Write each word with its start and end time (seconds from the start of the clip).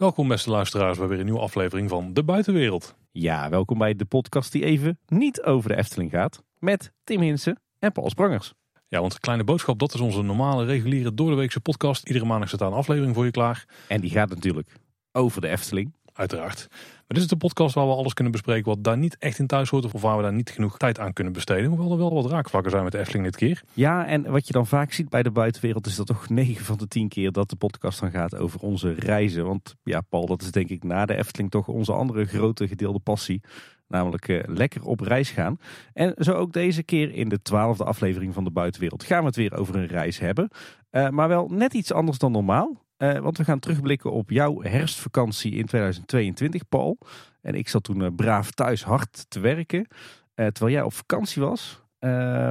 Welkom 0.00 0.28
beste 0.28 0.50
luisteraars 0.50 0.98
bij 0.98 1.06
weer 1.06 1.18
een 1.18 1.24
nieuwe 1.24 1.40
aflevering 1.40 1.88
van 1.88 2.12
De 2.12 2.24
Buitenwereld. 2.24 2.94
Ja, 3.10 3.48
welkom 3.48 3.78
bij 3.78 3.94
de 3.94 4.04
podcast 4.04 4.52
die 4.52 4.64
even 4.64 4.98
niet 5.06 5.42
over 5.42 5.68
de 5.68 5.76
Efteling 5.76 6.10
gaat. 6.10 6.42
Met 6.58 6.92
Tim 7.04 7.20
Hinsen 7.20 7.60
en 7.78 7.92
Paul 7.92 8.10
Sprangers. 8.10 8.54
Ja, 8.88 9.00
want 9.00 9.20
Kleine 9.20 9.44
Boodschap, 9.44 9.78
dat 9.78 9.94
is 9.94 10.00
onze 10.00 10.22
normale, 10.22 10.64
reguliere, 10.64 11.14
doordeweekse 11.14 11.60
podcast. 11.60 12.06
Iedere 12.06 12.24
maandag 12.24 12.48
staat 12.48 12.60
daar 12.60 12.68
een 12.68 12.74
aflevering 12.74 13.14
voor 13.14 13.24
je 13.24 13.30
klaar. 13.30 13.68
En 13.88 14.00
die 14.00 14.10
gaat 14.10 14.28
natuurlijk 14.28 14.72
over 15.12 15.40
de 15.40 15.48
Efteling. 15.48 15.94
Uiteraard. 16.20 16.66
Maar 16.70 17.18
dit 17.18 17.18
is 17.18 17.26
de 17.26 17.36
podcast 17.36 17.74
waar 17.74 17.86
we 17.86 17.92
alles 17.92 18.12
kunnen 18.12 18.32
bespreken 18.32 18.64
wat 18.64 18.84
daar 18.84 18.98
niet 18.98 19.16
echt 19.18 19.38
in 19.38 19.46
thuis 19.46 19.70
hoort. 19.70 19.84
Of 19.84 20.02
waar 20.02 20.16
we 20.16 20.22
daar 20.22 20.32
niet 20.32 20.50
genoeg 20.50 20.78
tijd 20.78 20.98
aan 20.98 21.12
kunnen 21.12 21.32
besteden. 21.32 21.64
Hoewel 21.64 21.90
er 21.90 21.98
wel 21.98 22.14
wat 22.14 22.30
raakvlakken 22.30 22.70
zijn 22.70 22.82
met 22.82 22.92
de 22.92 22.98
Efteling 22.98 23.24
dit 23.24 23.36
keer. 23.36 23.62
Ja, 23.72 24.06
en 24.06 24.30
wat 24.30 24.46
je 24.46 24.52
dan 24.52 24.66
vaak 24.66 24.92
ziet 24.92 25.08
bij 25.08 25.22
de 25.22 25.30
buitenwereld 25.30 25.86
is 25.86 25.96
dat 25.96 26.06
toch 26.06 26.28
9 26.28 26.64
van 26.64 26.78
de 26.78 26.88
10 26.88 27.08
keer 27.08 27.32
dat 27.32 27.50
de 27.50 27.56
podcast 27.56 28.00
dan 28.00 28.10
gaat 28.10 28.36
over 28.36 28.60
onze 28.60 28.92
reizen. 28.92 29.46
Want 29.46 29.76
ja, 29.82 30.00
Paul, 30.00 30.26
dat 30.26 30.42
is 30.42 30.50
denk 30.50 30.68
ik 30.68 30.84
na 30.84 31.06
de 31.06 31.16
Efteling 31.16 31.50
toch 31.50 31.68
onze 31.68 31.92
andere 31.92 32.24
grote 32.24 32.68
gedeelde 32.68 32.98
passie. 32.98 33.42
Namelijk 33.88 34.28
eh, 34.28 34.40
lekker 34.46 34.84
op 34.84 35.00
reis 35.00 35.30
gaan. 35.30 35.56
En 35.92 36.14
zo 36.18 36.32
ook 36.32 36.52
deze 36.52 36.82
keer 36.82 37.12
in 37.12 37.28
de 37.28 37.42
twaalfde 37.42 37.84
aflevering 37.84 38.34
van 38.34 38.44
de 38.44 38.50
buitenwereld 38.50 39.04
gaan 39.04 39.20
we 39.20 39.26
het 39.26 39.36
weer 39.36 39.56
over 39.56 39.76
een 39.76 39.86
reis 39.86 40.18
hebben. 40.18 40.48
Uh, 40.90 41.08
maar 41.08 41.28
wel 41.28 41.48
net 41.48 41.74
iets 41.74 41.92
anders 41.92 42.18
dan 42.18 42.32
normaal. 42.32 42.88
Uh, 43.02 43.18
want 43.18 43.38
we 43.38 43.44
gaan 43.44 43.58
terugblikken 43.58 44.12
op 44.12 44.30
jouw 44.30 44.62
herfstvakantie 44.62 45.52
in 45.52 45.66
2022, 45.66 46.68
Paul. 46.68 46.98
En 47.42 47.54
ik 47.54 47.68
zat 47.68 47.82
toen 47.82 48.00
uh, 48.00 48.08
braaf 48.16 48.50
thuis 48.50 48.84
hard 48.84 49.30
te 49.30 49.40
werken, 49.40 49.78
uh, 49.78 50.46
terwijl 50.46 50.74
jij 50.74 50.82
op 50.82 50.92
vakantie 50.92 51.42
was. 51.42 51.82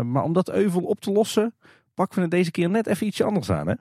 maar 0.03 0.23
om 0.23 0.33
dat 0.33 0.49
euvel 0.51 0.81
op 0.81 0.99
te 0.99 1.11
lossen, 1.11 1.55
pakken 1.93 2.15
we 2.15 2.21
het 2.21 2.31
deze 2.31 2.51
keer 2.51 2.69
net 2.69 2.87
even 2.87 3.07
ietsje 3.07 3.23
anders 3.23 3.49
aan, 3.49 3.67
hè? 3.67 3.73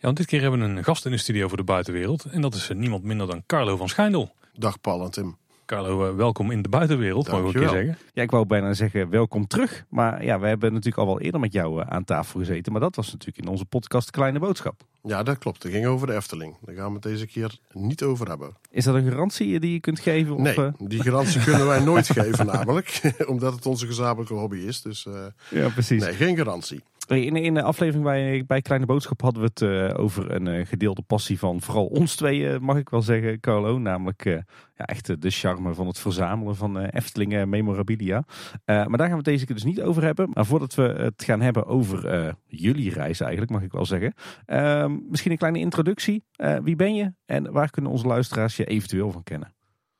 Ja, 0.00 0.04
want 0.04 0.16
dit 0.16 0.26
keer 0.26 0.40
hebben 0.40 0.60
we 0.60 0.66
een 0.66 0.84
gast 0.84 1.04
in 1.04 1.10
de 1.10 1.16
studio 1.16 1.48
voor 1.48 1.56
de 1.56 1.64
buitenwereld. 1.64 2.24
En 2.24 2.40
dat 2.40 2.54
is 2.54 2.70
niemand 2.74 3.02
minder 3.02 3.26
dan 3.26 3.42
Carlo 3.46 3.76
van 3.76 3.88
Schijndel. 3.88 4.34
Dag 4.52 4.80
Paul 4.80 5.04
en 5.04 5.10
Tim. 5.10 5.36
Carlo, 5.68 6.16
welkom 6.16 6.50
in 6.50 6.62
de 6.62 6.68
buitenwereld, 6.68 7.28
mag 7.28 7.40
ik 7.40 7.46
een 7.46 7.52
keer 7.52 7.68
zeggen. 7.68 7.98
Ja, 8.12 8.22
ik 8.22 8.30
wou 8.30 8.46
bijna 8.46 8.72
zeggen 8.74 9.10
welkom 9.10 9.46
terug. 9.46 9.84
Maar 9.88 10.24
ja, 10.24 10.40
we 10.40 10.46
hebben 10.46 10.72
natuurlijk 10.72 10.98
al 10.98 11.06
wel 11.06 11.20
eerder 11.20 11.40
met 11.40 11.52
jou 11.52 11.82
aan 11.88 12.04
tafel 12.04 12.40
gezeten. 12.40 12.72
Maar 12.72 12.80
dat 12.80 12.96
was 12.96 13.12
natuurlijk 13.12 13.38
in 13.38 13.48
onze 13.48 13.64
podcast 13.64 14.10
Kleine 14.10 14.38
Boodschap. 14.38 14.80
Ja, 15.02 15.22
dat 15.22 15.38
klopt. 15.38 15.62
Het 15.62 15.72
ging 15.72 15.86
over 15.86 16.06
de 16.06 16.14
Efteling. 16.14 16.56
Daar 16.64 16.74
gaan 16.74 16.86
we 16.86 16.92
het 16.92 17.02
deze 17.02 17.26
keer 17.26 17.58
niet 17.72 18.02
over 18.02 18.28
hebben. 18.28 18.56
Is 18.70 18.84
dat 18.84 18.94
een 18.94 19.08
garantie 19.08 19.60
die 19.60 19.72
je 19.72 19.80
kunt 19.80 20.00
geven? 20.00 20.34
Of, 20.34 20.40
nee, 20.40 20.72
die 20.78 21.02
garantie 21.02 21.42
kunnen 21.44 21.66
wij 21.66 21.80
nooit 21.80 22.10
geven 22.10 22.46
namelijk. 22.46 23.00
Omdat 23.26 23.54
het 23.54 23.66
onze 23.66 23.86
gezamenlijke 23.86 24.34
hobby 24.34 24.58
is. 24.58 24.82
Dus 24.82 25.06
uh, 25.08 25.14
ja, 25.50 25.68
precies. 25.68 26.02
nee, 26.02 26.14
geen 26.14 26.36
garantie. 26.36 26.82
In, 27.08 27.36
in 27.36 27.54
de 27.54 27.62
aflevering 27.62 28.46
bij, 28.46 28.62
Kleine 28.62 28.86
Boodschap 28.86 29.20
hadden 29.20 29.42
we 29.42 29.48
het 29.48 29.60
uh, 29.60 30.00
over 30.02 30.30
een 30.30 30.46
uh, 30.46 30.66
gedeelde 30.66 31.02
passie 31.02 31.38
van 31.38 31.60
vooral 31.60 31.86
ons 31.86 32.16
tweeën, 32.16 32.62
mag 32.62 32.76
ik 32.76 32.88
wel 32.88 33.02
zeggen, 33.02 33.40
Carlo. 33.40 33.78
Namelijk 33.78 34.24
uh, 34.24 34.34
ja, 34.74 34.84
echt 34.84 35.22
de 35.22 35.30
charme 35.30 35.74
van 35.74 35.86
het 35.86 35.98
verzamelen 35.98 36.56
van 36.56 36.78
Efteling 36.78 37.44
memorabilia. 37.44 38.24
maar 38.64 38.96
daar 38.96 38.98
gaan 38.98 39.08
we 39.08 39.14
het 39.16 39.24
deze 39.24 39.46
keer 39.46 39.54
dus 39.54 39.64
niet 39.64 39.82
over 39.82 40.02
hebben. 40.02 40.30
Maar 40.32 40.46
voordat 40.46 40.74
we 40.74 40.82
het 40.82 41.24
gaan 41.24 41.40
hebben 41.40 41.66
over 41.66 42.36
jullie 42.46 42.92
reis 42.92 43.20
eigenlijk, 43.20 43.50
mag 43.50 43.62
ik 43.62 43.72
wel 43.72 43.86
zeggen. 43.86 44.14
Ehm, 44.46 44.96
misschien 45.08 45.30
een 45.30 45.38
kleine 45.38 45.58
introductie. 45.58 46.24
wie 46.62 46.76
ben 46.76 46.94
je 46.94 47.12
en 47.26 47.52
waar 47.52 47.70
kunnen 47.70 47.90
onze 47.90 48.06
luisteraars 48.06 48.56
je 48.56 48.64
eventueel 48.64 49.10
van 49.10 49.22
kennen? 49.22 49.54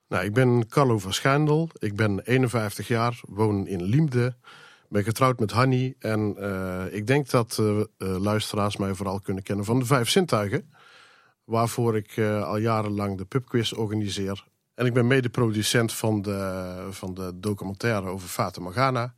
Nou, 0.09 0.25
ik 0.25 0.33
ben 0.33 0.69
Carlo 0.69 0.99
van 0.99 1.13
Schendel. 1.13 1.69
Ik 1.79 1.97
ben 1.97 2.21
51 2.21 2.89
jaar, 2.89 3.21
woon 3.29 3.67
in 3.67 3.83
Liemde 3.83 4.37
ben 4.89 5.05
getrouwd 5.05 5.41
met 5.41 5.51
Hanny. 5.51 5.95
En 5.99 6.35
uh, 6.39 6.85
ik 6.91 7.07
denk 7.07 7.31
dat 7.31 7.59
uh, 7.61 7.83
luisteraars 7.99 8.77
mij 8.77 8.95
vooral 8.95 9.21
kunnen 9.21 9.43
kennen 9.43 9.65
van 9.65 9.79
de 9.79 9.85
Vijf 9.85 10.09
Zintuigen. 10.09 10.71
Waarvoor 11.45 11.97
ik 11.97 12.19
al 12.19 12.57
jarenlang 12.57 13.19
de 13.19 13.25
pubquiz 13.25 13.73
organiseer. 13.73 14.45
En 14.75 14.87
ik 14.87 14.93
ben 14.93 15.07
mede-producent 15.07 15.93
van 15.93 16.23
de, 16.23 16.87
van 16.91 17.15
de 17.15 17.33
documentaire 17.35 18.09
over 18.09 18.29
Fata 18.29 18.61
Morgana. 18.61 19.15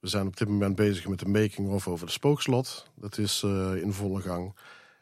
We 0.00 0.08
zijn 0.08 0.26
op 0.26 0.36
dit 0.36 0.48
moment 0.48 0.76
bezig 0.76 1.08
met 1.08 1.18
de 1.18 1.28
making-of 1.28 1.88
over 1.88 2.06
de 2.06 2.12
spookslot. 2.12 2.90
Dat 2.94 3.18
is 3.18 3.42
in 3.82 3.92
volle 3.92 4.20
gang. 4.20 4.56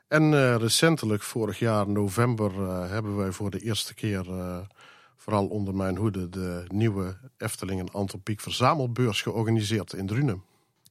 En 0.08 0.56
recentelijk, 0.58 1.22
vorig 1.22 1.58
jaar 1.58 1.88
november, 1.88 2.52
hebben 2.90 3.16
wij 3.16 3.32
voor 3.32 3.50
de 3.50 3.60
eerste 3.60 3.94
keer 3.94 4.26
vooral 5.24 5.46
onder 5.46 5.74
mijn 5.74 5.96
hoede, 5.96 6.28
de 6.28 6.64
nieuwe 6.68 7.16
Efteling 7.38 7.80
en 7.80 7.90
Antropiek 7.92 8.40
Verzamelbeurs 8.40 9.22
georganiseerd 9.22 9.92
in 9.92 10.06
Drunen. 10.06 10.42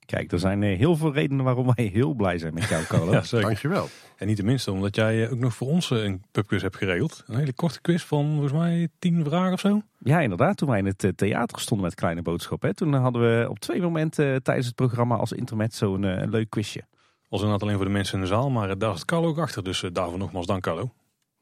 Kijk, 0.06 0.32
er 0.32 0.40
zijn 0.40 0.64
eh, 0.64 0.78
heel 0.78 0.96
veel 0.96 1.14
redenen 1.14 1.46
waarom 1.46 1.74
wij 1.76 1.86
heel 1.86 2.14
blij 2.14 2.38
zijn 2.38 2.54
met 2.54 2.70
jou, 2.70 2.84
Carlo. 2.84 3.12
ja, 3.12 3.22
zeker. 3.22 3.46
Dankjewel. 3.46 3.88
En 4.18 4.28
niet 4.28 4.36
tenminste 4.36 4.72
omdat 4.72 4.96
jij 4.96 5.26
eh, 5.26 5.32
ook 5.32 5.40
nog 5.40 5.54
voor 5.54 5.68
ons 5.68 5.92
eh, 5.92 6.04
een 6.04 6.24
pubquiz 6.32 6.62
hebt 6.62 6.78
geregeld. 6.78 7.24
Een 7.28 7.38
hele 7.38 7.54
korte 7.54 7.82
quiz 7.82 8.04
van 8.04 8.32
volgens 8.32 8.54
mij 8.54 8.88
tien 9.00 9.24
vragen 9.24 9.54
of 9.54 9.60
zo. 9.60 9.82
Ja, 10.00 10.20
inderdaad. 10.20 10.58
Toen 10.58 10.70
wij 10.70 10.80
in 10.80 10.86
het 10.86 11.12
theater 11.16 11.60
stonden 11.60 11.86
met 11.86 11.96
Kleine 11.96 12.22
Boodschap. 12.22 12.62
Hè, 12.62 12.74
toen 12.74 12.94
hadden 12.94 13.22
we 13.22 13.50
op 13.50 13.60
twee 13.60 13.82
momenten 13.82 14.44
tijdens 14.44 14.68
het 14.68 14.76
programma 14.76 15.16
als 15.16 15.32
intermezzo 15.32 15.94
een, 15.94 16.04
een 16.04 16.30
leuk 16.30 16.50
quizje. 16.50 16.84
Was 17.30 17.40
inderdaad 17.40 17.62
alleen 17.62 17.76
voor 17.76 17.86
de 17.86 17.92
mensen 17.92 18.16
in 18.16 18.22
de 18.22 18.28
zaal, 18.28 18.50
maar 18.50 18.78
daar 18.78 18.96
zit 18.96 19.06
Carlo 19.06 19.28
ook 19.28 19.40
achter. 19.40 19.64
Dus 19.64 19.84
daarvoor 19.92 20.18
nogmaals 20.18 20.46
dank 20.46 20.62
Carlo. 20.62 20.92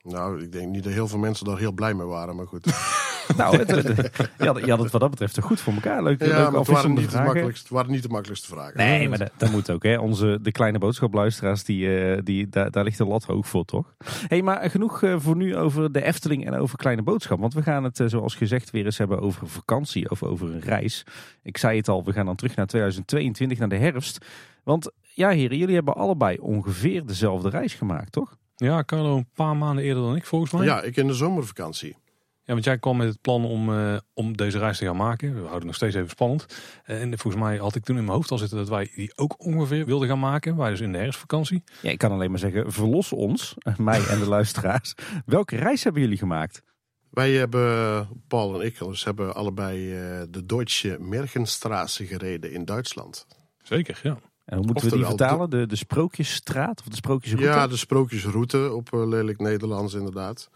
Nou, 0.04 0.42
ik 0.42 0.52
denk 0.52 0.68
niet 0.68 0.84
dat 0.84 0.94
heel 0.94 1.08
veel 1.08 1.20
mensen 1.20 1.46
daar 1.46 1.58
heel 1.58 1.72
blij 1.72 1.94
mee 1.94 2.08
waren, 2.08 2.36
maar 2.36 2.48
goed. 2.48 2.66
nou, 3.38 3.58
het, 3.58 3.70
je, 3.70 4.46
had, 4.46 4.60
je, 4.66 4.70
had, 4.70 4.80
het 4.80 4.92
wat 4.92 5.02
dat 5.02 5.10
betreft 5.10 5.40
goed 5.40 5.60
voor 5.60 5.74
elkaar. 5.74 6.04
Leuk, 6.04 6.20
ja, 6.20 6.28
leuk 6.28 6.52
maar 6.52 6.60
het 6.60 6.68
waren 6.68 6.94
niet, 6.94 7.12
de 7.12 7.18
makkelijkste, 7.18 7.64
het 7.64 7.74
waren 7.74 7.92
niet 7.92 8.04
de 8.04 8.10
makkelijkste 8.10 8.48
vragen. 8.48 8.78
Nee, 8.78 9.10
maar 9.10 9.18
dat, 9.18 9.32
dat, 9.38 9.52
moet 9.52 9.72
ook. 9.72 9.84
Hè. 9.84 9.96
Onze, 9.96 10.40
de 10.42 10.52
kleine 10.52 10.80
boodschapluisteraars, 10.80 11.64
die, 11.64 11.88
uh, 11.88 12.20
die, 12.24 12.50
daar, 12.50 12.72
daar 12.72 12.84
ligt 12.84 12.98
de 12.98 13.06
lat 13.06 13.24
hoog 13.24 13.48
voor, 13.48 13.66
toch? 13.66 13.96
hey, 14.28 14.42
maar 14.42 14.70
genoeg 14.70 15.02
uh, 15.02 15.16
voor 15.20 15.36
nu 15.36 15.56
over 15.56 15.92
de 15.92 16.04
Efteling 16.04 16.46
en 16.46 16.54
over 16.54 16.78
kleine 16.78 17.02
boodschap. 17.02 17.40
Want 17.40 17.54
we 17.54 17.62
gaan 17.62 17.84
het, 17.84 18.00
uh, 18.00 18.08
zoals 18.08 18.36
gezegd, 18.36 18.72
weer 18.72 18.86
eens 18.86 18.98
hebben 18.98 19.20
over 19.20 19.48
vakantie 19.48 20.10
of 20.10 20.24
over 20.24 20.54
een 20.54 20.62
reis. 20.62 21.06
Ik 21.44 21.58
zei 21.58 21.78
het 21.78 21.88
al, 21.88 22.04
we 22.04 22.14
gaan 22.14 22.26
dan 22.26 22.36
terug 22.36 22.56
naar 22.56 22.68
2022, 22.68 23.60
naar 23.60 23.70
de 23.70 23.76
herfst. 23.76 24.26
Want 24.64 24.92
ja, 25.14 25.30
heren, 25.30 25.58
jullie 25.58 25.76
hebben 25.76 25.96
allebei 25.96 26.38
ongeveer 26.38 27.06
dezelfde 27.06 27.50
reis 27.50 27.74
gemaakt, 27.74 28.12
toch? 28.12 28.40
Ja, 28.62 28.84
Carlo 28.84 29.18
een 29.18 29.30
paar 29.34 29.58
maanden 29.58 29.84
eerder 29.84 30.04
dan 30.04 30.16
ik 30.16 30.26
volgens 30.26 30.52
mij. 30.52 30.66
Ja, 30.66 30.82
ik 30.82 30.96
in 30.96 31.08
de 31.08 31.14
zomervakantie. 31.14 31.98
Ja, 32.44 32.54
want 32.54 32.64
jij 32.64 32.78
kwam 32.78 32.98
met 32.98 33.08
het 33.08 33.22
plan 33.22 33.46
om, 33.46 33.70
uh, 33.70 33.98
om 34.14 34.38
deze 34.38 34.60
reis 34.60 34.78
te 34.78 34.86
gaan 34.86 34.96
maken. 34.96 35.34
We 35.34 35.48
houden 35.48 35.66
nog 35.66 35.76
steeds 35.76 35.96
even 35.96 36.10
spannend. 36.10 36.46
Uh, 36.86 37.02
en 37.02 37.20
volgens 37.20 37.44
mij 37.44 37.58
had 37.58 37.76
ik 37.76 37.84
toen 37.84 37.98
in 37.98 38.04
mijn 38.04 38.16
hoofd 38.16 38.32
al 38.32 38.38
zitten 38.38 38.58
dat 38.58 38.70
wij 38.70 38.92
die 38.96 39.18
ook 39.18 39.46
ongeveer 39.46 39.86
wilden 39.86 40.08
gaan 40.08 40.20
maken. 40.20 40.58
Wij 40.58 40.70
dus 40.70 40.80
in 40.80 40.92
de 40.92 40.98
herfstvakantie. 40.98 41.64
Ja, 41.82 41.90
ik 41.90 41.98
kan 41.98 42.12
alleen 42.12 42.30
maar 42.30 42.40
zeggen, 42.40 42.72
verlos 42.72 43.14
ons, 43.14 43.56
mij 43.78 44.08
en 44.08 44.20
de 44.20 44.28
luisteraars. 44.28 44.94
Welke 45.26 45.56
reis 45.56 45.84
hebben 45.84 46.02
jullie 46.02 46.18
gemaakt? 46.18 46.62
Wij 47.10 47.32
hebben, 47.32 48.08
Paul 48.28 48.60
en 48.60 48.66
ik, 48.66 48.80
dus 48.80 49.04
hebben 49.04 49.36
allebei 49.36 49.94
uh, 49.94 50.22
de 50.30 50.46
Deutsche 50.46 50.98
Mergenstraße 51.00 52.06
gereden 52.06 52.52
in 52.52 52.66
Duitsland. 52.66 53.26
Zeker, 53.64 54.00
ja. 54.04 54.18
En 54.46 54.58
hoe 54.58 54.66
moeten 54.66 54.90
we 54.90 54.96
die 54.96 55.06
vertalen? 55.06 55.50
De, 55.50 55.66
de 55.66 55.76
Sprookjesstraat 55.76 56.80
of 56.80 56.88
de 56.88 56.96
Sprookjesroute? 56.96 57.48
Ja, 57.48 57.68
de 57.68 57.78
Sprookjesroute 57.78 58.72
op 58.74 58.94
uh, 58.94 59.08
lelijk 59.08 59.40
Nederlands 59.40 59.94
inderdaad. 59.94 60.50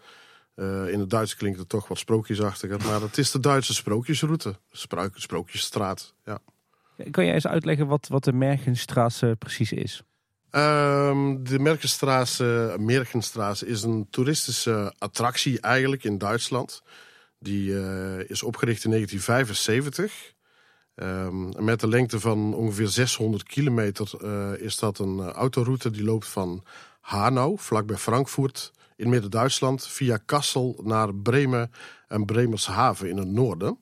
Uh, 0.56 0.88
in 0.92 1.00
het 1.00 1.10
Duits 1.10 1.36
klinkt 1.36 1.58
het 1.58 1.68
toch 1.68 1.88
wat 1.88 1.98
sprookjesachtiger, 1.98 2.80
maar 2.84 3.00
het 3.00 3.18
is 3.18 3.30
de 3.30 3.40
Duitse 3.40 3.74
Sprookjesroute. 3.74 4.56
Spruik, 4.70 5.12
Sprookjesstraat, 5.16 6.14
ja. 6.24 6.38
Kan 7.10 7.24
jij 7.24 7.34
eens 7.34 7.46
uitleggen 7.46 7.86
wat, 7.86 8.08
wat 8.08 8.24
de 8.24 8.32
Mergenstraße 8.32 9.36
precies 9.38 9.72
is? 9.72 10.02
Um, 10.50 11.44
de 11.44 11.58
Mergenstraße, 11.58 12.76
Mergenstraße 12.78 13.66
is 13.66 13.82
een 13.82 14.06
toeristische 14.10 14.94
attractie 14.98 15.60
eigenlijk 15.60 16.04
in 16.04 16.18
Duitsland. 16.18 16.82
Die 17.38 17.70
uh, 17.70 18.30
is 18.30 18.42
opgericht 18.42 18.84
in 18.84 18.90
1975. 18.90 20.34
Um, 21.02 21.64
met 21.64 21.80
de 21.80 21.88
lengte 21.88 22.20
van 22.20 22.54
ongeveer 22.54 22.88
600 22.88 23.42
kilometer 23.42 24.12
uh, 24.22 24.60
is 24.60 24.78
dat 24.78 24.98
een 24.98 25.18
uh, 25.18 25.28
autoroute 25.28 25.90
die 25.90 26.04
loopt 26.04 26.28
van 26.28 26.64
Hanau, 27.00 27.58
vlakbij 27.58 27.96
Frankfurt, 27.96 28.72
in 28.96 29.08
Midden-Duitsland, 29.08 29.86
via 29.86 30.16
Kassel 30.16 30.80
naar 30.84 31.14
Bremen 31.14 31.72
en 32.08 32.24
Bremershaven 32.24 33.08
in 33.08 33.16
het 33.16 33.28
noorden. 33.28 33.78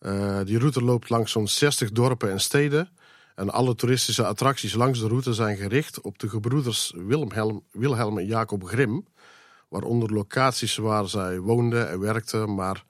Uh, 0.00 0.40
die 0.44 0.58
route 0.58 0.84
loopt 0.84 1.08
langs 1.08 1.32
zo'n 1.32 1.48
60 1.48 1.92
dorpen 1.92 2.30
en 2.30 2.40
steden. 2.40 2.88
En 3.34 3.50
alle 3.50 3.74
toeristische 3.74 4.26
attracties 4.26 4.74
langs 4.74 5.00
de 5.00 5.08
route 5.08 5.32
zijn 5.32 5.56
gericht 5.56 6.00
op 6.00 6.18
de 6.18 6.28
gebroeders 6.28 6.92
Wilhelm, 6.96 7.64
Wilhelm 7.70 8.18
en 8.18 8.26
Jacob 8.26 8.64
Grim. 8.64 9.06
Waaronder 9.68 10.12
locaties 10.12 10.76
waar 10.76 11.08
zij 11.08 11.38
woonden 11.38 11.90
en 11.90 12.00
werkten, 12.00 12.54
maar 12.54 12.84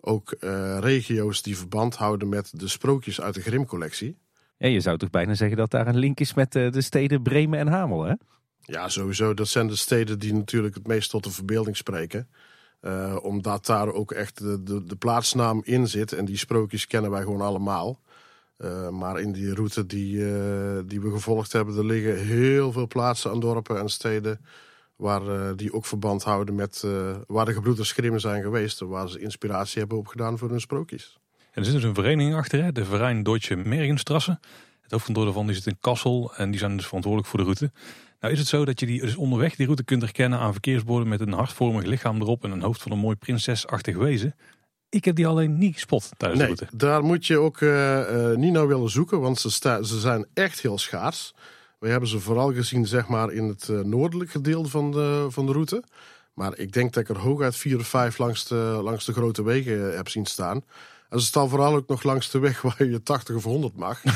ook 0.00 0.34
uh, 0.40 0.78
regio's 0.80 1.42
die 1.42 1.56
verband 1.56 1.96
houden 1.96 2.28
met 2.28 2.50
de 2.60 2.68
sprookjes 2.68 3.20
uit 3.20 3.34
de 3.34 3.40
Grimm-collectie. 3.40 4.18
Ja, 4.56 4.68
je 4.68 4.80
zou 4.80 4.98
toch 4.98 5.10
bijna 5.10 5.34
zeggen 5.34 5.56
dat 5.56 5.70
daar 5.70 5.86
een 5.86 5.98
link 5.98 6.20
is 6.20 6.34
met 6.34 6.54
uh, 6.54 6.72
de 6.72 6.80
steden 6.80 7.22
Bremen 7.22 7.58
en 7.58 7.66
Hamel, 7.66 8.04
hè? 8.04 8.14
Ja, 8.60 8.88
sowieso. 8.88 9.34
Dat 9.34 9.48
zijn 9.48 9.66
de 9.66 9.76
steden 9.76 10.18
die 10.18 10.34
natuurlijk 10.34 10.74
het 10.74 10.86
meest 10.86 11.10
tot 11.10 11.24
de 11.24 11.30
verbeelding 11.30 11.76
spreken. 11.76 12.28
Uh, 12.80 13.16
omdat 13.22 13.66
daar 13.66 13.92
ook 13.92 14.12
echt 14.12 14.38
de, 14.38 14.62
de, 14.62 14.84
de, 14.84 14.96
plaatsnaam 14.96 15.60
in 15.64 15.88
zit. 15.88 16.12
En 16.12 16.24
die 16.24 16.36
sprookjes 16.36 16.86
kennen 16.86 17.10
wij 17.10 17.22
gewoon 17.22 17.40
allemaal. 17.40 18.00
maar 18.90 19.20
in 19.20 19.32
die 19.32 19.54
route 19.54 19.86
die, 19.86 20.16
die 20.86 21.00
we 21.00 21.10
gevolgd 21.10 21.52
hebben, 21.52 21.76
er 21.76 21.84
liggen 21.84 22.18
heel 22.18 22.72
veel 22.72 22.86
plaatsen 22.86 23.32
en 23.32 23.40
dorpen 23.40 23.78
en 23.78 23.88
steden 23.88 24.40
Waar 24.98 25.28
eh, 25.28 25.50
die 25.56 25.72
ook 25.72 25.86
verband 25.86 26.22
houden 26.22 26.54
met 26.54 26.82
eh, 26.84 27.16
waar 27.26 27.44
de 27.44 27.52
gebroeders 27.52 27.92
Grimm 27.92 28.18
zijn 28.18 28.42
geweest. 28.42 28.80
en 28.80 28.88
Waar 28.88 29.08
ze 29.08 29.18
inspiratie 29.20 29.78
hebben 29.78 29.98
opgedaan 29.98 30.38
voor 30.38 30.50
hun 30.50 30.60
sprookjes. 30.60 31.18
En 31.38 31.48
er 31.54 31.64
zit 31.64 31.74
dus 31.74 31.82
een 31.82 31.94
vereniging 31.94 32.34
achter, 32.36 32.62
hè? 32.64 32.72
de 32.72 32.84
Verein 32.84 33.22
Deutsche 33.22 33.56
Mergenstrasse. 33.56 34.38
Het 34.82 34.90
hoofdkantoor 34.90 35.24
daarvan 35.24 35.46
die 35.46 35.54
zit 35.54 35.66
in 35.66 35.76
Kassel 35.80 36.32
en 36.36 36.50
die 36.50 36.58
zijn 36.60 36.76
dus 36.76 36.86
verantwoordelijk 36.86 37.30
voor 37.30 37.38
de 37.38 37.44
route. 37.44 37.72
Nou 38.20 38.32
is 38.32 38.38
het 38.38 38.48
zo 38.48 38.64
dat 38.64 38.80
je 38.80 38.86
die 38.86 39.00
dus 39.00 39.16
onderweg 39.16 39.54
die 39.56 39.64
route 39.64 39.84
kunt 39.84 40.02
herkennen 40.02 40.38
aan 40.38 40.52
verkeersborden 40.52 41.08
met 41.08 41.20
een 41.20 41.32
hartvormig 41.32 41.84
lichaam 41.84 42.20
erop 42.20 42.44
en 42.44 42.50
een 42.50 42.62
hoofd 42.62 42.82
van 42.82 42.92
een 42.92 42.98
mooi 42.98 43.16
prinsesachtig 43.16 43.96
wezen. 43.96 44.34
Ik 44.88 45.04
heb 45.04 45.16
die 45.16 45.26
alleen 45.26 45.58
niet 45.58 45.74
gespot 45.74 46.10
tijdens 46.16 46.40
Nee, 46.40 46.50
de 46.50 46.54
route. 46.58 46.76
daar 46.76 47.02
moet 47.02 47.26
je 47.26 47.38
ook 47.38 47.60
eh, 47.60 48.34
niet 48.34 48.52
naar 48.52 48.68
willen 48.68 48.90
zoeken, 48.90 49.20
want 49.20 49.38
ze, 49.38 49.50
sta- 49.50 49.82
ze 49.82 50.00
zijn 50.00 50.26
echt 50.34 50.60
heel 50.60 50.78
schaars. 50.78 51.34
We 51.78 51.88
hebben 51.88 52.08
ze 52.08 52.20
vooral 52.20 52.52
gezien 52.52 52.86
zeg 52.86 53.08
maar, 53.08 53.32
in 53.32 53.44
het 53.44 53.68
eh, 53.68 53.80
noordelijk 53.80 54.30
gedeelte 54.30 54.68
van 54.68 54.90
de, 54.90 55.26
van 55.28 55.46
de 55.46 55.52
route. 55.52 55.82
Maar 56.34 56.58
ik 56.58 56.72
denk 56.72 56.92
dat 56.92 57.02
ik 57.02 57.08
er 57.08 57.18
hooguit 57.18 57.56
vier 57.56 57.78
of 57.78 57.86
vijf 57.86 58.18
langs 58.18 58.46
de, 58.46 58.80
langs 58.82 59.04
de 59.04 59.12
grote 59.12 59.42
wegen 59.42 59.90
eh, 59.90 59.96
heb 59.96 60.08
zien 60.08 60.26
staan. 60.26 60.64
En 61.08 61.20
ze 61.20 61.26
staan 61.26 61.48
vooral 61.48 61.74
ook 61.74 61.88
nog 61.88 62.02
langs 62.02 62.30
de 62.30 62.38
weg 62.38 62.62
waar 62.76 62.84
je 62.84 63.02
80 63.02 63.36
of 63.36 63.44
100 63.44 63.76
mag. 63.76 64.02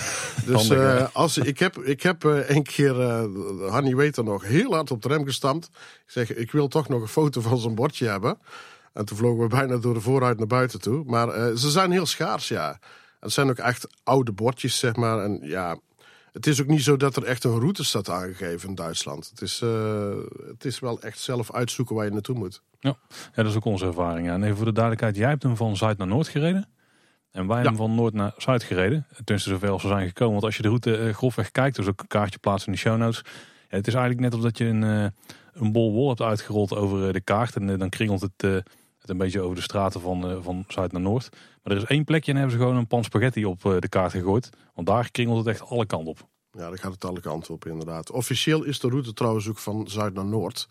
Dus 0.47 0.71
eh, 0.71 1.07
als, 1.13 1.39
ik 1.39 1.59
heb, 1.59 1.77
ik 1.77 2.03
heb 2.03 2.23
een 2.25 2.63
keer, 2.63 3.01
eh 3.01 3.25
Hanny 3.71 3.97
weet 3.97 4.17
er 4.17 4.25
nog, 4.25 4.45
heel 4.45 4.73
hard 4.73 4.91
op 4.91 5.03
de 5.03 5.09
rem 5.09 5.25
gestampt. 5.25 5.67
Ik 6.05 6.11
zeg, 6.11 6.35
ik 6.35 6.53
wil 6.53 6.69
toch 6.69 6.89
nog 6.89 7.03
een 7.03 7.09
foto 7.09 7.41
van 7.41 7.59
zo'n 7.59 7.75
bordje 7.75 8.09
hebben. 8.09 8.39
En 8.93 9.05
toen 9.05 9.17
vlogen 9.17 9.43
we 9.43 9.49
bijna 9.49 9.77
door 9.77 9.95
de 9.95 10.01
vooruit 10.01 10.39
naar 10.39 10.47
buiten 10.47 10.81
toe. 10.81 11.05
Maar 11.05 11.57
ze 11.57 11.71
zijn 11.71 11.91
heel 11.91 12.07
schaars, 12.07 12.49
ja. 12.49 12.79
Het 13.21 13.33
zijn 13.33 13.51
ook 13.51 13.59
echt 13.59 13.87
oude 14.03 14.33
bordjes, 14.33 14.79
zeg 14.79 14.97
maar. 14.97 15.25
En 15.25 15.39
ja, 15.43 15.79
het 16.33 16.47
is 16.47 16.61
ook 16.61 16.67
niet 16.67 16.83
zo 16.83 16.97
dat 16.97 17.17
er 17.17 17.25
echt 17.25 17.45
een 17.45 17.59
route 17.59 17.85
staat 17.85 18.09
aangegeven 18.09 18.69
in 18.69 18.75
Duitsland. 18.75 19.29
Het 19.31 19.41
is, 19.41 19.61
eh, 19.61 20.17
het 20.47 20.65
is 20.65 20.79
wel 20.79 21.01
echt 21.01 21.19
zelf 21.19 21.53
uitzoeken 21.53 21.95
waar 21.95 22.05
je 22.05 22.11
naartoe 22.11 22.37
moet. 22.37 22.63
Ja, 22.81 22.97
dat 23.35 23.47
is 23.47 23.57
ook 23.57 23.65
onze 23.65 23.87
ervaring. 23.87 24.27
Ja. 24.27 24.33
En 24.35 24.43
even 24.43 24.57
voor 24.57 24.65
de 24.65 24.73
duidelijkheid, 24.73 25.17
jij 25.17 25.29
hebt 25.29 25.43
hem 25.43 25.57
van 25.57 25.77
zuid 25.77 25.99
naar 25.99 26.07
noord 26.07 26.29
gereden. 26.29 26.69
En 27.31 27.47
wij 27.47 27.57
hebben 27.57 27.77
van 27.77 27.95
noord 27.95 28.15
naar 28.15 28.35
zuid 28.37 28.63
gereden. 28.63 29.07
Tenminste, 29.25 29.51
zover 29.51 29.71
als 29.71 29.83
we 29.83 29.89
zijn 29.89 30.07
gekomen. 30.07 30.33
Want 30.33 30.45
als 30.45 30.57
je 30.57 30.63
de 30.63 30.69
route 30.69 30.97
eh, 30.97 31.15
grofweg 31.15 31.51
kijkt, 31.51 31.77
dus 31.77 31.87
ook 31.87 32.01
een 32.01 32.07
kaartje 32.07 32.39
plaatsen 32.39 32.67
in 32.67 32.73
de 32.73 32.79
show 32.79 32.99
notes. 32.99 33.23
Ja, 33.69 33.77
het 33.77 33.87
is 33.87 33.95
eigenlijk 33.95 34.23
net 34.25 34.33
alsof 34.35 34.51
dat 34.51 34.59
je 34.59 34.65
een, 34.65 34.85
eh, 34.85 35.07
een 35.53 35.73
bol 35.73 35.93
wol 35.93 36.09
hebt 36.09 36.21
uitgerold 36.21 36.75
over 36.75 37.13
de 37.13 37.21
kaart. 37.21 37.57
En 37.57 37.79
dan 37.79 37.89
kringelt 37.89 38.21
het, 38.21 38.43
het 38.99 39.11
een 39.11 39.17
beetje 39.17 39.41
over 39.41 39.57
de 39.57 39.63
straten 39.63 40.01
van, 40.01 40.43
van 40.43 40.65
zuid 40.69 40.93
naar 40.93 41.01
noord. 41.01 41.29
Maar 41.63 41.73
er 41.73 41.83
is 41.83 41.89
één 41.89 42.05
plekje 42.05 42.31
en 42.31 42.37
hebben 42.37 42.57
ze 42.57 42.63
gewoon 42.63 42.77
een 42.77 42.87
pan 42.87 43.05
spaghetti 43.05 43.45
op 43.45 43.65
eh, 43.65 43.79
de 43.79 43.89
kaart 43.89 44.13
gegooid. 44.13 44.51
Want 44.75 44.87
daar 44.87 45.11
kringelt 45.11 45.39
het 45.39 45.47
echt 45.47 45.69
alle 45.69 45.87
kanten 45.87 46.11
op. 46.11 46.29
Ja, 46.51 46.69
daar 46.69 46.79
gaat 46.79 46.93
het 46.93 47.05
alle 47.05 47.21
kanten 47.21 47.55
op, 47.55 47.67
inderdaad. 47.67 48.11
Officieel 48.11 48.65
is 48.65 48.81
de 48.81 48.89
route 48.89 49.13
trouwens 49.13 49.49
ook 49.49 49.59
van 49.59 49.89
zuid 49.89 50.15
naar 50.15 50.25
noord. 50.25 50.67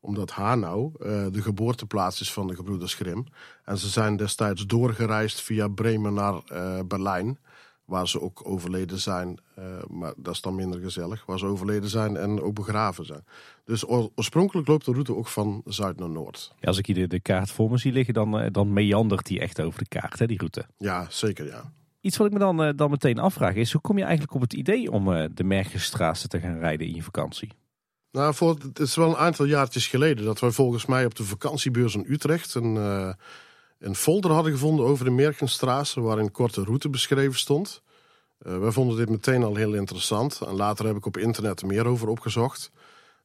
Omdat 0.00 0.30
Hanau 0.30 0.92
eh, 0.98 1.26
de 1.30 1.42
geboorteplaats 1.42 2.20
is 2.20 2.32
van 2.32 2.46
de 2.46 2.54
gebroeders 2.54 2.94
Grimm. 2.94 3.26
En 3.64 3.78
ze 3.78 3.88
zijn 3.88 4.16
destijds 4.16 4.66
doorgereisd 4.66 5.40
via 5.40 5.68
Bremen 5.68 6.14
naar 6.14 6.34
eh, 6.46 6.78
Berlijn. 6.86 7.38
Waar 7.92 8.08
ze 8.08 8.20
ook 8.20 8.40
overleden 8.44 8.98
zijn. 8.98 9.38
eh, 9.54 9.64
maar 9.88 10.12
dat 10.16 10.34
is 10.34 10.40
dan 10.40 10.54
minder 10.54 10.80
gezellig. 10.80 11.26
Waar 11.26 11.38
ze 11.38 11.46
overleden 11.46 11.88
zijn 11.88 12.16
en 12.16 12.40
ook 12.40 12.54
begraven 12.54 13.04
zijn. 13.04 13.24
Dus 13.64 13.88
oor- 13.88 14.10
oorspronkelijk 14.14 14.68
loopt 14.68 14.84
de 14.84 14.92
route 14.92 15.14
ook 15.16 15.28
van 15.28 15.62
zuid 15.64 15.98
naar 15.98 16.10
noord. 16.10 16.52
Ja, 16.60 16.68
als 16.68 16.78
ik 16.78 16.86
hier 16.86 16.94
de, 16.94 17.06
de 17.06 17.20
kaart 17.20 17.50
voor 17.50 17.70
me 17.70 17.78
zie 17.78 17.92
liggen, 17.92 18.14
dan, 18.14 18.38
eh, 18.38 18.46
dan 18.52 18.72
meandert 18.72 19.26
die 19.26 19.40
echt 19.40 19.60
over 19.60 19.78
de 19.78 19.88
kaart, 19.88 20.18
hè, 20.18 20.26
die 20.26 20.38
route. 20.38 20.64
Ja, 20.78 21.06
zeker 21.08 21.46
ja. 21.46 21.72
Iets 22.00 22.16
wat 22.16 22.26
ik 22.26 22.32
me 22.32 22.38
dan, 22.38 22.62
eh, 22.62 22.70
dan 22.76 22.90
meteen 22.90 23.18
afvraag 23.18 23.54
is, 23.54 23.72
hoe 23.72 23.80
kom 23.80 23.96
je 23.98 24.02
eigenlijk 24.04 24.34
op 24.34 24.40
het 24.40 24.52
idee 24.52 24.90
om 24.90 25.04
de 25.34 25.44
Mergenstraße 25.44 26.28
te 26.28 26.40
gaan 26.40 26.58
rijden 26.58 26.86
in 26.86 26.94
je 26.94 27.02
vakantie? 27.02 27.48
Nou, 28.12 28.34
voor, 28.34 28.56
het 28.62 28.78
is 28.78 28.94
wel 28.96 29.08
een 29.08 29.16
aantal 29.16 29.46
jaartjes 29.46 29.86
geleden 29.86 30.24
dat 30.24 30.40
wij 30.40 30.50
volgens 30.50 30.86
mij 30.86 31.04
op 31.04 31.14
de 31.14 31.24
vakantiebeurs 31.24 31.94
in 31.94 32.04
Utrecht 32.08 32.54
een, 32.54 32.76
een 33.82 33.94
folder 33.94 34.30
hadden 34.30 34.52
gevonden 34.52 34.86
over 34.86 35.04
de 35.04 35.10
Merkenstraße, 35.10 36.00
waarin 36.00 36.30
korte 36.30 36.64
route 36.64 36.88
beschreven 36.88 37.38
stond. 37.38 37.82
Eh, 38.38 38.58
wij 38.58 38.70
vonden 38.70 38.96
dit 38.96 39.08
meteen 39.08 39.42
al 39.42 39.54
heel 39.54 39.74
interessant 39.74 40.40
en 40.40 40.54
later 40.54 40.86
heb 40.86 40.96
ik 40.96 41.06
op 41.06 41.16
internet 41.16 41.60
er 41.60 41.66
meer 41.66 41.86
over 41.86 42.08
opgezocht. 42.08 42.70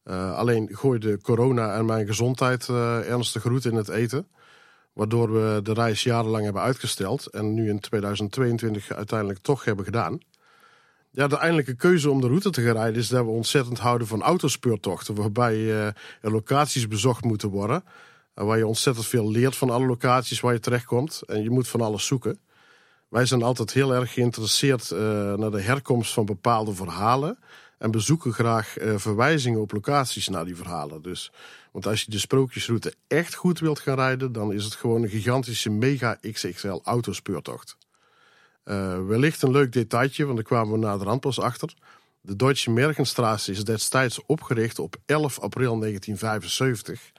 Eh, 0.04 0.38
alleen 0.38 0.70
gooide 0.72 1.22
corona 1.22 1.76
en 1.76 1.86
mijn 1.86 2.08
gezondheid 2.08 2.70
eh, 2.70 3.10
ernstig 3.10 3.44
roet 3.44 3.66
in 3.66 3.76
het 3.76 3.90
eten. 3.90 4.28
Waardoor 4.94 5.34
we 5.34 5.60
de 5.64 5.74
reis 5.74 6.04
jarenlang 6.04 6.44
hebben 6.44 6.62
uitgesteld 6.62 7.26
en 7.26 7.54
nu 7.54 7.70
in 7.70 7.80
2022 7.80 8.92
uiteindelijk 8.92 9.40
toch 9.40 9.64
hebben 9.64 9.86
gedaan. 9.86 10.20
Ja, 11.12 11.28
de 11.28 11.38
eindelijke 11.38 11.76
keuze 11.76 12.10
om 12.10 12.22
de 12.22 12.28
route 12.28 12.50
te 12.50 12.62
gaan 12.62 12.74
rijden 12.74 13.02
is 13.02 13.08
dat 13.08 13.26
we 13.26 13.32
ontzettend 13.32 13.80
houden 13.80 14.08
van 14.08 14.22
autospeurtochten. 14.22 15.16
Waarbij 15.16 15.72
er 16.22 16.32
locaties 16.32 16.88
bezocht 16.88 17.24
moeten 17.24 17.50
worden. 17.50 17.84
Waar 18.46 18.58
je 18.58 18.68
ontzettend 18.68 19.06
veel 19.06 19.32
leert 19.32 19.56
van 19.56 19.70
alle 19.70 19.86
locaties 19.86 20.40
waar 20.40 20.54
je 20.54 20.60
terechtkomt. 20.60 21.22
En 21.28 21.44
je 21.44 21.50
moet 21.50 21.68
van 21.68 21.82
alles 21.82 22.06
zoeken. 22.06 22.40
Wij 23.08 23.26
zijn 23.26 23.44
altijd 23.44 23.74
heel 23.74 23.94
erg 23.94 24.14
geïnteresseerd 24.14 24.92
eh, 24.92 25.00
naar 25.34 25.52
de 25.52 25.62
herkomst 25.62 26.14
van 26.14 26.26
bepaalde 26.26 26.74
verhalen. 26.74 27.40
En 27.78 27.92
bezoeken 27.92 28.34
graag 28.34 28.78
eh, 28.78 28.94
verwijzingen 28.98 29.62
op 29.62 29.72
locaties 29.72 30.28
naar 30.28 30.46
die 30.46 30.56
verhalen. 30.56 31.02
Dus, 31.02 31.32
want 31.72 31.88
als 31.88 32.04
je 32.04 32.12
de 32.12 32.20
sprookjesroute 32.20 32.94
echt 33.08 33.36
goed 33.36 33.60
wilt 33.60 33.80
gaan 33.80 33.96
rijden, 33.96 34.32
dan 34.32 34.54
is 34.54 34.64
het 34.64 34.74
gewoon 34.74 35.04
een 35.04 35.10
gigantische 35.10 35.70
mega 35.70 36.18
XXL 36.32 36.80
autospeurtocht. 36.84 37.78
Eh, 38.64 39.06
wellicht 39.06 39.42
een 39.42 39.52
leuk 39.52 39.72
detailtje, 39.72 40.24
want 40.24 40.36
daar 40.36 40.46
kwamen 40.46 40.72
we 40.72 40.80
naderhand 40.80 41.22
pas 41.22 41.40
achter. 41.40 41.74
De 42.22 42.36
Deutsche 42.36 42.72
Mergenstraße 42.72 43.52
is 43.52 43.64
destijds 43.64 44.26
opgericht 44.26 44.80
op 44.80 44.96
11 45.06 45.40
april 45.40 45.80
1975. 45.80 47.12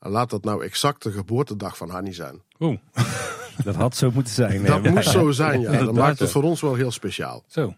En 0.00 0.10
laat 0.10 0.30
dat 0.30 0.44
nou 0.44 0.64
exact 0.64 1.02
de 1.02 1.12
geboortedag 1.12 1.76
van 1.76 1.90
Hanni 1.90 2.12
zijn. 2.12 2.42
Oeh, 2.58 2.78
Dat 3.64 3.74
had 3.74 3.96
zo 3.96 4.10
moeten 4.10 4.32
zijn. 4.32 4.64
Dat 4.64 4.84
eh, 4.84 4.92
moest 4.92 5.10
zo 5.10 5.30
zijn, 5.30 5.60
ja. 5.60 5.70
Dat 5.84 5.94
maakt 5.94 6.18
het 6.18 6.30
voor 6.30 6.42
ons 6.42 6.60
wel 6.60 6.74
heel 6.74 6.90
speciaal. 6.90 7.44
zo. 7.46 7.74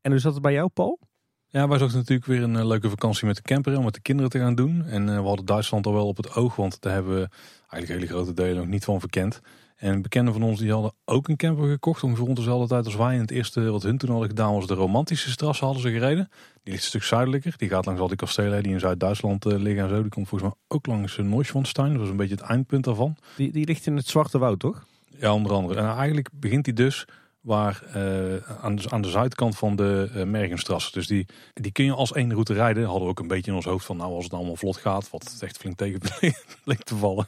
En 0.00 0.10
hoe 0.10 0.20
zat 0.20 0.32
het 0.32 0.42
bij 0.42 0.52
jou, 0.52 0.68
Paul? 0.68 0.98
Ja, 1.46 1.68
wij 1.68 1.78
zochten 1.78 1.98
natuurlijk 1.98 2.26
weer 2.26 2.42
een 2.42 2.56
eh, 2.56 2.66
leuke 2.66 2.90
vakantie 2.90 3.26
met 3.26 3.36
de 3.36 3.42
camper 3.42 3.76
om 3.76 3.84
met 3.84 3.94
de 3.94 4.00
kinderen 4.00 4.30
te 4.30 4.38
gaan 4.38 4.54
doen. 4.54 4.84
En 4.84 5.08
eh, 5.08 5.16
we 5.16 5.26
hadden 5.26 5.46
Duitsland 5.46 5.86
al 5.86 5.92
wel 5.92 6.06
op 6.06 6.16
het 6.16 6.34
oog, 6.34 6.56
want 6.56 6.80
daar 6.80 6.92
hebben 6.92 7.14
we 7.14 7.28
eigenlijk 7.68 8.00
hele 8.00 8.06
grote 8.06 8.34
delen 8.34 8.56
nog 8.56 8.66
niet 8.66 8.84
van 8.84 9.00
verkend. 9.00 9.40
En 9.82 10.02
bekenden 10.02 10.32
van 10.32 10.42
ons 10.42 10.58
die 10.58 10.72
hadden 10.72 10.92
ook 11.04 11.28
een 11.28 11.36
camper 11.36 11.68
gekocht, 11.68 12.02
ongeveer 12.02 12.24
rond 12.24 12.36
dezelfde 12.36 12.68
tijd 12.68 12.84
als 12.84 12.96
wij. 12.96 13.14
En 13.14 13.20
het 13.20 13.30
eerste 13.30 13.70
wat 13.70 13.82
hun 13.82 13.98
toen 13.98 14.10
hadden 14.10 14.28
gedaan 14.28 14.54
was 14.54 14.66
de 14.66 14.74
romantische 14.74 15.30
strasse 15.30 15.64
hadden 15.64 15.82
ze 15.82 15.90
gereden. 15.90 16.28
Die 16.62 16.72
ligt 16.72 16.82
een 16.82 16.88
stuk 16.88 17.02
zuidelijker. 17.02 17.54
Die 17.56 17.68
gaat 17.68 17.84
langs 17.84 18.00
al 18.00 18.08
die 18.08 18.16
kastelen 18.16 18.62
die 18.62 18.72
in 18.72 18.80
Zuid-Duitsland 18.80 19.46
eh, 19.46 19.58
liggen 19.58 19.82
en 19.82 19.88
zo. 19.88 20.00
Die 20.02 20.10
komt 20.10 20.28
volgens 20.28 20.50
mij 20.50 20.60
ook 20.68 20.86
langs 20.86 21.16
uh, 21.16 21.26
Neuschwanstein. 21.26 21.90
Dat 21.90 22.00
was 22.00 22.08
een 22.08 22.16
beetje 22.16 22.34
het 22.34 22.44
eindpunt 22.44 22.84
daarvan. 22.84 23.16
Die, 23.36 23.52
die 23.52 23.66
ligt 23.66 23.86
in 23.86 23.96
het 23.96 24.06
Zwarte 24.06 24.38
Woud, 24.38 24.58
toch? 24.58 24.84
Ja, 25.18 25.32
onder 25.32 25.52
andere. 25.52 25.80
En 25.80 25.96
eigenlijk 25.96 26.28
begint 26.32 26.66
hij 26.66 26.74
dus 26.74 27.06
waar, 27.42 27.82
eh, 27.92 28.62
aan, 28.62 28.74
de, 28.74 28.90
aan 28.90 29.02
de 29.02 29.10
zuidkant 29.10 29.56
van 29.56 29.76
de 29.76 30.10
uh, 30.14 30.24
Mergenstrasse. 30.24 30.92
Dus 30.92 31.06
die, 31.06 31.26
die 31.54 31.72
kun 31.72 31.84
je 31.84 31.92
als 31.92 32.12
één 32.12 32.32
route 32.32 32.52
rijden. 32.52 32.84
Hadden 32.84 33.02
we 33.02 33.08
ook 33.08 33.18
een 33.18 33.26
beetje 33.26 33.50
in 33.50 33.56
ons 33.56 33.66
hoofd 33.66 33.86
van, 33.86 33.96
nou 33.96 34.14
als 34.14 34.24
het 34.24 34.32
allemaal 34.32 34.56
vlot 34.56 34.76
gaat, 34.76 35.10
wat 35.10 35.36
echt 35.40 35.56
flink 35.56 35.76
tegen 35.76 36.00
bleek 36.64 36.82
te 36.82 36.96
vallen. 36.96 37.26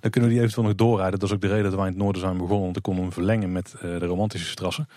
Dan 0.00 0.10
kunnen 0.10 0.30
we 0.30 0.36
die 0.36 0.44
eventueel 0.44 0.66
nog 0.66 0.76
doorrijden. 0.76 1.18
Dat 1.18 1.28
is 1.28 1.34
ook 1.34 1.40
de 1.40 1.48
reden 1.48 1.64
dat 1.64 1.74
wij 1.74 1.86
in 1.86 1.92
het 1.92 2.02
noorden 2.02 2.20
zijn 2.20 2.36
begonnen. 2.36 2.60
Want 2.60 2.72
dan 2.72 2.82
konden 2.82 3.02
we 3.02 3.10
hem 3.10 3.18
verlengen 3.18 3.52
met 3.52 3.74
uh, 3.76 3.80
de 3.80 4.06
romantische 4.06 4.48
strassen. 4.48 4.88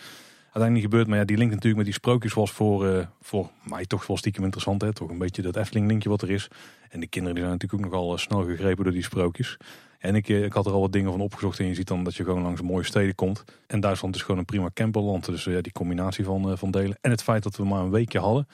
Uiteindelijk 0.41 0.73
niet 0.73 0.83
gebeurd, 0.83 1.07
maar 1.07 1.17
ja, 1.17 1.25
die 1.25 1.37
link 1.37 1.49
natuurlijk 1.49 1.77
met 1.77 1.85
die 1.85 1.93
sprookjes 1.93 2.33
was 2.33 2.51
voor, 2.51 3.07
voor 3.21 3.49
mij 3.63 3.85
toch 3.85 4.07
wel 4.07 4.17
stiekem 4.17 4.43
interessant. 4.43 4.81
Hè? 4.81 4.93
Toch 4.93 5.09
een 5.09 5.17
beetje 5.17 5.41
dat 5.41 5.55
Efteling 5.55 5.87
linkje 5.87 6.09
wat 6.09 6.21
er 6.21 6.29
is. 6.29 6.47
En 6.89 6.99
de 6.99 7.07
kinderen 7.07 7.35
die 7.35 7.45
zijn 7.45 7.57
natuurlijk 7.57 7.85
ook 7.85 7.91
nogal 7.91 8.17
snel 8.17 8.43
gegrepen 8.43 8.83
door 8.83 8.93
die 8.93 9.03
sprookjes. 9.03 9.57
En 10.03 10.15
ik, 10.15 10.27
ik 10.27 10.53
had 10.53 10.65
er 10.65 10.71
al 10.71 10.79
wat 10.79 10.91
dingen 10.91 11.11
van 11.11 11.21
opgezocht 11.21 11.59
en 11.59 11.65
je 11.65 11.73
ziet 11.73 11.87
dan 11.87 12.03
dat 12.03 12.15
je 12.15 12.23
gewoon 12.23 12.41
langs 12.41 12.61
mooie 12.61 12.83
steden 12.83 13.15
komt. 13.15 13.43
En 13.67 13.79
Duitsland 13.79 14.15
is 14.15 14.21
gewoon 14.21 14.37
een 14.37 14.45
prima 14.45 14.69
camperland. 14.73 15.25
Dus 15.25 15.43
ja, 15.43 15.61
die 15.61 15.71
combinatie 15.71 16.23
van, 16.25 16.49
uh, 16.49 16.57
van 16.57 16.71
delen. 16.71 16.97
En 17.01 17.11
het 17.11 17.23
feit 17.23 17.43
dat 17.43 17.55
we 17.55 17.65
maar 17.65 17.83
een 17.83 17.91
weekje 17.91 18.19
hadden. 18.19 18.47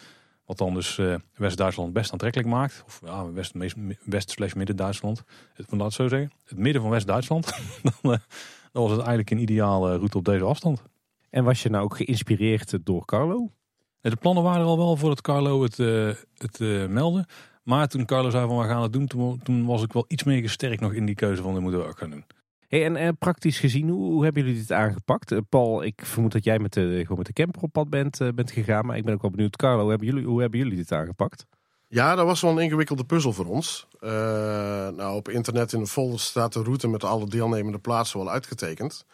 Wat 0.45 0.57
dan 0.57 0.73
dus 0.73 0.97
uh, 0.97 1.15
West-Duitsland 1.35 1.93
best 1.93 2.11
aantrekkelijk 2.11 2.49
maakt. 2.49 2.83
Of 2.85 3.01
ja, 3.05 3.31
West, 3.31 3.53
West 4.05 4.29
slash 4.29 4.53
Midden-Duitsland. 4.53 5.23
Laat 5.69 5.81
het 5.81 5.93
zo 5.93 6.07
zeggen. 6.07 6.31
Het 6.43 6.57
midden 6.57 6.81
van 6.81 6.91
West-Duitsland. 6.91 7.45
dan, 8.01 8.11
uh, 8.11 8.17
dan 8.71 8.81
was 8.83 8.91
het 8.91 8.99
eigenlijk 8.99 9.29
een 9.29 9.41
ideale 9.41 9.95
route 9.95 10.17
op 10.17 10.25
deze 10.25 10.43
afstand. 10.43 10.83
En 11.29 11.43
was 11.43 11.63
je 11.63 11.69
nou 11.69 11.83
ook 11.83 11.95
geïnspireerd 11.95 12.77
door 12.83 13.05
Carlo? 13.05 13.51
De 14.01 14.15
plannen 14.15 14.43
waren 14.43 14.61
er 14.61 14.67
al 14.67 14.77
wel 14.77 14.97
voordat 14.97 15.21
Carlo 15.21 15.63
het, 15.63 15.77
uh, 15.77 16.13
het 16.37 16.59
meldde. 16.89 17.25
Maar 17.69 17.87
toen 17.87 18.05
Carlo 18.05 18.29
zei 18.29 18.47
van 18.47 18.57
we 18.57 18.63
gaan 18.63 18.81
het 18.81 18.93
doen, 18.93 19.07
toen, 19.07 19.39
toen, 19.43 19.65
was 19.65 19.83
ik 19.83 19.93
wel 19.93 20.05
iets 20.07 20.23
meer 20.23 20.41
gesterkt 20.41 20.81
nog 20.81 20.93
in 20.93 21.05
die 21.05 21.15
keuze 21.15 21.41
van 21.41 21.53
dit 21.53 21.61
moeten 21.61 21.79
we 21.79 21.87
ook 21.87 21.97
gaan 21.97 22.09
doen. 22.09 22.25
Hey, 22.67 22.85
en 22.85 22.95
uh, 22.95 23.09
praktisch 23.19 23.59
gezien, 23.59 23.89
hoe, 23.89 24.11
hoe, 24.11 24.23
hebben 24.23 24.43
jullie 24.43 24.59
dit 24.59 24.71
aangepakt? 24.71 25.31
Uh, 25.31 25.39
Paul, 25.49 25.83
ik 25.83 26.01
vermoed 26.05 26.31
dat 26.31 26.43
jij 26.43 26.59
met 26.59 26.73
de, 26.73 26.99
gewoon 27.01 27.17
met 27.17 27.27
de 27.27 27.33
camper 27.33 27.61
op 27.61 27.71
pad 27.71 27.89
bent, 27.89 28.19
uh, 28.19 28.29
bent 28.35 28.51
gegaan. 28.51 28.85
Maar 28.85 28.97
ik 28.97 29.03
ben 29.05 29.13
ook 29.13 29.21
wel 29.21 29.31
benieuwd, 29.31 29.55
Carlo, 29.55 29.81
hoe 29.81 29.89
hebben 29.89 30.07
jullie, 30.07 30.25
hoe 30.25 30.41
hebben 30.41 30.59
jullie 30.59 30.75
dit 30.75 30.91
aangepakt? 30.91 31.45
Ja, 31.87 32.15
dat 32.15 32.25
was 32.25 32.41
wel 32.41 32.51
een 32.51 32.63
ingewikkelde 32.63 33.03
puzzel 33.03 33.33
voor 33.33 33.45
ons. 33.45 33.87
Uh, 34.01 34.09
nou, 34.89 35.15
op 35.15 35.29
internet 35.29 35.73
in 35.73 35.79
de 35.79 35.87
folder 35.87 36.19
staat 36.19 36.53
de 36.53 36.63
route 36.63 36.87
met 36.87 37.03
alle 37.03 37.27
deelnemende 37.27 37.79
plaatsen 37.79 38.19
wel 38.19 38.29
uitgetekend. 38.29 39.05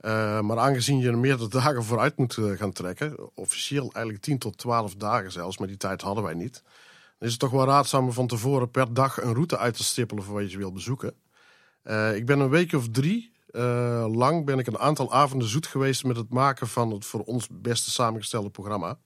Uh, 0.00 0.40
maar 0.40 0.58
aangezien 0.58 0.98
je 0.98 1.08
er 1.08 1.18
meerdere 1.18 1.48
dagen 1.60 1.84
vooruit 1.84 2.16
moet 2.16 2.36
uh, 2.36 2.58
gaan 2.58 2.72
trekken, 2.72 3.30
officieel 3.34 3.90
eigenlijk 3.92 4.24
10 4.24 4.38
tot 4.38 4.58
12 4.58 4.94
dagen 4.94 5.32
zelfs, 5.32 5.58
maar 5.58 5.68
die 5.68 5.76
tijd 5.76 6.00
hadden 6.00 6.24
wij 6.24 6.34
niet. 6.34 6.62
Is 7.20 7.30
het 7.30 7.40
toch 7.40 7.50
wel 7.50 7.66
raadzaam 7.66 8.04
om 8.04 8.12
van 8.12 8.26
tevoren 8.26 8.70
per 8.70 8.94
dag 8.94 9.22
een 9.22 9.34
route 9.34 9.58
uit 9.58 9.76
te 9.76 9.84
stippelen 9.84 10.24
voor 10.24 10.40
wat 10.40 10.52
je 10.52 10.58
wil 10.58 10.72
bezoeken. 10.72 11.14
Eh, 11.82 12.16
ik 12.16 12.26
ben 12.26 12.40
een 12.40 12.48
week 12.48 12.72
of 12.72 12.88
drie 12.88 13.32
eh, 13.50 14.06
lang 14.12 14.44
ben 14.44 14.58
ik 14.58 14.66
een 14.66 14.78
aantal 14.78 15.12
avonden 15.12 15.48
zoet 15.48 15.66
geweest 15.66 16.04
met 16.04 16.16
het 16.16 16.30
maken 16.30 16.68
van 16.68 16.90
het 16.90 17.04
voor 17.04 17.22
ons 17.22 17.46
beste 17.50 17.90
samengestelde 17.90 18.50
programma. 18.50 18.98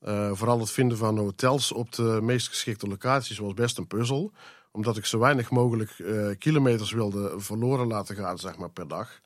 Eh, 0.00 0.30
vooral 0.32 0.58
het 0.58 0.70
vinden 0.70 0.98
van 0.98 1.18
hotels 1.18 1.72
op 1.72 1.92
de 1.92 2.18
meest 2.22 2.48
geschikte 2.48 2.86
locaties 2.86 3.38
was 3.38 3.54
best 3.54 3.78
een 3.78 3.86
puzzel. 3.86 4.32
Omdat 4.72 4.96
ik 4.96 5.06
zo 5.06 5.18
weinig 5.18 5.50
mogelijk 5.50 5.96
kilometers 6.38 6.92
wilde 6.92 7.34
verloren 7.36 7.86
laten 7.86 8.16
gaan 8.16 8.38
zeg 8.38 8.56
maar, 8.56 8.70
per 8.70 8.88
dag. 8.88 9.20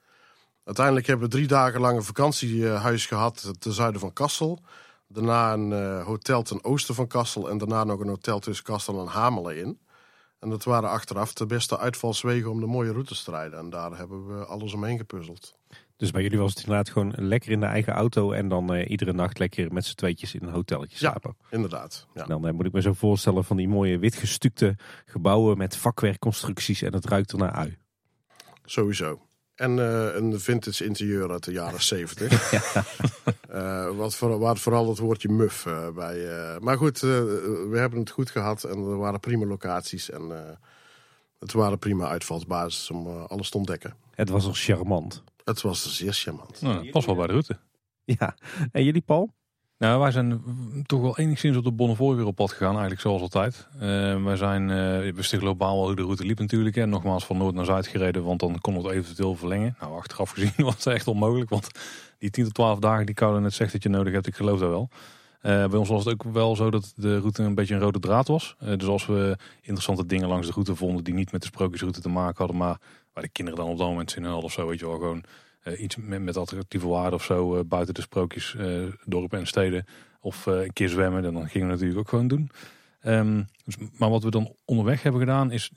Uiteindelijk 0.64 1.06
hebben 1.06 1.26
we 1.26 1.34
drie 1.34 1.46
dagen 1.46 1.80
lang 1.80 1.96
een 1.96 2.04
vakantiehuis 2.04 3.06
gehad 3.06 3.52
ten 3.58 3.72
zuiden 3.72 4.00
van 4.00 4.12
Kassel. 4.12 4.60
Daarna 5.08 5.52
een 5.52 5.72
eh, 5.72 6.04
hotel 6.06 6.42
ten 6.42 6.64
oosten 6.64 6.94
van 6.94 7.06
Kassel. 7.06 7.50
En 7.50 7.58
daarna 7.58 7.84
nog 7.84 8.00
een 8.00 8.08
hotel 8.08 8.38
tussen 8.38 8.64
Kassel 8.64 9.00
en 9.00 9.06
Hamelen 9.06 9.56
in. 9.58 9.78
En 10.38 10.50
dat 10.50 10.64
waren 10.64 10.90
achteraf 10.90 11.32
de 11.32 11.46
beste 11.46 11.78
uitvalswegen 11.78 12.50
om 12.50 12.60
de 12.60 12.66
mooie 12.66 12.92
routes 12.92 13.22
te 13.22 13.30
rijden. 13.30 13.58
En 13.58 13.70
daar 13.70 13.96
hebben 13.96 14.26
we 14.38 14.44
alles 14.44 14.72
omheen 14.72 14.98
gepuzzeld. 14.98 15.54
Dus 15.96 16.10
bij 16.10 16.22
jullie 16.22 16.38
was 16.38 16.50
het 16.50 16.58
inderdaad 16.58 16.90
gewoon 16.90 17.12
lekker 17.16 17.50
in 17.50 17.60
de 17.60 17.66
eigen 17.66 17.92
auto 17.92 18.32
en 18.32 18.48
dan 18.48 18.74
eh, 18.74 18.90
iedere 18.90 19.12
nacht 19.12 19.38
lekker 19.38 19.72
met 19.72 19.84
z'n 19.84 19.94
tweetjes 19.94 20.34
in 20.34 20.42
een 20.42 20.52
hotelletje 20.52 20.96
Ja. 21.00 21.10
slapen. 21.10 21.36
Inderdaad. 21.50 22.06
Ja. 22.14 22.24
Dan 22.24 22.46
eh, 22.46 22.52
moet 22.52 22.66
ik 22.66 22.72
me 22.72 22.80
zo 22.80 22.92
voorstellen 22.92 23.44
van 23.44 23.56
die 23.56 23.68
mooie 23.68 23.98
witgestukte 23.98 24.76
gebouwen 25.04 25.58
met 25.58 25.76
vakwerkconstructies 25.76 26.82
en 26.82 26.92
het 26.92 27.04
ruikt 27.04 27.32
er 27.32 27.38
naar 27.38 27.52
ui. 27.52 27.78
Sowieso. 28.64 29.20
En 29.54 29.78
eh, 29.78 30.14
een 30.14 30.40
vintage 30.40 30.84
interieur 30.84 31.30
uit 31.30 31.44
de 31.44 31.52
jaren 31.52 31.82
70. 31.94 32.52
Eh, 33.48 33.96
wat 33.96 34.14
voor, 34.14 34.38
waar 34.38 34.56
vooral 34.56 34.88
het 34.88 34.98
woordje 34.98 35.28
muf 35.28 35.66
eh, 35.66 35.88
bij. 35.90 36.26
eh, 36.54 36.58
maar 36.60 36.76
goed, 36.76 37.02
eh, 37.02 37.08
we 37.70 37.74
hebben 37.74 37.98
het 37.98 38.10
goed 38.10 38.30
gehad 38.30 38.64
en 38.64 38.76
er 38.78 38.96
waren 38.98 39.20
prima 39.20 39.46
locaties. 39.46 40.10
En 40.10 40.22
eh, 40.46 40.50
het 41.38 41.52
waren 41.52 41.78
prima 41.78 42.08
uitvalsbasis 42.08 42.90
om 42.90 43.06
alles 43.08 43.50
te 43.50 43.56
ontdekken. 43.56 43.94
Het 44.14 44.28
was 44.28 44.44
al 44.46 44.52
charmant. 44.54 45.22
Het 45.44 45.60
was 45.62 45.96
zeer 45.96 46.12
charmant. 46.12 46.60
Nou, 46.60 46.90
pas 46.90 47.04
wel 47.06 47.14
bij 47.14 47.26
de 47.26 47.32
route. 47.32 47.58
Ja, 48.04 48.36
en 48.72 48.84
jullie 48.84 49.00
Paul? 49.02 49.34
Nou, 49.78 50.00
wij 50.00 50.10
zijn 50.10 50.42
toch 50.86 51.00
wel 51.00 51.18
enigszins 51.18 51.56
op 51.56 51.64
de 51.64 51.72
Bonnefoy 51.72 52.16
weer 52.16 52.26
op 52.26 52.34
pad 52.34 52.50
gegaan, 52.50 52.70
eigenlijk 52.70 53.00
zoals 53.00 53.22
altijd. 53.22 53.68
Eh, 53.74 54.24
wij 54.24 54.36
zijn, 54.36 54.68
uh, 54.68 55.12
wisten 55.12 55.38
globaal 55.38 55.76
wel 55.76 55.86
hoe 55.86 55.96
de 55.96 56.02
route 56.02 56.24
liep 56.24 56.38
natuurlijk. 56.38 56.76
En 56.76 56.88
nogmaals 56.88 57.26
van 57.26 57.36
noord 57.36 57.54
naar 57.54 57.64
zuid 57.64 57.86
gereden, 57.86 58.24
want 58.24 58.40
dan 58.40 58.60
kon 58.60 58.76
het 58.76 58.86
eventueel 58.86 59.34
verlengen. 59.34 59.76
Nou, 59.80 59.96
achteraf 59.96 60.30
gezien 60.30 60.52
was 60.64 60.74
het 60.74 60.86
echt 60.86 61.08
onmogelijk, 61.08 61.50
want 61.50 61.68
die 62.18 62.30
10 62.30 62.44
tot 62.44 62.54
12 62.54 62.78
dagen 62.78 63.06
die 63.06 63.14
Koude 63.14 63.40
net 63.40 63.54
zegt 63.54 63.72
dat 63.72 63.82
je 63.82 63.88
nodig 63.88 64.12
hebt, 64.12 64.26
ik 64.26 64.34
geloof 64.34 64.60
dat 64.60 64.68
wel. 64.68 64.88
Uh, 65.42 65.66
bij 65.66 65.78
ons 65.78 65.88
was 65.88 66.04
het 66.04 66.12
ook 66.12 66.32
wel 66.32 66.56
zo 66.56 66.70
dat 66.70 66.92
de 66.96 67.18
route 67.18 67.42
een 67.42 67.54
beetje 67.54 67.74
een 67.74 67.80
rode 67.80 67.98
draad 67.98 68.28
was. 68.28 68.56
Uh, 68.62 68.76
dus 68.76 68.88
als 68.88 69.06
we 69.06 69.36
interessante 69.60 70.06
dingen 70.06 70.28
langs 70.28 70.46
de 70.46 70.52
route 70.52 70.76
vonden 70.76 71.04
die 71.04 71.14
niet 71.14 71.32
met 71.32 71.40
de 71.40 71.46
sprookjesroute 71.46 72.00
te 72.00 72.08
maken 72.08 72.36
hadden, 72.36 72.56
maar 72.56 72.78
waar 73.12 73.22
de 73.22 73.28
kinderen 73.28 73.60
dan 73.60 73.70
op 73.70 73.78
dat 73.78 73.88
moment 73.88 74.10
zin 74.10 74.22
in 74.22 74.28
hadden 74.28 74.44
of 74.44 74.52
zo, 74.52 74.66
weet 74.66 74.78
je 74.78 74.86
wel, 74.86 74.94
gewoon 74.94 75.24
uh, 75.64 75.80
iets 75.80 75.96
met, 75.96 76.22
met 76.22 76.36
attractieve 76.36 76.88
waarde 76.88 77.16
of 77.16 77.24
zo 77.24 77.56
uh, 77.56 77.60
buiten 77.64 77.94
de 77.94 78.00
sprookjes, 78.00 78.54
uh, 78.58 78.92
dorpen 79.04 79.38
en 79.38 79.46
steden. 79.46 79.84
Of 80.20 80.46
een 80.46 80.72
keer 80.72 80.88
zwemmen, 80.88 81.24
en 81.24 81.34
dan 81.34 81.48
gingen 81.48 81.66
we 81.66 81.72
natuurlijk 81.72 82.00
ook 82.00 82.08
gewoon 82.08 82.28
doen. 82.28 82.50
Um, 83.06 83.46
dus, 83.64 83.76
maar 83.98 84.10
wat 84.10 84.22
we 84.22 84.30
dan 84.30 84.54
onderweg 84.64 85.02
hebben 85.02 85.20
gedaan 85.20 85.50
is, 85.50 85.70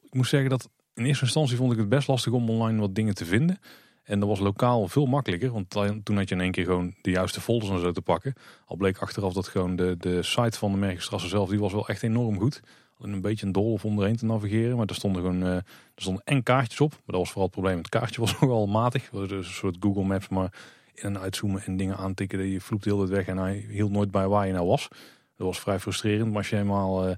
ik 0.00 0.14
moet 0.14 0.26
zeggen 0.26 0.50
dat 0.50 0.68
in 0.94 1.04
eerste 1.04 1.24
instantie 1.24 1.56
vond 1.56 1.72
ik 1.72 1.78
het 1.78 1.88
best 1.88 2.08
lastig 2.08 2.32
om 2.32 2.50
online 2.50 2.80
wat 2.80 2.94
dingen 2.94 3.14
te 3.14 3.24
vinden. 3.24 3.58
En 4.02 4.20
dat 4.20 4.28
was 4.28 4.38
lokaal 4.38 4.88
veel 4.88 5.06
makkelijker, 5.06 5.50
want 5.50 5.70
toen 6.04 6.16
had 6.16 6.28
je 6.28 6.34
in 6.34 6.40
één 6.40 6.50
keer 6.50 6.64
gewoon 6.64 6.94
de 7.02 7.10
juiste 7.10 7.40
folders 7.40 7.70
en 7.70 7.80
zo 7.80 7.92
te 7.92 8.02
pakken. 8.02 8.34
Al 8.66 8.76
bleek 8.76 8.98
achteraf 8.98 9.32
dat 9.32 9.48
gewoon 9.48 9.76
de, 9.76 9.96
de 9.98 10.22
site 10.22 10.58
van 10.58 10.72
de 10.72 10.78
Mergenstrasse 10.78 11.28
zelf, 11.28 11.48
die 11.48 11.58
was 11.58 11.72
wel 11.72 11.88
echt 11.88 12.02
enorm 12.02 12.38
goed. 12.38 12.62
Een 13.00 13.20
beetje 13.20 13.46
een 13.46 13.52
dol 13.52 13.72
of 13.72 13.84
onderheen 13.84 14.16
te 14.16 14.24
navigeren, 14.24 14.76
maar 14.76 14.86
er 14.86 14.94
stonden 14.94 15.22
gewoon 15.22 15.42
uh, 15.42 15.54
er 15.54 15.64
stonden 15.94 16.22
en 16.24 16.42
kaartjes 16.42 16.80
op. 16.80 16.90
Maar 16.90 17.00
dat 17.04 17.16
was 17.16 17.28
vooral 17.28 17.44
het 17.44 17.52
probleem, 17.52 17.78
het 17.78 17.88
kaartje 17.88 18.20
was 18.26 18.40
nogal 18.40 18.66
matig. 18.66 19.10
Dus 19.10 19.30
een 19.30 19.44
soort 19.44 19.76
Google 19.80 20.04
Maps, 20.04 20.28
maar 20.28 20.52
in 20.94 21.04
en 21.04 21.18
uitzoomen 21.18 21.62
en 21.64 21.76
dingen 21.76 21.96
aantikken. 21.96 22.46
Je 22.46 22.60
vloept 22.60 22.84
heel 22.84 23.00
het 23.00 23.10
weg 23.10 23.26
en 23.26 23.36
hij 23.36 23.66
hield 23.68 23.90
nooit 23.90 24.10
bij 24.10 24.28
waar 24.28 24.46
je 24.46 24.52
nou 24.52 24.66
was. 24.66 24.88
Dat 25.36 25.46
was 25.46 25.60
vrij 25.60 25.78
frustrerend, 25.78 26.28
maar 26.28 26.36
als 26.36 26.50
je 26.50 26.56
eenmaal... 26.56 27.08
Uh, 27.08 27.14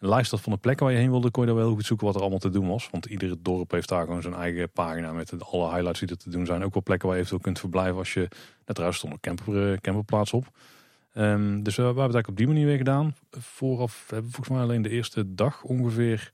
een 0.00 0.08
lijst 0.08 0.30
had 0.30 0.40
van 0.40 0.52
de 0.52 0.58
plekken 0.58 0.86
waar 0.86 0.94
je 0.94 1.00
heen 1.00 1.10
wilde, 1.10 1.30
kon 1.30 1.42
je 1.42 1.48
daar 1.48 1.58
wel 1.58 1.74
goed 1.74 1.86
zoeken 1.86 2.06
wat 2.06 2.14
er 2.14 2.20
allemaal 2.20 2.38
te 2.38 2.50
doen 2.50 2.68
was. 2.68 2.88
Want 2.90 3.04
iedere 3.06 3.36
dorp 3.40 3.70
heeft 3.70 3.88
daar 3.88 4.04
gewoon 4.04 4.22
zijn 4.22 4.34
eigen 4.34 4.70
pagina 4.70 5.12
met 5.12 5.44
alle 5.44 5.68
highlights 5.68 6.00
die 6.00 6.08
er 6.08 6.16
te 6.16 6.30
doen 6.30 6.46
zijn. 6.46 6.64
Ook 6.64 6.74
wel 6.74 6.82
plekken 6.82 7.08
waar 7.08 7.16
je 7.16 7.22
eventueel 7.22 7.44
kunt 7.44 7.60
verblijven 7.60 7.98
als 7.98 8.14
je... 8.14 8.28
Net 8.66 8.74
trouwens 8.74 8.98
stond 8.98 9.12
een 9.12 9.20
camper, 9.20 9.72
uh, 9.72 9.78
camperplaats 9.78 10.32
op. 10.32 10.46
Um, 11.18 11.62
dus 11.62 11.76
we 11.76 11.82
hebben 11.82 12.04
het 12.04 12.14
eigenlijk 12.14 12.28
op 12.28 12.36
die 12.36 12.46
manier 12.46 12.66
weer 12.66 12.76
gedaan. 12.76 13.14
Vooraf 13.30 14.04
hebben 14.10 14.30
we 14.30 14.34
volgens 14.34 14.56
mij 14.56 14.64
alleen 14.64 14.82
de 14.82 14.88
eerste 14.88 15.34
dag 15.34 15.62
ongeveer 15.62 16.32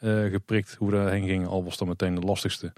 uh, 0.00 0.30
geprikt 0.30 0.74
hoe 0.74 0.90
we 0.90 0.96
daarheen 0.96 1.26
gingen. 1.26 1.48
Al 1.48 1.64
was 1.64 1.76
dat 1.76 1.88
meteen 1.88 2.14
de 2.14 2.20
lastigste. 2.20 2.72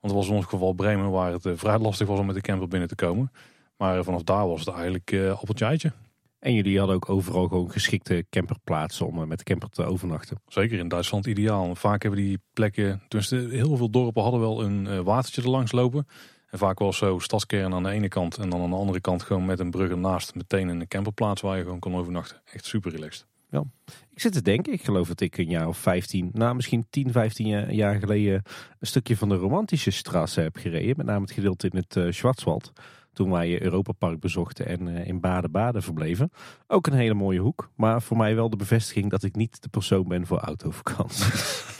Want 0.00 0.12
het 0.12 0.12
was 0.12 0.28
in 0.28 0.34
ons 0.34 0.44
geval 0.46 0.72
Bremen 0.72 1.10
waar 1.10 1.32
het 1.32 1.44
uh, 1.44 1.52
vrij 1.56 1.78
lastig 1.78 2.06
was 2.06 2.18
om 2.18 2.26
met 2.26 2.34
de 2.34 2.40
camper 2.40 2.68
binnen 2.68 2.88
te 2.88 2.94
komen. 2.94 3.32
Maar 3.76 4.04
vanaf 4.04 4.22
daar 4.22 4.48
was 4.48 4.64
het 4.64 4.74
eigenlijk 4.74 5.16
appeltje 5.30 5.64
eitje. 5.64 5.92
En 6.38 6.54
jullie 6.54 6.78
hadden 6.78 6.96
ook 6.96 7.08
overal 7.08 7.48
gewoon 7.48 7.70
geschikte 7.70 8.26
camperplaatsen 8.30 9.06
om 9.06 9.28
met 9.28 9.38
de 9.38 9.44
camper 9.44 9.68
te 9.68 9.84
overnachten. 9.84 10.40
Zeker 10.46 10.78
in 10.78 10.88
Duitsland 10.88 11.26
ideaal. 11.26 11.74
Vaak 11.74 12.02
hebben 12.02 12.20
die 12.20 12.38
plekken, 12.52 13.02
tenminste 13.08 13.56
heel 13.56 13.76
veel 13.76 13.90
dorpen 13.90 14.22
hadden 14.22 14.40
wel 14.40 14.64
een 14.64 15.04
watertje 15.04 15.42
erlangs 15.42 15.72
lopen. 15.72 16.06
En 16.52 16.58
vaak 16.58 16.78
wel 16.78 16.92
zo 16.92 17.18
stadskern 17.18 17.74
aan 17.74 17.82
de 17.82 17.90
ene 17.90 18.08
kant 18.08 18.38
en 18.38 18.50
dan 18.50 18.62
aan 18.62 18.70
de 18.70 18.76
andere 18.76 19.00
kant 19.00 19.22
gewoon 19.22 19.44
met 19.44 19.60
een 19.60 19.70
brug 19.70 19.90
ernaast 19.90 20.34
meteen 20.34 20.68
een 20.68 20.88
camperplaats 20.88 21.40
waar 21.40 21.56
je 21.56 21.62
gewoon 21.62 21.78
kon 21.78 21.94
overnachten. 21.94 22.40
Echt 22.44 22.64
super 22.64 22.90
relaxed. 22.90 23.26
Ja. 23.50 23.64
Ik 24.10 24.20
zit 24.20 24.32
te 24.32 24.42
denken, 24.42 24.72
ik 24.72 24.84
geloof 24.84 25.08
dat 25.08 25.20
ik 25.20 25.38
een 25.38 25.48
jaar 25.48 25.68
of 25.68 25.78
15, 25.78 26.30
nou 26.32 26.54
misschien 26.54 26.86
10, 26.90 27.12
15 27.12 27.74
jaar 27.74 27.98
geleden 27.98 28.42
een 28.78 28.86
stukje 28.86 29.16
van 29.16 29.28
de 29.28 29.34
romantische 29.34 29.90
strasse 29.90 30.40
heb 30.40 30.56
gereden. 30.56 30.96
Met 30.96 31.06
name 31.06 31.20
het 31.20 31.30
gedeelte 31.30 31.68
in 31.68 31.76
het 31.78 31.96
uh, 31.96 32.12
Schwarzwald. 32.12 32.72
Toen 33.12 33.30
wij 33.30 33.62
Europa 33.62 33.92
Park 33.92 34.20
bezochten 34.20 34.66
en 34.66 34.86
uh, 34.86 35.06
in 35.06 35.20
Baden-Baden 35.20 35.82
verbleven. 35.82 36.30
Ook 36.66 36.86
een 36.86 36.92
hele 36.92 37.14
mooie 37.14 37.40
hoek. 37.40 37.70
Maar 37.76 38.02
voor 38.02 38.16
mij 38.16 38.34
wel 38.34 38.50
de 38.50 38.56
bevestiging 38.56 39.10
dat 39.10 39.22
ik 39.22 39.36
niet 39.36 39.62
de 39.62 39.68
persoon 39.68 40.08
ben 40.08 40.26
voor 40.26 40.38
autovakantie. 40.38 41.24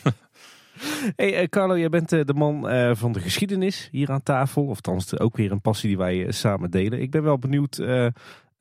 hey 1.16 1.42
uh, 1.42 1.48
Carlo, 1.48 1.78
jij 1.78 1.88
bent 1.88 2.12
uh, 2.12 2.24
de 2.24 2.34
man 2.34 2.60
van 2.96 3.12
de 3.12 3.20
geschiedenis 3.20 3.88
hier 3.90 4.10
aan 4.10 4.22
tafel. 4.22 4.62
Of 4.62 4.76
althans 4.76 5.18
ook 5.18 5.36
weer 5.36 5.52
een 5.52 5.60
passie 5.60 5.88
die 5.88 5.98
wij 5.98 6.32
samen 6.32 6.70
delen. 6.70 7.00
Ik 7.00 7.10
ben 7.10 7.22
wel 7.22 7.38
benieuwd, 7.38 7.76
ben 7.76 8.14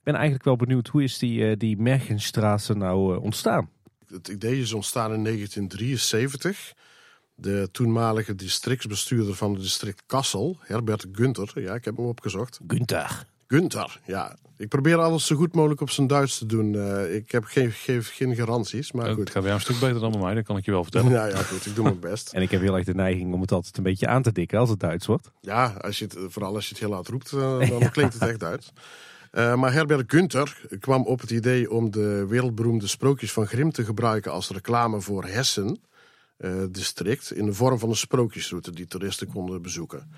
eigenlijk 0.03 0.43
wel 0.43 0.55
benieuwd, 0.55 0.87
hoe 0.87 1.03
is 1.03 1.17
die, 1.17 1.57
die 1.57 1.77
Mergenstraße 1.77 2.73
nou 2.73 3.19
ontstaan? 3.19 3.69
Het 4.07 4.27
idee 4.27 4.59
is 4.59 4.73
ontstaan 4.73 5.13
in 5.13 5.23
1973. 5.23 6.73
De 7.35 7.69
toenmalige 7.71 8.35
districtsbestuurder 8.35 9.35
van 9.35 9.53
het 9.53 9.61
district 9.61 10.03
Kassel, 10.05 10.57
Herbert 10.59 11.05
Gunther, 11.11 11.61
ja, 11.61 11.73
ik 11.73 11.85
heb 11.85 11.97
hem 11.97 12.05
opgezocht. 12.05 12.59
Gunther. 12.67 13.25
Gunther, 13.51 13.99
ja. 14.05 14.35
Ik 14.57 14.67
probeer 14.67 14.97
alles 14.97 15.25
zo 15.25 15.35
goed 15.35 15.55
mogelijk 15.55 15.81
op 15.81 15.89
zijn 15.89 16.07
Duits 16.07 16.37
te 16.37 16.45
doen. 16.45 16.73
Uh, 16.73 17.15
ik 17.15 17.31
heb 17.31 17.43
geen, 17.43 17.71
geef 17.71 18.13
geen 18.13 18.35
garanties, 18.35 18.91
maar 18.91 19.05
het 19.05 19.13
goed. 19.13 19.23
Het 19.23 19.33
gaat 19.33 19.43
weer 19.43 19.53
een 19.53 19.61
stuk 19.61 19.79
beter 19.79 19.99
dan 19.99 20.11
bij 20.11 20.21
mij, 20.21 20.33
dat 20.33 20.43
kan 20.43 20.57
ik 20.57 20.65
je 20.65 20.71
wel 20.71 20.83
vertellen. 20.83 21.11
Ja, 21.19 21.25
ja, 21.25 21.37
goed, 21.37 21.65
ik 21.65 21.75
doe 21.75 21.83
mijn 21.83 21.99
best. 21.99 22.31
en 22.33 22.41
ik 22.41 22.51
heb 22.51 22.61
heel 22.61 22.75
erg 22.75 22.85
de 22.85 22.93
neiging 22.93 23.33
om 23.33 23.41
het 23.41 23.51
altijd 23.51 23.77
een 23.77 23.83
beetje 23.83 24.07
aan 24.07 24.21
te 24.21 24.31
dikken 24.31 24.59
als 24.59 24.69
het 24.69 24.79
Duits 24.79 25.05
wordt. 25.05 25.31
Ja, 25.41 25.65
als 25.81 25.99
je 25.99 26.05
het, 26.05 26.17
vooral 26.27 26.55
als 26.55 26.63
je 26.67 26.69
het 26.69 26.83
heel 26.83 26.93
hard 26.93 27.07
roept, 27.07 27.31
uh, 27.31 27.39
dan 27.39 27.79
ja. 27.79 27.87
klinkt 27.97 28.13
het 28.13 28.23
echt 28.23 28.39
Duits. 28.39 28.73
Uh, 29.31 29.55
maar 29.55 29.73
Herbert 29.73 30.11
Gunther 30.11 30.61
kwam 30.79 31.05
op 31.05 31.21
het 31.21 31.31
idee 31.31 31.71
om 31.71 31.91
de 31.91 32.25
wereldberoemde 32.27 32.87
sprookjes 32.87 33.31
van 33.31 33.47
Grimm 33.47 33.71
te 33.71 33.85
gebruiken 33.85 34.31
als 34.31 34.49
reclame 34.49 35.01
voor 35.01 35.25
Hessen. 35.25 35.79
Uh, 36.37 36.63
district 36.69 37.31
in 37.31 37.45
de 37.45 37.53
vorm 37.53 37.79
van 37.79 37.89
een 37.89 37.95
sprookjesroute 37.95 38.71
die 38.71 38.87
toeristen 38.87 39.27
konden 39.27 39.61
bezoeken. 39.61 40.11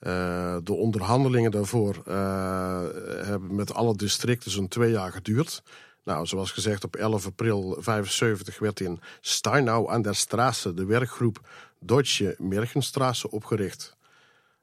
Uh, 0.00 0.56
de 0.62 0.72
onderhandelingen 0.72 1.50
daarvoor 1.50 2.02
uh, 2.08 2.14
hebben 3.26 3.54
met 3.54 3.74
alle 3.74 3.96
districten 3.96 4.50
zo'n 4.50 4.68
twee 4.68 4.90
jaar 4.90 5.12
geduurd. 5.12 5.62
Nou, 6.04 6.26
zoals 6.26 6.50
gezegd, 6.50 6.84
op 6.84 6.96
11 6.96 7.26
april 7.26 7.76
75 7.78 8.58
werd 8.58 8.80
in 8.80 9.00
Steinau 9.20 9.90
aan 9.90 10.02
der 10.02 10.14
Straße 10.14 10.74
de 10.74 10.84
werkgroep 10.84 11.40
Deutsche 11.80 12.34
Mergenstraße 12.38 13.30
opgericht. 13.30 13.96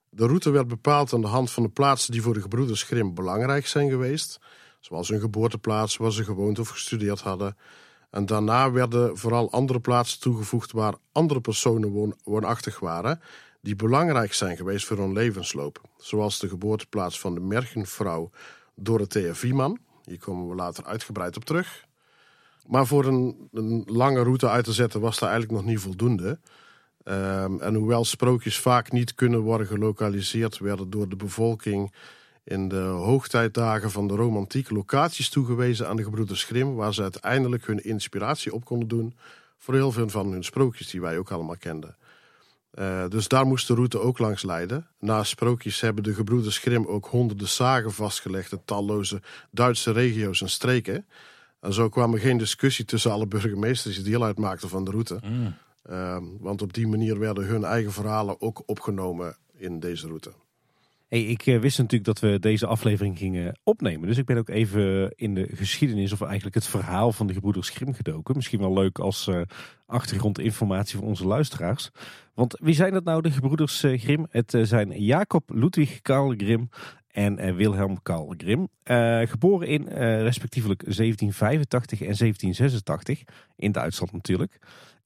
De 0.10 0.25
route 0.25 0.50
werd 0.50 0.68
bepaald 0.68 1.13
aan 1.13 1.22
de 1.22 1.27
hand 1.27 1.51
van 1.51 1.63
de 1.63 1.70
plaatsen 1.70 2.12
die 2.12 2.22
voor 2.22 2.34
de 2.34 2.42
gebroeders 2.42 2.84
Grimm 2.84 3.13
belangrijk 3.13 3.68
zijn 3.68 3.89
geweest. 3.89 4.39
Zoals 4.80 5.10
hun 5.10 5.20
geboorteplaats, 5.20 5.98
waar 5.98 6.12
ze 6.12 6.24
gewoond 6.24 6.60
of 6.60 6.70
gestudeerd 6.70 7.22
hadden. 7.22 7.58
En 8.10 8.25
daarna 8.25 8.72
werden 8.72 9.18
vooral 9.18 9.51
andere 9.51 9.80
plaatsen 9.80 10.20
toegevoegd 10.20 10.72
waar 10.72 10.94
andere 11.12 11.42
personen 11.42 11.89
woon 11.89 12.15
woonachtig 12.24 12.80
waren, 12.80 13.22
die 13.65 13.75
belangrijk 13.75 14.34
zijn 14.34 14.57
geweest 14.57 14.86
voor 14.86 14.98
hun 14.98 15.13
levensloop. 15.13 15.81
Zoals 15.98 16.39
de 16.39 16.48
geboorteplaats 16.48 17.19
van 17.19 17.34
de 17.34 17.39
mergenvrouw 17.39 18.29
Dorothea 18.75 19.34
Vieman. 19.34 19.79
Hier 20.03 20.19
komen 20.19 20.50
we 20.50 20.55
later 20.55 20.86
uitgebreid 20.86 21.36
op 21.36 21.45
terug. 21.45 21.86
Maar 22.67 22.88
voor 22.88 23.05
een, 23.05 23.84
lange 23.86 24.24
route 24.24 24.50
uit 24.50 24.65
te 24.65 24.74
zetten 24.74 25.01
was 25.01 25.19
daar 25.19 25.29
eigenlijk 25.29 25.62
nog 25.62 25.72
niet 25.72 25.79
voldoende. 25.79 26.39
Um, 27.03 27.62
en 27.62 27.75
hoewel 27.75 28.05
sprookjes 28.05 28.60
vaak 28.60 28.91
niet 28.91 29.15
kunnen 29.15 29.39
worden 29.39 29.67
gelokaliseerd, 29.67 30.57
werden 30.57 30.89
door 30.89 31.10
de 31.10 31.15
bevolking 31.15 31.93
in 32.43 32.67
de 32.67 32.81
hoogtijdagen 32.81 33.91
van 33.91 34.07
de 34.07 34.15
romantiek 34.15 34.69
locaties 34.69 35.29
toegewezen 35.29 35.88
aan 35.88 35.95
de 35.95 36.03
gebroeders 36.03 36.43
Grimm, 36.43 36.75
waar 36.75 36.93
ze 36.93 37.01
uiteindelijk 37.01 37.67
hun 37.67 37.84
inspiratie 37.84 38.53
op 38.53 38.65
konden 38.65 38.88
doen 38.88 39.15
voor 39.57 39.74
heel 39.74 39.91
veel 39.91 40.10
van 40.10 40.31
hun 40.31 40.43
sprookjes 40.43 40.89
die 40.89 41.01
wij 41.01 41.17
ook 41.17 41.31
allemaal 41.31 41.57
kenden. 41.57 41.95
Uh, 42.79 43.08
dus 43.10 43.27
daar 43.27 43.46
moest 43.46 43.67
de 43.67 43.74
route 43.74 44.00
ook 44.00 44.20
langs 44.20 44.44
leiden. 44.44 44.88
Naast 45.00 45.29
sprookjes 45.29 45.82
hebben 45.82 46.03
de 46.03 46.13
gebroeders 46.13 46.58
Grimm 46.58 46.86
ook 46.86 47.05
honderden 47.05 47.48
zagen 47.48 47.91
vastgelegd 47.91 48.51
in 48.51 48.62
talloze 48.65 49.22
Duitse 49.51 49.91
regio's 49.91 50.41
en 50.41 50.50
streken. 50.50 51.05
En 51.60 51.74
zo 51.74 51.89
kwam 51.89 52.13
er 52.13 52.20
geen 52.20 52.38
discussie 52.38 52.86
tussen 52.86 53.12
alle 53.12 53.27
burgemeesters 53.27 53.96
die 53.96 54.03
deel 54.03 54.24
uitmaakten 54.24 54.70
van 54.70 54.84
de 54.84 54.91
route. 54.91 55.20
Mm. 55.24 55.55
Uh, 55.89 56.17
want 56.39 56.62
op 56.62 56.74
die 56.74 56.88
manier 56.88 57.20
werden 57.20 57.46
hun 57.46 57.63
eigen 57.63 57.91
verhalen 57.91 58.41
ook 58.41 58.63
opgenomen 58.65 59.38
in 59.58 59.79
deze 59.79 60.08
route. 60.08 60.32
Ik 61.24 61.45
uh, 61.45 61.60
wist 61.60 61.77
natuurlijk 61.77 62.05
dat 62.05 62.19
we 62.19 62.39
deze 62.39 62.67
aflevering 62.67 63.17
gingen 63.17 63.60
opnemen. 63.63 64.07
Dus 64.07 64.17
ik 64.17 64.25
ben 64.25 64.38
ook 64.38 64.50
even 64.50 65.13
in 65.15 65.34
de 65.36 65.48
geschiedenis 65.53 66.12
of 66.12 66.22
eigenlijk 66.22 66.55
het 66.55 66.67
verhaal 66.67 67.12
van 67.12 67.27
de 67.27 67.34
gebroeders 67.34 67.69
Grimm 67.69 67.93
gedoken. 67.93 68.36
Misschien 68.36 68.60
wel 68.60 68.74
leuk 68.74 69.00
als 69.00 69.27
uh, 69.27 69.41
achtergrondinformatie 69.86 70.98
voor 70.98 71.07
onze 71.07 71.27
luisteraars. 71.27 71.89
Want 72.34 72.57
wie 72.62 72.75
zijn 72.75 72.93
dat 72.93 73.03
nou, 73.03 73.22
de 73.22 73.31
gebroeders 73.31 73.84
uh, 73.84 74.00
Grimm? 74.00 74.27
Het 74.29 74.57
zijn 74.62 75.01
Jacob 75.01 75.50
Ludwig 75.53 76.01
Karl 76.01 76.34
Grimm 76.38 76.69
en 77.07 77.55
Wilhelm 77.55 78.01
Karl 78.01 78.34
Grimm. 78.38 78.67
geboren 79.29 79.67
in 79.67 79.88
respectievelijk 80.24 80.84
1785 80.84 82.00
en 82.00 82.05
1786, 82.05 83.24
in 83.55 83.72
Duitsland 83.72 84.12
natuurlijk. 84.12 84.60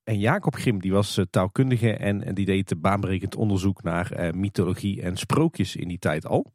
En 0.09 0.19
Jacob 0.19 0.55
Grimm 0.55 0.79
die 0.79 0.91
was 0.91 1.19
taalkundige 1.29 1.93
en, 1.93 2.33
die 2.33 2.45
deed 2.45 2.73
baanbrekend 2.81 3.35
onderzoek 3.35 3.83
naar 3.83 4.31
mythologie 4.35 5.01
en 5.01 5.17
sprookjes 5.17 5.75
in 5.75 5.87
die 5.87 5.99
tijd 5.99 6.25
al. 6.25 6.51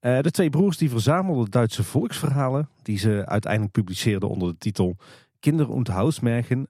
de 0.00 0.30
twee 0.30 0.50
broers 0.50 0.76
die 0.76 0.90
verzamelden 0.90 1.50
Duitse 1.50 1.84
volksverhalen 1.84 2.68
die 2.82 2.98
ze 2.98 3.26
uiteindelijk 3.26 3.72
publiceerden 3.72 4.28
onder 4.28 4.48
de 4.48 4.58
titel 4.58 4.96
Kinder 5.40 5.68
und 5.68 5.88
Hausmärchen. 5.88 6.68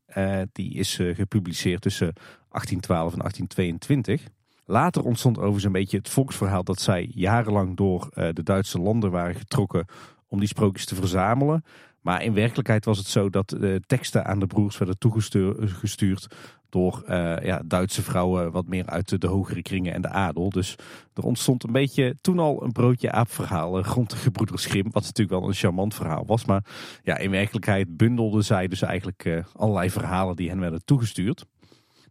die 0.52 0.74
is 0.74 0.94
gepubliceerd 1.14 1.82
tussen 1.82 2.12
1812 2.48 3.12
en 3.12 3.18
1822. 3.18 4.22
Later 4.64 5.02
ontstond 5.02 5.36
overigens 5.36 5.64
een 5.64 5.72
beetje 5.72 5.98
het 5.98 6.08
volksverhaal 6.08 6.64
dat 6.64 6.80
zij 6.80 7.10
jarenlang 7.14 7.76
door 7.76 8.08
de 8.14 8.42
Duitse 8.42 8.78
landen 8.78 9.10
waren 9.10 9.34
getrokken 9.34 9.86
om 10.28 10.38
die 10.38 10.48
sprookjes 10.48 10.86
te 10.86 10.94
verzamelen. 10.94 11.64
Maar 12.06 12.22
in 12.22 12.34
werkelijkheid 12.34 12.84
was 12.84 12.98
het 12.98 13.06
zo 13.06 13.30
dat 13.30 13.48
de 13.48 13.82
teksten 13.86 14.24
aan 14.24 14.38
de 14.38 14.46
broers 14.46 14.78
werden 14.78 14.98
toegestuurd 14.98 16.26
door 16.68 17.02
uh, 17.08 17.36
ja, 17.42 17.62
Duitse 17.64 18.02
vrouwen 18.02 18.50
wat 18.52 18.66
meer 18.66 18.86
uit 18.86 19.20
de, 19.20 19.26
hogere 19.26 19.62
kringen 19.62 19.94
en 19.94 20.02
de 20.02 20.08
adel. 20.08 20.50
Dus 20.50 20.76
er 21.14 21.22
ontstond 21.22 21.64
een 21.64 21.72
beetje 21.72 22.16
toen 22.20 22.38
al 22.38 22.62
een 22.62 22.72
broodje 22.72 23.10
aapverhaal 23.10 23.80
rond 23.80 24.10
de 24.10 24.16
gebroeders 24.16 24.64
Grimm. 24.64 24.90
Wat 24.90 25.02
natuurlijk 25.02 25.40
wel 25.40 25.48
een 25.48 25.54
charmant 25.54 25.94
verhaal 25.94 26.26
was. 26.26 26.44
Maar 26.44 26.64
ja, 27.02 27.18
in 27.18 27.30
werkelijkheid 27.30 27.96
bundelden 27.96 28.44
zij 28.44 28.68
dus 28.68 28.82
eigenlijk 28.82 29.24
uh, 29.24 29.44
allerlei 29.52 29.90
verhalen 29.90 30.36
die 30.36 30.48
hen 30.48 30.60
werden 30.60 30.84
toegestuurd. 30.84 31.44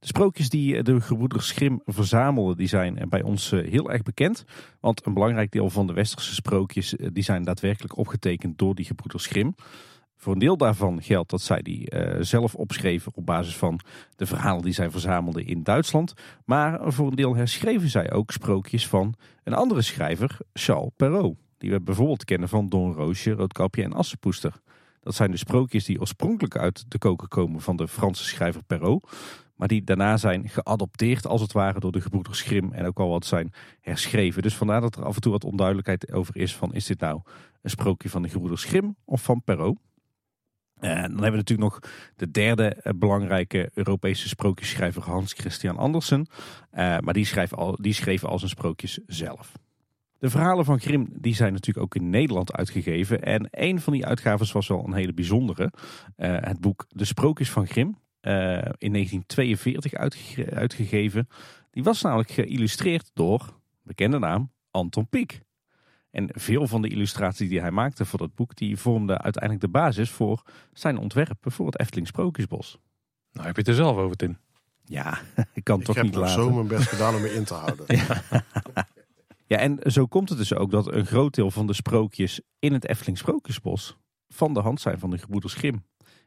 De 0.05 0.11
sprookjes 0.11 0.49
die 0.49 0.83
de 0.83 1.01
gebroeders 1.01 1.51
Grimm 1.51 1.81
verzamelden, 1.85 2.57
die 2.57 2.67
zijn 2.67 3.05
bij 3.09 3.21
ons 3.21 3.49
heel 3.49 3.91
erg 3.91 4.03
bekend. 4.03 4.45
Want 4.79 5.05
een 5.05 5.13
belangrijk 5.13 5.51
deel 5.51 5.69
van 5.69 5.87
de 5.87 5.93
westerse 5.93 6.33
sprookjes, 6.33 6.95
die 7.13 7.23
zijn 7.23 7.43
daadwerkelijk 7.43 7.97
opgetekend 7.97 8.57
door 8.57 8.75
die 8.75 8.85
gebroeders 8.85 9.25
Grimm. 9.25 9.55
Voor 10.17 10.33
een 10.33 10.39
deel 10.39 10.57
daarvan 10.57 11.01
geldt 11.01 11.29
dat 11.29 11.41
zij 11.41 11.61
die 11.61 11.91
zelf 12.19 12.55
opschreven 12.55 13.11
op 13.15 13.25
basis 13.25 13.55
van 13.55 13.79
de 14.15 14.25
verhalen 14.25 14.63
die 14.63 14.73
zij 14.73 14.89
verzamelden 14.89 15.45
in 15.45 15.63
Duitsland. 15.63 16.13
Maar 16.43 16.93
voor 16.93 17.07
een 17.07 17.15
deel 17.15 17.35
herschreven 17.35 17.89
zij 17.89 18.11
ook 18.11 18.31
sprookjes 18.31 18.87
van 18.87 19.13
een 19.43 19.53
andere 19.53 19.81
schrijver, 19.81 20.37
Charles 20.53 20.91
Perrault. 20.95 21.37
Die 21.57 21.71
we 21.71 21.81
bijvoorbeeld 21.81 22.25
kennen 22.25 22.49
van 22.49 22.69
Don 22.69 22.93
Roosje, 22.93 23.31
Roodkapje 23.31 23.83
en 23.83 23.93
Assenpoester. 23.93 24.53
Dat 25.01 25.15
zijn 25.15 25.31
de 25.31 25.37
sprookjes 25.37 25.85
die 25.85 25.99
oorspronkelijk 25.99 26.57
uit 26.57 26.85
de 26.87 26.97
koken 26.97 27.27
komen 27.27 27.61
van 27.61 27.75
de 27.75 27.87
Franse 27.87 28.23
schrijver 28.23 28.63
Perrault. 28.63 29.09
Maar 29.55 29.67
die 29.67 29.83
daarna 29.83 30.17
zijn 30.17 30.49
geadopteerd 30.49 31.27
als 31.27 31.41
het 31.41 31.51
ware 31.51 31.79
door 31.79 31.91
de 31.91 32.01
gebroeders 32.01 32.41
Grimm 32.41 32.73
en 32.73 32.85
ook 32.85 32.99
al 32.99 33.09
wat 33.09 33.25
zijn 33.25 33.53
herschreven. 33.81 34.41
Dus 34.41 34.55
vandaar 34.55 34.81
dat 34.81 34.95
er 34.95 35.05
af 35.05 35.15
en 35.15 35.21
toe 35.21 35.31
wat 35.31 35.43
onduidelijkheid 35.43 36.11
over 36.11 36.37
is 36.37 36.55
van 36.55 36.73
is 36.73 36.85
dit 36.85 36.99
nou 36.99 37.21
een 37.61 37.69
sprookje 37.69 38.09
van 38.09 38.21
de 38.21 38.29
gebroeders 38.29 38.63
Grimm 38.63 38.95
of 39.05 39.23
van 39.23 39.43
Perrault. 39.43 39.79
En 40.79 41.01
dan 41.01 41.23
hebben 41.23 41.31
we 41.31 41.37
natuurlijk 41.37 41.69
nog 41.73 41.79
de 42.15 42.31
derde 42.31 42.65
eh, 42.67 42.93
belangrijke 42.95 43.69
Europese 43.73 44.27
sprookjesschrijver 44.27 45.01
Hans 45.01 45.33
Christian 45.33 45.77
Andersen. 45.77 46.27
Uh, 46.73 46.97
maar 46.97 47.13
die, 47.13 47.25
schreef 47.25 47.53
al, 47.53 47.77
die 47.81 47.93
schreef 47.93 48.23
al 48.23 48.39
zijn 48.39 48.49
sprookjes 48.49 48.99
zelf. 49.07 49.51
De 50.17 50.29
verhalen 50.29 50.65
van 50.65 50.79
Grimm 50.79 51.07
die 51.11 51.35
zijn 51.35 51.53
natuurlijk 51.53 51.85
ook 51.85 51.95
in 51.95 52.09
Nederland 52.09 52.53
uitgegeven. 52.53 53.21
En 53.21 53.47
een 53.51 53.81
van 53.81 53.93
die 53.93 54.05
uitgaves 54.05 54.51
was 54.51 54.67
wel 54.67 54.85
een 54.85 54.93
hele 54.93 55.13
bijzondere. 55.13 55.71
Het 56.15 56.59
boek 56.59 56.85
De 56.89 57.05
Sprookjes 57.05 57.51
van 57.51 57.67
Grimm. 57.67 57.97
Uh, 58.27 58.33
in 58.77 58.91
1942 58.91 59.93
uitge 59.93 60.51
uitgegeven. 60.51 61.27
Die 61.71 61.83
was 61.83 62.01
namelijk 62.01 62.31
geïllustreerd 62.31 63.11
door, 63.13 63.59
bekende 63.83 64.19
naam, 64.19 64.51
Anton 64.71 65.07
Pieck. 65.07 65.41
En 66.11 66.29
veel 66.33 66.67
van 66.67 66.81
de 66.81 66.87
illustraties 66.87 67.49
die 67.49 67.59
hij 67.59 67.71
maakte 67.71 68.05
voor 68.05 68.19
dat 68.19 68.35
boek, 68.35 68.55
die 68.55 68.77
vormden 68.77 69.21
uiteindelijk 69.21 69.63
de 69.63 69.69
basis 69.69 70.09
voor 70.09 70.43
zijn 70.73 70.97
ontwerpen 70.97 71.51
voor 71.51 71.65
het 71.65 71.79
Efteling 71.79 72.07
Sprookjesbos. 72.07 72.79
Nou, 73.31 73.45
heb 73.45 73.55
je 73.55 73.61
het 73.61 73.69
er 73.69 73.75
zelf 73.75 73.97
over, 73.97 74.15
Tim? 74.15 74.37
Ja, 74.83 75.19
ik 75.53 75.63
kan 75.63 75.79
ik 75.79 75.85
toch 75.85 76.01
niet 76.01 76.15
laten. 76.15 76.31
Ik 76.31 76.45
heb 76.45 76.45
zo 76.45 76.53
mijn 76.53 76.67
best 76.67 76.87
gedaan 76.87 77.15
om 77.15 77.21
me 77.21 77.33
in 77.33 77.43
te 77.43 77.53
houden. 77.53 77.85
ja. 77.97 78.21
ja, 79.51 79.57
en 79.57 79.79
zo 79.91 80.05
komt 80.05 80.29
het 80.29 80.37
dus 80.37 80.53
ook 80.53 80.71
dat 80.71 80.93
een 80.93 81.05
groot 81.05 81.35
deel 81.35 81.51
van 81.51 81.67
de 81.67 81.73
sprookjes 81.73 82.41
in 82.59 82.73
het 82.73 82.87
Efteling 82.87 83.17
Sprookjesbos 83.17 83.97
van 84.29 84.53
de 84.53 84.59
hand 84.59 84.81
zijn 84.81 84.99
van 84.99 85.09
de 85.09 85.17
gebroeders 85.17 85.53
Grimm. 85.53 85.83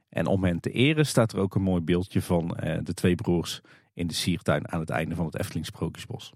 En 0.09 0.27
om 0.27 0.45
hen 0.45 0.61
te 0.61 0.71
eren 0.71 1.07
staat 1.07 1.33
er 1.33 1.39
ook 1.39 1.55
een 1.55 1.63
mooi 1.63 1.83
beeldje 1.83 2.23
van 2.23 2.57
eh, 2.57 2.79
de 2.83 2.95
twee 2.95 3.15
broers 3.15 3.61
in 3.95 4.07
de 4.07 4.15
siertuin 4.15 4.73
aan 4.73 4.81
het 4.81 4.91
einde 4.91 5.15
van 5.15 5.25
het 5.25 5.39
Efteling 5.39 5.67
Sprookjesbos. 5.67 6.33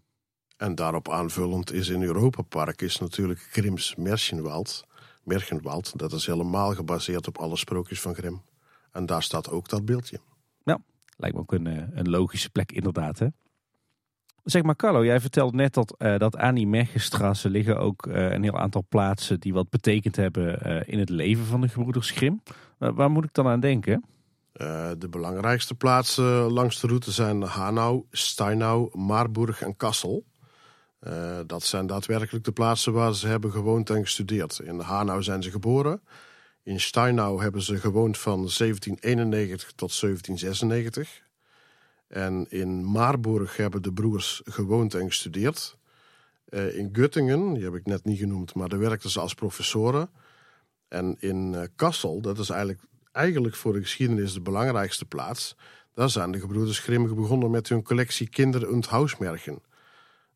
En 0.56 0.74
daarop 0.74 1.08
aanvullend 1.11 1.72
is 1.72 1.88
in 1.88 2.02
Europa 2.02 2.42
Park 2.42 2.82
is 2.82 2.98
natuurlijk 2.98 3.40
Grimms 3.40 3.94
Märchenwald. 3.94 4.87
Märchenwald, 5.22 5.98
dat 5.98 6.12
is 6.12 6.26
helemaal 6.26 6.74
gebaseerd 6.74 7.26
op 7.26 7.38
alle 7.38 7.56
sprookjes 7.56 8.00
van 8.00 8.14
Grim. 8.14 8.42
En 8.92 9.06
daar 9.06 9.22
staat 9.22 9.50
ook 9.50 9.68
dat 9.68 9.85
beeldje. 9.85 10.20
Nou, 10.64 10.80
lijkt 11.16 11.37
me 11.37 11.42
ook 11.42 11.52
een, 11.52 11.66
eh, 11.66 11.87
een 11.90 12.11
logische 12.11 12.50
plek 12.50 12.72
inderdaad. 12.72 13.18
Hè? 13.18 13.26
Zeg 14.44 14.62
maar 14.62 14.76
Carlo, 14.76 15.05
jij 15.05 15.20
vertelt 15.20 15.55
net 15.55 15.74
dat, 15.74 15.94
uh, 15.98 16.18
dat 16.18 16.37
aan 16.37 16.55
die 16.55 16.66
Mergenstrasse 16.66 17.50
liggen 17.50 17.78
ook 17.78 18.07
uh, 18.07 18.31
een 18.31 18.42
heel 18.42 18.59
aantal 18.59 18.85
plaatsen 18.88 19.40
die 19.40 19.52
wat 19.52 19.70
betekend 19.70 20.16
hebben 20.16 20.59
uh, 20.66 20.81
in 20.87 20.98
het 20.98 21.09
leven 21.09 21.44
van 21.44 21.61
de 21.61 21.68
gebroeders 21.68 22.11
Grim. 22.11 22.42
waar 22.78 23.11
moet 23.11 23.24
ik 23.24 23.33
dan 23.35 23.46
aan 23.46 23.61
denken? 23.61 24.05
de 24.98 25.09
belangrijkste 25.11 25.74
plaatsen 25.74 26.52
langs 26.52 26.81
de 26.81 26.87
route 26.87 27.11
zijn 27.12 27.42
Hanau, 27.42 28.05
Steinau, 28.11 28.98
Marburg 28.98 29.62
en 29.62 29.76
Kassel. 29.76 30.24
Dat 31.46 31.62
zijn 31.62 31.87
daadwerkelijk 31.87 32.44
de 32.44 32.52
plaatsen 32.52 32.92
waar 32.92 33.14
ze 33.14 33.26
hebben 33.26 33.50
gewoond 33.50 33.90
en 33.90 34.02
gestudeerd. 34.02 34.59
In 34.59 34.78
Hanau 34.78 35.22
zijn 35.22 35.42
ze 35.42 35.50
geboren. 35.50 36.02
In 36.62 36.81
Steinau 36.81 37.42
hebben 37.42 37.62
ze 37.62 37.76
gewoond 37.76 38.18
van 38.18 38.37
1791 38.37 39.72
tot 39.74 40.00
1796. 40.00 41.22
En 42.12 42.46
in 42.48 42.85
Marburg 42.85 43.57
hebben 43.57 43.83
de 43.83 43.92
broers 43.92 44.40
gewoond 44.44 44.94
en 44.94 45.07
gestudeerd. 45.07 45.77
Uh, 46.48 46.77
in 46.77 46.88
Göttingen, 46.92 47.55
die 47.55 47.64
heb 47.64 47.75
ik 47.75 47.87
net 47.87 48.05
niet 48.05 48.18
genoemd, 48.18 48.55
maar 48.55 48.68
daar 48.68 48.79
werkten 48.79 49.11
ze 49.11 49.20
als 49.20 49.35
professoren. 49.35 50.11
En 50.88 51.16
in 51.18 51.53
uh, 51.53 51.62
Kassel, 51.77 52.20
dat 52.20 52.38
is 52.38 52.51
eigenlijk, 52.51 52.81
eigenlijk 53.12 53.55
voor 53.55 53.72
de 53.72 53.81
geschiedenis 53.81 54.33
de 54.33 54.40
belangrijkste 54.40 55.05
plaats. 55.05 55.57
Daar 55.94 56.11
zijn 56.11 56.33
de 56.33 56.40
gebroeders 56.40 56.79
Grimm 56.79 57.14
begonnen 57.14 57.51
met 57.51 57.68
hun 57.68 57.83
collectie 57.83 58.29
Kinder- 58.29 58.68
und 58.68 58.87
Hausmärchen. 58.87 59.59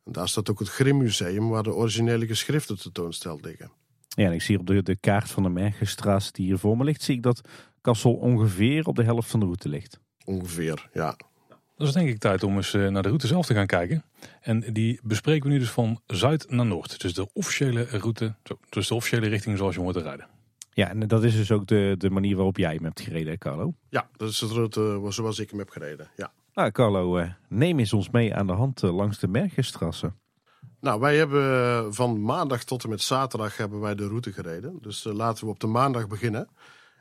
En 0.04 0.12
daar 0.12 0.28
staat 0.28 0.50
ook 0.50 0.58
het 0.58 0.68
Grimm 0.68 0.98
Museum 0.98 1.48
waar 1.48 1.62
de 1.62 1.74
originele 1.74 2.26
geschriften 2.26 2.78
tentoonsteld 2.78 3.44
liggen. 3.44 3.70
Ja, 4.08 4.26
en 4.26 4.32
ik 4.32 4.42
zie 4.42 4.58
op 4.58 4.66
de, 4.66 4.82
de 4.82 4.96
kaart 4.96 5.30
van 5.30 5.42
de 5.42 5.48
Mergenstraat 5.48 6.34
die 6.34 6.46
hier 6.46 6.58
voor 6.58 6.76
me 6.76 6.84
ligt, 6.84 7.02
zie 7.02 7.16
ik 7.16 7.22
dat 7.22 7.40
Kassel 7.80 8.14
ongeveer 8.14 8.86
op 8.86 8.96
de 8.96 9.04
helft 9.04 9.30
van 9.30 9.40
de 9.40 9.46
route 9.46 9.68
ligt. 9.68 10.00
Ongeveer, 10.24 10.88
ja. 10.92 11.16
Dat 11.76 11.88
is 11.88 11.94
denk 11.94 12.08
ik 12.08 12.18
tijd 12.18 12.42
om 12.42 12.56
eens 12.56 12.74
eh, 12.74 12.88
naar 12.88 13.02
de 13.02 13.08
route 13.08 13.26
zelf 13.26 13.46
te 13.46 13.54
gaan 13.54 13.66
kijken. 13.66 14.04
En 14.40 14.72
die 14.72 15.00
bespreken 15.02 15.46
we 15.46 15.52
nu 15.52 15.58
dus 15.58 15.70
van 15.70 16.00
zuid 16.06 16.50
naar 16.50 16.66
noord. 16.66 17.00
Dus 17.00 17.14
de 17.14 17.32
officiële 17.32 17.84
route, 17.84 18.34
dus 18.68 18.88
de 18.88 18.94
officiële 18.94 19.26
richting 19.26 19.58
zoals 19.58 19.74
je 19.74 19.80
moet 19.80 19.96
rijden. 19.96 20.26
Ja, 20.72 20.88
en 20.88 21.08
dat 21.08 21.24
is 21.24 21.36
dus 21.36 21.50
ook 21.50 21.66
de, 21.66 21.94
de 21.98 22.10
manier 22.10 22.36
waarop 22.36 22.56
jij 22.56 22.74
hem 22.74 22.84
hebt 22.84 23.00
gereden, 23.00 23.38
Carlo? 23.38 23.74
Ja, 23.88 24.08
dat 24.16 24.28
is 24.28 24.38
de 24.38 24.46
route 24.46 25.06
zoals 25.08 25.38
ik 25.38 25.50
hem 25.50 25.58
heb 25.58 25.70
gereden, 25.70 26.10
ja. 26.16 26.32
Nou, 26.54 26.70
Carlo, 26.70 27.16
eh, 27.16 27.30
neem 27.48 27.78
eens 27.78 27.92
ons 27.92 28.10
mee 28.10 28.34
aan 28.34 28.46
de 28.46 28.52
hand 28.52 28.82
eh, 28.82 28.94
langs 28.94 29.18
de 29.18 29.28
Mergenstrasse. 29.28 30.12
Nou, 30.80 31.00
wij 31.00 31.16
hebben 31.16 31.94
van 31.94 32.22
maandag 32.22 32.64
tot 32.64 32.84
en 32.84 32.88
met 32.90 33.00
zaterdag 33.00 33.56
hebben 33.56 33.80
wij 33.80 33.94
de 33.94 34.06
route 34.06 34.32
gereden. 34.32 34.78
Dus 34.80 35.04
laten 35.04 35.44
we 35.44 35.50
op 35.50 35.60
de 35.60 35.66
maandag 35.66 36.08
beginnen. 36.08 36.48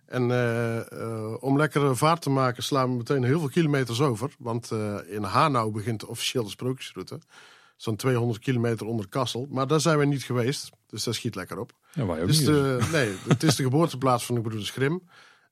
En 0.05 0.29
uh, 0.29 0.75
uh, 0.93 1.33
om 1.43 1.57
lekkere 1.57 1.95
vaart 1.95 2.21
te 2.21 2.29
maken 2.29 2.63
slaan 2.63 2.89
we 2.89 2.95
meteen 2.97 3.23
heel 3.23 3.39
veel 3.39 3.49
kilometers 3.49 4.01
over. 4.01 4.31
Want 4.39 4.71
uh, 4.73 4.95
in 5.07 5.23
Hanau 5.23 5.71
begint 5.71 6.05
officieel 6.05 6.43
de 6.43 6.49
sprookjesroute. 6.49 7.19
Zo'n 7.75 7.95
200 7.95 8.39
kilometer 8.39 8.85
onder 8.85 9.07
Kassel. 9.09 9.47
Maar 9.49 9.67
daar 9.67 9.79
zijn 9.79 9.97
we 9.97 10.05
niet 10.05 10.23
geweest. 10.23 10.69
Dus 10.87 11.03
daar 11.03 11.13
schiet 11.13 11.35
lekker 11.35 11.59
op. 11.59 11.71
Ja, 11.93 12.05
wij 12.05 12.21
ook 12.21 12.27
Dus 12.27 12.37
niet. 12.37 12.45
de, 12.47 12.87
nee, 12.91 13.13
het 13.27 13.43
is 13.43 13.55
de 13.55 13.63
geboorteplaats 13.63 14.25
van 14.25 14.35
de 14.35 14.41
broeders 14.41 14.69
Grim. 14.69 15.01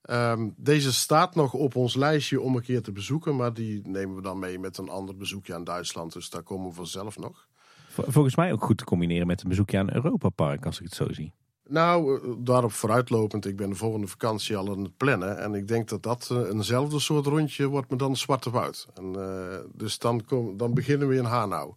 Ehm, 0.02 0.48
deze 0.56 0.92
staat 0.92 1.34
nog 1.34 1.52
op 1.52 1.76
ons 1.76 1.94
lijstje 1.94 2.40
om 2.40 2.56
een 2.56 2.62
keer 2.62 2.82
te 2.82 2.92
bezoeken. 2.92 3.36
Maar 3.36 3.54
die 3.54 3.80
nemen 3.88 4.16
we 4.16 4.22
dan 4.22 4.38
mee 4.38 4.58
met 4.58 4.78
een 4.78 4.88
ander 4.88 5.16
bezoekje 5.16 5.54
aan 5.54 5.64
Duitsland. 5.64 6.12
Dus 6.12 6.30
daar 6.30 6.42
komen 6.42 6.68
we 6.68 6.74
vanzelf 6.74 7.18
nog. 7.18 7.46
Vol- 7.88 8.04
Volgens 8.08 8.36
mij 8.36 8.52
ook 8.52 8.64
goed 8.64 8.78
te 8.78 8.84
combineren 8.84 9.26
met 9.26 9.42
een 9.42 9.48
bezoekje 9.48 9.78
aan 9.78 9.94
Europa 9.94 10.28
Park, 10.28 10.66
als 10.66 10.78
ik 10.78 10.84
het 10.84 10.94
zo 10.94 11.12
zie. 11.12 11.32
Nou, 11.68 12.20
eh, 12.20 12.30
daarop 12.38 12.72
vooruitlopend. 12.72 13.46
Ik 13.46 13.56
ben 13.56 13.70
de 13.70 13.76
volgende 13.76 14.06
vakantie 14.06 14.56
al 14.56 14.70
aan 14.70 14.82
het 14.82 14.96
plannen. 14.96 15.38
En 15.38 15.54
ik 15.54 15.68
denk 15.68 15.88
dat 15.88 16.02
dat 16.02 16.28
eh, 16.30 16.38
eenzelfde 16.38 16.98
soort 16.98 17.26
rondje 17.26 17.66
wordt, 17.66 17.88
maar 17.88 17.98
dan 17.98 18.16
Zwarte 18.16 18.50
Woud. 18.50 18.88
En, 18.94 19.14
eh, 19.14 19.58
dus 19.72 19.98
dan, 19.98 20.24
kom, 20.24 20.56
dan 20.56 20.74
beginnen 20.74 21.08
we 21.08 21.16
in 21.16 21.24
Hanau. 21.24 21.72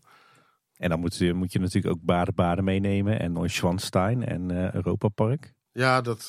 En 0.78 0.90
dan 0.90 1.00
moet 1.00 1.18
je, 1.18 1.34
moet 1.34 1.52
je 1.52 1.60
natuurlijk 1.60 1.96
ook 1.96 2.02
Baden-Baden 2.04 2.64
meenemen 2.64 3.20
en 3.20 3.32
Neuschwanstein 3.32 4.26
en 4.26 4.76
Europa 4.76 5.08
Park. 5.08 5.54
Ja, 5.72 6.02
dat, 6.02 6.26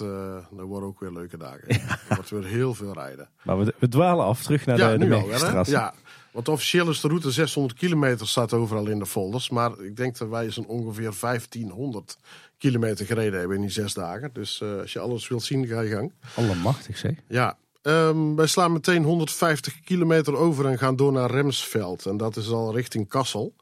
dat 0.51 0.66
worden 0.66 0.88
ook 0.88 1.01
weer 1.01 1.12
leuke 1.12 1.37
dagen. 1.37 1.68
Er 1.68 2.01
wordt 2.09 2.31
weer 2.31 2.44
heel 2.44 2.75
veel 2.75 2.92
rijden. 2.92 3.29
Maar 3.42 3.59
we, 3.59 3.75
we 3.79 3.88
dwalen 3.88 4.25
af 4.25 4.42
terug 4.42 4.66
naar 4.66 4.79
ja, 4.79 4.97
de, 4.97 4.99
de. 4.99 5.71
Ja, 5.71 5.94
want 6.33 6.49
officieel 6.49 6.88
is 6.88 7.01
de 7.01 7.09
route 7.09 7.31
600 7.31 7.79
kilometer, 7.79 8.29
staat 8.29 8.53
overal 8.53 8.87
in 8.87 8.99
de 8.99 9.07
folders. 9.07 9.51
Maar 9.51 9.81
ik 9.81 9.97
denk 9.97 10.18
dat 10.18 10.29
wij 10.29 10.51
zo'n 10.51 10.66
ongeveer 10.66 11.12
1500 11.21 12.18
kilometer 12.59 13.07
gereden 13.07 13.38
hebben 13.38 13.57
in 13.57 13.62
die 13.62 13.71
zes 13.71 13.94
dagen. 13.94 14.31
Dus 14.33 14.61
eh, 14.61 14.79
als 14.81 14.92
je 14.92 14.99
alles 14.99 15.29
wilt 15.29 15.42
zien, 15.42 15.66
ga 15.66 15.81
je 15.81 15.90
gang. 15.90 16.12
Allemachtig 16.35 16.99
zeg. 16.99 17.12
Ja, 17.29 17.59
ehm, 17.83 18.35
wij 18.35 18.47
slaan 18.47 18.73
meteen 18.73 19.05
150 19.05 19.81
kilometer 19.81 20.37
over 20.37 20.66
en 20.66 20.79
gaan 20.79 20.97
door 20.97 21.12
naar 21.12 21.31
Remsveld. 21.31 22.07
En 22.07 22.16
dat 22.16 22.37
is 22.37 22.51
al 22.51 22.75
richting 22.75 23.09
Kassel. 23.09 23.55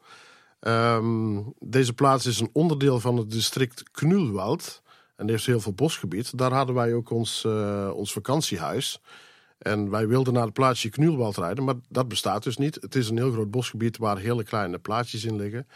Ehm, 0.59 1.41
deze 1.59 1.93
plaats 1.93 2.25
is 2.25 2.39
een 2.39 2.49
onderdeel 2.53 2.99
van 2.99 3.17
het 3.17 3.31
district 3.31 3.91
Knulwald. 3.91 4.81
En 5.15 5.29
heeft 5.29 5.45
heel 5.45 5.59
veel 5.59 5.73
bosgebied. 5.73 6.37
Daar 6.37 6.51
hadden 6.51 6.75
wij 6.75 6.93
ook 6.93 7.09
ons, 7.09 7.43
eh, 7.45 7.91
ons 7.93 8.11
vakantiehuis. 8.11 9.01
En 9.57 9.89
wij 9.89 10.07
wilden 10.07 10.33
naar 10.33 10.43
het 10.43 10.53
plaatsje 10.53 10.89
Knulwald 10.89 11.37
rijden, 11.37 11.63
maar 11.63 11.75
dat 11.89 12.07
bestaat 12.07 12.43
dus 12.43 12.57
niet. 12.57 12.75
Het 12.81 12.95
is 12.95 13.09
een 13.09 13.17
heel 13.17 13.31
groot 13.31 13.51
bosgebied 13.51 13.97
waar 13.97 14.17
hele 14.17 14.43
kleine 14.43 14.79
plaatsjes 14.79 15.23
in 15.23 15.35
liggen. 15.35 15.67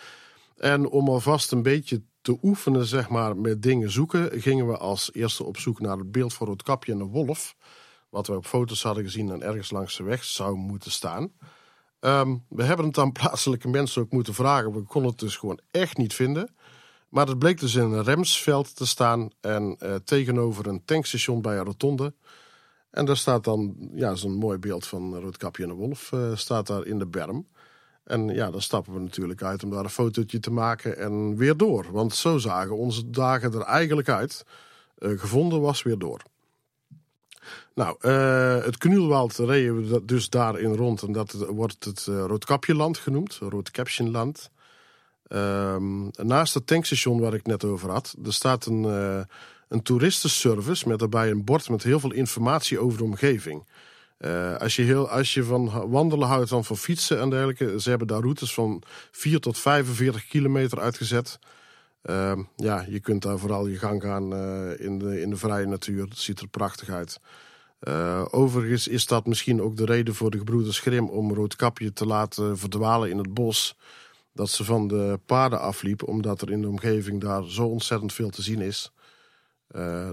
En 0.62 0.89
om 0.89 1.10
alvast 1.10 1.52
een 1.52 1.62
beetje 1.62 2.02
te 2.21 2.38
oefenen, 2.41 2.86
zeg 2.86 3.10
maar, 3.10 3.38
met 3.38 3.62
dingen 3.62 3.91
zoeken, 3.91 4.41
gingen 4.41 4.67
we 4.67 4.78
als 4.78 5.13
eerste 5.13 5.43
op 5.43 5.58
zoek 5.58 5.80
naar 5.80 5.97
het 5.97 6.12
beeld 6.12 6.34
van 6.34 6.47
Roodkapje 6.47 6.91
en 6.91 6.97
de 6.97 7.04
wolf. 7.04 7.56
Wat 8.10 8.28
we 8.28 8.36
op 8.36 8.45
foto's 8.45 8.84
hadden 8.84 9.04
gezien 9.04 9.32
en 9.32 9.41
ergens 9.41 9.71
langs 9.71 9.97
de 9.97 10.04
weg 10.04 10.24
zou 10.24 10.56
moeten 10.56 10.91
staan. 10.91 11.32
Ehm, 12.00 12.38
we 12.50 12.63
hebben 12.63 12.86
het 12.86 12.97
aan 12.97 13.12
plaatselijke 13.21 13.67
mensen 13.67 14.02
ook 14.02 14.12
moeten 14.12 14.34
vragen. 14.34 14.74
We 14.74 14.82
konden 14.82 15.12
het 15.12 15.19
dus 15.19 15.36
gewoon 15.36 15.60
echt 15.71 15.97
niet 15.97 16.13
vinden. 16.13 16.56
Maar 17.10 17.28
het 17.28 17.39
bleek 17.39 17.60
dus 17.60 17.76
in 17.76 17.91
een 17.91 18.04
Remsveld 18.04 18.76
te 18.76 18.88
staan 18.88 19.30
en 19.39 19.76
eh, 19.80 19.95
tegenover 19.95 20.67
een 20.67 20.86
tankstation 20.86 21.41
bij 21.41 21.58
een 21.58 21.65
rotonde. 21.65 22.13
En 22.91 23.06
daar 23.06 23.17
staat 23.17 23.43
dan 23.43 23.89
ja, 23.93 24.15
zo'n 24.15 24.36
mooi 24.36 24.58
beeld 24.58 24.88
van 24.88 25.19
Roodkapje 25.19 25.63
en 25.63 25.69
de 25.69 25.76
Wolf 25.76 26.12
eh, 26.12 26.36
staat 26.36 26.67
daar 26.67 26.86
in 26.86 27.00
de 27.00 27.08
berm. 27.08 27.47
En 28.12 28.28
ja, 28.28 28.52
dan 28.52 28.62
stappen 28.62 28.93
we 28.93 29.00
natuurlijk 29.00 29.43
uit 29.43 29.63
om 29.63 29.69
daar 29.69 29.84
een 29.84 29.89
fotootje 29.89 30.39
te 30.39 30.52
maken 30.52 30.97
en 30.97 31.36
weer 31.36 31.58
door. 31.58 31.86
Want 31.91 32.15
zo 32.15 32.38
zagen 32.38 32.78
onze 32.78 33.10
dagen 33.10 33.54
er 33.54 33.62
eigenlijk 33.62 34.10
uit. 34.10 34.45
Eh, 34.97 35.19
gevonden 35.19 35.62
was 35.62 35.84
weer 35.84 35.97
door. 35.97 36.21
Nou, 37.76 37.95
eh, 38.00 38.63
het 38.63 38.78
Knuulwald 38.78 39.38
reden 39.38 39.89
we 39.89 40.06
dus 40.06 40.30
daarin 40.30 40.74
rond. 40.76 41.02
En 41.02 41.12
dat 41.12 41.32
wordt 41.50 41.86
het 41.86 42.08
eh, 42.08 42.24
Roodkapjeland 42.28 42.97
genoemd. 42.97 43.38
Roodkapsjenland. 43.50 44.50
Ehm, 45.28 46.08
naast 46.12 46.54
het 46.54 46.67
tankstation 46.67 47.19
waar 47.19 47.34
ik 47.34 47.45
net 47.45 47.63
over 47.63 47.89
had, 47.89 48.15
er 48.26 48.34
staat 48.34 48.65
een, 48.65 48.84
een 49.67 49.82
toeristenservice 49.84 50.88
met 50.88 51.00
daarbij 51.00 51.30
een 51.30 51.43
bord 51.43 51.69
met 51.69 51.84
heel 51.84 52.00
veel 52.00 52.13
informatie 52.13 52.80
over 52.80 52.97
de 52.97 53.04
omgeving. 53.04 53.63
Eh, 54.22 54.58
als, 54.58 54.76
je 54.76 54.82
heel, 54.82 55.10
als 55.10 55.34
je 55.34 55.44
van 55.44 55.90
wandelen 55.90 56.28
houdt, 56.28 56.50
dan 56.50 56.66
van 56.66 56.78
fietsen 56.78 57.20
en 57.20 57.30
dergelijke. 57.30 57.82
Ze 57.82 57.90
hebben 57.90 58.08
daar 58.08 58.22
routes 58.22 58.54
van 58.54 58.84
4 59.12 59.40
tot 59.40 59.58
45 59.58 60.28
kilometer 60.28 60.80
uitgezet. 60.80 61.40
Ehm, 62.02 62.44
ja, 62.56 62.86
je 62.90 63.00
kunt 63.00 63.22
daar 63.22 63.40
vooral 63.40 63.68
je 63.68 63.78
gang 63.78 64.02
gaan 64.02 64.34
eh, 64.34 64.86
in, 64.86 65.00
de, 65.00 65.22
in 65.22 65.30
de 65.30 65.36
vrije 65.36 65.66
natuur. 65.66 66.04
Het 66.04 66.18
ziet 66.18 66.40
er 66.40 66.48
prachtig 66.48 66.90
uit. 66.90 67.20
Eh, 67.80 68.26
overigens 68.32 68.88
is 68.88 69.06
dat 69.06 69.26
misschien 69.26 69.62
ook 69.62 69.78
de 69.78 69.86
reden 69.86 70.16
voor 70.16 70.32
de 70.32 70.38
gebroeders 70.38 70.80
Grim 70.80 71.10
om 71.10 71.34
Roodkapje 71.34 71.94
te 71.94 72.06
laten 72.06 72.58
verdwalen 72.58 73.10
in 73.10 73.18
het 73.18 73.34
bos. 73.34 73.76
Dat 74.34 74.50
ze 74.50 74.64
van 74.64 74.88
de 74.88 75.20
paden 75.26 75.60
afliep, 75.60 76.08
omdat 76.08 76.42
er 76.42 76.52
in 76.52 76.62
de 76.62 76.68
omgeving 76.68 77.22
daar 77.22 77.44
zo 77.48 77.66
ontzettend 77.68 78.14
veel 78.14 78.30
te 78.30 78.42
zien 78.42 78.62
is. 78.62 78.92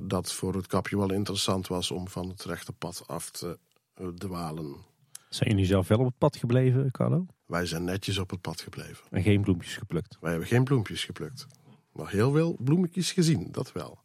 dat 0.03 0.33
voor 0.33 0.53
Roodkapje 0.53 0.97
wel 0.97 1.13
interessant 1.13 1.67
was 1.67 1.91
om 1.91 2.09
van 2.09 2.29
het 2.29 2.45
rechte 2.45 2.73
pad 2.73 3.03
af 3.07 3.31
te 3.31 3.59
dwalen. 4.19 4.77
Zijn 5.29 5.51
jullie 5.51 5.67
zelf 5.67 5.89
wel 5.89 5.99
op 5.99 6.05
het 6.05 6.19
pad 6.19 6.37
gebleven, 6.37 6.91
Carlo? 6.91 7.27
Wij 7.47 7.67
zijn 7.67 7.85
netjes 7.85 8.19
op 8.19 8.31
het 8.31 8.41
pad 8.41 8.61
gebleven. 8.61 9.05
En 9.11 9.23
geen 9.23 9.43
bloempjes 9.43 9.77
geplukt? 9.77 10.17
Wij 10.21 10.31
hebben 10.31 10.49
geen 10.49 10.65
bloempjes 10.65 11.05
geplukt. 11.05 11.47
Maar 11.93 12.11
heel 12.11 12.33
veel 12.33 12.57
bloemetjes 12.59 13.13
gezien, 13.13 13.49
dat 13.51 13.73
wel. 13.73 13.99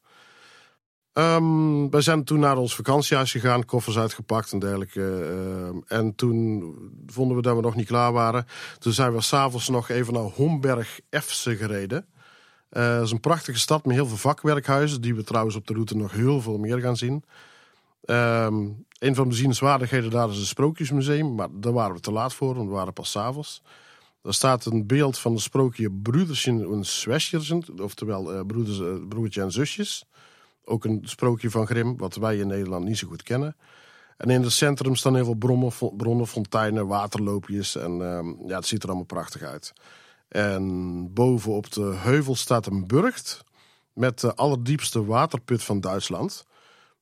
Ehm, 1.14 1.90
wij 1.90 2.02
zijn 2.02 2.24
toen 2.24 2.40
naar 2.40 2.58
ons 2.58 2.76
vakantiehuis 2.76 3.32
gegaan, 3.32 3.66
koffers 3.66 3.98
uitgepakt 3.98 4.52
en 4.52 4.60
dergelijke. 4.60 5.22
ehm, 5.26 5.78
en 5.88 6.16
toen 6.16 6.76
vonden 7.06 7.36
we 7.36 7.42
dat 7.42 7.56
we 7.56 7.62
nog 7.62 7.76
niet 7.76 7.88
klaar 7.88 8.12
waren. 8.12 8.46
Toen 8.80 8.94
zijn 8.94 9.14
we 9.14 9.22
s'avonds 9.22 9.70
nog 9.70 9.90
even 9.90 10.14
naar 10.14 10.24
Homberg 10.24 11.00
Efse 11.10 11.56
gereden. 11.56 12.06
Eh, 12.70 12.96
dat 12.96 13.06
is 13.06 13.12
een 13.12 13.20
prachtige 13.20 13.60
stad 13.60 13.86
met 13.86 13.96
heel 13.96 14.06
veel 14.06 14.18
vakwerkhuizen, 14.18 15.02
die 15.02 15.16
we 15.16 15.24
trouwens 15.24 15.56
op 15.56 15.68
de 15.68 15.74
route 15.74 15.96
nog 15.96 16.12
heel 16.12 16.42
veel 16.42 16.58
meer 16.58 16.80
gaan 16.80 16.98
zien. 16.98 17.24
Ehm, 18.04 18.70
een 19.04 19.16
van 19.16 19.24
de 19.24 19.30
bezienswaardigheden 19.30 20.10
daar 20.10 20.30
is 20.30 20.38
het 20.38 20.48
Sprookjesmuseum, 20.48 21.36
maar 21.36 21.48
daar 21.52 21.74
waren 21.74 21.96
we 21.96 22.00
te 22.00 22.12
laat 22.12 22.34
voor, 22.34 22.56
want 22.56 22.68
we 22.68 22.74
waren 22.74 22.94
pas 22.94 23.12
's 23.12 23.16
avonds. 23.16 23.62
Daar 24.22 24.34
staat 24.34 24.66
een 24.66 24.88
beeld 24.88 25.20
van 25.20 25.32
het 25.32 25.42
sprookje 25.42 25.92
Broedersje 25.92 26.52
en 26.52 26.86
Zwesjes, 26.86 27.54
oftewel 27.82 28.34
eh, 28.34 28.46
broeders, 28.46 28.80
eh, 28.80 29.08
broertje 29.10 29.42
en 29.42 29.52
zusjes. 29.52 30.06
Ook 30.66 30.86
een 30.86 31.02
sprookje 31.04 31.50
van 31.50 31.66
Grim, 31.66 31.98
wat 31.98 32.16
wij 32.16 32.38
in 32.38 32.48
Nederland 32.48 32.86
niet 32.86 32.98
zo 32.98 33.08
goed 33.08 33.24
kennen. 33.24 33.56
En 34.18 34.30
in 34.30 34.42
het 34.42 34.52
centrum 34.52 34.96
staan 34.96 35.16
heel 35.16 35.26
veel 35.26 35.92
bronnen 35.98 36.28
fonteinen, 36.28 36.88
waterloopjes. 36.88 37.76
En 37.76 38.02
ehm, 38.02 38.48
ja, 38.48 38.56
het 38.56 38.68
ziet 38.68 38.82
er 38.84 38.88
allemaal 38.88 39.06
prachtig 39.06 39.42
uit. 39.42 39.74
En 40.28 41.14
boven 41.14 41.52
op 41.52 41.72
de 41.72 41.96
heuvel 41.96 42.36
staat 42.36 42.66
een 42.66 42.88
burcht 42.88 43.44
met 43.94 44.20
de 44.20 44.36
allerdiepste 44.36 45.06
waterput 45.06 45.64
van 45.64 45.80
Duitsland. 45.80 46.46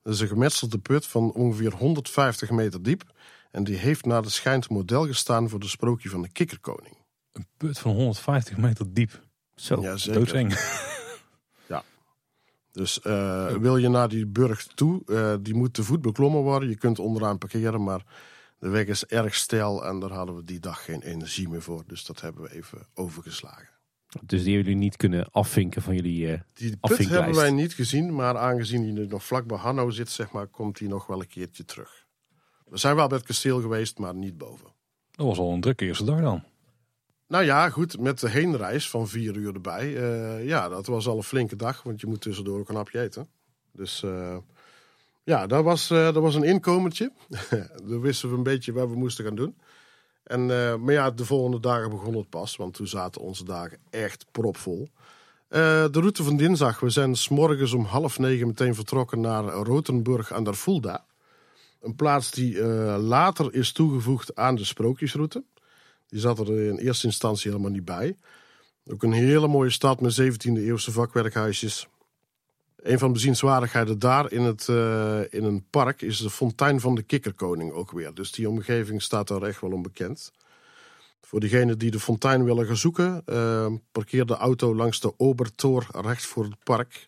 Dat 0.02 0.14
is 0.14 0.20
een 0.20 0.28
gemetselde 0.28 0.78
put 0.78 1.06
van 1.06 1.32
ongeveer 1.32 1.72
150 1.72 2.50
meter 2.50 2.82
diep. 2.82 3.02
En 3.50 3.64
die 3.64 3.76
heeft 3.76 4.04
naar 4.04 4.22
de 4.22 4.30
schijnt 4.30 4.68
model 4.68 5.06
gestaan 5.06 5.48
voor 5.48 5.60
de 5.60 5.68
sprookje 5.68 6.08
van 6.08 6.22
de 6.22 6.28
kikkerkoning. 6.28 6.96
Een 7.32 7.46
put 7.56 7.78
van 7.78 7.92
150 7.92 8.56
meter 8.56 8.92
diep. 8.92 9.22
Zo. 9.54 9.80
Ja. 9.82 9.96
Doodseng. 10.12 10.54
Dus 12.72 13.00
eh, 13.00 13.54
wil 13.56 13.76
je 13.76 13.88
naar 13.88 14.08
die 14.08 14.26
burcht 14.26 14.76
toe, 14.76 15.02
eh, 15.06 15.34
die 15.40 15.54
moet 15.54 15.74
te 15.74 15.82
voet 15.82 16.02
beklommen 16.02 16.40
worden. 16.40 16.68
Je 16.68 16.76
kunt 16.76 16.98
onderaan 16.98 17.38
parkeren, 17.38 17.82
maar 17.84 18.04
de 18.58 18.68
weg 18.68 18.86
is 18.86 19.06
erg 19.06 19.34
steil 19.34 19.84
en 19.84 19.98
daar 20.00 20.10
hadden 20.10 20.36
we 20.36 20.44
die 20.44 20.60
dag 20.60 20.84
geen 20.84 21.02
energie 21.02 21.48
meer 21.48 21.62
voor. 21.62 21.82
Dus 21.86 22.04
dat 22.04 22.20
hebben 22.20 22.42
we 22.42 22.52
even 22.52 22.86
overgeslagen. 22.94 23.71
Dus 24.20 24.42
die 24.42 24.54
hebben 24.54 24.72
jullie 24.72 24.88
niet 24.88 24.96
kunnen 24.96 25.30
afvinken 25.30 25.82
van 25.82 25.94
jullie... 25.94 26.32
eh, 26.32 26.40
Die 26.54 26.76
put 26.76 27.08
hebben 27.08 27.34
wij 27.34 27.50
niet 27.50 27.74
gezien, 27.74 28.14
maar 28.14 28.36
aangezien 28.38 28.82
hij 28.82 28.92
nu 28.92 29.06
nog 29.06 29.24
vlak 29.24 29.46
bij 29.46 29.58
Hanno 29.58 29.90
zit, 29.90 30.10
zeg 30.10 30.30
maar, 30.30 30.46
komt 30.46 30.78
hij 30.78 30.88
nog 30.88 31.06
wel 31.06 31.20
een 31.20 31.26
keertje 31.28 31.64
terug. 31.64 32.06
We 32.66 32.76
zijn 32.78 32.96
wel 32.96 33.06
bij 33.06 33.16
het 33.18 33.26
kasteel 33.26 33.60
geweest, 33.60 33.98
maar 33.98 34.14
niet 34.14 34.38
boven. 34.38 34.66
Dat 35.10 35.26
was 35.26 35.38
al 35.38 35.52
een 35.52 35.60
drukke 35.60 35.84
eerste 35.84 36.04
dag 36.04 36.20
dan. 36.20 36.44
Nou 37.28 37.44
ja, 37.44 37.70
goed, 37.70 37.98
met 38.00 38.20
de 38.20 38.28
heenreis 38.28 38.90
van 38.90 39.08
vier 39.08 39.36
uur 39.36 39.54
erbij. 39.54 39.96
eh, 39.96 40.46
ja, 40.46 40.68
dat 40.68 40.86
was 40.86 41.06
al 41.06 41.16
een 41.16 41.22
flinke 41.22 41.56
dag, 41.56 41.82
want 41.82 42.00
je 42.00 42.06
moet 42.06 42.20
tussendoor 42.20 42.58
ook 42.58 42.68
een 42.68 42.74
hapje 42.76 43.00
eten. 43.00 43.28
Dus 43.72 44.02
eh, 44.02 44.36
ja, 45.24 45.46
dat 45.46 45.64
was, 45.64 45.90
eh, 45.90 46.04
dat 46.04 46.22
was 46.22 46.34
een 46.34 46.42
inkomertje. 46.42 47.12
Toen 47.86 48.00
wisten 48.00 48.30
we 48.30 48.36
een 48.36 48.42
beetje 48.42 48.72
wat 48.72 48.88
we 48.88 48.96
moesten 48.96 49.24
gaan 49.24 49.34
doen. 49.34 49.56
En, 50.32 50.50
eh, 50.50 50.76
maar 50.76 50.94
ja, 50.94 51.10
de 51.10 51.24
volgende 51.24 51.60
dagen 51.60 51.90
begon 51.90 52.16
het 52.16 52.28
pas, 52.28 52.56
want 52.56 52.74
toen 52.74 52.86
zaten 52.86 53.20
onze 53.20 53.44
dagen 53.44 53.78
echt 53.90 54.26
propvol. 54.30 54.88
Eh, 55.48 55.60
de 55.90 56.00
route 56.00 56.22
van 56.22 56.36
dinsdag, 56.36 56.80
we 56.80 56.90
zijn 56.90 57.16
s 57.16 57.28
morgens 57.28 57.72
om 57.72 57.84
half 57.84 58.18
negen 58.18 58.46
meteen 58.46 58.74
vertrokken 58.74 59.20
naar 59.20 59.44
Rotenburg 59.44 60.32
aan 60.32 60.44
der 60.44 60.54
Fulda. 60.54 61.04
Een 61.80 61.94
plaats 61.94 62.30
die 62.30 62.60
eh, 62.60 62.96
later 63.00 63.54
is 63.54 63.72
toegevoegd 63.72 64.34
aan 64.34 64.54
de 64.54 64.64
sprookjesroute. 64.64 65.44
Die 66.08 66.20
zat 66.20 66.38
er 66.38 66.66
in 66.68 66.76
eerste 66.76 67.06
instantie 67.06 67.50
helemaal 67.50 67.72
niet 67.72 67.84
bij. 67.84 68.16
Ook 68.86 69.02
een 69.02 69.12
hele 69.12 69.48
mooie 69.48 69.70
stad 69.70 70.00
met 70.00 70.20
17e 70.22 70.52
eeuwse 70.52 70.92
vakwerkhuisjes. 70.92 71.88
Een 72.82 72.98
van 72.98 73.08
de 73.08 73.14
bezienswaardigheden 73.14 73.98
daar 73.98 74.32
in, 74.32 74.42
het, 74.42 74.68
eh, 74.68 75.20
in 75.32 75.44
een 75.44 75.64
park 75.70 76.02
is 76.02 76.18
de 76.18 76.30
fontein 76.30 76.80
van 76.80 76.94
de 76.94 77.02
Kikkerkoning 77.02 77.72
ook 77.72 77.90
weer. 77.90 78.14
Dus 78.14 78.32
die 78.32 78.48
omgeving 78.48 79.02
staat 79.02 79.28
daar 79.28 79.42
echt 79.42 79.60
wel 79.60 79.72
onbekend. 79.72 80.32
Voor 81.20 81.40
diegenen 81.40 81.78
die 81.78 81.90
de 81.90 82.00
fontein 82.00 82.44
willen 82.44 82.66
gaan 82.66 82.76
zoeken, 82.76 83.22
uh, 83.26 83.66
parkeer 83.92 84.26
de 84.26 84.36
auto 84.36 84.74
langs 84.74 85.00
de 85.00 85.18
Obertor 85.18 85.86
recht 85.90 86.26
voor 86.26 86.44
het 86.44 86.64
park. 86.64 87.06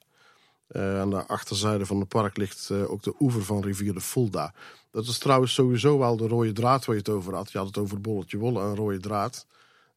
Uh, 0.68 1.00
aan 1.00 1.10
de 1.10 1.26
achterzijde 1.26 1.86
van 1.86 2.00
het 2.00 2.08
park 2.08 2.36
ligt 2.36 2.70
ook 2.70 3.02
de 3.02 3.14
oever 3.20 3.44
van 3.44 3.62
rivier 3.62 3.92
de 3.92 4.00
Fulda. 4.00 4.54
Dat 4.90 5.06
is 5.06 5.18
trouwens 5.18 5.54
sowieso 5.54 5.98
wel 5.98 6.16
de 6.16 6.26
rode 6.26 6.52
draad 6.52 6.84
waar 6.84 6.94
je 6.94 7.00
het 7.00 7.10
over 7.10 7.34
had. 7.34 7.52
Je 7.52 7.58
had 7.58 7.66
het 7.66 7.78
over 7.78 8.00
bolletje 8.00 8.38
wol 8.38 8.60
en 8.60 8.74
rode 8.74 9.00
draad. 9.00 9.46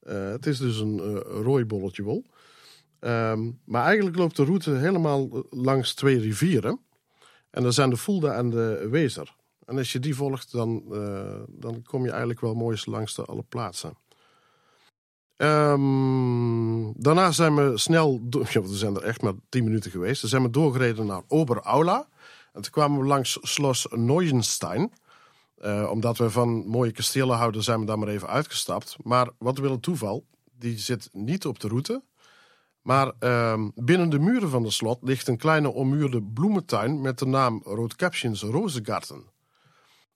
Het 0.06 0.46
is 0.46 0.58
dus 0.58 0.80
een 0.80 1.00
rooi 1.20 1.66
bolletje 1.66 2.04
wol. 2.04 2.26
Um, 3.00 3.60
maar 3.66 3.86
eigenlijk 3.86 4.18
loopt 4.18 4.36
de 4.36 4.44
route 4.44 4.72
helemaal 4.72 5.44
langs 5.50 5.94
twee 5.94 6.20
rivieren. 6.20 6.80
En 7.50 7.64
dat 7.64 7.74
zijn 7.74 7.90
de 7.90 7.98
Fulda 7.98 8.34
en 8.34 8.50
de 8.50 8.88
Wezer. 8.92 9.36
En 9.66 9.78
als 9.78 9.92
je 9.92 10.00
die 10.00 10.16
volgt, 10.16 10.52
dan, 10.52 10.84
dan 11.48 11.84
kom 11.84 12.04
je 12.04 12.10
eigenlijk 12.10 12.42
wel 12.42 12.54
mooi 12.54 12.82
langs 12.86 13.16
de 13.16 13.26
alle 13.26 13.44
plaatsen. 13.50 13.98
Um, 15.38 16.94
daarna 17.02 17.32
zijn 17.32 17.56
we 17.56 17.78
snel, 17.78 18.22
ja, 18.50 18.62
we 18.62 18.76
zijn 18.76 18.96
er 18.96 19.04
echt 19.04 19.22
maar 19.22 19.34
tien 19.50 19.64
minuten 19.64 19.92
geweest. 19.92 20.22
Dan 20.22 20.30
zijn 20.30 20.44
we 20.44 20.50
doorgereden 20.50 21.06
naar 21.06 21.22
Oberaula. 21.28 22.08
En 22.54 22.62
toen 22.62 22.72
kwamen 22.72 23.00
we 23.00 23.06
langs 23.06 23.38
Schloss 23.42 23.88
Neuenstein. 23.90 24.92
Uh, 25.62 25.90
omdat 25.92 26.18
we 26.18 26.30
van 26.30 26.50
mooie 26.68 26.92
kastelen 26.92 27.38
houden, 27.38 27.64
zijn 27.64 27.80
we 27.80 27.86
daar 27.86 28.00
maar 28.00 28.08
even 28.08 28.28
uitgestapt. 28.28 28.96
Maar 29.04 29.30
wat 29.38 29.58
wil 29.58 29.72
het 29.72 29.82
toeval, 29.82 30.26
die 30.60 30.78
zit 30.78 31.10
niet 31.12 31.46
op 31.46 31.60
de 31.60 31.68
route. 31.68 32.02
Maar 32.88 33.12
uh, 33.20 33.64
binnen 33.76 34.10
de 34.10 34.20
muren 34.20 34.50
van 34.50 34.64
de 34.64 34.72
slot 34.72 34.98
ligt 35.02 35.28
een 35.28 35.38
kleine 35.38 35.70
ommuurde 35.70 36.24
bloementuin 36.24 37.02
met 37.02 37.20
de 37.20 37.26
naam 37.26 37.62
Roodkapsjens 37.64 38.42
Rozengarten. 38.42 39.24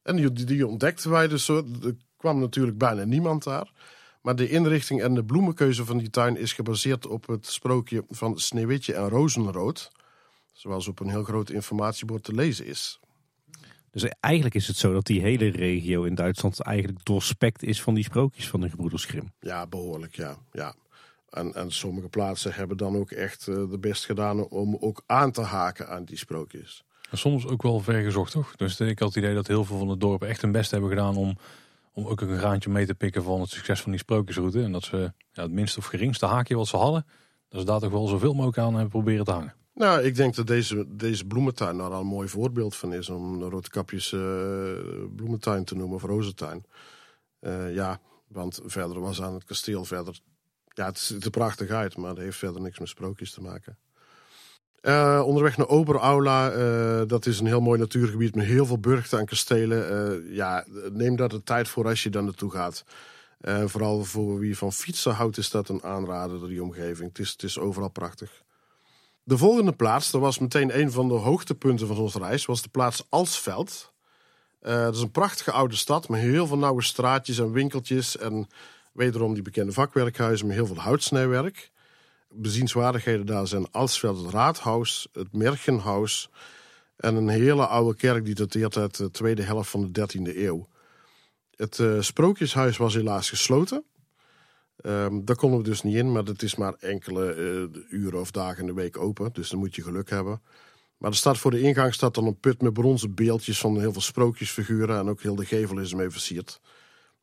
En 0.04 0.16
die, 0.16 0.34
die 0.34 0.68
ontdekten 0.68 1.10
wij 1.10 1.28
dus, 1.28 1.48
er 1.48 1.64
kwam 2.18 2.40
natuurlijk 2.40 2.78
bijna 2.78 3.04
niemand 3.04 3.44
daar. 3.44 3.72
Maar 4.22 4.36
de 4.36 4.50
inrichting 4.50 5.02
en 5.02 5.14
de 5.14 5.24
bloemenkeuze 5.24 5.86
van 5.86 5.98
die 5.98 6.10
tuin 6.10 6.38
is 6.38 6.54
gebaseerd 6.54 7.08
op 7.08 7.28
het 7.28 7.48
sprookje 7.48 8.04
van 8.10 8.40
Sneeuwwitje 8.40 8.94
en 8.94 9.10
Rozenrood. 9.10 9.92
Zoals 10.54 10.88
op 10.88 11.00
een 11.00 11.10
heel 11.10 11.24
groot 11.24 11.50
informatiebord 11.50 12.24
te 12.24 12.34
lezen 12.34 12.66
is. 12.66 13.00
Dus 13.90 14.04
eigenlijk 14.20 14.56
is 14.56 14.68
het 14.68 14.78
zo 14.78 14.94
dat 14.94 15.06
die 15.06 15.22
hele 15.22 15.50
regio 15.50 16.04
in 16.04 16.16
Duitsland 16.16 16.62
eigenlijk 16.62 17.06
doorspekt 17.06 17.64
is 17.64 17.82
van 17.82 17.94
die 17.94 18.04
sprookjes 18.04 18.50
van 18.50 18.62
de 18.62 18.70
gebroeders 18.70 19.06
Grimm. 19.06 19.32
Ja, 19.40 19.68
behoorlijk, 19.68 20.16
ja. 20.16 20.38
ja. 20.52 20.76
En, 21.32 21.54
en 21.54 21.72
sommige 21.72 22.10
plaatsen 22.10 22.54
hebben 22.54 22.78
dan 22.78 22.96
ook 22.96 23.12
echt 23.12 23.48
uh, 23.48 23.56
de 23.56 23.80
best 23.80 24.06
gedaan 24.06 24.48
om 24.48 24.78
ook 24.80 25.04
aan 25.06 25.32
te 25.32 25.42
haken 25.42 25.88
aan 25.88 26.06
die 26.06 26.18
sprookjes. 26.18 26.84
En 27.10 27.18
soms 27.18 27.48
ook 27.48 27.62
wel 27.62 27.80
ver 27.80 28.04
gezocht, 28.04 28.32
toch? 28.32 28.56
Dus 28.56 28.80
ik 28.80 29.00
had 29.00 29.08
het 29.08 29.18
idee 29.18 29.34
dat 29.34 29.48
heel 29.48 29.66
veel 29.66 29.78
van 29.78 29.88
de 29.88 29.98
dorpen 29.98 30.28
echt 30.28 30.42
hun 30.42 30.52
best 30.52 30.72
hebben 30.72 30.90
gedaan 30.90 31.16
om 31.18 31.38
om 31.94 32.08
ook 32.08 32.22
een 32.22 32.38
graantje 32.38 32.70
mee 32.70 32.86
te 32.86 32.96
pikken 32.96 33.24
van 33.24 33.42
het 33.42 33.50
succes 33.50 33.82
van 33.82 33.92
die 33.92 34.00
sprookjesroute. 34.00 34.64
En 34.64 34.72
dat 34.72 34.84
ze 34.84 35.14
ja, 35.32 35.42
het 35.42 35.52
minste 35.52 35.80
of 35.80 35.86
geringste 35.86 36.26
haakje 36.26 36.56
wat 36.56 36.68
ze 36.68 36.78
hadden, 36.78 37.06
dat 37.50 37.60
ze 37.60 37.66
daar 37.66 37.80
toch 37.80 37.92
wel 37.92 38.08
zoveel 38.08 38.34
mogelijk 38.34 38.58
aan 38.58 38.74
hebben 38.74 38.90
proberen 38.90 39.26
te 39.26 39.32
hangen. 39.32 39.56
Nou, 39.74 40.02
ik 40.02 40.16
denk 40.16 40.36
dat 40.36 40.48
deze, 40.48 40.86
deze 40.96 41.26
bloementuin 41.26 41.78
daar 41.78 41.92
al 41.92 42.00
een 42.00 42.08
mooi 42.08 42.28
voorbeeld 42.28 42.76
van 42.76 42.94
is. 42.94 43.10
Om 43.10 43.40
de 43.40 43.50
Roodkapjes 43.50 44.12
uh, 44.12 44.22
bloementuin 45.16 45.64
te 45.64 45.76
noemen, 45.76 45.96
of 45.96 46.04
rozentuin. 46.04 46.66
Uh, 47.42 47.74
ja, 47.74 48.00
want 48.28 48.60
verder 48.66 49.00
was 49.00 49.22
aan 49.22 49.34
het 49.34 49.44
kasteel 49.44 49.86
verder... 49.86 50.20
Ja, 50.74 50.86
het 50.86 51.00
ziet 51.00 51.26
er 51.26 51.30
prachtig 51.30 51.70
uit, 51.70 51.98
maar 51.98 52.16
dat 52.16 52.24
heeft 52.24 52.38
verder 52.38 52.62
niks 52.62 52.80
met 52.80 52.88
sprookjes 52.88 53.34
te 53.34 53.42
maken. 53.42 53.78
Uh, 54.82 55.22
onderweg 55.26 55.58
naar 55.58 55.68
Oberaula, 55.68 56.54
uh, 56.54 57.02
dat 57.08 57.26
is 57.26 57.40
een 57.40 57.46
heel 57.46 57.62
mooi 57.62 57.80
natuurgebied 57.80 58.36
met 58.36 58.46
heel 58.46 58.66
veel 58.66 58.80
burchten 58.80 59.20
en 59.20 59.26
kastelen. 59.26 59.92
Uh, 59.92 60.36
ja, 60.36 60.66
neem 60.92 61.16
daar 61.16 61.30
de 61.30 61.44
tijd 61.44 61.68
voor 61.68 61.88
als 61.88 62.04
je 62.04 62.10
daar 62.10 62.24
naartoe 62.24 62.52
gaat. 62.52 62.84
vooral 63.66 64.04
voor 64.04 64.40
wie 64.40 64.58
van 64.58 64.74
fietsen 64.74 65.14
houdt, 65.14 65.38
is 65.38 65.50
dat 65.50 65.70
een 65.70 65.84
aanrader 65.84 66.48
die 66.48 66.64
omgeving. 66.64 67.10
Het 67.10 67.20
is, 67.20 67.32
het 67.32 67.44
is 67.44 67.60
overal 67.60 67.90
prachtig. 67.90 68.44
De 69.24 69.38
volgende 69.38 69.74
plaats, 69.74 70.12
dat 70.12 70.22
was 70.22 70.40
meteen 70.40 70.80
een 70.80 70.92
van 70.92 71.08
de 71.08 71.14
hoogtepunten 71.14 71.88
van 71.88 71.98
onze 71.98 72.20
reis, 72.20 72.46
was 72.46 72.62
de 72.62 72.70
plaats 72.70 73.06
Alsveld. 73.10 73.94
dat 74.60 74.96
is 74.96 75.02
een 75.02 75.12
prachtige 75.12 75.52
oude 75.52 75.76
stad 75.76 76.10
met 76.10 76.20
heel 76.20 76.48
veel 76.48 76.58
nauwe 76.58 76.82
straatjes 76.82 77.40
en 77.40 77.52
winkeltjes. 77.52 78.18
En 78.18 78.48
wederom 78.92 79.34
die 79.34 79.44
bekende 79.44 79.72
vakwerkhuizen 79.72 80.48
met 80.48 80.56
heel 80.56 80.66
veel 80.66 80.80
houtsnijwerk 80.80 81.72
bezienswaardigheden 82.34 83.26
daar 83.26 83.48
zijn 83.48 83.72
Alsveld 83.72 84.24
het 84.24 84.34
Raadhuis, 84.34 85.08
het 85.14 85.34
Mergenhuis 85.34 86.30
en 86.96 87.16
een 87.16 87.28
hele 87.28 87.66
oude 87.66 87.98
kerk 87.98 88.26
die 88.26 88.36
dateert 88.36 88.78
uit 88.78 88.98
de 88.98 89.12
tweede 89.12 89.42
helft 89.42 89.70
van 89.70 89.92
de 89.92 90.08
13e 90.18 90.38
eeuw. 90.38 90.68
Het 91.56 91.78
uh, 91.78 92.02
Sprookjeshuis 92.02 92.78
was 92.78 92.94
helaas 92.94 93.30
gesloten. 93.30 93.84
Um, 94.86 95.26
daar 95.26 95.36
konden 95.36 95.60
we 95.60 95.66
dus 95.66 95.82
niet 95.82 95.96
in, 95.96 96.12
maar 96.12 96.24
het 96.24 96.42
is 96.42 96.56
maar 96.56 96.74
enkele 96.80 97.36
uh, 97.36 97.84
uren 97.90 98.20
of 98.20 98.32
dagen 98.32 98.60
in 98.60 98.66
de 98.66 98.74
week 98.74 98.98
open. 98.98 99.30
Dus 99.34 99.50
dan 99.50 99.60
moet 99.60 99.76
je 99.76 99.84
geluk 99.84 100.10
hebben. 100.10 100.42
Maar 100.98 101.10
er 101.10 101.16
staat 101.16 101.38
voor 101.38 101.52
de 101.52 101.62
ingang 101.62 101.94
staat 101.94 102.14
dan 102.16 102.26
een 102.26 102.40
put 102.40 102.62
met 102.62 102.74
bronzen 102.74 103.16
beeldjes 103.16 103.60
van 103.60 103.80
heel 103.80 103.92
veel 103.92 104.02
sprookjesfiguren. 104.02 104.98
En 104.98 105.10
ook 105.10 105.22
heel 105.22 105.36
de 105.36 105.46
gevel 105.46 105.78
is 105.78 105.92
ermee 105.92 106.10
versierd. 106.10 106.62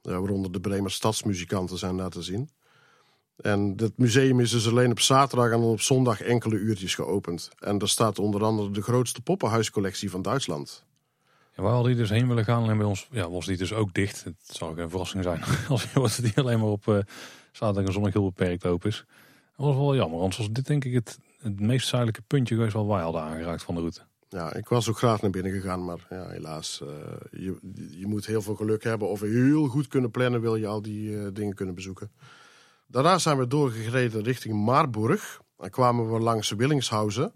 Waaronder 0.02 0.52
de 0.52 0.60
Bremer 0.60 0.90
stadsmuzikanten 0.90 1.78
zijn 1.78 1.96
daar 1.96 2.10
te 2.10 2.22
zien. 2.22 2.50
En 3.36 3.72
het 3.76 3.98
museum 3.98 4.40
is 4.40 4.50
dus 4.50 4.68
alleen 4.68 4.90
op 4.90 5.00
zaterdag 5.00 5.50
en 5.50 5.60
op 5.60 5.80
zondag 5.80 6.20
enkele 6.20 6.56
uurtjes 6.56 6.94
geopend. 6.94 7.50
En 7.58 7.78
daar 7.78 7.88
staat 7.88 8.18
onder 8.18 8.44
andere 8.44 8.70
de 8.70 8.82
grootste 8.82 9.20
poppenhuiscollectie 9.20 10.10
van 10.10 10.22
Duitsland. 10.22 10.84
Ja, 11.56 11.62
waar 11.62 11.72
hadden 11.72 11.92
die 11.92 12.00
dus 12.00 12.10
heen 12.10 12.28
willen 12.28 12.44
gaan 12.44 12.70
en 12.70 12.76
bij 12.76 12.86
ons 12.86 13.08
ja, 13.10 13.30
was 13.30 13.46
die 13.46 13.56
dus 13.56 13.72
ook 13.72 13.94
dicht. 13.94 14.24
Het 14.24 14.36
zou 14.46 14.74
geen 14.74 14.90
verrassing 14.90 15.22
zijn 15.22 15.42
als 16.02 16.16
die 16.16 16.36
alleen 16.36 16.58
maar 16.58 16.68
op 16.68 16.86
uh, 16.86 16.98
zaterdag 17.52 17.86
en 17.86 17.92
zondag 17.92 18.12
heel 18.12 18.24
beperkt 18.24 18.66
open 18.66 18.88
is. 18.88 19.04
Dat 19.56 19.66
was 19.66 19.76
wel 19.76 19.94
jammer, 19.94 20.18
anders 20.18 20.36
was 20.36 20.50
dit 20.50 20.66
denk 20.66 20.84
ik 20.84 20.92
het, 20.92 21.18
het 21.38 21.60
meest 21.60 21.88
zuidelijke 21.88 22.22
puntje 22.26 22.54
geweest 22.54 22.74
wat 22.74 22.86
wij 22.86 23.00
hadden 23.00 23.22
aangeraakt 23.22 23.62
van 23.62 23.74
de 23.74 23.80
route. 23.80 24.00
Ja, 24.28 24.54
ik 24.54 24.68
was 24.68 24.88
ook 24.88 24.98
graag 24.98 25.22
naar 25.22 25.30
binnen 25.30 25.52
gegaan, 25.52 25.84
maar 25.84 26.06
ja, 26.10 26.28
helaas. 26.28 26.80
Uh, 26.82 26.88
je, 27.30 27.58
je 27.90 28.06
moet 28.06 28.26
heel 28.26 28.42
veel 28.42 28.54
geluk 28.54 28.82
hebben 28.82 29.08
of 29.08 29.20
heel 29.20 29.66
goed 29.66 29.88
kunnen 29.88 30.10
plannen, 30.10 30.40
wil 30.40 30.56
je 30.56 30.66
al 30.66 30.82
die 30.82 31.10
uh, 31.10 31.28
dingen 31.32 31.54
kunnen 31.54 31.74
bezoeken. 31.74 32.10
Daarna 32.86 33.18
zijn 33.18 33.38
we 33.38 33.46
doorgereden 33.46 34.22
richting 34.22 34.54
Marburg. 34.54 35.40
Dan 35.56 35.70
kwamen 35.70 36.12
we 36.12 36.18
langs 36.18 36.50
Willingshausen. 36.50 37.32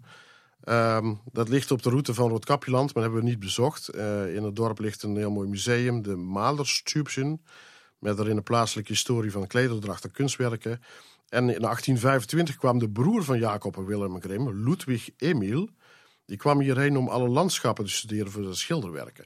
Um, 0.69 1.21
dat 1.31 1.49
ligt 1.49 1.71
op 1.71 1.81
de 1.81 1.89
route 1.89 2.13
van 2.13 2.29
Roodkapjeland, 2.29 2.93
maar 2.93 3.03
hebben 3.03 3.21
we 3.21 3.29
niet 3.29 3.39
bezocht. 3.39 3.95
Uh, 3.95 4.35
in 4.35 4.43
het 4.43 4.55
dorp 4.55 4.79
ligt 4.79 5.03
een 5.03 5.17
heel 5.17 5.31
mooi 5.31 5.49
museum, 5.49 6.01
de 6.01 6.15
Malerstubchen. 6.15 7.41
Met 7.99 8.17
daarin 8.17 8.37
een 8.37 8.43
plaatselijke 8.43 8.91
historie 8.91 9.31
van 9.31 9.47
klederdracht 9.47 10.03
en 10.03 10.11
kunstwerken. 10.11 10.71
En 11.29 11.49
in 11.49 11.61
1825 11.61 12.55
kwam 12.55 12.79
de 12.79 12.89
broer 12.89 13.23
van 13.23 13.39
Jacob 13.39 13.77
en 13.77 13.85
Willem 13.85 14.21
Grimm, 14.21 14.63
Ludwig 14.63 15.09
Emil. 15.17 15.69
Die 16.25 16.37
kwam 16.37 16.59
hierheen 16.59 16.97
om 16.97 17.07
alle 17.07 17.27
landschappen 17.27 17.85
te 17.85 17.91
studeren 17.91 18.31
voor 18.31 18.43
zijn 18.43 18.55
schilderwerken. 18.55 19.25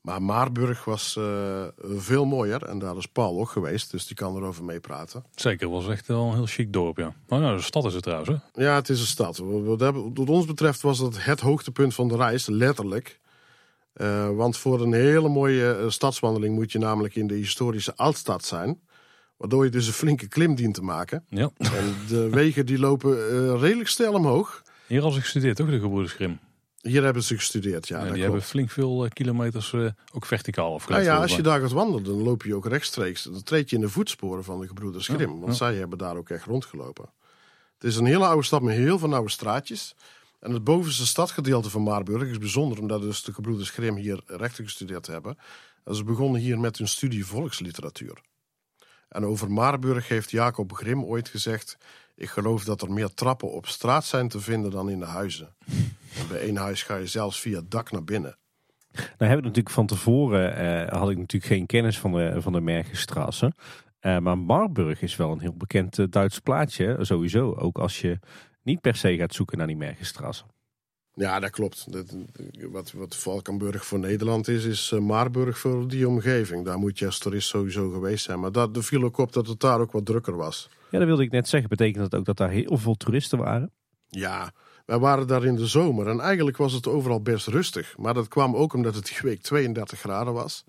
Maar 0.00 0.22
Maarburg 0.22 0.84
was 0.84 1.16
uh, 1.18 1.64
veel 1.78 2.24
mooier. 2.24 2.62
En 2.62 2.78
daar 2.78 2.96
is 2.96 3.06
Paul 3.06 3.40
ook 3.40 3.50
geweest, 3.50 3.90
dus 3.90 4.06
die 4.06 4.16
kan 4.16 4.36
erover 4.36 4.64
meepraten. 4.64 5.24
Zeker, 5.34 5.68
was 5.68 5.88
echt 5.88 6.06
wel 6.06 6.26
een 6.26 6.34
heel 6.34 6.46
chic 6.46 6.72
dorp, 6.72 6.96
ja. 6.96 7.14
Maar 7.28 7.40
nou, 7.40 7.56
de 7.56 7.62
stad 7.62 7.84
is 7.84 7.94
het 7.94 8.02
trouwens, 8.02 8.30
hè? 8.30 8.62
Ja, 8.64 8.74
het 8.74 8.88
is 8.88 9.00
een 9.00 9.06
stad. 9.06 9.38
Wat 10.14 10.28
ons 10.28 10.46
betreft 10.46 10.80
was 10.80 10.98
dat 10.98 11.16
het 11.18 11.40
hoogtepunt 11.40 11.94
van 11.94 12.08
de 12.08 12.16
reis, 12.16 12.46
letterlijk. 12.46 13.20
Uh, 13.96 14.30
want 14.30 14.56
voor 14.56 14.80
een 14.80 14.92
hele 14.92 15.28
mooie 15.28 15.78
uh, 15.80 15.90
stadswandeling 15.90 16.54
moet 16.54 16.72
je 16.72 16.78
namelijk 16.78 17.14
in 17.14 17.26
de 17.26 17.34
historische 17.34 17.96
Altstad 17.96 18.44
zijn. 18.44 18.80
Waardoor 19.36 19.64
je 19.64 19.70
dus 19.70 19.86
een 19.86 19.92
flinke 19.92 20.28
klim 20.28 20.54
dient 20.54 20.74
te 20.74 20.82
maken. 20.82 21.24
Ja. 21.28 21.50
En 21.56 21.94
de 22.08 22.28
wegen 22.30 22.66
die 22.66 22.78
lopen 22.78 23.58
redelijk 23.58 23.88
snel 23.88 24.12
omhoog. 24.12 24.62
Hier 24.86 25.02
als 25.02 25.16
ik 25.16 25.22
gestudeerd, 25.22 25.56
toch, 25.56 25.70
de 25.70 25.80
gebroeders 25.80 26.12
Grim? 26.12 26.38
Hier 26.80 27.02
hebben 27.02 27.22
ze 27.22 27.34
gestudeerd, 27.34 27.88
ja. 27.88 28.04
ja 28.04 28.12
die 28.12 28.22
hebben 28.22 28.42
flink 28.42 28.70
veel 28.70 29.04
uh, 29.04 29.10
kilometers 29.10 29.72
uh, 29.72 29.90
ook 30.12 30.26
verticaal 30.26 30.74
afgelegd. 30.74 31.04
Nou 31.04 31.16
ja, 31.16 31.22
als 31.22 31.36
je 31.36 31.42
daar 31.42 31.60
gaat 31.60 31.72
wandelen, 31.72 32.04
dan 32.04 32.22
loop 32.22 32.42
je 32.42 32.54
ook 32.54 32.66
rechtstreeks. 32.66 33.22
Dan 33.22 33.42
treed 33.42 33.70
je 33.70 33.76
in 33.76 33.82
de 33.82 33.88
voetsporen 33.88 34.44
van 34.44 34.60
de 34.60 34.66
gebroeders 34.66 35.06
Grim. 35.06 35.34
Ja, 35.34 35.38
want 35.38 35.46
ja. 35.46 35.52
zij 35.52 35.74
hebben 35.74 35.98
daar 35.98 36.16
ook 36.16 36.30
echt 36.30 36.44
rondgelopen. 36.44 37.08
Het 37.74 37.84
is 37.84 37.96
een 37.96 38.06
hele 38.06 38.26
oude 38.26 38.44
stad 38.44 38.62
met 38.62 38.76
heel 38.76 38.98
veel 38.98 39.08
nauwe 39.08 39.30
straatjes. 39.30 39.94
En 40.40 40.52
het 40.52 40.64
bovenste 40.64 41.06
stadgedeelte 41.06 41.70
van 41.70 41.82
Marburg 41.82 42.28
is 42.28 42.38
bijzonder, 42.38 42.78
omdat 42.78 43.00
dus 43.00 43.22
de 43.22 43.32
gebroeders 43.32 43.70
Grim 43.70 43.96
hier 43.96 44.20
rechten 44.26 44.64
gestudeerd 44.64 45.06
hebben. 45.06 45.38
En 45.84 45.94
ze 45.94 46.04
begonnen 46.04 46.40
hier 46.40 46.58
met 46.58 46.78
hun 46.78 46.88
studie 46.88 47.26
volksliteratuur. 47.26 48.20
En 49.08 49.24
over 49.24 49.50
Marburg 49.50 50.08
heeft 50.08 50.30
Jacob 50.30 50.72
Grim 50.72 51.04
ooit 51.04 51.28
gezegd... 51.28 51.78
Ik 52.16 52.28
geloof 52.28 52.64
dat 52.64 52.82
er 52.82 52.92
meer 52.92 53.14
trappen 53.14 53.52
op 53.52 53.66
straat 53.66 54.04
zijn 54.04 54.28
te 54.28 54.40
vinden 54.40 54.70
dan 54.70 54.90
in 54.90 54.98
de 54.98 55.06
huizen. 55.06 55.54
En 56.18 56.28
bij 56.28 56.40
één 56.40 56.56
huis 56.56 56.82
ga 56.82 56.96
je 56.96 57.06
zelfs 57.06 57.40
via 57.40 57.56
het 57.56 57.70
dak 57.70 57.90
naar 57.90 58.04
binnen. 58.04 58.36
Nou 58.92 59.30
heb 59.30 59.38
ik 59.38 59.44
natuurlijk 59.44 59.74
van 59.74 59.86
tevoren 59.86 60.56
eh, 60.56 60.98
had 60.98 61.10
ik 61.10 61.18
natuurlijk 61.18 61.52
geen 61.52 61.66
kennis 61.66 61.98
van 61.98 62.12
de, 62.12 62.36
van 62.42 62.52
de 62.52 62.60
Mergenstraße. 62.60 63.52
Uh, 64.00 64.18
maar 64.18 64.38
Marburg 64.38 65.02
is 65.02 65.16
wel 65.16 65.32
een 65.32 65.40
heel 65.40 65.56
bekend 65.56 65.98
uh, 65.98 66.06
Duits 66.10 66.38
plaatje, 66.38 66.96
sowieso. 67.00 67.54
Ook 67.54 67.78
als 67.78 68.00
je 68.00 68.18
niet 68.62 68.80
per 68.80 68.96
se 68.96 69.16
gaat 69.16 69.34
zoeken 69.34 69.58
naar 69.58 69.66
die 69.66 69.76
Mergenstraße. 69.76 70.44
Ja, 71.18 71.40
dat 71.40 71.50
klopt. 71.50 71.92
Dat, 71.92 72.14
wat, 72.70 72.92
wat 72.92 73.16
Valkenburg 73.16 73.86
voor 73.86 73.98
Nederland 73.98 74.48
is, 74.48 74.64
is 74.64 74.90
uh, 74.90 75.00
Marburg 75.00 75.58
voor 75.58 75.88
die 75.88 76.08
omgeving. 76.08 76.64
Daar 76.64 76.78
moet 76.78 76.98
je 76.98 77.06
als 77.06 77.18
toerist 77.18 77.48
sowieso 77.48 77.90
geweest 77.90 78.24
zijn. 78.24 78.40
Maar 78.40 78.52
dat, 78.52 78.76
er 78.76 78.84
viel 78.84 79.02
ook 79.02 79.18
op 79.18 79.32
dat 79.32 79.46
het 79.46 79.60
daar 79.60 79.80
ook 79.80 79.92
wat 79.92 80.06
drukker 80.06 80.36
was. 80.36 80.68
Ja, 80.90 80.98
dat 80.98 81.06
wilde 81.06 81.22
ik 81.22 81.30
net 81.30 81.48
zeggen. 81.48 81.68
Betekent 81.68 82.10
dat 82.10 82.20
ook 82.20 82.26
dat 82.26 82.36
daar 82.36 82.50
heel 82.50 82.78
veel 82.78 82.94
toeristen 82.94 83.38
waren? 83.38 83.70
Ja, 84.08 84.52
wij 84.86 84.98
waren 84.98 85.26
daar 85.26 85.44
in 85.44 85.56
de 85.56 85.66
zomer 85.66 86.06
en 86.06 86.20
eigenlijk 86.20 86.56
was 86.56 86.72
het 86.72 86.86
overal 86.86 87.20
best 87.20 87.46
rustig. 87.46 87.96
Maar 87.98 88.14
dat 88.14 88.28
kwam 88.28 88.56
ook 88.56 88.72
omdat 88.72 88.94
het 88.94 89.06
die 89.06 89.18
week 89.22 89.42
32 89.42 89.98
graden 89.98 90.32
was. 90.32 90.64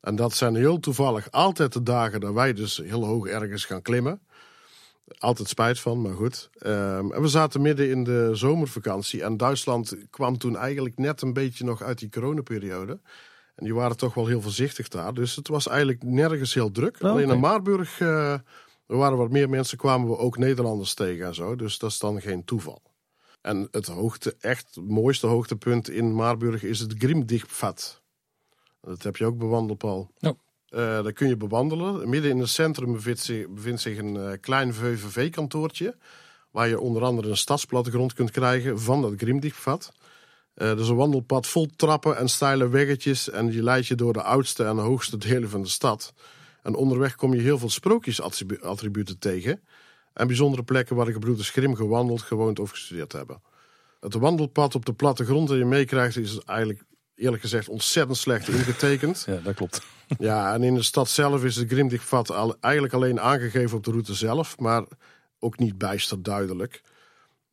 En 0.00 0.16
dat 0.16 0.34
zijn 0.34 0.54
heel 0.54 0.80
toevallig 0.80 1.30
altijd 1.30 1.72
de 1.72 1.82
dagen 1.82 2.20
dat 2.20 2.32
wij 2.32 2.52
dus 2.52 2.76
heel 2.76 3.04
hoog 3.04 3.26
ergens 3.26 3.64
gaan 3.64 3.82
klimmen. 3.82 4.20
Altijd 5.18 5.48
spijt 5.48 5.80
van, 5.80 6.00
maar 6.02 6.14
goed. 6.14 6.50
Um, 6.66 7.12
en 7.12 7.22
we 7.22 7.28
zaten 7.28 7.62
midden 7.62 7.90
in 7.90 8.04
de 8.04 8.30
zomervakantie. 8.32 9.22
En 9.22 9.36
Duitsland 9.36 9.96
kwam 10.10 10.38
toen 10.38 10.56
eigenlijk 10.56 10.98
net 10.98 11.22
een 11.22 11.32
beetje 11.32 11.64
nog 11.64 11.82
uit 11.82 11.98
die 11.98 12.08
coronaperiode. 12.08 13.00
En 13.54 13.64
die 13.64 13.74
waren 13.74 13.96
toch 13.96 14.14
wel 14.14 14.26
heel 14.26 14.40
voorzichtig 14.40 14.88
daar. 14.88 15.14
Dus 15.14 15.36
het 15.36 15.48
was 15.48 15.68
eigenlijk 15.68 16.02
nergens 16.02 16.54
heel 16.54 16.70
druk. 16.70 16.96
Oh, 17.00 17.10
Alleen 17.10 17.30
in 17.30 17.40
Maarburg, 17.40 18.00
uh, 18.00 18.32
er 18.32 18.96
waren 18.96 19.18
wat 19.18 19.30
meer 19.30 19.48
mensen, 19.48 19.78
kwamen 19.78 20.08
we 20.08 20.16
ook 20.16 20.38
Nederlanders 20.38 20.94
tegen 20.94 21.26
en 21.26 21.34
zo. 21.34 21.56
Dus 21.56 21.78
dat 21.78 21.90
is 21.90 21.98
dan 21.98 22.20
geen 22.20 22.44
toeval. 22.44 22.82
En 23.40 23.68
het 23.70 23.86
hoogte, 23.86 24.36
echt 24.40 24.74
het 24.74 24.88
mooiste 24.88 25.26
hoogtepunt 25.26 25.90
in 25.90 26.14
Maarburg 26.14 26.62
is 26.62 26.80
het 26.80 26.94
Grimdichtpad. 26.98 28.02
Dat 28.80 29.02
heb 29.02 29.16
je 29.16 29.24
ook 29.24 29.38
bewandeld, 29.38 29.78
Paul. 29.78 30.10
Ja. 30.18 30.34
Uh, 30.70 30.78
daar 30.80 31.12
kun 31.12 31.28
je 31.28 31.36
bewandelen. 31.36 32.08
Midden 32.08 32.30
in 32.30 32.38
het 32.38 32.48
centrum 32.48 32.92
bevindt 32.92 33.80
zich, 33.80 33.98
een 33.98 34.14
uh, 34.14 34.32
klein 34.40 34.74
VVV-kantoortje. 34.74 35.96
Waar 36.50 36.68
je 36.68 36.80
onder 36.80 37.02
andere 37.02 37.28
een 37.28 37.36
stadsplattegrond 37.36 38.12
kunt 38.12 38.30
krijgen 38.30 38.80
van 38.80 39.02
dat 39.02 39.12
Grimdichtpad. 39.16 39.92
Uh, 40.54 40.68
dat 40.68 40.80
is 40.80 40.88
een 40.88 40.96
wandelpad 40.96 41.46
vol 41.46 41.68
trappen 41.76 42.16
en 42.16 42.28
steile 42.28 42.68
weggetjes. 42.68 43.30
En 43.30 43.48
die 43.48 43.62
leidt 43.62 43.86
je 43.86 43.94
door 43.94 44.12
de 44.12 44.22
oudste 44.22 44.64
en 44.64 44.78
hoogste 44.78 45.16
delen 45.16 45.50
van 45.50 45.62
de 45.62 45.68
stad. 45.68 46.14
En 46.62 46.74
onderweg 46.74 47.14
kom 47.14 47.34
je 47.34 47.40
heel 47.40 47.58
veel 47.58 47.70
sprookjesattributen 47.70 49.18
tegen. 49.18 49.62
En 50.12 50.26
bijzondere 50.26 50.62
plekken 50.62 50.96
waar 50.96 51.06
de 51.06 51.12
gebroeders 51.12 51.50
Grim 51.50 51.74
gewandeld, 51.74 52.22
gewoond 52.22 52.58
of 52.58 52.70
gestudeerd 52.70 53.12
hebben. 53.12 53.42
Het 54.00 54.14
wandelpad 54.14 54.74
op 54.74 54.86
de 54.86 54.92
plattegrond 54.92 55.48
dat 55.48 55.58
je 55.58 55.64
meekrijgt 55.64 56.16
is 56.16 56.38
eigenlijk 56.44 56.82
eerlijk 57.20 57.42
gezegd 57.42 57.68
ontzettend 57.68 58.18
slecht 58.18 58.48
ingetekend. 58.48 59.24
Ja, 59.26 59.36
dat 59.36 59.54
klopt. 59.54 59.82
Ja, 60.18 60.54
en 60.54 60.62
in 60.62 60.74
de 60.74 60.82
stad 60.82 61.08
zelf 61.08 61.44
is 61.44 61.56
het 61.56 61.68
Grimdichtpad 61.68 62.30
al, 62.30 62.56
eigenlijk 62.60 62.94
alleen 62.94 63.20
aangegeven 63.20 63.76
op 63.76 63.84
de 63.84 63.90
route 63.90 64.14
zelf, 64.14 64.58
maar 64.58 64.84
ook 65.38 65.58
niet 65.58 65.78
bijster 65.78 66.22
duidelijk. 66.22 66.82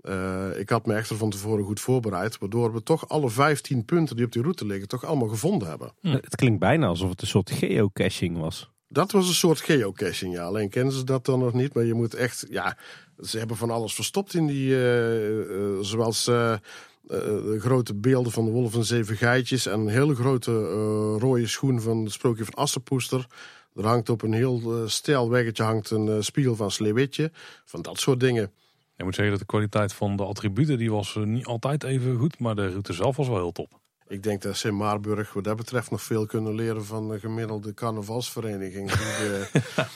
Uh, 0.02 0.60
ik 0.60 0.70
had 0.70 0.86
me 0.86 0.94
echter 0.94 1.18
van 1.18 1.30
tevoren 1.30 1.66
goed 1.66 1.80
voorbereid, 1.80 2.38
waardoor 2.38 2.74
we 2.74 2.84
toch 2.84 3.10
alle 3.10 3.30
15 3.30 3.86
punten 3.86 4.16
die 4.16 4.26
op 4.26 4.32
die 4.32 4.42
route 4.42 4.66
liggen, 4.66 4.88
toch 4.88 5.06
allemaal 5.06 5.28
gevonden 5.28 5.68
hebben. 5.68 5.94
Hm. 6.02 6.12
Het 6.12 6.36
klinkt 6.36 6.60
bijna 6.60 6.88
alsof 6.88 7.10
het 7.10 7.22
een 7.22 7.28
soort 7.28 7.52
geocaching 7.52 8.38
was. 8.38 8.70
Dat 8.88 9.12
was 9.12 9.28
een 9.28 9.34
soort 9.34 9.60
geocaching, 9.60 10.34
ja. 10.34 10.44
Alleen 10.44 10.70
kennen 10.70 10.94
ze 10.94 11.04
dat 11.04 11.26
dan 11.26 11.40
nog 11.40 11.54
niet, 11.54 11.74
maar 11.74 11.84
je 11.84 11.94
moet 11.94 12.14
echt, 12.14 12.46
ja, 12.50 12.78
ze 13.22 13.38
hebben 13.38 13.58
van 13.58 13.70
alles 13.70 13.94
verstopt 13.94 14.34
in 14.34 14.48
die, 14.48 14.70
uh, 14.70 15.30
uh, 15.30 15.80
zoals 15.82 16.28
uh, 16.28 16.56
de 17.08 17.58
grote 17.60 17.94
beelden 17.94 18.32
van 18.32 18.46
de 18.46 18.52
wolf 18.52 18.76
en 18.76 18.86
zeven 18.86 19.18
geitjes 19.18 19.66
en 19.66 19.80
een 19.80 19.88
hele 19.88 20.16
grote 20.16 20.52
rode 21.18 21.48
schoen 21.48 21.82
van 21.82 22.04
het 22.04 22.12
sprookje 22.12 22.46
van 22.46 22.54
Assepoester. 22.54 23.28
Er 23.76 23.86
hangt 23.86 24.10
op 24.10 24.22
een 24.22 24.34
heel 24.34 24.84
stijl 24.90 25.30
weggetje 25.30 25.64
hangt 25.64 25.90
een 25.90 26.24
spiegel 26.24 26.56
van 26.56 26.72
Sneeuwwitje, 26.72 27.32
van 27.66 27.82
dat 27.82 28.00
soort 28.00 28.20
dingen. 28.20 28.52
Ik 28.98 29.04
moet 29.04 29.16
zeggen 29.16 29.32
dat 29.32 29.40
de 29.40 29.54
kwaliteit 29.54 29.94
van 29.94 30.16
de 30.16 30.24
attributen 30.24 30.78
die 30.78 30.92
was 30.92 31.18
niet 31.24 31.46
altijd 31.46 31.84
even 31.84 32.18
goed, 32.18 32.40
maar 32.40 32.56
de 32.56 32.70
route 32.70 32.94
zelf 32.94 33.16
was 33.16 33.28
wel 33.28 33.38
heel 33.38 33.52
top. 33.52 33.80
Ik 34.08 34.24
denk 34.24 34.42
dat 34.42 34.58
Sint 34.58 34.78
Maarburg 34.78 35.34
wat 35.34 35.44
dat 35.44 35.56
betreft 35.56 35.92
nog 35.92 36.02
veel 36.02 36.26
kunnen 36.26 36.56
leren 36.56 36.86
van 36.86 37.10
de 37.10 37.20
gemiddelde 37.20 37.74
carnavalsvereniging. 37.74 38.92
Die 38.92 39.00
de, 39.00 39.48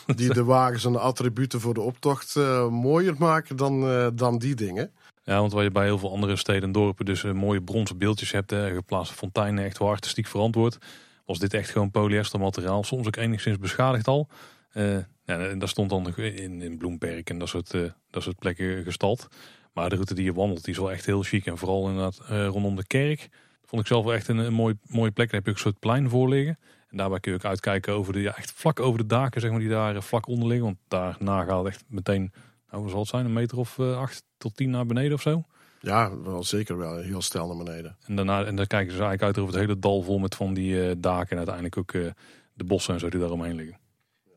die 0.15 0.33
de 0.33 0.43
wagens 0.43 0.85
en 0.85 0.91
de 0.91 0.99
attributen 0.99 1.59
voor 1.59 1.73
de 1.73 1.81
optocht 1.81 2.35
uh, 2.35 2.69
mooier 2.69 3.15
maken 3.17 3.55
dan, 3.55 3.83
uh, 3.83 4.07
dan 4.13 4.37
die 4.37 4.55
dingen. 4.55 4.91
Ja, 5.23 5.39
want 5.39 5.51
waar 5.51 5.63
je 5.63 5.71
bij 5.71 5.83
heel 5.83 5.97
veel 5.97 6.11
andere 6.11 6.35
steden 6.35 6.63
en 6.63 6.71
dorpen 6.71 7.05
dus 7.05 7.23
uh, 7.23 7.31
mooie 7.31 7.61
bronzen 7.61 7.97
beeldjes 7.97 8.31
hebt, 8.31 8.51
uh, 8.51 8.65
geplaatste 8.65 9.15
fonteinen, 9.15 9.63
echt 9.63 9.77
wel 9.77 9.87
artistiek 9.87 10.27
verantwoord, 10.27 10.77
was 11.25 11.39
dit 11.39 11.53
echt 11.53 11.69
gewoon 11.69 11.91
polyester 11.91 12.39
materiaal, 12.39 12.83
soms 12.83 13.07
ook 13.07 13.15
enigszins 13.15 13.57
beschadigd 13.57 14.07
al. 14.07 14.27
Uh, 14.73 14.97
ja, 15.23 15.39
en 15.47 15.59
daar 15.59 15.67
stond 15.67 15.89
dan 15.89 16.17
in, 16.17 16.61
in 16.61 16.77
Bloemperk 16.77 17.29
en 17.29 17.37
dat 17.37 17.49
soort, 17.49 17.71
dat 18.09 18.23
soort 18.23 18.39
plekken 18.39 18.83
gestald. 18.83 19.27
Maar 19.73 19.89
de 19.89 19.95
route 19.95 20.13
die 20.13 20.23
je 20.23 20.33
wandelt, 20.33 20.63
die 20.63 20.73
is 20.73 20.79
wel 20.79 20.91
echt 20.91 21.05
heel 21.05 21.23
chic. 21.23 21.45
En 21.45 21.57
vooral 21.57 21.89
inderdaad 21.89 22.19
rondom 22.27 22.75
de 22.75 22.87
kerk 22.87 23.29
vond 23.65 23.81
ik 23.81 23.87
zelf 23.87 24.05
wel 24.05 24.13
echt 24.13 24.27
een, 24.27 24.37
een 24.37 24.53
mooi, 24.53 24.75
mooie 24.87 25.11
plek. 25.11 25.31
Daar 25.31 25.35
heb 25.35 25.45
je 25.45 25.49
ook 25.49 25.57
een 25.57 25.63
soort 25.63 25.79
plein 25.79 26.09
voor 26.09 26.29
liggen. 26.29 26.59
En 26.89 26.97
daarbij 26.97 27.19
kun 27.19 27.31
je 27.31 27.37
ook 27.37 27.45
uitkijken 27.45 27.93
over 27.93 28.13
de, 28.13 28.29
echt 28.29 28.51
vlak 28.51 28.79
over 28.79 28.99
de 28.99 29.05
daken, 29.05 29.41
zeg 29.41 29.51
maar, 29.51 29.59
die 29.59 29.69
daar 29.69 30.03
vlak 30.03 30.27
onder 30.27 30.47
liggen. 30.47 30.65
Want 30.65 30.77
daarna 30.87 31.43
gaat 31.43 31.57
het 31.57 31.73
echt 31.73 31.83
meteen, 31.87 32.31
nou, 32.71 32.89
zal 32.89 32.99
het 32.99 33.07
zijn, 33.07 33.25
een 33.25 33.33
meter 33.33 33.57
of 33.57 33.77
uh, 33.77 33.97
acht 33.97 34.23
tot 34.41 34.55
tien 34.55 34.69
naar 34.69 34.85
beneden 34.85 35.13
of 35.13 35.21
zo. 35.21 35.43
Ja, 35.79 36.21
wel 36.21 36.43
zeker 36.43 36.77
wel. 36.77 36.97
Heel 36.97 37.21
snel 37.21 37.47
naar 37.47 37.63
beneden. 37.63 37.97
En, 38.05 38.15
daarna, 38.15 38.45
en 38.45 38.55
dan 38.55 38.67
kijken 38.67 38.93
ze 38.93 39.01
eigenlijk 39.03 39.23
uit 39.23 39.37
over 39.37 39.53
het 39.53 39.61
hele 39.61 39.79
dal 39.79 40.01
vol 40.01 40.19
met 40.19 40.35
van 40.35 40.53
die 40.53 40.73
uh, 40.73 40.91
daken. 40.97 41.29
En 41.29 41.37
uiteindelijk 41.37 41.77
ook 41.77 41.93
uh, 41.93 42.11
de 42.53 42.63
bossen 42.63 42.93
en 42.93 42.99
zo 42.99 43.09
die 43.09 43.19
daaromheen 43.19 43.55
liggen. 43.55 43.79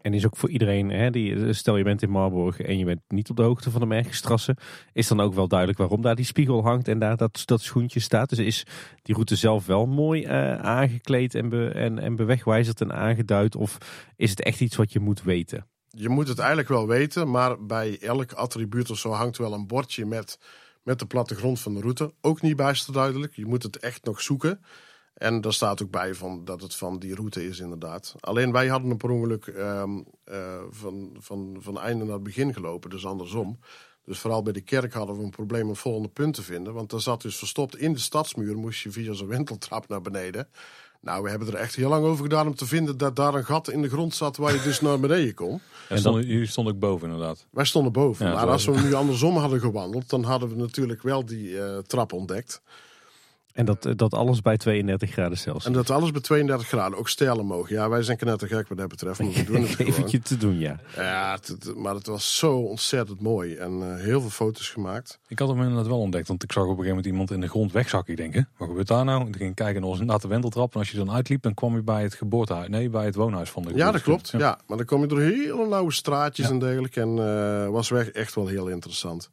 En 0.01 0.15
is 0.15 0.27
ook 0.27 0.37
voor 0.37 0.51
iedereen, 0.51 0.91
hè, 0.91 1.11
die, 1.11 1.53
stel 1.53 1.77
je 1.77 1.85
bent 1.85 2.03
in 2.03 2.11
Marburg 2.11 2.61
en 2.61 2.79
je 2.79 2.85
bent 2.85 3.01
niet 3.09 3.31
op 3.31 3.37
de 3.37 3.43
hoogte 3.43 3.71
van 3.71 3.81
de 3.81 3.87
Merkstrasse, 3.87 4.57
is 4.93 5.09
dan 5.09 5.21
ook 5.21 5.35
wel 5.35 5.49
duidelijk 5.49 5.79
waarom 5.79 6.03
daar 6.03 6.15
die 6.15 6.25
spiegel 6.25 6.63
hangt 6.63 6.89
en 6.89 6.99
daar 6.99 7.17
dat, 7.17 7.43
dat 7.45 7.61
schoentje 7.61 8.01
staat. 8.01 8.29
Dus 8.29 8.39
is 8.39 8.67
die 9.03 9.15
route 9.15 9.37
zelf 9.37 9.67
wel 9.67 9.87
mooi 9.87 10.23
uh, 10.23 10.55
aangekleed 10.55 11.35
en, 11.35 11.49
be, 11.49 11.69
en, 11.69 11.99
en 11.99 12.17
bewegwijzerd 12.17 12.81
en 12.81 12.93
aangeduid? 12.93 13.57
Of 13.57 13.79
is 14.17 14.31
het 14.31 14.43
echt 14.43 14.61
iets 14.61 14.77
wat 14.77 14.93
je 14.93 15.01
moet 15.01 15.23
weten? 15.23 15.67
Je 15.95 16.09
moet 16.09 16.29
het 16.29 16.39
eigenlijk 16.39 16.69
wel 16.69 16.87
weten, 16.87 17.31
maar 17.31 17.65
bij 17.65 17.99
elk 18.01 18.33
attribuut 18.33 18.91
of 18.91 18.99
zo 18.99 19.11
hangt 19.11 19.39
wel 19.39 19.53
een 19.53 19.67
bordje 19.67 20.07
met, 20.07 20.39
met 20.83 20.99
de 20.99 21.07
plattegrond 21.07 21.61
van 21.61 21.75
de 21.75 21.81
route. 21.81 22.13
Ook 22.21 22.43
niet 22.43 22.57
bijster 22.57 22.93
duidelijk. 22.93 23.35
Je 23.37 23.47
moet 23.47 23.63
het 23.63 23.79
echt 23.79 24.05
nog 24.05 24.21
zoeken. 24.21 24.61
En 25.15 25.41
daar 25.41 25.53
staat 25.53 25.83
ook 25.83 25.91
bij 25.91 26.15
van 26.15 26.45
dat 26.45 26.63
het 26.63 26.75
van 26.75 26.99
die 26.99 27.15
route 27.15 27.47
is, 27.47 27.59
inderdaad. 27.59 28.15
Alleen 28.21 28.53
wij 28.53 28.69
hadden 28.69 28.91
een 28.91 28.97
per 28.97 29.11
ongeluk 29.11 29.47
um, 29.47 30.05
uh, 30.27 30.63
van, 30.71 31.17
van, 31.19 31.57
van 31.59 31.81
einde 31.81 32.05
naar 32.05 32.23
begin 32.23 32.55
gelopen, 32.55 32.91
dus 32.91 33.07
andersom. 33.07 33.59
Dus 34.05 34.19
vooral 34.19 34.43
bij 34.43 34.53
de 34.53 34.61
kerk 34.61 34.93
hadden 34.93 35.17
we 35.17 35.23
een 35.23 35.31
probleem 35.31 35.69
om 35.69 35.77
volgende 35.77 36.09
punt 36.09 36.35
te 36.35 36.43
vinden. 36.43 36.75
Want 36.75 36.91
daar 36.91 37.01
zat 37.01 37.23
dus 37.23 37.37
verstopt 37.37 37.77
in 37.77 37.93
de 37.93 37.99
stadsmuur, 37.99 38.57
moest 38.57 38.83
je 38.83 38.91
via 38.91 39.13
zo'n 39.13 39.29
wenteltrap 39.29 39.89
naar 39.89 40.01
beneden. 40.01 40.49
Nou, 41.05 41.23
we 41.23 41.31
hebben 41.31 41.49
er 41.49 41.55
echt 41.55 41.75
heel 41.75 41.89
lang 41.89 42.05
over 42.05 42.23
gedaan 42.23 42.47
om 42.47 42.55
te 42.55 42.67
vinden 42.67 42.97
dat 42.97 43.17
daar 43.17 43.35
een 43.35 43.45
gat 43.45 43.71
in 43.71 43.83
de 43.83 43.89
grond 43.89 44.15
zat 44.15 44.37
waar 44.37 44.55
je 44.55 44.63
dus 44.63 44.81
naar 44.81 45.01
beneden 45.01 45.35
kon. 45.35 45.61
En 45.89 45.99
stonden, 45.99 46.27
jullie 46.27 46.47
stonden 46.47 46.75
ook 46.75 46.81
boven, 46.81 47.11
inderdaad. 47.11 47.47
Wij 47.51 47.65
stonden 47.65 47.93
boven. 47.93 48.27
Ja, 48.27 48.33
maar 48.33 48.49
als 48.49 48.65
we 48.65 48.81
nu 48.81 48.95
andersom 48.95 49.37
hadden 49.37 49.61
gewandeld, 49.61 50.11
dan 50.11 50.25
hadden 50.25 50.49
we 50.49 50.55
natuurlijk 50.55 51.03
wel 51.03 51.25
die 51.25 51.49
uh, 51.49 51.79
trap 51.79 52.13
ontdekt. 52.13 52.63
En 53.55 53.65
dat, 53.65 53.89
dat 53.97 54.15
alles 54.15 54.41
bij 54.41 54.57
32 54.57 55.11
graden 55.11 55.39
Celsius. 55.39 55.65
En 55.65 55.73
dat 55.73 55.91
alles 55.91 56.11
bij 56.11 56.21
32 56.21 56.69
graden, 56.69 56.99
ook 56.99 57.09
stijlen 57.09 57.47
mogen. 57.47 57.75
Ja, 57.75 57.89
wij 57.89 58.03
zijn 58.03 58.17
knettergek 58.17 58.69
wat 58.69 58.79
dat 58.79 58.89
betreft. 58.89 59.19
Maar 59.19 59.33
we 59.33 59.45
doen 59.53 59.63
het 59.63 59.71
gewoon. 59.71 59.93
Eventje 59.93 60.21
te 60.21 60.37
doen, 60.37 60.59
ja. 60.59 60.81
Ja, 60.97 61.39
het, 61.41 61.77
maar 61.77 61.95
het 61.95 62.07
was 62.07 62.37
zo 62.39 62.57
ontzettend 62.57 63.21
mooi. 63.21 63.55
En 63.55 63.73
uh, 63.73 63.95
heel 63.97 64.21
veel 64.21 64.31
foto's 64.31 64.69
gemaakt. 64.69 65.19
Ik 65.29 65.39
had 65.39 65.49
hem 65.49 65.61
inderdaad 65.61 65.87
wel 65.87 65.99
ontdekt. 65.99 66.29
Want 66.29 66.43
ik 66.43 66.53
zag 66.53 66.63
op 66.63 66.69
een 66.69 66.77
gegeven 66.77 66.97
moment 66.97 67.13
iemand 67.13 67.31
in 67.31 67.41
de 67.41 67.49
grond 67.49 67.73
wegzakken. 67.73 68.13
Ik 68.13 68.19
denk, 68.19 68.35
hè, 68.35 68.41
wat 68.57 68.69
gebeurt 68.69 68.89
daar 68.89 69.05
nou? 69.05 69.29
Ik 69.29 69.37
ging 69.37 69.55
kijken 69.55 69.83
en 69.83 70.07
naar 70.07 70.19
de 70.19 70.29
wenteltrap. 70.29 70.73
En 70.73 70.79
als 70.79 70.91
je 70.91 70.97
dan 70.97 71.11
uitliep, 71.11 71.43
dan 71.43 71.55
kwam 71.55 71.75
je 71.75 71.83
bij 71.83 72.03
het 72.03 72.15
geboortehuis. 72.15 72.69
Nee, 72.69 72.91
bij 72.91 73.05
het 73.05 73.15
woonhuis 73.15 73.51
van 73.51 73.63
de 73.63 73.75
Ja, 73.75 73.91
dat 73.91 74.03
klopt. 74.03 74.31
Ja. 74.31 74.39
ja. 74.39 74.59
maar 74.67 74.77
dan 74.77 74.87
kom 74.87 75.01
je 75.01 75.07
door 75.07 75.21
hele 75.21 75.67
nauwe 75.67 75.93
straatjes 75.93 76.47
ja. 76.47 76.53
en 76.53 76.59
dergelijke. 76.59 77.01
En 77.01 77.17
uh, 77.17 77.69
was 77.69 77.89
weg 77.89 78.11
echt 78.11 78.35
wel 78.35 78.47
heel 78.47 78.69
interessant. 78.69 79.31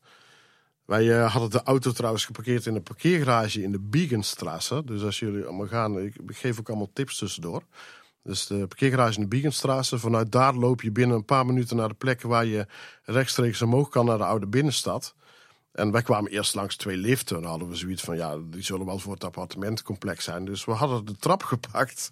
Wij 0.91 1.05
uh, 1.05 1.31
hadden 1.31 1.49
de 1.49 1.63
auto 1.63 1.91
trouwens 1.91 2.25
geparkeerd 2.25 2.65
in 2.65 2.75
een 2.75 2.83
parkeergarage 2.83 3.61
in 3.61 3.71
de 3.71 3.79
Biegenstraße. 3.79 4.83
Dus 4.85 5.03
als 5.03 5.19
jullie 5.19 5.43
allemaal 5.43 5.67
gaan, 5.67 5.99
ik 5.99 6.15
geef 6.25 6.59
ook 6.59 6.69
allemaal 6.69 6.89
tips 6.93 7.17
tussendoor. 7.17 7.63
Dus 8.23 8.47
de 8.47 8.67
parkeergarage 8.67 9.15
in 9.15 9.21
de 9.21 9.27
Biegenstraße. 9.27 9.99
Vanuit 9.99 10.31
daar 10.31 10.53
loop 10.53 10.81
je 10.81 10.91
binnen 10.91 11.17
een 11.17 11.25
paar 11.25 11.45
minuten 11.45 11.77
naar 11.77 11.87
de 11.87 11.93
plek 11.93 12.21
waar 12.21 12.45
je 12.45 12.65
rechtstreeks 13.03 13.61
omhoog 13.61 13.89
kan 13.89 14.05
naar 14.05 14.17
de 14.17 14.23
oude 14.23 14.47
binnenstad. 14.47 15.15
En 15.71 15.91
wij 15.91 16.01
kwamen 16.01 16.31
eerst 16.31 16.55
langs 16.55 16.75
twee 16.75 16.97
liften. 16.97 17.41
Dan 17.41 17.49
hadden 17.49 17.69
we 17.69 17.75
zoiets 17.75 18.03
van, 18.03 18.15
ja, 18.15 18.37
die 18.49 18.63
zullen 18.63 18.85
wel 18.85 18.99
voor 18.99 19.13
het 19.13 19.23
appartementencomplex 19.23 20.23
zijn. 20.23 20.45
Dus 20.45 20.65
we 20.65 20.71
hadden 20.71 21.05
de 21.05 21.15
trap 21.15 21.43
gepakt. 21.43 22.11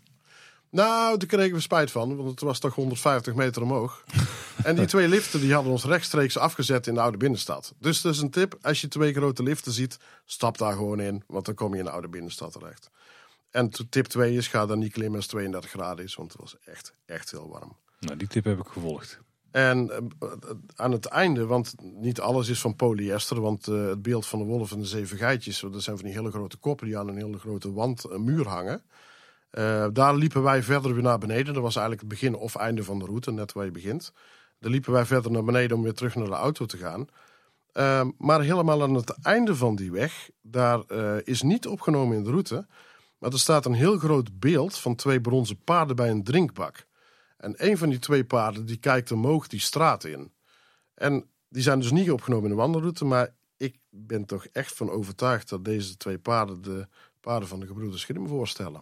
Nou, 0.71 1.17
daar 1.17 1.27
kregen 1.27 1.53
we 1.53 1.61
spijt 1.61 1.91
van, 1.91 2.15
want 2.15 2.29
het 2.29 2.39
was 2.39 2.59
toch 2.59 2.75
150 2.75 3.33
meter 3.35 3.61
omhoog. 3.61 4.03
en 4.63 4.75
die 4.75 4.85
twee 4.85 5.07
liften 5.07 5.39
die 5.39 5.53
hadden 5.53 5.71
ons 5.71 5.85
rechtstreeks 5.85 6.37
afgezet 6.37 6.87
in 6.87 6.93
de 6.93 7.01
oude 7.01 7.17
binnenstad. 7.17 7.73
Dus 7.79 8.01
dat 8.01 8.13
is 8.13 8.19
een 8.19 8.29
tip, 8.29 8.57
als 8.61 8.81
je 8.81 8.87
twee 8.87 9.13
grote 9.13 9.43
liften 9.43 9.71
ziet, 9.71 9.99
stap 10.25 10.57
daar 10.57 10.73
gewoon 10.73 10.99
in, 10.99 11.23
want 11.27 11.45
dan 11.45 11.55
kom 11.55 11.73
je 11.73 11.79
in 11.79 11.85
de 11.85 11.91
oude 11.91 12.07
binnenstad 12.07 12.51
terecht. 12.51 12.89
En 13.51 13.69
tip 13.89 14.05
2 14.05 14.35
is, 14.35 14.47
ga 14.47 14.65
dan 14.65 14.79
niet 14.79 14.91
klimmen 14.91 15.15
als 15.15 15.23
het 15.23 15.33
32 15.33 15.71
graden 15.71 16.05
is, 16.05 16.15
want 16.15 16.31
het 16.31 16.41
was 16.41 16.55
echt, 16.65 16.93
echt 17.05 17.31
heel 17.31 17.49
warm. 17.49 17.75
Nou, 17.99 18.17
die 18.17 18.27
tip 18.27 18.43
heb 18.43 18.59
ik 18.59 18.67
gevolgd. 18.67 19.19
En 19.51 19.89
eh, 19.89 20.29
aan 20.75 20.91
het 20.91 21.05
einde, 21.05 21.45
want 21.45 21.75
niet 21.79 22.19
alles 22.19 22.49
is 22.49 22.61
van 22.61 22.75
polyester, 22.75 23.41
want 23.41 23.67
eh, 23.67 23.87
het 23.87 24.01
beeld 24.01 24.25
van 24.25 24.39
de 24.39 24.45
wolf 24.45 24.71
en 24.71 24.79
de 24.79 24.85
zeven 24.85 25.17
geitjes, 25.17 25.59
dat 25.59 25.83
zijn 25.83 25.97
van 25.97 26.05
die 26.05 26.15
hele 26.15 26.31
grote 26.31 26.57
koppen 26.57 26.87
die 26.87 26.97
aan 26.97 27.07
een 27.07 27.17
hele 27.17 27.39
grote 27.39 27.71
wand, 27.71 28.03
een 28.09 28.23
muur 28.23 28.47
hangen. 28.47 28.83
Eh, 29.49 29.87
daar 29.93 30.15
liepen 30.15 30.43
wij 30.43 30.63
verder 30.63 30.93
weer 30.93 31.03
naar 31.03 31.17
beneden. 31.17 31.53
Dat 31.53 31.63
was 31.63 31.75
eigenlijk 31.75 31.99
het 31.99 32.19
begin 32.19 32.35
of 32.35 32.55
einde 32.55 32.83
van 32.83 32.99
de 32.99 33.05
route, 33.05 33.31
net 33.31 33.53
waar 33.53 33.65
je 33.65 33.71
begint. 33.71 34.13
Daar 34.59 34.71
liepen 34.71 34.91
wij 34.91 35.05
verder 35.05 35.31
naar 35.31 35.43
beneden 35.43 35.77
om 35.77 35.83
weer 35.83 35.93
terug 35.93 36.15
naar 36.15 36.25
de 36.25 36.31
auto 36.31 36.65
te 36.65 36.77
gaan. 36.77 37.07
Ehm, 37.71 38.11
maar 38.17 38.41
helemaal 38.41 38.83
aan 38.83 38.93
het 38.93 39.09
einde 39.21 39.55
van 39.55 39.75
die 39.75 39.91
weg, 39.91 40.29
daar 40.41 40.91
is 41.23 41.41
niet 41.41 41.67
opgenomen 41.67 42.17
in 42.17 42.23
de 42.23 42.29
route. 42.29 42.67
Maar 43.19 43.31
er 43.31 43.39
staat 43.39 43.65
een 43.65 43.73
heel 43.73 43.97
groot 43.97 44.39
beeld 44.39 44.77
van 44.77 44.95
twee 44.95 45.21
bronzen 45.21 45.63
paarden 45.63 45.95
bij 45.95 46.09
een 46.09 46.23
drinkbak. 46.23 46.87
En 47.37 47.53
een 47.57 47.77
van 47.77 47.89
die 47.89 47.99
twee 47.99 48.25
paarden 48.25 48.65
die 48.65 48.77
kijkt 48.77 49.11
omhoog 49.11 49.47
die 49.47 49.59
straat 49.59 50.03
in. 50.03 50.33
En 50.93 51.29
die 51.49 51.61
zijn 51.61 51.79
dus 51.79 51.91
niet 51.91 52.11
opgenomen 52.11 52.43
in 52.43 52.55
de 52.55 52.61
wandelroute, 52.61 53.05
maar 53.05 53.35
ik 53.57 53.77
ben 53.89 54.25
toch 54.25 54.45
echt 54.45 54.75
van 54.75 54.89
overtuigd 54.89 55.49
dat 55.49 55.65
deze 55.65 55.97
twee 55.97 56.19
paarden 56.19 56.61
de 56.61 56.87
paarden 57.19 57.47
van 57.47 57.59
de 57.59 57.67
gebroeders 57.67 58.03
Grimm 58.03 58.27
voorstellen. 58.27 58.81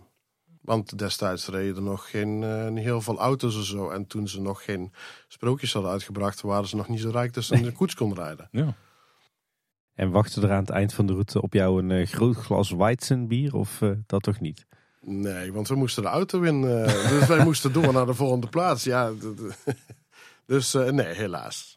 Want 0.67 0.97
destijds 0.97 1.47
reden 1.47 1.75
er 1.75 1.81
nog 1.81 2.09
geen 2.09 2.41
uh, 2.41 2.67
niet 2.67 2.83
heel 2.83 3.01
veel 3.01 3.17
auto's 3.17 3.57
of 3.57 3.63
zo. 3.63 3.89
En 3.89 4.07
toen 4.07 4.27
ze 4.27 4.41
nog 4.41 4.63
geen 4.63 4.91
sprookjes 5.27 5.73
hadden 5.73 5.91
uitgebracht, 5.91 6.41
waren 6.41 6.67
ze 6.67 6.75
nog 6.75 6.87
niet 6.87 6.99
zo 6.99 7.09
rijk 7.09 7.33
dat 7.33 7.43
ze 7.43 7.55
in 7.55 7.63
de 7.63 7.71
koets 7.71 7.95
konden 7.95 8.23
rijden. 8.23 8.47
Ja. 8.51 8.73
En 9.93 10.11
wachten 10.11 10.43
er 10.43 10.51
aan 10.51 10.59
het 10.59 10.69
eind 10.69 10.93
van 10.93 11.05
de 11.05 11.13
route 11.13 11.41
op 11.41 11.53
jou 11.53 11.81
een 11.81 11.89
uh, 11.89 12.07
groot 12.07 12.35
glas 12.35 12.71
Weizenbier 12.71 13.55
of 13.55 13.81
uh, 13.81 13.91
dat 14.05 14.23
toch 14.23 14.39
niet? 14.39 14.65
Nee, 15.01 15.53
want 15.53 15.67
we 15.67 15.75
moesten 15.75 16.03
de 16.03 16.09
auto 16.09 16.41
in. 16.41 16.61
Dus 16.61 17.27
wij 17.27 17.43
moesten 17.43 17.73
door 17.73 17.93
naar 17.93 18.05
de 18.05 18.13
volgende 18.13 18.47
plaats. 18.47 18.83
Ja, 18.83 19.11
dus 20.45 20.73
nee, 20.73 21.13
helaas. 21.13 21.76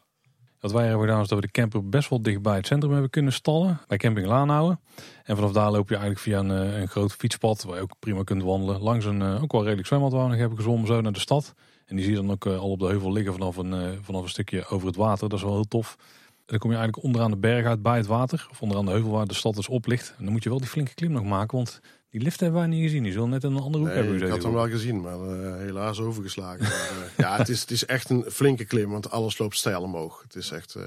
Dat 0.61 0.71
wij 0.71 0.87
hebben 0.87 1.05
gedaan 1.05 1.21
is 1.21 1.27
dat 1.27 1.39
we 1.39 1.45
de 1.45 1.51
camper 1.51 1.89
best 1.89 2.09
wel 2.09 2.21
dicht 2.21 2.41
bij 2.41 2.55
het 2.55 2.67
centrum 2.67 2.91
hebben 2.91 3.09
kunnen 3.09 3.33
stallen. 3.33 3.79
Bij 3.87 3.97
camping 3.97 4.27
Laanhouden. 4.27 4.79
En 5.23 5.35
vanaf 5.35 5.51
daar 5.51 5.71
loop 5.71 5.89
je 5.89 5.95
eigenlijk 5.95 6.23
via 6.23 6.39
een, 6.39 6.51
eh, 6.51 6.79
een 6.79 6.87
groot 6.87 7.13
fietspad. 7.13 7.63
Waar 7.63 7.75
je 7.75 7.81
ook 7.81 7.99
prima 7.99 8.23
kunt 8.23 8.43
wandelen. 8.43 8.81
Langs 8.81 9.05
een 9.05 9.21
ook 9.21 9.51
wel 9.51 9.63
redelijk 9.63 9.87
zwembad 9.87 10.11
waar 10.11 10.37
hebben 10.37 10.57
gezwommen. 10.57 10.87
Zo 10.87 11.01
naar 11.01 11.11
de 11.11 11.19
stad. 11.19 11.53
En 11.85 11.95
die 11.95 12.05
zie 12.05 12.13
je 12.13 12.21
dan 12.21 12.31
ook 12.31 12.45
al 12.45 12.69
op 12.69 12.79
de 12.79 12.85
heuvel 12.85 13.11
liggen 13.11 13.33
vanaf 13.33 13.57
een, 13.57 14.03
vanaf 14.03 14.21
een 14.21 14.29
stukje 14.29 14.65
over 14.65 14.87
het 14.87 14.95
water. 14.95 15.29
Dat 15.29 15.37
is 15.37 15.45
wel 15.45 15.53
heel 15.53 15.67
tof. 15.67 15.95
En 15.97 16.43
dan 16.45 16.59
kom 16.59 16.69
je 16.69 16.77
eigenlijk 16.77 17.05
onderaan 17.05 17.31
de 17.31 17.37
berg 17.37 17.65
uit 17.65 17.81
bij 17.81 17.97
het 17.97 18.07
water. 18.07 18.47
Of 18.51 18.61
onderaan 18.61 18.85
de 18.85 18.91
heuvel 18.91 19.11
waar 19.11 19.27
de 19.27 19.33
stad 19.33 19.55
dus 19.55 19.67
op 19.67 19.85
ligt. 19.85 20.13
En 20.17 20.23
dan 20.23 20.33
moet 20.33 20.43
je 20.43 20.49
wel 20.49 20.59
die 20.59 20.67
flinke 20.67 20.93
klim 20.93 21.11
nog 21.11 21.23
maken. 21.23 21.57
Want 21.57 21.79
die 22.11 22.21
lift 22.21 22.39
hebben 22.39 22.59
wij 22.59 22.69
niet 22.69 22.81
gezien. 22.81 23.03
Die 23.03 23.11
zullen 23.11 23.29
net 23.29 23.43
een 23.43 23.57
andere 23.57 23.77
hoek 23.77 23.93
nee, 23.93 23.95
hebben. 23.95 24.21
Ik 24.21 24.29
had 24.29 24.43
hem 24.43 24.53
wel 24.53 24.69
gezien, 24.69 25.01
maar 25.01 25.19
uh, 25.19 25.55
helaas 25.55 25.99
overgeslagen. 25.99 26.63
maar, 26.69 26.91
uh, 26.97 27.17
ja, 27.17 27.37
het 27.37 27.49
is, 27.49 27.61
het 27.61 27.71
is 27.71 27.85
echt 27.85 28.09
een 28.09 28.25
flinke 28.31 28.65
klim, 28.65 28.89
want 28.89 29.11
alles 29.11 29.37
loopt 29.37 29.57
stijl 29.57 29.81
omhoog. 29.81 30.21
Het 30.21 30.35
is 30.35 30.51
echt... 30.51 30.75
Uh, 30.75 30.83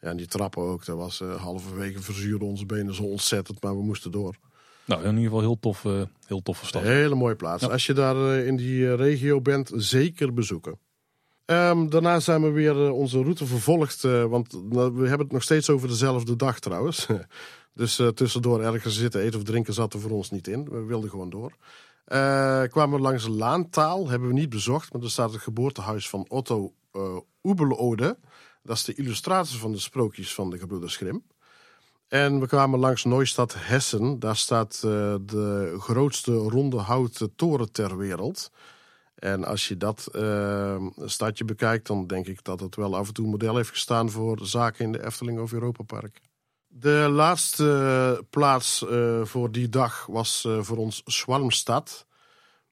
ja, 0.00 0.08
en 0.08 0.16
die 0.16 0.26
trappen 0.26 0.62
ook. 0.62 0.84
Dat 0.84 0.96
was 0.96 1.18
halverwege 1.18 2.02
verzuurden 2.02 2.48
onze 2.48 2.66
benen 2.66 2.94
zo 2.94 3.02
ontzettend, 3.02 3.62
maar 3.62 3.76
we 3.76 3.82
moesten 3.82 4.10
door. 4.10 4.36
Nou, 4.84 5.02
in 5.02 5.08
ieder 5.08 5.24
geval 5.24 5.40
heel 5.40 5.58
tof, 5.60 5.82
heel 6.26 6.42
toffe 6.42 6.66
stad. 6.66 6.82
Een 6.82 6.88
hele 6.88 7.14
mooie 7.14 7.36
plaats. 7.36 7.62
Ja. 7.62 7.68
Als 7.68 7.86
je 7.86 7.92
daar 7.92 8.34
in 8.38 8.56
die 8.56 8.94
regio 8.94 9.40
bent, 9.40 9.70
zeker 9.74 10.34
bezoeken. 10.34 10.78
Um, 11.46 11.90
daarna 11.90 12.20
zijn 12.20 12.42
we 12.42 12.50
weer 12.50 12.90
onze 12.90 13.22
route 13.22 13.46
vervolgd, 13.46 14.02
want 14.02 14.52
we 14.72 14.80
hebben 14.80 15.18
het 15.18 15.32
nog 15.32 15.42
steeds 15.42 15.70
over 15.70 15.88
dezelfde 15.88 16.36
dag 16.36 16.58
trouwens. 16.58 17.06
Dus 17.74 17.98
uh, 17.98 18.08
tussendoor 18.08 18.62
ergens 18.62 18.96
zitten 18.96 19.20
eten 19.20 19.38
of 19.38 19.44
drinken 19.44 19.74
zat 19.74 19.94
er 19.94 20.00
voor 20.00 20.10
ons 20.10 20.30
niet 20.30 20.48
in. 20.48 20.64
We 20.64 20.82
wilden 20.82 21.10
gewoon 21.10 21.30
door. 21.30 21.52
Uh, 22.06 22.62
kwamen 22.62 22.96
we 22.96 23.02
langs 23.02 23.26
Laantaal, 23.26 24.08
hebben 24.08 24.28
we 24.28 24.34
niet 24.34 24.48
bezocht, 24.48 24.92
maar 24.92 25.02
er 25.02 25.10
staat 25.10 25.32
het 25.32 25.42
geboortehuis 25.42 26.08
van 26.08 26.24
Otto 26.28 26.72
uh, 26.92 27.16
Oebelode. 27.42 28.18
Dat 28.62 28.76
is 28.76 28.84
de 28.84 28.94
illustrator 28.94 29.58
van 29.58 29.72
de 29.72 29.78
sprookjes 29.78 30.34
van 30.34 30.50
de 30.50 30.58
gebroeders 30.58 30.96
Grimm. 30.96 31.22
En 32.08 32.40
we 32.40 32.46
kwamen 32.46 32.78
langs 32.78 33.04
Neustadt 33.04 33.54
Hessen. 33.56 34.18
Daar 34.18 34.36
staat 34.36 34.80
de 34.80 35.76
grootste 35.78 36.34
ronde 36.34 36.76
houten 36.76 37.34
toren 37.34 37.72
ter 37.72 37.96
wereld. 37.96 38.50
En 39.14 39.44
als 39.44 39.68
je 39.68 39.76
dat 39.76 40.08
stadje 41.04 41.44
bekijkt, 41.44 41.86
dan 41.86 42.06
denk 42.06 42.26
ik 42.26 42.44
dat 42.44 42.60
het 42.60 42.76
wel 42.76 42.96
af 42.96 43.08
en 43.08 43.14
toe 43.14 43.26
model 43.26 43.56
heeft 43.56 43.70
gestaan 43.70 44.10
voor 44.10 44.38
zaken 44.42 44.84
in 44.84 44.92
de 44.92 45.04
Efteling 45.04 45.40
of 45.40 45.52
Europa 45.52 45.82
Park. 45.82 46.20
De 46.74 47.08
laatste 47.10 48.24
plaats 48.30 48.82
uh, 48.82 49.24
voor 49.24 49.50
die 49.50 49.68
dag 49.68 50.06
was 50.06 50.44
uh, 50.46 50.62
voor 50.62 50.76
ons 50.76 51.02
Zwarmstad. 51.04 52.06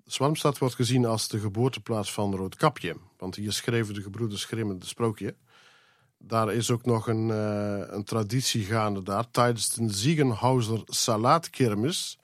Zwarmstad 0.04 0.58
wordt 0.58 0.74
gezien 0.74 1.04
als 1.06 1.28
de 1.28 1.38
geboorteplaats 1.38 2.12
van 2.12 2.34
Roodkapje. 2.34 2.96
Want 3.18 3.34
hier 3.34 3.52
schreven 3.52 3.94
de 3.94 4.02
gebroeders 4.02 4.44
Grimm 4.44 4.68
het 4.68 4.86
sprookje. 4.86 5.34
Daar 6.18 6.52
is 6.52 6.70
ook 6.70 6.84
nog 6.84 7.08
een, 7.08 7.28
uh, 7.28 7.82
een 7.86 8.04
traditie 8.04 8.64
gaande 8.64 9.02
daar. 9.02 9.30
Tijdens 9.30 9.68
de 9.68 9.92
Ziegenhauser 9.92 10.82
Salaatkermis. 10.86 12.18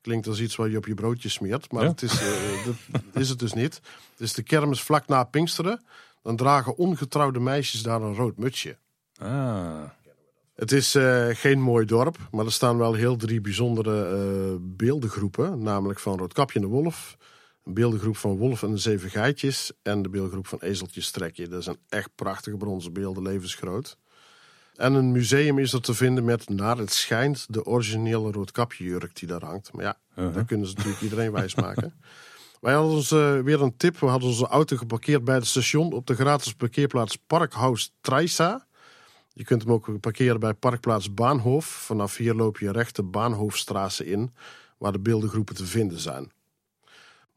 Klinkt 0.00 0.26
als 0.26 0.40
iets 0.40 0.56
wat 0.56 0.70
je 0.70 0.76
op 0.76 0.86
je 0.86 0.94
broodje 0.94 1.28
smeert. 1.28 1.72
Maar 1.72 1.82
ja? 1.82 1.88
het 1.88 2.02
is, 2.02 2.12
dat 2.64 3.22
is 3.22 3.28
het 3.28 3.38
dus 3.38 3.52
niet. 3.52 3.74
Het 4.10 4.20
is 4.20 4.32
de 4.32 4.42
kermis 4.42 4.82
vlak 4.82 5.06
na 5.06 5.24
Pinksteren. 5.24 5.84
Dan 6.22 6.36
dragen 6.36 6.76
ongetrouwde 6.76 7.40
meisjes 7.40 7.82
daar 7.82 8.02
een 8.02 8.14
rood 8.14 8.36
mutsje. 8.36 8.78
Ah. 9.18 9.82
Het 10.60 10.72
is 10.72 10.94
uh, 10.94 11.26
geen 11.32 11.60
mooi 11.60 11.86
dorp, 11.86 12.16
maar 12.30 12.44
er 12.44 12.52
staan 12.52 12.78
wel 12.78 12.94
heel 12.94 13.16
drie 13.16 13.40
bijzondere 13.40 14.16
uh, 14.16 14.56
beeldengroepen. 14.60 15.62
Namelijk 15.62 15.98
van 15.98 16.18
Roodkapje 16.18 16.58
en 16.60 16.64
de 16.64 16.70
Wolf, 16.70 17.16
een 17.64 17.74
beeldengroep 17.74 18.16
van 18.16 18.36
Wolf 18.36 18.62
en 18.62 18.70
de 18.70 18.78
Zeven 18.78 19.10
Geitjes 19.10 19.72
en 19.82 20.02
de 20.02 20.08
beeldengroep 20.08 20.46
van 20.46 20.58
Ezeltjes 20.58 21.10
Trekje. 21.10 21.48
Dat 21.48 21.64
zijn 21.64 21.76
echt 21.88 22.10
prachtige 22.14 22.56
bronzen 22.56 22.92
beelden, 22.92 23.22
levensgroot. 23.22 23.96
En 24.74 24.94
een 24.94 25.12
museum 25.12 25.58
is 25.58 25.72
er 25.72 25.80
te 25.80 25.94
vinden 25.94 26.24
met, 26.24 26.48
naar 26.48 26.76
het 26.76 26.92
schijnt, 26.92 27.46
de 27.48 27.64
originele 27.64 28.30
Roodkapje-jurk 28.32 29.16
die 29.16 29.28
daar 29.28 29.44
hangt. 29.44 29.72
Maar 29.72 29.84
ja, 29.84 29.98
uh 30.16 30.24
-huh. 30.24 30.34
daar 30.34 30.44
kunnen 30.44 30.66
ze 30.66 30.74
natuurlijk 30.76 31.02
iedereen 31.02 31.32
wijsmaken. 31.32 31.94
Wij 32.60 32.74
hadden 32.74 32.92
ons 32.92 33.10
uh, 33.10 33.40
weer 33.40 33.62
een 33.62 33.76
tip. 33.76 33.98
We 33.98 34.06
hadden 34.06 34.28
onze 34.28 34.46
auto 34.46 34.76
geparkeerd 34.76 35.24
bij 35.24 35.34
het 35.34 35.46
station 35.46 35.92
op 35.92 36.06
de 36.06 36.14
gratis 36.14 36.52
parkeerplaats 36.52 37.16
Parkhuis 37.16 37.92
Treisa. 38.00 38.68
Je 39.40 39.46
kunt 39.46 39.62
hem 39.62 39.72
ook 39.72 40.00
parkeren 40.00 40.40
bij 40.40 40.54
parkplaats 40.54 41.14
Baanhof. 41.14 41.66
Vanaf 41.66 42.16
hier 42.16 42.34
loop 42.34 42.58
je 42.58 42.72
recht 42.72 42.96
de 42.96 43.02
in, 44.04 44.32
waar 44.78 44.92
de 44.92 44.98
beeldengroepen 44.98 45.54
te 45.54 45.66
vinden 45.66 45.98
zijn. 45.98 46.30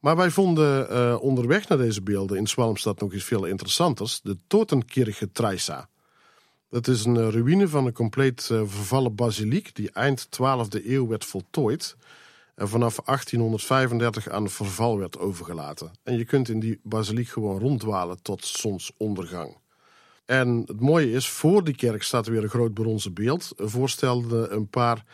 Maar 0.00 0.16
wij 0.16 0.30
vonden 0.30 0.92
uh, 0.92 1.22
onderweg 1.22 1.68
naar 1.68 1.78
deze 1.78 2.02
beelden 2.02 2.36
in 2.36 2.46
Zwalmstad 2.46 3.00
nog 3.00 3.12
iets 3.12 3.24
veel 3.24 3.44
interessanters: 3.44 4.20
de 4.22 4.36
Totenkirche 4.46 5.32
Treisa. 5.32 5.88
Dat 6.70 6.88
is 6.88 7.04
een 7.04 7.30
ruïne 7.30 7.68
van 7.68 7.86
een 7.86 7.92
compleet 7.92 8.48
uh, 8.52 8.62
vervallen 8.64 9.14
basiliek 9.14 9.74
die 9.74 9.90
eind 9.90 10.26
12e 10.26 10.86
eeuw 10.86 11.06
werd 11.06 11.24
voltooid 11.24 11.96
en 12.54 12.68
vanaf 12.68 12.96
1835 13.04 14.28
aan 14.28 14.50
verval 14.50 14.98
werd 14.98 15.18
overgelaten. 15.18 15.90
En 16.02 16.16
je 16.16 16.24
kunt 16.24 16.48
in 16.48 16.60
die 16.60 16.80
basiliek 16.82 17.28
gewoon 17.28 17.58
ronddwalen 17.58 18.22
tot 18.22 18.44
zonsondergang. 18.44 19.62
En 20.24 20.62
het 20.66 20.80
mooie 20.80 21.10
is, 21.10 21.28
voor 21.28 21.64
die 21.64 21.76
kerk 21.76 22.02
staat 22.02 22.26
weer 22.26 22.42
een 22.42 22.48
groot 22.48 22.74
bronzen 22.74 23.14
beeld. 23.14 23.52
Voorstelde 23.56 24.48
een 24.48 24.68
paar 24.68 25.04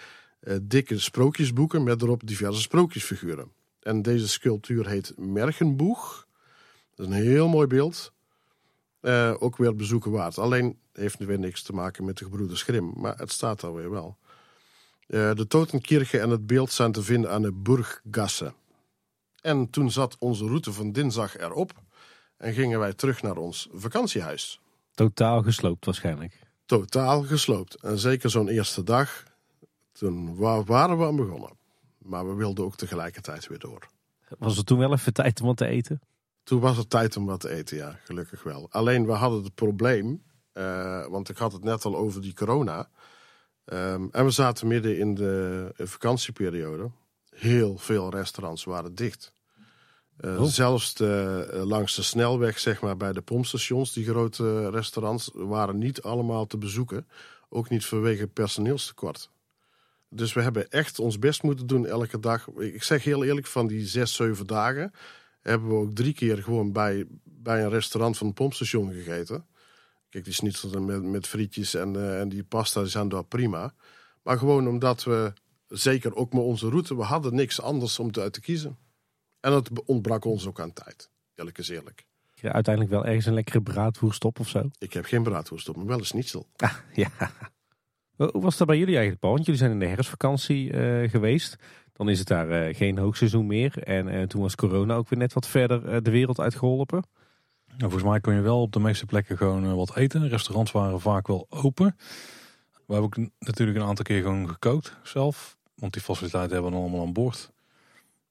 uh, 0.40 0.56
dikke 0.62 0.98
sprookjesboeken 0.98 1.82
met 1.82 2.02
erop 2.02 2.26
diverse 2.26 2.60
sprookjesfiguren. 2.60 3.52
En 3.80 4.02
deze 4.02 4.28
sculptuur 4.28 4.88
heet 4.88 5.12
Mergenboeg. 5.16 6.26
Dat 6.94 7.08
is 7.08 7.14
een 7.14 7.22
heel 7.22 7.48
mooi 7.48 7.66
beeld. 7.66 8.12
Uh, 9.02 9.34
ook 9.38 9.56
weer 9.56 9.76
bezoeken 9.76 10.10
waard. 10.10 10.38
Alleen 10.38 10.78
heeft 10.92 11.18
weer 11.18 11.38
niks 11.38 11.62
te 11.62 11.72
maken 11.72 12.04
met 12.04 12.18
de 12.18 12.24
gebroeders 12.24 12.62
Grimm, 12.62 12.92
maar 12.96 13.16
het 13.16 13.32
staat 13.32 13.60
daar 13.60 13.74
weer 13.74 13.90
wel. 13.90 14.18
De 15.06 15.46
Totenkirche 15.48 16.20
en 16.20 16.30
het 16.30 16.46
beeld 16.46 16.72
zijn 16.72 16.92
te 16.92 17.02
vinden 17.02 17.30
aan 17.30 17.42
de 17.42 17.52
Burggasse. 17.52 18.52
En 19.40 19.70
toen 19.70 19.90
zat 19.90 20.16
onze 20.18 20.44
route 20.44 20.72
van 20.72 20.92
dinsdag 20.92 21.38
erop 21.38 21.72
en 22.36 22.52
gingen 22.52 22.78
wij 22.78 22.92
terug 22.92 23.22
naar 23.22 23.36
ons 23.36 23.68
vakantiehuis. 23.72 24.60
Totaal 25.00 25.42
gesloopt 25.42 25.84
waarschijnlijk. 25.84 26.40
Totaal 26.66 27.22
gesloopt. 27.22 27.74
En 27.74 27.98
zeker 27.98 28.30
zo'n 28.30 28.48
eerste 28.48 28.82
dag, 28.82 29.24
toen 29.92 30.36
waren 30.36 30.98
we 30.98 31.04
aan 31.04 31.16
begonnen. 31.16 31.56
Maar 31.98 32.28
we 32.28 32.34
wilden 32.34 32.64
ook 32.64 32.76
tegelijkertijd 32.76 33.46
weer 33.46 33.58
door. 33.58 33.88
Was 34.38 34.56
het 34.56 34.66
toen 34.66 34.78
wel 34.78 34.92
even 34.92 35.12
tijd 35.12 35.40
om 35.40 35.46
wat 35.46 35.56
te 35.56 35.66
eten? 35.66 36.00
Toen 36.42 36.60
was 36.60 36.76
het 36.76 36.90
tijd 36.90 37.16
om 37.16 37.26
wat 37.26 37.40
te 37.40 37.50
eten, 37.50 37.76
ja, 37.76 37.98
gelukkig 38.04 38.42
wel. 38.42 38.66
Alleen 38.70 39.06
we 39.06 39.12
hadden 39.12 39.44
het 39.44 39.54
probleem, 39.54 40.22
uh, 40.54 41.06
want 41.06 41.28
ik 41.28 41.36
had 41.36 41.52
het 41.52 41.64
net 41.64 41.84
al 41.84 41.96
over 41.96 42.22
die 42.22 42.34
corona. 42.34 42.88
Um, 43.64 44.08
en 44.12 44.24
we 44.24 44.30
zaten 44.30 44.66
midden 44.66 44.98
in 44.98 45.14
de 45.14 45.72
vakantieperiode. 45.76 46.90
Heel 47.30 47.78
veel 47.78 48.10
restaurants 48.10 48.64
waren 48.64 48.94
dicht. 48.94 49.32
Uh, 50.24 50.40
oh. 50.40 50.46
Zelfs 50.46 50.94
de, 50.94 51.50
uh, 51.54 51.64
langs 51.64 51.94
de 51.94 52.02
snelweg, 52.02 52.58
zeg 52.58 52.80
maar, 52.80 52.96
bij 52.96 53.12
de 53.12 53.20
pompstations, 53.20 53.92
die 53.92 54.04
grote 54.04 54.70
restaurants, 54.70 55.30
waren 55.34 55.78
niet 55.78 56.02
allemaal 56.02 56.46
te 56.46 56.58
bezoeken. 56.58 57.08
Ook 57.48 57.68
niet 57.68 57.84
vanwege 57.84 58.26
personeelstekort. 58.26 59.30
Dus 60.08 60.32
we 60.32 60.42
hebben 60.42 60.70
echt 60.70 60.98
ons 60.98 61.18
best 61.18 61.42
moeten 61.42 61.66
doen 61.66 61.86
elke 61.86 62.20
dag. 62.20 62.48
Ik 62.48 62.82
zeg 62.82 63.04
heel 63.04 63.24
eerlijk, 63.24 63.46
van 63.46 63.66
die 63.66 63.86
zes, 63.86 64.14
zeven 64.14 64.46
dagen 64.46 64.92
hebben 65.40 65.68
we 65.68 65.74
ook 65.74 65.94
drie 65.94 66.12
keer 66.12 66.42
gewoon 66.42 66.72
bij 66.72 67.06
bij 67.42 67.62
een 67.62 67.70
restaurant 67.70 68.18
van 68.18 68.26
het 68.26 68.36
pompstation 68.36 68.92
gegeten. 68.92 69.46
Kijk, 70.08 70.24
die 70.24 70.32
schnitzel 70.32 70.82
met, 70.82 71.02
met 71.02 71.26
frietjes 71.26 71.74
en, 71.74 71.96
eh, 71.96 72.20
en 72.20 72.28
die 72.28 72.44
pasta 72.44 72.80
die 72.80 72.90
zijn 72.90 73.08
daar 73.08 73.24
prima. 73.24 73.74
Maar 74.22 74.38
gewoon 74.38 74.68
omdat 74.68 75.04
we, 75.04 75.32
zeker 75.68 76.14
ook 76.14 76.32
met 76.32 76.42
onze 76.42 76.68
route, 76.68 76.96
we 76.96 77.02
hadden 77.02 77.34
niks 77.34 77.60
anders 77.60 77.98
om 77.98 78.12
te, 78.12 78.20
uit 78.20 78.32
te 78.32 78.40
kiezen. 78.40 78.78
En 79.40 79.52
het 79.52 79.84
ontbrak 79.84 80.24
ons 80.24 80.46
ook 80.46 80.60
aan 80.60 80.72
tijd. 80.72 81.10
Eerlijk 81.34 81.58
is 81.58 81.68
eerlijk. 81.68 82.06
Ja, 82.34 82.52
uiteindelijk 82.52 82.94
wel 82.94 83.04
ergens 83.04 83.26
een 83.26 83.34
lekkere 83.34 83.62
braadwoest 83.62 84.24
op 84.24 84.40
of 84.40 84.48
zo. 84.48 84.70
Ik 84.78 84.92
heb 84.92 85.04
geen 85.04 85.22
braadworst 85.22 85.68
op, 85.68 85.76
maar 85.76 85.86
wel 85.86 85.98
een 85.98 86.06
schnitzel. 86.06 86.46
Ah, 86.56 86.74
ja. 86.94 87.10
Hoe 88.16 88.42
was 88.42 88.56
dat 88.56 88.66
bij 88.66 88.78
jullie 88.78 88.94
eigenlijk, 88.94 89.20
Paul? 89.20 89.32
Want 89.32 89.44
jullie 89.44 89.60
zijn 89.60 89.72
in 89.72 89.78
de 89.78 89.86
herfstvakantie 89.86 90.72
eh, 90.72 91.10
geweest. 91.10 91.56
Dan 91.92 92.08
is 92.08 92.18
het 92.18 92.28
daar 92.28 92.50
eh, 92.50 92.76
geen 92.76 92.98
hoogseizoen 92.98 93.46
meer. 93.46 93.82
En 93.82 94.08
eh, 94.08 94.22
toen 94.22 94.42
was 94.42 94.54
corona 94.54 94.94
ook 94.94 95.08
weer 95.08 95.18
net 95.18 95.32
wat 95.32 95.46
verder 95.46 96.02
de 96.02 96.10
wereld 96.10 96.40
uitgeholpen. 96.40 97.02
Nou, 97.66 97.80
volgens 97.80 98.10
mij 98.10 98.20
kon 98.20 98.34
je 98.34 98.40
wel 98.40 98.60
op 98.60 98.72
de 98.72 98.80
meeste 98.80 99.06
plekken 99.06 99.36
gewoon 99.36 99.74
wat 99.74 99.96
eten. 99.96 100.28
Restaurants 100.28 100.72
waren 100.72 101.00
vaak 101.00 101.26
wel 101.26 101.46
open. 101.48 101.96
We 102.86 102.96
hebben 102.96 103.04
ook 103.04 103.28
natuurlijk 103.38 103.78
een 103.78 103.84
aantal 103.84 104.04
keer 104.04 104.22
gewoon 104.22 104.48
gekookt 104.48 104.96
zelf. 105.02 105.56
Want 105.74 105.92
die 105.92 106.02
faciliteiten 106.02 106.52
hebben 106.52 106.70
we 106.70 106.76
dan 106.76 106.86
allemaal 106.86 107.06
aan 107.06 107.12
boord. 107.12 107.52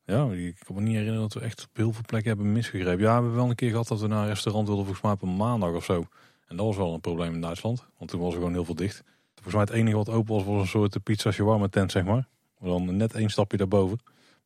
Ja, 0.09 0.31
ik 0.31 0.59
kan 0.65 0.75
me 0.75 0.81
niet 0.81 0.95
herinneren 0.95 1.21
dat 1.21 1.33
we 1.33 1.39
echt 1.39 1.67
op 1.69 1.77
heel 1.77 1.93
veel 1.93 2.03
plekken 2.05 2.29
hebben 2.29 2.51
misgegrepen. 2.51 2.99
Ja, 2.99 3.05
we 3.05 3.13
hebben 3.13 3.35
wel 3.35 3.49
een 3.49 3.55
keer 3.55 3.69
gehad 3.69 3.87
dat 3.87 3.99
we 3.99 4.07
naar 4.07 4.21
een 4.21 4.27
restaurant 4.27 4.67
wilden, 4.67 4.85
volgens 4.85 5.05
mij 5.05 5.13
op 5.13 5.21
een 5.21 5.37
maandag 5.37 5.73
of 5.73 5.85
zo. 5.85 6.05
En 6.47 6.57
dat 6.57 6.65
was 6.65 6.77
wel 6.77 6.93
een 6.93 7.01
probleem 7.01 7.33
in 7.33 7.41
Duitsland, 7.41 7.85
want 7.97 8.11
toen 8.11 8.19
was 8.19 8.29
er 8.29 8.37
gewoon 8.37 8.53
heel 8.53 8.65
veel 8.65 8.75
dicht. 8.75 9.03
Volgens 9.33 9.53
mij 9.53 9.63
het 9.63 9.73
enige 9.73 9.95
wat 9.95 10.09
open 10.09 10.35
was, 10.35 10.43
was 10.43 10.61
een 10.61 10.67
soort 10.67 11.03
pizza 11.03 11.31
shawarma 11.31 11.67
tent, 11.67 11.91
zeg 11.91 12.03
maar. 12.03 12.27
Maar 12.57 12.69
dan 12.69 12.97
net 12.97 13.13
één 13.13 13.29
stapje 13.29 13.57
daarboven. 13.57 13.99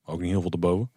Maar 0.05 0.15
ook 0.15 0.21
niet 0.21 0.29
heel 0.29 0.41
veel 0.41 0.49
daarboven. 0.49 0.91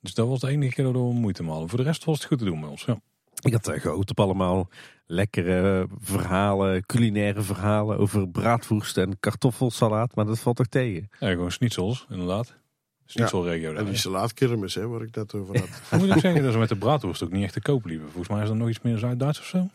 Dus 0.00 0.14
dat 0.14 0.28
was 0.28 0.40
de 0.40 0.48
enige 0.48 0.74
keer 0.74 0.84
dat 0.84 0.92
we 0.92 0.98
moeite 0.98 1.44
hadden. 1.44 1.68
Voor 1.68 1.78
de 1.78 1.84
rest 1.84 2.04
was 2.04 2.18
het 2.18 2.26
goed 2.26 2.38
te 2.38 2.44
doen 2.44 2.60
bij 2.60 2.68
ons. 2.68 2.84
Ja. 2.84 3.00
Ik 3.40 3.52
had 3.52 3.68
uh, 3.68 3.80
gehoopt 3.80 4.10
op 4.10 4.20
allemaal 4.20 4.68
lekkere 5.06 5.86
verhalen, 5.98 6.86
culinaire 6.86 7.42
verhalen 7.42 7.98
over 7.98 8.28
braadwoest 8.28 8.96
en 8.96 9.18
kartoffelsalaat. 9.20 10.14
Maar 10.14 10.26
dat 10.26 10.38
valt 10.38 10.56
toch 10.56 10.66
tegen? 10.66 11.08
Ja, 11.18 11.30
gewoon 11.30 11.52
schnitzels, 11.52 12.06
inderdaad. 12.08 12.60
Schnitzelregio. 13.06 13.68
En 13.68 13.74
daar, 13.74 13.84
die 13.84 13.92
ja. 13.92 13.98
salaatkermis, 13.98 14.74
hè, 14.74 14.88
waar 14.88 15.02
ik 15.02 15.14
net 15.16 15.34
over 15.34 15.58
had. 15.58 15.68
Ik 15.90 15.98
moet 15.98 16.10
ook 16.10 16.18
zeggen 16.20 16.42
dat 16.42 16.52
ze 16.52 16.58
met 16.58 16.68
de 16.68 16.76
braadworst 16.76 17.22
ook 17.22 17.30
niet 17.30 17.42
echt 17.44 17.52
te 17.52 17.60
koop 17.60 17.84
liepen. 17.84 18.06
Volgens 18.06 18.28
mij 18.28 18.42
is 18.42 18.48
dat 18.48 18.56
nog 18.56 18.68
iets 18.68 18.80
meer 18.80 18.98
Zuid-Duits 18.98 19.38
of 19.40 19.46
zo. 19.46 19.68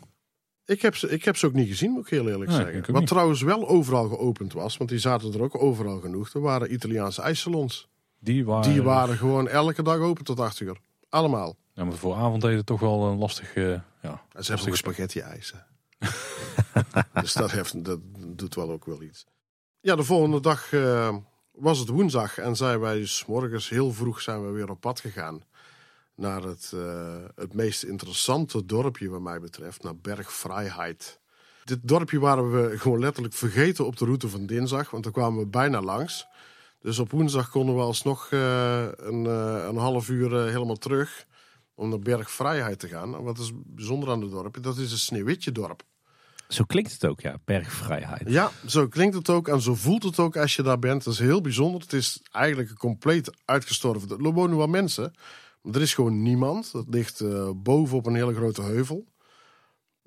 ik, 0.66 0.82
heb 0.82 0.96
ze, 0.96 1.10
ik 1.10 1.24
heb 1.26 1.38
ze 1.38 1.46
ook 1.46 1.54
niet 1.54 1.68
gezien, 1.68 1.92
moet 1.92 2.04
ik 2.04 2.10
heel 2.10 2.28
eerlijk 2.30 2.50
Nee, 2.50 2.60
zeggen. 2.60 2.78
ik 2.78 2.86
Wat 2.86 3.00
niet. 3.00 3.08
trouwens 3.10 3.42
wel 3.42 3.68
overal 3.68 4.08
geopend 4.08 4.54
was, 4.54 4.78
want 4.78 4.90
die 4.90 5.00
zaten 5.00 5.34
er 5.34 5.42
ook 5.42 5.62
overal 5.62 6.00
genoeg. 6.00 6.34
Er 6.34 6.42
waren 6.42 6.74
Italiaanse 6.74 7.22
ijssalons. 7.22 7.88
Die 8.20 8.46
waren, 8.46 8.72
Die 8.72 8.82
waren 8.82 9.18
gewoon 9.18 9.48
elke 9.48 9.84
dag 9.84 9.98
open 10.00 10.24
tot 10.24 10.40
8 10.40 10.60
uur. 10.60 10.78
Allemaal. 11.10 11.56
Ja, 11.74 11.84
maar 11.84 11.94
voor 11.96 12.16
avondeten 12.16 12.66
toch 12.66 12.80
wel 12.80 13.06
een 13.08 13.18
lastig... 13.18 13.54
eh, 13.56 13.70
ja, 14.02 14.22
En 14.34 14.44
ze 14.44 14.52
hebben 14.52 14.70
ook 14.70 14.76
spaghetti 14.76 15.20
ijzen. 15.20 15.66
dus 17.22 17.34
dat, 17.34 17.52
heeft, 17.52 17.86
dat 17.86 18.00
doet 18.28 18.56
wel 18.56 18.72
ook 18.72 18.86
wel 18.86 19.02
iets. 19.02 19.26
Ja, 19.82 19.96
de 19.96 20.04
volgende 20.04 20.40
dag 20.42 20.74
eh, 20.74 21.16
was 21.58 21.80
het 21.80 21.88
woensdag 21.88 22.38
en 22.38 22.56
zijn 22.56 22.80
wij 22.80 23.06
's 23.06 23.26
morgens 23.26 23.70
heel 23.70 23.94
vroeg 23.94 24.22
zijn 24.22 24.46
we 24.46 24.52
weer 24.52 24.70
op 24.70 24.82
pad 24.82 25.00
gegaan. 25.00 25.44
Naar 26.16 26.44
het, 26.44 26.72
eh, 26.74 27.24
het 27.36 27.54
meest 27.54 27.84
interessante 27.84 28.66
dorpje 28.66 29.10
wat 29.10 29.22
mij 29.22 29.40
betreft, 29.40 29.84
naar 29.84 29.96
Bergvrijheid. 29.96 31.20
Dit 31.64 31.80
dorpje 31.82 32.20
waren 32.20 32.52
we 32.52 32.80
gewoon 32.80 33.00
letterlijk 33.00 33.34
vergeten 33.36 33.86
op 33.86 33.98
de 33.98 34.06
route 34.06 34.30
van 34.30 34.46
dinsdag, 34.46 34.90
want 34.90 35.04
daar 35.04 35.14
kwamen 35.14 35.40
we 35.40 35.48
bijna 35.48 35.82
langs. 35.82 36.28
Dus 36.82 37.00
op 37.00 37.12
woensdag 37.12 37.50
konden 37.50 37.76
we 37.76 37.82
alsnog 37.82 38.32
eh, 38.32 38.88
een, 38.96 39.26
eh, 39.26 39.66
een 39.68 39.78
half 39.78 40.10
uur 40.10 40.48
helemaal 40.48 40.78
terug 40.78 41.26
om 41.76 41.90
naar 41.90 42.00
Bergvrijheid 42.00 42.80
te 42.80 42.88
gaan. 42.88 43.16
En 43.16 43.24
wat 43.24 43.38
is 43.38 43.52
bijzonder 43.54 44.10
aan 44.10 44.22
het 44.22 44.32
dorpje? 44.32 44.62
Dat 44.62 44.78
is 44.78 44.92
een 44.92 44.98
Sneeuwwitje 44.98 45.52
dorp. 45.52 45.84
Zo 46.48 46.64
klinkt 46.64 46.92
het 46.92 47.06
ook, 47.06 47.22
ja. 47.22 47.38
Bergvrijheid. 47.46 48.30
Ja, 48.30 48.52
zo 48.66 48.88
klinkt 48.88 49.16
het 49.16 49.30
ook 49.30 49.48
en 49.48 49.62
zo 49.62 49.76
voelt 49.76 50.04
het 50.04 50.20
ook 50.20 50.38
als 50.38 50.56
je 50.56 50.64
daar 50.64 50.80
bent. 50.80 51.04
Dat 51.04 51.14
is 51.14 51.20
heel 51.20 51.42
bijzonder. 51.42 51.82
Het 51.82 51.94
is 51.94 52.22
eigenlijk 52.32 52.70
een 52.70 52.78
compleet 52.78 53.38
uitgestorven. 53.46 54.10
Er 54.10 54.34
wonen 54.34 54.58
wel 54.58 54.68
mensen, 54.68 55.14
maar 55.62 55.76
er 55.76 55.82
is 55.82 55.94
gewoon 55.94 56.22
niemand. 56.22 56.72
Dat 56.72 56.86
ligt 56.90 57.20
eh, 57.20 57.50
boven 57.56 57.98
op 57.98 58.06
een 58.06 58.16
hele 58.16 58.34
grote 58.34 58.62
heuvel. 58.62 59.06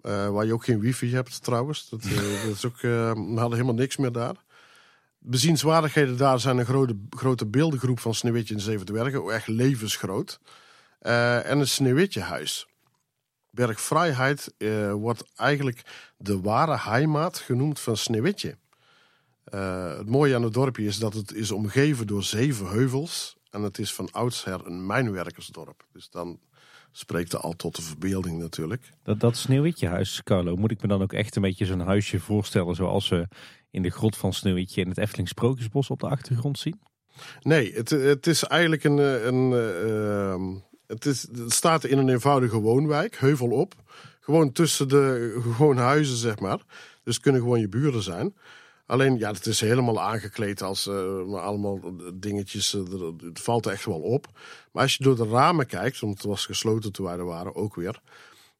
Eh, 0.02 0.28
waar 0.28 0.46
je 0.46 0.52
ook 0.52 0.64
geen 0.64 0.80
wifi 0.80 1.14
hebt 1.14 1.42
trouwens. 1.42 1.88
Dat, 1.88 2.02
eh, 2.02 2.44
dat 2.44 2.54
is 2.54 2.64
ook, 2.64 2.80
we 2.80 3.14
hadden 3.34 3.52
helemaal 3.52 3.74
niks 3.74 3.96
meer 3.96 4.12
daar. 4.12 4.44
Bezienswaardigheden 5.18 6.16
daar 6.16 6.40
zijn 6.40 6.58
een 6.58 6.64
grote, 6.64 6.96
grote 7.10 7.46
beeldengroep 7.46 8.00
van 8.00 8.14
Sneeuwwitje 8.14 8.54
en 8.54 8.60
Zeven 8.60 8.86
Dwergen. 8.86 9.32
Echt 9.32 9.48
levensgroot. 9.48 10.40
En 11.00 11.58
een 11.58 11.68
Sneeuwwitjehuis. 11.68 12.69
Bergvrijheid 13.50 14.54
eh, 14.58 14.92
wordt 14.92 15.24
eigenlijk 15.36 15.82
de 16.16 16.40
ware 16.40 16.78
heimaat 16.78 17.38
genoemd 17.38 17.80
van 17.80 17.96
Sneeuwwitje. 17.96 18.56
Eh, 19.44 19.96
het 19.96 20.08
mooie 20.08 20.34
aan 20.34 20.42
het 20.42 20.54
dorpje 20.54 20.84
is 20.84 20.98
dat 20.98 21.14
het 21.14 21.34
is 21.34 21.50
omgeven 21.50 22.06
door 22.06 22.22
zeven 22.22 22.66
heuvels. 22.68 23.36
En 23.50 23.62
het 23.62 23.78
is 23.78 23.94
van 23.94 24.08
oudsher 24.12 24.66
een 24.66 24.86
mijnwerkersdorp. 24.86 25.86
Dus 25.92 26.10
dan 26.10 26.40
spreekt 26.92 27.32
het 27.32 27.42
al 27.42 27.52
tot 27.52 27.76
de 27.76 27.82
verbeelding 27.82 28.38
natuurlijk. 28.38 28.90
Dat, 29.02 29.20
dat 29.20 29.36
Sneeuwwitjehuis, 29.36 30.22
Carlo, 30.22 30.56
moet 30.56 30.70
ik 30.70 30.82
me 30.82 30.88
dan 30.88 31.02
ook 31.02 31.12
echt 31.12 31.36
een 31.36 31.42
beetje 31.42 31.66
zo'n 31.66 31.80
huisje 31.80 32.20
voorstellen 32.20 32.74
zoals 32.74 33.08
we 33.08 33.28
in 33.70 33.82
de 33.82 33.90
grot 33.90 34.16
van 34.16 34.32
Sneeuwwitje 34.32 34.80
in 34.80 34.88
het 34.88 34.98
Efteling 34.98 35.28
Sprookjesbos 35.28 35.90
op 35.90 36.00
de 36.00 36.08
achtergrond 36.08 36.58
zien? 36.58 36.80
Nee, 37.40 37.72
het, 37.72 37.90
het 37.90 38.26
is 38.26 38.44
eigenlijk 38.44 38.84
een. 38.84 38.98
eh, 38.98 39.24
een 39.24 39.52
eh, 39.52 40.30
ehm, 40.32 40.56
het, 40.90 41.06
is, 41.06 41.26
staat 41.46 41.84
in 41.84 41.98
een 41.98 42.08
eenvoudige 42.08 42.58
woonwijk, 42.58 43.16
heuvel 43.16 43.50
op. 43.50 43.74
Gewoon 44.20 44.52
tussen 44.52 44.88
de 44.88 45.34
gewoon 45.56 45.76
huizen, 45.76 46.16
zeg 46.16 46.38
maar. 46.38 46.58
Dus 47.04 47.20
kunnen 47.20 47.40
gewoon 47.40 47.60
je 47.60 47.68
buren 47.68 48.02
zijn. 48.02 48.34
Alleen, 48.86 49.18
ja, 49.18 49.32
het 49.32 49.46
is 49.46 49.60
helemaal 49.60 50.00
aangekleed 50.00 50.62
als 50.62 50.86
eh, 50.86 51.34
allemaal 51.34 51.80
dingetjes. 52.14 52.74
eh, 52.74 52.82
het 53.24 53.40
valt 53.40 53.66
echt 53.66 53.84
wel 53.84 54.00
op. 54.00 54.26
Maar 54.72 54.82
als 54.82 54.96
je 54.96 55.04
door 55.04 55.16
de 55.16 55.28
ramen 55.28 55.66
kijkt, 55.66 56.00
want 56.00 56.14
het 56.14 56.26
was 56.26 56.46
gesloten 56.46 56.92
toen 56.92 57.06
wij 57.06 57.18
er 57.18 57.24
waren, 57.24 57.54
ook 57.54 57.74
weer. 57.74 58.00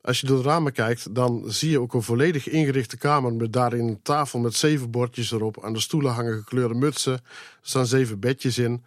Als 0.02 0.20
je 0.20 0.26
door 0.26 0.42
de 0.42 0.48
ramen 0.48 0.72
kijkt, 0.72 1.14
dan 1.14 1.44
zie 1.46 1.70
je 1.70 1.80
ook 1.80 1.94
een 1.94 2.02
volledig 2.02 2.48
ingerichte 2.48 2.96
kamer 2.96 3.32
met 3.32 3.52
daarin 3.52 3.88
een 3.88 4.02
tafel 4.02 4.38
met 4.38 4.54
zeven 4.54 4.90
bordjes 4.90 5.32
erop. 5.32 5.64
Aan 5.64 5.72
de 5.72 5.80
stoelen 5.80 6.12
hangen 6.12 6.38
gekleurde 6.38 6.74
mutsen. 6.74 7.12
Er 7.12 7.20
staan 7.60 7.86
zeven 7.86 8.20
bedjes 8.20 8.58
in. 8.58 8.84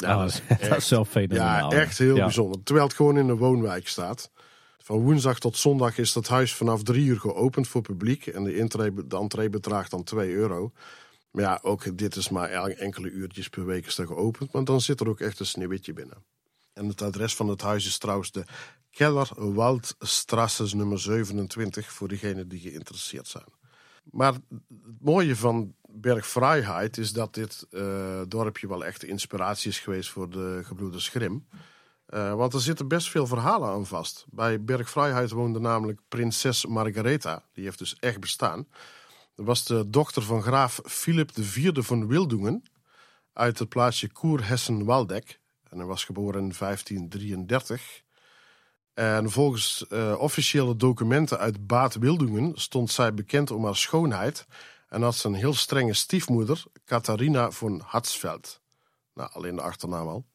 Ja, 0.00 0.12
Ah, 0.12 0.18
dat 0.20 0.28
is 0.28 0.40
dat 0.48 0.58
echt, 0.58 0.90
is 0.90 1.08
fenomenaal. 1.08 1.72
ja, 1.72 1.78
echt 1.80 1.98
heel 1.98 2.16
Ja. 2.16 2.24
bijzonder. 2.24 2.62
Terwijl 2.62 2.86
het 2.86 2.96
gewoon 2.96 3.18
in 3.18 3.28
een 3.28 3.36
woonwijk 3.36 3.88
staat. 3.88 4.30
Van 4.78 4.98
woensdag 4.98 5.38
tot 5.38 5.56
zondag 5.56 5.98
is 5.98 6.12
dat 6.12 6.28
huis 6.28 6.54
vanaf 6.54 6.82
drie 6.82 7.06
uur 7.06 7.20
geopend 7.20 7.68
voor 7.68 7.82
publiek. 7.82 8.26
En 8.26 8.44
de, 8.44 8.56
intree, 8.56 8.92
de 9.06 9.16
entree 9.16 9.50
bedraagt 9.50 9.90
dan 9.90 10.04
2 10.04 10.30
euro. 10.32 10.72
Maar 11.30 11.42
ja, 11.42 11.58
ook 11.62 11.98
dit 11.98 12.16
is 12.16 12.28
maar 12.28 12.48
el- 12.50 12.66
enkele 12.68 13.10
uurtjes 13.10 13.48
per 13.48 13.66
week 13.66 13.86
is 13.86 13.94
dat 13.94 14.06
geopend. 14.06 14.52
Maar 14.52 14.64
dan 14.64 14.80
zit 14.80 15.00
er 15.00 15.08
ook 15.08 15.20
echt 15.20 15.40
een 15.40 15.46
sneeuwwitje 15.46 15.92
binnen. 15.92 16.24
En 16.72 16.88
het 16.88 17.02
adres 17.02 17.34
van 17.34 17.48
het 17.48 17.60
huis 17.62 17.86
is 17.86 17.98
trouwens 17.98 18.30
de 18.30 18.44
Keller 18.90 19.28
Waldstrasse 19.36 20.76
nummer 20.76 20.98
27. 21.00 21.92
Voor 21.92 22.08
diegenen 22.08 22.48
die 22.48 22.60
geïnteresseerd 22.60 23.26
zijn. 23.28 23.44
Maar 24.10 24.32
het 24.32 24.42
mooie 25.00 25.36
van 25.36 25.74
Bergvrijheid 25.92 26.98
is 26.98 27.12
dat 27.12 27.34
dit 27.34 27.66
eh, 27.70 28.20
dorpje 28.28 28.68
wel 28.68 28.84
echt 28.84 29.04
inspiratie 29.04 29.70
is 29.70 29.78
geweest 29.78 30.10
voor 30.10 30.30
de 30.30 30.60
gebroeders 30.64 31.08
Grim. 31.08 31.46
Eh, 32.06 32.34
want 32.34 32.54
er 32.54 32.60
zitten 32.60 32.88
best 32.88 33.10
veel 33.10 33.26
verhalen 33.26 33.68
aan 33.68 33.86
vast. 33.86 34.26
Bij 34.30 34.62
Bergvrijheid 34.62 35.30
woonde 35.30 35.60
namelijk 35.60 36.00
prinses 36.08 36.66
Margaretha. 36.66 37.44
Die 37.52 37.64
heeft 37.64 37.78
dus 37.78 37.96
echt 38.00 38.20
bestaan. 38.20 38.66
Dat 39.34 39.46
was 39.46 39.64
de 39.64 39.90
dochter 39.90 40.22
van 40.22 40.42
graaf 40.42 40.80
Philip 40.84 41.30
IV 41.36 41.70
van 41.74 42.06
Wildungen. 42.06 42.62
Uit 43.32 43.58
het 43.58 43.68
plaatsje 43.68 44.12
Koer-Hessen-Waldeck. 44.12 45.40
En 45.68 45.78
hij 45.78 45.86
was 45.86 46.04
geboren 46.04 46.42
in 46.42 46.54
1533. 46.58 48.02
En 48.94 49.30
volgens 49.30 49.86
eh, 49.86 50.14
officiële 50.18 50.76
documenten 50.76 51.38
uit 51.38 51.66
Baat 51.66 51.94
Wildungen 51.94 52.52
stond 52.54 52.90
zij 52.90 53.14
bekend 53.14 53.50
om 53.50 53.64
haar 53.64 53.76
schoonheid. 53.76 54.46
En 54.88 55.02
had 55.02 55.14
ze 55.14 55.26
een 55.28 55.34
heel 55.34 55.54
strenge 55.54 55.94
stiefmoeder, 55.94 56.64
Catharina 56.84 57.50
von 57.50 57.82
Hatzfeld. 57.84 58.60
Nou, 59.14 59.30
alleen 59.32 59.56
de 59.56 59.62
achternaam 59.62 60.08
al. 60.08 60.26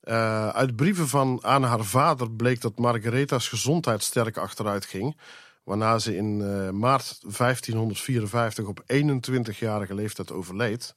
Eh, 0.00 0.48
uit 0.48 0.76
brieven 0.76 1.08
van 1.08 1.38
aan 1.44 1.62
haar 1.62 1.84
vader 1.84 2.30
bleek 2.30 2.60
dat 2.60 2.78
Margaretha's 2.78 3.48
gezondheid 3.48 4.02
sterk 4.02 4.36
achteruit 4.36 4.84
ging. 4.84 5.16
Waarna 5.62 5.98
ze 5.98 6.16
in 6.16 6.40
eh, 6.40 6.70
maart 6.70 7.18
1554 7.20 8.66
op 8.66 8.82
21-jarige 8.86 9.94
leeftijd 9.94 10.32
overleed. 10.32 10.94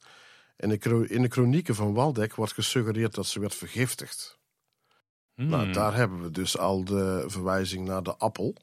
En 0.56 0.70
in 1.08 1.22
de 1.22 1.28
kronieken 1.28 1.74
van 1.74 1.94
Waldeck 1.94 2.34
wordt 2.34 2.52
gesuggereerd 2.52 3.14
dat 3.14 3.26
ze 3.26 3.40
werd 3.40 3.54
vergiftigd. 3.54 4.38
Hmm. 5.34 5.48
Nou, 5.48 5.72
daar 5.72 5.94
hebben 5.94 6.22
we 6.22 6.30
dus 6.30 6.58
al 6.58 6.84
de 6.84 7.24
verwijzing 7.26 7.86
naar 7.86 8.02
de 8.02 8.16
appel. 8.16 8.54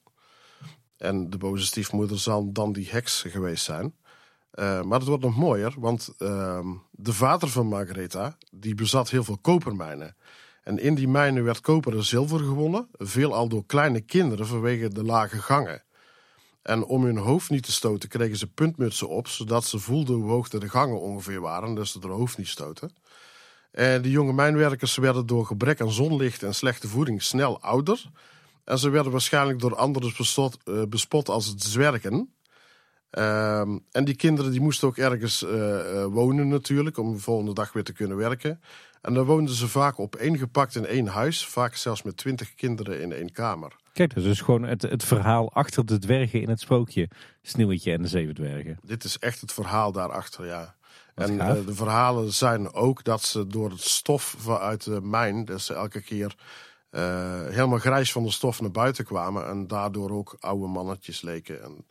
En 0.97 1.29
de 1.29 1.37
boze 1.37 1.65
stiefmoeder 1.65 2.19
zal 2.19 2.51
dan 2.51 2.73
die 2.73 2.89
heks 2.89 3.21
geweest 3.27 3.63
zijn. 3.63 3.95
Eh, 4.55 4.81
maar 4.81 4.99
het 4.99 5.07
wordt 5.07 5.23
nog 5.23 5.35
mooier, 5.35 5.73
want 5.77 6.13
ehm, 6.17 6.67
de 6.91 7.13
vader 7.13 7.49
van 7.49 7.67
Margaretha, 7.67 8.37
die 8.51 8.75
bezat 8.75 9.09
heel 9.09 9.23
veel 9.23 9.37
kopermijnen. 9.37 10.15
En 10.63 10.79
in 10.79 10.95
die 10.95 11.07
mijnen 11.07 11.43
werd 11.43 11.61
koper 11.61 11.95
en 11.95 12.03
zilver 12.03 12.39
gewonnen, 12.39 12.87
veelal 12.91 13.47
door 13.47 13.65
kleine 13.65 14.01
kinderen 14.01 14.47
vanwege 14.47 14.89
de 14.89 15.03
lage 15.03 15.37
gangen. 15.41 15.83
En 16.61 16.83
om 16.83 17.03
hun 17.03 17.17
hoofd 17.17 17.49
niet 17.49 17.63
te 17.63 17.71
stoten 17.71 18.09
kregen 18.09 18.37
ze 18.37 18.47
puntmutsen 18.47 19.09
op, 19.09 19.27
zodat 19.27 19.65
ze 19.65 19.79
voelden 19.79 20.15
hoe 20.15 20.31
hoog 20.31 20.49
de 20.49 20.69
gangen 20.69 20.99
ongeveer 20.99 21.41
waren, 21.41 21.75
dus 21.75 21.91
ze 21.91 21.99
hun 22.01 22.11
hoofd 22.11 22.37
niet 22.37 22.47
stoten. 22.47 22.93
En 23.71 24.01
die 24.01 24.11
jonge 24.11 24.33
mijnwerkers 24.33 24.95
werden 24.95 25.25
door 25.25 25.45
gebrek 25.45 25.81
aan 25.81 25.91
zonlicht 25.91 26.43
en 26.43 26.55
slechte 26.55 26.87
voeding 26.87 27.23
snel 27.23 27.61
ouder. 27.61 28.11
En 28.63 28.79
ze 28.79 28.89
werden 28.89 29.11
waarschijnlijk 29.11 29.59
door 29.59 29.75
anderen 29.75 30.13
bespot, 30.17 30.57
uh, 30.65 30.83
bespot 30.83 31.29
als 31.29 31.53
zwergen. 31.57 32.34
Ehm, 33.15 33.77
en 33.91 34.05
die 34.05 34.15
kinderen 34.15 34.51
die 34.51 34.61
moesten 34.61 34.87
ook 34.87 34.97
ergens 34.97 35.43
uh, 35.43 36.05
wonen 36.05 36.47
natuurlijk, 36.47 36.97
om 36.97 37.13
de 37.13 37.19
volgende 37.19 37.53
dag 37.53 37.73
weer 37.73 37.83
te 37.83 37.93
kunnen 37.93 38.17
werken. 38.17 38.61
En 39.01 39.13
dan 39.13 39.25
woonden 39.25 39.55
ze 39.55 39.67
vaak 39.67 39.97
op 39.97 40.15
één 40.15 40.37
gepakt 40.37 40.75
in 40.75 40.85
één 40.85 41.07
huis, 41.07 41.45
vaak 41.45 41.75
zelfs 41.75 42.03
met 42.03 42.17
twintig 42.17 42.55
kinderen 42.55 43.01
in 43.01 43.13
één 43.13 43.31
kamer. 43.31 43.75
Kijk, 43.93 44.09
dat 44.09 44.23
is 44.23 44.29
dus 44.29 44.41
gewoon 44.41 44.63
het, 44.63 44.81
het 44.81 45.03
verhaal 45.03 45.53
achter 45.53 45.85
de 45.85 45.97
dwergen 45.97 46.41
in 46.41 46.49
het 46.49 46.59
sprookje. 46.59 47.09
Sneeuwwitje 47.41 47.91
en 47.91 48.01
de 48.01 48.07
zeven 48.07 48.35
dwergen. 48.35 48.79
Dit 48.83 49.03
is 49.03 49.19
echt 49.19 49.41
het 49.41 49.53
verhaal 49.53 49.91
daarachter, 49.91 50.45
ja. 50.45 50.75
en 51.13 51.33
uh, 51.33 51.53
de 51.65 51.75
verhalen 51.75 52.33
zijn 52.33 52.73
ook 52.73 53.03
dat 53.03 53.21
ze 53.21 53.47
door 53.47 53.69
het 53.69 53.81
stof 53.81 54.35
vanuit 54.37 54.83
de 54.83 55.01
mijn, 55.01 55.45
dus 55.45 55.69
elke 55.69 56.01
keer 56.01 56.35
uh, 56.91 57.01
helemaal 57.47 57.79
grijs 57.79 58.11
van 58.11 58.23
de 58.23 58.31
stof 58.31 58.61
naar 58.61 58.71
buiten 58.71 59.05
kwamen. 59.05 59.47
En 59.47 59.67
daardoor 59.67 60.11
ook 60.11 60.35
oude 60.39 60.67
mannetjes 60.67 61.21
leken. 61.21 61.63
En 61.63 61.85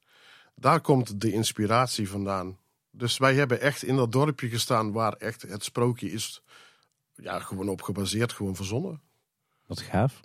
daar 0.55 0.81
komt 0.81 1.21
de 1.21 1.33
inspiratie 1.33 2.09
vandaan. 2.09 2.59
Dus 2.91 3.19
wij 3.19 3.35
hebben 3.35 3.61
echt 3.61 3.83
in 3.83 3.97
dat 3.97 4.13
dorpje 4.13 4.49
gestaan 4.49 4.93
waar 4.93 5.13
echt 5.13 5.43
het 5.43 5.65
sprookje 5.65 6.13
is 6.13 6.43
ja, 7.15 7.39
gewoon 7.39 7.69
op 7.69 7.83
gebaseerd, 7.83 8.33
gewoon 8.33 8.57
verzonnen. 8.57 9.01
Wat 9.67 9.81
gaaf. 9.81 10.21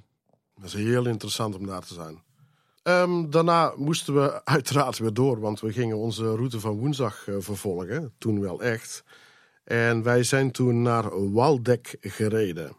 Dat 0.56 0.66
is 0.66 0.74
heel 0.74 1.06
interessant 1.06 1.56
om 1.56 1.66
daar 1.66 1.86
te 1.86 1.94
zijn. 1.94 2.24
Um, 2.84 3.30
daarna 3.30 3.74
moesten 3.76 4.14
we 4.14 4.42
uiteraard 4.56 4.98
weer 4.98 5.14
door, 5.14 5.40
want 5.40 5.60
we 5.60 5.72
gingen 5.74 5.98
onze 5.98 6.24
route 6.24 6.60
van 6.60 6.78
woensdag 6.78 7.28
uh, 7.28 7.36
vervolgen. 7.40 8.14
Toen 8.18 8.40
wel 8.40 8.62
echt. 8.62 9.04
En 9.64 10.04
wij 10.04 10.24
zijn 10.24 10.52
toen 10.52 10.82
naar 10.82 11.32
Waldeck 11.32 11.98
gereden. 12.00 12.76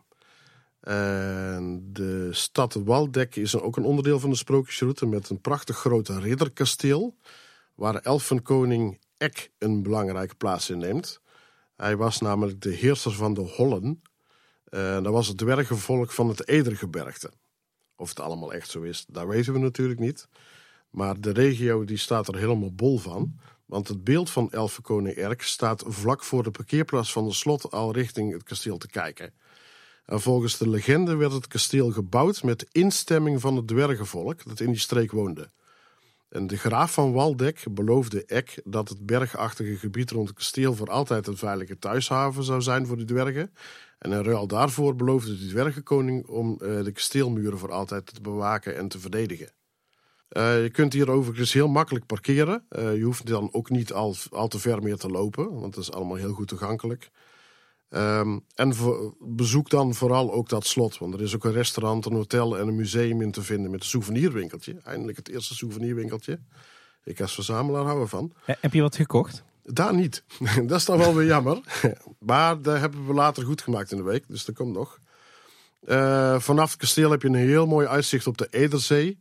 En 0.81 1.89
de 1.93 2.29
stad 2.33 2.75
Waldeck 2.75 3.37
is 3.37 3.57
ook 3.57 3.77
een 3.77 3.85
onderdeel 3.85 4.21
van 4.21 4.31
de 4.31 4.37
sprookjesroute 4.37 5.07
met 5.07 5.31
een 5.31 5.41
prachtig 5.41 5.77
groot 5.77 6.09
ridderkasteel. 6.09 7.17
Waar 7.75 7.95
elfenkoning 7.95 8.99
Eck 9.17 9.51
een 9.59 9.83
belangrijke 9.83 10.35
plaats 10.35 10.71
in 10.71 10.79
neemt. 10.79 11.21
Hij 11.77 11.97
was 11.97 12.21
namelijk 12.21 12.61
de 12.61 12.71
heerser 12.71 13.13
van 13.13 13.35
de 13.35 13.41
Hollen. 13.41 14.03
En 14.65 15.03
dat 15.03 15.13
was 15.13 15.29
het 15.29 15.39
dwergenvolk 15.39 16.11
van 16.11 16.29
het 16.29 16.49
Edergebergte. 16.49 17.31
Of 17.97 18.09
het 18.09 18.21
allemaal 18.21 18.53
echt 18.53 18.71
zo 18.71 18.83
is, 18.83 19.05
dat 19.09 19.27
weten 19.27 19.53
we 19.53 19.59
natuurlijk 19.59 20.01
niet. 20.01 20.29
Maar 20.91 21.21
de 21.21 21.31
regio 21.31 21.85
die 21.85 21.97
staat 21.97 22.29
er 22.29 22.37
helemaal 22.37 22.75
bol 22.75 22.99
van. 22.99 23.39
Want 23.67 23.89
het 23.89 24.05
beeld 24.05 24.31
van 24.31 24.53
elfenkoning 24.53 25.17
Erk 25.17 25.43
staat 25.43 25.85
vlak 25.87 26.25
voor 26.25 26.43
de 26.43 26.51
parkeerplaats 26.51 27.13
van 27.13 27.25
de 27.25 27.35
slot 27.35 27.71
al 27.71 27.93
richting 27.93 28.33
het 28.33 28.43
kasteel 28.43 28.79
te 28.79 28.89
kijken. 28.89 29.33
En 30.11 30.21
volgens 30.21 30.59
de 30.59 30.69
legende 30.69 31.17
werd 31.17 31.33
het 31.33 31.47
kasteel 31.47 31.91
gebouwd 31.91 32.43
met 32.43 32.67
instemming 32.73 33.41
van 33.41 33.57
het 33.57 33.67
dwergenvolk 33.67 34.45
dat 34.45 34.61
in 34.61 34.71
die 34.71 34.81
streek 34.81 35.13
woonde. 35.13 35.51
En 36.29 36.47
de 36.47 36.57
graaf 36.57 36.93
van 36.93 37.13
Waldeck 37.13 37.65
beloofde 37.71 38.25
Eck 38.25 38.61
dat 38.65 38.89
het 38.89 39.07
bergachtige 39.07 39.77
gebied 39.77 40.11
rond 40.11 40.29
het 40.29 40.37
kasteel 40.37 40.75
voor 40.75 40.91
altijd 40.91 41.27
een 41.27 41.37
veilige 41.37 41.79
thuishaven 41.79 42.45
zou 42.45 42.63
zijn 42.63 42.87
voor 42.87 42.97
de 42.97 43.05
dwergen. 43.05 43.53
En 43.99 44.13
in 44.13 44.23
ruil 44.23 44.47
daarvoor 44.47 44.97
beloofde 44.97 45.39
de 45.39 45.49
dwergenkoning 45.49 46.27
om 46.27 46.59
uh, 46.63 46.85
de 46.85 46.93
kasteelmuren 46.93 47.59
voor 47.59 47.73
altijd 47.73 48.15
te 48.15 48.21
bewaken 48.21 48.77
en 48.77 48.89
te 48.89 48.99
verdedigen. 48.99 49.53
Uh, 50.31 50.63
je 50.63 50.71
kunt 50.71 50.93
hier 50.93 51.11
overigens 51.11 51.53
heel 51.53 51.69
makkelijk 51.69 52.07
parkeren. 52.07 52.65
Uh, 52.71 52.97
je 52.97 53.03
hoeft 53.03 53.27
dan 53.27 53.49
ook 53.53 53.71
niet 53.71 53.93
al, 53.93 54.15
al 54.31 54.49
te 54.49 54.59
ver 54.59 54.83
meer 54.83 54.97
te 54.97 55.09
lopen, 55.09 55.61
want 55.61 55.75
dat 55.75 55.83
is 55.83 55.93
allemaal 55.93 56.17
heel 56.17 56.33
goed 56.33 56.49
toegankelijk. 56.49 57.11
Um, 57.91 58.45
en 58.55 58.75
bezoek 59.19 59.71
dan 59.71 59.95
vooral 59.95 60.33
ook 60.33 60.49
dat 60.49 60.67
slot. 60.67 60.99
Want 60.99 61.15
er 61.15 61.23
is 61.23 61.35
ook 61.35 61.45
een 61.45 61.53
restaurant, 61.53 62.07
een 62.07 62.13
hotel 62.13 62.59
en 62.59 62.69
een 62.69 62.77
museum 62.77 63.23
in 63.23 63.31
te 63.31 63.43
vinden 63.43 63.71
met 63.71 63.81
een 63.81 63.87
souvenirwinkeltje. 63.87 64.77
Eindelijk 64.85 65.17
het 65.17 65.29
eerste 65.29 65.55
souvenirwinkeltje. 65.55 66.41
Ik 67.05 67.21
als 67.21 67.35
verzamelaar 67.35 67.85
hou 67.85 68.01
ervan. 68.01 68.33
Ja, 68.47 68.57
heb 68.61 68.73
je 68.73 68.81
wat 68.81 68.97
gekocht? 68.97 69.43
Daar 69.63 69.95
niet. 69.95 70.25
dat 70.67 70.79
is 70.79 70.85
dan 70.85 70.99
wel 70.99 71.15
weer 71.15 71.27
jammer. 71.27 71.61
maar 72.19 72.63
daar 72.63 72.81
hebben 72.81 73.07
we 73.07 73.13
later 73.13 73.45
goed 73.45 73.63
gemaakt 73.63 73.91
in 73.91 73.97
de 73.97 74.03
week. 74.03 74.25
Dus 74.29 74.45
dat 74.45 74.55
komt 74.55 74.73
nog. 74.73 74.99
Uh, 75.85 76.39
vanaf 76.39 76.71
het 76.71 76.81
kasteel 76.81 77.11
heb 77.11 77.23
je 77.23 77.29
een 77.29 77.35
heel 77.35 77.67
mooi 77.67 77.87
uitzicht 77.87 78.27
op 78.27 78.39
de 78.39 78.47
Ederzee. 78.51 79.21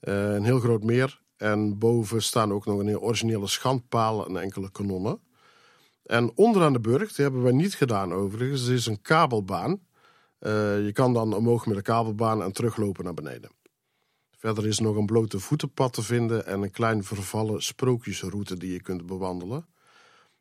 Uh, 0.00 0.34
een 0.34 0.44
heel 0.44 0.60
groot 0.60 0.82
meer. 0.82 1.20
En 1.36 1.78
boven 1.78 2.22
staan 2.22 2.52
ook 2.52 2.66
nog 2.66 2.78
een 2.78 2.86
heel 2.86 3.00
originele 3.00 3.46
schandpaal 3.46 4.26
en 4.26 4.36
enkele 4.36 4.70
kanonnen. 4.70 5.20
En 6.04 6.32
onderaan 6.34 6.72
de 6.72 6.80
burg, 6.80 7.12
die 7.12 7.24
hebben 7.24 7.42
we 7.42 7.52
niet 7.52 7.74
gedaan 7.74 8.12
overigens, 8.12 8.66
is 8.66 8.86
een 8.86 9.00
kabelbaan. 9.00 9.70
Uh, 10.40 10.84
je 10.84 10.90
kan 10.92 11.12
dan 11.12 11.34
omhoog 11.34 11.66
met 11.66 11.76
de 11.76 11.82
kabelbaan 11.82 12.42
en 12.42 12.52
teruglopen 12.52 13.04
naar 13.04 13.14
beneden. 13.14 13.50
Verder 14.30 14.66
is 14.66 14.78
nog 14.78 14.96
een 14.96 15.06
blote 15.06 15.38
voetenpad 15.38 15.92
te 15.92 16.02
vinden 16.02 16.46
en 16.46 16.62
een 16.62 16.70
klein 16.70 17.04
vervallen 17.04 17.62
sprookjesroute 17.62 18.56
die 18.56 18.72
je 18.72 18.82
kunt 18.82 19.06
bewandelen. 19.06 19.66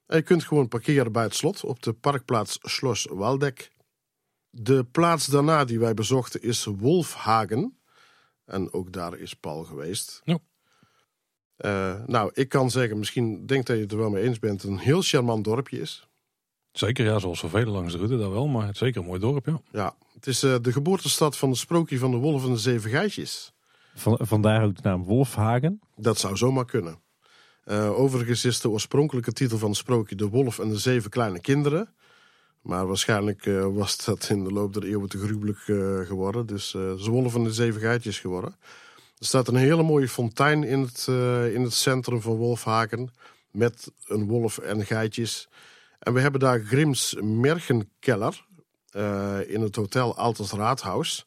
En 0.05 0.17
je 0.17 0.23
kunt 0.23 0.43
gewoon 0.43 0.67
parkeren 0.67 1.11
bij 1.11 1.23
het 1.23 1.35
slot 1.35 1.63
op 1.63 1.83
de 1.83 1.93
parkplaats 1.93 2.57
Schloss 2.61 3.07
Waldeck. 3.11 3.71
De 4.49 4.83
plaats 4.83 5.25
daarna 5.25 5.65
die 5.65 5.79
wij 5.79 5.93
bezochten 5.93 6.41
is 6.41 6.65
Wolfhagen. 6.65 7.77
En 8.45 8.73
ook 8.73 8.91
daar 8.91 9.17
is 9.17 9.33
Paul 9.33 9.63
geweest. 9.63 10.21
Ja. 10.23 10.39
Uh, 11.65 11.93
nou, 12.05 12.31
ik 12.33 12.49
kan 12.49 12.71
zeggen, 12.71 12.99
misschien 12.99 13.45
denk 13.45 13.65
dat 13.65 13.75
je 13.75 13.81
het 13.81 13.91
er 13.91 13.97
wel 13.97 14.09
mee 14.09 14.23
eens 14.23 14.39
bent, 14.39 14.63
een 14.63 14.77
heel 14.77 15.01
charmant 15.01 15.43
dorpje 15.43 15.79
is. 15.79 16.07
Zeker, 16.71 17.05
ja, 17.05 17.19
zoals 17.19 17.39
zoveel 17.39 17.65
langs 17.65 17.91
de 17.91 17.97
route, 17.97 18.17
dat 18.17 18.31
wel, 18.31 18.47
maar 18.47 18.65
het 18.65 18.73
is 18.73 18.79
zeker 18.79 19.01
een 19.01 19.07
mooi 19.07 19.19
dorp, 19.19 19.45
ja. 19.45 19.61
Ja, 19.71 19.95
het 20.13 20.27
is 20.27 20.43
uh, 20.43 20.55
de 20.61 20.71
geboortestad 20.71 21.37
van 21.37 21.49
het 21.49 21.57
sprookje 21.57 21.97
van 21.97 22.11
de 22.11 22.17
wolf 22.17 22.45
en 22.45 22.51
de 22.51 22.57
zeven 22.57 22.89
geitjes. 22.89 23.53
Van, 23.95 24.19
vandaar 24.21 24.63
ook 24.63 24.75
de 24.75 24.81
naam 24.83 25.03
Wolfhagen? 25.03 25.81
Dat 25.95 26.17
zou 26.17 26.37
zomaar 26.37 26.65
kunnen. 26.65 26.99
Uh, 27.65 27.99
overigens 27.99 28.45
is 28.45 28.61
de 28.61 28.69
oorspronkelijke 28.69 29.33
titel 29.33 29.57
van 29.57 29.69
het 29.69 29.77
sprookje 29.77 30.15
De 30.15 30.29
Wolf 30.29 30.59
en 30.59 30.69
de 30.69 30.77
Zeven 30.77 31.09
Kleine 31.09 31.39
Kinderen. 31.39 31.93
Maar 32.61 32.87
waarschijnlijk 32.87 33.45
uh, 33.45 33.65
was 33.65 34.05
dat 34.05 34.29
in 34.29 34.43
de 34.43 34.51
loop 34.51 34.73
der 34.73 34.83
eeuwen 34.83 35.09
te 35.09 35.17
gruwelijk 35.17 35.59
geworden. 36.07 36.45
Dus 36.45 36.73
uh, 36.73 36.81
de 36.81 37.09
Wolf 37.09 37.35
en 37.35 37.43
de 37.43 37.53
Zeven 37.53 37.81
Geitjes 37.81 38.19
geworden. 38.19 38.55
Er 39.23 39.29
staat 39.29 39.47
een 39.47 39.55
hele 39.55 39.83
mooie 39.83 40.07
fontein 40.07 40.63
in 40.63 40.79
het, 40.79 41.07
uh, 41.09 41.53
in 41.53 41.61
het 41.61 41.73
centrum 41.73 42.21
van 42.21 42.35
Wolfhaken. 42.35 43.11
Met 43.51 43.91
een 44.07 44.27
wolf 44.27 44.57
en 44.57 44.85
geitjes. 44.85 45.47
En 45.99 46.13
we 46.13 46.19
hebben 46.19 46.39
daar 46.39 46.59
Grims 46.59 47.15
Mergenkeller. 47.21 48.45
Uh, 48.95 49.37
in 49.47 49.61
het 49.61 49.75
hotel 49.75 50.17
Alters 50.17 50.51
Raadhuis. 50.51 51.25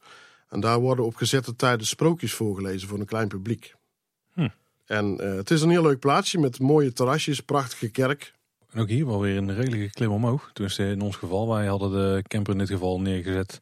En 0.48 0.60
daar 0.60 0.78
worden 0.78 1.04
op 1.04 1.14
gezette 1.14 1.56
tijden 1.56 1.86
sprookjes 1.86 2.32
voorgelezen 2.32 2.88
voor 2.88 2.98
een 2.98 3.06
klein 3.06 3.28
publiek. 3.28 3.74
Hm. 4.32 4.48
En 4.86 5.18
uh, 5.20 5.34
het 5.34 5.50
is 5.50 5.62
een 5.62 5.70
heel 5.70 5.82
leuk 5.82 5.98
plaatsje 5.98 6.38
met 6.38 6.60
mooie 6.60 6.92
terrasjes, 6.92 7.40
prachtige 7.40 7.88
kerk. 7.88 8.32
En 8.70 8.80
ook 8.80 8.88
hier 8.88 9.06
wel 9.06 9.20
weer 9.20 9.36
een 9.36 9.54
redelijke 9.54 9.90
klim 9.90 10.10
omhoog. 10.10 10.50
Tenminste 10.52 10.84
in 10.84 11.00
ons 11.00 11.16
geval, 11.16 11.48
wij 11.48 11.66
hadden 11.66 11.90
de 11.90 12.22
camper 12.28 12.52
in 12.52 12.58
dit 12.58 12.68
geval 12.68 13.00
neergezet 13.00 13.58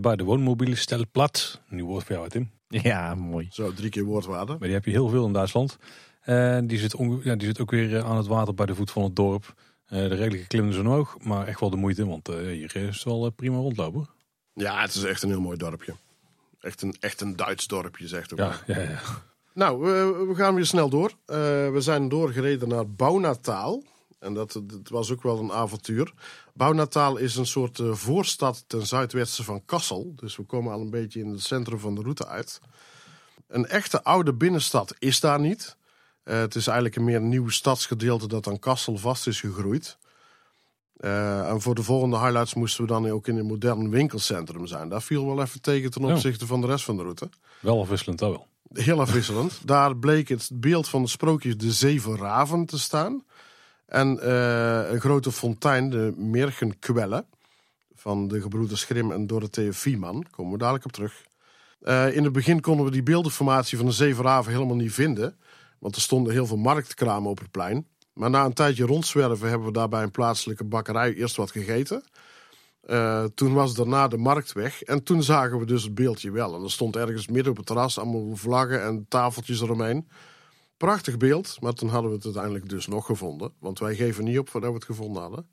bij 0.00 0.16
de 0.16 0.24
woonmobiele 0.24 0.76
Stelplat. 0.76 1.60
Nieuw 1.68 1.86
woord 1.86 2.04
voor 2.04 2.16
jou, 2.16 2.28
Tim. 2.28 2.55
Ja, 2.82 3.14
mooi. 3.14 3.48
Zo, 3.50 3.72
drie 3.72 3.90
keer 3.90 4.04
woordwaarde. 4.04 4.52
Maar 4.52 4.68
die 4.68 4.72
heb 4.72 4.84
je 4.84 4.90
heel 4.90 5.08
veel 5.08 5.26
in 5.26 5.32
Duitsland. 5.32 5.78
En 6.20 6.66
die 6.66 6.78
zit, 6.78 6.96
ja, 7.22 7.36
die 7.36 7.46
zit 7.46 7.60
ook 7.60 7.70
weer 7.70 8.02
aan 8.02 8.16
het 8.16 8.26
water 8.26 8.54
bij 8.54 8.66
de 8.66 8.74
voet 8.74 8.90
van 8.90 9.02
het 9.02 9.16
dorp. 9.16 9.54
de 9.88 10.06
redelijke 10.06 10.46
klimmen 10.46 10.74
ze 10.74 10.80
omhoog, 10.80 11.16
maar 11.20 11.46
echt 11.46 11.60
wel 11.60 11.70
de 11.70 11.76
moeite, 11.76 12.06
want 12.06 12.26
hier 12.26 12.76
is 12.76 12.94
het 12.96 13.04
wel 13.04 13.30
prima 13.30 13.56
rondlopen. 13.56 14.08
Ja, 14.54 14.80
het 14.80 14.94
is 14.94 15.04
echt 15.04 15.22
een 15.22 15.28
heel 15.28 15.40
mooi 15.40 15.56
dorpje. 15.56 15.94
Echt 16.60 16.82
een, 16.82 16.96
echt 17.00 17.20
een 17.20 17.36
Duits 17.36 17.66
dorpje, 17.66 18.08
zegt 18.08 18.32
ook. 18.32 18.38
Ja, 18.38 18.60
ja, 18.66 18.80
ja. 18.80 19.00
Nou, 19.54 19.80
we, 19.80 20.24
we, 20.28 20.34
gaan 20.34 20.54
weer 20.54 20.66
snel 20.66 20.88
door. 20.88 21.10
Uh, 21.10 21.36
we 21.70 21.76
zijn 21.78 22.08
doorgereden 22.08 22.68
naar 22.68 22.90
Bouwnataal. 22.90 23.82
En 24.18 24.34
dat, 24.34 24.52
dat, 24.52 24.88
was 24.88 25.10
ook 25.12 25.22
wel 25.22 25.38
een 25.38 25.52
avontuur. 25.52 26.12
Bouwnataal 26.54 27.16
is 27.16 27.36
een 27.36 27.46
soort 27.46 27.78
uh, 27.78 27.94
voorstad 27.94 28.64
ten 28.66 28.86
zuidwesten 28.86 29.44
van 29.44 29.64
Kassel. 29.64 30.12
Dus 30.16 30.36
we 30.36 30.42
komen 30.42 30.72
al 30.72 30.80
een 30.80 30.90
beetje 30.90 31.20
in 31.20 31.28
het 31.28 31.42
centrum 31.42 31.78
van 31.78 31.94
de 31.94 32.00
route 32.00 32.26
uit. 32.26 32.60
Een 33.46 33.66
echte 33.66 34.04
oude 34.04 34.34
binnenstad 34.34 34.94
is 34.98 35.20
daar 35.20 35.40
niet. 35.40 35.76
Uh, 36.24 36.38
het 36.38 36.54
is 36.54 36.66
eigenlijk 36.66 36.96
een 36.96 37.04
meer 37.04 37.20
nieuw 37.20 37.48
stadsgedeelte 37.48 38.28
dat 38.28 38.46
aan 38.46 38.58
Kassel 38.58 38.96
vast 38.96 39.26
is 39.26 39.40
gegroeid. 39.40 39.98
Uh, 41.00 41.48
en 41.48 41.60
voor 41.60 41.74
de 41.74 41.82
volgende 41.82 42.18
highlights 42.18 42.54
moesten 42.54 42.82
we 42.82 42.88
dan 42.88 43.10
ook 43.10 43.28
in 43.28 43.36
een 43.36 43.46
modern 43.46 43.90
winkelcentrum 43.90 44.66
zijn. 44.66 44.88
Daar 44.88 45.02
viel 45.02 45.26
wel 45.26 45.42
even 45.42 45.60
tegen 45.60 45.90
ten 45.90 46.04
opzichte 46.04 46.44
ja. 46.44 46.46
van 46.46 46.60
de 46.60 46.66
rest 46.66 46.84
van 46.84 46.96
de 46.96 47.02
route. 47.02 47.28
Wel 47.60 47.80
afwisselend, 47.80 48.18
dat 48.18 48.30
wel. 48.30 48.46
Heel 48.72 49.00
afwisselend. 49.00 49.60
Daar 49.64 49.96
bleek 49.96 50.28
het 50.28 50.50
beeld 50.52 50.88
van 50.88 51.02
de 51.02 51.08
sprookjes 51.08 51.56
De 51.56 51.72
Zeven 51.72 52.16
Raven 52.16 52.66
te 52.66 52.78
staan. 52.78 53.24
En 53.86 54.18
uh, 54.22 54.90
een 54.90 55.00
grote 55.00 55.32
fontein, 55.32 55.90
de 55.90 56.14
Mergenkwelle. 56.16 57.26
van 57.94 58.28
de 58.28 58.40
gebroeders 58.40 58.84
Grim 58.84 59.12
en 59.12 59.26
Dorothea 59.26 59.72
Vieman. 59.72 60.26
Komen 60.30 60.52
we 60.52 60.58
dadelijk 60.58 60.84
op 60.84 60.92
terug. 60.92 61.24
Eh, 61.80 62.16
in 62.16 62.24
het 62.24 62.32
begin 62.32 62.60
konden 62.60 62.84
we 62.84 62.90
die 62.90 63.02
beeldenformatie 63.02 63.76
van 63.76 63.86
de 63.86 63.92
Zevenraven 63.92 64.52
helemaal 64.52 64.76
niet 64.76 64.92
vinden. 64.92 65.38
Want 65.78 65.96
er 65.96 66.00
stonden 66.00 66.32
heel 66.32 66.46
veel 66.46 66.56
marktkramen 66.56 67.30
op 67.30 67.38
het 67.38 67.50
plein. 67.50 67.86
Maar 68.12 68.30
na 68.30 68.44
een 68.44 68.52
tijdje 68.52 68.86
rondzwerven 68.86 69.48
hebben 69.48 69.66
we 69.66 69.72
daar 69.72 69.88
bij 69.88 70.02
een 70.02 70.10
plaatselijke 70.10 70.64
bakkerij 70.64 71.14
eerst 71.14 71.36
wat 71.36 71.50
gegeten. 71.50 72.02
Uh, 72.86 73.24
toen 73.24 73.52
was 73.52 73.74
daarna 73.74 74.08
de 74.08 74.16
markt 74.16 74.52
weg. 74.52 74.82
En 74.82 75.02
toen 75.02 75.22
zagen 75.22 75.58
we 75.58 75.66
dus 75.66 75.82
het 75.82 75.94
beeldje 75.94 76.30
wel. 76.30 76.54
En 76.54 76.62
er 76.62 76.70
stond 76.70 76.96
ergens 76.96 77.28
midden 77.28 77.50
op 77.50 77.56
het 77.56 77.66
terras 77.66 77.98
allemaal 77.98 78.36
vlaggen 78.36 78.82
en 78.82 79.06
tafeltjes 79.08 79.60
eromheen. 79.60 80.08
Prachtig 80.76 81.16
beeld, 81.16 81.56
maar 81.60 81.72
toen 81.72 81.88
hadden 81.88 82.10
we 82.10 82.16
het 82.16 82.24
uiteindelijk 82.24 82.68
dus 82.68 82.86
nog 82.86 83.06
gevonden. 83.06 83.52
Want 83.58 83.78
wij 83.78 83.94
geven 83.94 84.24
niet 84.24 84.38
op 84.38 84.48
voordat 84.48 84.70
we 84.70 84.76
het 84.76 84.84
gevonden 84.84 85.22
hadden. 85.22 85.48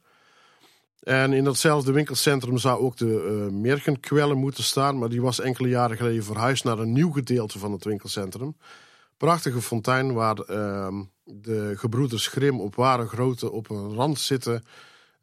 En 1.04 1.34
in 1.34 1.44
datzelfde 1.44 1.92
winkelcentrum 1.92 2.58
zou 2.58 2.82
ook 2.82 2.98
de 2.98 3.48
uh, 3.52 3.60
Mergenkwellen 3.62 4.38
moeten 4.38 4.64
staan. 4.64 4.98
Maar 4.98 5.10
die 5.10 5.22
was 5.22 5.40
enkele 5.40 5.68
jaren 5.68 5.98
geleden 5.98 6.24
verhuisd 6.24 6.64
naar 6.64 6.80
een 6.80 6.92
nieuw 6.92 7.12
gedeelte 7.12 7.60
van 7.60 7.72
het 7.72 7.84
winkelcentrum. 7.84 8.58
Prachtige 9.18 9.62
fontein 9.62 10.14
waar 10.14 10.38
uh, 10.50 11.00
de 11.24 11.74
gebroeders 11.76 12.28
Grim 12.28 12.60
op 12.62 12.76
ware 12.76 13.08
grootte 13.08 13.52
op 13.52 13.70
een 13.70 13.94
rand 13.94 14.20
zitten 14.20 14.64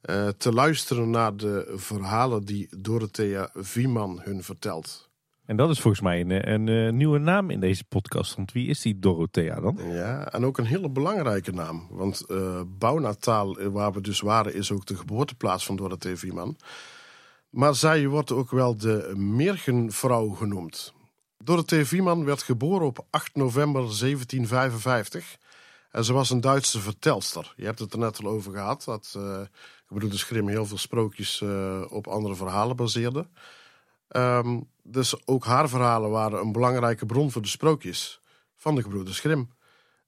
uh, 0.02 0.28
te 0.28 0.52
luisteren 0.52 1.10
naar 1.10 1.36
de 1.36 1.72
verhalen 1.76 2.44
die 2.44 2.68
Dorothea 2.78 3.50
Wieman 3.74 4.20
hun 4.22 4.42
vertelt. 4.42 5.09
En 5.50 5.56
dat 5.56 5.70
is 5.70 5.80
volgens 5.80 6.02
mij 6.02 6.20
een, 6.20 6.50
een, 6.52 6.66
een, 6.66 6.96
nieuwe 6.96 7.18
naam 7.18 7.50
in 7.50 7.60
deze 7.60 7.84
podcast. 7.84 8.36
Want 8.36 8.52
wie 8.52 8.68
is 8.68 8.80
die 8.80 8.98
Dorothea 8.98 9.60
dan? 9.60 9.78
Ja, 9.88 10.32
en 10.32 10.44
ook 10.44 10.58
een 10.58 10.64
hele 10.64 10.88
belangrijke 10.88 11.52
naam. 11.52 11.86
Want 11.90 12.24
uh, 12.28 12.60
Bouwnataal, 12.66 13.70
waar 13.70 13.92
we 13.92 14.00
dus 14.00 14.20
waren, 14.20 14.54
is 14.54 14.72
ook 14.72 14.86
de 14.86 14.96
geboorteplaats 14.96 15.66
van 15.66 15.76
Dorothea 15.76 16.14
Wieman. 16.20 16.56
Maar 17.48 17.74
zij 17.74 18.06
wordt 18.06 18.32
ook 18.32 18.50
wel 18.50 18.76
de 18.76 19.12
Meergenvrouw 19.16 20.28
genoemd. 20.28 20.94
Dorothea 21.38 21.84
Wieman 21.84 22.24
werd 22.24 22.42
geboren 22.42 22.86
op 22.86 23.06
8 23.10 23.34
november 23.34 23.80
1755. 23.80 25.36
En 25.90 26.04
ze 26.04 26.12
was 26.12 26.30
een 26.30 26.40
Duitse 26.40 26.80
vertelster. 26.80 27.52
Je 27.56 27.64
hebt 27.64 27.78
het 27.78 27.92
er 27.92 27.98
net 27.98 28.24
al 28.24 28.30
over 28.30 28.52
gehad. 28.52 28.84
Dat 28.84 29.14
uh, 29.16 29.40
gebroeders 29.86 30.22
Grimm 30.22 30.48
heel 30.48 30.66
veel 30.66 30.78
sprookjes 30.78 31.42
op 31.88 32.06
andere 32.06 32.34
verhalen 32.34 32.76
baseerde. 32.76 33.26
Um, 34.16 34.68
dus 34.82 35.26
ook 35.26 35.44
haar 35.44 35.68
verhalen 35.68 36.10
waren 36.10 36.40
een 36.40 36.52
belangrijke 36.52 37.06
bron 37.06 37.30
voor 37.30 37.42
de 37.42 37.48
sprookjes 37.48 38.20
van 38.56 38.74
de 38.74 38.82
gebroeders 38.82 39.20
Grimm. 39.20 39.50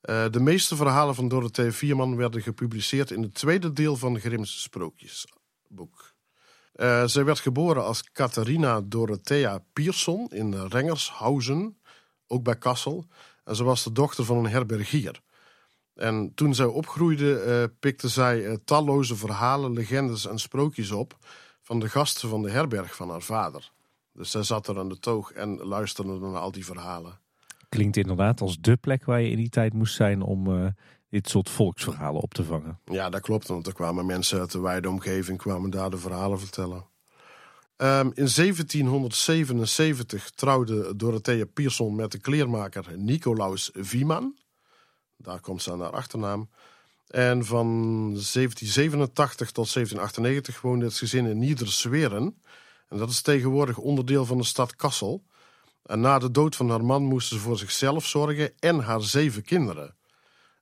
Uh, 0.02 0.24
de 0.30 0.40
meeste 0.40 0.76
verhalen 0.76 1.14
van 1.14 1.28
Dorothee 1.28 1.72
Vierman 1.72 2.16
werden 2.16 2.42
gepubliceerd 2.42 3.10
in 3.10 3.22
het 3.22 3.34
tweede 3.34 3.72
deel 3.72 3.96
van 3.96 4.14
de 4.14 4.20
Grimmse 4.20 4.58
sprookjesboek. 4.58 6.12
Uh, 6.76 7.04
zij 7.06 7.24
werd 7.24 7.40
geboren 7.40 7.84
als 7.84 8.02
Catharina 8.12 8.80
Dorothea 8.80 9.64
Pierson 9.72 10.28
in 10.30 10.54
Rengershausen, 10.54 11.78
ook 12.26 12.42
bij 12.42 12.56
Kassel. 12.56 13.06
En 13.44 13.56
ze 13.56 13.64
was 13.64 13.84
de 13.84 13.92
dochter 13.92 14.24
van 14.24 14.36
een 14.36 14.50
herbergier. 14.50 15.20
En 15.94 16.34
toen 16.34 16.54
zij 16.54 16.66
opgroeide, 16.66 17.44
uh, 17.46 17.76
pikte 17.80 18.08
zij 18.08 18.58
talloze 18.64 19.16
verhalen, 19.16 19.72
legendes 19.72 20.26
en 20.26 20.38
sprookjes 20.38 20.90
op 20.90 21.18
van 21.62 21.80
de 21.80 21.88
gasten 21.88 22.28
van 22.28 22.42
de 22.42 22.50
herberg 22.50 22.94
van 22.94 23.10
haar 23.10 23.22
vader. 23.22 23.70
Dus 24.12 24.30
zij 24.30 24.42
zat 24.42 24.68
er 24.68 24.78
aan 24.78 24.88
de 24.88 24.98
toog 24.98 25.32
en 25.32 25.56
luisterde 25.56 26.18
naar 26.18 26.40
al 26.40 26.52
die 26.52 26.64
verhalen. 26.64 27.18
Klinkt 27.68 27.96
inderdaad 27.96 28.40
als 28.40 28.60
de 28.60 28.76
plek 28.76 29.04
waar 29.04 29.20
je 29.20 29.30
in 29.30 29.36
die 29.36 29.48
tijd 29.48 29.72
moest 29.72 29.94
zijn 29.94 30.22
om 30.22 30.46
uh, 30.46 30.66
dit 31.08 31.28
soort 31.28 31.50
volksverhalen 31.50 32.22
op 32.22 32.34
te 32.34 32.44
vangen. 32.44 32.78
Ja, 32.84 33.10
dat 33.10 33.20
klopt, 33.20 33.48
want 33.48 33.66
er 33.66 33.72
kwamen 33.72 34.06
mensen 34.06 34.40
uit 34.40 34.52
de 34.52 34.60
wijde 34.60 34.88
omgeving 34.88 35.38
kwamen 35.38 35.70
daar 35.70 35.90
de 35.90 35.98
verhalen 35.98 36.40
vertellen. 36.40 36.84
Um, 37.76 38.12
in 38.14 38.28
1777 38.34 40.30
trouwde 40.30 40.96
Dorothea 40.96 41.44
Pierson 41.44 41.94
met 41.94 42.12
de 42.12 42.18
kleermaker 42.18 42.84
Nicolaus 42.96 43.70
Wieman. 43.72 44.36
Daar 45.16 45.40
komt 45.40 45.62
ze 45.62 45.72
aan 45.72 45.80
haar 45.80 45.90
achternaam. 45.90 46.48
En 47.08 47.44
van 47.44 47.66
1787 48.10 49.52
tot 49.52 49.72
1798 49.72 50.60
woonde 50.60 50.84
het 50.84 50.96
gezin 50.96 51.26
in 51.26 51.38
Niedersweren. 51.38 52.40
En 52.92 52.98
dat 52.98 53.10
is 53.10 53.20
tegenwoordig 53.20 53.78
onderdeel 53.78 54.24
van 54.24 54.36
de 54.36 54.44
stad 54.44 54.76
Kassel. 54.76 55.22
En 55.82 56.00
na 56.00 56.18
de 56.18 56.30
dood 56.30 56.56
van 56.56 56.70
haar 56.70 56.84
man 56.84 57.02
moest 57.02 57.28
ze 57.28 57.38
voor 57.38 57.58
zichzelf 57.58 58.06
zorgen 58.06 58.52
en 58.58 58.78
haar 58.78 59.02
zeven 59.02 59.42
kinderen. 59.42 59.96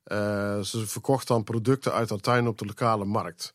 Uh, 0.05 0.59
ze 0.59 0.87
verkocht 0.87 1.27
dan 1.27 1.43
producten 1.43 1.93
uit 1.93 2.09
haar 2.09 2.19
tuin 2.19 2.47
op 2.47 2.57
de 2.57 2.65
lokale 2.65 3.05
markt. 3.05 3.53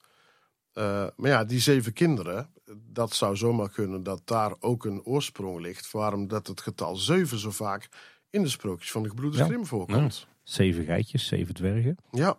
Uh, 0.74 1.06
maar 1.16 1.30
ja, 1.30 1.44
die 1.44 1.60
zeven 1.60 1.92
kinderen, 1.92 2.50
dat 2.92 3.14
zou 3.14 3.36
zomaar 3.36 3.70
kunnen 3.70 4.02
dat 4.02 4.20
daar 4.24 4.54
ook 4.60 4.84
een 4.84 5.02
oorsprong 5.02 5.60
ligt. 5.60 5.90
Waarom 5.90 6.28
dat 6.28 6.46
het 6.46 6.60
getal 6.60 6.96
zeven 6.96 7.38
zo 7.38 7.50
vaak 7.50 7.88
in 8.30 8.42
de 8.42 8.48
sprookjes 8.48 8.90
van 8.90 9.02
de 9.02 9.08
gebroeders 9.08 9.42
ja. 9.42 9.48
Grimm 9.48 9.66
voorkomt. 9.66 10.16
Ja. 10.16 10.34
Zeven 10.42 10.84
geitjes, 10.84 11.26
zeven 11.26 11.54
dwergen. 11.54 11.96
Ja, 12.10 12.36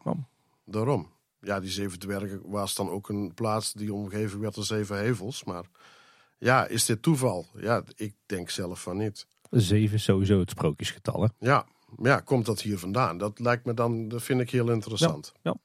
daarom. 0.65 1.11
Ja, 1.41 1.59
die 1.59 1.71
zeven 1.71 1.99
dwergen 1.99 2.41
was 2.45 2.75
dan 2.75 2.89
ook 2.89 3.09
een 3.09 3.33
plaats 3.33 3.73
die 3.73 3.93
omgeven 3.93 4.39
werd 4.39 4.55
door 4.55 4.63
zeven 4.63 4.97
hevels. 4.97 5.43
Maar 5.43 5.65
ja, 6.37 6.67
is 6.67 6.85
dit 6.85 7.01
toeval? 7.01 7.47
Ja, 7.55 7.83
ik 7.95 8.13
denk 8.25 8.49
zelf 8.49 8.81
van 8.81 8.97
niet. 8.97 9.27
Zeven 9.49 9.99
sowieso 9.99 10.39
het 10.39 10.49
sprookjesgetal, 10.49 11.21
hè? 11.21 11.27
Ja, 11.39 11.65
ja, 12.01 12.19
komt 12.19 12.45
dat 12.45 12.61
hier 12.61 12.77
vandaan? 12.77 13.17
Dat 13.17 13.39
lijkt 13.39 13.65
me 13.65 13.73
dan, 13.73 14.07
dat 14.07 14.23
vind 14.23 14.41
ik 14.41 14.49
heel 14.49 14.71
interessant. 14.71 15.31
Ja, 15.33 15.39
ja. 15.51 15.55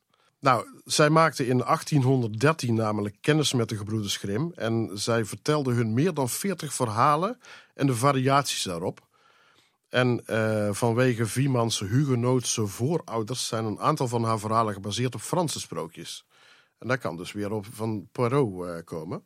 Nou, 0.43 0.67
zij 0.85 1.11
maakte 1.11 1.47
in 1.47 1.59
1813 1.59 2.75
namelijk 2.75 3.17
kennis 3.21 3.53
met 3.53 3.69
de 3.69 3.77
gebroeders 3.77 4.17
Grimm. 4.17 4.53
En 4.55 4.91
zij 4.95 5.25
vertelde 5.25 5.73
hun 5.73 5.95
meer 5.95 6.15
dan 6.15 6.29
40 6.29 6.75
verhalen 6.75 7.39
en 7.75 7.87
de 7.87 7.95
variaties 7.95 8.63
daarop. 8.63 9.07
En 9.89 10.23
uh, 10.27 10.69
vanwege 10.73 11.27
Viemans 11.27 11.81
Hugenootse 11.81 12.67
voorouders 12.67 13.47
zijn 13.47 13.65
een 13.65 13.81
aantal 13.81 14.09
van 14.09 14.25
haar 14.25 14.39
verhalen 14.39 14.75
gebaseerd 14.75 15.15
op 15.15 15.21
Franse 15.21 15.61
sprookjes. 15.61 16.27
En 16.79 16.89
dat 16.89 16.99
kan 16.99 17.17
dus 17.17 17.33
weer 17.33 17.53
op 17.53 17.67
van 17.71 18.09
Poirot 18.13 18.67
uh, 18.67 18.77
komen. 18.85 19.23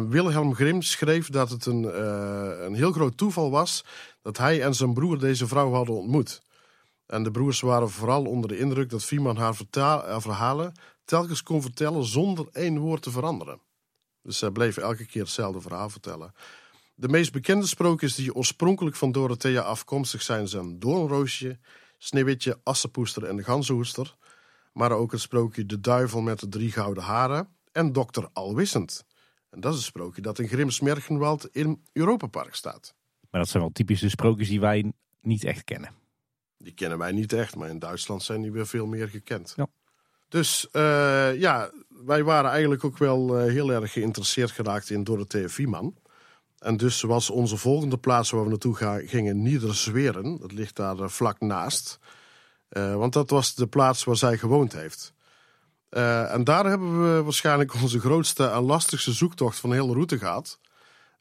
Wilhelm 0.00 0.54
Grimm 0.54 0.82
schreef 0.82 1.30
dat 1.30 1.50
het 1.50 1.66
een, 1.66 1.82
uh, 1.82 2.64
een 2.64 2.74
heel 2.74 2.92
groot 2.92 3.16
toeval 3.16 3.50
was 3.50 3.84
dat 4.22 4.38
hij 4.38 4.62
en 4.62 4.74
zijn 4.74 4.94
broer 4.94 5.18
deze 5.18 5.46
vrouw 5.46 5.72
hadden 5.72 5.94
ontmoet. 5.94 6.42
En 7.06 7.22
de 7.22 7.30
broers 7.30 7.60
waren 7.60 7.90
vooral 7.90 8.24
onder 8.24 8.48
de 8.48 8.58
indruk 8.58 8.90
dat 8.90 9.04
Vieman 9.04 9.36
haar, 9.36 9.54
verhalen 10.20 10.72
telkens 11.04 11.42
kon 11.42 11.62
vertellen 11.62 12.04
zonder 12.04 12.46
één 12.52 12.78
woord 12.78 13.02
te 13.02 13.10
veranderen. 13.10 13.60
Dus 14.22 14.38
zij 14.38 14.50
bleven 14.50 14.82
elke 14.82 15.06
keer 15.06 15.22
hetzelfde 15.22 15.60
verhaal 15.60 15.90
vertellen. 15.90 16.34
De 16.94 17.08
meest 17.08 17.32
bekende 17.32 17.66
sprookjes 17.66 18.14
die 18.14 18.34
oorspronkelijk 18.34 18.96
van 18.96 19.12
Dorothea 19.12 19.60
afkomstig 19.60 20.22
zijn, 20.22 20.48
zijn 20.48 20.78
Doornroosje, 20.78 21.58
Sneeuwwitje, 21.98 22.60
Assepoester 22.62 23.24
en 23.24 23.36
de 23.36 23.44
Ganzenhoester. 23.44 24.16
Maar 24.72 24.92
ook 24.92 25.12
het 25.12 25.20
sprookje 25.20 25.66
De 25.66 25.80
Duivel 25.80 26.20
met 26.20 26.40
de 26.40 26.48
drie 26.48 26.72
gouden 26.72 27.02
haren 27.02 27.48
en 27.72 27.92
Dokter 27.92 28.28
Alwissend. 28.32 29.04
En 29.52 29.60
dat 29.60 29.72
is 29.72 29.78
een 29.78 29.84
sprookje 29.84 30.22
dat 30.22 30.38
in 30.38 30.48
Grims 30.48 30.80
Mergenwald 30.80 31.48
in 31.52 31.82
Europapark 31.92 32.54
staat. 32.54 32.94
Maar 33.30 33.40
dat 33.40 33.50
zijn 33.50 33.62
wel 33.62 33.72
typische 33.72 34.08
sprookjes 34.08 34.48
die 34.48 34.60
wij 34.60 34.92
niet 35.20 35.44
echt 35.44 35.64
kennen. 35.64 35.90
Die 36.58 36.72
kennen 36.72 36.98
wij 36.98 37.12
niet 37.12 37.32
echt, 37.32 37.56
maar 37.56 37.68
in 37.68 37.78
Duitsland 37.78 38.22
zijn 38.22 38.42
die 38.42 38.52
weer 38.52 38.66
veel 38.66 38.86
meer 38.86 39.08
gekend. 39.08 39.52
Ja. 39.56 39.66
Dus 40.28 40.68
uh, 40.72 41.40
ja, 41.40 41.70
wij 41.88 42.24
waren 42.24 42.50
eigenlijk 42.50 42.84
ook 42.84 42.98
wel 42.98 43.40
uh, 43.40 43.52
heel 43.52 43.72
erg 43.72 43.92
geïnteresseerd 43.92 44.50
geraakt 44.50 44.90
in 44.90 45.04
Dorothea 45.04 45.48
Vieman. 45.48 45.94
En 46.58 46.76
dus 46.76 47.02
was 47.02 47.30
onze 47.30 47.56
volgende 47.56 47.98
plaats 47.98 48.30
waar 48.30 48.42
we 48.42 48.48
naartoe 48.48 48.76
gaan, 48.76 49.06
gingen 49.06 49.42
Niederzweren. 49.42 50.38
Dat 50.38 50.52
ligt 50.52 50.76
daar 50.76 50.98
uh, 50.98 51.08
vlak 51.08 51.40
naast. 51.40 51.98
want 52.68 53.12
dat 53.12 53.30
was 53.30 53.54
de 53.54 53.66
plaats 53.66 54.04
waar 54.04 54.16
zij 54.16 54.38
gewoond 54.38 54.72
heeft. 54.72 55.14
Uh, 55.96 56.32
en 56.32 56.44
daar 56.44 56.66
hebben 56.66 57.14
we 57.14 57.22
waarschijnlijk 57.22 57.74
onze 57.82 58.00
grootste 58.00 58.46
en 58.46 58.62
lastigste 58.62 59.12
zoektocht 59.12 59.58
van 59.58 59.70
de 59.70 59.76
hele 59.76 59.92
route 59.92 60.18
gehad. 60.18 60.58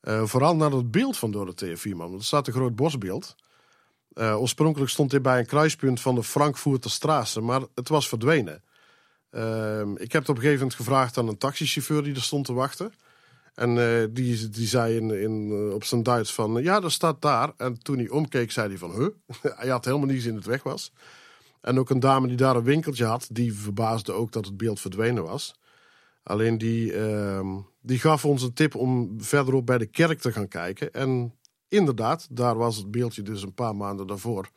Uh, 0.04 0.26
vooral 0.26 0.56
naar 0.56 0.72
het 0.72 0.92
beeld 0.92 1.18
van 1.18 1.32
Dorothea 1.32 1.78
Vierman. 1.78 2.14
Er 2.14 2.24
staat 2.24 2.48
een 2.48 2.54
groot 2.54 2.76
bosbeeld. 2.76 3.36
Uh, 4.14 4.42
oorspronkelijk 4.42 4.92
stond 4.92 5.12
dit 5.12 5.22
bij 5.22 5.40
een 5.40 5.46
kruispunt 5.46 6.02
van 6.02 6.16
de 6.16 6.24
Frankfurter 6.24 6.92
Straße, 6.92 7.42
maar 7.42 7.62
het 7.76 7.90
was 7.90 8.08
verdwenen. 8.08 8.64
ik 9.96 10.12
heb 10.12 10.22
het 10.22 10.30
op 10.30 10.36
een 10.36 10.42
gegeven 10.42 10.60
moment 10.60 10.74
gevraagd 10.74 11.18
aan 11.18 11.28
een 11.28 11.38
taxichauffeur 11.38 12.04
die 12.04 12.16
er 12.16 12.22
stond 12.22 12.46
te 12.46 12.54
wachten. 12.54 12.94
En 13.54 13.76
die, 14.14 14.50
die 14.50 14.68
zei 14.68 14.96
in, 14.96 15.22
in, 15.22 15.52
op 15.74 15.84
zijn 15.84 16.04
Duits 16.04 16.34
van, 16.34 16.64
ja, 16.64 16.80
dat 16.80 16.92
staat 16.92 17.22
daar. 17.22 17.54
En 17.58 17.82
toen 17.82 17.98
hij 17.98 18.10
omkeek, 18.10 18.52
zei 18.52 18.68
hij 18.68 18.78
van, 18.78 18.92
huh? 18.92 19.08
hij 19.60 19.70
had 19.70 19.86
helemaal 19.86 20.08
niet 20.08 20.16
gezien 20.16 20.34
dat 20.34 20.44
het 20.44 20.52
weg 20.52 20.64
was. 20.64 20.92
En 21.62 21.80
ook 21.80 21.90
een 21.90 22.00
dame 22.00 22.28
die 22.28 22.38
daar 22.38 22.56
een 22.56 22.64
winkeltje 22.64 23.06
had, 23.06 23.28
die 23.32 23.54
verbaasde 23.54 24.12
ook 24.12 24.32
dat 24.32 24.46
het 24.46 24.58
beeld 24.58 24.80
verdwenen 24.80 25.24
was. 25.24 25.56
Alleen 26.24 26.58
die, 26.58 26.94
uh, 26.94 27.58
die 27.82 28.00
gaf 28.00 28.26
ons 28.26 28.44
een 28.44 28.54
tip 28.54 28.76
om 28.76 29.22
verderop 29.24 29.66
bij 29.66 29.78
de 29.78 29.86
kerk 29.86 30.20
te 30.20 30.32
gaan 30.32 30.48
kijken. 30.48 30.94
En 30.94 31.36
inderdaad, 31.68 32.28
daar 32.32 32.58
was 32.58 32.78
het 32.78 32.92
beeldje 32.92 33.22
dus 33.22 33.44
een 33.44 33.54
paar 33.54 33.76
maanden 33.76 34.08
daarvoor 34.08 34.50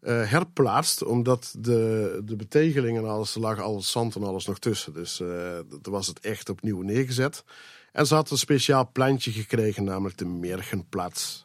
uh, 0.00 0.30
herplaatst. 0.30 1.02
Omdat 1.02 1.54
de, 1.58 2.20
de 2.24 2.36
betegeling 2.36 2.98
en 2.98 3.04
alles, 3.04 3.34
er 3.34 3.40
lag 3.40 3.60
al 3.60 3.80
zand 3.80 4.14
en 4.14 4.22
alles 4.22 4.46
nog 4.46 4.58
tussen. 4.58 4.92
Dus 4.92 5.20
uh, 5.20 5.58
was 5.82 6.06
het 6.06 6.20
echt 6.20 6.48
opnieuw 6.48 6.80
neergezet. 6.80 7.44
En 7.92 8.06
ze 8.06 8.14
had 8.14 8.30
een 8.30 8.38
speciaal 8.38 8.90
pleintje 8.92 9.30
gekregen, 9.32 9.84
namelijk 9.84 10.18
de 10.18 10.24
Mergenplaats. 10.24 11.44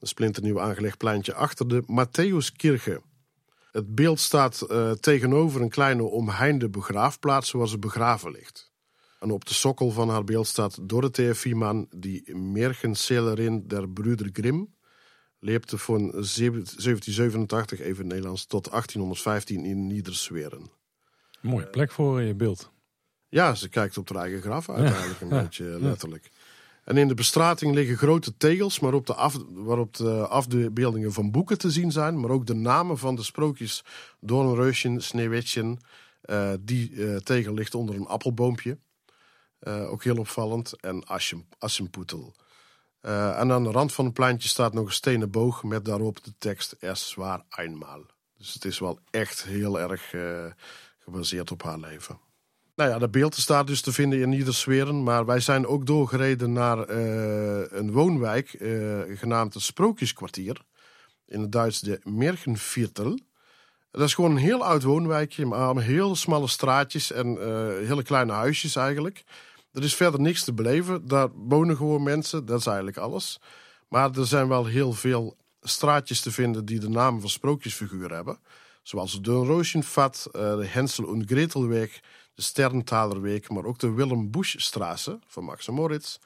Een 0.00 0.08
splinternieuw 0.08 0.60
aangelegd 0.60 0.98
pleintje 0.98 1.34
achter 1.34 1.68
de 1.68 1.82
Matthäuskirche. 1.82 3.11
Het 3.72 3.94
beeld 3.94 4.20
staat 4.20 4.66
uh, 4.68 4.90
tegenover 4.90 5.60
een 5.60 5.68
kleine 5.68 6.02
omheinde 6.02 6.70
begraafplaats 6.70 7.50
waar 7.50 7.68
ze 7.68 7.78
begraven 7.78 8.30
ligt. 8.30 8.70
En 9.20 9.30
op 9.30 9.44
de 9.44 9.54
sokkel 9.54 9.90
van 9.90 10.08
haar 10.08 10.24
beeld 10.24 10.46
staat 10.46 10.78
Dorothea 10.88 11.34
Vieman, 11.34 11.86
die 11.96 12.36
Mergenzelerin 12.36 13.68
der 13.68 13.88
Brüder 13.88 14.28
Grimm, 14.32 14.74
leefde 15.38 15.78
van 15.78 16.10
1787, 16.10 17.80
even 17.80 18.06
Nederlands, 18.06 18.46
tot 18.46 18.70
1815 18.70 19.64
in 19.64 19.86
Niedersweren. 19.86 20.70
Mooie 21.40 21.66
plek 21.66 21.90
voor 21.90 22.20
je 22.20 22.34
beeld. 22.34 22.70
Ja, 23.28 23.54
ze 23.54 23.68
kijkt 23.68 23.98
op 23.98 24.08
haar 24.08 24.22
eigen 24.22 24.40
graf 24.42 24.68
uiteindelijk, 24.68 25.20
een 25.20 25.28
beetje 25.28 25.64
letterlijk. 25.88 26.30
En 26.84 26.96
in 26.96 27.08
de 27.08 27.14
bestrating 27.14 27.74
liggen 27.74 27.96
grote 27.96 28.36
tegels 28.36 28.80
maar 28.80 28.94
op 28.94 29.06
de 29.06 29.14
waarop 29.48 29.96
de 29.96 30.26
afbeeldingen 30.26 31.12
van 31.12 31.30
boeken 31.30 31.58
te 31.58 31.70
zien 31.70 31.92
zijn. 31.92 32.20
Maar 32.20 32.30
ook 32.30 32.46
de 32.46 32.54
namen 32.54 32.98
van 32.98 33.14
de 33.14 33.22
sprookjes 33.22 33.84
Doornreusje, 34.20 35.00
Sneeuwwitje. 35.00 35.76
Uh, 36.24 36.52
die 36.60 36.90
uh, 36.90 37.16
tegel 37.16 37.54
ligt 37.54 37.74
onder 37.74 37.94
een 37.94 38.06
appelboompje. 38.06 38.78
Uh, 39.60 39.90
ook 39.90 40.04
heel 40.04 40.16
opvallend. 40.16 40.80
En 40.80 41.04
Assenpoetel. 41.58 42.34
en 43.00 43.52
aan 43.52 43.64
de 43.64 43.70
rand 43.70 43.92
van 43.92 44.04
het 44.04 44.14
pleintje 44.14 44.48
staat 44.48 44.72
nog 44.72 44.86
een 44.86 44.92
stenen 44.92 45.30
boog 45.30 45.62
met 45.62 45.84
daarop 45.84 46.24
de 46.24 46.32
tekst 46.38 46.76
Es 46.78 47.14
war 47.14 47.44
einmal. 47.48 48.06
Dus 48.38 48.54
het 48.54 48.64
is 48.64 48.78
wel 48.78 48.98
echt 49.10 49.42
heel 49.44 49.80
erg 49.80 50.14
gebaseerd 50.98 51.50
op 51.50 51.62
haar 51.62 51.78
leven. 51.78 52.18
Nou 52.74 52.90
ja, 52.90 52.98
de 52.98 53.08
beeld 53.08 53.34
staat 53.34 53.66
dus 53.66 53.80
te 53.80 53.92
vinden 53.92 54.20
in 54.20 54.28
Niedersweren. 54.28 55.02
Maar 55.02 55.26
wij 55.26 55.40
zijn 55.40 55.66
ook 55.66 55.86
doorgereden 55.86 56.52
naar 56.52 56.90
uh, 56.90 57.62
een 57.68 57.92
woonwijk 57.92 58.52
uh, 58.60 59.00
genaamd 59.18 59.54
het 59.54 59.62
Sprookjeskwartier. 59.62 60.60
In 61.26 61.40
het 61.40 61.52
Duits 61.52 61.80
de 61.80 62.00
Mergenviertel. 62.04 63.18
Dat 63.90 64.02
is 64.02 64.14
gewoon 64.14 64.30
een 64.30 64.36
heel 64.36 64.64
oud 64.64 64.82
woonwijkje, 64.82 65.46
maar 65.46 65.80
heel 65.80 66.16
smalle 66.16 66.48
straatjes 66.48 67.12
en 67.12 67.26
uh, 67.26 67.42
hele 67.88 68.02
kleine 68.02 68.32
huisjes 68.32 68.76
eigenlijk. 68.76 69.24
Er 69.72 69.82
is 69.82 69.94
verder 69.94 70.20
niks 70.20 70.44
te 70.44 70.52
beleven. 70.52 71.08
Daar 71.08 71.28
wonen 71.34 71.76
gewoon 71.76 72.02
mensen, 72.02 72.46
dat 72.46 72.58
is 72.58 72.66
eigenlijk 72.66 72.96
alles. 72.96 73.40
Maar 73.88 74.10
er 74.10 74.26
zijn 74.26 74.48
wel 74.48 74.66
heel 74.66 74.92
veel 74.92 75.36
straatjes 75.62 76.20
te 76.20 76.30
vinden 76.30 76.64
die 76.64 76.80
de 76.80 76.88
naam 76.88 77.20
van 77.20 77.30
sprookjesfiguren 77.30 78.16
hebben. 78.16 78.38
Zoals 78.82 79.20
de 79.20 79.32
Roosjenvat, 79.32 80.28
de 80.32 80.66
Hensel 80.66 81.12
en 81.12 81.26
Gretelweg 81.26 82.00
de 82.34 82.42
Sterntalerweek, 82.42 83.48
maar 83.48 83.64
ook 83.64 83.78
de 83.78 83.90
Willem 83.92 84.30
Buschstraße 84.30 85.18
van 85.26 85.44
Max 85.44 85.68
en 85.68 85.74
Moritz 85.74 86.18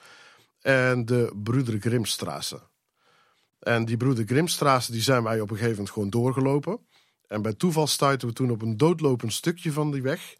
en 0.61 1.04
de 1.04 1.32
Broeder 1.42 1.80
Grimstraße. 1.80 2.62
En 3.59 3.84
die 3.84 3.96
Broeder 3.96 4.26
Grimstraße 4.26 4.92
die 4.92 5.02
zijn 5.02 5.22
wij 5.22 5.40
op 5.40 5.50
een 5.50 5.57
gegeven 5.57 5.76
moment 5.76 5.90
gewoon 5.90 6.11
doorgelopen. 6.11 6.86
En 7.26 7.42
bij 7.42 7.54
toeval 7.54 7.86
stuiten 7.86 8.28
we 8.28 8.34
toen 8.34 8.50
op 8.50 8.62
een 8.62 8.76
doodlopend 8.76 9.32
stukje 9.32 9.72
van 9.72 9.90
die 9.90 10.02
weg. 10.02 10.36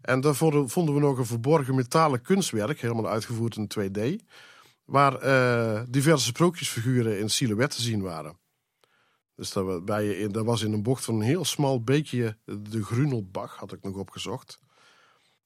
En 0.00 0.20
daar 0.20 0.34
vonden 0.34 0.94
we 0.94 1.00
nog 1.00 1.18
een 1.18 1.26
verborgen 1.26 1.74
metalen 1.74 2.22
kunstwerk, 2.22 2.80
helemaal 2.80 3.08
uitgevoerd 3.08 3.56
in 3.56 3.70
2D, 3.78 4.24
waar 4.84 5.24
uh, 5.24 5.82
diverse 5.88 6.26
sprookjesfiguren 6.26 7.18
in 7.18 7.30
silhouet 7.30 7.70
te 7.70 7.82
zien 7.82 8.02
waren. 8.02 8.40
Dus 9.34 9.52
dat 9.52 10.44
was 10.44 10.62
in 10.62 10.72
een 10.72 10.82
bocht 10.82 11.04
van 11.04 11.14
een 11.14 11.20
heel 11.20 11.44
smal 11.44 11.82
beekje, 11.82 12.38
de 12.44 12.84
Grunelbach, 12.84 13.56
had 13.56 13.72
ik 13.72 13.82
nog 13.82 13.96
opgezocht. 13.96 14.60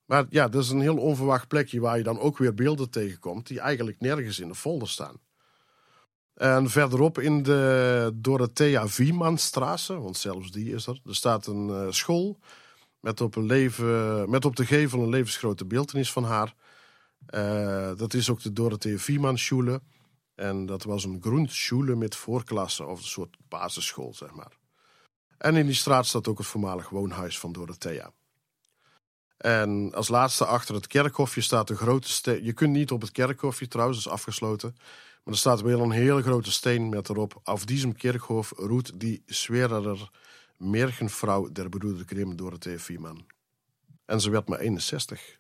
Maar 0.07 0.27
ja, 0.31 0.49
dat 0.49 0.63
is 0.63 0.71
een 0.71 0.81
heel 0.81 0.97
onverwacht 0.97 1.49
plekje 1.49 1.81
waar 1.81 1.97
je 1.97 2.03
dan 2.03 2.19
ook 2.19 2.39
weer 2.39 2.55
beelden 2.55 2.91
tegenkomt 2.91 3.47
die 3.47 3.61
eigenlijk 3.61 4.01
nergens 4.01 4.39
in 4.39 4.49
de 4.49 4.55
folder 4.55 4.89
staan. 4.89 5.17
En 6.35 6.71
verderop 6.71 7.19
in 7.19 7.43
de 7.43 8.11
Dorothea 8.15 8.87
Wiemannstraße, 8.97 10.01
want 10.01 10.17
zelfs 10.17 10.51
die 10.51 10.75
is 10.75 10.87
er, 10.87 11.01
er 11.05 11.15
staat 11.15 11.47
een 11.47 11.69
uh, 11.69 11.87
school 11.91 12.39
met 13.01 13.21
op, 13.21 13.37
een 13.37 13.47
leven, 13.47 14.31
met 14.31 14.45
op 14.45 14.57
de 14.57 14.67
gevel 14.67 15.03
een 15.03 15.09
levensgrote 15.09 15.65
beeldenis 15.65 16.13
van 16.13 16.25
haar. 16.25 16.55
Uh, 17.31 17.97
dat 17.97 18.15
is 18.15 18.31
ook 18.31 18.43
de 18.43 18.53
Dorothea 18.53 18.97
Wiemannschule. 19.07 19.81
En 20.35 20.67
dat 20.67 20.83
was 20.83 21.05
een 21.05 21.19
Grundschule 21.23 21.95
met 21.95 22.17
voorklasse, 22.17 22.85
of 22.85 22.99
een 22.99 23.05
soort 23.05 23.37
basisschool, 23.49 24.15
zeg 24.15 24.35
maar. 24.35 24.53
En 25.39 25.57
in 25.57 25.67
die 25.67 25.75
straat 25.75 26.07
staat 26.07 26.29
ook 26.29 26.39
het 26.39 26.47
voormalig 26.47 26.89
woonhuis 26.89 27.39
van 27.39 27.53
Dorothea. 27.53 28.13
En 29.37 29.95
als 29.95 30.09
laatste 30.09 30.47
achter 30.47 30.75
het 30.75 30.87
kerkhofje 30.87 31.41
staat 31.41 31.71
een 31.71 31.77
grote 31.77 32.09
steen. 32.09 32.45
Je 32.45 32.53
kunt 32.53 32.73
niet 32.73 32.91
op 32.91 33.01
het 33.01 33.13
kerkhofje 33.13 33.69
trouwens, 33.69 34.03
dat 34.03 34.07
is 34.07 34.13
afgesloten. 34.13 34.77
Maar 35.25 35.35
er 35.35 35.41
staat 35.41 35.61
wel 35.61 35.81
een 35.81 35.91
hele 35.91 36.23
grote 36.23 36.53
steen 36.53 36.89
met 36.89 37.09
erop. 37.09 37.41
Auf 37.43 37.65
diesem 37.65 37.97
Kerkhof 37.97 38.53
roet 38.57 39.01
die 39.01 39.23
Schwererer 39.27 40.11
Mergenvrouw 40.57 41.53
der 41.53 41.69
Broeder 41.69 42.05
Grimm 42.07 42.37
door 42.37 42.53
het 42.53 42.69
Vieman. 42.77 43.27
En 44.05 44.21
ze 44.21 44.31
werd 44.31 44.49
maar 44.49 44.59
61. 44.59 45.39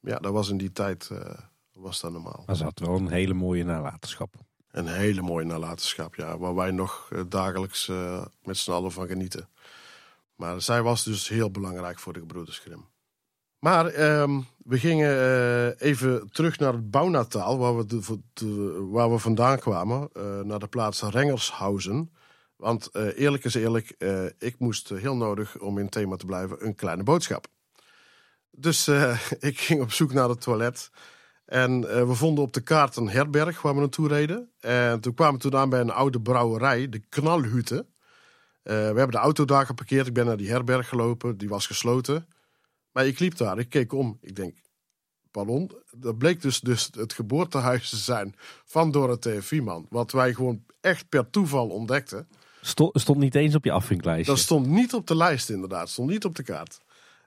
Ja, 0.00 0.18
dat 0.18 0.32
was 0.32 0.48
in 0.48 0.56
die 0.56 0.72
tijd 0.72 1.08
uh, 1.12 1.20
was 1.72 2.00
dat 2.00 2.12
normaal. 2.12 2.42
Maar 2.46 2.56
ze 2.56 2.64
had 2.64 2.78
wel 2.78 2.96
een 2.96 3.10
hele 3.10 3.34
mooie 3.34 3.64
nalatenschap. 3.64 4.34
Een 4.70 4.88
hele 4.88 5.22
mooie 5.22 5.44
nalatenschap, 5.44 6.14
ja. 6.14 6.38
Waar 6.38 6.54
wij 6.54 6.70
nog 6.70 7.10
uh, 7.12 7.20
dagelijks 7.28 7.88
uh, 7.88 8.24
met 8.42 8.56
z'n 8.56 8.70
allen 8.70 8.92
van 8.92 9.06
genieten. 9.06 9.48
Maar 10.34 10.60
zij 10.62 10.82
was 10.82 11.04
dus 11.04 11.28
heel 11.28 11.50
belangrijk 11.50 11.98
voor 11.98 12.12
de 12.12 12.20
gebroeders 12.20 12.58
Grimm. 12.58 12.84
Maar 13.66 14.20
um, 14.20 14.46
we 14.64 14.78
gingen 14.78 15.10
uh, 15.10 15.88
even 15.88 16.28
terug 16.30 16.58
naar 16.58 16.72
het 16.72 16.90
Bouwnataal, 16.90 17.58
waar 17.58 17.76
we, 17.76 18.86
waar 18.90 19.10
we 19.10 19.18
vandaan 19.18 19.58
kwamen. 19.58 20.08
Uh, 20.16 20.40
naar 20.40 20.58
de 20.58 20.66
plaats 20.66 21.02
Rengershausen. 21.02 22.12
Want 22.56 22.88
uh, 22.92 23.18
eerlijk 23.18 23.44
is 23.44 23.54
eerlijk, 23.54 23.96
ik 24.38 24.58
moest 24.58 24.88
heel 24.88 25.16
nodig, 25.16 25.58
om 25.58 25.78
in 25.78 25.88
thema 25.88 26.16
te 26.16 26.26
blijven, 26.26 26.66
een 26.66 26.74
kleine 26.74 27.02
boodschap. 27.02 27.46
Dus 28.50 28.88
ik 29.50 29.60
ging 29.60 29.80
op 29.80 29.92
zoek 29.92 30.12
naar 30.12 30.28
het 30.28 30.40
toilet. 30.40 30.90
En 31.44 31.80
we 31.80 32.14
vonden 32.14 32.44
op 32.44 32.52
de 32.52 32.62
kaart 32.62 32.96
een 32.96 33.08
herberg 33.08 33.62
waar 33.62 33.74
we 33.74 33.80
naartoe 33.80 34.08
reden. 34.08 34.50
En 34.60 35.00
toen 35.00 35.14
kwamen 35.14 35.34
we 35.34 35.40
toen 35.40 35.60
aan 35.60 35.68
bij 35.68 35.80
een 35.80 35.90
oude 35.90 36.20
brouwerij, 36.20 36.88
de 36.88 37.00
Knalhütte. 37.00 37.86
we 38.62 38.72
hebben 38.72 39.10
de 39.10 39.16
auto 39.16 39.44
daar 39.44 39.66
geparkeerd. 39.66 40.06
Ik 40.06 40.14
ben 40.14 40.26
naar 40.26 40.36
die 40.36 40.50
herberg 40.50 40.88
gelopen, 40.88 41.38
die 41.38 41.48
was 41.48 41.66
gesloten. 41.66 42.26
Maar 42.96 43.06
ik 43.06 43.18
liep 43.18 43.36
daar, 43.36 43.58
ik 43.58 43.68
keek 43.68 43.92
om. 43.92 44.18
Ik 44.20 44.36
denk, 44.36 44.56
pardon. 45.30 45.70
Dat 45.96 46.18
bleek 46.18 46.42
dus, 46.42 46.60
dus 46.60 46.90
het 46.98 47.12
geboortehuis 47.12 47.88
te 47.88 47.96
zijn 47.96 48.34
van 48.64 48.90
Dorothea 48.90 49.42
Vieman. 49.42 49.86
Wat 49.90 50.12
wij 50.12 50.34
gewoon 50.34 50.64
echt 50.80 51.08
per 51.08 51.30
toeval 51.30 51.68
ontdekten. 51.68 52.28
Stond, 52.60 53.00
stond 53.00 53.18
niet 53.18 53.34
eens 53.34 53.54
op 53.54 53.64
je 53.64 53.72
afvinklijstje? 53.72 54.32
Dat 54.32 54.42
stond 54.42 54.66
niet 54.66 54.94
op 54.94 55.06
de 55.06 55.16
lijst 55.16 55.50
inderdaad. 55.50 55.88
Stond 55.88 56.10
niet 56.10 56.24
op 56.24 56.34
de 56.34 56.42
kaart. 56.42 56.80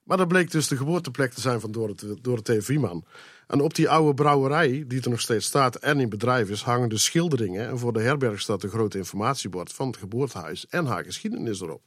Maar 0.03 0.17
dat 0.17 0.28
bleek 0.28 0.51
dus 0.51 0.67
de 0.67 0.78
geboorteplek 0.78 1.34
te 1.34 1.41
zijn 1.41 1.59
van 1.59 1.72
Dorothea 2.22 2.61
Vieman. 2.61 3.05
En 3.47 3.61
op 3.61 3.76
die 3.76 3.89
oude 3.89 4.13
brouwerij, 4.13 4.84
die 4.88 5.01
er 5.01 5.09
nog 5.09 5.22
steeds 5.22 5.45
staat 5.45 5.76
en 5.76 5.99
in 5.99 6.09
bedrijf 6.09 6.49
is, 6.49 6.61
hangen 6.61 6.89
de 6.89 6.97
schilderingen. 6.97 7.67
En 7.67 7.80
voor 7.80 7.93
de 7.93 8.01
herberg 8.01 8.41
staat 8.41 8.63
een 8.63 8.70
groot 8.70 8.93
informatiebord 8.93 9.74
van 9.74 9.88
het 9.88 9.97
geboortehuis 9.97 10.67
en 10.67 10.86
haar 10.86 11.03
geschiedenis 11.03 11.61
erop. 11.61 11.82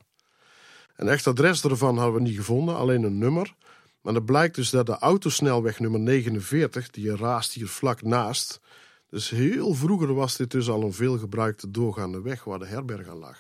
Een 0.97 1.09
echt 1.09 1.27
adres 1.27 1.65
ervan 1.65 1.97
hadden 1.97 2.15
we 2.15 2.29
niet 2.29 2.37
gevonden, 2.37 2.77
alleen 2.77 3.03
een 3.03 3.19
nummer. 3.19 3.55
Maar 4.03 4.13
dan 4.13 4.25
blijkt 4.25 4.55
dus 4.55 4.71
dat 4.71 4.87
de 4.87 4.99
autosnelweg 4.99 5.81
nummer 5.81 6.01
49, 6.01 6.91
die 6.91 7.17
raast 7.17 7.53
hier 7.53 7.69
vlak 7.69 8.03
naast. 8.03 8.61
Dus 9.09 9.31
heel 9.31 9.75
vroeger 9.75 10.15
was 10.15 10.37
dit 10.37 10.51
dus 10.51 10.69
al 10.69 10.83
een 10.83 10.93
veelgebruikte 10.93 11.71
doorgaande 11.71 12.21
weg 12.21 12.45
waar 12.45 12.59
de 12.59 12.67
herberg 12.67 13.09
aan 13.09 13.19
lag. 13.19 13.39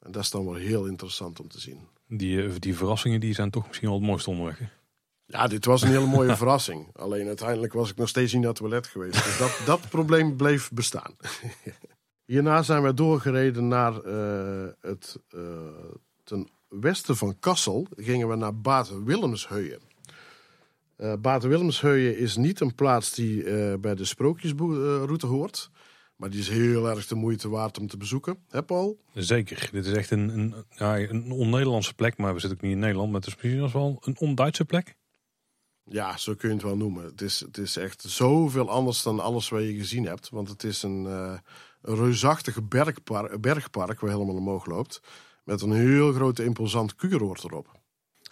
En 0.00 0.12
dat 0.12 0.22
is 0.22 0.30
dan 0.30 0.44
wel 0.44 0.54
heel 0.54 0.86
interessant 0.86 1.40
om 1.40 1.48
te 1.48 1.60
zien. 1.60 1.88
Die, 2.08 2.42
eh, 2.42 2.50
die 2.58 2.76
verrassingen 2.76 3.20
die 3.20 3.34
zijn 3.34 3.50
toch 3.50 3.66
misschien 3.66 3.88
wel 3.88 3.98
het 3.98 4.06
mooiste 4.06 4.30
onderweg. 4.30 4.60
Ja, 5.26 5.46
dit 5.46 5.64
was 5.64 5.82
een 5.82 5.88
hele 5.88 6.06
mooie 6.06 6.36
verrassing. 6.42 6.88
Alleen 6.92 7.26
uiteindelijk 7.26 7.72
was 7.72 7.90
ik 7.90 7.96
nog 7.96 8.08
steeds 8.08 8.32
niet 8.32 8.40
naar 8.40 8.50
het 8.50 8.58
toilet 8.58 8.86
geweest. 8.86 9.24
Dus 9.24 9.38
dat, 9.38 9.60
dat 9.66 9.88
probleem 9.88 10.36
bleef 10.36 10.70
bestaan. 10.70 11.16
Hierna 12.24 12.62
zijn 12.62 12.82
we 12.82 12.94
doorgereden 12.94 13.68
naar 13.68 14.06
uh, 14.06 14.66
het 14.80 15.18
uh, 15.34 15.40
ten 16.24 16.48
westen 16.68 17.16
van 17.16 17.38
Kassel. 17.38 17.86
Gingen 17.96 18.28
we 18.28 18.36
naar 18.36 18.60
Bad 18.60 18.92
Willemsheuyen. 19.04 19.80
Uh, 20.96 21.12
eh, 21.12 21.20
Baten-Willemsheuyen 21.20 22.18
is 22.18 22.36
niet 22.36 22.60
een 22.60 22.74
plaats 22.74 23.12
die 23.12 23.44
uh, 23.44 23.74
bij 23.80 23.94
de 23.94 24.04
sprookjesroute 24.04 25.26
hoort. 25.26 25.70
Maar 26.16 26.30
die 26.30 26.40
is 26.40 26.48
heel 26.48 26.88
erg 26.88 27.06
de 27.06 27.14
moeite 27.14 27.48
waard 27.48 27.78
om 27.78 27.86
te 27.86 27.96
bezoeken. 27.96 28.38
Hè 28.48 28.62
Paul? 28.62 29.00
Zeker. 29.14 29.68
Dit 29.72 29.86
is 29.86 29.92
echt 29.92 30.10
een, 30.10 30.28
een, 30.28 30.54
ja, 30.68 30.98
een 30.98 31.30
on-Nederlandse 31.30 31.94
plek. 31.94 32.16
Maar 32.16 32.34
we 32.34 32.40
zitten 32.40 32.58
ook 32.58 32.64
niet 32.64 32.72
in 32.72 32.78
Nederland. 32.78 33.10
Maar 33.10 33.20
het 33.20 33.28
is 33.28 33.34
misschien 33.34 33.72
wel 33.72 33.98
een 34.00 34.18
on-Duitse 34.18 34.64
plek. 34.64 34.96
Ja, 35.84 36.16
zo 36.16 36.34
kun 36.34 36.48
je 36.48 36.54
het 36.54 36.64
wel 36.64 36.76
noemen. 36.76 37.04
Het 37.04 37.20
is, 37.20 37.40
het 37.40 37.58
is 37.58 37.76
echt 37.76 38.02
zoveel 38.02 38.70
anders 38.70 39.02
dan 39.02 39.20
alles 39.20 39.48
wat 39.48 39.62
je 39.62 39.74
gezien 39.74 40.06
hebt. 40.06 40.28
Want 40.28 40.48
het 40.48 40.64
is 40.64 40.82
een, 40.82 41.04
uh, 41.04 41.38
een 41.82 41.96
reusachtig 41.96 42.68
bergpark, 42.68 43.40
bergpark 43.40 44.00
waar 44.00 44.10
helemaal 44.10 44.36
omhoog 44.36 44.66
loopt. 44.66 45.00
Met 45.44 45.62
een 45.62 45.72
heel 45.72 46.12
grote 46.12 46.44
imposant 46.44 46.94
kuuroord 46.94 47.44
erop. 47.44 47.82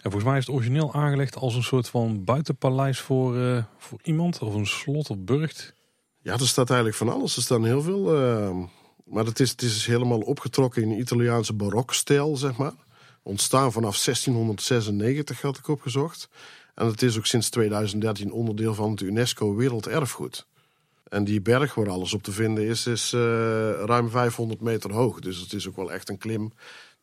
En 0.03 0.11
volgens 0.11 0.23
mij 0.23 0.37
is 0.37 0.45
het 0.45 0.55
origineel 0.55 0.93
aangelegd 0.93 1.35
als 1.35 1.55
een 1.55 1.63
soort 1.63 1.89
van 1.89 2.23
buitenpaleis 2.23 2.99
voor, 2.99 3.37
eh, 3.37 3.63
voor 3.77 3.99
iemand. 4.03 4.39
Of 4.39 4.53
een 4.53 4.67
slot 4.67 5.09
of 5.09 5.17
burcht. 5.17 5.73
Ja, 6.21 6.33
er 6.33 6.47
staat 6.47 6.69
eigenlijk 6.69 6.97
van 6.97 7.09
alles. 7.09 7.35
Er 7.35 7.41
staan 7.41 7.65
heel 7.65 7.81
veel. 7.81 8.15
eh, 8.15 8.57
maar 9.05 9.25
het 9.25 9.39
is, 9.39 9.49
het 9.49 9.61
is 9.61 9.85
helemaal 9.85 10.19
opgetrokken 10.19 10.81
in 10.81 10.99
Italiaanse 10.99 11.53
barokstijl, 11.53 12.37
zeg 12.37 12.57
maar. 12.57 12.73
Ontstaan 13.21 13.71
vanaf 13.71 13.97
1696 13.97 15.41
had 15.41 15.57
ik 15.57 15.67
opgezocht. 15.67 16.29
En 16.75 16.85
het 16.85 17.01
is 17.01 17.17
ook 17.17 17.25
sinds 17.25 17.49
2013 17.49 18.31
onderdeel 18.31 18.73
van 18.73 18.91
het 18.91 19.01
UNESCO 19.01 19.55
Werelderfgoed. 19.55 20.47
En 21.09 21.23
die 21.23 21.41
berg 21.41 21.75
waar 21.75 21.89
alles 21.89 22.13
op 22.13 22.23
te 22.23 22.31
vinden 22.31 22.67
is, 22.67 22.87
is 22.87 23.13
eh, 23.13 23.19
ruim 23.71 24.09
500 24.09 24.61
meter 24.61 24.93
hoog. 24.93 25.19
Dus 25.19 25.39
het 25.39 25.53
is 25.53 25.67
ook 25.67 25.75
wel 25.75 25.91
echt 25.91 26.09
een 26.09 26.17
klim 26.17 26.51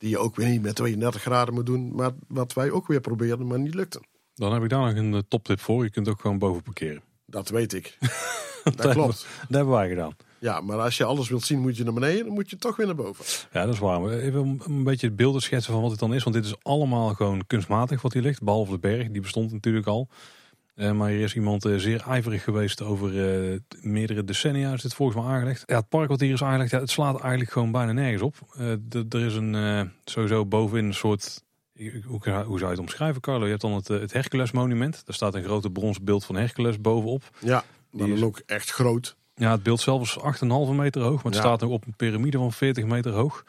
die 0.00 0.10
je 0.10 0.18
ook 0.18 0.36
weer 0.36 0.48
niet 0.48 0.62
met 0.62 0.74
32 0.74 1.20
graden 1.20 1.54
moet 1.54 1.66
doen. 1.66 1.94
Maar 1.94 2.10
wat 2.28 2.52
wij 2.52 2.70
ook 2.70 2.86
weer 2.86 3.00
probeerden, 3.00 3.46
maar 3.46 3.58
niet 3.58 3.74
lukte. 3.74 4.00
Dan 4.34 4.52
heb 4.52 4.62
ik 4.62 4.68
daar 4.68 4.80
nog 4.94 4.94
een 4.96 5.14
eh, 5.14 5.20
toptip 5.28 5.60
voor. 5.60 5.84
Je 5.84 5.90
kunt 5.90 6.08
ook 6.08 6.20
gewoon 6.20 6.38
boven 6.38 6.62
parkeren. 6.62 7.02
Dat 7.26 7.48
weet 7.48 7.72
ik. 7.72 7.96
Dat 8.64 8.76
dat 8.76 8.92
klopt. 8.92 9.26
Dat 9.48 9.56
hebben 9.56 9.74
wij 9.74 9.88
gedaan. 9.88 10.16
Ja, 10.38 10.60
maar 10.60 10.78
als 10.78 10.96
je 10.96 11.04
alles 11.04 11.28
wilt 11.28 11.44
zien, 11.44 11.58
moet 11.60 11.76
je 11.76 11.84
naar 11.84 11.92
beneden. 11.92 12.24
Dan 12.24 12.34
moet 12.34 12.50
je 12.50 12.56
toch 12.56 12.76
weer 12.76 12.86
naar 12.86 12.94
boven. 12.94 13.24
Ja, 13.52 13.64
dat 13.64 13.74
is 13.74 13.80
waar. 13.80 14.08
Even 14.08 14.40
een- 14.40 14.62
een 14.64 14.84
beetje 14.84 15.06
het 15.06 15.16
beelden 15.16 15.42
schetsen 15.42 15.72
van 15.72 15.82
wat 15.82 15.90
het 15.90 16.00
dan 16.00 16.14
is. 16.14 16.22
Want 16.22 16.36
dit 16.36 16.44
is 16.44 16.54
allemaal 16.62 17.14
gewoon 17.14 17.46
kunstmatig 17.46 18.02
wat 18.02 18.12
hier 18.12 18.22
ligt. 18.22 18.42
Behalve 18.42 18.70
de 18.72 18.78
berg, 18.78 19.10
die 19.10 19.20
bestond 19.20 19.52
natuurlijk 19.52 19.86
al. 19.86 20.08
Eh, 20.80 20.92
maar 20.92 21.08
hier 21.10 21.20
is 21.22 21.34
iemand 21.34 21.64
eh, 21.64 21.76
zeer 21.76 22.02
ijverig 22.08 22.44
geweest 22.44 22.82
over 22.82 23.08
eh, 23.52 23.58
meerdere 23.80 24.24
decennia 24.24 24.72
is 24.72 24.82
dit 24.82 24.94
volgens 24.94 25.18
mij 25.22 25.32
aangelegd. 25.34 25.62
Ja, 25.66 25.76
het 25.76 25.88
park 25.88 26.08
wat 26.08 26.20
hier 26.20 26.32
is 26.32 26.42
aangelegd, 26.42 26.70
ja, 26.70 26.78
het 26.80 26.90
slaat 26.90 27.20
eigenlijk 27.20 27.50
gewoon 27.52 27.72
bijna 27.72 27.92
nergens 27.92 28.22
op. 28.22 28.34
Er 29.10 29.26
is 29.26 29.34
een 29.34 29.90
sowieso 30.04 30.46
bovenin 30.46 30.84
een 30.84 30.94
soort... 30.94 31.42
Hoe, 32.04 32.18
hoe 32.24 32.58
zou 32.58 32.58
je 32.58 32.66
het 32.66 32.78
omschrijven, 32.78 33.20
Carlo? 33.20 33.44
Je 33.44 33.48
hebt 33.50 33.60
dan 33.62 33.72
het, 33.72 33.88
het 33.88 34.12
Hercules 34.12 34.50
monument. 34.50 35.02
Daar 35.06 35.14
staat 35.14 35.34
een 35.34 35.44
grote 35.44 35.70
brons 35.70 36.00
beeld 36.00 36.24
van 36.24 36.34
Hercules 36.36 36.80
bovenop. 36.80 37.22
Ja, 37.38 37.64
Die 37.90 38.00
dan 38.00 38.10
is- 38.10 38.22
ook 38.22 38.42
echt 38.46 38.70
groot. 38.70 39.16
Ja, 39.34 39.50
het 39.50 39.62
beeld 39.62 39.80
zelf 39.80 40.02
is 40.02 40.18
8,5 40.18 40.72
meter 40.74 41.02
hoog, 41.02 41.14
maar 41.14 41.24
het 41.32 41.34
Ja. 41.34 41.40
staat 41.40 41.60
nog 41.60 41.70
op 41.70 41.86
een 41.86 41.96
piramide 41.96 42.38
van 42.38 42.52
40 42.52 42.84
meter 42.84 43.12
hoog. 43.12 43.44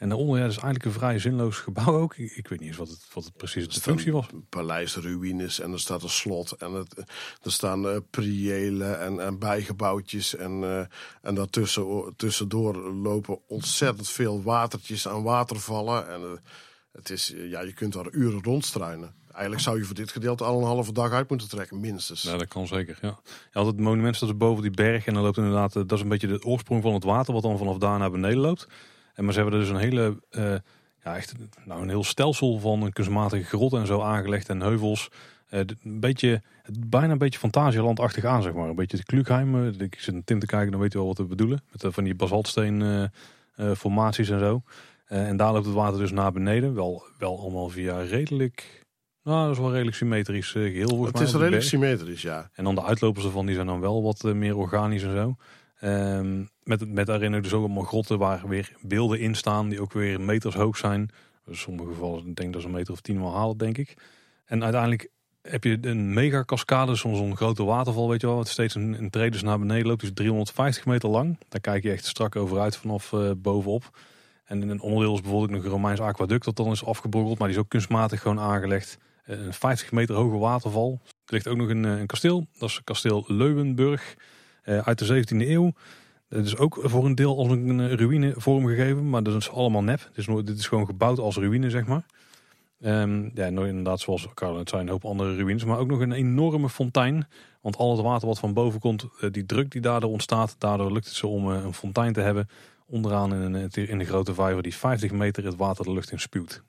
En 0.00 0.08
daaronder, 0.08 0.38
ja, 0.38 0.44
is 0.44 0.50
eigenlijk 0.50 0.84
een 0.84 0.92
vrij 0.92 1.18
zinloos 1.18 1.56
gebouw 1.58 2.00
ook. 2.00 2.16
Ik, 2.16 2.32
ik 2.32 2.48
weet 2.48 2.58
niet 2.58 2.68
eens 2.68 2.78
wat 2.78 2.88
het, 2.88 3.06
wat 3.14 3.24
het 3.24 3.36
precies 3.36 3.68
de 3.68 3.80
functie 3.80 4.12
was. 4.12 4.26
Paleisruïnes 4.48 5.60
en 5.60 5.72
er 5.72 5.80
staat 5.80 6.02
een 6.02 6.08
slot. 6.08 6.52
En 6.52 6.72
het, 6.72 6.98
er 7.42 7.52
staan 7.52 7.88
eh 7.88 7.96
priëlen 8.10 9.00
en, 9.00 9.20
en 9.20 9.38
bijgebouwtjes. 9.38 10.36
En, 10.36 10.62
eh, 10.62 10.80
en 11.22 11.34
daartussen 11.34 12.14
tussendoor 12.16 12.92
lopen 12.92 13.38
ontzettend 13.48 14.08
veel 14.08 14.42
watertjes 14.42 15.08
aan 15.08 15.22
watervallen. 15.22 16.08
En 16.08 16.20
eh, 16.20 16.28
het 16.92 17.10
is, 17.10 17.34
ja, 17.36 17.60
je 17.60 17.72
kunt 17.72 17.92
daar 17.92 18.10
uren 18.10 18.42
rondstruinen. 18.42 19.14
Eigenlijk 19.32 19.62
zou 19.62 19.78
je 19.78 19.84
voor 19.84 19.94
dit 19.94 20.12
gedeelte 20.12 20.44
al 20.44 20.58
een 20.58 20.66
halve 20.66 20.92
dag 20.92 21.12
uit 21.12 21.28
moeten 21.28 21.48
trekken, 21.48 21.80
minstens. 21.80 22.22
Ja, 22.22 22.36
dat 22.36 22.48
kan 22.48 22.66
zeker, 22.66 22.98
ja. 23.02 23.20
Je 23.24 23.58
had 23.58 23.66
het 23.66 23.80
monument 23.80 24.16
staat 24.16 24.38
boven 24.38 24.62
die 24.62 24.70
berg 24.70 25.06
en 25.06 25.14
dan 25.14 25.22
loopt 25.22 25.36
inderdaad, 25.36 25.72
dat 25.72 25.92
is 25.92 26.00
een 26.00 26.08
beetje 26.08 26.26
de 26.26 26.44
oorsprong 26.44 26.82
van 26.82 26.94
het 26.94 27.04
water 27.04 27.32
wat 27.32 27.42
dan 27.42 27.58
vanaf 27.58 27.78
daar 27.78 27.98
naar 27.98 28.10
beneden 28.10 28.38
loopt. 28.38 28.68
En 29.14 29.24
maar 29.24 29.32
ze 29.32 29.40
hebben 29.40 29.58
er 29.58 29.64
dus 29.64 29.74
een 29.74 29.80
hele, 29.80 30.20
eh, 30.30 30.54
ja 31.04 31.16
echt, 31.16 31.34
nou 31.64 31.82
een 31.82 31.88
heel 31.88 32.04
stelsel 32.04 32.58
van 32.58 32.82
een 32.82 32.92
kunstmatige 32.92 33.44
grot 33.44 33.72
en 33.72 33.86
zo 33.86 34.00
aangelegd 34.00 34.48
en 34.48 34.60
heuvels. 34.60 35.08
Eh, 35.48 35.60
een 35.82 36.00
beetje, 36.00 36.42
bijna 36.78 37.12
een 37.12 37.18
beetje 37.18 37.38
Fantasielandachtig 37.38 38.24
aan, 38.24 38.42
zeg 38.42 38.52
maar. 38.52 38.68
Een 38.68 38.74
beetje 38.74 38.96
de 38.96 39.04
Klugheim. 39.04 39.66
eh, 39.68 39.80
Ik 39.80 40.00
zit 40.00 40.14
naar 40.14 40.24
Tim 40.24 40.38
te 40.38 40.46
kijken, 40.46 40.70
dan 40.70 40.80
weet 40.80 40.92
je 40.92 40.98
wel 40.98 41.06
wat 41.06 41.18
we 41.18 41.24
bedoelen. 41.24 41.62
Met 41.72 41.94
van 41.94 42.04
die 42.04 42.14
basaltsteen 42.14 42.82
eh, 42.82 43.02
eh, 43.02 43.76
formaties 43.76 44.28
en 44.28 44.38
zo. 44.38 44.62
En 45.06 45.36
daar 45.36 45.52
loopt 45.52 45.66
het 45.66 45.74
water 45.74 45.98
dus 45.98 46.10
naar 46.12 46.32
beneden. 46.32 46.74
Wel, 46.74 47.02
wel 47.18 47.40
allemaal 47.40 47.68
via 47.68 48.00
redelijk, 48.02 48.84
nou 49.22 49.42
dat 49.46 49.54
is 49.54 49.58
wel 49.62 49.70
redelijk 49.72 49.96
symmetrisch 49.96 50.54
eh, 50.54 50.62
geheel 50.62 50.88
volgens 50.88 51.18
het 51.18 51.28
is 51.28 51.34
redelijk 51.34 51.62
symmetrisch, 51.62 52.22
ja. 52.22 52.50
En 52.52 52.64
dan 52.64 52.74
de 52.74 52.82
uitlopers 52.84 53.24
ervan, 53.24 53.46
die 53.46 53.54
zijn 53.54 53.66
dan 53.66 53.80
wel 53.80 54.02
wat 54.02 54.22
meer 54.22 54.56
organisch 54.56 55.02
en 55.02 55.12
zo. 55.14 55.34
Ehm, 55.80 56.44
met, 56.70 56.92
met 56.92 57.06
daarin 57.06 57.42
dus 57.42 57.52
ook 57.52 57.64
allemaal 57.64 57.82
grotten 57.82 58.18
waar 58.18 58.48
weer 58.48 58.72
beelden 58.80 59.20
in 59.20 59.34
staan 59.34 59.68
die 59.68 59.80
ook 59.80 59.92
weer 59.92 60.20
meters 60.20 60.54
hoog 60.54 60.76
zijn. 60.76 61.10
In 61.46 61.56
sommige 61.56 61.88
gevallen 61.88 62.22
denk 62.24 62.38
ik 62.38 62.52
dat 62.52 62.60
ze 62.62 62.68
een 62.68 62.74
meter 62.74 62.92
of 62.92 63.00
tien 63.00 63.20
wel 63.20 63.34
halen, 63.34 63.56
denk 63.56 63.78
ik. 63.78 63.96
En 64.44 64.62
uiteindelijk 64.62 65.10
heb 65.42 65.64
je 65.64 65.78
een 65.80 66.12
mega 66.12 66.44
cascade, 66.44 66.94
zo'n 66.94 67.16
zo'n 67.16 67.36
grote 67.36 67.64
waterval, 67.64 68.08
weet 68.08 68.20
je 68.20 68.26
wel, 68.26 68.36
wat 68.36 68.48
steeds 68.48 68.74
een, 68.74 69.10
een 69.12 69.42
naar 69.42 69.58
beneden 69.58 69.86
loopt. 69.86 70.00
Dus 70.00 70.10
350 70.14 70.86
meter 70.86 71.08
lang. 71.08 71.38
Daar 71.48 71.60
kijk 71.60 71.82
je 71.82 71.90
echt 71.90 72.04
strak 72.04 72.36
over 72.36 72.58
uit 72.60 72.76
vanaf 72.76 73.12
eh, 73.12 73.30
bovenop. 73.36 73.98
En 74.44 74.68
een 74.68 74.80
onderdeel 74.80 75.14
is 75.14 75.20
bijvoorbeeld 75.20 75.50
nog 75.50 75.64
een 75.64 75.70
Romeins 75.70 76.00
aquaduct 76.00 76.44
dat 76.44 76.56
dan 76.56 76.70
is 76.70 76.84
afgebrokkeld, 76.84 77.38
maar 77.38 77.48
die 77.48 77.56
is 77.56 77.62
ook 77.62 77.68
kunstmatig 77.68 78.20
gewoon 78.20 78.40
aangelegd. 78.40 78.98
Eh, 79.24 79.44
Een 79.44 79.54
50 79.54 79.92
meter 79.92 80.14
hoge 80.14 80.38
waterval. 80.38 81.00
Er 81.04 81.34
ligt 81.34 81.48
ook 81.48 81.56
nog 81.56 81.68
een, 81.68 81.84
eh, 81.84 81.98
een 81.98 82.06
kasteel. 82.06 82.46
Dat 82.58 82.68
is 82.68 82.80
kasteel 82.84 83.24
Leuwenburg 83.26 84.14
uit 84.62 84.98
de 84.98 85.04
17e 85.04 85.48
eeuw. 85.50 85.72
Het 86.30 86.46
is 86.46 86.56
ook 86.56 86.78
voor 86.82 87.04
een 87.04 87.14
deel 87.14 87.38
als 87.38 87.48
een 87.48 87.80
eh, 87.80 87.92
ruïne 87.92 88.32
vormgegeven, 88.36 89.10
maar 89.10 89.22
dat 89.22 89.34
is 89.34 89.50
allemaal 89.50 89.82
nep. 89.82 90.00
Het 90.00 90.16
is, 90.16 90.26
dit 90.44 90.58
is 90.58 90.66
gewoon 90.66 90.86
gebouwd 90.86 91.18
als 91.18 91.36
ruïne, 91.36 91.70
zeg 91.70 91.86
maar. 91.86 92.04
Ehm, 92.80 93.30
ja, 93.34 93.48
nou, 93.48 93.68
inderdaad, 93.68 94.00
zoals 94.00 94.28
Carlo 94.34 94.58
het 94.58 94.68
zei, 94.68 94.82
een 94.82 94.88
hoop 94.88 95.04
andere 95.04 95.36
ruïnes. 95.36 95.64
Maar 95.64 95.78
ook 95.78 95.88
nog 95.88 96.00
een 96.00 96.12
enorme 96.12 96.68
fontein. 96.68 97.26
Want 97.60 97.76
al 97.76 97.90
het 97.90 98.00
water 98.00 98.28
wat 98.28 98.38
van 98.38 98.52
boven 98.52 98.80
komt, 98.80 99.06
eh, 99.20 99.30
die 99.30 99.46
druk 99.46 99.70
die 99.70 99.80
daardoor 99.80 100.10
ontstaat, 100.10 100.54
daardoor 100.58 100.92
lukt 100.92 101.06
het 101.06 101.14
ze 101.14 101.26
om 101.26 101.52
eh, 101.52 101.64
een 101.64 101.74
fontein 101.74 102.12
te 102.12 102.20
hebben. 102.20 102.48
Onderaan 102.86 103.34
in, 103.34 103.54
een, 103.54 103.70
in 103.72 103.98
de 103.98 104.04
grote 104.04 104.34
vijver 104.34 104.62
die 104.62 104.74
50 104.74 105.10
meter 105.12 105.44
het 105.44 105.56
water 105.56 105.84
de 105.84 105.92
lucht 105.92 106.10
in 106.10 106.20
spuwt. 106.20 106.62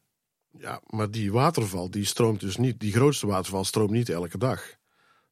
Ja, 0.58 0.82
maar 0.88 1.12
die 1.12 1.32
waterval 1.32 1.92
die 1.92 2.06
stroomt 2.06 2.40
dus 2.40 2.58
niet. 2.58 2.80
Die 2.80 2.94
grootste 2.94 3.28
waterval 3.28 3.64
stroomt 3.64 3.92
niet 3.92 4.10
elke 4.10 4.38
dag. 4.38 4.80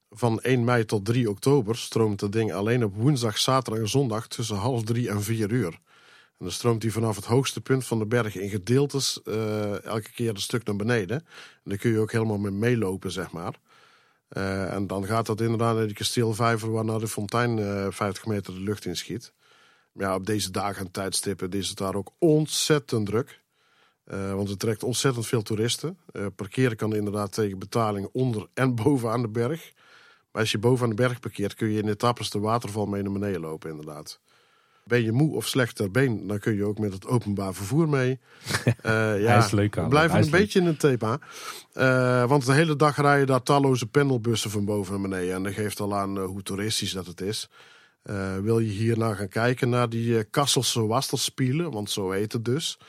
Van 0.10 0.39
1 0.41 0.64
mei 0.64 0.86
tot 0.86 1.05
3 1.05 1.30
oktober 1.30 1.78
stroomt 1.78 2.20
dat 2.20 2.32
ding 2.32 2.53
alleen 2.53 2.84
op 2.84 2.95
woensdag, 2.95 3.38
zaterdag 3.38 3.82
en 3.82 3.89
zondag 3.89 4.28
tussen 4.28 4.55
half 4.55 4.84
drie 4.84 5.10
en 5.10 5.24
4 5.24 5.51
uur. 5.51 5.80
En 6.39 6.45
dan 6.45 6.51
stroomt 6.51 6.82
hij 6.82 6.91
vanaf 6.91 7.16
het 7.16 7.26
hoogste 7.26 7.62
punt 7.62 7.86
van 7.86 7.99
de 7.99 8.05
berg 8.05 8.36
in 8.36 8.49
gedeeltes 8.49 9.22
eh, 9.24 9.84
elke 9.84 10.12
keer 10.12 10.30
een 10.30 10.38
stuk 10.38 10.64
naar 10.64 10.76
beneden. 10.76 11.18
En 11.18 11.26
daar 11.64 11.78
kun 11.78 11.91
je 11.91 11.99
ook 11.99 12.12
helemaal 12.12 12.38
mee 12.38 12.51
meelopen, 12.51 13.12
zeg 13.12 13.32
maar. 13.32 13.53
Eh, 14.28 14.74
en 14.74 14.88
dan 14.88 15.05
gaat 15.05 15.26
dat 15.26 15.41
inderdaad 15.41 15.76
naar 15.76 15.86
die 15.86 15.95
kasteelvijver 15.95 16.72
waar 16.72 16.86
naar 16.86 16.99
de 16.99 17.07
fontein 17.07 17.60
eh 17.60 17.88
50 17.89 18.26
meter 18.26 18.53
de 18.53 18.60
lucht 18.60 18.86
in 18.86 18.97
schiet. 18.97 19.34
Maar 19.91 20.07
ja, 20.07 20.16
op 20.16 20.26
deze 20.26 20.51
dagen 20.51 20.86
en 20.86 20.91
tijdstippen 20.91 21.51
is 21.51 21.70
het 21.70 21.78
daar 21.78 21.95
ook 21.95 22.12
ontzettend 22.18 23.05
druk. 23.05 23.41
Want 24.05 24.49
het 24.49 24.60
trekt 24.60 24.84
ontzettend 24.84 25.28
veel 25.28 25.41
toeristen. 25.41 25.97
Parkeren 26.36 26.78
kan 26.78 26.95
inderdaad 26.95 27.32
tegen 27.32 27.60
betaling 27.60 28.10
onder 28.12 28.47
en 28.53 28.76
boven 28.84 29.10
aan 29.10 29.22
de 29.22 29.28
berg. 29.28 29.74
Maar 30.39 30.47
als 30.47 30.57
je 30.57 30.67
boven 30.67 30.83
aan 30.83 30.95
de 30.95 31.01
berg 31.01 31.19
parkeert, 31.19 31.53
kun 31.53 31.69
je 31.69 31.81
in 31.81 31.87
etappes 31.87 32.29
de 32.29 32.39
waterval 32.39 32.85
mee 32.85 33.01
naar 33.01 33.11
beneden 33.11 33.41
lopen, 33.41 33.69
inderdaad. 33.69 34.19
Ben 34.83 35.03
je 35.03 35.11
moe 35.11 35.35
of 35.35 35.47
slecht 35.47 35.75
ter 35.75 35.91
been, 35.91 36.27
dan 36.27 36.39
kun 36.39 36.55
je 36.55 36.65
ook 36.65 36.77
met 36.79 36.93
het 36.93 37.07
openbaar 37.07 37.53
vervoer 37.53 37.89
mee. 37.89 38.19
Eh, 38.81 39.21
ja, 39.21 39.45
is 39.45 39.51
leuk, 39.51 39.89
blijven 39.89 40.11
Hij 40.11 40.25
een 40.25 40.31
beetje 40.31 40.59
in 40.59 40.65
het 40.65 40.79
thema. 40.79 41.19
Eh, 41.73 42.25
want 42.25 42.45
de 42.45 42.53
hele 42.53 42.75
dag 42.75 42.97
rijden 42.97 43.27
daar 43.27 43.43
talloze 43.43 43.87
pendelbussen 43.87 44.51
van 44.51 44.65
boven 44.65 44.93
naar 44.93 45.09
beneden. 45.09 45.35
En 45.35 45.43
dat 45.43 45.53
geeft 45.53 45.79
al 45.79 45.95
aan 45.95 46.17
eh, 46.17 46.25
hoe 46.25 46.43
toeristisch 46.43 46.91
dat 46.91 47.05
het 47.05 47.21
is. 47.21 47.49
Wil 48.41 48.59
je 48.59 48.71
hier 48.71 48.97
naar 48.97 49.15
gaan 49.15 49.27
kijken, 49.27 49.69
naar 49.69 49.89
die 49.89 50.23
Kasselse 50.23 50.85
Wastelspielen, 50.85 51.71
want 51.71 51.89
zo 51.89 52.11
heet 52.11 52.31
het 52.31 52.45
dus. 52.45 52.79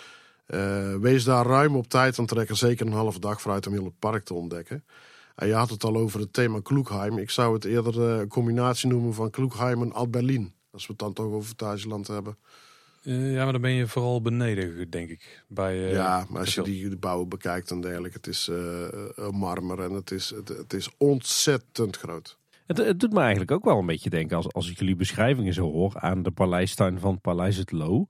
Wees 1.01 1.25
daar 1.25 1.47
ruim 1.47 1.77
op 1.77 1.89
tijd, 1.89 2.17
dan 2.17 2.27
trek 2.27 2.49
er 2.49 2.57
zeker 2.57 2.87
een 2.87 2.93
halve 2.93 3.21
dag 3.21 3.41
vooruit 3.41 3.67
om 3.67 3.73
heel 3.73 3.85
het 3.85 3.99
park 3.99 4.25
te 4.25 4.35
ontdekken. 4.35 4.85
En 5.41 5.47
je 5.47 5.55
had 5.55 5.71
het 5.71 5.85
al 5.85 5.97
over 5.97 6.21
het 6.21 6.33
thema 6.33 6.61
Kloekheim. 6.63 7.19
Ik 7.19 7.31
zou 7.31 7.55
het 7.55 7.65
eerder 7.65 8.13
eh, 8.13 8.19
een 8.19 8.29
combinatie 8.29 8.89
noemen 8.89 9.15
van 9.15 9.31
Kloekheim 9.31 9.83
en 9.83 9.93
Alt-Berlin. 9.93 10.53
Als 10.73 10.87
we 10.87 10.93
het 10.93 10.99
dan 10.99 11.13
toch 11.13 11.27
over 11.27 11.49
Fantasieland 11.49 12.07
hebben. 12.07 12.37
Eh, 13.03 13.33
ja, 13.33 13.43
maar 13.43 13.53
dan 13.53 13.61
ben 13.61 13.71
je 13.71 13.87
vooral 13.87 14.23
beneden, 14.23 14.91
denk 14.91 15.11
ik. 15.11 15.45
Bij, 15.49 15.87
eh, 15.87 15.93
ja, 15.93 16.27
maar 16.29 16.41
als 16.41 16.55
je 16.55 16.63
die 16.63 16.89
de 16.89 16.97
bouwen 16.97 17.29
bekijkt 17.29 17.71
en 17.71 17.81
dergelijke. 17.81 18.17
Het 18.17 18.27
is 18.27 18.51
marmer 19.31 19.81
en 19.81 19.93
het 19.93 20.11
is, 20.11 20.31
het, 20.31 20.49
het 20.49 20.73
is 20.73 20.91
ontzettend 20.97 21.97
groot. 21.97 22.39
Het, 22.67 22.79
het 22.79 23.01
doet 23.01 23.13
me 23.13 23.21
eigenlijk 23.21 23.51
ook 23.51 23.65
wel 23.65 23.79
een 23.79 23.87
beetje 23.87 24.11
denken, 24.11 24.37
als, 24.37 24.53
als 24.53 24.71
ik 24.71 24.79
jullie 24.79 24.97
beschrijvingen 24.97 25.55
zo 25.55 25.71
hoor, 25.71 25.93
aan 25.99 26.23
de 26.23 26.31
paleistuin 26.31 26.99
van 26.99 27.21
Paleis 27.21 27.57
het 27.57 27.73
Loo. 27.73 28.07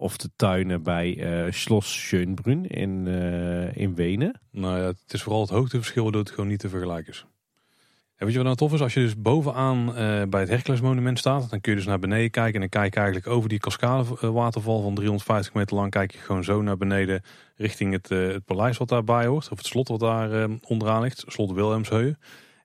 Of 0.00 0.16
de 0.16 0.30
tuinen 0.36 0.82
bij 0.82 1.16
eh 1.18 1.52
Schloss 1.52 2.06
Schönbrunn 2.06 2.66
in, 2.66 3.06
eh, 3.06 3.76
in 3.76 3.94
Wenen. 3.94 4.40
Nou 4.50 4.78
ja, 4.78 4.84
het 4.84 5.12
is 5.12 5.22
vooral 5.22 5.40
het 5.40 5.50
hoogteverschil 5.50 6.02
waardoor 6.02 6.20
het 6.20 6.30
gewoon 6.30 6.48
niet 6.48 6.58
te 6.58 6.68
vergelijken 6.68 7.12
is. 7.12 7.26
En 8.16 8.26
weet 8.26 8.30
je 8.30 8.36
wat 8.36 8.44
nou 8.44 8.56
tof 8.56 8.72
is? 8.72 8.80
Als 8.80 8.94
je 8.94 9.00
dus 9.00 9.20
bovenaan 9.20 9.88
eh, 9.88 10.22
bij 10.28 10.40
het 10.40 10.48
Hercules 10.48 10.80
monument 10.80 11.18
staat, 11.18 11.50
dan 11.50 11.60
kun 11.60 11.72
je 11.72 11.78
dus 11.78 11.86
naar 11.86 11.98
beneden 11.98 12.30
kijken. 12.30 12.54
En 12.54 12.60
dan 12.60 12.68
kijk 12.68 12.94
je 12.94 13.00
eigenlijk 13.00 13.28
over 13.28 13.48
die 13.48 13.58
cascade 13.58 14.16
eh, 14.20 14.30
waterval 14.30 14.82
van 14.82 14.94
350 14.94 15.54
meter 15.54 15.76
lang. 15.76 15.90
Kijk 15.90 16.12
je 16.12 16.18
gewoon 16.18 16.44
zo 16.44 16.62
naar 16.62 16.76
beneden 16.76 17.22
richting 17.56 17.92
het, 17.92 18.08
het 18.08 18.44
paleis 18.44 18.76
wat 18.76 18.88
daarbij 18.88 19.26
hoort. 19.26 19.48
Of 19.50 19.58
het 19.58 19.66
slot 19.66 19.88
wat 19.88 20.00
daar 20.00 20.48
onderaan 20.66 21.02
ligt. 21.02 21.24
Slot 21.26 21.52
Wilhelmsheuwen. 21.52 22.18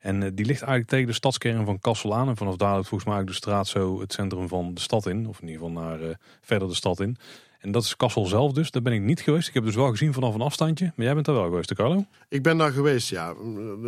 En 0.06 0.24
eh, 0.24 0.30
die 0.34 0.46
ligt 0.46 0.62
eigenlijk 0.62 0.90
tegen 0.90 1.08
de 1.08 1.14
stadskern 1.14 1.66
van 1.66 1.80
Kassel 1.80 2.16
aan. 2.16 2.28
En 2.28 2.38
vanaf 2.38 2.56
daar 2.56 2.76
loopt 2.76 2.88
volgens 2.88 3.10
mij 3.10 3.24
de 3.24 3.34
straat 3.34 3.68
zo 3.68 4.00
het 4.00 4.14
centrum 4.14 4.48
van 4.48 4.74
de 4.74 4.82
stad 4.82 5.06
in. 5.06 5.28
Of 5.28 5.42
in 5.42 5.48
ieder 5.48 5.66
geval 5.66 5.82
naar 5.82 6.02
eh, 6.02 6.16
verder 6.42 6.68
de 6.68 6.74
stad 6.74 7.00
in. 7.00 7.18
En 7.60 7.72
dat 7.72 7.84
is 7.84 7.96
Kassel 7.96 8.26
zelf 8.26 8.52
dus. 8.52 8.72
Daar 8.72 8.82
ben 8.82 8.94
ik 8.94 9.02
niet 9.02 9.22
geweest. 9.22 9.48
Ik 9.48 9.54
heb 9.54 9.64
dus 9.64 9.76
wel 9.76 9.90
gezien 9.90 10.14
vanaf 10.14 10.34
een 10.34 10.42
afstandje. 10.42 10.94
Maar 10.96 11.06
jij 11.06 11.14
bent 11.14 11.26
daar 11.26 11.36
wel 11.36 11.44
geweest, 11.44 11.74
Carlo? 11.74 12.06
Ik 12.30 12.44
ben 12.44 12.58
daar 12.58 12.72
geweest, 12.72 13.10
ja. 13.10 13.34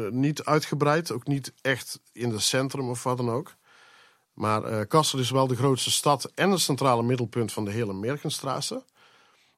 Niet 0.09 0.43
uitgebreid, 0.43 1.11
ook 1.11 1.28
niet 1.28 1.53
echt 1.61 1.99
in 2.11 2.30
het 2.30 2.41
centrum 2.41 2.89
of 2.89 3.03
wat 3.03 3.18
dan 3.18 3.30
ook. 3.30 3.55
Maar 4.34 4.86
Kassel 4.86 5.20
is 5.20 5.32
wel 5.32 5.47
de 5.47 5.55
grootste 5.55 5.91
stad 5.91 6.32
en 6.36 6.51
het 6.51 6.59
centrale 6.59 7.03
middelpunt 7.03 7.53
van 7.53 7.65
de 7.65 7.72
hele 7.72 7.93
Merkenstraße. 7.93 8.84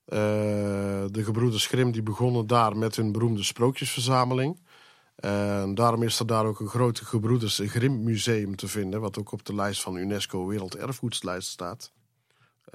De 0.06 1.24
gebroeders 1.24 1.68
Grimm 1.68 1.92
die 1.92 2.04
begonnen 2.04 2.48
daar 2.48 2.78
met 2.78 2.96
hun 2.96 3.12
beroemde 3.12 3.44
sprookjesverzameling. 3.44 4.58
En 5.20 5.76
daarom 5.76 6.04
is 6.04 6.20
er 6.20 6.28
daar 6.28 6.46
ook 6.46 6.60
een 6.60 6.68
grote 6.68 7.06
gebroeders 7.06 7.62
Grimm 7.64 8.04
museum 8.04 8.56
te 8.56 8.68
vinden, 8.68 9.02
wat 9.02 9.18
ook 9.18 9.32
op 9.32 9.46
de 9.46 9.56
lijst 9.56 9.82
van 9.82 9.96
UNESCO 9.96 10.48
Werelderfgoedslijst 10.48 11.48
staat. 11.48 11.92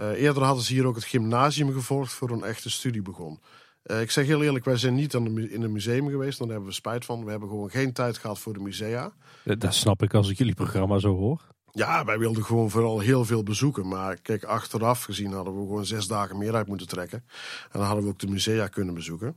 Uh, 0.00 0.10
eerder 0.10 0.42
hadden 0.42 0.64
ze 0.64 0.72
hier 0.72 0.86
ook 0.86 0.94
het 0.94 1.04
gymnasium 1.04 1.72
gevolgd 1.72 2.12
voor 2.12 2.30
een 2.30 2.44
echte 2.44 2.70
studie 2.70 3.02
begon. 3.02 3.40
Uh, 3.86 4.00
ik 4.00 4.10
zeg 4.10 4.26
heel 4.26 4.42
eerlijk, 4.42 4.64
wij 4.64 4.76
zijn 4.76 4.94
niet 4.94 5.14
in 5.14 5.62
een 5.62 5.72
museum 5.72 6.08
geweest, 6.08 6.38
daar 6.38 6.48
hebben 6.48 6.68
we 6.68 6.74
spijt 6.74 7.04
van. 7.04 7.24
We 7.24 7.30
hebben 7.30 7.48
gewoon 7.48 7.70
geen 7.70 7.92
tijd 7.92 8.18
gehad 8.18 8.38
voor 8.38 8.52
de 8.52 8.60
musea. 8.60 9.12
Dat 9.44 9.74
snap 9.74 10.02
ik 10.02 10.14
als 10.14 10.28
ik 10.28 10.38
jullie 10.38 10.54
programma 10.54 10.98
zo 10.98 11.16
hoor. 11.16 11.40
Ja, 11.72 12.04
wij 12.04 12.18
wilden 12.18 12.44
gewoon 12.44 12.70
vooral 12.70 12.98
heel 13.00 13.24
veel 13.24 13.42
bezoeken. 13.42 13.88
Maar 13.88 14.16
kijk, 14.20 14.44
achteraf 14.44 15.02
gezien 15.02 15.32
hadden 15.32 15.54
we 15.54 15.60
gewoon 15.60 15.86
zes 15.86 16.06
dagen 16.06 16.38
meer 16.38 16.54
uit 16.54 16.66
moeten 16.66 16.88
trekken. 16.88 17.24
En 17.62 17.78
dan 17.78 17.86
hadden 17.86 18.04
we 18.04 18.10
ook 18.10 18.18
de 18.18 18.26
musea 18.26 18.66
kunnen 18.68 18.94
bezoeken. 18.94 19.36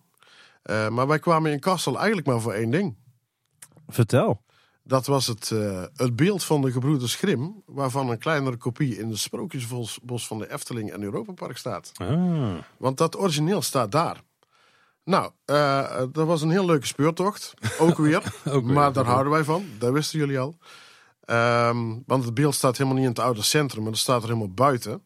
Uh, 0.69 0.89
maar 0.89 1.07
wij 1.07 1.19
kwamen 1.19 1.51
in 1.51 1.59
Kassel 1.59 1.97
eigenlijk 1.97 2.27
maar 2.27 2.41
voor 2.41 2.53
één 2.53 2.69
ding. 2.69 2.97
Vertel. 3.87 4.41
Dat 4.83 5.05
was 5.05 5.27
het, 5.27 5.49
uh, 5.49 5.83
het 5.93 6.15
beeld 6.15 6.43
van 6.43 6.61
de 6.61 6.71
gebroeders 6.71 7.15
Grimm, 7.15 7.63
waarvan 7.65 8.09
een 8.09 8.17
kleinere 8.17 8.57
kopie 8.57 8.97
in 8.97 9.09
de 9.09 9.15
Sprookjesbos 9.15 10.27
van 10.27 10.39
de 10.39 10.51
Efteling 10.51 10.91
en 10.91 11.03
Europapark 11.03 11.57
staat. 11.57 11.91
Ah. 11.95 12.53
Want 12.77 12.97
dat 12.97 13.17
origineel 13.17 13.61
staat 13.61 13.91
daar. 13.91 14.21
Nou, 15.03 15.31
uh, 15.45 16.01
dat 16.11 16.27
was 16.27 16.41
een 16.41 16.49
heel 16.49 16.65
leuke 16.65 16.85
speurtocht. 16.85 17.53
Ook 17.79 17.97
weer. 17.97 18.17
Ook 18.45 18.65
weer, 18.65 18.73
maar 18.73 18.93
daar 18.93 19.05
houden 19.05 19.31
wij 19.31 19.43
van. 19.43 19.65
Dat 19.79 19.93
wisten 19.93 20.19
jullie 20.19 20.39
al. 20.39 20.57
Ehm, 21.25 21.95
want 22.05 22.25
het 22.25 22.33
beeld 22.33 22.55
staat 22.55 22.77
helemaal 22.77 22.97
niet 22.97 23.07
in 23.07 23.13
het 23.13 23.23
oude 23.23 23.41
centrum, 23.41 23.81
maar 23.81 23.91
dat 23.91 23.99
staat 23.99 24.21
er 24.21 24.27
helemaal 24.27 24.53
buiten. 24.53 25.03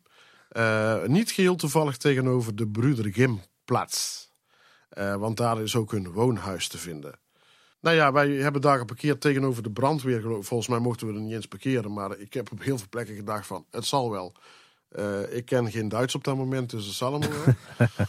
Eh, 0.49 1.03
niet 1.03 1.31
geheel 1.31 1.55
toevallig 1.55 1.97
tegenover 1.97 2.55
de 2.55 2.67
Bruder 2.67 3.13
Gimplatz. 3.13 4.27
Eh, 4.91 5.15
want 5.15 5.37
daar 5.37 5.61
is 5.61 5.75
ook 5.75 5.93
een 5.93 6.11
woonhuis 6.11 6.67
te 6.67 6.77
vinden. 6.77 7.19
Nou 7.79 7.95
ja, 7.95 8.11
wij 8.11 8.29
hebben 8.29 8.61
daar 8.61 8.77
geparkeerd 8.77 9.21
tegenover 9.21 9.63
de 9.63 9.71
brandweer. 9.71 10.21
Volgens 10.21 10.67
mij 10.67 10.79
mochten 10.79 11.07
we 11.07 11.13
er 11.13 11.19
niet 11.19 11.33
eens 11.33 11.45
parkeren. 11.45 11.93
Maar 11.93 12.17
ik 12.17 12.33
heb 12.33 12.51
op 12.51 12.63
heel 12.63 12.77
veel 12.77 12.87
plekken 12.89 13.15
gedacht 13.15 13.47
van, 13.47 13.65
het 13.69 13.85
zal 13.85 14.11
wel. 14.11 14.33
Eh, 14.89 15.35
ik 15.35 15.45
ken 15.45 15.71
geen 15.71 15.89
Duits 15.89 16.15
op 16.15 16.23
dat 16.23 16.35
moment, 16.35 16.69
dus 16.69 16.85
het 16.85 16.95
zal 16.95 17.07
allemaal 17.07 17.29
wel. 17.29 17.87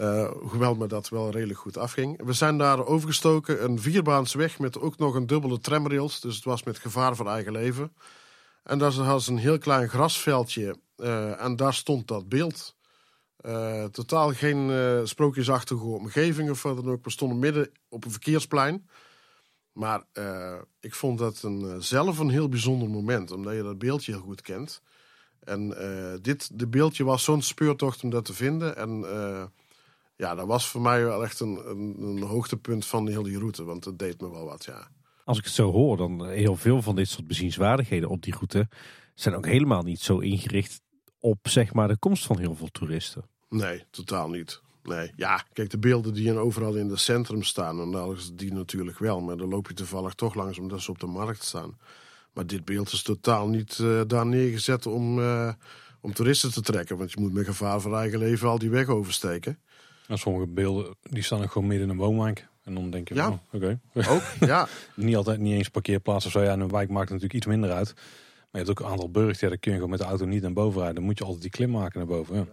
Eh, 0.00 0.30
hoewel 0.30 0.74
me 0.74 0.86
dat 0.86 1.08
wel 1.08 1.30
redelijk 1.30 1.58
goed 1.58 1.76
afging. 1.76 2.24
We 2.24 2.32
zijn 2.32 2.58
daar 2.58 2.86
overgestoken, 2.86 3.64
een 3.64 3.80
vierbaansweg 3.80 4.58
met 4.58 4.80
ook 4.80 4.98
nog 4.98 5.14
een 5.14 5.26
dubbele 5.26 5.60
tramrails. 5.60 6.20
Dus 6.20 6.34
het 6.34 6.44
was 6.44 6.62
met 6.62 6.78
gevaar 6.78 7.16
voor 7.16 7.26
eigen 7.26 7.52
leven. 7.52 7.92
En 8.62 8.78
daar 8.78 8.92
was 8.92 9.26
een 9.26 9.36
heel 9.36 9.58
klein 9.58 9.88
grasveldje 9.88 10.76
en 11.38 11.56
daar 11.56 11.74
stond 11.74 12.08
dat 12.08 12.28
beeld. 12.28 12.74
Eh, 13.42 13.84
totaal 13.84 14.32
geen 14.32 14.70
eh, 14.70 15.00
sprookjesachtige 15.04 15.84
omgeving 15.84 16.50
of 16.50 16.62
wat 16.62 16.76
dan 16.76 16.90
ook. 16.90 17.04
We 17.04 17.10
stonden 17.10 17.38
midden 17.38 17.70
op 17.88 18.04
een 18.04 18.10
verkeersplein. 18.10 18.88
Maar 19.72 20.04
eh, 20.12 20.58
ik 20.80 20.94
vond 20.94 21.18
dat 21.18 21.42
een, 21.42 21.82
zelf 21.82 22.18
een 22.18 22.28
heel 22.28 22.48
bijzonder 22.48 22.88
moment, 22.88 23.30
omdat 23.30 23.54
je 23.54 23.62
dat 23.62 23.78
beeldje 23.78 24.12
heel 24.12 24.20
goed 24.20 24.40
kent. 24.40 24.82
En 25.40 25.68
dit 26.22 26.58
de 26.58 26.66
beeldje 26.66 27.04
was 27.04 27.24
zo'n 27.24 27.42
speurtocht 27.42 28.02
om 28.02 28.10
dat 28.10 28.24
te 28.24 28.32
vinden. 28.32 28.76
En 28.76 29.04
ja, 30.16 30.34
dat 30.34 30.46
was 30.46 30.68
voor 30.68 30.80
mij 30.80 31.04
wel 31.04 31.24
echt 31.24 31.40
een, 31.40 31.68
een, 31.68 31.96
een 31.98 32.22
hoogtepunt 32.22 32.86
van 32.86 33.08
heel 33.08 33.22
die 33.22 33.38
route, 33.38 33.64
want 33.64 33.84
het 33.84 33.98
deed 33.98 34.20
me 34.20 34.30
wel 34.30 34.44
wat, 34.44 34.64
ja. 34.64 34.88
Als 35.24 35.38
ik 35.38 35.44
het 35.44 35.52
zo 35.52 35.70
hoor, 35.70 35.96
dan 35.96 36.26
heel 36.28 36.56
veel 36.56 36.82
van 36.82 36.96
dit 36.96 37.08
soort 37.08 37.26
bezienswaardigheden 37.26 38.08
op 38.08 38.22
die 38.22 38.34
route 38.34 38.68
zijn 39.14 39.34
ook 39.34 39.46
helemaal 39.46 39.82
niet 39.82 40.00
zo 40.00 40.18
ingericht 40.18 40.80
op 41.20 41.38
zeg 41.42 41.72
maar 41.72 41.88
de 41.88 41.96
komst 41.96 42.26
van 42.26 42.38
heel 42.38 42.54
veel 42.54 42.68
toeristen. 42.70 43.24
Nee, 43.48 43.84
totaal 43.90 44.28
niet. 44.28 44.60
Nee, 44.82 45.12
ja, 45.16 45.44
kijk, 45.52 45.70
de 45.70 45.78
beelden 45.78 46.14
die 46.14 46.38
overal 46.38 46.74
in 46.74 46.88
het 46.90 47.00
centrum 47.00 47.42
staan, 47.42 47.80
en 47.80 47.90
daar 47.90 48.12
is 48.12 48.30
die 48.34 48.52
natuurlijk 48.52 48.98
wel, 48.98 49.20
maar 49.20 49.36
dan 49.36 49.48
loop 49.48 49.68
je 49.68 49.74
toevallig 49.74 50.14
toch 50.14 50.34
langs 50.34 50.58
omdat 50.58 50.80
ze 50.80 50.90
op 50.90 50.98
de 50.98 51.06
markt 51.06 51.44
staan. 51.44 51.78
Maar 52.32 52.46
dit 52.46 52.64
beeld 52.64 52.92
is 52.92 53.02
totaal 53.02 53.48
niet 53.48 53.78
eh, 53.78 54.00
daar 54.06 54.26
neergezet 54.26 54.86
om, 54.86 55.20
eh, 55.20 55.52
om 56.00 56.12
toeristen 56.12 56.52
te 56.52 56.60
trekken, 56.60 56.96
want 56.96 57.12
je 57.12 57.20
moet 57.20 57.32
met 57.32 57.44
gevaar 57.46 57.80
voor 57.80 57.96
eigen 57.96 58.18
leven 58.18 58.48
al 58.48 58.58
die 58.58 58.70
weg 58.70 58.86
oversteken. 58.86 59.58
En 60.06 60.18
sommige 60.18 60.46
beelden 60.46 60.96
die 61.02 61.22
staan 61.22 61.42
ook 61.42 61.52
gewoon 61.52 61.68
midden 61.68 61.86
in 61.86 61.92
een 61.92 62.00
woonwijk. 62.00 62.48
En 62.64 62.74
dan 62.74 62.90
denk 62.90 63.08
je, 63.08 63.14
Ja. 63.14 63.28
oh, 63.28 63.38
oké. 63.52 63.80
Ook, 63.94 64.22
ja. 64.40 64.68
niet 64.94 65.16
altijd 65.16 65.38
niet 65.38 65.54
eens 65.54 65.68
parkeerplaats 65.68 66.26
of 66.26 66.32
zo. 66.32 66.42
Ja, 66.42 66.52
een 66.52 66.68
wijk 66.68 66.88
maakt 66.88 67.08
natuurlijk 67.08 67.34
iets 67.34 67.46
minder 67.46 67.70
uit. 67.72 67.94
Maar 68.50 68.60
je 68.60 68.66
hebt 68.66 68.70
ook 68.70 68.86
een 68.86 68.92
aantal 68.92 69.10
burgers, 69.10 69.40
ja, 69.40 69.48
daar 69.48 69.58
kun 69.58 69.70
je 69.70 69.76
gewoon 69.76 69.90
met 69.90 70.00
de 70.00 70.06
auto 70.06 70.24
niet 70.24 70.42
naar 70.42 70.52
boven 70.52 70.76
rijden. 70.78 70.94
Dan 70.94 71.04
moet 71.04 71.18
je 71.18 71.24
altijd 71.24 71.42
die 71.42 71.50
klim 71.50 71.70
maken 71.70 71.98
naar 71.98 72.08
boven. 72.08 72.36
Ja. 72.36 72.46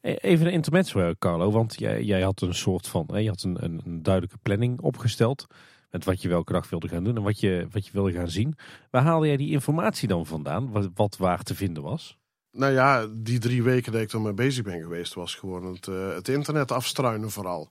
E- 0.00 0.14
Even 0.14 0.46
een 0.46 0.52
intermezzo, 0.52 1.12
Carlo, 1.18 1.50
want 1.50 1.78
jij, 1.78 2.02
jij 2.02 2.22
had 2.22 2.40
een 2.40 2.54
soort 2.54 2.88
van, 2.88 3.08
hè, 3.12 3.18
je 3.18 3.28
had 3.28 3.42
een, 3.42 3.64
een, 3.64 3.80
een 3.84 4.02
duidelijke 4.02 4.38
planning 4.42 4.80
opgesteld 4.80 5.46
met 5.90 6.04
wat 6.04 6.22
je 6.22 6.28
welke 6.28 6.52
dag 6.52 6.70
wilde 6.70 6.88
gaan 6.88 7.04
doen 7.04 7.16
en 7.16 7.22
wat 7.22 7.40
je, 7.40 7.66
wat 7.70 7.86
je 7.86 7.92
wilde 7.92 8.12
gaan 8.12 8.30
zien. 8.30 8.54
Waar 8.90 9.02
haalde 9.02 9.26
jij 9.26 9.36
die 9.36 9.50
informatie 9.50 10.08
dan 10.08 10.26
vandaan, 10.26 10.70
wat, 10.70 10.90
wat 10.94 11.16
waar 11.16 11.42
te 11.42 11.54
vinden 11.54 11.82
was? 11.82 12.18
Nou 12.50 12.72
ja, 12.72 13.06
die 13.12 13.38
drie 13.38 13.62
weken 13.62 13.92
dat 13.92 14.00
ik 14.00 14.12
er 14.12 14.20
mee 14.20 14.32
bezig 14.32 14.64
ben 14.64 14.80
geweest, 14.80 15.14
was 15.14 15.34
gewoon 15.34 15.64
het, 15.64 15.88
eh, 15.88 16.14
het 16.14 16.28
internet 16.28 16.72
afstruinen 16.72 17.30
vooral. 17.30 17.70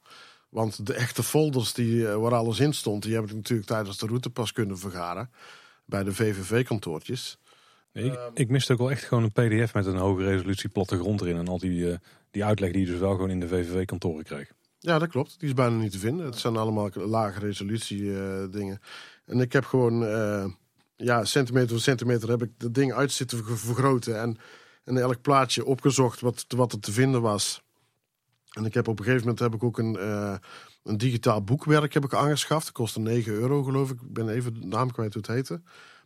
Want 0.49 0.85
de 0.85 0.93
echte 0.93 1.23
folders 1.23 1.73
die, 1.73 2.07
eh, 2.07 2.15
waar 2.15 2.33
alles 2.33 2.59
in 2.59 2.73
stond, 2.73 3.03
die 3.03 3.13
heb 3.13 3.23
ik 3.23 3.33
natuurlijk 3.33 3.67
tijdens 3.67 3.97
de 3.97 4.07
route 4.07 4.29
pas 4.29 4.51
kunnen 4.51 4.77
vergaren. 4.77 5.29
Bij 5.85 6.03
de 6.03 6.13
VVV-kantoortjes. 6.13 7.37
Nee, 7.93 8.05
ik, 8.05 8.19
ik 8.33 8.49
miste 8.49 8.73
ook 8.73 8.79
wel 8.79 8.91
echt 8.91 9.03
gewoon 9.03 9.23
een 9.23 9.31
pdf 9.31 9.73
met 9.73 9.85
een 9.85 9.95
hoge 9.95 10.23
resolutie 10.23 10.69
plattegrond 10.69 11.21
erin. 11.21 11.37
En 11.37 11.47
al 11.47 11.57
die, 11.57 11.91
eh, 11.91 11.97
die 12.31 12.45
uitleg 12.45 12.71
die 12.71 12.81
je 12.81 12.91
dus 12.91 12.99
wel 12.99 13.11
gewoon 13.11 13.29
in 13.29 13.39
de 13.39 13.47
VVV-kantoren 13.47 14.23
kreeg. 14.23 14.51
Ja, 14.79 14.99
dat 14.99 15.09
klopt. 15.09 15.39
Die 15.39 15.47
is 15.47 15.53
bijna 15.53 15.75
niet 15.75 15.91
te 15.91 15.99
vinden. 15.99 16.25
Het 16.25 16.37
zijn 16.39 16.57
allemaal 16.57 16.89
lage 16.93 17.39
resolutie 17.39 18.17
eh, 18.19 18.43
dingen. 18.51 18.79
En 19.25 19.39
ik 19.39 19.53
heb 19.53 19.65
gewoon, 19.65 20.05
eh, 20.05 20.45
ja, 20.95 21.25
centimeter 21.25 21.69
voor 21.69 21.79
centimeter 21.79 22.29
heb 22.29 22.43
ik 22.43 22.49
dat 22.57 22.73
ding 22.73 22.93
uit 22.93 23.11
zitten 23.11 23.45
ver- 23.45 23.57
vergroten. 23.57 24.19
En, 24.19 24.37
en 24.83 24.97
elk 24.97 25.21
plaatje 25.21 25.65
opgezocht 25.65 26.19
wat, 26.19 26.45
wat 26.47 26.71
er 26.71 26.79
te 26.79 26.91
vinden 26.91 27.21
was. 27.21 27.63
En 28.51 28.65
ik 28.65 28.73
heb 28.73 28.87
op 28.87 28.99
een 28.99 29.05
gegeven 29.05 29.25
moment 29.25 29.43
heb 29.43 29.53
ik 29.53 29.63
ook 29.63 29.77
een, 29.77 29.97
een 30.83 30.97
digitaal 30.97 31.43
boekwerk 31.43 31.93
heb 31.93 32.03
ik 32.03 32.13
aangeschaft. 32.13 32.65
Dat 32.65 32.73
kostte 32.73 32.99
9 32.99 33.33
euro 33.33 33.63
geloof 33.63 33.91
ik. 33.91 34.01
Ik 34.01 34.13
ben 34.13 34.29
even 34.29 34.53
de 34.53 34.65
naam 34.67 34.91
kwijt 34.91 35.13
hoe 35.13 35.21
het 35.25 35.31
heette. 35.31 35.61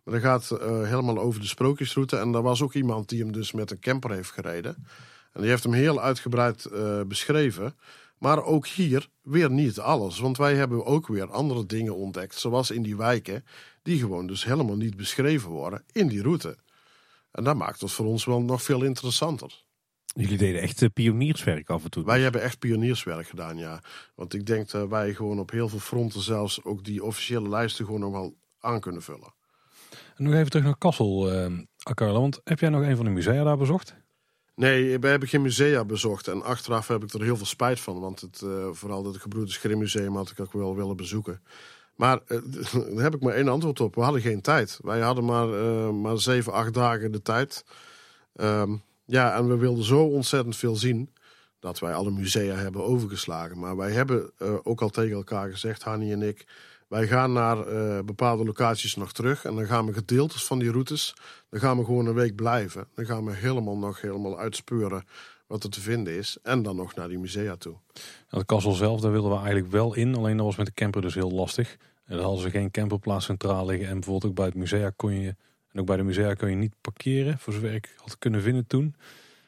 Maar 0.07 0.21
dat 0.21 0.29
gaat 0.29 0.51
eh, 0.51 0.83
helemaal 0.83 1.19
over 1.19 1.41
de 1.41 1.47
sprookjesroute. 1.47 2.17
En 2.17 2.31
daar 2.31 2.41
was 2.41 2.61
ook 2.61 2.73
iemand 2.73 3.09
die 3.09 3.19
hem 3.19 3.31
dus 3.31 3.51
met 3.51 3.71
een 3.71 3.79
camper 3.79 4.11
heeft 4.11 4.31
gereden. 4.31 4.75
En 5.33 5.41
die 5.41 5.49
heeft 5.49 5.63
hem 5.63 5.73
heel 5.73 6.01
uitgebreid 6.01 6.65
eh, 6.65 7.01
beschreven. 7.01 7.75
Maar 8.17 8.43
ook 8.43 8.67
hier 8.67 9.09
weer 9.21 9.51
niet 9.51 9.79
alles. 9.79 10.19
Want 10.19 10.37
wij 10.37 10.55
hebben 10.55 10.85
ook 10.85 11.07
weer 11.07 11.31
andere 11.31 11.65
dingen 11.65 11.95
ontdekt. 11.95 12.35
Zoals 12.35 12.71
in 12.71 12.81
die 12.81 12.97
wijken. 12.97 13.45
Die 13.81 13.99
gewoon 13.99 14.27
dus 14.27 14.43
helemaal 14.43 14.75
niet 14.75 14.95
beschreven 14.95 15.49
worden 15.49 15.83
in 15.91 16.07
die 16.07 16.21
route. 16.21 16.57
En 17.31 17.43
dat 17.43 17.55
maakt 17.55 17.81
het 17.81 17.91
voor 17.91 18.05
ons 18.05 18.25
wel 18.25 18.41
nog 18.41 18.63
veel 18.63 18.83
interessanter. 18.83 19.63
Jullie 20.05 20.37
deden 20.37 20.61
echt 20.61 20.81
eh, 20.81 20.89
pionierswerk 20.93 21.69
af 21.69 21.83
en 21.83 21.89
toe. 21.89 22.05
Wij 22.05 22.21
hebben 22.21 22.41
echt 22.41 22.59
pionierswerk 22.59 23.27
gedaan, 23.27 23.57
ja. 23.57 23.83
Want 24.15 24.33
ik 24.33 24.45
denk 24.45 24.69
dat 24.69 24.89
wij 24.89 25.13
gewoon 25.13 25.39
op 25.39 25.51
heel 25.51 25.69
veel 25.69 25.79
fronten 25.79 26.21
zelfs 26.21 26.63
ook 26.63 26.83
die 26.83 27.03
officiële 27.03 27.49
lijsten 27.49 27.85
gewoon 27.85 27.99
nog 27.99 28.11
wel 28.11 28.37
aan 28.59 28.79
kunnen 28.79 29.01
vullen. 29.01 29.35
En 30.17 30.23
nog 30.23 30.33
even 30.33 30.49
terug 30.49 30.65
naar 30.65 30.77
Kassel, 30.77 31.29
Carlo. 31.93 32.21
Want 32.21 32.41
heb 32.43 32.59
jij 32.59 32.69
nog 32.69 32.81
een 32.81 32.95
van 32.95 33.05
de 33.05 33.11
musea 33.11 33.43
daar 33.43 33.57
bezocht? 33.57 33.95
Nee, 34.57 34.99
we 34.99 35.07
hebben 35.07 35.27
geen 35.27 35.41
musea 35.41 35.85
bezocht. 35.85 36.27
En 36.27 36.43
achteraf 36.43 36.87
heb 36.87 37.03
ik 37.03 37.13
er 37.13 37.21
heel 37.21 37.37
veel 37.37 37.45
spijt 37.45 37.79
van. 37.79 37.99
Want 37.99 38.21
het, 38.21 38.41
eh, 38.41 38.67
vooral 38.71 39.05
het 39.05 39.17
Gebroeders 39.17 39.57
Grimm 39.57 39.79
Museum 39.79 40.15
had 40.15 40.29
ik 40.29 40.39
ook 40.39 40.53
wel 40.53 40.75
willen 40.75 40.95
bezoeken. 40.95 41.41
Maar 41.95 42.19
eh, 42.27 42.37
daar 42.93 43.03
heb 43.03 43.15
ik 43.15 43.21
maar 43.21 43.33
één 43.33 43.47
antwoord 43.47 43.79
op. 43.79 43.95
We 43.95 44.01
hadden 44.01 44.21
geen 44.21 44.41
tijd. 44.41 44.79
Wij 44.81 44.99
hadden 44.99 45.25
maar, 45.25 45.53
eh, 45.53 45.89
maar 45.89 46.17
zeven, 46.17 46.53
acht 46.53 46.73
dagen 46.73 47.11
de 47.11 47.21
tijd. 47.21 47.65
Ehm, 48.35 48.75
ja, 49.05 49.35
en 49.35 49.47
we 49.47 49.57
wilden 49.57 49.83
zo 49.83 50.03
ontzettend 50.03 50.55
veel 50.55 50.75
zien. 50.75 51.13
Dat 51.59 51.79
wij 51.79 51.93
alle 51.93 52.11
musea 52.11 52.55
hebben 52.55 52.83
overgeslagen. 52.83 53.59
Maar 53.59 53.75
wij 53.75 53.91
hebben 53.91 54.31
ook 54.63 54.81
al 54.81 54.89
tegen 54.89 55.15
elkaar 55.15 55.49
gezegd, 55.49 55.83
Hanni 55.83 56.11
en 56.11 56.21
ik. 56.21 56.45
Wij 56.87 57.07
gaan 57.07 57.33
naar 57.33 57.67
eh, 57.67 58.03
bepaalde 58.03 58.45
locaties 58.45 58.95
nog 58.95 59.11
terug. 59.11 59.45
En 59.45 59.55
dan 59.55 59.65
gaan 59.65 59.85
we 59.85 59.93
gedeeltes 59.93 60.45
van 60.45 60.59
die 60.59 60.71
routes. 60.71 61.15
Dan 61.49 61.59
gaan 61.59 61.77
we 61.77 61.85
gewoon 61.85 62.05
een 62.05 62.13
week 62.13 62.35
blijven. 62.35 62.87
Dan 62.95 63.05
gaan 63.05 63.25
we 63.25 63.33
helemaal 63.33 63.77
nog 63.77 64.01
helemaal 64.01 64.39
uitspeuren 64.39 65.05
wat 65.47 65.63
er 65.63 65.69
te 65.69 65.81
vinden 65.81 66.13
is. 66.13 66.37
En 66.43 66.63
dan 66.63 66.75
nog 66.75 66.95
naar 66.95 67.07
die 67.07 67.19
musea 67.19 67.55
toe. 67.55 67.75
Nou, 68.29 68.43
Kassel 68.43 68.71
zelf, 68.71 69.01
daar 69.01 69.11
wilden 69.11 69.31
we 69.31 69.37
eigenlijk 69.37 69.71
wel 69.71 69.93
in. 69.93 70.15
Alleen 70.15 70.37
dat 70.37 70.45
was 70.45 70.55
met 70.55 70.65
de 70.65 70.73
camper 70.73 71.01
dus 71.01 71.13
heel 71.13 71.31
lastig. 71.31 71.77
En 72.05 72.15
dan 72.15 72.25
hadden 72.25 72.41
ze 72.41 72.49
geen 72.49 72.71
camperplaats 72.71 73.25
centraal 73.25 73.65
liggen. 73.65 73.87
En 73.87 73.93
bijvoorbeeld 73.93 74.31
ook 74.31 74.37
bij 74.37 74.45
het 74.45 74.55
musea 74.55 74.91
kon 74.95 75.19
je... 75.19 75.35
En 75.71 75.79
ook 75.79 75.85
bij 75.85 75.97
de 75.97 76.03
musea 76.03 76.33
kon 76.33 76.49
je 76.49 76.55
niet 76.55 76.73
parkeren. 76.81 77.39
Voor 77.39 77.53
zover 77.53 77.73
ik 77.73 77.95
had 77.97 78.17
kunnen 78.17 78.41
vinden 78.41 78.67
toen. 78.67 78.95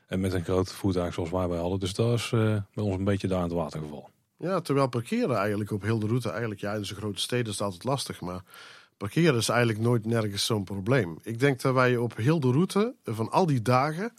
En 0.07 0.20
met 0.20 0.34
een 0.34 0.44
groot 0.44 0.72
voertuig 0.72 1.14
zoals 1.14 1.30
wij 1.30 1.48
bij 1.48 1.57
hadden. 1.57 1.80
Dus 1.80 1.94
dat 1.94 2.14
is 2.14 2.32
eh, 2.34 2.56
bij 2.74 2.84
ons 2.84 2.95
een 2.95 3.03
beetje 3.03 3.28
daar 3.28 3.38
in 3.38 3.44
het 3.44 3.53
water 3.53 3.80
gevallen. 3.80 4.19
Ja, 4.40 4.60
terwijl 4.60 4.88
parkeren 4.88 5.38
eigenlijk 5.38 5.72
op 5.72 5.82
heel 5.82 5.99
de 5.99 6.07
route, 6.07 6.30
eigenlijk 6.30 6.61
ja, 6.61 6.74
in 6.74 6.82
de 6.82 6.95
grote 6.95 7.22
steden 7.22 7.45
is 7.45 7.52
het 7.52 7.61
altijd 7.61 7.84
lastig. 7.84 8.22
Maar 8.22 8.44
parkeren 8.98 9.36
is 9.36 9.49
eigenlijk 9.49 9.80
nooit 9.80 10.06
nergens 10.06 10.45
zo'n 10.45 10.64
probleem. 10.64 11.18
Ik 11.24 11.40
denk 11.40 11.61
dat 11.61 11.74
wij 11.74 11.98
op 11.98 12.16
heel 12.16 12.40
de 12.40 12.52
route 12.52 12.95
van 13.03 13.32
al 13.32 13.45
die 13.45 13.61
dagen, 13.61 14.14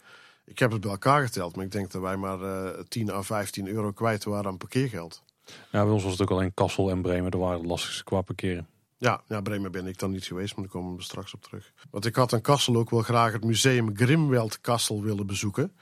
ik 0.45 0.59
heb 0.59 0.71
het 0.71 0.81
bij 0.81 0.91
elkaar 0.91 1.25
geteld, 1.25 1.55
maar 1.55 1.65
ik 1.65 1.71
denk 1.71 1.91
dat 1.91 2.01
wij 2.01 2.17
maar 2.17 2.41
eh 2.41 2.79
10 2.87 3.09
à 3.11 3.21
15 3.21 3.67
euro 3.67 3.91
kwijt 3.91 4.23
waren 4.23 4.51
aan 4.51 4.57
parkeergeld. 4.57 5.23
Ja, 5.45 5.83
bij 5.83 5.93
ons 5.93 6.03
was 6.03 6.11
het 6.11 6.21
ook 6.21 6.31
alleen 6.31 6.53
Kassel 6.53 6.89
en 6.89 7.01
Bremen. 7.01 7.31
Daar 7.31 7.39
waren 7.39 7.61
de 7.61 7.67
lastigste 7.67 8.03
qua 8.03 8.21
parkeren. 8.21 8.67
Ja, 8.97 9.21
ja, 9.27 9.41
Bremen 9.41 9.71
ben 9.71 9.87
ik 9.87 9.99
dan 9.99 10.11
niet 10.11 10.25
geweest, 10.25 10.55
maar 10.55 10.63
daar 10.63 10.73
komen 10.73 10.95
we 10.95 11.03
straks 11.03 11.33
op 11.33 11.43
terug. 11.43 11.71
Want 11.89 12.05
ik 12.05 12.15
had 12.15 12.33
in 12.33 12.41
Kassel 12.41 12.75
ook 12.75 12.89
wel 12.89 13.01
graag 13.01 13.31
het 13.31 13.43
museum 13.43 13.95
Grimweld 13.95 14.61
Kassel 14.61 15.01
willen 15.01 15.27
bezoeken. 15.27 15.73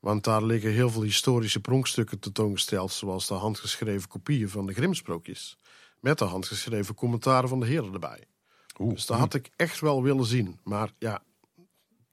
Want 0.00 0.24
daar 0.24 0.42
liggen 0.42 0.72
heel 0.72 0.90
veel 0.90 1.02
historische 1.02 1.60
pronkstukken 1.60 2.18
tentoongesteld, 2.18 2.92
zoals 2.92 3.26
de 3.26 3.34
handgeschreven 3.34 4.08
kopieën 4.08 4.48
van 4.48 4.66
de 4.66 4.72
Grimsprookjes. 4.72 5.58
Met 6.00 6.18
de 6.18 6.24
handgeschreven 6.24 6.94
commentaren 6.94 7.48
van 7.48 7.60
de 7.60 7.66
heren 7.66 7.92
erbij. 7.92 8.24
Oeh. 8.78 8.94
Dus 8.94 9.06
dat 9.06 9.18
had 9.18 9.34
ik 9.34 9.50
echt 9.56 9.80
wel 9.80 10.02
willen 10.02 10.24
zien. 10.24 10.60
Maar 10.64 10.90
ja, 10.98 11.22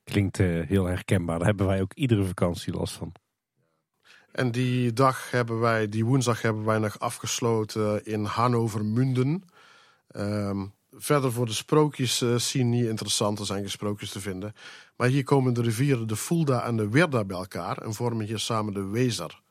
Klinkt 0.04 0.40
eh, 0.40 0.68
heel 0.68 0.86
herkenbaar. 0.86 1.38
Daar 1.38 1.48
hebben 1.48 1.66
wij 1.66 1.82
ook 1.82 1.94
iedere 1.94 2.24
vakantie 2.24 2.74
last 2.74 2.94
van. 2.94 3.12
en 4.32 4.52
die 4.52 4.94
dag 4.94 5.32
hebben 5.32 5.60
wij, 5.60 5.90
die 5.90 6.06
woensdag 6.06 6.42
hebben 6.42 6.66
wij 6.66 6.78
nog 6.78 7.00
afgesloten 7.00 8.06
in 8.06 8.24
Hannover 8.24 8.86
Munden. 8.86 9.44
Ehm, 10.08 10.66
verder 10.92 11.32
voor 11.32 11.46
de 11.46 11.54
sprookjes 11.54 12.22
eh, 12.22 12.36
zien 12.36 12.70
niet 12.70 12.86
interessant, 12.86 13.40
er 13.40 13.46
zijn 13.46 13.60
geen 13.60 13.70
sprookjes 13.70 14.12
te 14.12 14.20
vinden. 14.20 14.54
Maar 14.96 15.08
hier 15.08 15.24
komen 15.24 15.54
de 15.54 15.62
rivieren 15.62 16.08
de 16.08 16.16
Fulda 16.16 16.66
en 16.66 16.76
de 16.76 16.90
Werda 16.90 17.24
bij 17.24 17.38
elkaar 17.38 17.78
en 17.78 17.94
vormen 17.94 18.26
hier 18.26 18.40
samen 18.40 18.74
de 18.74 18.86
Wezer. 18.86 19.42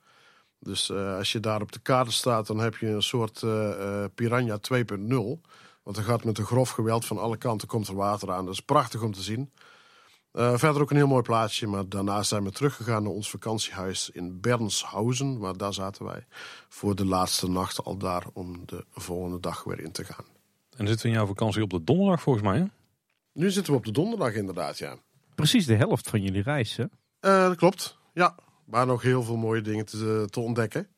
Dus 0.62 0.90
eh, 0.90 1.16
als 1.16 1.32
je 1.32 1.40
daar 1.40 1.60
op 1.60 1.72
de 1.72 1.78
kaart 1.78 2.12
staat, 2.12 2.46
dan 2.46 2.58
heb 2.58 2.76
je 2.76 2.86
een 2.86 3.02
soort 3.02 3.42
eh, 3.42 4.02
eh, 4.02 4.10
Piranha 4.14 4.58
2.0. 4.58 5.40
Want 5.82 5.96
er 5.96 6.02
gaat 6.02 6.24
met 6.24 6.38
een 6.38 6.44
grof 6.44 6.70
geweld 6.70 7.04
van 7.04 7.18
alle 7.18 7.36
kanten 7.36 7.68
komt 7.68 7.88
er 7.88 7.94
water 7.94 8.32
aan. 8.32 8.44
Dat 8.44 8.54
is 8.54 8.60
prachtig 8.60 9.02
om 9.02 9.12
te 9.12 9.22
zien. 9.22 9.52
Verder 10.32 10.82
ook 10.82 10.90
een 10.90 10.96
heel 10.96 11.06
mooi 11.06 11.22
plaatsje, 11.22 11.66
maar 11.66 11.88
daarna 11.88 12.22
zijn 12.22 12.44
we 12.44 12.50
teruggegaan 12.50 13.02
naar 13.02 13.12
ons 13.12 13.30
vakantiehuis 13.30 14.10
in 14.10 14.40
Bernshausen, 14.40 15.38
waar 15.38 15.56
daar 15.56 15.74
zaten 15.74 16.04
wij 16.04 16.26
voor 16.68 16.94
de 16.94 17.04
laatste 17.04 17.48
nacht 17.48 17.84
al 17.84 17.96
daar 17.96 18.24
om 18.32 18.62
de 18.66 18.84
volgende 18.90 19.40
dag 19.40 19.64
weer 19.64 19.80
in 19.80 19.92
te 19.92 20.04
gaan. 20.04 20.24
En 20.76 20.86
zitten 20.86 21.06
we 21.06 21.12
in 21.12 21.18
jouw 21.18 21.26
vakantie 21.26 21.62
op 21.62 21.70
de 21.70 21.84
donderdag 21.84 22.22
volgens 22.22 22.44
mij. 22.44 22.58
Hè? 22.58 22.64
Nu 23.32 23.50
zitten 23.50 23.72
we 23.72 23.78
op 23.78 23.84
de 23.84 23.92
donderdag 23.92 24.34
inderdaad, 24.34 24.78
ja. 24.78 24.96
Precies 25.34 25.66
de 25.66 25.74
helft 25.74 26.08
van 26.08 26.22
jullie 26.22 26.42
reis, 26.42 26.76
hè? 26.76 26.84
Eh, 27.20 27.46
dat 27.46 27.56
klopt, 27.56 27.98
ja. 28.14 28.34
Maar 28.64 28.86
nog 28.86 29.02
heel 29.02 29.22
veel 29.22 29.36
mooie 29.36 29.60
dingen 29.60 29.84
te, 29.84 30.40
ontdekken. 30.40 30.88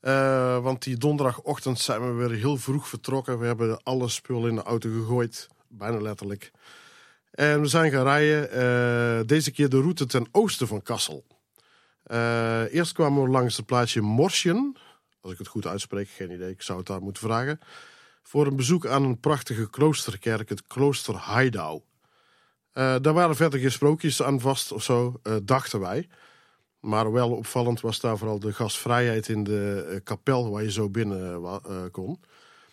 Eh, 0.00 0.58
want 0.62 0.82
die 0.82 0.96
donderdagochtend 0.96 1.78
zijn 1.78 2.00
we 2.06 2.12
weer 2.12 2.38
heel 2.38 2.56
vroeg 2.56 2.88
vertrokken. 2.88 3.38
We 3.38 3.46
hebben 3.46 3.82
alle 3.82 4.08
spullen 4.08 4.48
in 4.48 4.54
de 4.54 4.62
auto 4.62 4.90
gegooid, 4.90 5.48
bijna 5.68 6.00
letterlijk. 6.00 6.50
En 7.30 7.60
we 7.60 7.66
zijn 7.66 7.90
gaan 7.90 8.02
rijden, 8.02 8.50
eh, 8.50 9.26
deze 9.26 9.50
keer 9.50 9.68
de 9.68 9.80
route 9.80 10.06
ten 10.06 10.28
oosten 10.32 10.66
van 10.66 10.82
Kassel. 10.82 11.26
Eerst 12.70 12.92
kwamen 12.92 13.22
we 13.22 13.28
langs 13.28 13.56
het 13.56 13.66
plaatsje 13.66 14.00
Morsjen. 14.00 14.76
Als 15.20 15.32
ik 15.32 15.38
het 15.38 15.48
goed 15.48 15.66
uitspreek, 15.66 16.08
geen 16.08 16.30
idee, 16.30 16.50
ik 16.50 16.62
zou 16.62 16.78
het 16.78 16.86
daar 16.86 17.02
moeten 17.02 17.22
vragen. 17.22 17.58
Voor 18.22 18.46
een 18.46 18.56
bezoek 18.56 18.86
aan 18.86 19.04
een 19.04 19.20
prachtige 19.20 19.70
kloosterkerk, 19.70 20.48
het 20.48 20.66
klooster 20.66 21.14
Haidau. 21.14 21.82
Eh, 22.72 22.96
daar 23.00 23.12
waren 23.12 23.36
verder 23.36 23.60
geen 23.60 23.72
sprookjes 23.72 24.22
aan 24.22 24.40
vast 24.40 24.72
of 24.72 24.82
zo, 24.82 25.20
eh, 25.22 25.36
dachten 25.42 25.80
wij. 25.80 26.08
Maar 26.80 27.12
wel 27.12 27.30
opvallend 27.30 27.80
was 27.80 28.00
daar 28.00 28.18
vooral 28.18 28.38
de 28.38 28.52
gastvrijheid 28.52 29.28
in 29.28 29.44
de 29.44 29.86
eh, 29.90 30.00
kapel 30.04 30.50
waar 30.50 30.62
je 30.62 30.70
zo 30.70 30.88
binnen 30.90 31.42
kon. 31.90 32.20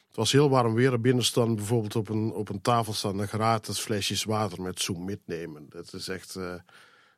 Het 0.07 0.15
was 0.15 0.31
heel 0.31 0.49
warm 0.49 0.73
weer. 0.73 0.91
Er 0.91 1.01
binnen 1.01 1.23
staan 1.23 1.55
bijvoorbeeld 1.55 1.95
op 1.95 2.09
een, 2.09 2.31
op 2.31 2.49
een 2.49 2.61
tafel 2.61 2.93
staan 2.93 3.27
gratis 3.27 3.79
flesjes 3.79 4.23
water 4.23 4.61
met 4.61 4.81
zoem 4.81 5.05
metnemen. 5.05 5.65
Dat 5.69 5.93
is 5.93 6.07
echt, 6.07 6.33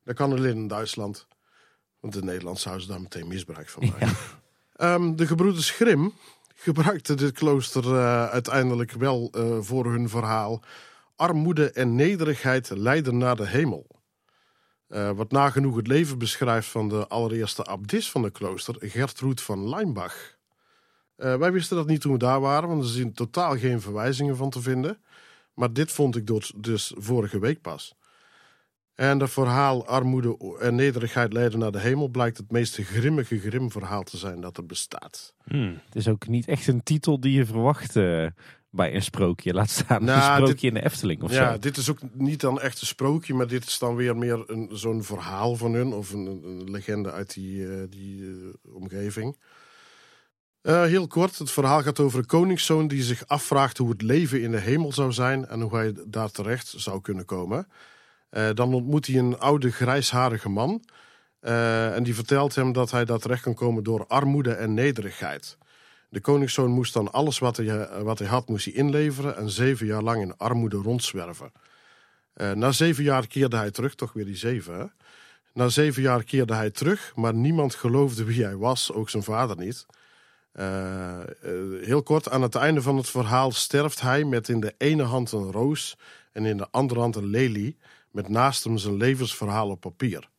dat 0.04 0.16
kan 0.16 0.32
alleen 0.32 0.56
in 0.56 0.68
Duitsland. 0.68 1.28
Want 2.00 2.16
in 2.16 2.26
Nederland 2.26 2.60
zouden 2.60 2.86
ze 2.86 2.92
daar 2.92 3.02
meteen 3.02 3.28
misbruik 3.28 3.70
van 3.70 3.86
maken. 3.86 4.18
Ehm, 4.76 5.16
de 5.16 5.28
gebroeders 5.28 5.72
Grim 5.72 6.14
gebruikten 6.56 7.18
dit 7.18 7.32
klooster 7.32 7.98
uiteindelijk 8.30 8.92
wel 8.92 9.32
voor 9.62 9.92
hun 9.92 10.10
verhaal. 10.10 10.64
Armoede 11.20 11.72
en 11.72 11.96
nederigheid 11.96 12.70
leiden 12.70 13.18
naar 13.18 13.36
de 13.36 13.48
hemel. 13.48 13.88
Eh, 14.88 15.12
wat 15.12 15.32
nagenoeg 15.32 15.76
het 15.76 15.88
leven 15.88 16.18
beschrijft 16.18 16.68
van 16.68 16.90
de 16.90 17.08
allereerste 17.08 17.64
abdis 17.64 18.12
van 18.12 18.24
het 18.24 18.34
klooster, 18.34 18.76
Gertrude 18.80 19.42
van 19.42 19.70
Leimbach. 19.70 20.38
Eh, 21.16 21.36
wij 21.36 21.52
wisten 21.52 21.78
dat 21.78 21.88
niet 21.88 22.02
toen 22.02 22.12
we 22.12 22.18
daar 22.18 22.40
waren, 22.40 22.70
want 22.70 22.84
er 22.84 22.90
zijn 22.90 23.14
totaal 23.14 23.58
geen 23.58 23.82
verwijzingen 23.82 24.36
van 24.36 24.50
te 24.50 24.62
vinden. 24.62 25.02
Maar 25.54 25.74
dit 25.74 25.92
vond 25.92 26.16
ik 26.16 26.28
dus- 26.28 26.54
dus 26.56 26.94
vorige 26.98 27.40
week 27.40 27.62
pas. 27.62 27.96
En 28.96 29.18
dat 29.18 29.30
verhaal 29.30 29.88
armoede 29.88 30.58
en 30.60 30.76
nederigheid 30.76 31.34
leiden 31.34 31.60
naar 31.60 31.72
de 31.72 31.80
hemel 31.80 32.08
blijkt 32.08 32.38
het 32.38 32.52
meest 32.52 32.76
grimmige 32.76 33.40
grimverhaal 33.40 34.04
te 34.04 34.18
zijn 34.18 34.42
dat 34.42 34.58
er 34.58 34.66
bestaat. 34.66 35.34
Hmm. 35.44 35.80
Het 35.86 35.96
is 35.96 36.08
ook 36.08 36.28
niet 36.28 36.48
echt 36.48 36.68
een 36.68 36.84
titel 36.84 37.20
die 37.20 37.34
je 37.34 37.46
verwacht 37.46 37.96
eh, 37.96 38.26
bij 38.72 38.96
een 38.96 39.02
sprookje. 39.04 39.54
Laat 39.54 39.70
staan 39.70 40.04
Nou, 40.04 40.18
een 40.18 40.34
sprookje 40.34 40.54
dit- 40.54 40.64
in 40.64 40.74
de 40.74 40.84
Efteling 40.86 41.22
of 41.24 41.32
ja, 41.32 41.52
zo. 41.52 41.60
dit 41.60 41.78
is 41.78 41.90
ook 41.90 42.00
niet 42.14 42.40
dan 42.42 42.62
echt 42.62 42.82
een 42.82 42.88
sprookje, 42.88 43.34
maar 43.34 43.48
dit 43.48 43.66
is 43.66 43.80
dan 43.80 43.96
weer 43.96 44.18
meer 44.18 44.44
een, 44.50 44.70
zo'n 44.72 45.04
verhaal 45.04 45.56
van 45.56 45.74
hun 45.74 45.94
of 45.94 46.12
een, 46.14 46.26
een 46.44 46.72
legende 46.72 47.12
uit 47.12 47.34
die, 47.34 47.68
eh, 47.68 47.84
die 47.90 48.24
eh, 48.24 48.76
omgeving. 48.76 49.38
Eh, 50.62 50.84
heel 50.84 51.08
kort, 51.08 51.38
het 51.38 51.52
verhaal 51.52 51.82
gaat 51.82 52.00
over 52.00 52.20
een 52.20 52.26
koningszoon 52.26 52.88
die 52.88 53.04
zich 53.04 53.28
afvraagt 53.28 53.78
hoe 53.78 53.90
het 53.90 54.02
leven 54.02 54.42
in 54.42 54.52
de 54.52 54.60
hemel 54.60 54.94
zou 54.94 55.12
zijn 55.12 55.48
en 55.48 55.62
hoe 55.62 55.76
hij 55.76 55.94
daar 56.08 56.32
terecht 56.32 56.74
zou 56.78 57.02
kunnen 57.02 57.26
komen. 57.26 57.68
Dan 58.54 58.74
ontmoet 58.74 59.08
hij 59.08 59.16
een 59.18 59.38
oude 59.40 59.72
grijsharige 59.72 60.50
man 60.50 60.84
en 61.40 62.04
die 62.04 62.16
vertelt 62.16 62.56
hem 62.56 62.72
dat 62.72 62.92
hij 62.92 63.06
daar 63.06 63.20
terecht 63.20 63.42
kan 63.42 63.54
komen 63.54 63.84
door 63.84 64.08
armoede 64.08 64.52
en 64.54 64.74
nederigheid. 64.74 65.58
De 66.10 66.22
koningszoon 66.22 66.72
moest 66.72 66.94
dan 66.94 67.12
alles 67.12 67.40
wat 67.40 67.58
hij, 67.58 67.68
eh, 67.68 68.02
wat 68.02 68.20
hij 68.20 68.28
had, 68.28 68.48
moest 68.48 68.66
hij 68.66 68.74
inleveren 68.74 69.38
en 69.38 69.50
zeven 69.50 69.86
jaar 69.86 70.02
lang 70.02 70.22
in 70.22 70.38
armoede 70.38 70.78
rondzwerven. 70.78 71.52
Eh, 72.34 72.52
na 72.52 72.72
zeven 72.72 73.04
jaar 73.04 73.28
keerde 73.28 73.58
hij 73.58 73.72
terug, 73.72 73.96
toch 73.96 74.14
weer 74.14 74.26
die 74.26 74.36
zeven. 74.36 74.94
Na 75.54 75.70
zeven 75.70 76.02
jaar 76.02 76.24
keerde 76.24 76.54
hij 76.54 76.70
terug, 76.70 77.12
maar 77.16 77.34
niemand 77.34 77.76
geloofde 77.76 78.24
wie 78.24 78.44
hij 78.44 78.56
was, 78.56 78.92
ook 78.92 79.10
zijn 79.10 79.24
vader 79.24 79.58
niet. 79.58 79.86
Eh, 80.52 81.20
heel 81.82 82.04
kort, 82.04 82.30
aan 82.30 82.42
het 82.42 82.56
einde 82.56 82.82
van 82.82 82.98
het 82.98 83.10
verhaal 83.10 83.52
sterft 83.52 84.02
hij 84.02 84.24
met 84.24 84.50
in 84.50 84.60
de 84.60 84.74
ene 84.78 85.04
hand 85.04 85.32
een 85.32 85.52
roos 85.52 85.98
en 86.32 86.46
in 86.46 86.58
de 86.58 86.68
andere 86.72 87.00
hand 87.00 87.16
een 87.16 87.26
lelie, 87.26 87.78
met 88.12 88.28
naast 88.28 88.64
hem 88.64 88.78
zijn 88.78 88.98
levensverhaal 88.98 89.70
op 89.70 89.80
papier. 89.80 90.30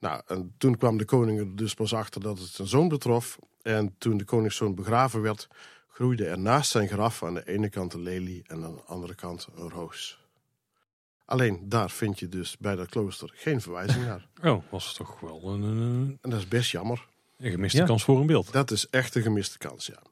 Nou, 0.00 0.22
en 0.26 0.54
toen 0.58 0.76
kwam 0.76 0.96
de 0.98 1.04
koning 1.04 1.38
er 1.38 1.56
dus 1.56 1.74
pas 1.74 1.94
achter 1.94 2.20
dat 2.20 2.38
het 2.38 2.48
zijn 2.48 2.68
zoon 2.68 2.88
betrof. 2.88 3.38
En 3.62 3.94
toen 3.98 4.16
de 4.16 4.24
koningszoon 4.24 4.74
begraven 4.74 5.22
werd, 5.22 5.48
groeide 5.88 6.26
er 6.26 6.38
naast 6.38 6.70
zijn 6.70 6.88
graf 6.88 7.22
aan 7.22 7.34
de 7.34 7.46
ene 7.48 7.68
kant 7.68 7.94
een 7.94 8.02
lelie 8.02 8.42
en 8.46 8.64
aan 8.64 8.74
de 8.74 8.82
andere 8.86 9.14
kant 9.14 9.48
een 9.56 9.70
roos. 9.70 10.18
Alleen 11.24 11.68
daar 11.68 11.90
vind 11.90 12.18
je 12.18 12.28
dus 12.28 12.56
bij 12.58 12.76
dat 12.76 12.88
klooster 12.88 13.30
geen 13.34 13.60
verwijzing 13.60 14.04
naar. 14.04 14.28
Oh, 14.52 14.62
was 14.70 14.86
het 14.86 14.96
toch 14.96 15.20
wel 15.20 15.40
een, 15.44 15.62
een, 15.62 16.18
En 16.20 16.30
dat 16.30 16.38
is 16.38 16.48
best 16.48 16.70
jammer. 16.70 17.06
een 17.38 17.50
gemiste 17.50 17.78
Ja. 17.78 17.84
kans 17.84 18.04
voor 18.04 18.20
een 18.20 18.26
beeld. 18.26 18.52
Dat 18.52 18.70
is 18.70 18.88
echt 18.88 19.14
een 19.14 19.22
gemiste 19.22 19.58
kans, 19.58 19.86
ja. 19.86 20.02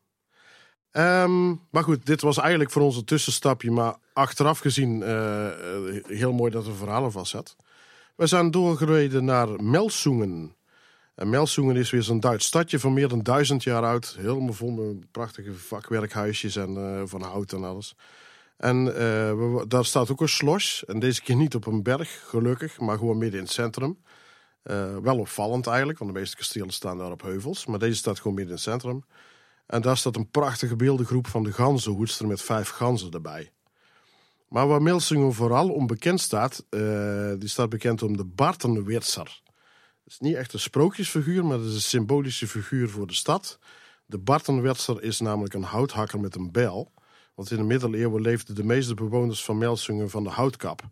Ehm, 0.90 1.48
maar 1.70 1.82
goed, 1.82 2.06
dit 2.06 2.20
was 2.20 2.39
eigenlijk 2.39 2.70
voor 2.70 2.82
ons 2.82 2.97
een 2.97 3.05
tussenstapje. 3.05 3.70
Maar 3.70 3.97
achteraf 4.12 4.59
gezien 4.59 5.02
eh, 5.02 5.47
eh, 5.97 6.05
heel 6.06 6.32
mooi 6.32 6.51
dat 6.51 6.66
er 6.66 6.74
verhalen 6.74 7.12
vast 7.12 7.31
zat. 7.31 7.56
We 8.19 8.27
zijn 8.27 8.51
doorgereden 8.51 9.24
naar 9.24 9.62
Melsungen. 9.62 10.57
En 11.15 11.31
Melsungen 11.31 11.77
is 11.77 11.90
weer 11.90 12.03
zo'n 12.03 12.20
Duits 12.20 12.47
stadje 12.47 12.78
van 12.78 12.93
meer 12.93 13.09
dan 13.09 13.23
duizend 13.23 13.62
jaar 13.62 13.82
oud. 13.82 14.16
Helemaal 14.19 14.53
vol 14.53 14.70
met 14.70 15.11
prachtige 15.11 15.55
vakwerkhuisjes 15.55 16.57
en 16.57 16.77
eh, 16.77 17.03
van 17.05 17.23
hout 17.23 17.53
en 17.53 17.65
alles. 17.65 17.95
En 18.57 18.97
eh, 18.97 19.62
daar 19.69 19.85
staat 19.85 20.11
ook 20.11 20.20
een 20.20 20.28
slos. 20.28 20.85
En 20.85 20.99
deze 20.99 21.23
keer 21.23 21.36
niet 21.36 21.55
op 21.55 21.66
een 21.66 21.82
berg, 21.82 22.24
gelukkig, 22.28 22.81
maar 22.81 22.99
gewoon 22.99 23.19
midden 23.19 23.39
in 23.39 23.45
het 23.45 23.55
centrum. 23.55 23.99
Eh, 24.62 24.97
wel 24.97 25.19
opvallend 25.19 25.66
eigenlijk, 25.66 25.99
want 25.99 26.12
de 26.12 26.19
meeste 26.19 26.36
kastelen 26.36 26.70
staan 26.70 26.99
daar 26.99 27.12
op 27.12 27.23
heuvels. 27.23 27.66
Maar 27.66 27.78
deze 27.78 27.97
staat 27.97 28.16
gewoon 28.16 28.35
midden 28.35 28.57
in 28.57 28.61
het 28.62 28.70
centrum. 28.70 29.05
En 29.66 29.82
daar 29.82 29.97
staat 29.97 30.16
een 30.16 30.31
prachtige 30.31 30.77
beeldengroep 30.77 31.27
van 31.27 31.43
de 31.43 31.53
ganzenhoedster 31.53 32.27
met 32.27 32.43
vijf 32.43 32.69
ganzen 32.69 33.11
erbij. 33.11 33.53
Maar 34.49 34.69
waar 34.69 34.83
Milsingen 34.83 35.33
vooral 35.33 35.69
onbekend 35.69 36.20
staat, 36.20 36.65
eh, 36.70 37.33
die 37.39 37.49
staat 37.49 37.69
bekend 37.69 38.03
om 38.03 38.16
de 38.16 38.25
Bartenwitser. 38.25 39.41
Het 40.05 40.12
is 40.12 40.19
niet 40.19 40.35
echt 40.35 40.53
een 40.53 40.61
sprookjesfiguur, 40.61 41.45
maar 41.45 41.59
het 41.59 41.66
is 41.66 41.75
een 41.75 41.81
symbolische 41.81 42.47
figuur 42.47 42.89
voor 42.89 43.07
de 43.07 43.15
stad. 43.15 43.59
De 44.07 44.19
Bartenwitser 44.19 45.03
is 45.03 45.20
namelijk 45.20 45.55
een 45.55 45.62
houthakker 45.62 46.20
met 46.20 46.35
een 46.35 46.53
bijl. 46.53 46.93
Want 47.35 47.51
in 47.51 47.57
de 47.57 47.62
middeleeuwen 47.62 48.23
leefden 48.23 48.55
de 48.55 48.65
meeste 48.65 48.95
bewoners 48.95 49.45
van 49.45 49.59
Melsungen 49.59 50.11
van 50.11 50.25
de 50.25 50.31
houtkap. 50.31 50.83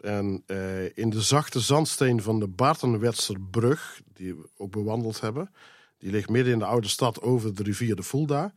En 0.00 0.42
eh, 0.46 0.96
in 0.96 1.10
de 1.10 1.22
zachte 1.22 1.60
zandsteen 1.60 2.22
van 2.22 2.38
de 2.38 2.48
Baartenwetserbrug, 2.48 4.00
die 4.12 4.34
we 4.34 4.48
ook 4.56 4.70
bewandeld 4.70 5.20
hebben, 5.20 5.50
die 5.98 6.10
ligt 6.10 6.28
midden 6.28 6.52
in 6.52 6.58
de 6.58 6.64
oude 6.64 6.88
stad 6.88 7.22
over 7.22 7.54
de 7.54 7.62
rivier 7.62 7.96
de 7.96 8.02
Fulda. 8.02 8.52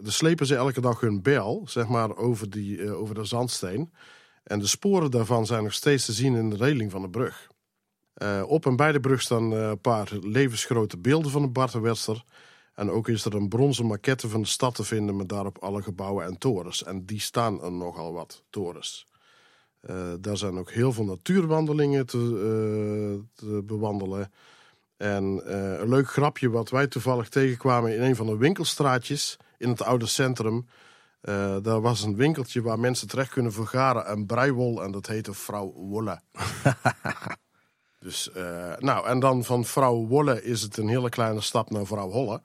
Daar 0.00 0.12
slepen 0.12 0.46
ze 0.46 0.54
elke 0.54 0.80
dag 0.80 1.00
hun 1.00 1.22
bijl, 1.22 1.62
zeg 1.66 1.88
maar, 1.88 2.16
over, 2.16 2.50
die, 2.50 2.82
eh, 2.82 3.00
over 3.00 3.14
de 3.14 3.24
zandsteen. 3.24 3.92
En 4.42 4.58
de 4.58 4.66
sporen 4.66 5.10
daarvan 5.10 5.46
zijn 5.46 5.62
nog 5.62 5.72
steeds 5.72 6.04
te 6.04 6.12
zien 6.12 6.34
in 6.34 6.50
de 6.50 6.56
reling 6.56 6.90
van 6.90 7.02
de 7.02 7.10
brug. 7.10 7.48
Eh, 8.14 8.42
op 8.46 8.66
en 8.66 8.76
bij 8.76 8.92
de 8.92 9.00
brug 9.00 9.22
staan 9.22 9.52
eh, 9.52 9.68
een 9.68 9.80
paar 9.80 10.12
levensgrote 10.20 10.98
beelden 10.98 11.30
van 11.30 11.42
de 11.42 11.48
Bartenwetser. 11.48 12.24
En 12.74 12.90
ook 12.90 13.08
is 13.08 13.24
er 13.24 13.34
een 13.34 13.48
bronzen 13.48 13.86
maquette 13.86 14.28
van 14.28 14.40
de 14.40 14.46
stad 14.46 14.74
te 14.74 14.84
vinden 14.84 15.16
met 15.16 15.28
daarop 15.28 15.58
alle 15.58 15.82
gebouwen 15.82 16.24
en 16.24 16.38
torens. 16.38 16.84
En 16.84 17.04
die 17.04 17.20
staan 17.20 17.62
er 17.62 17.72
nogal 17.72 18.12
wat, 18.12 18.42
torens. 18.50 19.06
Eh, 19.80 20.12
daar 20.20 20.36
zijn 20.36 20.58
ook 20.58 20.70
heel 20.70 20.92
veel 20.92 21.04
natuurwandelingen 21.04 22.06
te, 22.06 23.22
te 23.34 23.62
bewandelen. 23.64 24.32
En 24.96 25.24
een 25.80 25.88
leuk 25.88 26.08
grapje 26.10 26.50
wat 26.50 26.70
wij 26.70 26.86
toevallig 26.86 27.28
tegenkwamen 27.28 27.94
in 27.94 28.02
een 28.02 28.16
van 28.16 28.26
de 28.26 28.36
winkelstraatjes 28.36 29.36
in 29.58 29.68
het 29.68 29.82
oude 29.82 30.06
centrum. 30.06 30.66
Eh, 31.26 31.56
daar 31.62 31.80
was 31.80 32.02
een 32.02 32.16
winkeltje 32.16 32.62
waar 32.62 32.78
mensen 32.78 33.08
terecht 33.08 33.30
kunnen 33.30 33.52
vergaren 33.52 34.06
en 34.06 34.26
breiwol 34.26 34.82
en 34.82 34.90
dat 34.90 35.06
heette 35.06 35.34
Vrouw 35.34 35.72
Wolle. 35.72 36.20
dus, 38.00 38.32
eh, 38.32 38.76
nou, 38.78 39.06
en 39.06 39.20
dan 39.20 39.44
van 39.44 39.64
Vrouw 39.64 40.06
Wolle 40.06 40.42
is 40.42 40.62
het 40.62 40.76
een 40.76 40.88
hele 40.88 41.08
kleine 41.08 41.40
stap 41.40 41.70
naar 41.70 41.86
Vrouw 41.86 42.10
Holle. 42.10 42.42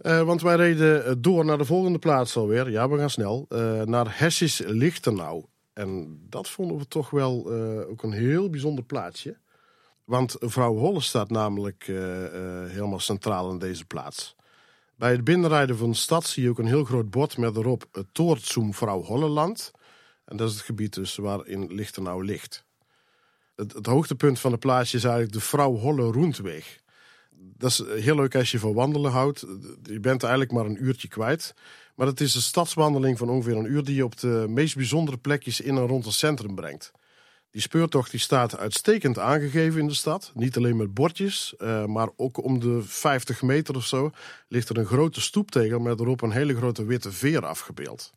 Eh, 0.00 0.22
want 0.22 0.42
wij 0.42 0.56
reden 0.56 1.22
door 1.22 1.44
naar 1.44 1.58
de 1.58 1.64
volgende 1.64 1.98
plaats 1.98 2.36
alweer. 2.36 2.70
Ja, 2.70 2.88
we 2.88 2.98
gaan 2.98 3.10
snel. 3.10 3.46
naar 3.84 4.18
Hessisch 4.18 4.58
Lichtenau. 4.66 5.44
En 5.72 6.20
dat 6.28 6.48
vonden 6.48 6.78
we 6.78 6.88
toch 6.88 7.10
wel 7.10 7.52
ook 7.88 8.02
een 8.02 8.12
heel 8.12 8.50
bijzonder 8.50 8.84
plaatsje. 8.84 9.38
Want 10.04 10.36
Vrouw 10.38 10.76
Holle 10.76 11.00
staat 11.00 11.30
namelijk 11.30 11.84
helemaal 12.68 13.00
centraal 13.00 13.50
in 13.50 13.58
deze 13.58 13.84
plaats. 13.84 14.36
Bij 15.02 15.10
het 15.10 15.24
binnenrijden 15.24 15.76
van 15.76 15.90
de 15.90 15.96
stad 15.96 16.26
zie 16.26 16.42
je 16.42 16.48
ook 16.48 16.58
een 16.58 16.66
heel 16.66 16.84
groot 16.84 17.10
bord 17.10 17.36
met 17.36 17.56
erop 17.56 17.88
het 17.92 18.06
Toortzoom 18.12 18.74
Vrouw 18.74 19.02
Holleland. 19.02 19.70
En 20.24 20.36
dat 20.36 20.48
is 20.48 20.54
het 20.54 20.64
gebied 20.64 20.94
dus 20.94 21.16
waarin 21.16 21.74
Lichtenau 21.74 22.24
ligt. 22.24 22.64
Het, 23.56 23.72
het 23.72 23.86
hoogtepunt 23.86 24.40
van 24.40 24.50
het 24.50 24.60
plaatsje 24.60 24.96
is 24.96 25.04
eigenlijk 25.04 25.34
de 25.34 25.40
Vrouw 25.40 25.74
Holle 25.74 26.02
Roentweg. 26.02 26.80
Dat 27.30 27.70
is 27.70 27.82
heel 28.02 28.14
leuk 28.14 28.34
als 28.34 28.50
je 28.50 28.58
van 28.58 28.74
wandelen 28.74 29.10
houdt. 29.10 29.46
Je 29.82 30.00
bent 30.00 30.22
eigenlijk 30.22 30.52
maar 30.52 30.66
een 30.66 30.84
uurtje 30.84 31.08
kwijt. 31.08 31.54
Maar 31.94 32.06
het 32.06 32.20
is 32.20 32.34
een 32.34 32.42
stadswandeling 32.42 33.18
van 33.18 33.28
ongeveer 33.30 33.56
een 33.56 33.72
uur 33.72 33.84
die 33.84 33.94
je 33.96 34.04
op 34.04 34.18
de 34.18 34.46
meest 34.48 34.76
bijzondere 34.76 35.18
plekjes 35.18 35.60
in 35.60 35.76
en 35.76 35.86
rond 35.86 36.04
het 36.04 36.14
centrum 36.14 36.54
brengt. 36.54 36.92
Die 37.52 37.60
speurtocht 37.60 38.10
die 38.10 38.20
staat 38.20 38.58
uitstekend 38.58 39.18
aangegeven 39.18 39.80
in 39.80 39.86
de 39.86 39.94
stad. 39.94 40.30
Niet 40.34 40.56
alleen 40.56 40.76
met 40.76 40.94
bordjes, 40.94 41.54
eh, 41.58 41.84
maar 41.84 42.08
ook 42.16 42.44
om 42.44 42.60
de 42.60 42.82
50 42.82 43.42
meter 43.42 43.76
of 43.76 43.86
zo 43.86 44.10
ligt 44.48 44.68
er 44.68 44.78
een 44.78 44.86
grote 44.86 45.20
stoeptegel 45.20 45.78
met 45.78 46.00
erop 46.00 46.22
een 46.22 46.30
hele 46.30 46.56
grote 46.56 46.84
witte 46.84 47.12
veer 47.12 47.46
afgebeeld. 47.46 48.12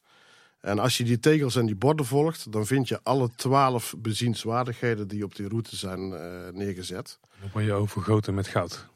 En 0.62 0.80
als 0.80 0.98
je 0.98 1.04
die 1.04 1.20
tegels 1.20 1.56
en 1.56 1.66
die 1.66 1.76
borden 1.76 2.06
volgt, 2.06 2.52
dan 2.52 2.66
vind 2.66 2.88
je 2.88 3.00
alle 3.04 3.30
twaalf 3.36 3.96
bezienswaardigheden 3.98 5.08
die 5.08 5.24
op 5.24 5.36
die 5.36 5.48
route 5.48 5.76
zijn 5.76 6.14
eh, 6.14 6.54
neergezet. 6.54 7.20
Dan 7.40 7.50
word 7.54 7.66
je 7.66 7.74
overgoten 7.74 8.34
met 8.34 8.48
goud. 8.48 8.88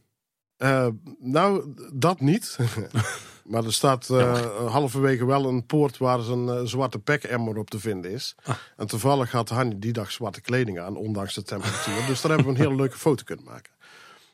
Eh, 0.58 0.88
nou, 1.20 1.74
dat 1.94 2.20
niet. 2.20 2.58
maar 3.50 3.66
er 3.66 3.74
staat 3.74 4.10
eh, 4.10 4.66
halverwege 4.72 5.26
wel 5.26 5.46
een 5.46 5.66
poort 5.66 5.98
waar 5.98 6.20
een 6.20 6.50
eh, 6.50 6.62
zwarte 6.64 7.00
pekemmer 7.00 7.58
op 7.58 7.70
te 7.70 7.80
vinden 7.80 8.12
is. 8.12 8.36
En 8.78 8.88
toevallig 8.88 9.32
had 9.32 9.50
Hanni 9.50 9.80
die 9.80 9.94
dag 9.94 10.12
zwarte 10.12 10.42
kleding 10.42 10.80
aan, 10.80 10.96
ondanks 10.96 11.34
de 11.34 11.44
temperatuur. 11.44 12.06
dus 12.08 12.22
daar 12.22 12.32
hebben 12.32 12.54
we 12.54 12.60
een 12.60 12.66
hele 12.66 12.82
leuke 12.82 12.98
foto 12.98 13.24
kunnen 13.24 13.46
maken. 13.46 13.72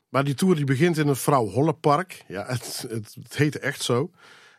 Maar 0.09 0.23
die 0.23 0.33
tour 0.33 0.55
die 0.55 0.65
begint 0.65 0.97
in 0.97 1.07
het 1.07 1.17
Vrouw 1.17 1.47
Holle 1.47 1.73
Park. 1.73 2.23
Ja, 2.27 2.45
het, 2.47 2.85
het, 2.89 3.15
het 3.23 3.37
heette 3.37 3.59
echt 3.59 3.83
zo. 3.83 4.11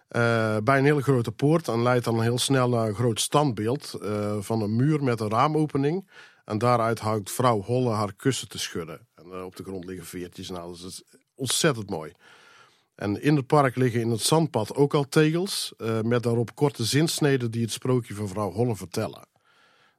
Eh, 0.09 0.57
bij 0.63 0.79
een 0.79 0.85
hele 0.85 1.03
grote 1.03 1.33
poort 1.33 1.69
en 1.69 1.83
leidt 1.83 2.05
dan 2.05 2.23
heel 2.23 2.39
snel 2.39 2.69
naar 2.69 2.89
een 2.89 2.95
groot 2.95 3.21
standbeeld 3.21 3.95
van 4.41 4.63
een 4.63 4.77
muur 4.77 5.03
met 5.03 5.21
een 5.21 5.31
raamopening. 5.31 6.09
En 6.45 6.59
daaruit 6.59 6.99
houdt 6.99 7.31
vrouw 7.31 7.63
Holle 7.63 7.91
haar 7.91 8.13
kussen 8.15 8.49
te 8.49 8.59
schudden. 8.59 9.07
En 9.15 9.43
op 9.43 9.57
de 9.57 9.63
grond 9.63 9.85
liggen 9.85 10.07
veertjes. 10.07 10.51
Nou, 10.51 10.73
dat 10.73 10.91
is 10.91 11.03
ontzettend 11.35 11.91
mooi. 11.91 12.13
En 12.97 13.23
in 13.23 13.37
het 13.37 13.47
park 13.47 13.77
liggen 13.77 14.01
in 14.01 14.11
het 14.11 14.21
zandpad 14.21 14.75
ook 14.75 14.95
al 14.95 15.09
tegels. 15.09 15.73
eh, 15.79 16.01
met 16.01 16.23
daarop 16.23 16.55
korte 16.55 16.85
zinsneden 16.85 17.51
die 17.51 17.63
het 17.63 17.73
sprookje 17.73 18.15
van 18.15 18.29
vrouw 18.29 18.53
Holle 18.53 18.77
vertellen. 18.77 19.27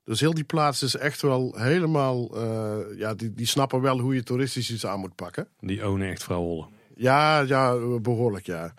Dus 0.04 0.20
heel 0.20 0.34
die 0.34 0.44
plaats 0.44 0.84
is 0.84 0.96
echt 0.96 1.22
wel 1.22 1.56
helemaal. 1.58 2.36
eh, 2.36 2.98
ja, 2.98 3.14
die, 3.14 3.34
die 3.34 3.46
snappen 3.46 3.82
wel 3.82 4.00
hoe 4.00 4.16
je 4.16 4.24
toeristisch 4.24 4.72
iets 4.72 4.86
aan 4.86 5.00
moet 5.00 5.16
pakken. 5.16 5.48
Die 5.60 5.88
ownen 5.88 6.10
echt 6.10 6.24
vrouw 6.24 6.42
Holle. 6.42 6.66
Ja, 6.96 7.40
ja, 7.40 7.78
behoorlijk 8.00 8.46
ja. 8.46 8.74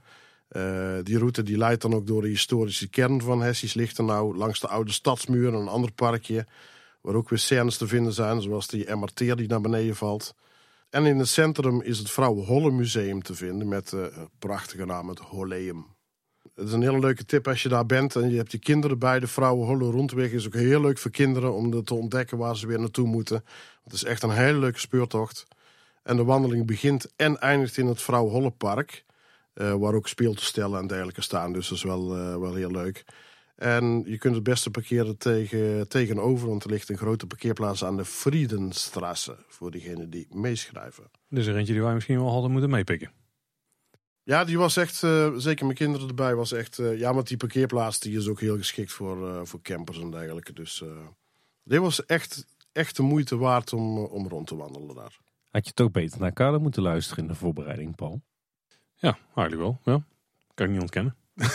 Eh, 0.49 0.99
die 1.03 1.19
route 1.19 1.43
die 1.43 1.57
leidt 1.57 1.83
dan 1.83 1.95
ook 1.95 2.07
door 2.07 2.23
de 2.23 2.29
historische 2.29 2.89
kern 2.89 3.21
van 3.21 3.43
Hessisch 3.43 3.75
Lichtenau. 3.75 4.37
Langs 4.37 4.61
de 4.61 4.69
oude 4.69 4.93
stadsmuur 4.93 5.49
en 5.49 5.55
een 5.55 5.69
ander 5.69 5.93
parkje. 5.93 6.47
Waar 7.01 7.15
ook 7.15 7.29
weer 7.29 7.39
scènes 7.39 7.77
te 7.77 7.87
vinden 7.87 8.13
zijn, 8.13 8.43
zoals 8.43 8.67
die 8.67 8.95
MRT 8.95 9.19
die 9.19 9.49
naar 9.49 9.61
beneden 9.61 9.97
valt. 9.97 10.35
En 10.91 11.07
in 11.07 11.19
het 11.19 11.29
centrum 11.29 11.83
is 11.83 11.99
het 11.99 12.11
Vrouwen 12.11 12.45
Holle 12.45 12.71
Museum 12.71 13.23
te 13.23 13.35
vinden 13.35 13.69
met 13.69 13.89
de 13.89 14.29
prachtige 14.39 14.85
naam 14.85 15.09
het 15.09 15.19
Holleum. 15.19 15.87
Het 16.55 16.67
is 16.67 16.73
een 16.73 16.83
hele 16.83 16.99
leuke 16.99 17.25
tip 17.25 17.49
als 17.49 17.63
je 17.63 17.69
daar 17.69 17.87
bent 17.87 18.17
en 18.17 18.31
je 18.31 18.37
hebt 18.37 18.53
je 18.53 18.59
kinderen 18.59 18.99
bij. 18.99 19.21
De 19.21 19.27
Vrouwen 19.27 19.67
Holle 19.67 19.91
Rondweg 19.91 20.31
is 20.31 20.47
ook 20.47 20.55
heel 20.55 20.81
leuk 20.81 20.99
voor 20.99 21.11
kinderen 21.11 21.55
om 21.55 21.85
te 21.85 21.95
ontdekken 21.95 22.39
waar 22.39 22.57
ze 22.57 22.67
weer 22.67 22.81
naartoe 22.81 23.07
moeten. 23.07 23.45
Het 23.85 23.93
is 23.93 24.05
echt 24.05 24.23
een 24.23 24.31
hele 24.31 24.59
leuke 24.59 24.79
speurtocht. 24.79 25.47
En 26.03 26.17
de 26.17 26.25
wandeling 26.25 26.67
begint 26.67 27.13
en 27.17 27.39
eindigt 27.41 27.77
in 27.77 27.87
het 27.87 28.03
Vrouw 28.03 28.29
Holle 28.29 28.51
Park. 28.51 29.07
eh, 29.55 29.75
waar 29.75 29.95
ook 29.95 30.09
speeltoestellen 30.09 30.81
en 30.81 30.87
dergelijke 30.87 31.23
staan. 31.23 31.53
Dus 31.53 31.69
dat 31.69 31.79
is 31.79 31.85
wel, 31.85 32.17
eh, 32.17 32.37
wel 32.37 32.55
heel 32.55 32.71
leuk. 32.71 33.05
En 33.59 34.03
je 34.07 34.19
kunt 34.19 34.35
het 34.35 34.43
beste 34.43 34.71
parkeren 34.71 35.17
tegen, 35.17 35.89
tegenover, 35.89 36.49
want 36.49 36.65
er 36.65 36.71
ligt 36.71 36.89
een 36.89 36.97
grote 36.97 37.27
parkeerplaats 37.27 37.85
aan 37.85 37.97
de 37.97 38.05
Friedenstrasse. 38.05 39.37
Voor 39.49 39.71
diegenen 39.71 40.11
die 40.11 40.27
meeschrijven. 40.31 41.11
Dus 41.29 41.47
er 41.47 41.57
eentje 41.57 41.73
die 41.73 41.83
wij 41.83 41.95
misschien 41.95 42.19
wel 42.19 42.31
hadden 42.31 42.51
moeten 42.51 42.71
meepikken. 42.71 43.11
Ja, 44.23 44.45
die 44.45 44.59
was 44.59 44.77
echt, 44.77 45.03
eh, 45.03 45.33
zeker 45.37 45.65
mijn 45.65 45.77
kinderen 45.77 46.09
erbij, 46.09 46.35
was 46.35 46.53
echt. 46.53 46.79
eh, 46.79 46.99
ja, 46.99 47.15
want 47.15 47.29
die 47.29 47.37
parkeerplaats 47.37 47.99
die 48.01 48.17
is 48.17 48.29
ook 48.29 48.41
heel 48.41 48.57
geschikt 48.57 48.93
voor, 48.93 49.29
eh, 49.29 49.41
voor 49.45 49.63
campers 49.63 50.01
en 50.01 50.11
dergelijke. 50.11 50.53
Dus 50.53 50.83
eh, 50.83 50.89
dit 51.63 51.81
was 51.81 52.07
echt, 52.07 52.47
echt 52.73 52.97
de 52.97 53.03
moeite 53.03 53.37
waard 53.37 53.73
om, 53.73 53.99
om 53.99 54.29
rond 54.29 54.47
te 54.47 54.57
wandelen 54.57 54.95
daar. 54.95 55.19
Had 55.51 55.67
je 55.67 55.73
toch 55.73 55.91
beter 55.91 56.21
naar 56.21 56.33
Carlo 56.33 56.59
moeten 56.61 56.83
luisteren 56.83 57.23
in 57.25 57.31
de 57.31 57.37
voorbereiding, 57.39 57.97
Paul? 57.97 58.21
Ja, 58.95 59.19
eigenlijk 59.35 59.59
wel. 59.59 59.95
Ja. 59.95 60.03
Kan 60.55 60.67
ik 60.67 60.73
niet 60.73 60.81
ontkennen. 60.81 61.17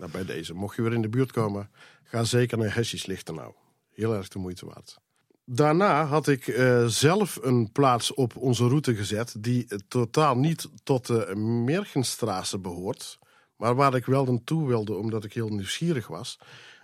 Nou, 0.00 0.12
bij 0.12 0.24
deze, 0.24 0.54
mocht 0.54 0.76
je 0.76 0.82
weer 0.82 0.92
in 0.92 1.02
de 1.02 1.08
buurt 1.08 1.32
komen, 1.32 1.70
ga 2.02 2.24
zeker 2.24 2.58
naar 2.58 2.74
Hessisch 2.74 3.06
Lichtenau. 3.06 3.52
Heel 3.90 4.14
erg 4.14 4.28
de 4.28 4.38
moeite 4.38 4.66
waard. 4.66 4.98
Daarna 5.44 6.04
had 6.04 6.28
ik 6.28 6.48
eh, 6.48 6.86
zelf 6.86 7.38
een 7.42 7.72
plaats 7.72 8.14
op 8.14 8.36
onze 8.36 8.68
route 8.68 8.94
gezet 8.94 9.34
die 9.38 9.66
eh, 9.68 9.78
totaal 9.88 10.36
niet 10.36 10.68
tot 10.82 11.06
de 11.06 11.36
Mergenstraße 11.36 12.58
behoort, 12.58 13.18
maar 13.56 13.74
waar 13.74 13.94
ik 13.94 14.04
wel 14.04 14.24
naartoe 14.24 14.66
wilde 14.66 14.94
omdat 14.94 15.24
ik 15.24 15.32
heel 15.32 15.48
nieuwsgierig 15.48 16.06
was. 16.06 16.38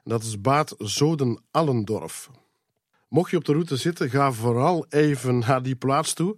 Dat 0.05 0.23
is 0.23 0.41
Bad 0.41 0.75
Zoden-Allendorf. 0.79 2.31
Mocht 3.09 3.31
je 3.31 3.37
op 3.37 3.45
de 3.45 3.53
route 3.53 3.77
zitten, 3.77 4.11
ga 4.11 4.33
vooral 4.33 4.87
even 4.89 5.39
naar 5.47 5.63
die 5.63 5.77
plaats 5.77 6.13
toe. 6.13 6.37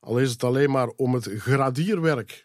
Al 0.00 0.18
is 0.18 0.30
het 0.30 0.44
alleen 0.44 0.70
maar 0.70 0.88
om 0.88 1.14
het 1.14 1.28
gradierwerk. 1.36 2.43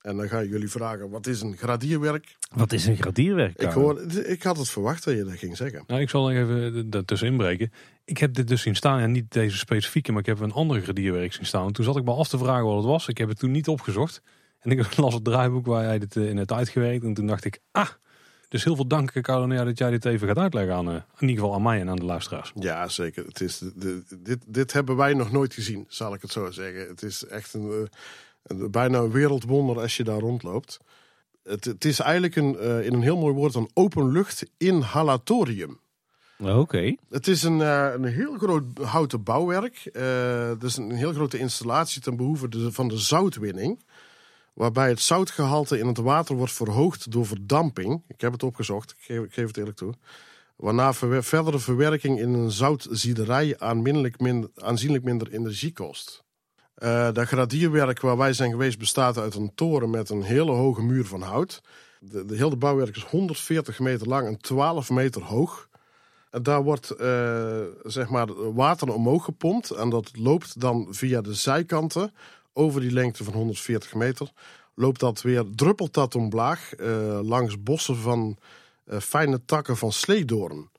En 0.00 0.16
dan 0.16 0.28
gaan 0.28 0.48
jullie 0.48 0.68
vragen, 0.70 1.10
wat 1.10 1.26
is 1.26 1.40
een 1.40 1.56
gradierwerk? 1.56 2.36
Wat 2.54 2.72
is 2.72 2.86
een 2.86 2.96
gradierwerk? 2.96 3.62
Ik, 3.62 3.70
hoor, 3.70 4.00
ik 4.24 4.42
had 4.42 4.56
het 4.58 4.68
verwacht 4.68 5.04
dat 5.04 5.14
je 5.14 5.24
dat 5.24 5.38
ging 5.38 5.56
zeggen. 5.56 5.84
Nou, 5.86 6.00
ik 6.00 6.08
zal 6.10 6.28
nog 6.28 6.32
even 6.38 6.90
daartussen 6.90 7.28
inbreken. 7.28 7.72
Ik 8.04 8.18
heb 8.18 8.34
dit 8.34 8.48
dus 8.48 8.62
zien 8.62 8.76
staan. 8.76 8.98
En 9.00 9.12
niet 9.12 9.32
deze 9.32 9.56
specifieke, 9.58 10.10
maar 10.12 10.20
ik 10.20 10.26
heb 10.26 10.40
een 10.40 10.52
andere 10.52 10.80
gradierwerk 10.80 11.32
zien 11.32 11.46
staan. 11.46 11.66
En 11.66 11.72
toen 11.72 11.84
zat 11.84 11.96
ik 11.96 12.04
me 12.04 12.12
af 12.12 12.28
te 12.28 12.38
vragen 12.38 12.64
wat 12.64 12.76
het 12.76 12.84
was. 12.84 13.08
Ik 13.08 13.18
heb 13.18 13.28
het 13.28 13.38
toen 13.38 13.50
niet 13.50 13.68
opgezocht. 13.68 14.22
En 14.60 14.70
ik 14.70 14.96
las 14.96 15.14
het 15.14 15.24
draaiboek 15.24 15.66
waar 15.66 15.84
jij 15.84 15.98
dit 15.98 16.16
eh, 16.16 16.28
in 16.28 16.36
hebt 16.36 16.52
uitgewerkt. 16.52 17.04
En 17.04 17.14
toen 17.14 17.26
dacht 17.26 17.44
ik, 17.44 17.58
ah, 17.72 17.88
dus 18.48 18.64
heel 18.64 18.74
veel 18.76 18.86
dank 18.86 19.20
Caroline 19.20 19.64
dat 19.64 19.78
jij 19.78 19.90
dit 19.90 20.04
even 20.04 20.28
gaat 20.28 20.38
uitleggen 20.38 20.74
aan, 20.74 20.88
eh, 20.88 20.94
in 20.94 21.28
ieder 21.28 21.36
geval 21.44 21.54
aan 21.54 21.62
mij 21.62 21.80
en 21.80 21.88
aan 21.88 21.96
de 21.96 22.04
luisteraars. 22.04 22.52
Ja, 22.54 22.88
zeker. 22.88 23.24
Het 23.26 23.40
is 23.40 23.58
de, 23.58 23.72
de- 23.76 24.18
dit, 24.22 24.38
dit 24.46 24.72
hebben 24.72 24.96
wij 24.96 25.14
nog 25.14 25.32
nooit 25.32 25.54
gezien, 25.54 25.84
zal 25.88 26.14
ik 26.14 26.22
het 26.22 26.32
zo 26.32 26.50
zeggen. 26.50 26.88
Het 26.88 27.02
is 27.02 27.24
echt 27.26 27.54
een, 27.54 27.70
eh, 27.70 27.76
een- 27.76 27.88
bijna 28.70 28.98
een 28.98 29.10
wereldwonder 29.10 29.80
als 29.80 29.96
je 29.96 30.04
daar 30.04 30.18
rondloopt. 30.20 30.78
Het, 31.42 31.64
het 31.64 31.84
is 31.84 31.98
eigenlijk 32.00 32.36
een, 32.36 32.58
eh, 32.58 32.84
in 32.86 32.92
een 32.92 33.02
heel 33.02 33.16
mooi 33.16 33.34
woord 33.34 33.54
een 33.54 33.70
openlucht 33.74 34.44
inhalatorium. 34.56 35.80
Oké. 36.38 36.94
Het 37.10 37.26
is 37.28 37.42
een, 37.42 37.60
eh, 37.60 37.92
een 37.92 38.04
heel 38.04 38.38
groot 38.38 38.64
houten 38.82 39.22
bouwwerk. 39.22 39.76
Eh 39.92 40.48
het 40.48 40.62
is 40.62 40.76
een 40.76 40.90
heel 40.90 41.12
grote 41.12 41.38
installatie 41.38 42.02
ten 42.02 42.16
behoeve 42.16 42.48
de- 42.48 42.72
van 42.72 42.88
de 42.88 42.98
zoutwinning. 42.98 43.82
Waarbij 44.54 44.88
het 44.88 45.00
zoutgehalte 45.00 45.78
in 45.78 45.86
het 45.86 45.98
water 45.98 46.36
wordt 46.36 46.52
verhoogd 46.52 47.10
door 47.12 47.26
verdamping. 47.26 48.02
Ik 48.08 48.20
heb 48.20 48.32
het 48.32 48.42
opgezocht, 48.42 48.90
ik 48.90 48.96
geef, 49.04 49.22
ik 49.22 49.32
geef 49.32 49.46
het 49.46 49.56
eerlijk 49.56 49.76
toe. 49.76 49.94
Waarna 50.56 50.92
verdere 50.92 51.58
verwerking 51.58 52.20
in 52.20 52.32
een 52.32 52.50
zoutziederij 52.50 53.58
aanzienlijk 53.58 54.20
minder, 54.20 54.50
aanzienlijk 54.54 55.04
minder 55.04 55.32
energie 55.32 55.72
kost. 55.72 56.24
Eh 56.80 57.12
dat 57.12 57.26
gradierwerk 57.26 58.00
waar 58.00 58.16
wij 58.16 58.32
zijn 58.32 58.50
geweest 58.50 58.78
bestaat 58.78 59.18
uit 59.18 59.34
een 59.34 59.54
toren 59.54 59.90
met 59.90 60.10
een 60.10 60.22
hele 60.22 60.50
hoge 60.50 60.82
muur 60.82 61.04
van 61.04 61.22
hout. 61.22 61.62
De, 61.98 62.24
hele 62.28 62.56
bouwwerk 62.56 62.96
is 62.96 63.04
140 63.04 63.78
meter 63.78 64.08
lang 64.08 64.26
en 64.26 64.40
12 64.40 64.90
meter 64.90 65.22
hoog. 65.22 65.68
En 66.30 66.42
daar 66.42 66.62
wordt 66.62 66.90
eh, 66.90 67.60
zeg 67.84 68.08
maar 68.08 68.52
water 68.54 68.94
omhoog 68.94 69.24
gepompt 69.24 69.70
en 69.70 69.90
dat 69.90 70.10
loopt 70.16 70.60
dan 70.60 70.86
via 70.90 71.20
de 71.20 71.34
zijkanten 71.34 72.12
over 72.52 72.80
die 72.80 72.92
lengte 72.92 73.24
van 73.24 73.34
140 73.34 73.94
meter. 73.94 74.30
Loopt 74.74 75.00
dat 75.00 75.22
weer, 75.22 75.44
druppelt 75.54 75.94
dat 75.94 76.14
omlaag 76.14 76.74
eh, 76.74 77.20
langs 77.22 77.62
bossen 77.62 77.96
van 77.96 78.36
fijne 78.98 79.44
takken 79.44 79.76
van 79.76 79.92
sleedoorn. 79.92 80.69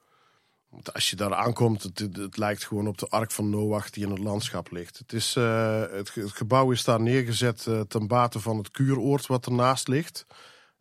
Als 0.93 1.10
je 1.10 1.15
daar 1.15 1.34
aankomt, 1.34 1.84
het, 1.84 1.99
het, 1.99 2.38
lijkt 2.38 2.65
gewoon 2.65 2.88
op 2.88 2.98
de 2.98 3.07
ark 3.07 3.31
van 3.31 3.49
Noach 3.49 3.89
die 3.89 4.03
in 4.03 4.10
het 4.10 4.19
landschap 4.19 4.72
ligt. 4.72 4.98
Het, 4.98 5.14
is, 5.14 5.35
eh, 5.35 5.81
het, 5.91 6.10
ge- 6.10 6.22
het 6.22 6.31
gebouw 6.31 6.72
is 6.72 6.84
daar 6.84 7.02
neergezet 7.02 7.68
eh, 7.68 7.80
ten 7.80 8.07
bate 8.07 8.39
van 8.39 8.57
het 8.57 8.72
kuuroord 8.72 9.27
wat 9.27 9.45
ernaast 9.45 9.88
ligt. 9.88 10.26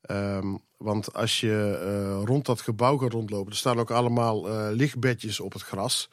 Ehm, 0.01 0.57
want 0.77 1.15
als 1.15 1.41
je 1.41 1.79
eh, 1.83 2.23
rond 2.25 2.47
dat 2.47 2.61
gebouw 2.61 2.97
gaat 2.97 3.13
rondlopen, 3.13 3.53
er 3.53 3.59
staan 3.59 3.79
ook 3.79 3.91
allemaal 3.91 4.49
lichtbedjes 4.75 5.41
op 5.41 5.53
het 5.53 5.63
gras. 5.63 6.11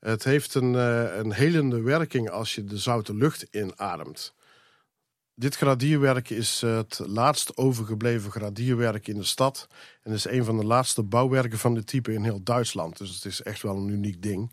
Het 0.00 0.24
heeft 0.24 0.54
een, 0.54 0.74
een 1.18 1.32
helende 1.32 1.80
werking 1.80 2.30
als 2.30 2.54
je 2.54 2.64
de 2.64 2.78
zoute 2.78 3.14
lucht 3.14 3.46
inademt. 3.50 4.34
Dit 5.38 5.56
gradierwerk 5.56 6.30
is 6.30 6.62
eh, 6.62 6.76
het 6.76 6.98
laatst 7.06 7.56
overgebleven 7.56 8.30
gradierwerk 8.30 9.08
in 9.08 9.16
de 9.16 9.24
stad. 9.24 9.68
En 10.02 10.12
is 10.12 10.24
een 10.24 10.44
van 10.44 10.56
de 10.56 10.64
laatste 10.64 11.02
bouwwerken 11.02 11.58
van 11.58 11.74
dit 11.74 11.86
type 11.86 12.12
in 12.12 12.24
heel 12.24 12.42
Duitsland. 12.42 12.98
Dus 12.98 13.14
het 13.14 13.24
is 13.24 13.42
echt 13.42 13.62
wel 13.62 13.76
een 13.76 13.88
uniek 13.88 14.22
ding. 14.22 14.52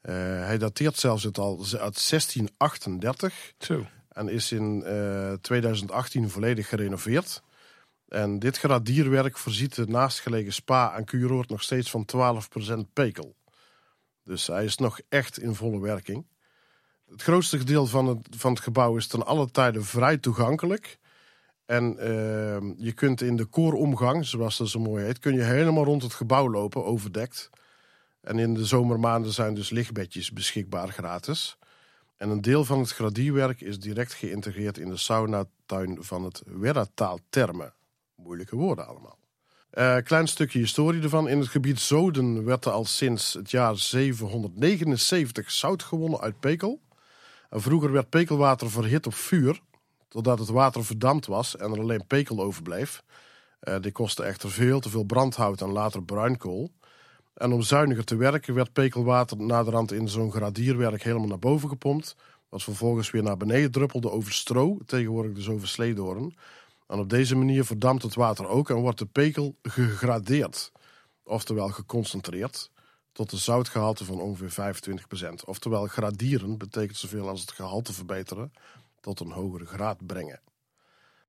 Eh, 0.00 0.14
hij 0.14 0.58
dateert 0.58 0.96
zelfs 0.96 1.22
het 1.22 1.38
al 1.38 1.58
uit 1.58 2.08
1638 2.08 3.52
Zo. 3.58 3.86
en 4.08 4.28
is 4.28 4.52
in 4.52 4.82
eh, 4.84 5.32
2018 5.32 6.30
volledig 6.30 6.68
gerenoveerd. 6.68 7.42
En 8.08 8.38
dit 8.38 8.58
gradierwerk 8.58 9.38
voorziet 9.38 9.74
de 9.74 9.86
naastgelegen 9.86 10.52
spa 10.52 10.96
en 10.96 11.04
kuuroord 11.04 11.48
nog 11.48 11.62
steeds 11.62 11.90
van 11.90 12.04
12% 12.04 12.92
pekel. 12.92 13.36
Dus 14.24 14.46
hij 14.46 14.64
is 14.64 14.76
nog 14.76 15.00
echt 15.08 15.38
in 15.38 15.54
volle 15.54 15.80
werking. 15.80 16.26
Het 17.10 17.22
grootste 17.22 17.58
gedeelte 17.58 17.90
van 17.90 18.06
het, 18.06 18.26
van 18.30 18.52
het 18.52 18.60
gebouw 18.60 18.96
is 18.96 19.06
ten 19.06 19.26
alle 19.26 19.50
tijde 19.50 19.82
vrij 19.82 20.18
toegankelijk. 20.18 20.98
En 21.66 21.98
eh, 21.98 22.06
je 22.76 22.92
kunt 22.92 23.20
in 23.20 23.36
de 23.36 23.44
kooromgang, 23.44 24.26
zoals 24.26 24.56
dat 24.56 24.68
zo 24.68 24.80
mooi 24.80 25.04
heet, 25.04 25.18
kun 25.18 25.34
je 25.34 25.42
helemaal 25.42 25.84
rond 25.84 26.02
het 26.02 26.14
gebouw 26.14 26.50
lopen, 26.50 26.84
overdekt. 26.84 27.50
En 28.20 28.38
in 28.38 28.54
de 28.54 28.64
zomermaanden 28.64 29.32
zijn 29.32 29.54
dus 29.54 29.70
lichtbedjes 29.70 30.32
beschikbaar 30.32 30.88
gratis. 30.88 31.58
En 32.16 32.30
een 32.30 32.40
deel 32.40 32.64
van 32.64 32.78
het 32.78 32.90
gradierwerk 32.90 33.60
is 33.60 33.78
direct 33.78 34.14
geïntegreerd 34.14 34.78
in 34.78 34.88
de 34.88 34.96
saunatuin 34.96 35.96
van 36.00 36.24
het 36.24 36.42
Werrataal 36.46 37.18
Terme. 37.30 37.72
Moeilijke 38.14 38.56
woorden 38.56 38.86
allemaal. 38.86 39.18
Eh, 39.70 39.96
klein 39.96 40.26
stukje 40.26 40.58
historie 40.58 41.02
ervan. 41.02 41.28
In 41.28 41.38
het 41.38 41.48
gebied 41.48 41.80
Zoden 41.80 42.44
werd 42.44 42.64
er 42.64 42.72
al 42.72 42.84
sinds 42.84 43.32
het 43.32 43.50
jaar 43.50 43.76
779 43.76 45.50
zout 45.50 45.82
gewonnen 45.82 46.20
uit 46.20 46.40
pekel. 46.40 46.80
Vroeger 47.50 47.92
werd 47.92 48.10
pekelwater 48.10 48.70
verhit 48.70 49.06
op 49.06 49.14
vuur, 49.14 49.60
totdat 50.08 50.38
het 50.38 50.48
water 50.48 50.84
verdampt 50.84 51.26
was 51.26 51.56
en 51.56 51.72
er 51.72 51.78
alleen 51.78 52.06
pekel 52.06 52.40
overbleef. 52.40 53.02
Eh 53.60 53.80
die 53.80 53.92
kostte 53.92 54.22
echter 54.22 54.50
veel 54.50 54.80
te 54.80 54.88
veel 54.88 55.04
brandhout 55.04 55.60
en 55.60 55.72
later 55.72 56.02
bruinkool. 56.02 56.70
En 57.34 57.52
om 57.52 57.62
zuiniger 57.62 58.04
te 58.04 58.16
werken 58.16 58.54
werd 58.54 58.72
pekelwater 58.72 59.36
naderhand 59.36 59.92
in 59.92 60.08
zo'n 60.08 60.32
gradierwerk 60.32 61.02
helemaal 61.02 61.28
naar 61.28 61.38
boven 61.38 61.68
gepompt. 61.68 62.16
Wat 62.48 62.62
vervolgens 62.62 63.10
weer 63.10 63.22
naar 63.22 63.36
beneden 63.36 63.70
druppelde 63.70 64.10
over 64.10 64.32
stro, 64.32 64.78
tegenwoordig 64.86 65.32
dus 65.32 65.48
over 65.48 65.68
sleedoorn. 65.68 66.36
En 66.86 66.98
op 66.98 67.10
deze 67.10 67.36
manier 67.36 67.64
verdampt 67.64 68.02
het 68.02 68.14
water 68.14 68.48
ook 68.48 68.70
en 68.70 68.76
wordt 68.76 68.98
de 68.98 69.06
pekel 69.06 69.56
gegradeerd. 69.62 70.72
Oftewel 71.22 71.68
geconcentreerd 71.68 72.70
tot 73.18 73.32
een 73.32 73.38
zoutgehalte 73.38 74.04
van 74.04 74.20
ongeveer 74.20 74.50
25%. 74.50 75.44
Oftewel 75.44 75.86
gradieren 75.86 76.58
betekent 76.58 76.96
zoveel 76.98 77.28
als 77.28 77.40
het 77.40 77.52
gehalte 77.52 77.92
verbeteren 77.92 78.52
tot 79.00 79.20
een 79.20 79.30
hogere 79.30 79.66
graad 79.66 80.06
brengen. 80.06 80.40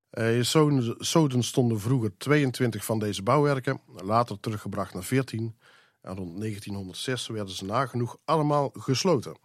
Eh, 0.09 0.37
In 0.37 0.45
Zoden- 0.45 0.95
Zoden 1.05 1.43
stonden 1.43 1.79
vroeger 1.79 2.17
22 2.17 2.85
van 2.85 2.99
deze 2.99 3.23
bouwwerken, 3.23 3.81
later 3.95 4.39
teruggebracht 4.39 4.93
naar 4.93 5.03
14. 5.03 5.57
En 6.01 6.15
rond 6.15 6.37
1906 6.37 7.27
werden 7.27 7.53
ze 7.55 7.65
nagenoeg 7.65 8.17
allemaal 8.25 8.69
gesloten. 8.73 9.37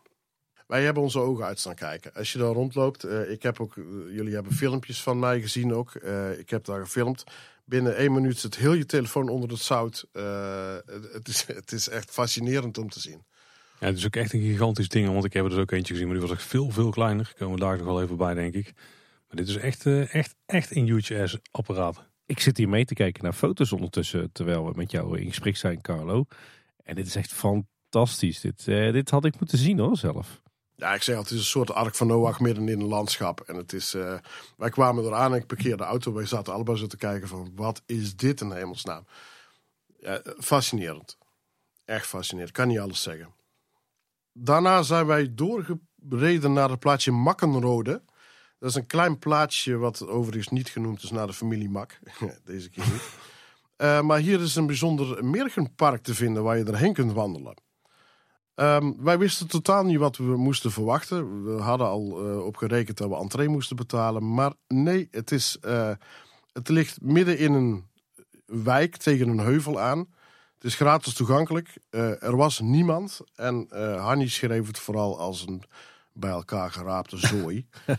Wij 0.66 0.85
hebben 0.85 1.03
onze 1.03 1.19
ogen 1.19 1.45
uit 1.45 1.59
staan 1.59 1.75
kijken. 1.75 2.15
Als 2.15 2.33
je 2.33 2.39
daar 2.39 2.53
rondloopt, 2.53 3.05
eh, 3.05 3.31
ik 3.31 3.43
heb 3.43 3.61
ook, 3.61 3.77
eh, 3.77 3.85
jullie 4.11 4.35
hebben 4.35 4.53
filmpjes 4.53 5.03
van 5.03 5.19
mij 5.19 5.41
gezien 5.41 5.75
ook. 5.75 5.95
Eh, 5.95 6.39
ik 6.39 6.51
heb 6.51 6.65
daar 6.65 6.81
gefilmd. 6.81 7.25
Binnen 7.65 7.97
één 7.97 8.12
minuut 8.12 8.39
zit 8.39 8.57
heel 8.57 8.73
je 8.73 8.86
telefoon 8.86 9.28
onder 9.28 9.51
het 9.51 9.61
zout. 9.61 10.07
Eh, 10.12 10.77
het, 11.12 11.28
is, 11.28 11.47
het 11.47 11.73
is 11.73 11.89
echt 11.89 12.11
fascinerend 12.11 12.78
om 12.78 12.89
te 12.89 13.01
zien. 13.01 13.24
Ja, 13.81 13.86
het 13.86 13.97
is 13.99 14.07
ook 14.07 14.16
echt 14.16 14.32
een 14.32 14.41
gigantisch 14.41 14.89
ding, 14.89 15.09
want 15.09 15.24
ik 15.24 15.32
heb 15.32 15.45
er 15.45 15.51
dus 15.51 15.59
ook 15.59 15.70
eentje 15.70 15.93
gezien, 15.93 16.09
maar 16.09 16.19
die 16.19 16.27
was 16.27 16.36
echt 16.36 16.49
veel, 16.49 16.70
veel 16.70 16.91
kleiner. 16.91 17.32
Komen 17.39 17.55
we 17.55 17.61
daar 17.61 17.77
nog 17.77 17.86
wel 17.86 18.03
even 18.03 18.16
bij, 18.16 18.35
denk 18.35 18.55
ik. 18.55 18.73
Maar 19.28 19.36
dit 19.36 19.49
is 19.49 19.57
echt, 19.57 19.86
eh, 19.86 20.15
echt, 20.15 20.35
echt 20.47 20.77
een 20.77 20.86
huge 20.86 21.23
ass 21.23 21.39
apparaat. 21.51 22.05
Ik 22.27 22.41
zit 22.41 22.57
hier 22.57 22.69
mee 22.69 22.85
te 22.85 22.95
kijken 22.95 23.23
naar 23.23 23.32
foto's 23.32 23.73
ondertussen, 23.73 24.32
terwijl 24.32 24.66
we 24.66 24.73
met 24.77 24.91
jou 24.91 25.19
in 25.19 25.28
gesprek 25.28 25.57
zijn, 25.57 25.81
Carlo. 25.81 26.27
En 26.82 26.95
dit 26.95 27.07
is 27.07 27.16
echt 27.16 27.32
fantastisch. 27.32 28.41
Dit, 28.41 28.69
eh, 28.69 28.93
dit 28.93 29.11
had 29.11 29.24
ik 29.24 29.39
moeten 29.39 29.59
zien 29.59 29.78
hoor, 29.78 29.97
zelf. 29.97 30.43
Ja, 30.85 30.94
ik 30.94 31.02
zeg 31.02 31.16
al, 31.16 31.23
het 31.23 31.31
is 31.31 31.39
een 31.39 31.44
soort 31.44 31.70
ark 31.70 31.94
van 31.94 32.06
Noach 32.06 32.40
midden 32.40 32.69
in 32.69 32.81
een 32.81 32.86
landschap. 32.86 33.40
En 33.40 33.56
het 33.56 33.73
is, 33.73 33.94
eh, 33.94 34.15
wij 34.56 34.70
kwamen 34.70 35.05
eraan 35.05 35.32
en 35.32 35.39
ik 35.39 35.47
parkeerde 35.47 35.77
de 35.77 35.82
auto. 35.82 36.12
Wij 36.12 36.27
zaten 36.27 36.52
allebei 36.52 36.78
zo 36.78 36.86
te 36.86 36.97
kijken 36.97 37.28
van, 37.28 37.52
wat 37.55 37.82
is 37.86 38.16
dit 38.16 38.40
in 38.40 38.52
hemelsnaam? 38.52 39.06
Fascinerend. 40.39 41.19
Echt 41.85 42.06
fascinerend. 42.06 42.52
Kan 42.52 42.69
niet 42.69 42.78
alles 42.78 43.02
zeggen. 43.02 43.35
Daarna 44.32 44.82
zijn 44.82 45.06
wij 45.06 45.35
doorgereden 45.35 46.52
naar 46.52 46.70
het 46.70 46.78
plaatsje 46.78 47.12
Makkenrode. 47.12 48.02
Dat 48.59 48.69
is 48.70 48.74
een 48.74 48.86
klein 48.86 49.19
plaatsje 49.19 49.77
wat 49.77 50.06
overigens 50.06 50.48
niet 50.48 50.69
genoemd 50.69 51.02
is 51.02 51.11
naar 51.11 51.27
de 51.27 51.32
familie 51.32 51.70
Mak. 51.70 51.98
Deze 52.44 52.70
keer 52.70 52.85
niet. 52.93 53.09
Eh, 53.77 54.01
maar 54.01 54.19
hier 54.19 54.40
is 54.40 54.55
een 54.55 54.66
bijzonder 54.66 55.24
mergenpark 55.24 56.02
te 56.02 56.15
vinden 56.15 56.43
waar 56.43 56.59
je 56.59 56.65
erheen 56.65 56.93
kunt 56.93 57.12
wandelen. 57.12 57.55
Ehm, 58.55 58.93
wij 58.98 59.18
wisten 59.18 59.47
totaal 59.47 59.85
niet 59.85 59.98
wat 59.98 60.16
we 60.16 60.36
moesten 60.36 60.70
verwachten. 60.70 61.44
We 61.44 61.62
hadden 61.62 61.86
al 61.86 62.24
eh, 62.24 62.44
op 62.44 62.56
gerekend 62.56 62.98
dat 62.98 63.09
we 63.09 63.16
entree 63.16 63.48
moesten 63.48 63.76
betalen. 63.76 64.35
Maar 64.35 64.52
nee, 64.68 65.09
het, 65.10 65.31
is, 65.31 65.59
eh, 65.60 65.90
het 66.52 66.68
ligt 66.68 67.01
midden 67.01 67.39
in 67.39 67.52
een 67.52 67.85
wijk 68.47 68.97
tegen 68.97 69.28
een 69.28 69.39
heuvel 69.39 69.81
aan. 69.81 69.98
Het 70.55 70.64
is 70.64 70.74
gratis 70.74 71.14
toegankelijk. 71.14 71.76
Eh, 71.90 72.22
er 72.22 72.36
was 72.36 72.60
niemand. 72.60 73.20
En 73.35 73.66
Hanni 73.98 74.28
schreef 74.28 74.66
het 74.66 74.78
vooral 74.78 75.18
als 75.18 75.47
een 75.47 75.62
bij 76.12 76.31
elkaar 76.31 76.70
geraapte 76.70 77.16
zooi. 77.16 77.66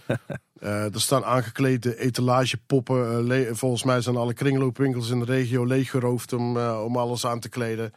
Er 0.59 1.01
staan 1.01 1.25
aangeklede 1.25 1.97
etalagepoppen. 1.97 3.57
Volgens 3.57 3.83
mij 3.83 4.01
zijn 4.01 4.15
alle 4.15 4.33
kringloopwinkels 4.33 5.09
in 5.09 5.19
de 5.19 5.25
regio 5.25 5.65
leeggeroofd 5.65 6.33
om, 6.33 6.57
om 6.57 6.97
alles 6.97 7.25
aan 7.25 7.39
te 7.39 7.49
kleden 7.49 7.93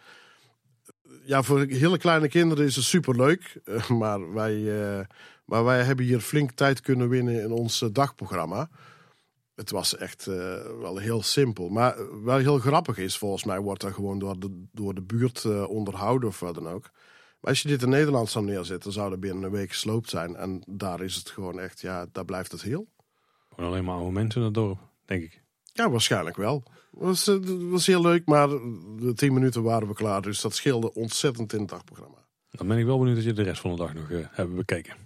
ja, 1.28 1.42
voor 1.42 1.60
hele 1.60 1.98
kleine 1.98 2.28
kinderen 2.28 2.64
is 2.64 2.76
het 2.76 2.84
superleuk. 2.84 3.60
Eh, 3.64 3.90
maar, 3.90 4.32
wij, 4.32 4.80
eh, 4.80 5.06
maar 5.44 5.64
wij 5.64 5.82
hebben 5.82 6.05
hier 6.05 6.20
flink 6.20 6.50
tijd 6.50 6.80
kunnen 6.80 7.09
winnen 7.09 7.42
in 7.42 7.52
ons 7.52 7.82
eh, 7.82 7.88
dagprogramma. 7.92 8.70
Het 9.55 9.70
was 9.70 9.96
echt 9.96 10.24
wel 10.80 10.96
heel 10.96 11.22
simpel. 11.22 11.68
Maar 11.68 12.24
wel 12.24 12.38
heel 12.38 12.59
grappig 12.59 12.98
is, 12.98 13.18
volgens 13.18 13.44
mij 13.44 13.60
wordt 13.60 13.80
dat 13.80 13.92
gewoon 13.92 14.18
door 14.18 14.40
de, 14.40 14.64
door 14.72 14.94
de 14.94 15.02
buurt 15.02 15.44
onderhouden 15.66 16.28
of 16.28 16.40
wat 16.40 16.55
dan 16.55 16.68
ook. 16.68 16.90
Maar 17.40 17.50
als 17.50 17.62
je 17.62 17.68
dit 17.68 17.82
in 17.82 17.88
Nederland 17.88 18.30
zou 18.30 18.44
neerzetten, 18.44 18.92
zou 18.92 19.10
dat 19.10 19.20
binnen 19.20 19.42
een 19.42 19.50
week 19.50 19.68
gesloopt 19.68 20.09
zijn. 20.09 20.36
En 20.36 20.62
daar 20.66 21.00
is 21.00 21.14
het 21.14 21.30
gewoon 21.30 21.60
echt, 21.60 21.80
ja, 21.80 22.06
daar 22.12 22.24
blijft 22.24 22.52
het 22.52 22.62
heel. 22.62 22.88
Gewoon 23.48 23.70
alleen 23.70 23.84
maar 23.84 23.96
oude 23.96 24.12
mensen 24.12 24.40
in 24.40 24.46
het 24.46 24.55
dorp, 24.55 24.78
denk 25.05 25.22
ik. 25.22 25.42
Ja, 25.72 25.90
waarschijnlijk 25.90 26.36
wel. 26.36 26.62
Was, 26.99 27.27
eh, 27.27 27.37
was 27.70 27.87
heel 27.87 28.01
leuk, 28.01 28.27
maar 28.27 28.49
de 28.49 29.12
tien 29.15 29.33
minuten 29.33 29.62
waren 29.62 29.89
we 29.89 29.95
klaar. 29.95 30.23
Dus 30.23 30.41
dat 30.41 30.55
scheelde 30.55 30.95
ontzettend 30.95 31.53
in 31.53 31.61
het 31.61 31.69
dagprogramma. 31.69 32.27
Dan 32.51 32.69
ben 32.69 32.79
ik 32.79 32.85
wel 32.85 32.99
benieuwd 32.99 33.16
dat 33.16 33.25
je 33.25 33.33
de 33.33 33.43
rest 33.43 33.61
van 33.61 33.70
de 33.70 33.77
dag 33.77 33.95
nog 33.95 34.11
eh, 34.11 34.19
hebben 34.31 34.57
bekeken. 34.57 34.97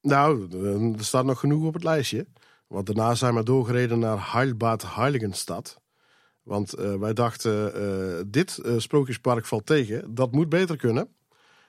Nou, 0.00 0.48
eh, 0.52 0.98
er 0.98 1.04
staat 1.04 1.24
nog 1.24 1.40
genoeg 1.40 1.66
op 1.66 1.74
het 1.74 1.84
lijstje. 1.84 2.26
Want 2.66 2.86
daarna 2.86 3.14
zijn 3.14 3.34
we 3.34 3.42
doorgereden 3.42 3.98
naar 3.98 4.32
Heilbad 4.32 4.94
Heiligenstad. 4.94 5.80
Want 6.42 6.70
wij 6.70 7.12
dachten, 7.12 8.30
dit 8.30 8.62
sprookjespark 8.76 9.46
valt 9.46 9.66
tegen. 9.66 10.14
Dat 10.14 10.32
moet 10.32 10.48
beter 10.48 10.76
kunnen. 10.76 11.08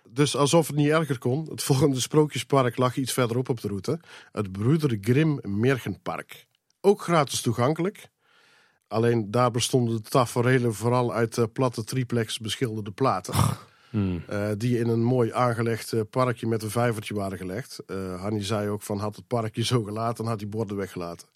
Dus 0.10 0.36
alsof 0.36 0.68
het 0.68 0.76
niet 0.76 0.90
erger 0.90 1.18
kon, 1.18 1.48
het 1.49 1.64
volgende 1.72 1.99
sprookjespark 1.99 2.78
lag 2.78 2.95
iets 2.95 3.14
verderop 3.14 3.49
op 3.49 3.62
de 3.62 3.68
route. 3.68 3.99
Het 4.32 4.52
Broeder 4.52 4.98
Grimm 5.02 5.40
Mergenpark. 5.41 6.48
Ook 6.82 7.02
gratis 7.02 7.41
toegankelijk. 7.41 8.10
Alleen 8.91 9.31
daar 9.31 9.51
bestonden 9.51 9.95
de 9.95 10.09
taferelen 10.09 10.73
vooral 10.73 11.13
uit 11.13 11.38
eh, 11.38 11.45
platte 11.53 11.84
triplex 11.84 12.39
beschilderde 12.39 12.91
platen. 12.91 13.34
Hmm. 13.89 14.23
eh, 14.27 14.49
die 14.57 14.80
in 14.80 14.88
een 14.88 15.03
mooi 15.03 15.34
aangelegd 15.34 15.93
eh, 15.93 16.01
parkje 16.09 16.47
met 16.47 16.63
een 16.63 16.69
vijvertje 16.69 17.13
waren 17.13 17.38
gelegd. 17.38 17.80
Eh 17.85 18.22
Hanni 18.22 18.41
zei 18.41 18.69
ook 18.69 18.81
van 18.81 18.97
had 18.97 19.15
het 19.15 19.27
parkje 19.27 19.63
zo 19.63 19.84
gelaten, 19.84 20.15
dan 20.15 20.27
had 20.27 20.39
die 20.39 20.47
borden 20.47 20.77
weggelaten. 20.77 21.27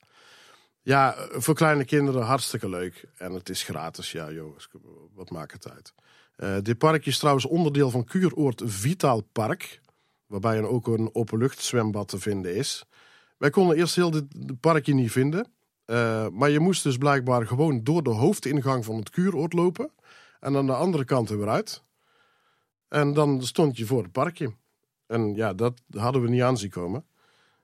Ja, 0.82 1.16
voor 1.32 1.56
kleine 1.56 1.86
kinderen 1.86 2.22
hartstikke 2.22 2.70
leuk. 2.70 3.08
En 3.18 3.34
het 3.34 3.50
is 3.50 3.64
gratis, 3.64 4.12
ja 4.12 4.32
jongens, 4.32 4.68
wat 5.14 5.30
maakt 5.30 5.52
het 5.52 5.72
uit. 5.72 5.94
Eh, 6.36 6.56
dit 6.62 6.78
parkje 6.78 7.10
is 7.10 7.18
trouwens 7.18 7.46
onderdeel 7.46 7.90
van 7.90 8.04
Kuuroord 8.04 8.62
Vitaal 8.66 9.22
Park. 9.22 9.82
Waarbij 10.28 10.58
er 10.58 10.68
ook 10.68 10.88
een 10.88 11.10
openluchtzwembad 11.14 12.08
te 12.08 12.20
vinden 12.20 12.56
is. 12.56 12.86
Wij 13.38 13.50
konden 13.50 13.78
eerst 13.78 13.96
heel 13.96 14.12
dit 14.12 14.26
parkje 14.60 14.94
niet 14.94 15.12
vinden. 15.12 15.48
Eh, 15.86 16.28
maar 16.28 16.50
je 16.50 16.60
moest 16.60 16.84
dus 16.84 16.98
blijkbaar 16.98 17.48
gewoon 17.48 17.84
door 17.84 18.04
de 18.04 18.10
hoofdingang 18.10 18.86
van 18.86 18.96
het 18.96 19.10
Kuuroord 19.10 19.54
lopen. 19.54 19.92
En 20.40 20.56
aan 20.56 20.66
de 20.66 20.74
andere 20.74 21.06
kant 21.06 21.30
er 21.30 21.38
weer 21.38 21.50
uit. 21.50 21.84
En 22.88 23.14
dan 23.14 23.44
stond 23.44 23.78
je 23.78 23.86
voor 23.86 24.04
het 24.04 24.12
parkje. 24.12 24.54
En 25.08 25.36
ja, 25.36 25.54
dat 25.54 25.82
hadden 25.90 26.22
we 26.22 26.30
niet 26.30 26.42
aan 26.42 26.58
zien 26.58 26.70
komen. 26.70 27.06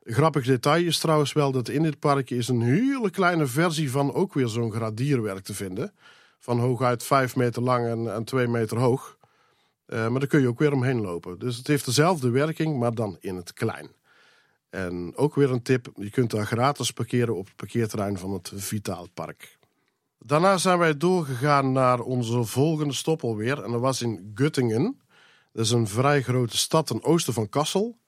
Grappig 0.04 0.46
detail 0.46 0.86
is 0.86 1.00
trouwens 1.00 1.34
wel 1.34 1.52
dat 1.52 1.70
in 1.70 1.84
dit 1.84 2.00
parkje 2.00 2.36
is 2.36 2.48
een 2.48 2.62
hele 2.62 3.10
kleine 3.10 3.46
versie 3.48 3.92
van 3.92 4.14
ook 4.14 4.34
weer 4.34 4.48
zo'n 4.48 4.72
gradierwerk 4.72 5.44
te 5.44 5.54
vinden. 5.54 5.94
Van 6.40 6.60
hooguit 6.60 7.04
5 7.04 7.36
meter 7.36 7.62
lang 7.62 7.88
en, 7.88 8.14
en 8.14 8.24
2 8.24 8.48
meter 8.48 8.78
hoog. 8.78 9.18
Eh, 9.86 10.08
maar 10.08 10.20
daar 10.20 10.30
kun 10.30 10.42
je 10.42 10.48
ook 10.48 10.60
weer 10.60 10.74
omheen 10.74 11.02
lopen. 11.02 11.40
Dus 11.40 11.58
het 11.58 11.68
heeft 11.68 11.86
dezelfde 11.86 12.30
werking, 12.30 12.80
maar 12.80 12.94
dan 12.94 13.18
in 13.20 13.36
het 13.36 13.54
klein. 13.54 13.90
En 14.72 15.16
ook 15.16 15.36
weer 15.36 15.52
een 15.52 15.62
tip: 15.62 15.92
je 15.96 16.10
kunt 16.10 16.32
daar 16.32 16.46
gratis 16.46 16.92
parkeren 16.92 17.36
op 17.36 17.46
het 17.46 17.56
parkeerterrein 17.56 18.18
van 18.18 18.32
het 18.32 18.52
Vitaal 18.56 19.08
Park. 19.14 19.58
Daarna 20.20 20.58
zijn 20.58 20.78
wij 20.78 20.98
doorgegaan 20.98 21.72
naar 21.72 22.00
onze 22.00 22.44
volgende 22.44 22.94
stop 22.94 23.24
alweer. 23.24 23.64
En 23.64 23.72
dat 23.72 23.82
was 23.82 24.02
in 24.02 24.34
Göttingen. 24.36 25.02
Dat 25.54 25.66
is 25.66 25.72
een 25.72 25.88
vrij 25.88 26.22
grote 26.22 26.58
stad 26.58 26.88
ten 26.88 27.04
oosten 27.04 27.34
van 27.34 27.50
Kassel. 27.50 28.00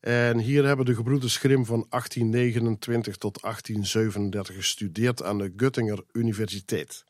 En 0.00 0.38
hier 0.38 0.64
hebben 0.64 0.86
de 0.86 0.94
gebroeders 0.94 1.36
Grimm 1.36 1.64
van 1.64 1.86
1829 1.88 3.16
tot 3.16 3.42
1837 3.42 4.54
gestudeerd 4.54 5.22
aan 5.22 5.38
de 5.38 5.52
Göttinger 5.56 6.06
Universiteit. 6.12 7.04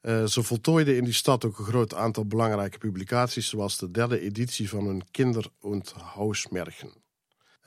Eh, 0.00 0.24
ze 0.24 0.42
voltooiden 0.42 0.96
in 0.96 1.04
die 1.04 1.12
stad 1.12 1.44
ook 1.44 1.58
een 1.58 1.64
groot 1.64 1.94
aantal 1.94 2.26
belangrijke 2.26 2.78
publicaties, 2.78 3.48
zoals 3.48 3.78
de 3.78 3.90
derde 3.90 4.20
editie 4.20 4.68
van 4.68 4.86
hun 4.86 5.10
Kinder- 5.10 5.50
und 5.60 5.94
Hausmärchen. 6.14 6.99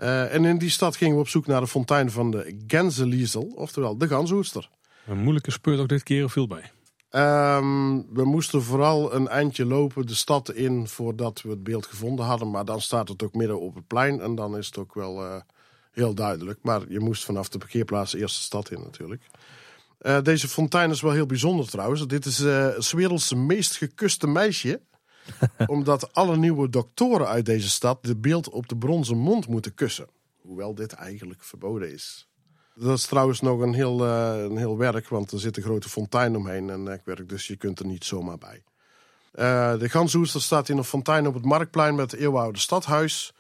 Eh, 0.03 0.34
en 0.34 0.45
in 0.45 0.57
die 0.57 0.69
stad 0.69 0.95
gingen 0.95 1.15
we 1.15 1.21
op 1.21 1.27
zoek 1.27 1.47
naar 1.47 1.61
de 1.61 1.67
fontein 1.67 2.11
van 2.11 2.31
de 2.31 2.63
Genseliesel, 2.67 3.51
oftewel 3.55 3.97
de 3.97 4.07
gansoester. 4.07 4.69
Een 5.07 5.17
moeilijke 5.17 5.51
speurtocht 5.51 5.89
dit 5.89 6.03
keer 6.03 6.30
viel 6.30 6.47
bij. 6.47 6.71
Ehm, 7.09 8.01
we 8.13 8.25
moesten 8.25 8.61
vooral 8.63 9.13
een 9.13 9.27
eindje 9.27 9.65
lopen 9.65 10.07
de 10.07 10.13
stad 10.15 10.51
in 10.51 10.88
voordat 10.88 11.41
we 11.41 11.49
het 11.49 11.63
beeld 11.63 11.85
gevonden 11.85 12.25
hadden. 12.25 12.51
Maar 12.51 12.65
dan 12.65 12.81
staat 12.81 13.07
het 13.07 13.23
ook 13.23 13.34
midden 13.34 13.59
op 13.59 13.75
het 13.75 13.88
plein 13.88 14.21
en 14.21 14.35
dan 14.35 14.57
is 14.57 14.65
het 14.65 14.77
ook 14.77 14.93
wel 14.93 15.23
eh, 15.23 15.35
heel 15.91 16.13
duidelijk. 16.13 16.59
Maar 16.61 16.81
je 16.88 16.99
moest 16.99 17.25
vanaf 17.25 17.49
de 17.49 17.57
parkeerplaats 17.57 18.13
eerst 18.13 18.35
de 18.35 18.43
stad 18.43 18.71
in 18.71 18.80
natuurlijk. 18.80 19.21
Eh, 19.97 20.21
deze 20.21 20.47
fontein 20.47 20.91
is 20.91 21.01
wel 21.01 21.11
heel 21.11 21.25
bijzonder 21.25 21.69
trouwens. 21.69 22.07
Dit 22.07 22.25
is 22.25 22.39
eh 22.39 22.67
's 22.77 22.91
werelds 22.91 23.34
meest 23.34 23.77
gekuste 23.77 24.27
meisje. 24.27 24.81
omdat 25.66 26.14
alle 26.14 26.38
nieuwe 26.38 26.70
doktoren 26.70 27.28
uit 27.28 27.45
deze 27.45 27.70
stad 27.70 28.04
de 28.04 28.16
beeld 28.16 28.50
op 28.50 28.68
de 28.68 28.78
bronzen 28.78 29.18
mond 29.18 29.48
moeten 29.48 29.74
kussen. 29.74 30.08
Hoewel 30.41 30.76
dit 30.76 30.94
eigenlijk 30.94 31.44
verboden 31.44 31.91
is. 31.91 32.28
Dat 32.76 32.98
is 32.98 33.06
trouwens 33.06 33.41
nog 33.41 33.60
een 33.60 33.74
heel, 33.74 34.06
eh, 34.06 34.44
een 34.44 34.58
heel 34.58 34.78
werk, 34.78 35.08
want 35.08 35.32
er 35.32 35.40
zit 35.40 35.58
een 35.58 35.64
grote 35.64 35.90
fontein 35.90 36.36
omheen 36.36 36.70
en 36.70 36.86
werk, 37.04 37.30
dus 37.30 37.48
je 37.48 37.56
kunt 37.56 37.80
er 37.80 37.86
niet 37.86 38.06
zomaar 38.06 38.38
bij. 38.38 38.64
Eh, 39.32 39.80
de 39.80 39.90
Ganshoester 39.90 40.41
staat 40.41 40.70
in 40.70 40.78
een 40.78 40.84
fontein 40.84 41.28
op 41.28 41.34
het 41.34 41.45
Marktplein 41.45 41.95
met 41.95 42.12
het 42.12 42.20
eeuwenoude 42.20 42.60
stadhuis. 42.60 43.34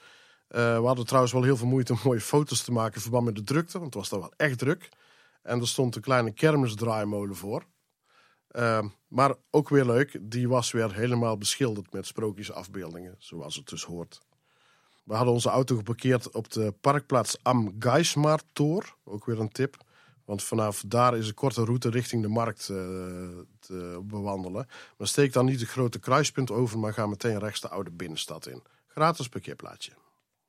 Eh, 0.47 0.77
we 0.79 0.85
hadden 0.85 1.05
trouwens 1.05 1.33
wel 1.33 1.43
heel 1.43 1.57
veel 1.57 1.67
moeite 1.67 1.93
om 1.93 1.99
mooie 2.03 2.21
foto's 2.21 2.63
te 2.63 2.71
maken 2.71 2.95
in 2.95 3.01
verband 3.01 3.25
met 3.25 3.35
de 3.35 3.43
drukte, 3.43 3.79
want 3.79 3.85
het 3.85 3.93
was 3.93 4.09
daar 4.09 4.19
wel 4.19 4.33
echt 4.37 4.57
druk. 4.57 4.89
En 5.41 5.59
er 5.59 5.67
stond 5.67 5.95
een 5.95 6.01
kleine 6.01 6.31
kermisdraaimolen 6.31 7.35
voor. 7.35 7.63
Eh, 8.53 8.85
maar 9.07 9.35
ook 9.49 9.69
weer 9.69 9.85
leuk, 9.85 10.17
die 10.21 10.47
was 10.47 10.71
weer 10.71 10.93
helemaal 10.93 11.37
beschilderd 11.37 11.93
met 11.93 12.05
sprookjesafbeeldingen, 12.05 13.15
zoals 13.17 13.55
het 13.55 13.67
dus 13.69 13.83
hoort. 13.83 14.21
We 15.03 15.13
hadden 15.13 15.33
onze 15.33 15.49
auto 15.49 15.75
geparkeerd 15.75 16.31
op 16.31 16.51
de 16.51 16.73
parkplaats 16.81 17.37
Am 17.41 17.75
Geismartor. 17.79 18.95
Ook 19.03 19.25
weer 19.25 19.39
een 19.39 19.51
tip. 19.51 19.77
Want 20.25 20.43
vanaf 20.43 20.83
daar 20.87 21.17
is 21.17 21.27
een 21.27 21.33
korte 21.33 21.63
route 21.63 21.89
richting 21.89 22.21
de 22.21 22.27
markt 22.27 22.69
eh, 22.69 22.77
te 23.59 24.01
bewandelen. 24.03 24.67
Maar 24.97 25.07
steek 25.07 25.33
dan 25.33 25.45
niet 25.45 25.59
het 25.59 25.69
grote 25.69 25.99
kruispunt 25.99 26.51
over, 26.51 26.79
maar 26.79 26.93
ga 26.93 27.05
meteen 27.05 27.39
rechts 27.39 27.61
de 27.61 27.69
oude 27.69 27.91
binnenstad 27.91 28.47
in. 28.47 28.63
Gratis 28.87 29.29
parkeerplaatsje. 29.29 29.91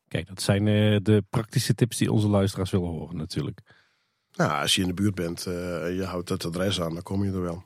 Kijk, 0.09 0.27
dat 0.27 0.43
zijn 0.43 0.67
eh, 0.69 0.99
de 1.03 1.25
praktische 1.31 1.75
tips 1.75 1.97
die 1.97 2.13
onze 2.13 2.29
luisteraars 2.29 2.71
willen 2.71 2.89
horen 2.89 3.17
natuurlijk. 3.17 3.61
Nou, 4.33 4.61
als 4.61 4.75
je 4.75 4.81
in 4.81 4.89
de 4.89 4.95
buurt 4.95 5.15
bent 5.15 5.47
eh, 5.47 5.87
en 5.87 5.95
je 5.95 6.05
houdt 6.05 6.29
het 6.29 6.45
adres 6.45 6.81
aan, 6.81 6.95
dan 6.95 7.03
kom 7.03 7.25
je 7.25 7.33
er 7.33 7.43
wel. 7.43 7.65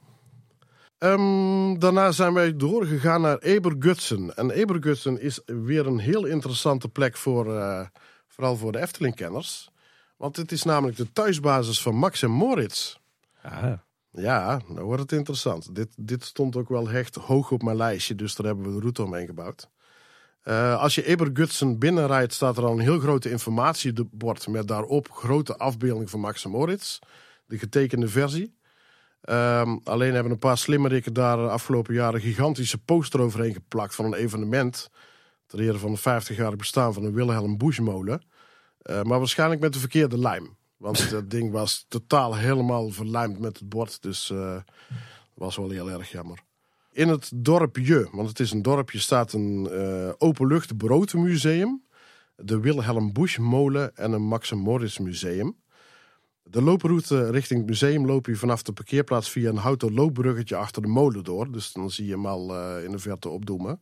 Ehm, 0.99 1.79
daarna 1.79 2.13
zijn 2.13 2.35
wij 2.35 2.57
doorgegaan 2.57 3.21
naar 3.21 3.39
Ebergutsen. 3.39 4.37
En 4.37 4.51
Ebergutsen 4.51 5.21
is 5.21 5.41
weer 5.45 5.87
een 5.87 5.99
heel 5.99 6.25
interessante 6.25 6.89
plek 6.89 7.17
voor, 7.17 7.57
eh, 7.57 7.87
vooral 8.27 8.57
voor 8.57 8.73
de 8.73 8.81
Efteling-kenners. 8.81 9.71
Want 10.17 10.37
het 10.37 10.53
is 10.53 10.63
namelijk 10.63 10.97
de 10.97 11.13
thuisbasis 11.13 11.83
van 11.83 11.95
Max 11.95 12.23
en 12.23 12.31
Moritz. 12.31 12.97
Ah, 13.43 13.73
Ja, 14.13 14.61
dan 14.75 14.85
wordt 14.85 15.03
het 15.03 15.13
interessant. 15.13 15.75
Dit, 15.75 15.89
dit 15.97 16.25
stond 16.25 16.57
ook 16.57 16.69
wel 16.69 16.91
echt 16.91 17.15
hoog 17.15 17.51
op 17.51 17.63
mijn 17.63 17.77
lijstje, 17.77 18.15
dus 18.15 18.35
daar 18.35 18.47
hebben 18.47 18.65
we 18.65 18.73
de 18.73 18.81
route 18.81 19.03
omheen 19.03 19.27
gebouwd. 19.27 19.71
Eh, 20.43 20.81
als 20.81 20.95
je 20.95 21.07
Ebergutsen 21.07 21.79
binnenrijdt, 21.79 22.33
staat 22.33 22.57
er 22.57 22.65
al 22.65 22.73
een 22.73 22.79
heel 22.79 22.99
grote 22.99 23.31
informatiebord 23.31 24.49
met 24.49 24.69
daarop 24.69 25.11
grote 25.11 25.57
afbeelding 25.57 26.11
van 26.11 26.21
Max 26.21 26.45
en 26.45 26.51
Moritz. 26.51 26.99
De 27.47 27.59
getekende 27.59 28.09
versie. 28.09 28.58
Ehm, 29.21 29.77
alleen 29.85 30.15
hebben 30.15 30.33
een 30.33 30.39
paar 30.39 30.59
slimmerikken 30.59 31.13
daar 31.13 31.37
de 31.37 31.49
afgelopen 31.49 31.95
jaren 31.95 32.15
een 32.15 32.21
gigantische 32.21 32.79
poster 32.79 33.21
overheen 33.21 33.53
geplakt 33.53 33.95
van 33.95 34.05
een 34.05 34.15
evenement. 34.15 34.91
Ter 35.47 35.61
ere 35.61 35.79
van 35.79 35.93
het 35.93 36.01
50-jarig 36.01 36.57
bestaan 36.57 36.95
van 36.95 37.03
de 37.03 37.11
Wilhelm 37.13 37.59
Buschmolen. 37.59 38.23
Eh, 38.83 39.03
maar 39.03 39.19
waarschijnlijk 39.19 39.61
met 39.61 39.73
de 39.73 39.79
verkeerde 39.79 40.19
lijm. 40.19 40.57
Want 40.77 41.11
dat 41.11 41.31
ding 41.31 41.51
was 41.51 41.85
totaal 41.89 42.37
helemaal 42.37 42.91
verlijmd 42.91 43.39
met 43.39 43.59
het 43.59 43.69
bord. 43.69 44.03
Dus 44.03 44.31
eh 44.31 44.57
was 45.39 45.57
wel 45.57 45.71
heel 45.71 45.91
erg 45.91 46.11
jammer. 46.11 46.39
In 46.93 47.09
het 47.09 47.31
dorpje, 47.35 48.09
want 48.13 48.29
het 48.29 48.41
is 48.41 48.53
een 48.53 48.63
dorpje, 48.63 48.99
staat 48.99 49.33
een 49.33 49.69
eh 49.71 50.13
openlucht 50.19 50.77
broodmuseum. 50.77 51.83
De 52.37 52.61
Wilhelm 52.61 53.13
Buschmolen 53.13 53.97
en 53.97 54.13
een 54.13 54.23
Max 54.23 54.53
Moritz 54.53 54.99
museum. 54.99 55.57
De 56.51 56.63
looproute 56.63 57.31
richting 57.31 57.61
het 57.61 57.69
museum 57.69 58.07
loop 58.07 58.27
je 58.27 58.37
vanaf 58.37 58.63
de 58.63 58.73
parkeerplaats 58.73 59.31
via 59.31 59.49
een 59.49 59.57
houten 59.57 59.95
loopbruggetje 59.95 60.57
achter 60.57 60.83
de 60.83 60.89
molen 60.89 61.25
door. 61.25 61.53
Dus 61.53 61.73
dan 61.73 61.91
zie 61.91 62.07
je 62.07 62.13
hem 62.13 62.27
al 62.27 62.55
eh, 62.55 62.85
in 62.85 62.91
de 62.91 62.99
verte 62.99 63.29
opdoemen. 63.29 63.81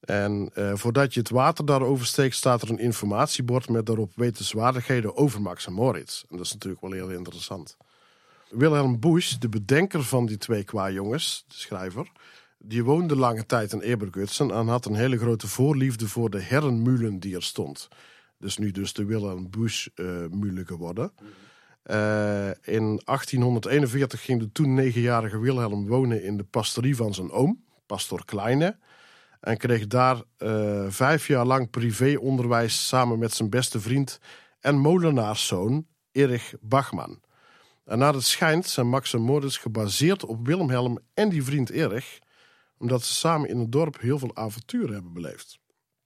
En 0.00 0.50
eh, 0.54 0.72
voordat 0.74 1.14
je 1.14 1.20
het 1.20 1.30
water 1.30 1.64
daar 1.64 1.82
oversteekt, 1.82 2.34
staat 2.34 2.62
er 2.62 2.70
een 2.70 2.78
informatiebord 2.78 3.68
met 3.68 3.86
daarop 3.86 4.12
wetenswaardigheden 4.14 5.16
over 5.16 5.42
Max 5.42 5.66
en 5.66 5.72
Moritz. 5.72 6.22
En 6.28 6.36
dat 6.36 6.46
is 6.46 6.52
natuurlijk 6.52 6.82
wel 6.82 6.92
heel 6.92 7.10
interessant. 7.10 7.76
Wilhelm 8.50 9.00
Busch, 9.00 9.36
de 9.38 9.48
bedenker 9.48 10.02
van 10.02 10.26
die 10.26 10.38
twee 10.38 10.64
kwajongens, 10.64 11.44
de 11.48 11.54
schrijver, 11.54 12.10
die 12.58 12.84
woonde 12.84 13.16
lange 13.16 13.46
tijd 13.46 13.72
in 13.72 13.80
Ebergutsen 13.80 14.50
en 14.50 14.66
had 14.66 14.86
een 14.86 14.94
hele 14.94 15.18
grote 15.18 15.48
voorliefde 15.48 16.08
voor 16.08 16.30
de 16.30 16.40
herrenmulen 16.40 17.18
die 17.18 17.34
er 17.34 17.42
stond. 17.42 17.88
Dus 18.38 18.56
nu 18.56 18.70
dus 18.70 18.92
de 18.92 19.04
Wilhelm 19.04 19.50
Busch 19.50 19.86
eh 19.94 20.24
geworden. 20.64 21.12
Eh, 21.82 22.48
in 22.48 23.00
1841 23.04 24.22
ging 24.22 24.40
de 24.40 24.52
toen 24.52 24.74
negenjarige 24.74 25.38
Wilhelm 25.38 25.86
wonen 25.86 26.22
in 26.22 26.36
de 26.36 26.44
pastorie 26.44 26.96
van 26.96 27.14
zijn 27.14 27.30
oom, 27.30 27.64
pastor 27.86 28.24
Kleine. 28.24 28.78
En 29.40 29.56
kreeg 29.56 29.86
daar 29.86 30.22
eh, 30.36 30.86
vijf 30.88 31.26
jaar 31.26 31.44
lang 31.46 31.70
privéonderwijs 31.70 32.88
samen 32.88 33.18
met 33.18 33.32
zijn 33.32 33.50
beste 33.50 33.80
vriend 33.80 34.18
en 34.60 34.76
molenaarszoon 34.76 35.86
Erich 36.12 36.54
Bachman. 36.60 37.20
En 37.84 37.98
naar 37.98 38.14
het 38.14 38.24
schijnt 38.24 38.66
zijn 38.66 38.88
Max 38.88 39.14
en 39.14 39.20
Moritz 39.20 39.60
gebaseerd 39.60 40.24
op 40.24 40.46
Wilhelm 40.46 40.98
en 41.14 41.28
die 41.28 41.44
vriend 41.44 41.70
Erich, 41.70 42.18
omdat 42.78 43.02
ze 43.02 43.14
samen 43.14 43.48
in 43.48 43.58
het 43.58 43.72
dorp 43.72 44.00
heel 44.00 44.18
veel 44.18 44.36
avonturen 44.36 44.92
hebben 44.92 45.12
beleefd. 45.12 45.58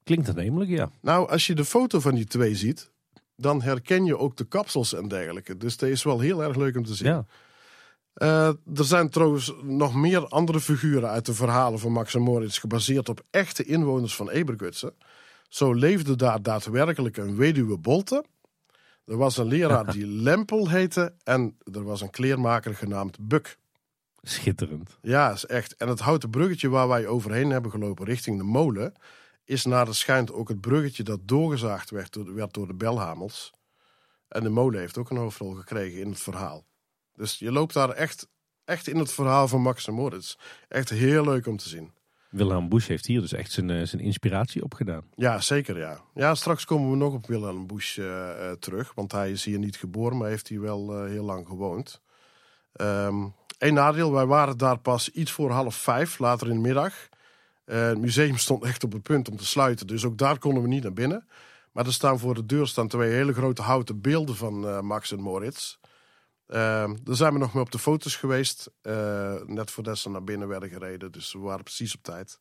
klinkt 0.02 0.28
aannemelijk, 0.28 0.70
ja. 0.70 0.90
Nou, 1.00 1.28
als 1.28 1.46
je 1.46 1.54
de 1.54 1.64
foto 1.64 2.00
van 2.00 2.14
die 2.14 2.24
twee 2.24 2.54
ziet, 2.54 2.90
dan 3.36 3.62
herken 3.62 4.04
je 4.04 4.18
ook 4.18 4.36
de 4.36 4.44
kapsels 4.44 4.94
en 4.94 5.08
dergelijke. 5.08 5.56
Dus 5.56 5.76
dat 5.76 5.88
is 5.88 6.02
wel 6.02 6.20
heel 6.20 6.42
erg 6.42 6.56
leuk 6.56 6.76
om 6.76 6.84
te 6.84 6.94
zien. 6.94 7.08
ja. 7.08 7.26
Eh, 8.16 8.48
er 8.48 8.84
zijn 8.84 9.10
trouwens 9.10 9.54
nog 9.62 9.94
meer 9.94 10.28
andere 10.28 10.60
figuren 10.60 11.08
uit 11.08 11.26
de 11.26 11.34
verhalen 11.34 11.78
van 11.78 11.92
Max 11.92 12.14
en 12.14 12.22
Moritz 12.22 12.60
gebaseerd 12.60 13.08
op 13.08 13.22
echte 13.30 13.64
inwoners 13.64 14.16
van 14.16 14.30
Ebergutsen. 14.30 14.94
Zo 15.48 15.72
leefde 15.74 16.16
daar 16.16 16.42
daadwerkelijk 16.42 17.16
een 17.16 17.36
weduwe 17.36 17.78
Bolte. 17.78 18.24
Er 19.04 19.16
was 19.16 19.36
een 19.36 19.46
leraar 19.46 19.92
die 19.92 20.06
Lempel 20.06 20.68
heette 20.68 21.14
en 21.22 21.56
er 21.72 21.84
was 21.84 22.00
een 22.00 22.10
kleermaker 22.10 22.74
genaamd 22.74 23.18
Buk. 23.20 23.58
Schitterend. 24.22 24.98
Ja, 25.02 25.32
is 25.32 25.46
echt. 25.46 25.76
En 25.76 25.88
het 25.88 26.00
houten 26.00 26.30
bruggetje 26.30 26.68
waar 26.68 26.88
wij 26.88 27.06
overheen 27.06 27.50
hebben 27.50 27.70
gelopen 27.70 28.04
richting 28.04 28.38
de 28.38 28.44
molen, 28.44 28.92
is 29.46 29.64
naar 29.64 29.84
de 29.84 29.92
schijnt 29.92 30.32
ook 30.32 30.48
het 30.48 30.60
bruggetje 30.60 31.02
dat 31.02 31.20
doorgezaagd 31.28 31.90
werd 31.90 32.12
door, 32.12 32.34
werd 32.34 32.54
door 32.54 32.66
de 32.66 32.74
belhamels. 32.74 33.52
En 34.28 34.42
de 34.42 34.48
molen 34.48 34.80
heeft 34.80 34.98
ook 34.98 35.10
een 35.10 35.16
hoofdrol 35.16 35.52
gekregen 35.52 36.00
in 36.00 36.08
het 36.08 36.20
verhaal. 36.20 36.64
Dus 37.14 37.38
je 37.38 37.52
loopt 37.52 37.74
daar 37.74 37.90
echt, 37.90 38.28
echt 38.64 38.88
in 38.88 38.98
het 38.98 39.12
verhaal 39.12 39.48
van 39.48 39.62
Max 39.62 39.86
en 39.86 39.94
Moritz. 39.94 40.36
Echt 40.68 40.88
heel 40.88 41.24
leuk 41.24 41.46
om 41.46 41.56
te 41.56 41.68
zien. 41.68 41.92
Wilhelm 42.30 42.68
Busch 42.68 42.88
heeft 42.88 43.06
hier 43.06 43.20
dus 43.20 43.32
echt 43.32 43.52
zijn, 43.52 43.70
eh, 43.70 43.86
zijn 43.86 44.02
inspiratie 44.02 44.62
opgedaan. 44.62 45.04
Ja, 45.14 45.40
zeker 45.40 45.78
ja. 45.78 46.00
Ja, 46.14 46.34
straks 46.34 46.64
komen 46.64 46.90
we 46.90 46.96
nog 46.96 47.12
op 47.12 47.26
Wilhelm 47.26 47.66
Busch 47.66 47.98
eh, 47.98 48.50
eh, 48.50 48.56
terug. 48.56 48.94
Want 48.94 49.12
hij 49.12 49.30
is 49.30 49.44
hier 49.44 49.58
niet 49.58 49.76
geboren, 49.76 50.16
maar 50.16 50.28
heeft 50.28 50.48
hier 50.48 50.60
wel 50.60 51.04
heel 51.04 51.24
lang 51.24 51.46
gewoond. 51.46 52.00
Eén 53.58 53.74
nadeel, 53.74 54.12
wij 54.12 54.26
waren 54.26 54.58
daar 54.58 54.78
pas 54.78 55.10
iets 55.10 55.30
voor 55.30 55.50
half 55.50 55.74
vijf, 55.74 56.18
later 56.18 56.48
in 56.48 56.54
de 56.54 56.60
middag. 56.60 56.94
Eh, 57.66 57.86
het 57.86 57.98
museum 57.98 58.36
stond 58.36 58.64
echt 58.64 58.84
op 58.84 58.92
het 58.92 59.02
punt 59.02 59.28
om 59.28 59.36
te 59.36 59.46
sluiten, 59.46 59.86
dus 59.86 60.04
ook 60.04 60.18
daar 60.18 60.38
konden 60.38 60.62
we 60.62 60.68
niet 60.68 60.82
naar 60.82 60.92
binnen. 60.92 61.28
Maar 61.72 61.86
er 61.86 61.92
staan 61.92 62.18
voor 62.18 62.34
de 62.34 62.46
deur 62.46 62.66
staan 62.66 62.88
twee 62.88 63.12
hele 63.12 63.32
grote 63.32 63.62
houten 63.62 64.00
beelden 64.00 64.36
van 64.36 64.66
eh, 64.68 64.80
Max 64.80 65.12
en 65.12 65.20
Moritz. 65.20 65.76
Ehm, 66.46 66.96
daar 67.02 67.16
zijn 67.16 67.32
we 67.32 67.38
nog 67.38 67.54
mee 67.54 67.62
op 67.62 67.70
de 67.70 67.78
foto's 67.78 68.16
geweest. 68.16 68.70
eh, 68.82 69.34
net 69.46 69.70
voordat 69.70 69.98
ze 69.98 70.10
naar 70.10 70.24
binnen 70.24 70.48
werden 70.48 70.68
gereden, 70.68 71.12
dus 71.12 71.32
we 71.32 71.38
waren 71.38 71.64
precies 71.64 71.94
op 71.94 72.02
tijd. 72.02 72.38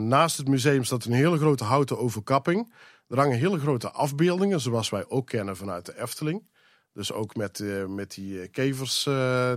Naast 0.00 0.36
het 0.36 0.48
museum 0.48 0.84
staat 0.84 1.04
een 1.04 1.12
hele 1.12 1.38
grote 1.38 1.64
houten 1.64 1.98
overkapping. 1.98 2.74
Er 3.08 3.18
hangen 3.18 3.38
hele 3.38 3.58
grote 3.58 3.90
afbeeldingen, 3.90 4.60
zoals 4.60 4.90
wij 4.90 5.08
ook 5.08 5.26
kennen 5.26 5.56
vanuit 5.56 5.86
de 5.86 6.00
Efteling. 6.00 6.48
Dus 6.92 7.12
ook 7.12 7.36
met, 7.36 7.64
met 7.88 8.14
die 8.14 8.48
kevers, 8.48 9.08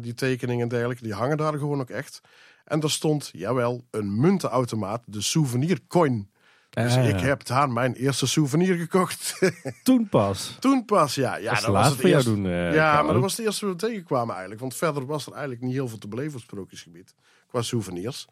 die 0.02 0.14
tekeningen 0.14 0.64
en 0.64 0.70
dergelijke. 0.70 1.04
Die 1.04 1.14
hangen 1.14 1.38
daar 1.38 1.58
gewoon 1.58 1.82
ook 1.82 1.90
echt. 1.90 2.22
En 2.70 2.82
er 2.82 2.92
stond, 2.92 3.30
jawel, 3.34 3.86
een 3.92 4.20
muntenautomaat, 4.20 5.02
de 5.06 5.22
souvenir 5.22 5.80
coin. 5.88 6.32
Dus 6.70 6.96
Ah. 6.96 7.08
ik 7.10 7.20
heb 7.20 7.46
daar 7.46 7.70
mijn 7.72 7.94
eerste 7.94 8.28
souvenir 8.28 8.76
gekocht. 8.78 9.40
Toen 9.84 10.10
pas. 10.10 10.56
Toen 10.60 10.86
pas, 10.86 11.16
ja. 11.16 11.36
ja 11.36 11.54
dat 11.54 11.66
was 11.66 11.90
het 11.90 12.04
eerste. 12.04 12.34
doen. 12.34 12.46
eh, 12.46 12.74
Ja, 12.74 13.02
maar 13.04 13.14
dat 13.14 13.22
was 13.22 13.38
het 13.38 13.46
eerste 13.46 13.66
wat 13.66 13.82
we 13.82 13.88
tegenkwamen 13.88 14.30
eigenlijk. 14.32 14.62
Want 14.62 14.76
verder 14.76 15.06
was 15.06 15.26
er 15.26 15.32
eigenlijk 15.32 15.62
niet 15.62 15.74
heel 15.74 15.88
veel 15.88 15.98
te 15.98 16.08
beleven 16.08 16.32
op 16.34 16.40
het 16.40 16.50
sprookjesgebied. 16.50 17.16
Qua 17.48 17.62
souvenirs. 17.62 18.28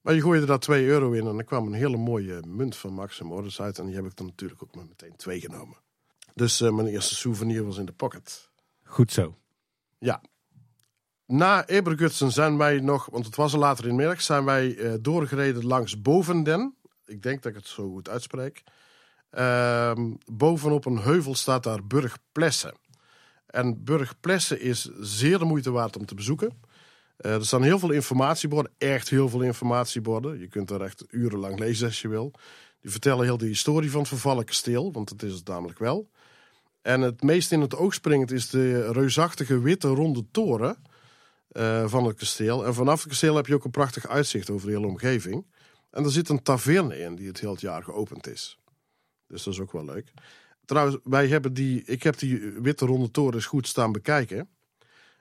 Maar 0.00 0.14
je 0.14 0.20
gooide 0.20 0.46
daar 0.46 0.58
2 0.58 0.84
euro 0.86 1.12
in 1.12 1.26
en 1.26 1.38
er 1.38 1.44
kwam 1.44 1.66
een 1.66 1.72
hele 1.72 1.96
mooie 1.96 2.40
munt 2.46 2.76
van 2.76 2.92
Max 2.92 3.20
en 3.20 3.26
Moritz 3.26 3.60
uit. 3.60 3.78
En 3.78 3.86
die 3.86 3.94
heb 3.94 4.04
ik 4.04 4.16
dan 4.16 4.26
natuurlijk 4.26 4.62
ook 4.62 4.74
maar 4.74 4.84
meteen 4.88 5.16
twee 5.16 5.40
genomen. 5.40 5.76
Dus 6.34 6.60
eh, 6.60 6.70
mijn 6.72 6.86
eerste 6.88 7.14
souvenir 7.14 7.64
was 7.64 7.76
in 7.78 7.84
de 7.86 7.92
pocket. 7.92 8.50
Goed 8.84 9.12
zo. 9.12 9.36
Ja. 9.98 10.22
Na 11.26 11.66
Ebergutsen 11.66 12.32
zijn 12.32 12.56
wij 12.56 12.80
nog, 12.80 13.08
want 13.10 13.26
het 13.26 13.36
was 13.36 13.52
al 13.52 13.58
later 13.58 13.84
in 13.84 13.90
de 13.90 13.96
middag, 13.96 14.22
zijn 14.22 14.44
wij 14.44 14.76
eh, 14.76 14.92
doorgereden 15.00 15.66
langs 15.66 16.02
Bovenden. 16.02 16.74
Ik 17.04 17.22
denk 17.22 17.42
dat 17.42 17.52
ik 17.52 17.58
het 17.58 17.66
zo 17.66 17.90
goed 17.90 18.08
uitspreek. 18.08 18.62
Ehm, 19.30 20.12
bovenop 20.32 20.84
een 20.84 20.98
heuvel 20.98 21.34
staat 21.34 21.62
daar 21.62 21.86
Burg 21.86 22.18
Plessen. 22.32 22.74
En 23.46 23.84
Burg 23.84 24.20
Plessen 24.20 24.60
is 24.60 24.90
zeer 25.00 25.38
de 25.38 25.44
moeite 25.44 25.70
waard 25.70 25.96
om 25.96 26.06
te 26.06 26.14
bezoeken. 26.14 26.60
Eh, 27.16 27.34
er 27.34 27.46
staan 27.46 27.62
heel 27.62 27.78
veel 27.78 27.90
informatieborden, 27.90 28.72
echt 28.78 29.08
heel 29.08 29.28
veel 29.28 29.42
informatieborden. 29.42 30.38
Je 30.38 30.48
kunt 30.48 30.70
er 30.70 30.82
echt 30.82 31.04
urenlang 31.10 31.58
lezen 31.58 31.86
als 31.86 32.02
je 32.02 32.08
wil. 32.08 32.32
Die 32.80 32.90
vertellen 32.90 33.24
heel 33.24 33.38
de 33.38 33.46
historie 33.46 33.90
van 33.90 34.00
het 34.00 34.08
vervallen 34.08 34.44
kasteel, 34.44 34.92
want 34.92 35.08
dat 35.08 35.22
is 35.22 35.34
het 35.34 35.46
namelijk 35.48 35.78
wel. 35.78 36.10
En 36.82 37.00
het 37.00 37.22
meest 37.22 37.52
in 37.52 37.60
het 37.60 37.76
oog 37.76 37.94
springend 37.94 38.30
is 38.30 38.50
de 38.50 38.92
reusachtige 38.92 39.60
witte 39.60 39.88
ronde 39.88 40.24
toren 40.30 40.76
eh, 41.56 41.88
van 41.88 42.04
het 42.04 42.16
kasteel. 42.16 42.66
En 42.66 42.74
vanaf 42.74 42.98
het 42.98 43.08
kasteel 43.08 43.36
heb 43.36 43.46
je 43.46 43.54
ook 43.54 43.64
een 43.64 43.70
prachtig 43.70 44.06
uitzicht 44.08 44.50
over 44.50 44.66
de 44.66 44.72
hele 44.72 44.86
omgeving. 44.86 45.46
En 45.90 46.04
er 46.04 46.10
zit 46.10 46.28
een 46.28 46.42
taverne 46.42 46.98
in 46.98 47.14
die 47.14 47.26
het 47.26 47.40
heel 47.40 47.50
het 47.50 47.60
jaar 47.60 47.82
geopend 47.82 48.26
is. 48.26 48.58
Dus 49.26 49.42
dat 49.42 49.54
is 49.54 49.60
ook 49.60 49.72
wel 49.72 49.84
leuk. 49.84 50.12
Trouwens, 50.64 50.98
wij 51.04 51.28
hebben 51.28 51.54
die, 51.54 51.84
ik 51.84 52.02
heb 52.02 52.18
die 52.18 52.38
witte 52.38 52.86
ronde 52.86 53.10
toren 53.10 53.34
eens 53.34 53.46
goed 53.46 53.66
staan 53.66 53.92
bekijken. 53.92 54.48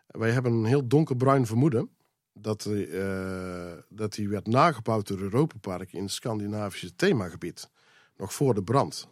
Wij 0.07 0.31
hebben 0.31 0.51
een 0.51 0.65
heel 0.65 0.87
donkerbruin 0.87 1.45
vermoeden 1.45 1.89
dat, 2.33 2.61
die, 2.61 2.87
eh, 2.87 3.77
dat 3.89 4.13
die 4.13 4.29
werd 4.29 4.47
nagebouwd 4.47 5.07
door 5.07 5.19
Europa 5.19 5.55
Park 5.61 5.93
in 5.93 6.03
het 6.03 6.11
Scandinavische 6.11 6.95
themagebied. 6.95 7.69
Nog 8.17 8.33
voor 8.33 8.53
de 8.53 8.63
brand. 8.63 9.07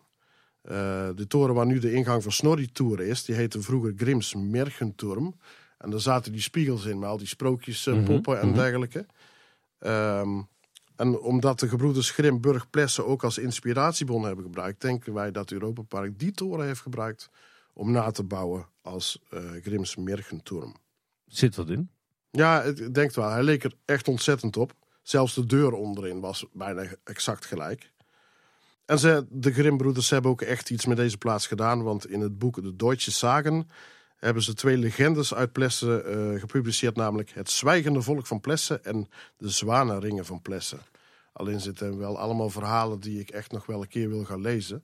Eh, 0.61 1.09
de 1.15 1.27
toren 1.27 1.55
waar 1.55 1.65
nu 1.65 1.79
de 1.79 1.93
ingang 1.93 2.23
van 2.23 2.31
Snorri 2.31 2.71
Toren 2.71 3.07
is, 3.07 3.25
die 3.25 3.35
heette 3.35 3.61
vroeger 3.61 3.93
Grims 3.95 4.33
Mergenturm. 4.35 5.35
En 5.83 5.89
daar 5.89 5.99
zaten 5.99 6.31
die 6.31 6.41
spiegels 6.41 6.85
in, 6.85 6.99
met 6.99 7.09
al 7.09 7.17
die 7.17 7.27
sprookjes, 7.27 7.87
eh, 7.87 7.93
Mhm, 7.93 8.03
poppen 8.03 8.39
en 8.39 8.47
mhm. 8.47 8.55
dergelijke. 8.55 9.05
Ehm, 9.79 10.41
en 10.95 11.19
omdat 11.19 11.59
de 11.59 11.67
gebroeders 11.67 12.11
Grim 12.11 12.41
Burg 12.41 12.69
Plessen 12.69 13.05
ook 13.05 13.23
als 13.23 13.37
inspiratiebron 13.37 14.25
hebben 14.25 14.43
gebruikt, 14.43 14.81
denken 14.81 15.13
wij 15.13 15.31
dat 15.31 15.51
Europa 15.51 15.81
Park 15.81 16.19
die 16.19 16.31
toren 16.31 16.65
heeft 16.65 16.81
gebruikt 16.81 17.29
om 17.73 17.91
na 17.91 18.11
te 18.11 18.23
bouwen 18.23 18.67
als 18.81 19.19
eh 19.29 19.39
Grims 19.61 19.95
Mergenturm. 19.95 20.75
Zit 21.27 21.55
wat 21.55 21.69
in? 21.69 21.89
Ja, 22.31 22.61
ik 22.61 22.79
ik 22.79 22.93
denk 22.93 23.13
wel. 23.13 23.29
Hij 23.29 23.43
leek 23.43 23.63
er 23.63 23.73
echt 23.85 24.07
ontzettend 24.07 24.57
op. 24.57 24.73
Zelfs 25.01 25.33
de 25.33 25.45
deur 25.45 25.73
onderin 25.73 26.19
was 26.19 26.45
bijna 26.53 26.85
exact 27.03 27.45
gelijk. 27.45 27.91
En 28.85 28.99
ze, 28.99 29.25
de 29.29 29.53
Grimbroeders 29.53 30.09
hebben 30.09 30.31
ook 30.31 30.41
echt 30.41 30.69
iets 30.69 30.85
met 30.85 30.97
deze 30.97 31.17
plaats 31.17 31.47
gedaan. 31.47 31.83
Want 31.83 32.09
in 32.09 32.21
het 32.21 32.37
boek 32.39 32.61
De 32.63 32.75
Deutsche 32.75 33.11
Sagen 33.11 33.69
hebben 34.23 34.43
ze 34.43 34.53
twee 34.53 34.77
legendes 34.77 35.33
uit 35.33 35.51
Plessen 35.51 36.05
eh, 36.05 36.39
gepubliceerd. 36.39 36.95
Namelijk 36.95 37.29
Het 37.29 37.49
Zwijgende 37.49 38.01
Volk 38.01 38.27
van 38.27 38.39
Plessen 38.39 38.83
en 38.85 39.09
De 39.37 39.49
Zwanenringen 39.49 40.25
van 40.25 40.41
Plessen. 40.41 40.79
Alleen 41.33 41.59
zitten 41.59 41.97
wel 41.97 42.17
allemaal 42.19 42.49
verhalen 42.49 42.99
die 42.99 43.19
ik 43.19 43.29
echt 43.29 43.51
nog 43.51 43.65
wel 43.65 43.81
een 43.81 43.87
keer 43.87 44.09
wil 44.09 44.23
gaan 44.23 44.41
lezen. 44.41 44.83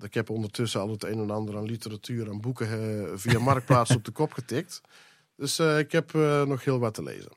Ik 0.00 0.14
heb 0.14 0.30
ondertussen 0.30 0.80
al 0.80 0.90
het 0.90 1.04
een 1.04 1.18
en 1.18 1.30
ander 1.30 1.56
aan 1.56 1.64
literatuur 1.64 2.30
en 2.30 2.40
boeken 2.40 2.68
eh, 2.68 3.12
via 3.14 3.38
Marktplaats 3.38 3.90
op 3.94 4.04
de 4.04 4.10
kop 4.10 4.32
getikt. 4.32 4.80
Dus 5.36 5.58
eh, 5.58 5.78
ik 5.78 5.92
heb 5.92 6.12
nog 6.46 6.64
heel 6.64 6.78
wat 6.78 6.94
te 6.94 7.02
lezen. 7.02 7.32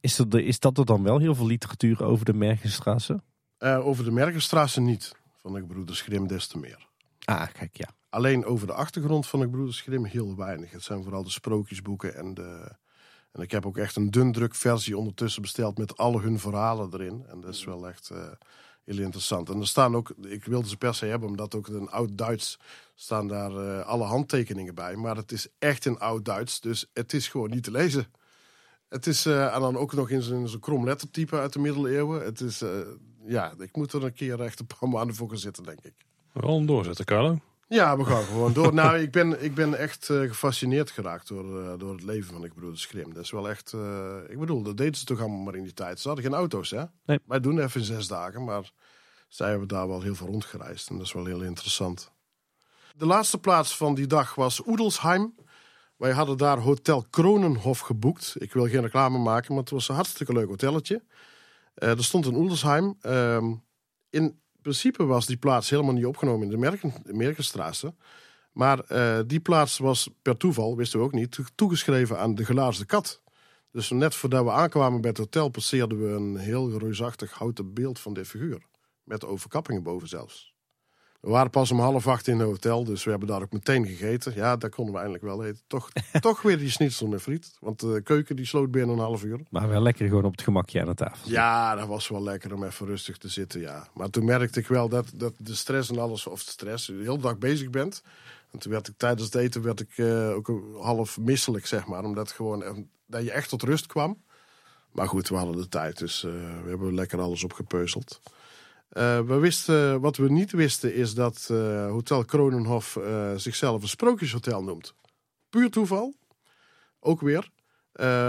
Is, 0.00 0.16
de- 0.28 0.44
is 0.44 0.58
dat 0.60 0.78
er 0.78 0.84
dan 0.84 1.02
wel 1.02 1.18
heel 1.18 1.34
veel 1.34 1.46
literatuur 1.46 2.04
over 2.04 2.24
de 2.24 2.34
Mergenstraße? 2.34 3.22
Over 3.60 4.04
de 4.04 4.10
Mergenstraße 4.10 4.80
niet, 4.80 5.14
van 5.36 5.52
de 5.52 5.62
Broeders 5.64 6.00
Grimm 6.00 6.26
des 6.26 6.46
te 6.46 6.58
meer. 6.58 6.86
Ah, 7.24 7.46
kijk, 7.52 7.76
ja. 7.76 7.88
Alleen 8.08 8.44
over 8.44 8.66
de 8.66 8.72
achtergrond 8.72 9.26
van 9.26 9.40
de 9.40 9.48
Broeders 9.48 9.80
Grimm 9.80 10.04
heel 10.04 10.36
weinig. 10.36 10.70
Het 10.70 10.82
zijn 10.82 11.02
vooral 11.02 11.24
de 11.24 11.30
sprookjesboeken 11.30 12.14
en 12.14 12.34
de... 12.34 12.76
En 13.32 13.42
ik 13.42 13.50
heb 13.50 13.66
ook 13.66 13.76
echt 13.76 13.96
een 13.96 14.10
dundruk 14.10 14.54
versie 14.54 14.98
ondertussen 14.98 15.42
besteld 15.42 15.78
met 15.78 15.96
al 15.96 16.20
hun 16.20 16.38
verhalen 16.38 16.88
erin. 16.92 17.24
En 17.28 17.40
dat 17.40 17.54
is 17.54 17.64
wel 17.64 17.88
echt 17.88 18.10
eh, 18.10 18.26
heel 18.84 18.98
interessant. 18.98 19.48
En 19.48 19.60
er 19.60 19.66
staan 19.66 19.96
ook, 19.96 20.14
ik 20.22 20.44
wilde 20.44 20.68
ze 20.68 20.76
per 20.76 20.94
se 20.94 21.06
hebben, 21.06 21.28
omdat 21.28 21.54
ook 21.54 21.68
een 21.68 21.90
oud-Duits 21.90 22.58
staan 22.94 23.28
daar 23.28 23.56
eh, 23.56 23.86
alle 23.86 24.04
handtekeningen 24.04 24.74
bij. 24.74 24.96
Maar 24.96 25.16
het 25.16 25.32
is 25.32 25.48
echt 25.58 25.86
in 25.86 25.98
oud-Duits, 25.98 26.60
dus 26.60 26.86
het 26.92 27.12
is 27.12 27.28
gewoon 27.28 27.50
niet 27.50 27.62
te 27.62 27.70
lezen. 27.70 28.06
Het 28.88 29.06
is, 29.06 29.26
eh, 29.26 29.54
en 29.54 29.60
dan 29.60 29.76
ook 29.76 29.92
nog 29.92 30.10
in 30.10 30.22
zo'n 30.22 30.48
zo'n 30.48 30.60
krom 30.60 30.84
lettertype 30.84 31.36
uit 31.36 31.52
de 31.52 31.58
middeleeuwen. 31.58 32.24
Het 32.24 32.40
is, 32.40 32.64
ja, 33.26 33.54
ik 33.58 33.76
moet 33.76 33.92
er 33.92 34.04
een 34.04 34.12
keer 34.12 34.40
echt 34.40 34.60
een 34.60 34.66
paar 34.78 34.88
maanden 34.88 35.16
voor 35.16 35.28
gaan 35.28 35.38
zitten, 35.38 35.64
denk 35.64 35.80
ik. 35.82 35.94
Wel 36.32 36.64
doorzetten, 36.64 37.04
Carlo. 37.04 37.38
Ja, 37.68 37.96
we 37.96 38.04
gaan 38.04 38.24
gewoon 38.24 38.52
door. 38.52 38.74
nou, 38.74 38.98
ik 38.98 39.10
ben, 39.10 39.44
ik 39.44 39.54
ben 39.54 39.74
echt 39.74 40.10
eh, 40.10 40.20
gefascineerd 40.20 40.90
geraakt 40.90 41.28
door, 41.28 41.62
eh, 41.62 41.78
door 41.78 41.92
het 41.92 42.02
leven 42.02 42.32
van 42.32 42.40
de 42.40 42.48
broeders 42.48 42.86
Grimm. 42.86 43.14
Dat 43.14 43.22
is 43.24 43.30
wel 43.30 43.48
echt... 43.48 43.72
eh, 43.72 44.16
ik 44.28 44.38
bedoel, 44.38 44.62
dat 44.62 44.76
deden 44.76 44.94
ze 44.94 45.04
toch 45.04 45.20
allemaal 45.20 45.38
maar 45.38 45.54
in 45.54 45.62
die 45.62 45.72
tijd. 45.74 46.00
Ze 46.00 46.06
hadden 46.08 46.26
geen 46.26 46.34
auto's, 46.34 46.70
hè? 46.70 46.84
Nee. 47.04 47.18
Wij 47.26 47.40
doen 47.40 47.58
even 47.60 47.80
in 47.80 47.86
zes 47.86 48.06
dagen, 48.06 48.44
maar 48.44 48.72
zij 49.28 49.50
hebben 49.50 49.68
daar 49.68 49.88
wel 49.88 50.02
heel 50.02 50.14
veel 50.14 50.26
rondgereisd. 50.26 50.88
En 50.88 50.96
dat 50.96 51.06
is 51.06 51.12
wel 51.12 51.24
heel 51.24 51.42
interessant. 51.42 52.12
De 52.96 53.06
laatste 53.06 53.38
plaats 53.38 53.76
van 53.76 53.94
die 53.94 54.06
dag 54.06 54.34
was 54.34 54.66
Oedelsheim. 54.66 55.34
Wij 55.96 56.12
hadden 56.12 56.36
daar 56.36 56.58
Hotel 56.58 57.06
Kronenhof 57.10 57.78
geboekt. 57.78 58.34
Ik 58.38 58.52
wil 58.52 58.68
geen 58.68 58.80
reclame 58.80 59.18
maken, 59.18 59.54
maar 59.54 59.62
het 59.62 59.72
was 59.72 59.88
een 59.88 59.94
hartstikke 59.94 60.32
leuk 60.32 60.48
hotelletje. 60.48 61.02
Er 61.74 62.04
stond 62.04 62.26
een 62.26 62.34
Oedelsheim. 62.36 62.96
Ehm, 63.00 63.54
in 64.10 64.40
principe 64.62 65.04
was 65.04 65.26
die 65.26 65.36
plaats 65.36 65.70
helemaal 65.70 65.94
niet 65.94 66.06
opgenomen 66.06 66.42
in 66.42 66.50
de 66.50 66.56
Merken. 66.56 66.92
Maar 68.52 68.80
eh, 68.80 69.18
die 69.26 69.40
plaats 69.40 69.78
was 69.78 70.08
per 70.22 70.36
toeval, 70.36 70.76
wisten 70.76 70.98
we 70.98 71.04
ook 71.04 71.12
niet, 71.12 71.38
toegeschreven 71.54 72.18
aan 72.18 72.34
de 72.34 72.44
gelaarsde 72.44 72.84
kat. 72.84 73.22
Dus 73.72 73.90
net 73.90 74.14
voordat 74.14 74.44
we 74.44 74.50
aankwamen 74.50 75.00
bij 75.00 75.10
het 75.10 75.18
hotel 75.18 75.48
passeerden 75.48 75.98
we 76.02 76.08
een 76.08 76.36
heel 76.36 76.78
reusachtig 76.78 77.32
houten 77.32 77.74
beeld 77.74 77.98
van 77.98 78.14
dit 78.14 78.26
figuur. 78.26 78.62
Met 79.04 79.24
overkappingen 79.24 79.82
boven 79.82 80.08
zelfs. 80.08 80.54
We 81.20 81.28
waren 81.28 81.50
pas 81.50 81.70
om 81.70 81.80
half 81.80 82.06
acht 82.06 82.26
in 82.28 82.38
het 82.38 82.48
hotel, 82.48 82.84
dus 82.84 83.04
we 83.04 83.10
hebben 83.10 83.28
daar 83.28 83.42
ook 83.42 83.52
meteen 83.52 83.86
gegeten. 83.86 84.34
Ja, 84.34 84.56
daar 84.56 84.70
konden 84.70 84.92
we 84.92 84.98
eindelijk 85.00 85.24
wel 85.24 85.44
eten. 85.44 85.62
Toch, 85.66 85.90
toch 86.20 86.42
weer 86.42 86.58
die 86.58 86.70
schnitzel 86.70 87.06
met 87.06 87.22
friet. 87.22 87.56
Want 87.60 87.80
de 87.80 88.00
keuken 88.04 88.36
die 88.36 88.46
sloot 88.46 88.70
binnen 88.70 88.96
een 88.96 89.02
half 89.02 89.24
uur. 89.24 89.40
Maar 89.50 89.68
wel 89.68 89.82
lekker 89.82 90.08
gewoon 90.08 90.24
op 90.24 90.32
het 90.32 90.42
gemakje 90.42 90.80
aan 90.80 90.86
de 90.86 90.94
tafel. 90.94 91.30
Ja, 91.30 91.74
dat 91.74 91.86
was 91.86 92.08
wel 92.08 92.22
lekker 92.22 92.54
om 92.54 92.64
even 92.64 92.86
rustig 92.86 93.16
te 93.16 93.28
zitten, 93.28 93.60
ja. 93.60 93.88
Maar 93.94 94.10
toen 94.10 94.24
merkte 94.24 94.60
ik 94.60 94.66
wel 94.66 94.88
dat, 94.88 95.10
dat 95.14 95.34
de 95.36 95.54
stress 95.54 95.90
en 95.90 95.98
alles, 95.98 96.26
of 96.26 96.44
de 96.44 96.50
stress, 96.50 96.86
de 96.86 96.92
hele 96.92 97.18
dag 97.18 97.38
bezig 97.38 97.70
bent, 97.70 98.02
En 98.50 98.58
toen 98.58 98.72
werd 98.72 98.88
ik 98.88 98.94
tijdens 98.96 99.24
het 99.24 99.34
eten 99.34 99.62
werd 99.62 99.80
ik, 99.80 99.90
eh, 99.98 100.30
ook 100.30 100.52
half 100.80 101.18
misselijk, 101.18 101.66
zeg 101.66 101.86
maar. 101.86 102.04
Omdat 102.04 102.30
gewoon, 102.30 102.62
eh, 102.62 102.72
dat 103.06 103.24
je 103.24 103.30
echt 103.30 103.48
tot 103.48 103.62
rust 103.62 103.86
kwam. 103.86 104.22
Maar 104.92 105.08
goed, 105.08 105.28
we 105.28 105.36
hadden 105.36 105.56
de 105.56 105.68
tijd, 105.68 105.98
dus 105.98 106.24
eh, 106.24 106.30
we 106.62 106.68
hebben 106.68 106.94
lekker 106.94 107.20
alles 107.20 107.44
opgepeuzeld. 107.44 108.20
Eh, 108.88 109.20
we 109.20 109.34
wisten, 109.34 110.00
wat 110.00 110.16
we 110.16 110.30
niet 110.30 110.50
wisten 110.50 110.94
is 110.94 111.14
dat 111.14 111.48
eh, 111.50 111.86
Hotel 111.86 112.24
Kronenhof 112.24 112.96
eh, 112.96 113.32
zichzelf 113.36 113.82
een 113.82 113.88
sprookjeshotel 113.88 114.62
noemt. 114.62 114.94
Puur 115.50 115.70
toeval, 115.70 116.14
ook 117.00 117.20
weer. 117.20 117.50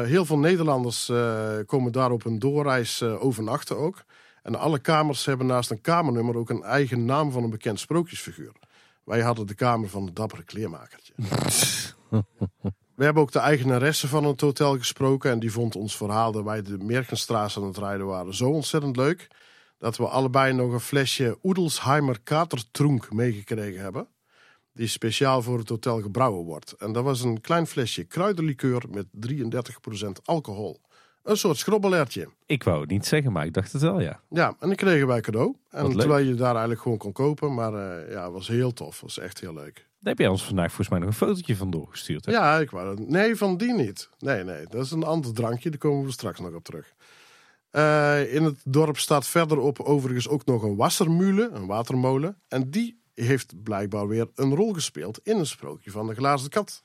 Heel 0.03 0.25
veel 0.25 0.37
Nederlanders 0.37 1.11
komen 1.65 1.91
daar 1.91 2.11
op 2.11 2.25
een 2.25 2.39
doorreis 2.39 3.03
overnachten 3.03 3.77
ook. 3.77 4.03
En 4.43 4.55
alle 4.55 4.79
kamers 4.79 5.25
hebben 5.25 5.45
naast 5.45 5.71
een 5.71 5.81
kamernummer 5.81 6.37
ook 6.37 6.49
een 6.49 6.63
eigen 6.63 7.05
naam 7.05 7.31
van 7.31 7.43
een 7.43 7.49
bekend 7.49 7.79
sprookjesfiguur. 7.79 8.51
Wij 9.03 9.21
hadden 9.21 9.47
de 9.47 9.53
kamer 9.53 9.89
van 9.89 10.05
het 10.05 10.15
dappere 10.15 10.43
kleermakertje. 10.43 11.13
We 12.95 13.03
hebben 13.03 13.23
ook 13.23 13.31
de 13.31 13.39
eigenaresse 13.39 14.07
van 14.07 14.23
het 14.23 14.41
hotel 14.41 14.77
gesproken. 14.77 15.31
En 15.31 15.39
die 15.39 15.51
vond 15.51 15.75
ons 15.75 15.97
verhaal 15.97 16.31
dat 16.31 16.43
wij 16.43 16.61
de 16.61 16.77
Merkenstraat 16.77 17.57
aan 17.57 17.63
het 17.63 17.77
rijden 17.77 18.05
waren 18.05 18.35
zo 18.35 18.49
ontzettend 18.49 18.95
leuk. 18.95 19.27
Dat 19.79 19.97
we 19.97 20.07
allebei 20.07 20.53
nog 20.53 20.71
een 20.71 20.79
flesje 20.79 21.37
Oedelsheimer 21.43 22.19
Katertrunk 22.23 23.13
meegekregen 23.13 23.81
hebben. 23.81 24.07
Die 24.73 24.87
speciaal 24.87 25.41
voor 25.41 25.57
het 25.57 25.69
hotel 25.69 26.01
gebrouwen 26.01 26.45
wordt. 26.45 26.71
En 26.71 26.91
dat 26.91 27.03
was 27.03 27.21
een 27.21 27.41
klein 27.41 27.67
flesje 27.67 28.03
kruidenlikeur 28.03 28.83
met 28.89 29.05
33% 30.07 30.09
alcohol. 30.23 30.81
Een 31.23 31.37
soort 31.37 31.57
schrobbelertje. 31.57 32.27
Ik 32.45 32.63
wou 32.63 32.81
het 32.81 32.89
niet 32.89 33.05
zeggen, 33.05 33.31
maar 33.31 33.45
ik 33.45 33.53
dacht 33.53 33.71
het 33.71 33.81
wel, 33.81 33.99
ja. 33.99 34.21
Ja, 34.29 34.55
en 34.59 34.67
die 34.67 34.77
kregen 34.77 35.07
wij 35.07 35.21
cadeau. 35.21 35.55
En 35.69 35.97
terwijl 35.97 36.25
je 36.25 36.33
daar 36.35 36.51
eigenlijk 36.51 36.81
gewoon 36.81 36.97
kon 36.97 37.11
kopen. 37.11 37.53
Maar 37.53 37.73
eh, 37.73 38.11
ja, 38.11 38.23
het 38.23 38.33
was 38.33 38.47
heel 38.47 38.73
tof. 38.73 38.91
Het 38.91 39.01
was 39.01 39.19
echt 39.19 39.39
heel 39.39 39.53
leuk. 39.53 39.75
Daar 39.75 40.13
heb 40.13 40.19
jij 40.19 40.27
ons 40.27 40.45
vandaag 40.45 40.67
volgens 40.67 40.89
mij 40.89 40.99
nog 40.99 41.07
een 41.07 41.13
fotootje 41.27 41.55
van 41.55 41.69
doorgestuurd. 41.69 42.25
Hè? 42.25 42.31
Ja, 42.31 42.57
ik 42.57 42.69
wou 42.69 42.95
dat. 42.95 43.07
Nee, 43.07 43.35
van 43.35 43.57
die 43.57 43.73
niet. 43.73 44.09
Nee, 44.19 44.43
nee, 44.43 44.65
dat 44.69 44.85
is 44.85 44.91
een 44.91 45.03
ander 45.03 45.33
drankje. 45.33 45.69
Daar 45.69 45.79
komen 45.79 46.05
we 46.05 46.11
straks 46.11 46.39
nog 46.39 46.53
op 46.53 46.63
terug. 46.63 46.93
Eh, 47.69 48.33
in 48.33 48.43
het 48.43 48.61
dorp 48.63 48.97
staat 48.97 49.27
verderop 49.27 49.79
overigens 49.79 50.27
ook 50.27 50.45
nog 50.45 50.63
een 50.63 50.75
wassermule, 50.75 51.49
een 51.53 51.65
watermolen. 51.65 52.41
En 52.47 52.69
die 52.69 53.01
heeft 53.13 53.63
blijkbaar 53.63 54.07
weer 54.07 54.27
een 54.35 54.55
rol 54.55 54.73
gespeeld 54.73 55.19
in 55.23 55.37
een 55.37 55.45
sprookje 55.45 55.91
van 55.91 56.07
de 56.07 56.15
glazen 56.15 56.49
kat. 56.49 56.81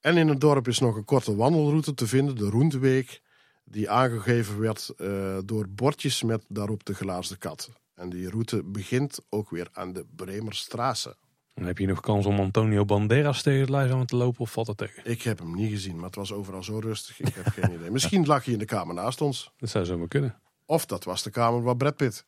En 0.00 0.16
in 0.16 0.28
het 0.28 0.40
dorp 0.40 0.68
is 0.68 0.78
nog 0.78 0.96
een 0.96 1.04
korte 1.04 1.36
wandelroute 1.36 1.94
te 1.94 2.06
vinden, 2.06 2.36
de 2.36 2.50
Roenteweek. 2.50 3.22
Die 3.64 3.90
aangegeven 3.90 4.60
werd 4.60 4.92
eh, 4.96 5.38
door 5.44 5.68
bordjes 5.68 6.22
met 6.22 6.44
daarop 6.48 6.84
de 6.84 6.94
glazen 6.94 7.38
kat. 7.38 7.70
En 7.94 8.08
die 8.10 8.30
route 8.30 8.62
begint 8.62 9.18
ook 9.28 9.50
weer 9.50 9.68
aan 9.72 9.92
de 9.92 10.06
Bremerstraße. 10.16 11.16
Dan 11.56 11.66
heb 11.66 11.78
je 11.78 11.86
nog 11.86 12.00
kans 12.00 12.26
om 12.26 12.38
Antonio 12.40 12.84
Banderas 12.84 13.42
tegen 13.42 13.60
het 13.60 13.68
lijf 13.68 13.92
aan 13.92 14.06
te 14.06 14.16
lopen 14.16 14.40
of 14.40 14.52
valt 14.52 14.66
dat 14.66 14.76
tegen? 14.76 15.10
Ik 15.10 15.22
heb 15.22 15.38
hem 15.38 15.54
niet 15.54 15.70
gezien, 15.70 15.96
maar 15.96 16.04
het 16.04 16.14
was 16.14 16.32
overal 16.32 16.62
zo 16.62 16.78
rustig. 16.78 17.20
Ik 17.20 17.34
heb 17.34 17.46
geen 17.46 17.72
idee. 17.72 17.90
Misschien 17.90 18.26
lag 18.26 18.44
hij 18.44 18.52
in 18.52 18.58
de 18.58 18.64
kamer 18.64 18.94
naast 18.94 19.20
ons. 19.20 19.52
Dat 19.56 19.68
zou 19.68 19.84
zomaar 19.84 20.08
kunnen. 20.08 20.40
Of 20.66 20.86
dat 20.86 21.04
was 21.04 21.22
de 21.22 21.30
kamer 21.30 21.62
waar 21.62 21.76
Brad 21.76 21.96
Pitt. 21.96 22.26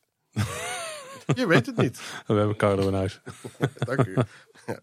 Je 1.35 1.47
weet 1.47 1.67
het 1.67 1.77
niet. 1.77 2.01
We 2.27 2.35
hebben 2.35 2.57
Carlo 2.57 2.89
in 2.89 2.95
huis. 2.95 3.21
Dank 3.75 4.07
u. 4.07 4.15
Ja. 4.67 4.81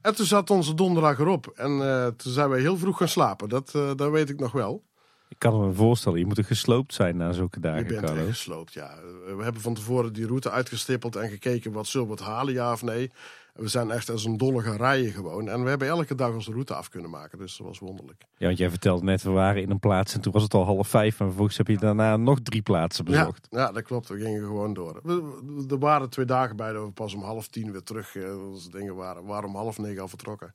En 0.00 0.14
toen 0.14 0.26
zat 0.26 0.50
onze 0.50 0.74
donderdag 0.74 1.18
erop. 1.18 1.46
En 1.46 1.70
eh, 1.82 2.06
toen 2.06 2.32
zijn 2.32 2.48
wij 2.48 2.60
heel 2.60 2.76
vroeg 2.76 2.96
gaan 2.96 3.08
slapen. 3.08 3.48
Dat, 3.48 3.74
eh, 3.74 3.90
dat 3.96 4.10
weet 4.10 4.28
ik 4.30 4.40
nog 4.40 4.52
wel. 4.52 4.84
Ik 5.28 5.38
kan 5.38 5.66
me 5.66 5.72
voorstellen, 5.72 6.18
je 6.18 6.26
moet 6.26 6.38
er 6.38 6.44
gesloopt 6.44 6.94
zijn 6.94 7.16
na 7.16 7.32
zulke 7.32 7.58
Je 7.60 7.66
dagen, 7.66 7.86
bent 7.86 8.00
Carlo. 8.00 8.20
echt 8.20 8.28
gesloopt, 8.28 8.72
ja. 8.72 8.98
We 9.36 9.42
hebben 9.42 9.62
van 9.62 9.74
tevoren 9.74 10.12
die 10.12 10.26
route 10.26 10.50
uitgestippeld 10.50 11.16
en 11.16 11.28
gekeken 11.28 11.72
wat 11.72 11.86
zullen 11.86 12.06
we 12.06 12.12
het 12.12 12.22
halen, 12.22 12.54
ja 12.54 12.72
of 12.72 12.82
nee. 12.82 13.10
We 13.54 13.68
zijn 13.68 13.90
echt 13.90 14.10
als 14.10 14.24
een 14.24 14.36
dolle 14.36 14.62
gaan 14.62 14.76
rijden 14.76 15.12
gewoon. 15.12 15.48
En 15.48 15.62
we 15.62 15.68
hebben 15.68 15.88
elke 15.88 16.14
dag 16.14 16.32
onze 16.34 16.50
route 16.52 16.74
af 16.74 16.88
kunnen 16.88 17.10
maken. 17.10 17.38
Dus 17.38 17.56
dat 17.56 17.66
was 17.66 17.78
wonderlijk. 17.78 18.24
Ja, 18.36 18.46
want 18.46 18.58
jij 18.58 18.70
vertelde 18.70 19.04
net, 19.04 19.22
we 19.22 19.30
waren 19.30 19.62
in 19.62 19.70
een 19.70 19.78
plaats 19.78 20.14
en 20.14 20.20
toen 20.20 20.32
was 20.32 20.42
het 20.42 20.54
al 20.54 20.64
half 20.64 20.88
vijf. 20.88 21.20
En 21.20 21.26
vervolgens 21.26 21.56
heb 21.56 21.66
je 21.66 21.78
daarna 21.78 22.16
nog 22.16 22.38
drie 22.42 22.62
plaatsen 22.62 23.04
bezocht. 23.04 23.46
ja, 23.50 23.72
dat 23.72 23.82
klopt. 23.82 24.08
We 24.08 24.18
gingen 24.18 24.42
gewoon 24.44 24.72
door. 24.72 25.00
We- 25.02 25.64
er 25.68 25.78
waren 25.78 26.10
twee 26.10 26.26
dagen 26.26 26.56
bij 26.56 26.72
dat 26.72 26.84
we 26.84 26.90
pas 26.92 27.14
om 27.14 27.22
half 27.22 27.48
tien 27.48 27.72
weer 27.72 27.82
terug 27.82 28.16
eh, 28.16 28.48
onze 28.50 28.70
dingen 28.70 28.94
waren. 28.94 29.22
We 29.22 29.28
waren 29.28 29.48
om 29.48 29.54
half 29.56 29.78
negen 29.78 30.02
al 30.02 30.08
vertrokken. 30.08 30.54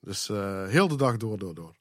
Dus 0.00 0.28
eh, 0.28 0.66
heel 0.66 0.88
de 0.88 0.96
dag 0.96 1.16
door, 1.16 1.38
door, 1.38 1.54
door. 1.54 1.72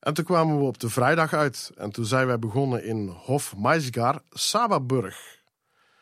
En 0.00 0.14
toen 0.14 0.24
kwamen 0.24 0.58
we 0.58 0.64
op 0.64 0.78
de 0.78 0.88
vrijdag 0.90 1.32
uit. 1.32 1.70
En 1.76 1.90
toen 1.90 2.04
zijn 2.04 2.26
wij 2.26 2.38
begonnen 2.38 2.84
in 2.84 3.08
Hof 3.08 3.56
Maisgar, 3.56 4.20
Sababurg. 4.30 5.40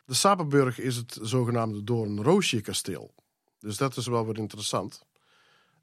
De 0.04 0.14
Sababurg 0.14 0.78
is 0.78 0.96
het 0.96 1.18
zogenaamde 1.22 1.84
Doornroosje 1.84 2.60
kasteel. 2.60 3.14
Dus 3.60 3.76
dat 3.76 3.96
is 3.96 4.06
wel 4.06 4.26
weer 4.26 4.38
interessant. 4.38 5.02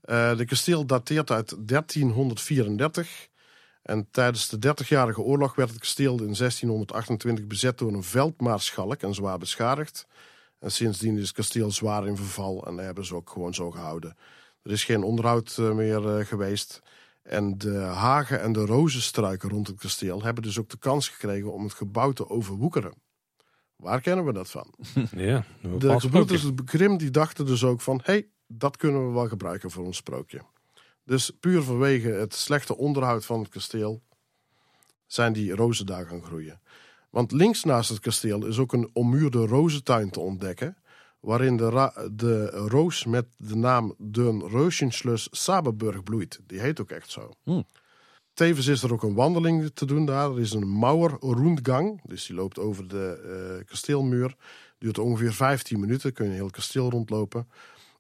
Eh 0.02 0.38
de 0.38 0.46
kasteel 0.46 0.86
dateert 0.86 1.32
uit 1.32 1.56
1334. 1.68 3.28
En 3.82 4.08
tijdens 4.12 4.50
de 4.50 4.60
Dertigjarige 4.60 5.22
Oorlog 5.22 5.56
werd 5.56 5.70
het 5.70 5.80
kasteel 5.80 6.12
in 6.12 6.36
1628 6.38 7.48
bezet 7.48 7.78
door 7.78 7.94
een 7.94 8.04
veldmaarschalk 8.04 9.02
en 9.02 9.14
zwaar 9.14 9.38
beschadigd. 9.38 10.08
En 10.60 10.72
sindsdien 10.72 11.18
is 11.18 11.28
het 11.28 11.36
kasteel 11.36 11.72
zwaar 11.72 12.08
in 12.08 12.16
verval 12.16 12.66
en 12.66 12.78
hebben 12.78 13.06
ze 13.06 13.16
ook 13.16 13.30
gewoon 13.30 13.54
zo 13.54 13.72
gehouden. 13.72 14.18
Er 14.62 14.72
is 14.72 14.84
geen 14.84 15.04
onderhoud 15.04 15.56
eh, 15.60 15.72
meer 15.72 16.18
eh, 16.18 16.26
geweest. 16.26 16.82
En 17.24 17.58
de 17.58 17.78
hagen 17.78 18.42
en 18.42 18.54
de 18.54 18.66
rozenstruiken 18.66 19.50
rond 19.50 19.68
het 19.68 19.80
kasteel 19.80 20.24
hebben 20.24 20.44
dus 20.44 20.60
ook 20.60 20.70
de 20.70 20.78
kans 20.78 21.10
gekregen 21.10 21.54
om 21.54 21.64
het 21.64 21.74
gebouw 21.74 22.12
te 22.12 22.30
overwoekeren. 22.30 22.94
Waar 23.78 24.02
kennen 24.02 24.26
we 24.26 24.34
dat 24.34 24.50
van? 24.50 24.74
Ja, 25.12 25.46
De 25.78 26.00
gebroeders 26.00 26.42
sprookje. 26.42 26.78
Grimm 26.78 26.98
die 26.98 27.12
dachten 27.12 27.46
dus 27.46 27.64
ook 27.64 27.82
van... 27.82 28.02
hé, 28.04 28.14
hey, 28.14 28.28
dat 28.48 28.78
kunnen 28.78 29.08
we 29.08 29.14
wel 29.14 29.28
gebruiken 29.28 29.72
voor 29.72 29.86
ons 29.86 29.98
sprookje. 29.98 30.42
Dus 31.04 31.30
puur 31.40 31.62
vanwege 31.62 32.10
het 32.10 32.34
slechte 32.34 32.78
onderhoud 32.78 33.26
van 33.26 33.40
het 33.40 33.50
kasteel... 33.50 34.02
zijn 35.06 35.34
die 35.34 35.56
rozen 35.56 35.86
daar 35.86 36.06
gaan 36.06 36.24
groeien. 36.24 36.62
Want 37.10 37.32
links 37.32 37.64
naast 37.64 37.90
het 37.90 38.00
kasteel 38.00 38.46
is 38.46 38.58
ook 38.58 38.74
een 38.74 38.90
ommuurde 38.94 39.46
rozentuin 39.46 40.10
te 40.10 40.20
ontdekken... 40.20 40.78
waarin 41.20 41.58
de, 41.58 42.10
de 42.12 42.50
roos 42.50 43.06
met 43.06 43.26
de 43.38 43.56
naam 43.56 43.96
Den 43.98 44.40
Roosjenslus 44.42 45.28
Saberburg 45.32 46.04
bloeit. 46.04 46.40
Die 46.48 46.60
heet 46.60 46.82
ook 46.82 46.92
echt 46.92 47.12
zo. 47.12 47.32
Hmm. 47.44 47.66
Tevens 48.38 48.68
is 48.68 48.84
er 48.84 48.94
ook 48.94 49.04
een 49.04 49.14
wandeling 49.14 49.72
te 49.74 49.86
doen 49.86 50.06
daar. 50.06 50.32
Er 50.32 50.40
is 50.40 50.54
een 50.54 50.80
Mauer-Rundgang, 50.80 52.02
dus 52.04 52.26
die 52.26 52.36
loopt 52.36 52.60
over 52.60 52.88
de 52.88 53.20
eh, 53.60 53.66
kasteelmuur. 53.66 54.36
Duurt 54.78 54.98
ongeveer 54.98 55.34
15 55.34 55.80
minuten, 55.80 56.14
kun 56.14 56.26
je 56.26 56.32
een 56.32 56.38
heel 56.38 56.50
kasteel 56.50 56.90
rondlopen. 56.90 57.48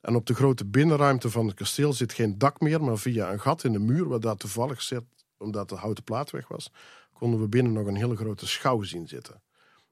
En 0.01 0.15
op 0.15 0.25
de 0.25 0.33
grote 0.33 0.65
binnenruimte 0.65 1.29
van 1.29 1.47
het 1.47 1.55
kasteel 1.55 1.93
zit 1.93 2.13
geen 2.13 2.37
dak 2.37 2.59
meer, 2.59 2.83
maar 2.83 2.97
via 2.97 3.31
een 3.31 3.39
gat 3.39 3.63
in 3.63 3.71
de 3.71 3.79
muur, 3.79 4.07
waar 4.07 4.19
daar 4.19 4.35
toevallig 4.35 4.81
zit, 4.81 5.03
omdat 5.37 5.69
de 5.69 5.75
houten 5.75 6.03
plaat 6.03 6.31
weg 6.31 6.47
was, 6.47 6.71
konden 7.13 7.39
we 7.39 7.47
binnen 7.47 7.73
nog 7.73 7.87
een 7.87 7.95
hele 7.95 8.15
grote 8.15 8.47
schouw 8.47 8.81
zien 8.81 9.07
zitten. 9.07 9.41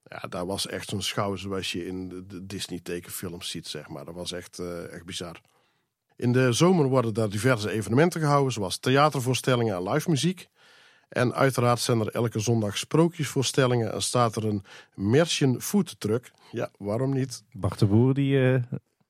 Ja, 0.03 0.27
daar 0.29 0.45
was 0.45 0.67
echt 0.67 0.89
zo'n 0.89 1.01
schouw 1.01 1.35
zoals 1.35 1.71
je 1.71 1.85
in 1.85 2.09
de, 2.09 2.25
de 2.25 2.45
Disney-tekenfilms 2.45 3.49
ziet, 3.49 3.67
zeg 3.67 3.87
maar. 3.87 4.05
Dat 4.05 4.15
was 4.15 4.31
echt, 4.31 4.59
eh, 4.59 4.93
echt 4.93 5.05
bizar. 5.05 5.41
In 6.15 6.31
de 6.31 6.53
zomer 6.53 6.85
worden 6.87 7.13
daar 7.13 7.29
diverse 7.29 7.71
evenementen 7.71 8.21
gehouden, 8.21 8.53
zoals 8.53 8.77
theatervoorstellingen 8.77 9.75
en 9.75 9.89
live 9.89 10.09
muziek. 10.09 10.47
En 11.09 11.33
uiteraard 11.33 11.79
zijn 11.79 11.99
er 11.99 12.07
elke 12.09 12.39
zondag 12.39 12.77
sprookjesvoorstellingen 12.77 13.93
en 13.93 14.01
staat 14.01 14.35
er 14.35 14.45
een 14.45 14.63
Merchen 14.93 15.61
Food 15.61 15.99
Truck. 15.99 16.31
Ja, 16.51 16.69
waarom 16.77 17.13
niet? 17.13 17.43
Bart 17.51 17.79
de 17.79 17.85
Boer, 17.85 18.13
die... 18.13 18.53
eh, 18.53 18.61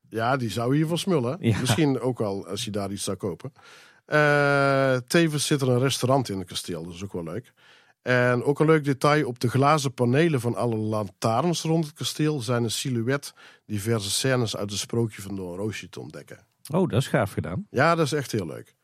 Ja, 0.10 0.38
die 0.38 0.49
zou 0.49 0.76
hier 0.76 0.88
van 0.88 0.98
smullen. 0.98 1.38
Ja. 1.40 1.60
Misschien 1.60 1.99
ook 1.99 2.19
al 2.22 2.48
als 2.48 2.65
je 2.65 2.72
daar 2.72 2.91
iets 2.91 3.03
zou 3.03 3.18
kopen. 3.18 3.53
Eh, 4.06 4.95
tevens 5.07 5.45
zit 5.45 5.61
er 5.61 5.69
een 5.69 5.80
restaurant 5.80 6.30
in 6.30 6.38
het 6.40 6.48
kasteel, 6.48 6.84
dat 6.84 6.94
is 6.94 7.03
ook 7.03 7.14
wel 7.14 7.23
leuk. 7.23 7.53
En 8.02 8.44
ook 8.44 8.60
een 8.60 8.65
leuk 8.65 8.84
detail, 8.84 9.27
op 9.27 9.40
de 9.40 9.48
glazen 9.49 9.94
panelen 9.94 10.40
van 10.41 10.56
alle 10.56 10.76
lantaarns 10.76 11.61
rond 11.61 11.86
het 11.86 11.94
kasteel 11.94 12.40
zijn 12.40 12.64
een 12.64 12.72
silhouet 12.72 13.34
diverse 13.65 14.10
scènes 14.10 14.56
uit 14.57 14.69
het 14.69 14.80
sprookje 14.80 15.22
van 15.22 15.36
Don 15.36 15.56
Roosje 15.56 15.90
te 15.90 15.99
ontdekken. 15.99 16.40
Oh, 16.74 16.90
dat 16.90 17.02
is 17.02 17.08
gaaf 17.08 17.34
gedaan. 17.34 17.68
Ja, 17.70 17.96
dat 17.96 18.06
is 18.06 18.12
echt 18.14 18.32
heel 18.32 18.46
leuk. 18.46 18.76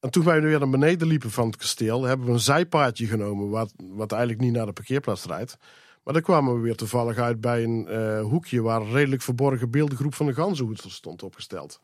En 0.00 0.10
toen 0.10 0.24
wij 0.24 0.40
nu 0.40 0.46
weer 0.46 0.58
naar 0.58 0.70
beneden 0.70 1.08
liepen 1.08 1.30
van 1.30 1.46
het 1.46 1.56
kasteel, 1.56 2.02
hebben 2.02 2.26
we 2.26 2.32
een 2.32 2.40
zijpaadje 2.40 3.06
genomen, 3.06 3.50
wat, 3.50 3.72
wat 3.76 4.12
eigenlijk 4.12 4.42
niet 4.42 4.52
naar 4.52 4.66
de 4.66 4.72
parkeerplaats 4.72 5.24
rijdt. 5.24 5.56
Maar 6.04 6.14
daar 6.14 6.22
kwamen 6.22 6.54
we 6.54 6.60
weer 6.60 6.76
toevallig 6.76 7.18
uit 7.18 7.40
bij 7.40 7.64
een 7.64 7.86
eh, 7.86 8.20
hoekje 8.20 8.62
waar 8.62 8.80
een 8.80 8.92
redelijk 8.92 9.22
verborgen 9.22 9.70
beeldengroep 9.70 10.14
van 10.14 10.26
de 10.26 10.34
ganzenhoedster 10.34 10.90
stond 10.90 11.22
opgesteld. 11.22 11.80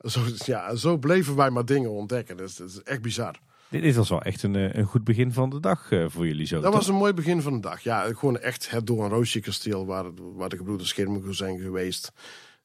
Zo, 0.00 0.20
ja, 0.44 0.74
zo 0.74 0.98
bleven 0.98 1.36
wij 1.36 1.50
maar 1.50 1.64
dingen 1.64 1.90
ontdekken. 1.90 2.36
Dat 2.36 2.48
is, 2.48 2.56
dat 2.56 2.68
is 2.68 2.82
echt 2.82 3.02
bizar. 3.02 3.40
Dit 3.68 3.82
is 3.82 3.96
was 3.96 4.08
wel 4.08 4.22
echt 4.22 4.42
een, 4.42 4.56
eh, 4.56 4.74
een 4.74 4.84
goed 4.84 5.04
begin 5.04 5.32
van 5.32 5.50
de 5.50 5.60
dag 5.60 5.90
eh, 5.92 6.04
voor 6.08 6.26
jullie 6.26 6.46
zo. 6.46 6.54
Dat 6.54 6.64
toch? 6.64 6.74
was 6.74 6.88
een 6.88 6.94
mooi 6.94 7.12
begin 7.12 7.42
van 7.42 7.52
de 7.52 7.60
dag. 7.60 7.80
Ja, 7.80 8.02
gewoon 8.02 8.38
echt 8.38 8.70
het 8.70 8.86
door 8.86 9.04
een 9.04 9.10
roosje 9.10 9.40
kasteel 9.40 9.86
waar, 9.86 10.04
waar 10.14 10.48
de 10.48 10.56
gebroeders 10.56 10.88
Schermen 10.88 11.34
zijn 11.34 11.58
geweest. 11.58 12.12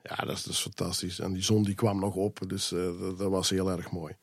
Ja, 0.03 0.15
dat 0.15 0.45
is, 0.49 0.59
fantastisch. 0.59 1.19
En 1.19 1.33
die 1.33 1.43
zon 1.43 1.63
die 1.63 1.75
kwam 1.75 1.99
nog 1.99 2.15
op, 2.15 2.39
dus 2.47 2.71
eh, 2.71 2.89
dat, 3.17 3.29
was 3.29 3.49
heel 3.49 3.71
erg 3.71 3.91
mooi. 3.91 4.15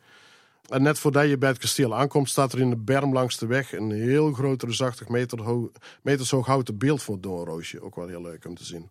En 0.68 0.82
net 0.82 0.98
voordat 0.98 1.28
je 1.28 1.38
bij 1.38 1.48
het 1.48 1.58
kasteel 1.58 1.94
aankomt, 1.96 2.28
staat 2.28 2.52
er 2.52 2.60
in 2.60 2.70
de 2.70 2.76
berm 2.76 3.12
langs 3.12 3.38
de 3.38 3.46
weg 3.46 3.72
een 3.72 3.90
heel 3.90 4.32
groot, 4.32 4.62
reusachtig 4.62 5.08
meter 5.08 5.42
ho 5.42 5.72
meters 6.02 6.30
hoog 6.30 6.46
houten 6.46 6.78
beeld 6.78 7.02
voor 7.02 7.20
Doornroosje. 7.20 7.82
Ook 7.82 7.94
wel 7.94 8.08
heel 8.08 8.22
leuk 8.22 8.44
om 8.44 8.54
te 8.54 8.64
zien. 8.64 8.90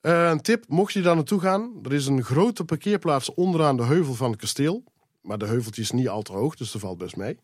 Eh, 0.00 0.28
een 0.28 0.40
tip, 0.40 0.64
mocht 0.68 0.92
je 0.92 1.02
daar 1.02 1.14
naartoe 1.14 1.40
gaan. 1.40 1.78
Er 1.82 1.92
is 1.92 2.06
een 2.06 2.24
grote 2.24 2.64
parkeerplaats 2.64 3.34
onderaan 3.34 3.76
de 3.76 3.84
heuvel 3.84 4.14
van 4.14 4.30
het 4.30 4.40
kasteel. 4.40 4.84
Maar 5.22 5.38
de 5.38 5.46
heuveltje 5.46 5.82
is 5.82 5.90
niet 5.90 6.08
al 6.08 6.22
te 6.22 6.32
hoog, 6.32 6.54
dus 6.54 6.72
dat 6.72 6.80
valt 6.80 6.98
best 6.98 7.16
mee. 7.16 7.38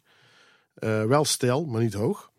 Eh, 0.75 1.05
wel 1.05 1.25
stijl, 1.25 1.65
maar 1.65 1.83
niet 1.83 1.95
hoog. 1.95 2.30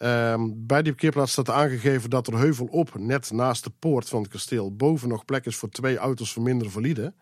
Ehm, 0.00 0.50
bij 0.54 0.82
die 0.82 0.92
parkeerplaats 0.92 1.32
staat 1.32 1.50
aangegeven 1.50 2.10
dat 2.10 2.26
er 2.26 2.38
heuvel 2.38 2.66
op, 2.66 2.98
net 2.98 3.30
naast 3.30 3.64
de 3.64 3.70
poort 3.78 4.08
van 4.08 4.22
het 4.22 4.30
kasteel, 4.30 4.76
boven 4.76 5.08
nog 5.08 5.24
plek 5.24 5.46
is 5.46 5.56
voor 5.56 5.68
twee 5.68 5.96
auto's 5.96 6.32
voor 6.32 6.42
minder 6.42 6.70
valide. 6.70 7.14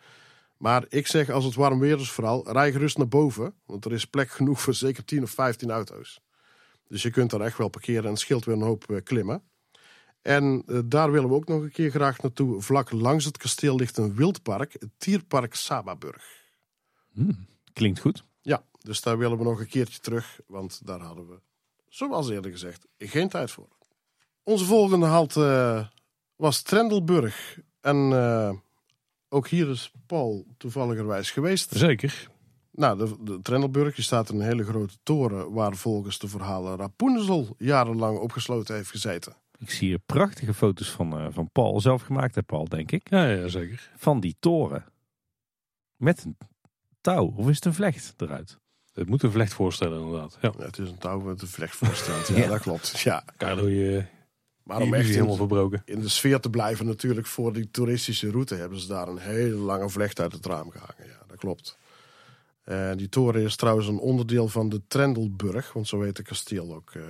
Maar 0.56 0.84
ik 0.88 1.06
zeg, 1.06 1.30
als 1.30 1.44
het 1.44 1.54
warm 1.54 1.78
weer 1.78 2.00
is 2.00 2.10
vooral, 2.10 2.52
rij 2.52 2.72
gerust 2.72 2.98
naar 2.98 3.08
boven. 3.08 3.54
Want 3.66 3.84
er 3.84 3.92
is 3.92 4.04
plek 4.04 4.30
genoeg 4.30 4.60
voor 4.60 4.74
zeker 4.74 5.04
10 5.04 5.22
of 5.22 5.30
15 5.30 5.70
auto's. 5.70 6.20
Dus 6.88 7.02
je 7.02 7.10
kunt 7.10 7.30
daar 7.30 7.40
echt 7.40 7.58
wel 7.58 7.68
parkeren 7.68 8.04
en 8.04 8.10
het 8.10 8.18
scheelt 8.18 8.44
weer 8.44 8.54
een 8.54 8.62
hoop 8.62 8.90
eh, 8.90 9.02
klimmen. 9.02 9.42
En 10.22 10.62
eh, 10.66 10.78
daar 10.84 11.10
willen 11.10 11.28
we 11.28 11.34
ook 11.34 11.48
nog 11.48 11.62
een 11.62 11.72
keer 11.72 11.90
graag 11.90 12.22
naartoe. 12.22 12.60
Vlak 12.60 12.90
langs 12.90 13.24
het 13.24 13.36
kasteel 13.36 13.76
ligt 13.76 13.96
een 13.96 14.14
wildpark, 14.14 14.72
het 14.72 14.90
Tierpark 14.96 15.54
Sababurg. 15.54 16.24
Klinkt 17.72 18.00
goed. 18.00 18.24
Ja, 18.40 18.64
dus 18.80 19.00
daar 19.00 19.18
willen 19.18 19.38
we 19.38 19.44
nog 19.44 19.60
een 19.60 19.68
keertje 19.68 20.00
terug, 20.00 20.40
want 20.46 20.86
daar 20.86 21.00
hadden 21.00 21.28
we, 21.28 21.40
zoals 21.88 22.30
eerder 22.30 22.50
gezegd, 22.50 22.86
geen 22.98 23.28
tijd 23.28 23.50
voor. 23.50 23.68
Onze 24.42 24.64
volgende 24.64 25.06
halte 25.06 25.44
eh, 25.46 25.86
was 26.36 26.62
Trendelburg. 26.62 27.58
En 27.80 28.12
eh, 28.12 28.52
ook 29.28 29.48
hier 29.48 29.68
is 29.68 29.92
Paul 30.06 30.46
toevalligerwijs 30.56 31.30
geweest. 31.30 31.72
Zeker. 31.74 32.28
Nou, 32.70 32.98
de, 32.98 33.16
de 33.20 33.40
Trendelburg, 33.42 33.96
hier 33.96 34.04
staat 34.04 34.28
een 34.28 34.40
hele 34.40 34.64
grote 34.64 34.96
toren 35.02 35.52
waar 35.52 35.76
volgens 35.76 36.18
de 36.18 36.28
verhalen 36.28 36.76
Rapunzel 36.76 37.54
jarenlang 37.58 38.18
opgesloten 38.18 38.74
heeft 38.74 38.90
gezeten. 38.90 39.36
Ik 39.58 39.70
zie 39.70 39.88
hier 39.88 39.98
prachtige 39.98 40.54
foto's 40.54 40.90
van, 40.90 41.18
eh, 41.18 41.26
van 41.30 41.50
Paul. 41.50 41.80
Zelf 41.80 42.02
gemaakt 42.02 42.34
hè 42.34 42.42
Paul, 42.42 42.68
denk 42.68 42.92
ik. 42.92 43.10
Ja, 43.10 43.24
ja, 43.24 43.48
zeker. 43.48 43.90
Van 43.96 44.20
die 44.20 44.36
toren. 44.40 44.84
Met 45.96 46.24
een 46.24 46.36
touw. 47.00 47.32
Of 47.36 47.48
is 47.48 47.54
het 47.54 47.64
een 47.64 47.74
vlecht 47.74 48.14
eruit? 48.16 48.58
Het 48.98 49.08
moet 49.08 49.22
een 49.22 49.30
vlecht 49.32 49.52
voorstellen 49.52 50.00
inderdaad. 50.00 50.38
Ja. 50.40 50.52
Ja, 50.58 50.64
het 50.64 50.78
is 50.78 50.88
een 50.90 50.98
touw 50.98 51.20
met 51.20 51.42
een 51.42 51.48
vlecht 51.48 51.76
voorstelt. 51.76 52.28
Ja, 52.36 52.48
dat 52.48 52.60
klopt. 52.60 53.00
Ja, 53.00 53.24
Daardoor 53.36 53.70
je 53.70 54.04
maar 54.62 54.80
om 54.80 54.94
echt 54.94 55.08
helemaal 55.08 55.34
verbroken. 55.36 55.82
in 55.84 56.00
de 56.00 56.08
sfeer 56.08 56.40
te 56.40 56.50
blijven 56.50 56.86
natuurlijk 56.86 57.26
voor 57.26 57.52
die 57.52 57.70
toeristische 57.70 58.30
route 58.30 58.54
hebben 58.54 58.78
ze 58.80 58.86
daar 58.88 59.08
een 59.08 59.18
hele 59.18 59.56
lange 59.56 59.88
vlecht 59.88 60.20
uit 60.20 60.32
het 60.32 60.46
raam 60.46 60.70
gehangen. 60.70 60.94
Ja, 61.06 61.22
dat 61.26 61.36
klopt. 61.36 61.78
En 62.62 62.96
die 62.96 63.08
toren 63.08 63.42
is 63.42 63.56
trouwens 63.56 63.86
een 63.88 63.98
onderdeel 63.98 64.48
van 64.48 64.68
de 64.68 64.80
Trendelburg, 64.88 65.72
want 65.72 65.88
zo 65.88 66.00
heet 66.02 66.16
het 66.16 66.26
kasteel 66.26 66.74
ook. 66.74 66.90
eh, 66.90 67.02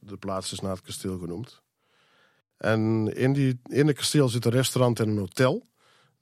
de, 0.00 0.16
plaats 0.16 0.52
is 0.52 0.60
naar 0.60 0.70
het 0.70 0.82
kasteel 0.82 1.18
genoemd. 1.18 1.62
En 2.56 3.12
in, 3.16 3.32
die, 3.32 3.60
in 3.66 3.86
het 3.86 3.96
kasteel 3.96 4.28
zit 4.28 4.44
een 4.44 4.50
restaurant 4.50 5.00
en 5.00 5.08
een 5.08 5.18
hotel. 5.18 5.66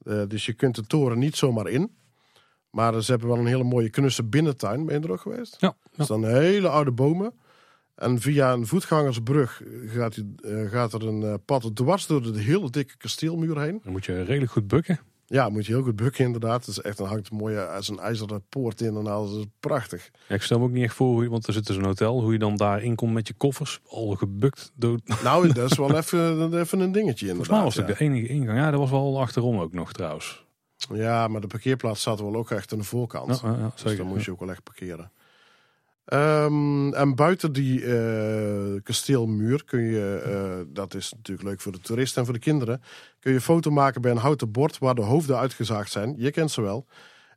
Eh, 0.02 0.22
dus 0.28 0.46
je 0.46 0.52
kunt 0.52 0.74
de 0.74 0.86
toren 0.86 1.18
niet 1.18 1.36
zomaar 1.36 1.68
in. 1.68 1.94
Maar 2.70 3.02
ze 3.02 3.10
hebben 3.10 3.28
wel 3.28 3.38
een 3.38 3.46
hele 3.46 3.64
mooie 3.64 3.90
knusse 3.90 4.24
binnentuin. 4.24 4.86
Ben 4.86 5.00
je 5.00 5.06
er 5.06 5.12
ook 5.12 5.20
geweest? 5.20 5.56
Ja, 5.60 5.68
Er 5.68 5.88
ja. 5.92 6.04
staan 6.04 6.24
hele 6.24 6.68
oude 6.68 6.92
bomen. 6.92 7.32
En 7.94 8.20
via 8.20 8.52
een 8.52 8.66
voetgangersbrug 8.66 9.62
gaat, 9.86 10.16
eh, 10.44 10.70
gaat 10.70 10.92
er 10.92 11.06
een 11.06 11.22
eh, 11.22 11.34
pad 11.44 11.70
dwars 11.76 12.06
door 12.06 12.22
de 12.32 12.38
hele 12.40 12.70
dikke 12.70 12.96
kasteelmuur 12.96 13.60
heen. 13.60 13.80
dan 13.82 13.92
moet 13.92 14.04
je 14.04 14.22
redelijk 14.22 14.52
goed 14.52 14.66
bukken. 14.68 15.00
Ja, 15.26 15.48
moet 15.48 15.66
je 15.66 15.72
heel 15.74 15.82
goed 15.82 15.96
bukken 15.96 16.24
inderdaad. 16.24 16.66
Het 16.66 16.76
is 16.76 16.80
echt 16.82 16.98
een 16.98 17.06
hangt 17.06 17.30
mooie 17.30 17.66
als 17.66 17.88
een 17.88 17.98
ijzeren 17.98 18.42
poort 18.48 18.80
in 18.80 18.96
en 18.96 19.06
alles. 19.06 19.30
Dat 19.30 19.38
is 19.38 19.46
prachtig. 19.60 20.10
Ja, 20.28 20.34
ik 20.34 20.42
stel 20.42 20.58
me 20.58 20.64
ook 20.64 20.70
niet 20.70 20.84
echt 20.84 20.94
voor, 20.94 21.06
hoe 21.06 21.22
je, 21.22 21.30
want 21.30 21.46
er 21.46 21.52
zit 21.52 21.66
dus 21.66 21.76
een 21.76 21.84
hotel, 21.84 22.20
hoe 22.22 22.32
je 22.32 22.38
dan 22.38 22.56
daarin 22.56 22.94
komt 22.94 23.12
met 23.12 23.28
je 23.28 23.34
koffers. 23.34 23.80
Al 23.86 24.10
gebukt. 24.14 24.72
Door, 24.74 24.98
Nou, 25.22 25.48
dat 25.52 25.70
is 25.70 25.76
wel 25.78 25.96
even, 25.96 26.58
even 26.58 26.80
een 26.80 26.92
dingetje 26.92 27.26
volgens 27.26 27.48
mij 27.48 27.58
inderdaad. 27.58 27.64
was 27.64 27.74
Ja. 27.74 27.82
de 27.84 28.00
enige 28.00 28.26
ingang. 28.26 28.58
Ja, 28.58 28.70
dat 28.70 28.80
was 28.80 28.90
wel 28.90 29.20
achterom 29.20 29.58
ook 29.58 29.72
nog 29.72 29.92
trouwens. 29.92 30.44
Ja, 30.92 31.28
maar 31.28 31.40
de 31.40 31.46
parkeerplaats 31.46 32.02
zat 32.02 32.20
wel 32.20 32.36
ook 32.36 32.50
echt 32.50 32.72
aan 32.72 32.78
de 32.78 32.84
voorkant. 32.84 33.40
Ja, 33.40 33.50
ja, 33.50 33.58
ja, 33.58 33.72
Dus 33.82 33.96
dan 33.96 34.06
moest 34.06 34.24
je 34.24 34.30
ook 34.30 34.40
wel 34.40 34.50
echt 34.50 34.62
parkeren. 34.62 35.10
Ehm, 36.04 36.92
en 36.92 37.14
buiten 37.14 37.52
die 37.52 37.84
eh, 37.84 38.82
kasteelmuur 38.82 39.64
kun 39.64 39.80
je, 39.80 40.22
eh, 40.24 40.74
dat 40.74 40.94
is 40.94 41.12
natuurlijk 41.12 41.48
leuk 41.48 41.60
voor 41.60 41.72
de 41.72 41.80
toeristen 41.80 42.18
en 42.18 42.24
voor 42.24 42.34
de 42.34 42.40
kinderen, 42.40 42.82
kun 43.20 43.30
je 43.30 43.36
een 43.36 43.42
foto 43.42 43.70
maken 43.70 44.00
bij 44.00 44.10
een 44.10 44.16
houten 44.16 44.50
bord 44.50 44.78
waar 44.78 44.94
de 44.94 45.02
hoofden 45.02 45.38
uitgezaagd 45.38 45.90
zijn. 45.90 46.14
Je 46.16 46.30
kent 46.30 46.50
ze 46.50 46.60
wel. 46.60 46.86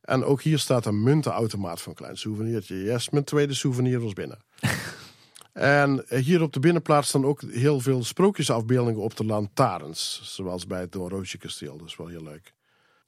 En 0.02 0.24
ook 0.24 0.42
hier 0.42 0.60
staat 0.60 0.86
een 0.86 1.04
muntenautomaat 1.04 1.82
van 1.82 1.92
een 1.92 1.98
klein 1.98 2.18
souvenirtje. 2.18 2.84
Yes, 2.84 3.10
mijn 3.10 3.24
tweede 3.24 3.54
souvenir 3.54 4.00
was 4.00 4.14
binnen. 4.14 4.40
en 5.54 6.06
hier 6.10 6.42
op 6.42 6.54
de 6.54 6.60
binnenplaats 6.60 7.08
staan 7.08 7.26
ook 7.26 7.42
heel 7.42 7.80
veel 7.80 8.04
sprookjesafbeeldingen 8.04 9.02
op 9.02 9.18
de 9.18 9.26
lantaarns. 9.26 10.22
Zoals 10.24 10.68
bij 10.68 10.80
het 10.80 10.92
Doornroosje 10.92 11.38
kasteel. 11.38 11.78
Dat 11.78 11.88
is 11.88 11.98
wel 11.98 12.08
heel 12.08 12.24
leuk. 12.24 12.54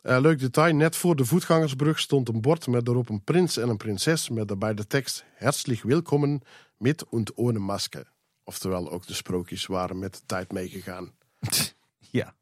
Eh, 0.06 0.20
leuk 0.20 0.40
detail, 0.40 0.76
net 0.76 0.96
voor 0.96 1.16
de 1.16 1.26
voetgangersbrug 1.26 2.00
stond 2.00 2.30
een 2.30 2.42
bord 2.42 2.68
met 2.68 2.86
daarop 2.86 3.10
een 3.10 3.24
prins 3.24 3.58
en 3.58 3.70
een 3.70 3.78
prinses 3.78 4.30
met 4.30 4.48
daarbij 4.48 4.74
de 4.74 4.88
tekst 4.88 5.26
Herzlich 5.36 5.82
willkommen 5.82 6.42
mit 6.78 7.10
und 7.10 7.34
ohne 7.34 7.60
Maske. 7.60 8.06
Oftewel 8.44 8.92
ook 8.92 9.08
de 9.08 9.14
sprookjes 9.14 9.66
waren 9.66 10.00
met 10.00 10.14
de 10.14 10.20
tijd 10.26 10.52
meegegaan. 10.52 11.12
Ja. 12.12 12.36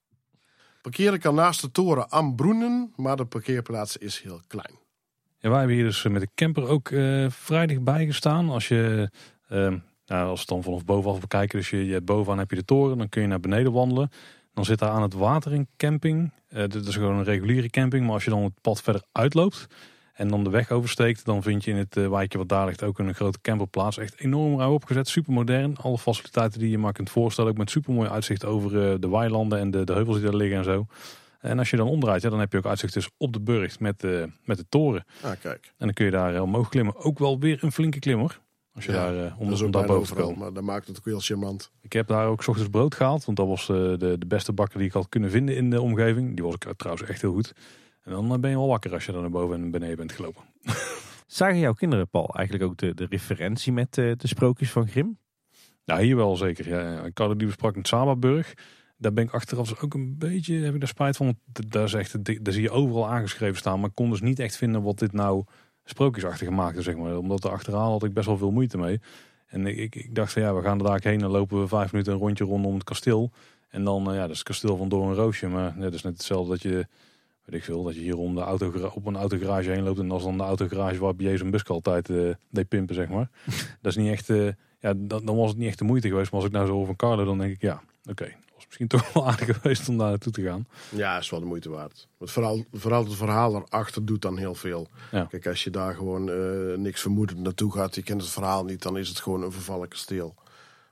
Parkeren 0.81 1.19
kan 1.19 1.35
naast 1.35 1.61
de 1.61 1.71
toren 1.71 2.09
am 2.09 2.35
Broenen, 2.35 2.93
maar 2.95 3.15
de 3.15 3.25
parkeerplaats 3.25 3.97
is 3.97 4.21
heel 4.21 4.41
klein. 4.47 4.79
Ja, 5.39 5.49
wij 5.49 5.57
hebben 5.57 5.75
hier 5.75 5.85
dus 5.85 6.03
met 6.03 6.21
de 6.21 6.29
camper 6.35 6.67
ook 6.67 6.89
eh, 6.89 7.29
vrij 7.29 7.67
dichtbij 7.67 8.05
gestaan. 8.05 8.49
Als 8.49 8.67
je, 8.67 9.09
eh, 9.47 9.73
nou, 10.05 10.29
als 10.29 10.39
het 10.39 10.49
dan 10.49 10.63
vanaf 10.63 10.85
bovenaf 10.85 11.19
bekijken, 11.19 11.57
dus 11.57 11.69
je, 11.69 11.85
je 11.85 12.01
bovenaan 12.01 12.39
heb 12.39 12.49
je 12.49 12.55
de 12.55 12.65
toren, 12.65 12.97
dan 12.97 13.09
kun 13.09 13.21
je 13.21 13.27
naar 13.27 13.39
beneden 13.39 13.71
wandelen. 13.71 14.09
Dan 14.53 14.65
zit 14.65 14.79
daar 14.79 14.89
aan 14.89 15.01
het 15.01 15.13
water 15.13 15.53
een 15.53 15.67
camping. 15.77 16.31
Eh 16.47 16.67
dit 16.67 16.87
is 16.87 16.95
gewoon 16.95 17.15
een 17.15 17.23
reguliere 17.23 17.69
camping, 17.69 18.05
maar 18.05 18.13
als 18.13 18.23
je 18.23 18.29
dan 18.29 18.43
het 18.43 18.61
pad 18.61 18.81
verder 18.81 19.03
uitloopt 19.11 19.67
en 20.13 20.27
dan 20.27 20.43
de 20.43 20.49
weg 20.49 20.71
oversteekt, 20.71 21.25
dan 21.25 21.43
vind 21.43 21.63
je 21.63 21.71
in 21.71 21.77
het 21.77 21.97
eh, 21.97 22.09
wijkje 22.09 22.37
wat 22.37 22.49
daar 22.49 22.65
ligt 22.65 22.83
ook 22.83 22.99
een 22.99 23.15
grote 23.15 23.41
camperplaats. 23.41 23.97
Echt 23.97 24.19
enorm 24.19 24.59
ruim 24.59 24.71
opgezet, 24.71 25.07
super 25.07 25.33
modern. 25.33 25.77
Alle 25.77 25.97
faciliteiten 25.97 26.59
die 26.59 26.69
je 26.69 26.77
maar 26.77 26.93
kunt 26.93 27.09
voorstellen, 27.09 27.51
ook 27.51 27.57
met 27.57 27.69
super 27.69 27.93
mooi 27.93 28.09
uitzicht 28.09 28.45
over 28.45 28.91
eh, 28.91 28.95
de 28.99 29.09
weilanden 29.09 29.59
en 29.59 29.71
de, 29.71 29.83
de 29.83 29.93
heuvels 29.93 30.15
die 30.15 30.25
daar 30.25 30.35
liggen 30.35 30.57
en 30.57 30.63
zo. 30.63 30.85
En 31.39 31.59
als 31.59 31.69
je 31.69 31.77
dan 31.77 31.87
omdraait, 31.87 32.21
ja, 32.21 32.29
dan 32.29 32.39
heb 32.39 32.51
je 32.51 32.57
ook 32.57 32.65
uitzicht 32.65 32.93
dus 32.93 33.09
op 33.17 33.33
de 33.33 33.41
burcht 33.41 33.79
met, 33.79 34.03
met 34.43 34.57
de 34.57 34.65
toren. 34.69 35.05
Ah, 35.21 35.31
kijk. 35.41 35.65
En 35.65 35.85
dan 35.85 35.93
kun 35.93 36.05
je 36.05 36.11
daar 36.11 36.41
omhoog 36.41 36.69
klimmen. 36.69 36.95
Ook 36.95 37.19
wel 37.19 37.39
weer 37.39 37.63
een 37.63 37.71
flinke 37.71 37.99
klim 37.99 38.19
hoor. 38.19 38.39
Als 38.75 38.85
je 38.85 38.91
Ja, 38.91 39.11
daar 39.11 39.35
ook 39.39 39.49
daar 39.49 39.69
bijna 39.69 39.87
boven 39.87 40.01
overal, 40.01 40.23
komen. 40.23 40.39
maar 40.39 40.53
dat 40.53 40.63
maakt 40.63 40.87
het 40.87 40.97
ook 40.97 41.05
heel 41.05 41.19
charmant. 41.19 41.71
Ik 41.81 41.93
heb 41.93 42.07
daar 42.07 42.27
ook 42.27 42.43
's 42.43 42.47
ochtends 42.47 42.69
brood 42.69 42.95
gehaald. 42.95 43.25
Want 43.25 43.37
dat 43.37 43.47
was 43.47 43.69
eh, 43.69 43.75
de, 43.75 44.15
de 44.19 44.25
beste 44.27 44.53
bakker 44.53 44.77
die 44.77 44.87
ik 44.87 44.93
had 44.93 45.09
kunnen 45.09 45.29
vinden 45.29 45.55
in 45.55 45.69
de 45.69 45.81
omgeving. 45.81 46.35
Die 46.35 46.43
was 46.43 46.53
ik 46.53 46.73
trouwens 46.77 47.07
echt 47.07 47.21
heel 47.21 47.33
goed. 47.33 47.53
En 48.03 48.11
dan 48.11 48.33
eh, 48.33 48.39
ben 48.39 48.49
je 48.49 48.57
wel 48.57 48.67
wakker 48.67 48.93
als 48.93 49.05
je 49.05 49.11
daar 49.11 49.21
naar 49.21 49.29
boven 49.29 49.55
en 49.55 49.71
beneden 49.71 49.97
bent 49.97 50.11
gelopen. 50.11 50.43
Zagen 51.27 51.59
jouw 51.59 51.73
kinderen, 51.73 52.09
Paul, 52.09 52.35
eigenlijk 52.35 52.69
ook 52.69 52.77
de, 52.77 52.93
de 52.93 53.05
referentie 53.09 53.73
met 53.73 53.93
de 53.93 54.17
sprookjes 54.17 54.71
van 54.71 54.87
Grim? 54.87 55.17
Nou, 55.85 56.03
hier 56.03 56.15
wel 56.15 56.35
zeker. 56.35 56.69
Ja, 56.69 56.91
ja. 56.91 57.03
Ik 57.03 57.17
had 57.17 57.29
het 57.29 57.37
die 57.39 57.47
besprak 57.47 57.75
met 57.75 57.87
Sababurg. 57.87 58.53
Daar 58.97 59.13
ben 59.13 59.23
ik 59.23 59.31
achteraf 59.31 59.83
ook 59.83 59.93
een 59.93 60.17
beetje, 60.17 60.55
heb 60.55 60.73
ik 60.73 60.79
daar 60.79 60.89
spijt 60.89 61.17
van. 61.17 61.25
Want 61.25 61.71
daar, 61.71 61.83
is 61.83 61.93
echt, 61.93 62.23
daar 62.43 62.53
zie 62.53 62.61
je 62.61 62.71
overal 62.71 63.09
aangeschreven 63.09 63.57
staan. 63.57 63.79
Maar 63.79 63.89
ik 63.89 63.95
kon 63.95 64.09
dus 64.09 64.21
niet 64.21 64.39
echt 64.39 64.55
vinden 64.55 64.81
wat 64.81 64.99
dit 64.99 65.11
nou 65.11 65.45
sprookjesachtig 65.83 66.49
maakte, 66.49 66.81
zeg 66.81 66.95
maar. 66.95 67.17
Omdat 67.17 67.43
er 67.43 67.51
achteraan 67.51 67.91
had 67.91 68.03
ik 68.03 68.13
best 68.13 68.25
wel 68.25 68.37
veel 68.37 68.51
moeite 68.51 68.77
mee. 68.77 68.99
En 69.45 69.67
ik, 69.67 69.77
ik, 69.77 69.95
ik 69.95 70.15
dacht 70.15 70.33
van 70.33 70.41
ja, 70.41 70.55
we 70.55 70.61
gaan 70.61 70.77
er 70.77 70.83
daar 70.83 70.99
heen 71.03 71.21
en 71.21 71.29
lopen 71.29 71.59
we 71.59 71.67
vijf 71.67 71.91
minuten 71.91 72.13
een 72.13 72.19
rondje 72.19 72.43
rondom 72.43 72.73
het 72.73 72.83
kasteel. 72.83 73.31
En 73.69 73.83
dan, 73.83 74.09
eh, 74.09 74.15
ja, 74.15 74.21
dat 74.21 74.29
is 74.29 74.37
het 74.37 74.47
kasteel 74.47 74.77
van 74.77 74.89
Door 74.89 75.07
een 75.07 75.15
Roosje. 75.15 75.47
Maar 75.47 75.73
net 75.77 75.93
is 75.93 76.01
net 76.01 76.13
hetzelfde 76.13 76.51
dat 76.51 76.61
je, 76.61 76.87
weet 77.45 77.55
ik 77.59 77.63
veel, 77.63 77.83
dat 77.83 77.95
je 77.95 78.01
hier 78.01 78.17
om 78.17 78.35
de 78.35 78.41
auto, 78.41 78.91
op 78.93 79.05
een 79.05 79.15
autogarage 79.15 79.69
heen 79.69 79.83
loopt. 79.83 79.99
En 79.99 80.11
als 80.11 80.23
dan 80.23 80.37
de 80.37 80.43
autogarage 80.43 80.99
waar 80.99 81.15
bij 81.15 81.39
een 81.39 81.51
Busk 81.51 81.69
altijd 81.69 82.09
eh 82.09 82.33
deed 82.49 82.67
pimpen, 82.67 82.95
zeg 82.95 83.09
maar. 83.09 83.29
dat 83.81 83.91
is 83.91 83.95
niet 83.95 84.11
echt, 84.11 84.29
eh, 84.29 84.47
ja, 84.79 84.93
dan, 84.97 85.25
dan 85.25 85.35
was 85.35 85.49
het 85.49 85.57
niet 85.57 85.67
echt 85.67 85.77
de 85.77 85.83
moeite 85.83 86.07
geweest. 86.07 86.31
Maar 86.31 86.39
als 86.39 86.49
ik 86.49 86.55
nou 86.55 86.67
zo 86.67 86.73
over 86.73 86.85
van 86.85 86.95
Carlo, 86.95 87.25
dan 87.25 87.37
denk 87.37 87.51
ik, 87.51 87.61
ja, 87.61 87.81
oké. 88.09 88.25
dat 88.25 88.33
misschien 88.79 88.99
toch 88.99 89.13
wel 89.13 89.27
aardig 89.27 89.59
geweest 89.59 89.89
om 89.89 89.97
daar 89.97 90.09
naartoe 90.09 90.31
te 90.31 90.41
gaan. 90.41 90.67
Ja, 90.89 91.17
is 91.17 91.29
wel 91.29 91.39
de 91.39 91.45
moeite 91.45 91.69
waard. 91.69 92.07
Want 92.17 92.31
vooral, 92.31 92.65
vooral 92.71 93.03
het 93.03 93.15
verhaal 93.15 93.55
erachter 93.55 94.05
doet 94.05 94.21
dan 94.21 94.37
heel 94.37 94.55
veel. 94.55 94.87
Ja. 95.11 95.25
Kijk, 95.25 95.47
als 95.47 95.63
je 95.63 95.69
daar 95.69 95.95
gewoon 95.95 96.29
eh, 96.29 96.77
niks 96.77 97.01
vermoedend 97.01 97.39
naartoe 97.39 97.71
gaat, 97.71 97.95
je 97.95 98.03
kent 98.03 98.21
het 98.21 98.31
verhaal 98.31 98.63
niet, 98.63 98.81
dan 98.81 98.97
is 98.97 99.09
het 99.09 99.19
gewoon 99.19 99.43
een 99.43 99.51
vervallen 99.51 99.87
kasteel. 99.87 100.33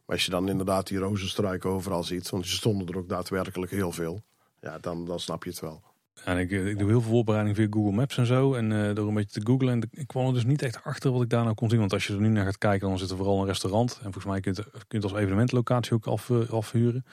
Maar 0.05 0.15
als 0.15 0.25
je 0.25 0.31
dan 0.31 0.49
inderdaad 0.49 0.87
die 0.87 0.97
rozenstruiken 0.97 1.69
overal 1.69 2.03
ziet, 2.03 2.29
want 2.29 2.49
je 2.49 2.55
stonden 2.55 2.87
er 2.87 2.97
ook 2.97 3.09
daadwerkelijk 3.09 3.71
heel 3.71 3.91
veel, 3.91 4.23
ja, 4.61 4.77
dan, 4.79 5.05
dan 5.05 5.19
snap 5.19 5.43
je 5.43 5.49
het 5.49 5.59
wel. 5.59 5.81
En 6.23 6.37
ik, 6.37 6.51
ik 6.51 6.79
doe 6.79 6.89
heel 6.89 7.01
veel 7.01 7.11
voorbereiding 7.11 7.55
via 7.55 7.67
Google 7.69 7.91
Maps 7.91 8.17
en 8.17 8.25
zo. 8.25 8.53
En 8.53 8.71
eh, 8.71 8.95
door 8.95 9.07
een 9.07 9.13
beetje 9.13 9.39
te 9.39 9.47
googlen. 9.47 9.73
En 9.73 9.89
ik 9.91 10.07
kwam 10.07 10.27
er 10.27 10.33
dus 10.33 10.45
niet 10.45 10.61
echt 10.61 10.83
achter 10.83 11.11
wat 11.11 11.21
ik 11.21 11.29
daar 11.29 11.43
nou 11.43 11.55
kon 11.55 11.69
zien. 11.69 11.79
Want 11.79 11.93
als 11.93 12.07
je 12.07 12.13
er 12.13 12.21
nu 12.21 12.27
naar 12.27 12.45
gaat 12.45 12.57
kijken, 12.57 12.87
dan 12.87 12.99
zit 12.99 13.09
er 13.09 13.17
vooral 13.17 13.39
een 13.39 13.45
restaurant. 13.45 13.91
En 13.93 14.03
volgens 14.03 14.25
mij 14.25 14.39
kun 14.39 14.53
je 14.53 14.61
het, 14.61 14.71
kun 14.71 14.81
je 14.87 14.95
het 14.95 15.03
als 15.03 15.21
evenementlocatie 15.21 15.93
ook 15.93 16.07
af, 16.07 16.29
eh, 16.29 16.49
afhuren. 16.49 17.05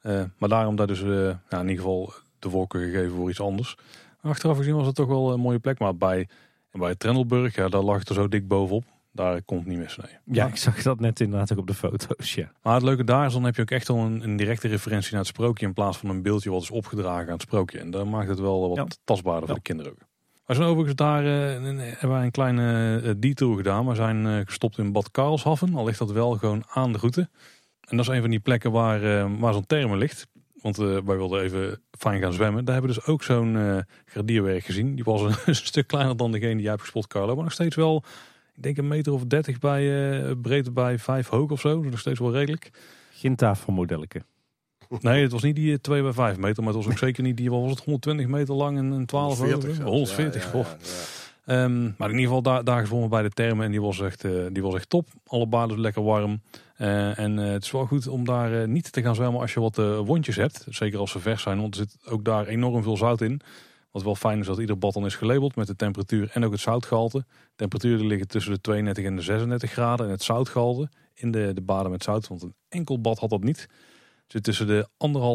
Eh, 0.00 0.22
maar 0.38 0.48
daarom 0.48 0.76
daar 0.76 0.86
dus 0.86 1.02
eh, 1.02 1.08
in 1.28 1.58
ieder 1.60 1.76
geval 1.76 2.12
de 2.38 2.50
voorkeur 2.50 2.90
gegeven 2.90 3.16
voor 3.16 3.30
iets 3.30 3.40
anders. 3.40 3.76
Achteraf 4.22 4.56
gezien 4.56 4.74
was 4.76 4.86
het 4.86 4.94
toch 4.94 5.08
wel 5.08 5.32
een 5.32 5.40
mooie 5.40 5.58
plek. 5.58 5.78
Maar 5.78 5.96
bij, 5.96 6.28
bij 6.72 6.94
Trendelburg, 6.94 7.54
ja, 7.54 7.68
daar 7.68 7.82
lag 7.82 7.98
het 7.98 8.08
er 8.08 8.14
zo 8.14 8.28
dik 8.28 8.48
bovenop. 8.48 8.84
Daar 9.12 9.42
komt 9.42 9.66
niet 9.66 9.78
mis, 9.78 9.96
nee. 9.96 10.10
Ja, 10.36 10.46
ik 10.46 10.56
zag 10.56 10.82
dat 10.82 11.00
net 11.00 11.20
inderdaad 11.20 11.52
ook 11.52 11.58
op 11.58 11.66
de 11.66 11.74
foto's. 11.74 12.34
Ja. 12.34 12.52
Maar 12.62 12.74
het 12.74 12.82
leuke 12.82 13.04
daar 13.04 13.26
is, 13.26 13.32
dan 13.32 13.44
heb 13.44 13.56
je 13.56 13.62
ook 13.62 13.70
echt 13.70 13.88
al 13.88 13.98
een, 13.98 14.22
een 14.22 14.36
directe 14.36 14.68
referentie 14.68 15.10
naar 15.10 15.20
het 15.20 15.28
sprookje. 15.28 15.66
In 15.66 15.72
plaats 15.72 15.96
van 15.98 16.10
een 16.10 16.22
beeldje 16.22 16.50
wat 16.50 16.62
is 16.62 16.70
opgedragen 16.70 17.26
aan 17.26 17.32
het 17.32 17.42
sprookje. 17.42 17.78
En 17.78 17.90
dat 17.90 18.06
maakt 18.06 18.28
het 18.28 18.38
wel 18.40 18.68
wat 18.68 18.76
Ja. 18.76 18.86
tastbaarder 19.04 19.40
voor 19.48 19.48
Ja. 19.48 19.54
de 19.54 19.60
kinderen 19.68 19.92
ook. 19.92 19.98
We 20.46 20.54
zijn 20.54 20.66
overigens 20.68 20.94
daar, 20.96 21.24
eh, 21.24 21.54
een- 21.54 21.78
hebben 21.78 22.10
wij 22.10 22.24
een 22.24 22.30
kleine 22.30 23.00
eh, 23.04 23.10
detour 23.16 23.56
gedaan. 23.56 23.86
We 23.86 23.94
zijn 23.94 24.46
gestopt 24.46 24.78
in 24.78 24.92
Bad 24.92 25.10
Karlshaven. 25.10 25.74
Al 25.74 25.84
ligt 25.84 25.98
dat 25.98 26.10
wel 26.10 26.36
gewoon 26.36 26.64
aan 26.68 26.92
de 26.92 26.98
route. 26.98 27.28
En 27.90 27.96
dat 27.96 28.08
is 28.08 28.14
een 28.14 28.20
van 28.20 28.30
die 28.30 28.40
plekken 28.40 28.72
waar, 28.72 29.02
eh, 29.18 29.30
waar 29.38 29.52
zo'n 29.52 29.66
therme 29.66 29.96
ligt. 29.96 30.26
Want 30.62 30.78
eh, 30.78 30.84
wij 30.84 31.16
wilden 31.16 31.42
even 31.42 31.82
fijn 31.98 32.20
gaan 32.20 32.32
zwemmen. 32.32 32.64
Daar 32.64 32.74
hebben 32.74 32.94
we 32.94 33.00
dus 33.00 33.06
ook 33.12 33.22
zo'n 33.22 33.56
eh 33.56 33.76
gradierwerk 34.04 34.64
gezien. 34.64 34.94
Die 34.94 35.04
was 35.04 35.20
een, 35.20 35.34
een 35.46 35.54
stuk 35.54 35.86
kleiner 35.86 36.16
dan 36.16 36.32
degene 36.32 36.52
die 36.52 36.60
jij 36.60 36.70
hebt 36.70 36.82
gespot, 36.82 37.06
Carlo. 37.06 37.34
Maar 37.34 37.44
nog 37.44 37.52
steeds 37.52 37.76
wel, 37.76 38.04
ik 38.54 38.62
denk 38.62 38.76
een 38.76 38.88
meter 38.88 39.12
of 39.12 39.24
dertig 39.24 39.58
bij 39.58 40.12
eh, 40.22 40.32
breedte 40.42 40.70
bij 40.70 40.98
vijf 40.98 41.28
hoog 41.28 41.50
of 41.50 41.60
zo. 41.60 41.80
Dus 41.80 41.90
nog 41.90 42.00
steeds 42.00 42.18
wel 42.18 42.32
redelijk. 42.32 42.70
Geen 43.12 43.36
tafelmodelletje. 43.36 44.22
Nee, 45.00 45.22
het 45.22 45.32
was 45.32 45.42
niet 45.42 45.56
die 45.56 45.80
2 45.80 46.02
bij 46.02 46.12
5 46.12 46.36
meter, 46.36 46.62
maar 46.62 46.74
het 46.74 46.84
was 46.84 46.92
ook 46.92 46.98
zeker 46.98 47.22
niet 47.22 47.36
die, 47.36 47.50
was 47.50 47.70
het, 47.70 47.78
120 47.84 48.26
meter 48.26 48.54
lang 48.54 48.78
en 48.78 48.84
een 48.90 49.06
12 49.06 49.38
hoog? 49.38 49.50
140 49.50 49.74
zelfs. 49.76 49.90
140, 49.90 50.42
Ja, 50.42 50.46
ja, 50.46 50.52
goh. 50.52 50.64
ja, 50.64 50.76
ja. 50.86 51.19
Ehm, 51.44 51.82
maar 51.82 52.10
in 52.10 52.18
ieder 52.18 52.26
geval 52.26 52.42
daar, 52.42 52.64
daar 52.64 52.80
gezwommen 52.80 53.10
bij 53.10 53.22
de 53.22 53.30
termen 53.30 53.64
en 53.64 53.70
die 53.70 53.80
was 53.80 54.00
echt, 54.00 54.24
eh, 54.24 54.32
die 54.52 54.62
was 54.62 54.74
echt 54.74 54.88
top. 54.88 55.08
Alle 55.26 55.46
baden 55.46 55.80
lekker 55.80 56.02
warm. 56.02 56.40
Eh, 56.76 57.18
en 57.18 57.38
eh, 57.38 57.50
het 57.50 57.64
is 57.64 57.70
wel 57.70 57.86
goed 57.86 58.08
om 58.08 58.24
daar 58.24 58.68
niet 58.68 58.92
te 58.92 59.02
gaan 59.02 59.14
zwemmen 59.14 59.40
als 59.40 59.54
je 59.54 59.60
wat 59.60 59.76
wondjes 60.06 60.36
hebt. 60.36 60.66
Zeker 60.68 60.98
als 60.98 61.10
ze 61.10 61.18
vers 61.18 61.42
zijn, 61.42 61.60
want 61.60 61.74
er 61.74 61.80
zit 61.80 62.10
ook 62.12 62.24
daar 62.24 62.46
enorm 62.46 62.82
veel 62.82 62.96
zout 62.96 63.20
in. 63.20 63.40
Wat 63.90 64.02
wel 64.02 64.14
fijn 64.14 64.38
is 64.38 64.46
dat 64.46 64.58
ieder 64.58 64.78
bad 64.78 64.92
dan 64.92 65.04
is 65.04 65.14
gelabeld 65.14 65.56
met 65.56 65.66
de 65.66 65.76
temperatuur 65.76 66.30
en 66.32 66.44
ook 66.44 66.52
het 66.52 66.60
zoutgehalte. 66.60 67.24
Temperaturen 67.56 68.06
liggen 68.06 68.28
tussen 68.28 68.52
de 68.52 68.60
32 68.60 69.04
en 69.04 69.16
de 69.16 69.22
36 69.22 69.70
graden. 69.70 70.06
En 70.06 70.12
het 70.12 70.22
zoutgehalte 70.22 70.88
in 71.14 71.30
de, 71.30 71.50
de 71.54 71.60
baden 71.60 71.90
met 71.90 72.02
zout, 72.02 72.28
want 72.28 72.42
een 72.42 72.54
enkel 72.68 73.00
bad 73.00 73.18
had 73.18 73.30
dat 73.30 73.42
niet. 73.42 73.68
Zit 74.26 74.42
tussen 74.42 74.66
de 74.66 74.88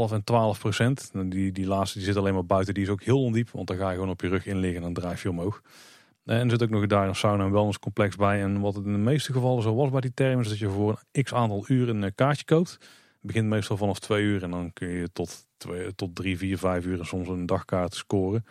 1,5 0.10 0.14
en 0.14 0.24
12 0.24 0.60
procent. 0.60 1.10
En 1.14 1.30
Die, 1.30 1.52
die 1.52 1.68
laatste 1.68 1.98
die 1.98 2.08
zit 2.08 2.18
alleen 2.18 2.34
maar 2.34 2.46
buiten, 2.46 2.74
die 2.74 2.84
is 2.84 2.90
ook 2.90 3.04
heel 3.04 3.24
ondiep. 3.24 3.50
Want 3.50 3.68
dan 3.68 3.78
ga 3.78 3.90
je 3.90 3.96
gewoon 3.96 4.10
op 4.10 4.22
je 4.22 4.28
rug 4.28 4.46
in 4.46 4.58
liggen 4.58 4.78
en 4.78 4.94
dan 4.94 5.04
drijf 5.04 5.24
je 5.24 5.30
omhoog. 5.30 5.62
Eh, 6.26 6.40
En 6.40 6.44
er 6.44 6.50
zit 6.50 6.64
ook 6.64 6.70
nog 6.70 6.86
daar 6.86 7.08
een 7.08 7.16
sauna 7.16 7.44
en 7.44 7.52
wellnesscomplex 7.52 8.16
bij. 8.16 8.42
En 8.42 8.60
wat 8.60 8.76
het 8.76 8.86
in 8.86 8.92
de 8.92 8.98
meeste 8.98 9.34
gevallen 9.34 9.64
zo 9.64 9.76
was 9.76 9.90
bij 9.90 10.02
die 10.02 10.14
termen, 10.14 10.44
is 10.44 10.50
dat 10.50 10.58
je 10.58 10.70
voor 10.70 11.04
een 11.12 11.24
x 11.24 11.34
aantal 11.34 11.66
uur 11.68 11.90
een 11.90 12.04
eh, 12.04 12.12
kaartje 12.16 12.46
koopt. 12.46 12.72
Het 12.72 13.34
begint 13.34 13.48
meestal 13.48 13.78
vanaf 13.78 14.00
twee 14.00 14.24
uur 14.24 14.44
en 14.44 14.52
dan 14.52 14.74
kun 14.74 14.88
je 14.88 15.12
tot, 15.12 15.48
twee, 15.58 15.96
tot 15.96 16.16
drie, 16.16 16.38
vier, 16.38 16.58
vijf 16.58 16.86
uur 16.86 17.00
en 17.00 17.06
soms 17.06 17.28
een 17.28 17.46
dagkaart 17.46 17.94
scoren. 17.94 18.46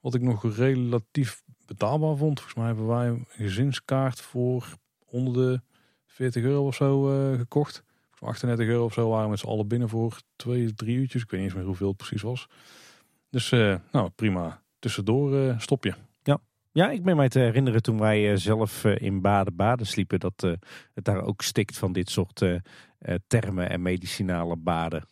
Wat 0.00 0.14
ik 0.14 0.22
nog 0.22 0.56
relatief 0.56 1.42
betaalbaar 1.66 2.16
vond. 2.16 2.40
Volgens 2.40 2.58
mij 2.58 2.66
hebben 2.66 2.86
wij 2.86 3.06
een 3.08 3.26
gezinskaart 3.28 4.20
voor 4.20 4.76
onder 5.06 5.34
de 5.34 5.60
40 6.06 6.42
euro 6.42 6.66
of 6.66 6.74
zo 6.74 7.10
eh, 7.10 7.38
gekocht. 7.38 7.82
Voor 8.10 8.28
38 8.28 8.66
euro 8.66 8.84
of 8.84 8.92
zo 8.92 9.08
waren 9.08 9.24
we 9.24 9.30
met 9.30 9.38
z'n 9.38 9.46
allen 9.46 9.68
binnen 9.68 9.88
voor 9.88 10.20
twee, 10.36 10.74
drie 10.74 10.96
uurtjes. 10.96 11.22
Ik 11.22 11.30
weet 11.30 11.40
niet 11.40 11.48
eens 11.48 11.58
meer 11.58 11.68
hoeveel 11.68 11.88
het 11.88 11.96
precies 11.96 12.22
was. 12.22 12.48
Dus 13.30 13.50
nou 13.92 14.08
prima. 14.14 14.62
Tussendoor 14.78 15.54
stop 15.58 15.84
je. 15.84 15.94
Ja, 16.76 16.90
ik 16.90 17.02
ben 17.02 17.16
mij 17.16 17.28
te 17.28 17.38
herinneren 17.38 17.82
toen 17.82 17.98
wij 17.98 18.30
eh, 18.30 18.36
zelf 18.36 18.84
eh, 18.84 19.00
in 19.00 19.20
Baden-Baden 19.20 19.86
sliepen, 19.86 20.20
dat 20.20 20.42
eh, 20.42 20.52
het 20.94 21.04
daar 21.04 21.22
ook 21.22 21.42
stikt 21.42 21.78
van 21.78 21.92
dit 21.92 22.10
soort 22.10 22.44
termen 23.26 23.70
en 23.70 23.82
medicinale 23.82 24.56
baden. 24.56 25.04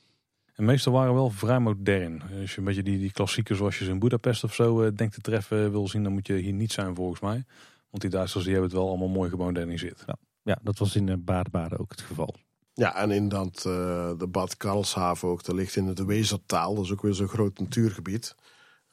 En 0.54 0.64
meestal 0.64 0.92
waren 0.92 1.14
wel 1.14 1.30
vrij 1.30 1.58
modern. 1.58 2.22
Als 2.40 2.52
je 2.52 2.58
een 2.58 2.64
beetje 2.64 2.82
die, 2.82 2.98
die 2.98 3.12
klassieken 3.12 3.56
zoals 3.56 3.78
je 3.78 3.84
ze 3.84 3.90
in 3.90 3.98
Budapest 3.98 4.44
of 4.44 4.54
zo 4.54 4.92
denkt 4.92 5.14
te 5.14 5.20
treffen 5.20 5.70
wil 5.70 5.88
zien, 5.88 6.02
dan 6.02 6.12
moet 6.12 6.26
je 6.26 6.34
hier 6.34 6.52
niet 6.52 6.72
zijn 6.72 6.94
volgens 6.94 7.20
mij. 7.20 7.44
Want 7.90 8.02
die 8.02 8.10
Duitsers 8.10 8.44
die 8.44 8.52
hebben 8.52 8.70
het 8.70 8.78
wel 8.78 8.88
allemaal 8.88 9.08
mooi 9.08 9.30
gemoderniseerd. 9.30 10.04
Ja, 10.42 10.58
dat 10.62 10.78
was 10.78 10.96
in 10.96 11.24
Baden-Baden 11.24 11.78
ook 11.78 11.90
het 11.90 12.00
geval. 12.00 12.34
Ja, 12.74 12.96
en 12.96 13.10
in 13.10 13.28
dat, 13.28 13.56
eh, 13.56 14.10
de 14.18 14.26
Bad 14.30 14.56
Karlshaven 14.56 15.28
ook, 15.28 15.44
dat 15.44 15.54
ligt 15.54 15.76
in 15.76 15.86
het 15.86 16.04
Wezertaal. 16.04 16.74
Dat 16.74 16.84
is 16.84 16.92
ook 16.92 17.02
weer 17.02 17.14
zo'n 17.14 17.28
groot 17.28 17.58
natuurgebied. 17.58 18.34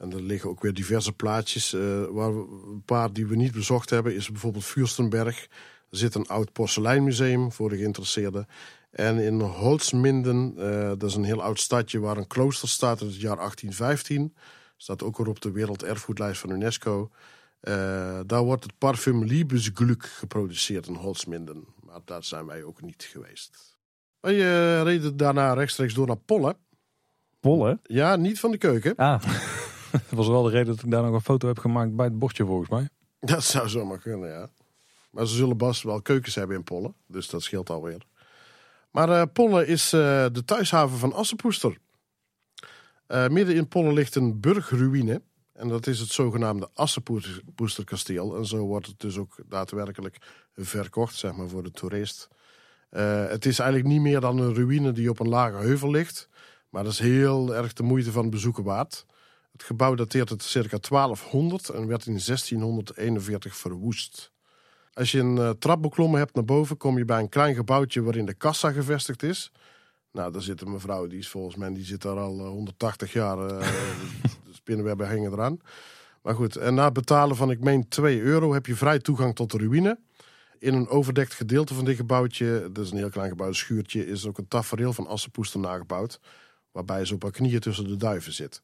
En 0.02 0.12
er 0.12 0.22
liggen 0.22 0.50
ook 0.50 0.62
weer 0.62 0.74
diverse 0.74 1.12
plaatjes. 1.12 1.72
eh, 1.72 1.80
waar 2.10 2.34
we, 2.34 2.70
een 2.72 2.82
paar 2.84 3.12
die 3.12 3.26
we 3.26 3.36
niet 3.36 3.52
bezocht 3.52 3.90
hebben, 3.90 4.14
is 4.14 4.30
bijvoorbeeld 4.30 4.64
Fürstenberg. 4.64 5.42
Er 5.90 5.98
zit 5.98 6.14
een 6.14 6.26
oud 6.26 6.52
porseleinmuseum 6.52 7.52
voor 7.52 7.68
de 7.68 7.76
geïnteresseerden. 7.76 8.46
En 8.90 9.18
in 9.18 9.40
Holzminden, 9.40 10.54
eh, 10.56 10.88
dat 10.88 11.02
is 11.02 11.14
een 11.14 11.24
heel 11.24 11.42
oud 11.42 11.58
stadje 11.58 11.98
waar 11.98 12.16
een 12.16 12.26
klooster 12.26 12.68
staat 12.68 13.02
uit 13.02 13.10
het 13.10 13.20
jaar 13.20 13.38
1815. 13.38 14.34
Staat 14.76 15.02
ook 15.02 15.16
weer 15.18 15.28
op 15.28 15.40
de 15.40 15.50
werelderfgoedlijst 15.50 16.40
van 16.40 16.50
UNESCO. 16.50 17.10
Eh, 17.60 18.20
daar 18.26 18.42
wordt 18.42 18.62
het 18.64 18.78
parfum 18.78 19.24
Liebesglück 19.24 20.04
geproduceerd 20.04 20.86
in 20.86 20.94
Holzminden. 20.94 21.64
Maar 21.84 22.00
daar 22.04 22.24
zijn 22.24 22.46
wij 22.46 22.62
ook 22.62 22.82
niet 22.82 23.02
geweest. 23.02 23.76
Wij 24.20 24.34
eh, 24.34 24.82
reden 24.82 25.16
daarna 25.16 25.52
rechtstreeks 25.52 25.94
door 25.94 26.06
naar 26.06 26.16
Polle. 26.16 26.56
Polle? 27.40 27.78
Ja, 27.82 28.16
niet 28.16 28.40
van 28.40 28.50
de 28.50 28.58
keuken. 28.58 28.96
Ah, 28.96 29.22
Dat 30.08 30.18
was 30.18 30.28
wel 30.28 30.42
de 30.42 30.50
reden 30.50 30.66
dat 30.66 30.84
ik 30.84 30.90
daar 30.90 31.02
nog 31.02 31.14
een 31.14 31.20
foto 31.20 31.48
heb 31.48 31.58
gemaakt 31.58 31.96
bij 31.96 32.06
het 32.06 32.18
bordje 32.18 32.44
volgens 32.44 32.70
mij. 32.70 32.88
Dat 33.20 33.44
zou 33.44 33.68
zomaar 33.68 33.98
kunnen, 33.98 34.30
ja. 34.30 34.50
Maar 35.10 35.26
ze 35.26 35.34
zullen 35.34 35.56
best 35.56 35.82
wel 35.82 36.02
keukens 36.02 36.34
hebben 36.34 36.56
in 36.56 36.64
Polle. 36.64 36.92
Dus 37.06 37.28
dat 37.28 37.42
scheelt 37.42 37.70
alweer. 37.70 38.06
Maar 38.90 39.08
eh 39.08 39.22
Polle 39.32 39.66
is 39.66 39.92
eh, 39.92 40.26
de 40.32 40.44
thuishaven 40.44 40.98
van 40.98 41.12
Assepoester. 41.12 41.78
Eh, 43.06 43.28
midden 43.28 43.54
in 43.54 43.68
Polle 43.68 43.92
ligt 43.92 44.14
een 44.14 44.40
burgruïne. 44.40 45.22
En 45.52 45.68
dat 45.68 45.86
is 45.86 45.98
het 45.98 46.08
zogenaamde 46.08 46.68
Assepoesterkasteel. 46.74 48.36
En 48.36 48.46
zo 48.46 48.58
wordt 48.58 48.86
het 48.86 49.00
dus 49.00 49.16
ook 49.18 49.36
daadwerkelijk 49.46 50.18
verkocht, 50.54 51.16
zeg 51.16 51.32
maar, 51.32 51.48
voor 51.48 51.62
de 51.62 51.70
toerist. 51.70 52.28
Het 52.88 53.46
is 53.46 53.58
eigenlijk 53.58 53.88
niet 53.88 54.00
meer 54.00 54.20
dan 54.20 54.38
een 54.38 54.54
ruïne 54.54 54.92
die 54.92 55.10
op 55.10 55.20
een 55.20 55.28
lage 55.28 55.56
heuvel 55.56 55.90
ligt. 55.90 56.28
Maar 56.68 56.84
dat 56.84 56.92
is 56.92 56.98
heel 56.98 57.54
erg 57.54 57.72
de 57.72 57.82
moeite 57.82 58.12
van 58.12 58.30
bezoeken 58.30 58.64
waard. 58.64 59.06
Het 59.52 59.62
gebouw 59.62 59.94
dateert 59.94 60.30
uit 60.30 60.42
circa 60.42 60.78
1200 60.88 61.68
en 61.68 61.86
werd 61.86 62.06
in 62.06 62.20
1641 62.24 63.56
verwoest. 63.56 64.32
Als 64.94 65.12
je 65.12 65.18
een 65.18 65.38
eh, 65.38 65.50
trap 65.50 65.82
beklommen 65.82 66.18
hebt 66.18 66.34
naar 66.34 66.44
boven, 66.44 66.76
kom 66.76 66.98
je 66.98 67.04
bij 67.04 67.18
een 67.18 67.28
klein 67.28 67.54
gebouwtje 67.54 68.02
waarin 68.02 68.26
de 68.26 68.34
kassa 68.34 68.70
gevestigd 68.72 69.22
is. 69.22 69.50
Nou, 70.12 70.32
daar 70.32 70.42
zit 70.42 70.60
een 70.60 70.70
mevrouw, 70.70 71.06
die 71.06 71.18
is 71.18 71.28
volgens 71.28 71.56
mij, 71.56 71.72
die 71.72 71.84
zit 71.84 72.02
daar 72.02 72.18
al 72.18 72.38
eh, 72.38 72.46
180 72.46 73.12
jaar. 73.12 73.38
eh, 73.38 73.58
de 74.44 74.54
spinnenwebben 74.54 75.08
hangen 75.08 75.32
eraan. 75.32 75.58
Maar 76.22 76.34
goed, 76.34 76.56
en 76.56 76.74
na 76.74 76.84
het 76.84 76.92
betalen 76.92 77.36
van, 77.36 77.50
ik 77.50 77.60
meen, 77.60 77.88
2 77.88 78.20
euro 78.20 78.52
heb 78.52 78.66
je 78.66 78.76
vrij 78.76 78.98
toegang 78.98 79.34
tot 79.34 79.50
de 79.50 79.58
ruïne. 79.58 79.98
In 80.58 80.74
een 80.74 80.88
overdekt 80.88 81.34
gedeelte 81.34 81.74
van 81.74 81.84
dit 81.84 81.96
gebouwtje, 81.96 82.68
dat 82.72 82.84
is 82.84 82.90
een 82.90 82.96
heel 82.96 83.08
klein 83.08 83.28
gebouw, 83.28 83.46
een 83.46 83.54
schuurtje, 83.54 84.06
is 84.06 84.26
ook 84.26 84.38
een 84.38 84.48
tafereel 84.48 84.92
van 84.92 85.06
Assepoester 85.06 85.60
nagebouwd. 85.60 86.20
Waarbij 86.70 87.04
ze 87.04 87.14
op 87.14 87.22
haar 87.22 87.32
knieën 87.32 87.60
tussen 87.60 87.88
de 87.88 87.96
duiven 87.96 88.32
zit. 88.32 88.62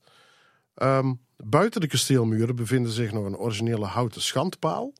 Ehm, 0.79 1.15
buiten 1.37 1.81
de 1.81 1.87
kasteelmuren 1.87 2.57
bevinden 2.57 2.93
zich 2.93 3.13
nog 3.13 3.25
een 3.25 3.37
originele 3.37 3.87
houten 3.87 4.23
schandpaal. 4.23 4.93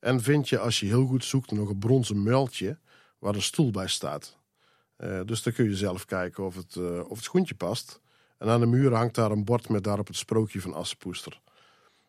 En 0.00 0.20
vind 0.22 0.48
je, 0.48 0.58
als 0.58 0.80
je 0.80 0.86
heel 0.86 1.06
goed 1.06 1.24
zoekt, 1.24 1.50
nog 1.50 1.68
een 1.68 1.78
bronzen 1.78 2.22
muiltje 2.22 2.78
waar 3.18 3.34
een 3.34 3.42
stoel 3.42 3.70
bij 3.70 3.88
staat. 3.88 4.38
Eh, 4.96 5.20
dus 5.24 5.42
dan 5.42 5.52
kun 5.52 5.64
je 5.64 5.76
zelf 5.76 6.04
kijken 6.04 6.44
of 6.44 6.54
het, 6.54 6.76
eh, 6.76 7.10
of 7.10 7.16
het 7.16 7.24
schoentje 7.24 7.54
past. 7.54 8.00
En 8.38 8.48
aan 8.48 8.60
de 8.60 8.66
muur 8.66 8.94
hangt 8.94 9.14
daar 9.14 9.30
een 9.30 9.44
bord 9.44 9.68
met 9.68 9.84
daarop 9.84 10.06
het 10.06 10.16
sprookje 10.16 10.60
van 10.60 10.74
Assepoester. 10.74 11.40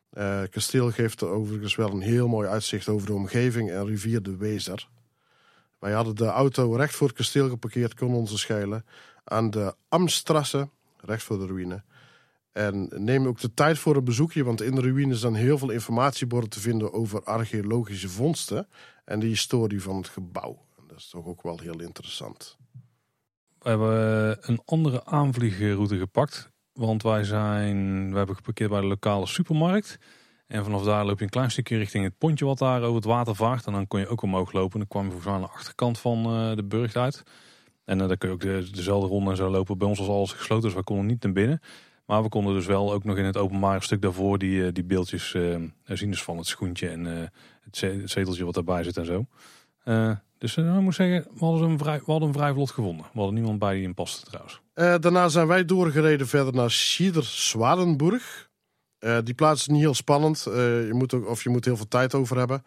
Eh, 0.09 0.39
Het 0.39 0.49
kasteel 0.49 0.91
geeft 0.91 1.23
overigens 1.23 1.75
wel 1.75 1.89
een 1.91 2.01
heel 2.01 2.27
mooi 2.27 2.47
uitzicht 2.47 2.87
over 2.87 3.07
de 3.07 3.13
omgeving 3.13 3.71
en 3.71 3.85
rivier 3.85 4.23
de 4.23 4.37
Wezer. 4.37 4.89
Wij 5.79 5.91
hadden 5.91 6.15
de 6.15 6.25
auto 6.25 6.75
recht 6.75 6.95
voor 6.95 7.07
het 7.07 7.15
kasteel 7.15 7.49
geparkeerd, 7.49 7.93
kon 7.93 8.13
ons 8.13 8.39
schelen. 8.39 8.85
Aan 9.23 9.49
de 9.49 9.75
Amstrasse, 9.89 10.69
recht 10.97 11.23
voor 11.23 11.39
de 11.39 11.45
ruïne. 11.45 11.83
En 12.55 12.89
neem 12.95 13.27
ook 13.27 13.39
de 13.39 13.53
tijd 13.53 13.79
voor 13.79 13.95
een 13.95 14.03
bezoekje, 14.03 14.43
want 14.43 14.61
in 14.61 14.75
de 14.75 14.81
ruïne 14.81 15.15
zijn 15.15 15.33
heel 15.33 15.57
veel 15.57 15.69
informatieborden 15.69 16.49
te 16.49 16.59
vinden 16.59 16.93
over 16.93 17.23
archeologische 17.23 18.09
vondsten 18.09 18.67
en 19.05 19.19
de 19.19 19.25
historie 19.25 19.81
van 19.81 19.95
het 19.95 20.07
gebouw. 20.07 20.65
Dat 20.87 20.97
is 20.97 21.09
toch 21.09 21.25
ook 21.25 21.41
wel 21.41 21.59
heel 21.59 21.79
interessant. 21.79 22.57
We 23.59 23.69
hebben 23.69 24.31
eh, 24.31 24.49
een 24.49 24.61
andere 24.65 25.05
aanvliegroute 25.05 25.97
gepakt. 25.97 26.51
Want 26.73 27.03
wij 27.03 27.23
zijn, 27.23 28.09
we 28.11 28.17
hebben 28.17 28.35
geparkeerd 28.35 28.69
bij 28.69 28.81
de 28.81 28.87
lokale 28.87 29.25
supermarkt. 29.25 29.97
En 30.47 30.63
vanaf 30.63 30.83
daar 30.83 31.05
loop 31.05 31.17
je 31.17 31.23
een 31.23 31.29
klein 31.29 31.51
stukje 31.51 31.77
richting 31.77 32.03
het 32.03 32.17
pontje 32.17 32.45
wat 32.45 32.57
daar 32.57 32.81
over 32.81 32.95
het 32.95 33.05
water 33.05 33.35
vaart. 33.35 33.65
En 33.65 33.73
dan 33.73 33.87
kon 33.87 33.99
je 33.99 34.07
ook 34.07 34.21
omhoog 34.21 34.51
lopen. 34.51 34.79
Dan 34.79 34.87
kwam 34.87 35.03
je 35.03 35.11
volgens 35.11 35.31
mij 35.31 35.41
aan 35.41 35.47
de 35.47 35.53
achterkant 35.55 35.99
van 35.99 36.25
eh, 36.25 36.55
de 36.55 36.63
burcht 36.63 36.95
uit. 36.95 37.23
En 37.85 37.99
uh, 37.99 38.07
dan 38.07 38.17
kun 38.17 38.29
je 38.29 38.35
ook 38.35 38.41
de, 38.41 38.69
dezelfde 38.71 39.07
ronde 39.07 39.29
en 39.29 39.35
zo 39.35 39.49
lopen. 39.49 39.77
Bij 39.77 39.87
ons 39.87 39.99
was 39.99 40.07
alles 40.07 40.33
gesloten, 40.33 40.63
dus 40.63 40.73
wij 40.73 40.83
konden 40.83 41.05
niet 41.05 41.23
naar 41.23 41.31
binnen. 41.31 41.61
Maar 42.05 42.23
we 42.23 42.29
konden 42.29 42.53
dus 42.53 42.65
wel 42.65 42.93
ook 42.93 43.03
nog 43.03 43.17
in 43.17 43.25
het 43.25 43.37
openbare 43.37 43.83
stuk 43.83 44.01
daarvoor 44.01 44.37
die, 44.37 44.71
die 44.71 44.83
beeldjes 44.83 45.33
uh, 45.33 45.57
zien. 45.83 46.09
Dus 46.09 46.23
van 46.23 46.37
het 46.37 46.47
schoentje 46.47 46.89
en 46.89 47.05
uh, 47.05 47.13
het, 47.63 47.77
zeteltje 48.09 48.45
wat 48.45 48.53
daarbij 48.53 48.83
zit 48.83 48.97
en 48.97 49.05
zo. 49.05 49.25
Dus 50.37 50.55
uh, 50.57 50.75
ik 50.75 50.81
moet 50.81 50.95
zeggen, 50.95 51.31
we 51.33 51.45
hadden, 51.45 51.69
een 51.69 51.77
vrij, 51.77 51.97
we 51.97 52.11
hadden 52.11 52.27
een 52.27 52.33
vrij 52.33 52.53
vlot 52.53 52.71
gevonden. 52.71 53.05
We 53.13 53.17
hadden 53.17 53.33
niemand 53.33 53.59
bij 53.59 53.73
die 53.73 53.83
in 53.83 53.93
paste 53.93 54.25
trouwens. 54.25 54.61
Daarna 54.73 55.27
zijn 55.27 55.47
wij 55.47 55.65
doorgereden 55.65 56.27
verder 56.27 56.53
naar 56.53 56.71
Schieder-Zwarenburg. 56.71 58.49
Uh, 58.99 59.17
die 59.23 59.33
plaats 59.33 59.61
is 59.61 59.67
niet 59.67 59.81
heel 59.81 59.93
spannend. 59.93 60.43
Je 60.43 60.89
moet 60.91 61.13
ook, 61.13 61.27
of 61.29 61.43
je 61.43 61.49
moet 61.49 61.65
heel 61.65 61.77
veel 61.77 61.87
tijd 61.87 62.13
over 62.13 62.37
hebben. 62.37 62.63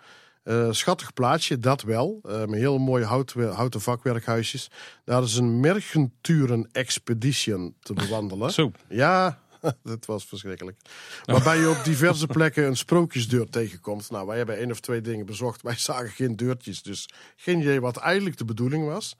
Eh, 0.49 0.69
schattig 0.71 1.13
plaatsje, 1.13 1.59
dat 1.59 1.83
wel. 1.83 2.21
Uh, 2.27 2.45
met 2.45 2.59
heel 2.59 2.79
mooie 2.79 3.05
houten, 3.05 3.53
houten 3.53 3.81
vakwerkhuisjes. 3.81 4.71
Daar 5.05 5.23
is 5.23 5.37
een 5.37 5.61
Mergenturen 5.61 6.69
Expedition 6.73 7.75
te 7.81 7.93
bewandelen. 7.93 8.51
Zo. 8.51 8.73
Ja, 8.89 9.39
dat 9.83 10.07
was 10.07 10.25
verschrikkelijk. 10.25 10.77
Waarbij 11.25 11.59
je 11.59 11.69
op 11.69 11.85
diverse 11.85 12.27
plekken 12.37 12.67
een 12.67 12.77
sprookjesdeur 12.77 13.51
tegenkomt. 13.51 14.11
Nou, 14.11 14.27
wij 14.27 14.37
hebben 14.37 14.57
één 14.57 14.71
of 14.71 14.81
twee 14.81 15.01
dingen 15.01 15.27
bezocht. 15.27 15.63
Wij 15.63 15.77
zagen 15.77 16.11
geen 16.11 16.37
deurtjes, 16.37 16.83
dus 16.83 17.09
geen 17.37 17.61
idee 17.61 17.81
wat 17.81 17.97
eigenlijk 17.97 18.37
de 18.37 18.45
bedoeling 18.45 18.87
was. 18.87 19.17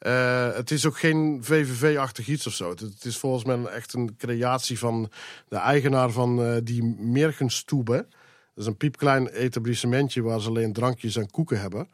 Uh, 0.00 0.54
het 0.54 0.70
is 0.70 0.86
ook 0.86 0.98
geen 0.98 1.38
VVV-achtig 1.42 2.28
iets 2.28 2.46
of 2.46 2.52
zo. 2.52 2.70
Het, 2.70 3.04
is 3.04 3.16
volgens 3.16 3.44
mij 3.44 3.64
echt 3.64 3.92
een 3.92 4.16
creatie 4.16 4.78
van 4.78 5.10
de 5.48 5.56
eigenaar 5.56 6.10
van 6.10 6.40
uh, 6.40 6.56
die 6.62 6.84
Mergenstube. 6.98 8.06
Dat 8.54 8.64
is 8.64 8.66
een 8.66 8.76
piepklein 8.76 9.28
etablissementje 9.28 10.22
waar 10.22 10.40
ze 10.40 10.48
alleen 10.48 10.72
drankjes 10.72 11.16
en 11.16 11.30
koeken 11.30 11.60
hebben. 11.60 11.88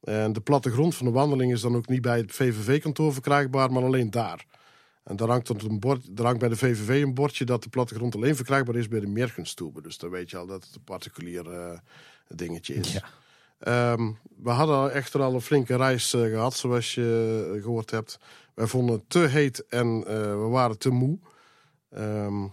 En 0.00 0.32
de 0.32 0.40
plattegrond 0.40 0.94
van 0.94 1.06
de 1.06 1.12
wandeling 1.12 1.52
is 1.52 1.60
dan 1.60 1.76
ook 1.76 1.88
niet 1.88 2.02
bij 2.02 2.18
het 2.18 2.32
VVV-kantoor 2.32 3.12
verkrijgbaar, 3.12 3.72
maar 3.72 3.82
alleen 3.82 4.10
daar. 4.10 4.46
En 5.04 5.16
daar 5.16 5.28
hangt, 5.28 5.48
een 5.48 5.80
bord, 5.80 6.16
daar 6.16 6.24
hangt 6.24 6.40
bij 6.40 6.48
de 6.48 6.56
VVV 6.56 7.02
een 7.02 7.14
bordje 7.14 7.44
dat 7.44 7.62
de 7.62 7.68
plattegrond 7.68 8.14
alleen 8.14 8.36
verkrijgbaar 8.36 8.76
is 8.76 8.88
bij 8.88 9.00
de 9.00 9.06
Mergenstube. 9.06 9.82
Dus 9.82 9.98
dan 9.98 10.10
weet 10.10 10.30
je 10.30 10.36
al 10.36 10.46
dat 10.46 10.64
het 10.64 10.74
een 10.74 10.84
particulier 10.84 11.46
uh, 11.46 11.78
dingetje 12.28 12.74
is. 12.74 12.92
Ja. 12.92 13.02
Um, 13.92 14.18
we 14.42 14.50
hadden 14.50 14.92
echter 14.92 15.22
al 15.22 15.34
een 15.34 15.40
flinke 15.40 15.76
reis 15.76 16.14
uh, 16.14 16.20
gehad, 16.22 16.54
zoals 16.54 16.94
je 16.94 17.52
uh, 17.54 17.62
gehoord 17.62 17.90
hebt. 17.90 18.18
Wij 18.54 18.66
vonden 18.66 18.94
het 18.94 19.10
te 19.10 19.18
heet 19.18 19.66
en 19.66 19.86
uh, 19.86 20.04
we 20.14 20.48
waren 20.50 20.78
te 20.78 20.90
moe. 20.90 21.18
Um, 21.98 22.52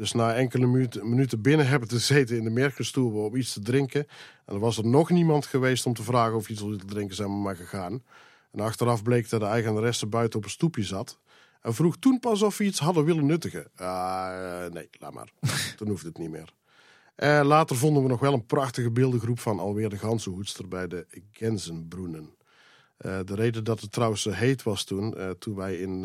dus 0.00 0.12
na 0.12 0.34
enkele 0.34 0.66
minuten, 0.66 1.08
minuten 1.08 1.40
binnen 1.40 1.66
hebben 1.66 1.88
te 1.88 1.98
zitten 1.98 2.36
in 2.36 2.44
de 2.44 2.50
merkenstoel 2.50 3.24
om 3.24 3.36
iets 3.36 3.52
te 3.52 3.60
drinken. 3.60 4.06
En 4.46 4.54
er 4.54 4.60
was 4.60 4.78
er 4.78 4.86
nog 4.86 5.10
niemand 5.10 5.46
geweest 5.46 5.86
om 5.86 5.94
te 5.94 6.02
vragen 6.02 6.36
of 6.36 6.48
iets 6.48 6.60
wilde 6.60 6.84
drinken, 6.84 7.16
zijn 7.16 7.28
we 7.28 7.34
maar 7.34 7.56
gegaan. 7.56 8.02
En 8.52 8.60
achteraf 8.60 9.02
bleek 9.02 9.28
dat 9.28 9.40
de 9.40 9.46
eigenaresse 9.46 10.06
buiten 10.06 10.38
op 10.38 10.44
een 10.44 10.50
stoepje 10.50 10.82
zat. 10.82 11.18
En 11.62 11.74
vroeg 11.74 11.96
toen 11.96 12.18
pas 12.18 12.42
of 12.42 12.58
we 12.58 12.64
iets 12.64 12.78
hadden 12.78 13.04
willen 13.04 13.26
nuttigen. 13.26 13.70
Uh, 13.80 14.66
nee, 14.66 14.88
laat 14.98 15.14
maar. 15.14 15.32
toen 15.76 15.88
hoefde 15.88 16.08
het 16.08 16.18
niet 16.18 16.30
meer. 16.30 16.52
Uh, 17.16 17.40
later 17.44 17.76
vonden 17.76 18.02
we 18.02 18.08
nog 18.08 18.20
wel 18.20 18.32
een 18.32 18.46
prachtige 18.46 18.90
beeldengroep 18.90 19.38
van 19.38 19.58
alweer 19.58 19.88
de 19.88 19.98
ganzenhoedster 19.98 20.68
bij 20.68 20.86
de 20.86 21.06
Genzenbroenen. 21.30 22.34
Uh, 23.00 23.18
de 23.24 23.34
reden 23.34 23.64
dat 23.64 23.80
het 23.80 23.92
trouwens 23.92 24.24
heet 24.24 24.62
was 24.62 24.84
toen, 24.84 25.14
uh, 25.16 25.30
toen 25.30 25.54
wij 25.54 25.76
in 25.76 26.04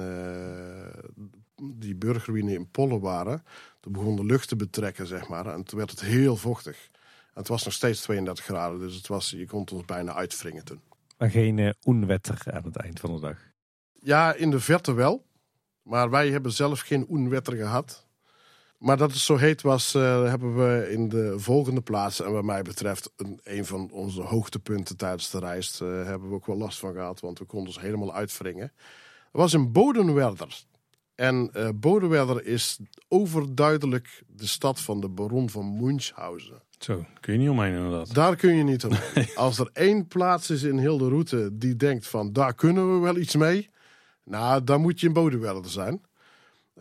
die 1.74 1.96
burgerruïne 1.96 2.54
in 2.54 2.72
Pollen 2.72 3.00
waren, 3.00 3.44
toen 3.86 3.94
begon 3.94 4.16
de 4.16 4.26
lucht 4.26 4.48
te 4.48 4.56
betrekken, 4.56 5.08
zeg 5.08 5.28
maar. 5.28 5.46
En 5.46 5.64
toen 5.64 5.78
werd 5.78 5.92
het 5.92 6.02
heel 6.02 6.36
vochtig. 6.36 6.90
En 7.24 7.40
het 7.42 7.48
was 7.48 7.64
nog 7.64 7.74
steeds 7.74 8.02
32 8.02 8.46
graden, 8.46 8.80
dus 8.80 8.96
het 8.96 9.08
was, 9.08 9.30
je 9.30 9.46
kon 9.46 9.66
ons 9.74 9.86
bijna 9.86 10.14
uitwringen 10.14 10.66
toen. 10.66 10.82
Maar 11.18 11.30
geen 11.30 11.58
uh, 11.58 11.70
onwetter 11.84 12.42
aan 12.52 12.64
het 12.64 12.76
eind 12.76 13.00
van 13.00 13.14
de 13.14 13.20
dag? 13.20 13.38
Ja, 13.94 14.34
in 14.34 14.52
de 14.52 14.60
verte 14.60 14.94
wel. 14.94 15.26
Maar 15.82 16.10
wij 16.10 16.30
hebben 16.30 16.52
zelf 16.52 16.80
geen 16.80 17.08
onwetter 17.08 17.56
gehad. 17.56 18.08
Maar 18.78 18.98
dat 18.98 19.12
het 19.12 19.20
zo 19.20 19.36
heet 19.36 19.62
was, 19.62 19.96
uh, 19.96 20.30
hebben 20.30 20.56
we 20.56 20.92
in 20.92 21.10
de 21.10 21.34
volgende 21.38 21.82
plaats. 21.82 22.22
En 22.22 22.32
wat 22.32 22.44
mij 22.44 22.62
betreft 22.62 23.12
een, 23.16 23.40
een 23.44 23.66
van 23.66 23.92
onze 23.92 24.22
hoogtepunten 24.22 24.98
tijdens 24.98 25.30
de 25.30 25.40
reis. 25.40 25.82
Uh, 25.82 25.90
hebben 26.06 26.30
we 26.30 26.36
ook 26.36 26.46
wel 26.46 26.58
last 26.58 26.80
van 26.80 26.94
gehad, 26.94 27.20
want 27.20 27.40
we 27.40 27.46
konden 27.46 27.68
ons 27.68 27.80
helemaal 27.80 28.14
uitwringen. 28.14 28.72
Dat 29.32 29.42
was 29.42 29.54
in 29.54 29.72
Bodenwerder. 29.72 30.66
En 31.16 31.50
uh, 31.56 31.70
Bodewerder 31.76 32.46
is 32.46 32.80
overduidelijk 33.08 34.24
de 34.28 34.48
stad 34.48 34.82
van 34.82 35.02
de 35.02 35.10
baron 35.10 35.50
van 35.50 35.78
Munchausen. 35.80 36.62
Zo, 36.80 37.06
kun 37.20 37.34
je 37.34 37.40
niet 37.40 37.50
omheen 37.50 37.74
inderdaad. 37.74 38.14
Daar 38.14 38.36
kun 38.36 38.56
je 38.56 38.64
niet 38.64 38.86
omheen. 38.86 39.28
Als 39.36 39.60
er 39.60 39.70
één 39.74 40.08
plaats 40.08 40.50
is 40.50 40.64
in 40.64 40.78
heel 40.78 40.98
de 40.98 41.08
route 41.08 41.50
die 41.54 41.76
denkt 41.76 42.08
van 42.08 42.34
daar 42.34 42.54
kunnen 42.54 42.94
we 42.94 43.00
wel 43.00 43.18
iets 43.18 43.36
mee. 43.36 43.70
Nou, 44.24 44.64
dan 44.64 44.82
moet 44.82 45.00
je 45.00 45.08
in 45.08 45.14
Bodewerder 45.14 45.72
zijn. 45.72 46.02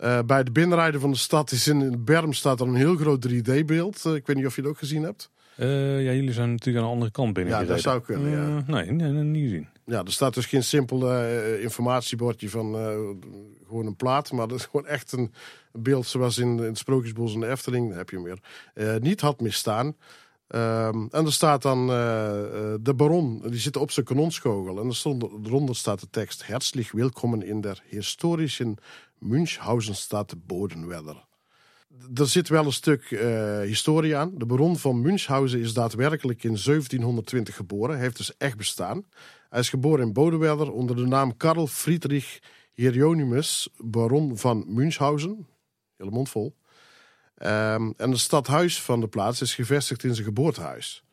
Uh, 0.03 0.19
bij 0.25 0.43
de 0.43 0.51
binnenrijden 0.51 1.01
van 1.01 1.11
de 1.11 1.17
stad 1.17 1.51
is 1.51 1.67
in 1.67 2.03
Berm 2.03 2.33
staat 2.33 2.59
er 2.59 2.67
een 2.67 2.75
heel 2.75 2.95
groot 2.95 3.27
3D-beeld. 3.27 4.03
Uh, 4.07 4.15
ik 4.15 4.27
weet 4.27 4.35
niet 4.35 4.45
of 4.45 4.55
je 4.55 4.61
het 4.61 4.69
ook 4.69 4.77
gezien 4.77 5.03
hebt. 5.03 5.29
Uh, 5.57 6.03
ja, 6.03 6.11
jullie 6.11 6.33
zijn 6.33 6.51
natuurlijk 6.51 6.77
aan 6.77 6.89
de 6.89 6.95
andere 6.95 7.11
kant 7.11 7.33
binnen. 7.33 7.59
Ja, 7.59 7.65
dat 7.65 7.81
zou 7.81 8.01
kunnen. 8.01 8.29
Ja. 8.29 8.63
nee, 8.67 8.91
nee, 8.91 9.11
nee, 9.11 9.23
niet 9.23 9.43
gezien. 9.43 9.67
Ja, 9.85 10.03
er 10.03 10.11
staat 10.11 10.33
dus 10.33 10.45
geen 10.45 10.63
simpel 10.63 11.11
uh, 11.11 11.61
informatiebordje 11.63 12.49
van 12.49 12.75
uh, 12.75 12.97
gewoon 13.67 13.85
een 13.85 13.95
plaat, 13.95 14.31
maar 14.31 14.47
dat 14.47 14.59
is 14.59 14.65
gewoon 14.65 14.85
echt 14.85 15.11
een 15.11 15.33
beeld 15.71 16.05
zoals 16.05 16.37
in, 16.37 16.57
het 16.57 16.77
Sprookjesbos 16.77 17.33
en 17.33 17.39
de 17.39 17.47
Efteling, 17.47 17.89
daar 17.89 17.97
heb 17.97 18.09
je 18.09 18.19
meer, 18.19 18.39
uh, 18.75 18.95
niet 18.95 19.21
had 19.21 19.39
misstaan. 19.39 19.85
Um, 20.47 21.07
en 21.11 21.25
er 21.25 21.33
staat 21.33 21.61
dan 21.61 21.87
de 22.81 22.93
baron, 22.95 23.41
die 23.45 23.59
zit 23.59 23.77
op 23.77 23.91
zijn 23.91 24.05
kanonschogel. 24.05 24.79
En 24.79 24.87
er 24.87 25.45
eronder 25.45 25.75
staat 25.75 25.99
de 25.99 26.09
tekst, 26.09 26.47
Herzlich 26.47 26.91
willkommen 26.91 27.43
in 27.43 27.61
der 27.61 27.83
historischen 27.87 28.77
Münchhausenstad 29.19 30.35
Bodenwerder 30.45 31.25
er 32.13 32.27
zit 32.27 32.49
wel 32.49 32.65
een 32.65 32.73
stuk 32.73 33.09
historie 33.65 34.15
aan. 34.15 34.31
De 34.37 34.45
baron 34.45 34.77
van 34.77 35.01
Münchhausen 35.01 35.59
is 35.59 35.73
daadwerkelijk 35.73 36.43
in 36.43 36.57
1720 36.63 37.55
geboren. 37.55 37.95
Hij 37.95 38.03
heeft 38.03 38.17
dus 38.17 38.37
echt 38.37 38.57
bestaan. 38.57 39.05
Hij 39.55 39.63
is 39.63 39.69
geboren 39.69 40.05
in 40.05 40.13
Bodewerder 40.13 40.71
onder 40.71 40.95
de 40.95 41.05
naam 41.05 41.37
Karl 41.37 41.67
Friedrich 41.67 42.39
Hieronymus, 42.73 43.69
baron 43.77 44.37
van 44.37 44.65
Münchhausen. 44.67 45.47
Hele 45.97 46.11
mond 46.11 46.29
vol. 46.29 46.55
Um, 47.37 47.93
en 47.97 48.11
het 48.11 48.19
stadhuis 48.19 48.81
van 48.81 48.99
de 48.99 49.07
plaats 49.07 49.41
is 49.41 49.55
gevestigd 49.55 50.03
in 50.03 50.13
zijn 50.13 50.25
geboortehuis. 50.25 51.03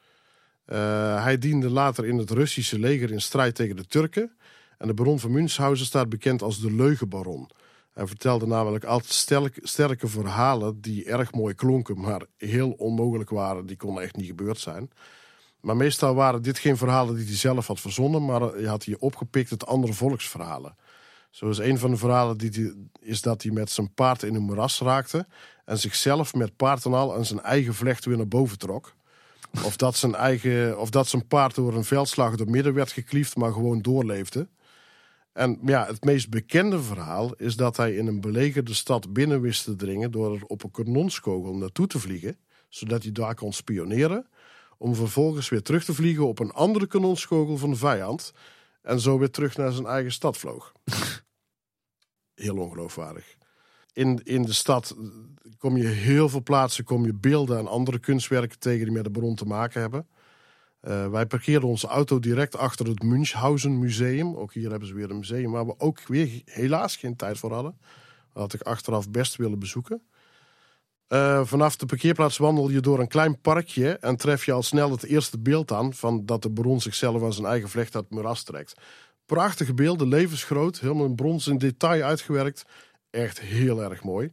Uh, 0.66 1.22
hij 1.22 1.38
diende 1.38 1.70
later 1.70 2.06
in 2.06 2.18
het 2.18 2.30
Russische 2.30 2.78
leger 2.78 3.10
in 3.10 3.20
strijd 3.20 3.54
tegen 3.54 3.76
de 3.76 3.86
Turken. 3.86 4.36
En 4.78 4.86
de 4.86 4.94
baron 4.94 5.20
van 5.20 5.32
Münchhausen 5.32 5.86
staat 5.86 6.08
bekend 6.08 6.42
als 6.42 6.60
de 6.60 6.72
leugenbaron. 6.72 7.50
Hij 7.92 8.06
vertelde 8.06 8.46
namelijk 8.46 8.84
altijd 8.84 9.12
sterk, 9.12 9.58
sterke 9.62 10.08
verhalen 10.08 10.80
die 10.80 11.04
erg 11.04 11.32
mooi 11.32 11.54
klonken, 11.54 12.00
maar 12.00 12.26
heel 12.36 12.70
onmogelijk 12.70 13.30
waren. 13.30 13.66
Die 13.66 13.76
konden 13.76 14.02
echt 14.02 14.16
niet 14.16 14.26
gebeurd 14.26 14.58
zijn. 14.58 14.90
Maar 15.62 15.76
meestal 15.76 16.14
waren 16.14 16.42
dit 16.42 16.58
geen 16.58 16.76
verhalen 16.76 17.16
die 17.16 17.26
hij 17.26 17.36
zelf 17.36 17.66
had 17.66 17.80
verzonnen, 17.80 18.24
maar 18.24 18.40
hij 18.40 18.64
had 18.64 18.84
hij 18.84 18.96
opgepikt 18.98 19.50
uit 19.50 19.66
andere 19.66 19.92
volksverhalen. 19.92 20.76
Zo 21.30 21.48
is 21.48 21.58
een 21.58 21.78
van 21.78 21.90
de 21.90 21.96
verhalen 21.96 22.38
die 22.38 22.88
is 23.00 23.20
dat 23.20 23.42
hij 23.42 23.52
met 23.52 23.70
zijn 23.70 23.94
paard 23.94 24.22
in 24.22 24.34
een 24.34 24.42
moeras 24.42 24.80
raakte 24.80 25.26
en 25.64 25.78
zichzelf 25.78 26.34
met 26.34 26.56
paard 26.56 26.84
en 26.84 26.94
al 26.94 27.14
aan 27.14 27.24
zijn 27.24 27.40
eigen 27.40 27.74
vlecht 27.74 28.04
weer 28.04 28.16
naar 28.16 28.28
boven 28.28 28.58
trok. 28.58 28.94
Of 29.64 29.76
dat 29.76 29.96
zijn, 29.96 30.14
eigen, 30.14 30.78
of 30.78 30.90
dat 30.90 31.08
zijn 31.08 31.26
paard 31.26 31.54
door 31.54 31.74
een 31.74 31.84
veldslag 31.84 32.36
door 32.36 32.50
midden 32.50 32.74
werd 32.74 32.92
gekliefd, 32.92 33.36
maar 33.36 33.52
gewoon 33.52 33.82
doorleefde. 33.82 34.48
En 35.32 35.58
ja, 35.64 35.86
het 35.86 36.04
meest 36.04 36.30
bekende 36.30 36.82
verhaal 36.82 37.34
is 37.34 37.56
dat 37.56 37.76
hij 37.76 37.94
in 37.94 38.06
een 38.06 38.20
belegerde 38.20 38.74
stad 38.74 39.12
binnen 39.12 39.40
wist 39.40 39.64
te 39.64 39.76
dringen 39.76 40.10
door 40.10 40.34
er 40.34 40.44
op 40.46 40.64
een 40.64 40.70
kanonskogel 40.70 41.54
naartoe 41.54 41.86
te 41.86 41.98
vliegen, 41.98 42.36
zodat 42.68 43.02
hij 43.02 43.12
daar 43.12 43.34
kon 43.34 43.52
spioneren, 43.52 44.26
om 44.82 44.94
vervolgens 44.94 45.48
weer 45.48 45.62
terug 45.62 45.84
te 45.84 45.94
vliegen 45.94 46.26
op 46.26 46.38
een 46.38 46.52
andere 46.52 46.86
kanonskogel 46.86 47.56
van 47.56 47.70
de 47.70 47.76
vijand 47.76 48.32
en 48.82 49.00
zo 49.00 49.18
weer 49.18 49.30
terug 49.30 49.56
naar 49.56 49.72
zijn 49.72 49.86
eigen 49.86 50.12
stad 50.12 50.36
vloog. 50.36 50.72
Heel 52.34 52.56
ongeloofwaardig. 52.56 53.36
In, 53.92 54.20
in 54.24 54.42
de 54.42 54.52
stad 54.52 54.96
kom 55.58 55.76
je 55.76 55.86
heel 55.86 56.28
veel 56.28 56.42
plaatsen, 56.42 56.84
kom 56.84 57.04
je 57.04 57.14
beelden 57.14 57.58
en 57.58 57.66
andere 57.66 57.98
kunstwerken 57.98 58.58
tegen 58.58 58.84
die 58.84 58.94
met 58.94 59.04
de 59.04 59.10
bron 59.10 59.34
te 59.34 59.44
maken 59.44 59.80
hebben. 59.80 60.06
Uh, 60.82 61.08
wij 61.08 61.26
parkeerden 61.26 61.68
onze 61.68 61.86
auto 61.86 62.18
direct 62.18 62.56
achter 62.56 62.86
het 62.86 63.02
Münchhausen 63.02 63.78
Museum. 63.78 64.36
Ook 64.36 64.52
hier 64.52 64.70
hebben 64.70 64.88
ze 64.88 64.94
weer 64.94 65.10
een 65.10 65.18
museum 65.18 65.50
waar 65.50 65.66
we 65.66 65.74
ook 65.78 66.06
weer 66.06 66.42
helaas 66.44 66.96
geen 66.96 67.16
tijd 67.16 67.38
voor 67.38 67.52
hadden. 67.52 67.78
Dat 68.32 68.42
had 68.42 68.54
ik 68.54 68.62
achteraf 68.62 69.10
best 69.10 69.36
willen 69.36 69.58
bezoeken. 69.58 70.02
Uh, 71.12 71.40
vanaf 71.44 71.76
de 71.76 71.86
parkeerplaats 71.86 72.36
wandel 72.36 72.68
je 72.68 72.80
door 72.80 73.00
een 73.00 73.08
klein 73.08 73.40
parkje 73.40 73.90
en 73.98 74.16
tref 74.16 74.44
je 74.44 74.52
al 74.52 74.62
snel 74.62 74.90
het 74.90 75.02
eerste 75.02 75.38
beeld 75.38 75.72
aan 75.72 75.94
van 75.94 76.26
dat 76.26 76.42
de 76.42 76.50
bron 76.50 76.80
zichzelf 76.80 77.22
aan 77.22 77.32
zijn 77.32 77.46
eigen 77.46 77.68
vlecht 77.68 77.96
uit 77.96 78.06
het 78.10 78.46
trekt. 78.46 78.74
Prachtige 79.26 79.74
beelden, 79.74 80.08
levensgroot, 80.08 80.80
helemaal 80.80 81.04
in 81.04 81.14
brons 81.14 81.46
in 81.46 81.58
detail 81.58 82.02
uitgewerkt. 82.02 82.64
Echt 83.10 83.40
heel 83.40 83.82
erg 83.82 84.02
mooi. 84.02 84.32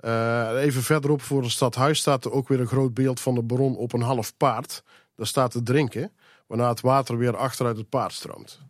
Uh, 0.00 0.50
even 0.56 0.82
verderop 0.82 1.22
voor 1.22 1.42
het 1.42 1.50
stadhuis 1.50 1.98
staat 1.98 2.24
er 2.24 2.32
ook 2.32 2.48
weer 2.48 2.60
een 2.60 2.66
groot 2.66 2.94
beeld 2.94 3.20
van 3.20 3.34
de 3.34 3.44
bron 3.44 3.76
op 3.76 3.92
een 3.92 4.02
half 4.02 4.36
paard 4.36 4.82
daar 5.14 5.26
staat 5.26 5.50
te 5.50 5.62
drinken, 5.62 6.12
waarna 6.46 6.68
het 6.68 6.80
water 6.80 7.18
weer 7.18 7.36
achteruit 7.36 7.76
het 7.76 7.88
paard 7.88 8.12
stroomt. 8.12 8.60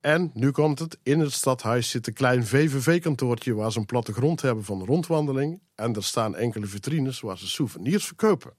En 0.00 0.30
nu 0.34 0.50
komt 0.50 0.78
het, 0.78 0.98
in 1.02 1.20
het 1.20 1.32
stadhuis 1.32 1.90
zit 1.90 2.06
een 2.06 2.12
klein 2.12 2.46
VVV-kantoortje 2.46 3.54
waar 3.54 3.72
ze 3.72 3.78
een 3.78 3.86
plattegrond 3.86 4.42
hebben 4.42 4.64
van 4.64 4.78
de 4.78 4.84
rondwandeling. 4.84 5.60
En 5.74 5.94
er 5.94 6.04
staan 6.04 6.36
enkele 6.36 6.66
vitrines 6.66 7.20
waar 7.20 7.38
ze 7.38 7.48
souvenirs 7.48 8.04
verkopen. 8.04 8.52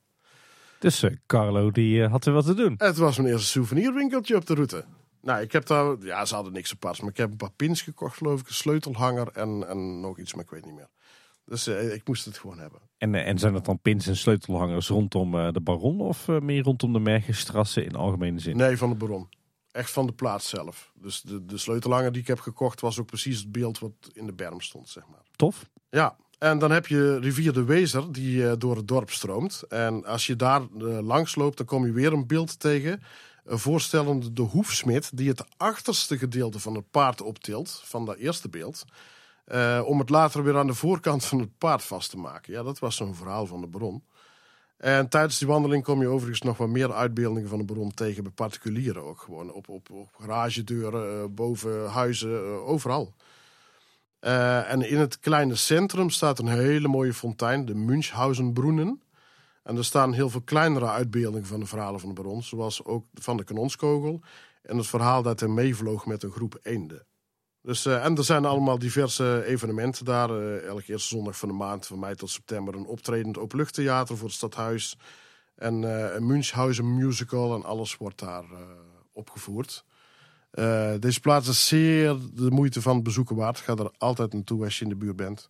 Dus 0.80 1.04
uh, 1.04 1.12
Carlo 1.26 1.72
die 1.72 1.98
uh, 1.98 2.12
had 2.12 2.26
er 2.26 2.34
wat 2.34 2.46
te 2.46 2.54
doen. 2.54 2.74
Het 2.78 2.98
was 2.98 3.18
mijn 3.18 3.30
eerste 3.30 3.48
souvenirwinkeltje 3.48 4.36
op 4.36 4.46
de 4.46 4.54
route. 4.54 4.86
Nou, 5.22 5.42
ik 5.42 5.52
heb 5.52 5.66
daar, 5.66 5.96
ja, 6.00 6.26
ze 6.26 6.36
hadden 6.36 6.54
niks 6.54 6.72
aparts, 6.72 7.00
maar 7.00 7.10
ik 7.10 7.18
heb 7.18 7.32
een 7.32 7.38
paar 7.38 7.52
pins 7.56 7.82
gekocht, 7.82 8.18
geloof 8.18 8.40
ik, 8.40 8.48
een 8.48 8.54
sleutelhanger 8.54 9.28
en, 9.28 9.68
en 9.68 10.00
nog 10.00 10.20
iets, 10.20 10.34
maar 10.34 10.44
ik 10.44 10.50
weet 10.50 10.66
niet 10.66 10.76
meer. 10.76 10.90
Dus 11.46 11.68
eh, 11.68 11.94
ik 11.94 12.08
moest 12.08 12.26
het 12.26 12.38
gewoon 12.38 12.60
hebben. 12.60 12.80
En, 13.02 13.16
eh, 13.16 13.28
en 13.28 13.40
zijn 13.40 13.54
dat 13.54 13.66
dan 13.66 13.80
pins 13.80 14.08
en 14.08 14.16
sleutelhangers 14.16 14.88
rondom 14.88 15.36
eh, 15.36 15.52
de 15.52 15.62
Baron 15.62 16.02
of 16.02 16.28
eh, 16.28 16.40
meer 16.40 16.64
rondom 16.64 16.94
de 16.94 17.00
Mergenstrasse 17.00 17.86
in 17.86 17.96
algemene 17.96 18.40
zin? 18.40 18.58
Nee, 18.58 18.78
van 18.78 18.90
de 18.90 18.96
Baron. 18.96 19.30
Echt 19.72 19.92
van 19.92 20.06
de 20.06 20.12
plaats 20.14 20.50
zelf. 20.50 20.92
Dus 20.96 21.22
de, 21.22 21.46
de 21.46 21.58
sleutelhanger 21.58 22.12
die 22.12 22.22
ik 22.22 22.28
heb 22.28 22.40
gekocht 22.40 22.82
was 22.82 23.00
ook 23.00 23.06
precies 23.06 23.40
het 23.40 23.52
beeld 23.52 23.80
wat 23.80 23.92
in 24.14 24.26
de 24.26 24.34
berm 24.34 24.62
stond, 24.62 24.90
zeg 24.90 25.04
maar. 25.08 25.22
Tof. 25.36 25.66
Ja, 25.90 26.16
en 26.40 26.60
dan 26.60 26.72
heb 26.72 26.88
je 26.88 27.20
rivier 27.20 27.54
de 27.54 27.64
Wezer 27.64 28.12
die 28.12 28.48
eh, 28.50 28.54
door 28.58 28.76
het 28.76 28.88
dorp 28.88 29.10
stroomt. 29.12 29.64
En 29.70 30.06
als 30.06 30.28
je 30.28 30.36
daar 30.36 30.62
eh, 30.62 31.00
langs 31.02 31.36
loopt, 31.36 31.58
dan 31.58 31.66
kom 31.66 31.86
je 31.86 31.92
weer 31.92 32.14
een 32.14 32.28
beeld 32.28 32.60
tegen. 32.60 33.02
eh, 33.46 33.58
voorstellende 33.58 34.34
de 34.34 34.42
hoefsmid 34.42 35.18
die 35.18 35.30
het 35.30 35.44
achterste 35.58 36.18
gedeelte 36.18 36.60
van 36.60 36.76
het 36.76 36.92
paard 36.92 37.22
optilt, 37.22 37.82
van 37.84 38.06
dat 38.06 38.16
eerste 38.18 38.50
beeld. 38.50 38.84
eh, 39.46 39.82
om 39.86 40.00
het 40.00 40.10
later 40.10 40.44
weer 40.44 40.58
aan 40.58 40.68
de 40.68 40.74
voorkant 40.74 41.26
van 41.26 41.40
het 41.40 41.58
paard 41.58 41.84
vast 41.84 42.10
te 42.10 42.18
maken. 42.18 42.54
Ja, 42.54 42.64
dat 42.64 42.80
was 42.80 42.96
zo'n 42.96 43.16
verhaal 43.16 43.46
van 43.46 43.62
de 43.62 43.68
bron. 43.68 44.04
En 44.82 45.10
tijdens 45.10 45.38
die 45.38 45.48
wandeling 45.48 45.84
kom 45.84 46.02
je 46.02 46.08
overigens 46.08 46.42
nog 46.42 46.58
wat 46.58 46.70
meer 46.70 46.94
uitbeeldingen 46.94 47.50
van 47.50 47.60
de 47.60 47.66
bron 47.66 47.94
tegen 47.94 48.24
bij 48.24 48.32
particulieren 48.32 49.04
ook. 49.04 49.22
Gewoon 49.22 49.54
op, 49.54 49.70
op, 49.70 49.90
op 49.90 50.10
garagedeuren, 50.20 51.22
eh, 51.22 51.26
boven 51.30 51.90
huizen, 51.90 52.30
eh, 52.30 52.68
overal. 52.68 53.14
Eh, 54.20 54.72
en 54.72 54.90
in 54.90 54.98
het 54.98 55.20
kleine 55.20 55.56
centrum 55.56 56.10
staat 56.10 56.40
een 56.40 56.48
hele 56.48 56.88
mooie 56.88 57.14
fontein, 57.14 57.66
de 57.66 57.76
Münchhausenbroenen. 57.76 59.02
En 59.64 59.78
er 59.78 59.86
staan 59.86 60.14
heel 60.14 60.30
veel 60.30 60.42
kleinere 60.42 60.90
uitbeeldingen 60.90 61.48
van 61.48 61.60
de 61.60 61.66
verhalen 61.66 62.00
van 62.00 62.10
de 62.10 62.22
baron, 62.22 62.44
zoals 62.44 62.86
ook 62.86 63.06
van 63.14 63.38
de 63.38 63.44
kanonskogel 63.44 64.22
en 64.62 64.78
het 64.78 64.88
verhaal 64.88 65.22
dat 65.22 65.40
hij 65.40 65.50
meevloog 65.50 66.06
met 66.06 66.24
een 66.24 66.32
groep 66.32 66.60
eenden. 66.62 67.06
Dus, 67.62 67.86
eh, 67.86 68.06
en 68.06 68.18
er 68.18 68.24
zijn 68.24 68.46
allemaal 68.46 68.80
diverse 68.80 69.46
evenementen 69.46 70.06
daar. 70.06 70.30
eh, 70.30 70.66
elke 70.68 70.92
eerste 70.92 71.08
zondag 71.08 71.38
van 71.38 71.50
de 71.50 71.56
maand, 71.56 71.88
van 71.88 72.00
mei 72.00 72.16
tot 72.16 72.30
september, 72.30 72.76
een 72.76 72.86
optredend 72.86 73.38
openluchttheater 73.38 74.18
voor 74.18 74.28
het 74.28 74.38
stadhuis. 74.38 74.98
En 75.56 75.84
eh, 75.84 76.16
een 76.16 76.28
Münchhausen 76.28 76.96
musical 76.96 77.56
en 77.56 77.64
alles 77.64 77.98
wordt 77.98 78.20
daar 78.20 78.46
opgevoerd. 79.12 79.86
Deze 81.00 81.20
plaats 81.20 81.48
is 81.48 81.68
zeer 81.68 82.18
de 82.34 82.52
moeite 82.52 82.82
van 82.82 82.96
het 82.96 83.04
bezoeken 83.04 83.36
waard. 83.36 83.60
Ga 83.60 83.76
er 83.76 83.92
altijd 83.98 84.34
naartoe 84.34 84.64
als 84.64 84.78
je 84.78 84.84
in 84.84 84.90
de 84.90 84.96
buurt 84.96 85.16
bent. 85.16 85.50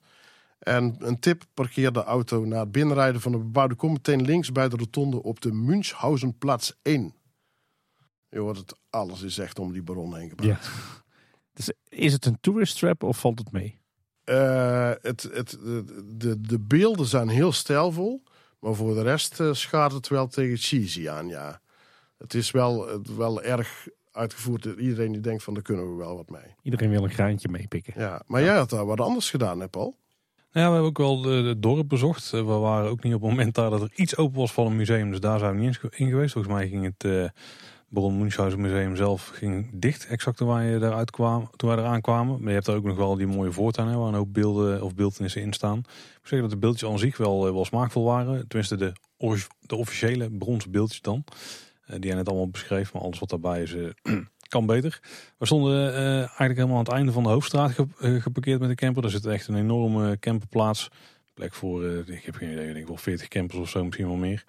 En 0.60 0.96
een 1.00 1.20
tip, 1.20 1.44
parkeer 1.54 1.92
de 1.92 2.04
auto 2.04 2.46
na 2.46 2.60
het 2.60 2.72
binnenrijden 2.72 3.22
van 3.22 3.32
de 3.32 3.38
bebouwde 3.38 3.76
kom 3.76 3.92
meteen 3.92 4.22
links 4.22 4.52
bij 4.52 4.70
de 4.70 4.76
rotonde 4.76 5.24
op 5.24 5.42
de 5.42 5.52
Münchhausenplatz 5.52 6.72
1. 6.82 7.14
Je 8.30 8.40
hoort 8.40 8.58
het, 8.58 8.76
alles 8.90 9.22
is 9.22 9.38
echt 9.38 9.60
om 9.60 9.72
die 9.72 9.84
baron 9.84 10.16
heen. 10.16 10.34
Ja. 10.36 10.60
Dus 11.54 11.72
is 11.90 12.14
het 12.14 12.26
een 12.26 12.38
tourist 12.42 12.78
trap 12.80 13.04
of 13.04 13.20
valt 13.20 13.40
het 13.40 13.52
mee? 13.52 13.80
Eh, 14.24 14.92
het, 15.02 15.30
het, 15.34 15.50
de, 15.50 16.04
de, 16.18 16.42
de 16.42 16.60
beelden 16.60 17.06
zijn 17.06 17.28
heel 17.28 17.52
stijlvol, 17.52 18.24
maar 18.60 18.74
voor 18.76 18.94
de 18.94 19.02
rest 19.02 19.40
eh 19.40 19.54
schaadt 19.54 19.94
het 19.94 20.08
wel 20.08 20.28
tegen 20.28 20.58
cheesy 20.58 21.10
aan, 21.10 21.28
ja. 21.28 21.62
Het 22.18 22.34
is 22.34 22.52
wel, 22.52 22.88
het 22.88 23.16
wel 23.16 23.42
erg 23.44 23.88
uitgevoerd. 24.12 24.66
Iedereen 24.66 25.12
die 25.12 25.22
denkt 25.22 25.44
van, 25.44 25.54
daar 25.54 25.64
kunnen 25.64 25.90
we 25.90 25.96
wel 25.96 26.16
wat 26.16 26.30
mee. 26.30 26.56
Iedereen 26.62 26.90
wil 26.90 27.04
een 27.04 27.10
graantje 27.10 27.50
meepikken. 27.50 27.94
Ja, 27.98 28.22
maar 28.28 28.44
jij 28.44 28.56
had 28.56 28.70
daar 28.70 28.86
wat 28.86 29.00
anders 29.02 29.30
gedaan, 29.30 29.60
hè 29.60 29.68
Paul? 29.68 29.98
Nou 30.54 30.66
ja, 30.66 30.72
we 30.72 30.72
hebben 30.82 30.84
ook 30.84 30.98
wel 30.98 31.22
de- 31.22 31.30
het 31.48 31.62
dorp 31.62 31.90
bezocht. 31.90 32.26
Eh, 32.34 32.40
We 32.40 32.44
waren 32.54 32.90
ook 32.90 33.04
niet 33.04 33.14
op 33.14 33.22
het 33.22 33.30
moment 33.30 33.56
daar 33.56 33.70
dat 33.70 33.82
er 33.82 33.92
iets 33.96 34.18
open 34.18 34.40
was 34.40 34.52
van 34.54 34.66
een 34.66 34.76
museum. 34.76 35.12
Dus 35.12 35.20
daar 35.20 35.40
zijn 35.40 35.52
we 35.56 35.58
niet 35.60 35.68
eens 35.84 35.94
in 36.00 36.10
geweest. 36.10 36.34
Volgens 36.34 36.54
mij 36.54 36.68
ging 36.68 36.84
het 36.86 37.04
eh 37.04 37.30
Baron 37.94 38.18
Munchausen 38.18 38.62
Museum 38.62 38.96
zelf 38.96 39.28
ging 39.28 39.70
dicht. 39.74 40.06
Exact 40.08 40.38
toen 40.38 40.48
wij, 40.48 40.76
eruit 40.76 41.12
kwamen, 41.12 41.50
toen 41.56 41.70
wij 41.70 41.78
eraan 41.78 42.02
kwamen. 42.02 42.38
Maar 42.40 42.48
je 42.48 42.54
hebt 42.54 42.68
er 42.68 42.76
ook 42.76 42.84
nog 42.84 42.96
wel 42.98 43.16
die 43.16 43.28
mooie 43.28 43.52
voortuin 43.52 43.88
hè, 43.88 43.96
waar 43.98 44.08
een 44.08 44.14
hoop 44.14 44.34
beelden 44.34 44.82
of 44.84 44.96
beeldenissen 44.96 45.42
in 45.42 45.54
staan. 45.54 45.78
Ik 45.78 45.86
moet 45.86 46.20
zeggen 46.22 46.42
dat 46.42 46.50
de 46.50 46.58
beeldjes 46.58 46.90
aan 46.90 47.00
zich 47.00 47.18
wel, 47.18 47.48
eh, 47.48 47.54
wel 47.54 47.66
smaakvol 47.66 48.04
waren. 48.04 48.48
Tenminste 48.48 48.76
de, 48.76 48.94
de 49.60 49.76
officiële 49.76 50.32
bronzen 50.32 50.72
beeldjes 50.72 51.02
dan. 51.02 51.24
Eh, 51.86 51.96
die 51.96 52.06
jij 52.06 52.16
net 52.16 52.28
allemaal 52.28 52.50
beschreef. 52.50 52.94
Maar 52.94 53.02
alles 53.02 53.20
wat 53.20 53.30
daarbij 53.30 53.62
is 53.62 53.74
eh, 53.76 53.90
kan 54.48 54.66
beter. 54.66 55.00
We 55.38 55.46
stonden 55.46 55.94
eigenlijk 55.94 56.56
helemaal 56.56 56.78
aan 56.78 56.84
het 56.84 56.94
einde 56.94 57.12
van 57.12 57.24
de 57.24 57.30
hoofdstraat 57.30 57.72
ge- 57.72 58.20
geparkeerd 58.22 58.60
met 58.60 58.70
de 58.70 58.76
camper. 58.76 59.02
Daar 59.02 59.12
zit 59.12 59.26
echt 59.26 59.48
een 59.48 59.56
enorme 59.56 60.20
camperplaats. 60.20 60.90
Plek 61.34 61.54
voor, 61.54 61.86
ik 61.86 62.24
heb 62.24 62.36
geen 62.36 62.52
idee, 62.52 62.68
ik 62.68 62.74
denk 62.74 62.88
wel 62.88 62.98
40 62.98 63.28
campers 63.28 63.60
of 63.60 63.70
zo, 63.70 63.84
misschien 63.84 64.08
wel 64.08 64.16
meer. 64.16 64.46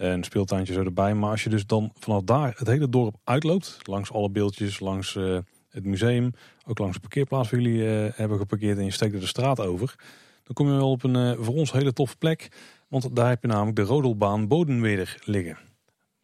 En 0.00 0.10
een 0.10 0.24
speeltuintje 0.24 0.72
zo 0.72 0.82
erbij. 0.82 1.14
Maar 1.14 1.30
als 1.30 1.44
je 1.44 1.50
dus 1.50 1.66
dan 1.66 1.92
vanaf 1.98 2.22
daar 2.22 2.54
het 2.56 2.66
hele 2.66 2.88
dorp 2.88 3.16
uitloopt, 3.24 3.78
langs 3.82 4.12
alle 4.12 4.30
beeldjes, 4.30 4.80
langs 4.80 5.16
eh, 5.16 5.38
het 5.68 5.84
museum, 5.84 6.32
ook 6.66 6.78
langs 6.78 6.94
de 6.94 7.00
parkeerplaats 7.00 7.50
waar 7.50 7.60
jullie 7.60 7.88
eh, 7.88 8.12
hebben 8.14 8.38
geparkeerd 8.38 8.78
en 8.78 8.84
je 8.84 8.90
steekt 8.90 9.14
er 9.14 9.20
de 9.20 9.26
straat 9.26 9.60
over, 9.60 9.94
dan 10.42 10.54
kom 10.54 10.66
je 10.66 10.72
wel 10.72 10.90
op 10.90 11.02
een 11.02 11.16
eh, 11.16 11.32
voor 11.38 11.54
ons 11.54 11.72
hele 11.72 11.92
toffe 11.92 12.16
plek. 12.16 12.48
Want 12.88 13.16
daar 13.16 13.28
heb 13.28 13.42
je 13.42 13.48
namelijk 13.48 13.76
de 13.76 13.82
rodelbaan 13.82 14.48
Bodenweder 14.48 15.16
liggen. 15.24 15.58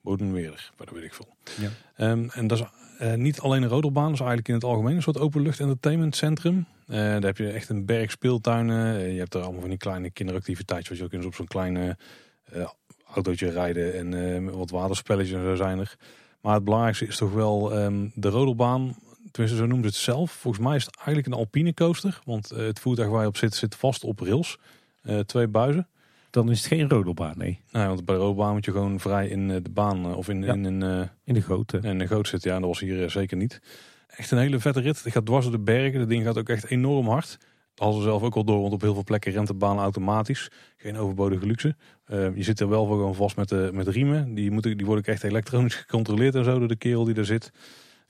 Bodenweder, 0.00 0.72
waar 0.76 0.86
dat 0.86 0.94
weet 0.94 1.04
ik 1.04 1.14
veel. 1.14 1.36
Ja. 1.60 1.70
Ehm, 1.96 2.28
en 2.28 2.46
dat 2.46 2.58
is 2.58 2.66
niet 3.16 3.40
alleen 3.40 3.62
een 3.62 3.68
rodelbaan, 3.68 4.04
dat 4.04 4.14
is 4.14 4.18
eigenlijk 4.18 4.48
in 4.48 4.54
het 4.54 4.64
algemeen 4.64 4.96
een 4.96 5.02
soort 5.02 5.18
openlucht 5.18 5.60
entertainmentcentrum. 5.60 6.66
Daar 6.86 7.22
heb 7.22 7.36
je 7.36 7.50
echt 7.50 7.68
een 7.68 7.84
berg 7.84 8.10
speeltuinen. 8.10 9.12
Je 9.12 9.18
hebt 9.18 9.34
er 9.34 9.40
allemaal 9.40 9.60
van 9.60 9.68
die 9.68 9.78
kleine 9.78 10.10
kinderactiviteitjes, 10.10 10.88
wat 10.88 10.98
je 10.98 11.04
ook 11.04 11.12
eens 11.12 11.26
op 11.26 11.34
zo'n 11.34 11.46
kleine 11.46 11.96
autootje 13.16 13.50
rijden 13.50 13.94
en 13.94 14.34
eh, 14.46 14.52
wat 14.54 14.70
waterspelletjes 14.70 15.36
en 15.36 15.44
zo 15.44 15.54
zijn 15.54 15.78
er. 15.78 15.96
Maar 16.40 16.54
het 16.54 16.64
belangrijkste 16.64 17.06
is 17.06 17.16
toch 17.16 17.32
wel 17.32 17.74
ehm, 17.74 18.08
de 18.14 18.28
rodelbaan. 18.28 18.96
Tenminste, 19.30 19.60
zo 19.60 19.66
noemen 19.66 19.88
ze 19.88 19.94
het 19.94 20.04
zelf. 20.04 20.32
Volgens 20.32 20.64
mij 20.64 20.76
is 20.76 20.84
het 20.84 20.96
eigenlijk 20.96 21.26
een 21.26 21.32
alpine 21.32 21.74
coaster. 21.74 22.20
Want 22.24 22.50
eh, 22.50 22.66
het 22.66 22.80
voertuig 22.80 23.08
waar 23.08 23.22
je 23.22 23.28
op 23.28 23.36
zit, 23.36 23.54
zit 23.54 23.74
vast 23.74 24.04
op 24.04 24.20
rails. 24.20 24.58
Eh, 25.02 25.18
twee 25.18 25.48
buizen. 25.48 25.88
Dan 26.30 26.50
is 26.50 26.58
het 26.58 26.66
geen 26.66 26.88
rodelbaan, 26.88 27.34
nee. 27.36 27.60
Nou, 27.70 27.88
want 27.88 28.04
bij 28.04 28.14
de 28.14 28.20
rodelbaan 28.20 28.52
moet 28.52 28.64
je 28.64 28.72
gewoon 28.72 29.00
vrij 29.00 29.28
in 29.28 29.48
de 29.48 29.70
baan 29.70 30.14
of 30.14 30.28
in, 30.28 30.42
Ja. 30.42 30.52
in 30.52 30.64
een... 30.64 31.08
In 31.24 31.34
de 31.34 31.40
grote. 31.40 31.78
en 31.78 31.98
de 31.98 32.06
goot 32.06 32.28
zit, 32.28 32.42
ja, 32.42 32.58
dat 32.58 32.68
was 32.68 32.80
hier 32.80 33.10
zeker 33.10 33.36
niet. 33.36 33.60
Echt 34.06 34.30
een 34.30 34.38
hele 34.38 34.58
vette 34.58 34.80
rit. 34.80 35.02
Het 35.02 35.12
gaat 35.12 35.26
dwars 35.26 35.44
door 35.44 35.54
de 35.54 35.60
bergen. 35.60 35.98
Dat 35.98 36.08
ding 36.08 36.24
gaat 36.24 36.38
ook 36.38 36.48
echt 36.48 36.70
enorm 36.70 37.08
hard. 37.08 37.38
Hadden 37.76 38.02
ze 38.02 38.08
zelf 38.08 38.22
ook 38.22 38.36
al 38.36 38.44
door, 38.44 38.60
want 38.60 38.72
op 38.72 38.80
heel 38.80 38.94
veel 38.94 39.04
plekken 39.04 39.32
rent 39.32 39.46
de 39.46 39.54
baan 39.54 39.78
automatisch. 39.78 40.50
Geen 40.76 40.96
overbodige 40.96 41.46
luxe. 41.46 41.76
Eh, 42.04 42.36
je 42.36 42.42
zit 42.42 42.60
er 42.60 42.68
wel 42.68 42.86
gewoon 42.86 43.14
vast 43.14 43.36
met 43.36 43.48
de, 43.48 43.70
met 43.72 43.88
riemen. 43.88 44.34
Die, 44.34 44.50
moeten, 44.50 44.76
die 44.76 44.86
worden 44.86 45.04
echt 45.04 45.22
elektronisch 45.22 45.74
gecontroleerd 45.84 46.34
en 46.34 46.44
zo 46.44 46.58
door 46.58 46.68
de 46.68 46.76
kerel 46.76 47.04
die 47.04 47.14
er 47.14 47.26
zit. 47.26 47.52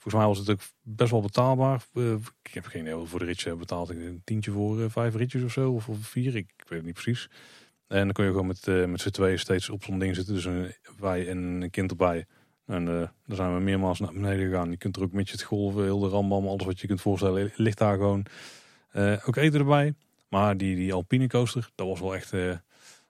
Volgens 0.07 0.25
mij 0.25 0.27
was 0.27 0.39
het 0.39 0.51
ook 0.51 0.61
best 0.83 1.11
wel 1.11 1.21
betaalbaar. 1.21 1.85
Eh, 1.95 2.13
ik 2.43 2.55
heb 2.55 2.65
geen 2.65 2.81
idee 2.81 3.05
voor 3.05 3.19
de 3.19 3.25
ritje 3.25 3.57
betaald. 3.57 3.91
Ik 3.91 3.99
Een 3.99 4.21
tientje 4.25 4.51
voor 4.51 4.83
eh, 4.83 4.87
vijf 4.89 5.15
ritjes 5.15 5.43
of 5.43 5.53
zo, 5.53 5.73
of, 5.73 5.89
vier. 6.01 6.37
Ik, 6.37 6.53
weet 6.57 6.79
het 6.79 6.85
niet 6.85 6.95
precies. 6.95 7.31
En 7.87 8.05
dan 8.05 8.13
kun 8.13 8.25
je 8.25 8.31
gewoon 8.31 8.47
met, 8.47 8.69
eh, 8.69 8.85
met 8.85 9.01
z'n 9.01 9.11
tweeën 9.11 9.39
steeds 9.39 9.71
op 9.71 9.85
zo'n 9.85 9.99
ding 9.99 10.15
zitten. 10.15 10.35
Dus 10.35 10.45
een, 10.45 10.75
wij 10.99 11.29
en 11.29 11.39
een 11.39 11.71
kind 11.71 11.91
erbij. 11.91 12.25
En 12.67 12.85
daar 12.85 13.13
zijn 13.37 13.55
we 13.55 13.61
meermaals 13.61 14.01
naar 14.01 14.13
beneden 14.13 14.47
gegaan. 14.47 14.71
Je 14.71 14.77
kunt 14.77 14.97
er 14.97 15.03
ook 15.03 15.13
met 15.13 15.27
je 15.27 15.33
het 15.33 15.43
golven, 15.43 15.83
heel 15.83 15.99
de 15.99 16.09
rambam, 16.09 16.47
alles 16.47 16.65
wat 16.65 16.81
je 16.81 16.87
kunt 16.87 17.01
voorstellen, 17.01 17.53
ligt 17.57 17.79
daar 17.79 17.97
gewoon. 17.97 18.27
Eh, 18.97 19.29
ook 19.29 19.37
eten 19.37 19.61
erbij. 19.61 19.95
Maar 20.29 20.57
die, 20.57 20.77
die 20.77 20.93
Alpine 20.93 21.29
coaster, 21.29 21.71
dat 21.75 21.87
was 21.87 22.01
wel 22.01 22.15
echt 22.15 22.33
eh, 22.33 22.51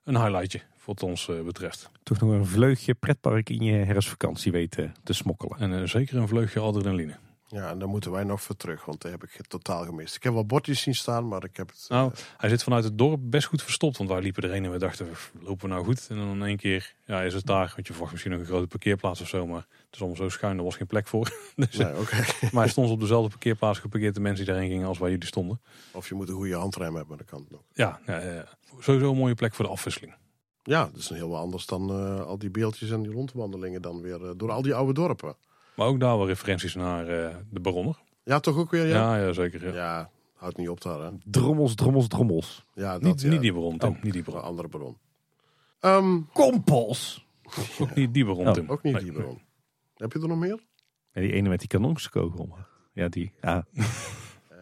een 0.04 0.16
highlightje, 0.16 0.60
wat 0.84 1.02
ons 1.02 1.28
eh, 1.28 1.40
betreft. 1.40 1.90
Toch 2.02 2.20
nog 2.20 2.30
een 2.30 2.46
vleugje 2.46 2.94
pretpark 2.94 3.50
in 3.50 3.64
je 3.64 3.72
herfstvakantie 3.72 4.52
weten 4.52 4.94
te 5.04 5.12
smokkelen. 5.12 5.58
En 5.58 5.88
zeker 5.88 6.16
een 6.16 6.28
vleugje 6.28 6.60
adrenaline. 6.60 7.14
Ja, 7.48 7.70
en 7.70 7.78
daar 7.78 7.88
moeten 7.88 8.10
wij 8.10 8.24
nog 8.24 8.42
voor 8.42 8.56
terug, 8.56 8.84
want 8.84 9.02
daar 9.02 9.12
heb 9.12 9.22
ik 9.22 9.46
totaal 9.48 9.84
gemist. 9.84 10.16
Ik 10.16 10.22
heb 10.22 10.32
wel 10.32 10.46
bordjes 10.46 10.80
zien 10.80 10.94
staan, 10.94 11.28
maar 11.28 11.44
ik 11.44 11.56
heb 11.56 11.68
het... 11.68 11.84
Nou, 11.88 12.12
hij 12.36 12.48
zit 12.48 12.62
vanuit 12.62 12.84
het 12.84 12.98
dorp 12.98 13.20
best 13.22 13.46
goed 13.46 13.62
verstopt. 13.62 13.96
Want 13.96 14.10
wij 14.10 14.20
liepen 14.20 14.42
erheen 14.42 14.64
en 14.64 14.70
we 14.70 14.78
dachten, 14.78 15.08
lopen 15.40 15.68
we 15.68 15.74
nou 15.74 15.84
goed? 15.84 16.06
En 16.08 16.16
dan 16.16 16.30
in 16.30 16.42
één 16.42 16.56
keer 16.56 16.94
ja, 17.04 17.22
is 17.22 17.34
het 17.34 17.46
daar. 17.46 17.72
Want 17.74 17.86
je 17.86 17.92
verwacht 17.92 18.12
misschien 18.12 18.32
nog 18.32 18.40
een 18.40 18.46
grote 18.46 18.66
parkeerplaats 18.66 19.20
of 19.20 19.28
zo. 19.28 19.46
Maar 19.46 19.66
het 19.68 19.88
is 19.94 19.98
allemaal 19.98 20.16
zo 20.16 20.28
schuin, 20.28 20.58
er 20.58 20.64
was 20.64 20.76
geen 20.76 20.86
plek 20.86 21.06
voor. 21.06 21.30
dus, 21.56 21.76
Nee, 21.76 21.96
oké. 21.96 22.16
Maar 22.52 22.62
hij 22.62 22.68
stond 22.68 22.90
op 22.90 23.00
dezelfde 23.00 23.28
parkeerplaats 23.30 23.78
geparkeerd. 23.78 24.14
De 24.14 24.20
mensen 24.20 24.44
die 24.44 24.52
daarheen 24.54 24.72
gingen 24.72 24.86
als 24.86 24.98
waar 24.98 25.10
jullie 25.10 25.26
stonden. 25.26 25.60
Of 25.92 26.08
je 26.08 26.14
moet 26.14 26.28
een 26.28 26.34
goede 26.34 26.54
handrem 26.54 26.94
hebben, 26.94 27.16
dat 27.16 27.26
kan 27.26 27.40
het 27.40 27.50
nog. 27.50 27.62
Ja, 27.72 28.00
ja, 28.06 28.20
ja, 28.20 28.32
ja. 28.32 28.48
sowieso 28.80 29.10
een 29.10 29.16
mooie 29.16 29.34
plek 29.34 29.54
voor 29.54 29.64
de 29.64 29.70
afwisseling. 29.70 30.14
Ja, 30.62 30.84
dat 30.84 30.96
is 30.96 31.10
een 31.10 31.16
heel 31.16 31.28
wat 31.28 31.40
anders 31.40 31.66
dan 31.66 31.90
eh, 31.90 32.20
al 32.20 32.38
die 32.38 32.50
beeldjes 32.50 32.90
en 32.90 33.02
die 33.02 33.12
rondwandelingen 33.12 33.82
dan 33.82 34.00
weer 34.00 34.24
eh, 34.24 34.30
door 34.36 34.50
al 34.50 34.62
die 34.62 34.74
oude 34.74 34.92
dorpen. 34.92 35.36
Maar 35.76 35.86
ook 35.86 36.00
daar 36.00 36.16
wel 36.16 36.26
referenties 36.26 36.74
naar 36.74 37.08
eh, 37.08 37.34
de 37.50 37.60
Baronner. 37.60 37.98
Ja, 38.24 38.40
toch 38.40 38.56
ook 38.56 38.70
weer, 38.70 38.86
ja? 38.86 39.16
Ja, 39.16 39.26
ja, 39.26 39.32
zeker. 39.32 39.66
Ja, 39.66 39.74
Ja. 39.74 40.10
houdt 40.34 40.56
niet 40.56 40.68
op 40.68 40.80
daar, 40.80 41.00
hè? 41.00 41.10
Drommels, 41.24 41.74
drommels, 41.74 42.08
drommels. 42.08 42.64
Ja, 42.74 42.92
dat, 42.92 43.02
Niet, 43.02 43.20
ja. 43.20 43.28
niet 43.30 43.40
die 43.40 43.52
Baron, 43.52 43.78
Tim. 43.78 43.88
Oh. 43.88 44.02
Niet 44.02 44.12
die 44.12 44.22
Een 44.26 44.32
Baron. 44.32 44.42
andere 44.48 44.68
bron. 44.68 44.96
Ehm, 45.80 46.20
Kompels! 46.32 47.26
Ook 47.80 47.94
niet 47.94 48.14
die 48.14 48.24
Baron, 48.24 48.46
Oh, 48.46 48.52
Tim. 48.52 48.68
ook 48.70 48.82
niet 48.82 48.92
Nee. 48.94 49.02
die 49.02 49.12
bron. 49.12 49.40
Heb 49.96 50.12
je 50.12 50.20
er 50.20 50.28
nog 50.28 50.38
meer? 50.38 50.60
Ja, 51.12 51.20
die 51.20 51.32
ene 51.32 51.48
met 51.48 51.58
die 51.58 51.68
kanonskogel. 51.68 52.56
Ja, 52.92 53.08
die. 53.08 53.32
Ja, 53.42 53.66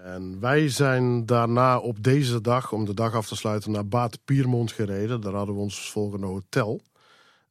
En 0.04 0.40
wij 0.40 0.68
zijn 0.68 1.26
daarna 1.26 1.78
op 1.78 2.02
deze 2.02 2.40
dag, 2.40 2.72
om 2.72 2.84
de 2.84 2.94
dag 2.94 3.14
af 3.14 3.26
te 3.26 3.36
sluiten, 3.36 3.70
naar 3.70 3.86
Baat 3.88 4.18
Piermont 4.24 4.72
gereden. 4.72 5.20
Daar 5.20 5.32
hadden 5.32 5.54
we 5.54 5.60
ons 5.60 5.90
volgende 5.90 6.26
hotel. 6.26 6.80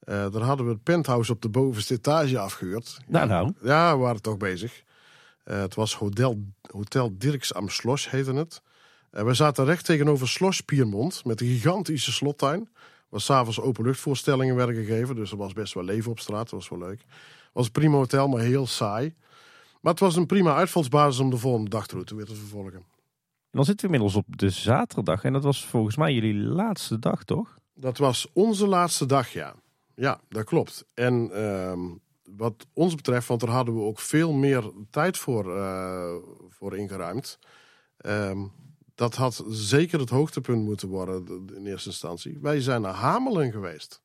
Eh, 0.05 0.31
daar 0.31 0.41
hadden 0.41 0.65
we 0.65 0.71
het 0.71 0.83
penthouse 0.83 1.31
op 1.31 1.41
de 1.41 1.49
bovenste 1.49 1.93
etage 1.93 2.39
afgehuurd. 2.39 2.97
nou 3.07 3.27
nou. 3.27 3.53
Ja, 3.61 3.97
we 3.97 4.01
waren 4.01 4.21
toch 4.21 4.37
bezig. 4.37 4.83
Eh, 5.43 5.61
het 5.61 5.75
was 5.75 5.95
Hotel, 5.95 6.43
Hotel 6.71 7.17
Dirks 7.17 7.53
am 7.53 7.69
Schloss, 7.69 8.09
heette 8.09 8.33
het. 8.33 8.61
Uh, 9.11 9.23
we 9.23 9.33
zaten 9.33 9.65
recht 9.65 9.85
tegenover 9.85 10.27
Schloss 10.27 10.61
Piermont 10.61 11.25
met 11.25 11.41
een 11.41 11.47
gigantische 11.47 12.11
slottuin. 12.11 12.69
Waar 13.09 13.21
s'avonds 13.21 13.59
openluchtvoorstellingen 13.59 14.55
werden 14.55 14.75
gegeven. 14.75 15.15
Dus 15.15 15.31
er 15.31 15.37
was 15.37 15.53
best 15.53 15.73
wel 15.73 15.83
leven 15.83 16.11
op 16.11 16.19
straat. 16.19 16.49
Dat 16.49 16.59
was 16.59 16.69
wel 16.69 16.79
leuk. 16.79 16.99
Het 16.99 17.51
was 17.53 17.65
een 17.65 17.71
prima 17.71 17.95
hotel, 17.95 18.27
maar 18.27 18.41
heel 18.41 18.67
saai. 18.67 19.15
Maar 19.81 19.91
het 19.91 20.01
was 20.01 20.15
een 20.15 20.25
prima 20.25 20.55
uitvalsbasis 20.55 21.19
om 21.19 21.29
de 21.29 21.37
volgende 21.37 21.69
dagroute 21.69 22.15
weer 22.15 22.25
te 22.25 22.35
vervolgen. 22.35 22.73
En 22.73 22.83
dan 23.59 23.65
zitten 23.65 23.89
we 23.89 23.93
inmiddels 23.93 24.23
op 24.25 24.37
de 24.37 24.49
zaterdag. 24.49 25.23
En 25.23 25.33
dat 25.33 25.43
was 25.43 25.65
volgens 25.65 25.95
mij 25.95 26.13
jullie 26.13 26.33
laatste 26.33 26.99
dag, 26.99 27.23
toch? 27.23 27.57
Dat 27.73 27.97
was 27.97 28.27
onze 28.33 28.67
laatste 28.67 29.05
dag, 29.05 29.29
ja. 29.29 29.55
Ja, 29.95 30.21
dat 30.29 30.43
klopt. 30.45 30.85
En 30.93 31.29
uh, 31.33 31.79
wat 32.37 32.67
ons 32.73 32.95
betreft, 32.95 33.27
want 33.27 33.39
daar 33.39 33.49
hadden 33.49 33.75
we 33.75 33.81
ook 33.81 33.99
veel 33.99 34.31
meer 34.31 34.71
tijd 34.89 35.17
voor, 35.17 35.57
uh, 35.57 36.13
voor 36.49 36.77
ingeruimd. 36.77 37.39
Uh, 38.01 38.43
dat 38.95 39.15
had 39.15 39.43
zeker 39.47 39.99
het 39.99 40.09
hoogtepunt 40.09 40.65
moeten 40.65 40.87
worden 40.87 41.47
in 41.55 41.65
eerste 41.65 41.89
instantie. 41.89 42.37
Wij 42.41 42.61
zijn 42.61 42.81
naar 42.81 42.93
Hamelen 42.93 43.51
geweest. 43.51 44.01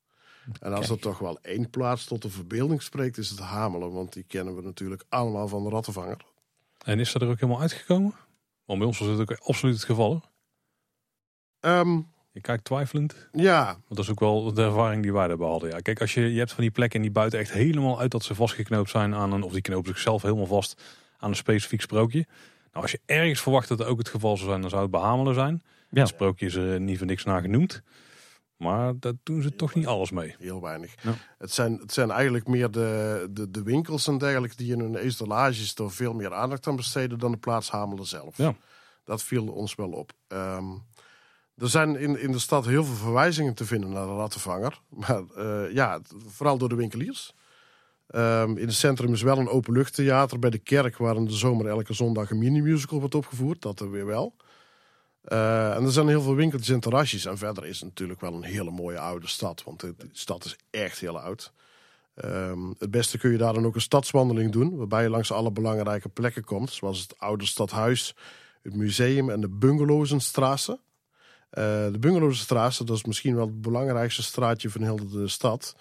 En 0.60 0.72
als 0.72 0.88
er 0.88 0.98
toch 0.98 1.18
wel 1.18 1.38
één 1.42 1.70
plaats 1.70 2.04
tot 2.04 2.22
de 2.22 2.30
verbeelding 2.30 2.82
spreekt, 2.82 3.18
is 3.18 3.30
het 3.30 3.38
Hamelen. 3.38 3.92
Want 3.92 4.12
die 4.12 4.22
kennen 4.22 4.56
we 4.56 4.62
natuurlijk 4.62 5.04
allemaal 5.08 5.48
van 5.48 5.62
de 5.64 5.70
Rattenvanger. 5.70 6.24
En 6.84 6.98
is 6.98 7.12
dat 7.12 7.22
er 7.22 7.28
ook 7.28 7.40
helemaal 7.40 7.60
uitgekomen? 7.60 8.14
Want 8.64 8.78
bij 8.78 8.88
ons 8.88 8.98
was 8.98 9.08
het 9.08 9.20
ook 9.20 9.38
absoluut 9.38 9.74
het 9.74 9.84
geval. 9.84 10.22
Um, 11.60 12.08
je 12.38 12.44
kijkt 12.44 12.64
twijfelend. 12.64 13.28
Ja. 13.32 13.64
Want 13.64 13.84
dat 13.88 13.98
is 13.98 14.10
ook 14.10 14.20
wel 14.20 14.52
de 14.54 14.62
ervaring 14.62 15.02
die 15.02 15.12
wij 15.12 15.28
hebben 15.28 15.46
hadden. 15.46 15.70
Ja, 15.70 15.78
kijk, 15.78 16.00
als 16.00 16.14
je, 16.14 16.32
je 16.32 16.38
hebt 16.38 16.52
van 16.52 16.62
die 16.62 16.70
plekken 16.70 17.00
die 17.02 17.10
buiten 17.10 17.38
echt 17.38 17.52
helemaal 17.52 18.00
uit 18.00 18.10
dat 18.10 18.24
ze 18.24 18.34
vastgeknoopt 18.34 18.90
zijn 18.90 19.14
aan 19.14 19.32
een, 19.32 19.42
of 19.42 19.52
die 19.52 19.62
knopen 19.62 19.90
zichzelf 19.90 20.22
helemaal 20.22 20.46
vast 20.46 20.82
aan 21.18 21.30
een 21.30 21.36
specifiek 21.36 21.80
sprookje. 21.80 22.26
Nou, 22.72 22.82
als 22.82 22.90
je 22.90 23.00
ergens 23.06 23.40
verwacht 23.40 23.68
dat 23.68 23.78
het 23.78 23.88
ook 23.88 23.98
het 23.98 24.08
geval 24.08 24.36
zou 24.36 24.48
zijn, 24.48 24.60
dan 24.60 24.70
zou 24.70 24.82
het 24.82 24.90
behamelen 24.90 25.34
zijn. 25.34 25.62
Ja. 25.90 26.00
Het 26.00 26.08
sprookje 26.08 26.46
is 26.46 26.54
er 26.54 26.80
niet 26.80 26.98
voor 26.98 27.06
niks 27.06 27.24
naar 27.24 27.40
genoemd. 27.40 27.82
Maar 28.56 28.98
daar 28.98 29.12
doen 29.22 29.42
ze 29.42 29.54
toch 29.54 29.74
niet 29.74 29.86
alles 29.86 30.10
mee. 30.10 30.34
Heel 30.38 30.60
weinig. 30.60 30.94
Het, 31.38 31.52
zijn, 31.52 31.78
het 31.78 31.92
zijn 31.92 32.10
eigenlijk 32.10 32.46
meer 32.46 32.70
de, 32.70 33.26
de, 33.30 33.50
de 33.50 33.62
winkels 33.62 34.06
en 34.06 34.18
dergelijke 34.18 34.56
die 34.56 34.72
in 34.72 34.80
hun 34.80 35.02
installaties 35.02 35.74
er 35.74 35.90
veel 35.90 36.12
meer 36.12 36.34
aandacht 36.34 36.66
aan 36.66 36.76
besteden 36.76 37.18
dan 37.18 37.30
de 37.30 37.36
plaats 37.36 37.70
Hamelen 37.70 38.06
zelf. 38.06 38.36
Ja. 38.36 38.54
Dat 39.04 39.22
viel 39.22 39.46
ons 39.46 39.74
wel 39.74 39.90
op. 39.90 40.12
Um, 40.28 40.82
er 41.58 41.68
zijn 41.68 41.96
in, 41.96 42.20
in 42.20 42.32
de 42.32 42.38
stad 42.38 42.66
heel 42.66 42.84
veel 42.84 42.94
verwijzingen 42.94 43.54
te 43.54 43.64
vinden 43.64 43.90
naar 43.90 44.06
de 44.06 44.14
rattenvanger. 44.14 44.80
Maar 45.06 45.22
uh, 45.36 45.72
ja, 45.72 46.00
vooral 46.26 46.58
door 46.58 46.68
de 46.68 46.74
winkeliers. 46.74 47.34
Um, 48.14 48.56
in 48.56 48.66
het 48.66 48.74
centrum 48.74 49.12
is 49.12 49.22
wel 49.22 49.38
een 49.38 49.48
openluchttheater 49.48 50.38
bij 50.38 50.50
de 50.50 50.58
kerk... 50.58 50.96
waar 50.96 51.16
in 51.16 51.24
de 51.24 51.32
zomer 51.32 51.66
elke 51.66 51.92
zondag 51.92 52.30
een 52.30 52.38
mini-musical 52.38 52.98
wordt 52.98 53.14
opgevoerd. 53.14 53.62
Dat 53.62 53.80
er 53.80 53.90
weer 53.90 54.06
wel. 54.06 54.34
Uh, 55.24 55.74
en 55.74 55.84
er 55.84 55.92
zijn 55.92 56.08
heel 56.08 56.22
veel 56.22 56.34
winkeltjes 56.34 56.74
en 56.74 56.80
terrasjes. 56.80 57.24
En 57.24 57.38
verder 57.38 57.66
is 57.66 57.80
het 57.80 57.88
natuurlijk 57.88 58.20
wel 58.20 58.34
een 58.34 58.42
hele 58.42 58.70
mooie 58.70 58.98
oude 58.98 59.26
stad. 59.26 59.62
Want 59.64 59.80
de, 59.80 59.94
stad 60.12 60.44
is 60.44 60.56
echt 60.70 60.98
heel 60.98 61.18
oud. 61.20 61.52
Um, 62.24 62.74
het 62.78 62.90
beste 62.90 63.18
kun 63.18 63.30
je 63.30 63.38
daar 63.38 63.54
dan 63.54 63.66
ook 63.66 63.74
een 63.74 63.80
stadswandeling 63.80 64.52
doen... 64.52 64.76
waarbij 64.76 65.02
je 65.02 65.10
langs 65.10 65.32
alle 65.32 65.50
belangrijke 65.50 66.08
plekken 66.08 66.44
komt. 66.44 66.70
Zoals 66.70 67.00
het 67.00 67.18
oude 67.18 67.46
stadhuis, 67.46 68.14
het 68.62 68.74
museum 68.74 69.30
en 69.30 69.40
de. 69.40 69.48
Uh, 69.60 70.74
de 71.50 71.96
Bungalowstraat, 72.00 72.86
dat 72.86 72.96
is 72.96 73.04
misschien 73.04 73.34
wel 73.34 73.46
het 73.46 73.60
belangrijkste 73.60 74.22
straatje 74.22 74.70
van 74.70 74.82
heel 74.82 75.08
de 75.08 75.28
stad. 75.28 75.74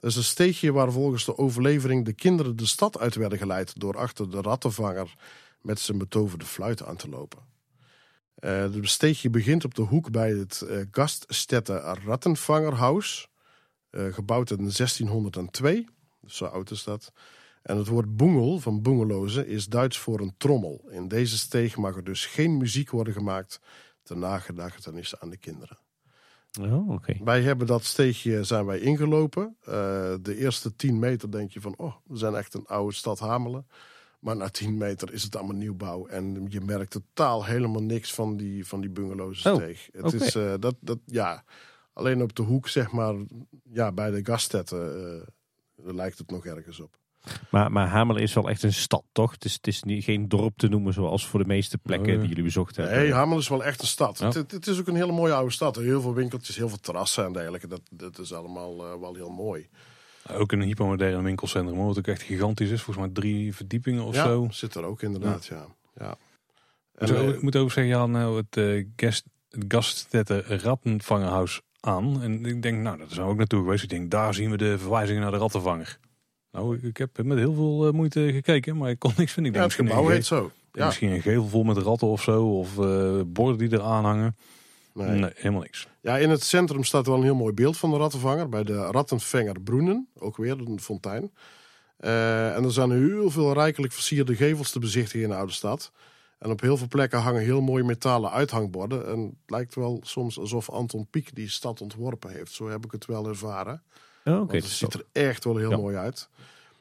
Dat 0.00 0.10
is 0.10 0.16
een 0.16 0.22
steegje 0.22 0.72
waar 0.72 0.92
volgens 0.92 1.24
de 1.24 1.38
overlevering 1.38 2.04
de 2.04 2.12
kinderen 2.12 2.56
de 2.56 2.66
stad 2.66 2.98
uit 2.98 3.14
werden 3.14 3.38
geleid 3.38 3.80
door 3.80 3.98
achter 3.98 4.30
de 4.30 4.40
rattenvanger 4.40 5.14
met 5.60 5.80
zijn 5.80 5.98
betoverde 5.98 6.44
fluit 6.44 6.84
aan 6.84 6.96
te 6.96 7.08
lopen. 7.08 7.38
Uh, 7.38 8.72
de 8.72 8.86
steegje 8.86 9.30
begint 9.30 9.64
op 9.64 9.74
de 9.74 9.82
hoek 9.82 10.10
bij 10.10 10.30
het 10.30 10.62
uh, 10.64 10.80
Gaststätte 10.90 11.96
Rattenvangerhaus, 12.04 13.28
gebouwd 13.90 14.50
in 14.50 14.56
1602. 14.56 15.86
Dus 16.20 16.36
zo 16.36 16.44
oud 16.44 16.70
is 16.70 16.84
dat. 16.84 17.12
En 17.62 17.76
het 17.76 17.86
woord 17.86 18.16
boengel 18.16 18.58
van 18.58 18.82
boengelozen 18.82 19.46
is 19.46 19.66
Duits 19.66 19.98
voor 19.98 20.20
een 20.20 20.34
trommel. 20.36 20.84
In 20.90 21.08
deze 21.08 21.38
steeg 21.38 21.76
mag 21.76 21.96
er 21.96 22.04
dus 22.04 22.26
geen 22.26 22.56
muziek 22.56 22.90
worden 22.90 23.12
gemaakt 23.12 23.60
ter 24.02 24.16
nagedachtenis 24.16 25.20
aan 25.20 25.30
de 25.30 25.36
kinderen. 25.36 25.78
Oh. 26.60 27.04
Wij 27.24 27.42
hebben 27.42 27.66
dat 27.66 27.84
steegje 27.84 28.44
zijn 28.44 28.66
wij 28.66 28.78
ingelopen. 28.78 29.56
Uh, 29.60 29.74
de 30.20 30.36
eerste 30.36 30.76
10 30.76 30.98
meter 30.98 31.30
denk 31.30 31.50
je 31.50 31.60
van, 31.60 31.74
oh, 31.76 31.94
we 32.04 32.16
zijn 32.16 32.34
echt 32.34 32.54
een 32.54 32.66
oude 32.66 32.94
stad 32.94 33.18
Hamelen. 33.18 33.66
Maar 34.18 34.36
na 34.36 34.48
10 34.48 34.76
meter 34.76 35.12
is 35.12 35.22
het 35.22 35.36
allemaal 35.36 35.56
nieuwbouw. 35.56 36.06
En 36.06 36.46
je 36.48 36.60
merkt 36.60 36.90
totaal 36.90 37.44
helemaal 37.44 37.82
niks 37.82 38.14
van 38.14 38.36
die, 38.36 38.66
van 38.66 38.80
die 38.80 39.20
oh, 39.20 39.32
steeg. 39.32 39.88
Het 39.92 40.14
okay. 40.14 40.26
is 40.26 40.36
uh, 40.36 40.54
dat, 40.58 40.74
dat, 40.80 40.98
ja, 41.06 41.44
alleen 41.92 42.22
op 42.22 42.36
de 42.36 42.42
hoek, 42.42 42.68
zeg 42.68 42.92
maar, 42.92 43.14
ja, 43.70 43.92
bij 43.92 44.10
de 44.10 44.24
gastetten 44.24 45.00
uh, 45.76 45.94
lijkt 45.94 46.18
het 46.18 46.30
nog 46.30 46.46
ergens 46.46 46.80
op. 46.80 46.98
Maar, 47.50 47.72
maar 47.72 47.88
Hamelen 47.88 48.22
is 48.22 48.34
wel 48.34 48.48
echt 48.48 48.62
een 48.62 48.72
stad, 48.72 49.04
toch? 49.12 49.30
Het 49.32 49.44
is, 49.44 49.52
het 49.52 49.66
is 49.66 49.82
niet, 49.82 50.04
geen 50.04 50.28
dorp 50.28 50.56
te 50.56 50.68
noemen 50.68 50.92
zoals 50.92 51.26
voor 51.26 51.40
de 51.40 51.46
meeste 51.46 51.78
plekken 51.78 52.18
die 52.18 52.28
jullie 52.28 52.44
bezocht 52.44 52.76
hebben. 52.76 52.96
Nee, 52.96 53.12
Hamelen 53.12 53.38
is 53.38 53.48
wel 53.48 53.64
echt 53.64 53.80
een 53.80 53.86
stad. 53.86 54.18
Het, 54.18 54.34
het, 54.34 54.66
is 54.66 54.80
ook 54.80 54.86
een 54.86 54.94
hele 54.94 55.12
mooie 55.12 55.32
oude 55.32 55.52
stad. 55.52 55.76
Heel 55.76 56.00
veel 56.00 56.14
winkeltjes, 56.14 56.56
heel 56.56 56.68
veel 56.68 56.80
terrassen 56.80 57.24
en 57.24 57.32
dergelijke. 57.32 57.66
Dat, 57.66 57.80
dat 57.90 58.18
is 58.18 58.32
allemaal 58.32 58.92
uh, 58.92 59.00
wel 59.00 59.14
heel 59.14 59.30
mooi. 59.30 59.68
Ook 60.30 60.52
een 60.52 60.62
hypermoderne 60.62 61.22
winkelcentrum, 61.22 61.76
wat 61.76 61.98
ook 61.98 62.06
echt 62.06 62.22
gigantisch 62.22 62.70
is. 62.70 62.82
Volgens 62.82 63.06
mij 63.06 63.14
drie 63.14 63.54
verdiepingen 63.54 64.04
of 64.04 64.14
ja, 64.14 64.24
zo. 64.24 64.46
zit 64.50 64.74
er 64.74 64.84
ook 64.84 65.02
inderdaad, 65.02 65.46
ja. 65.46 65.66
ja. 65.94 66.16
En, 66.94 67.08
zo, 67.08 67.28
ik 67.28 67.42
moet 67.42 67.56
ook 67.56 67.72
zeggen, 67.72 67.92
ja, 67.92 68.06
nou, 68.06 68.36
het, 68.36 68.56
uh, 68.56 68.86
guest, 68.96 69.24
het 69.48 69.64
Gaststätte 69.68 70.40
Rattenvangerhuis 70.40 71.60
aan. 71.80 72.22
En 72.22 72.44
ik 72.44 72.62
denk, 72.62 72.82
nou, 72.82 72.98
dat 72.98 73.10
is 73.10 73.18
ook 73.18 73.36
naartoe 73.36 73.62
geweest. 73.62 73.82
Ik 73.82 73.88
denk, 73.88 74.10
daar 74.10 74.34
zien 74.34 74.50
we 74.50 74.56
de 74.56 74.78
verwijzingen 74.78 75.22
naar 75.22 75.30
de 75.30 75.36
rattenvanger. 75.36 75.98
Nou, 76.52 76.78
ik 76.82 76.96
heb 76.96 77.22
met 77.22 77.38
heel 77.38 77.54
veel 77.54 77.86
uh, 77.86 77.92
moeite 77.92 78.30
gekeken, 78.32 78.76
maar 78.76 78.90
ik 78.90 78.98
kon 78.98 79.12
niks 79.16 79.32
vinden. 79.32 79.52
Ik 79.52 79.58
ja, 79.58 79.64
het 79.64 79.74
gebouw 79.74 80.08
heet 80.08 80.26
zo. 80.26 80.50
Ja. 80.72 80.86
Misschien 80.86 81.10
een 81.10 81.22
gevel 81.22 81.48
vol 81.48 81.62
met 81.62 81.76
ratten 81.76 82.08
of 82.08 82.22
zo, 82.22 82.58
of 82.58 82.78
uh, 82.78 83.20
borden 83.26 83.58
die 83.58 83.78
er 83.78 83.82
aan 83.82 84.04
hangen. 84.04 84.36
Nee. 84.94 85.18
nee. 85.18 85.30
helemaal 85.34 85.60
niks. 85.60 85.88
Ja, 86.00 86.18
in 86.18 86.30
het 86.30 86.42
centrum 86.42 86.84
staat 86.84 87.06
wel 87.06 87.16
een 87.16 87.22
heel 87.22 87.34
mooi 87.34 87.52
beeld 87.52 87.76
van 87.76 87.90
de 87.90 87.96
rattenvanger. 87.96 88.48
Bij 88.48 88.64
de 88.64 88.86
Rattenvanger 88.86 89.60
Broenen, 89.60 90.08
ook 90.18 90.36
weer 90.36 90.58
een 90.58 90.80
fontein. 90.80 91.30
Uh, 92.00 92.56
en 92.56 92.64
er 92.64 92.72
zijn 92.72 92.90
heel 92.90 93.30
veel 93.30 93.52
rijkelijk 93.52 93.92
versierde 93.92 94.36
gevels 94.36 94.70
te 94.70 94.78
bezichtigen 94.78 95.22
in 95.22 95.28
de 95.28 95.36
oude 95.36 95.52
stad. 95.52 95.92
En 96.38 96.50
op 96.50 96.60
heel 96.60 96.76
veel 96.76 96.88
plekken 96.88 97.20
hangen 97.20 97.42
heel 97.42 97.60
mooie 97.60 97.84
metalen 97.84 98.30
uithangborden. 98.30 99.06
En 99.06 99.20
het 99.20 99.50
lijkt 99.50 99.74
wel 99.74 100.00
soms 100.04 100.38
alsof 100.38 100.70
Anton 100.70 101.06
Pieck 101.10 101.34
die 101.34 101.48
stad 101.48 101.80
ontworpen 101.80 102.30
heeft. 102.30 102.52
Zo 102.52 102.68
heb 102.68 102.84
ik 102.84 102.92
het 102.92 103.06
wel 103.06 103.28
ervaren. 103.28 103.82
Oh, 104.24 104.40
okay, 104.40 104.58
het 104.58 104.68
ziet 104.68 104.94
er 104.94 105.04
echt 105.12 105.44
wel 105.44 105.56
heel 105.56 105.70
ja. 105.70 105.76
mooi 105.76 105.96
uit. 105.96 106.28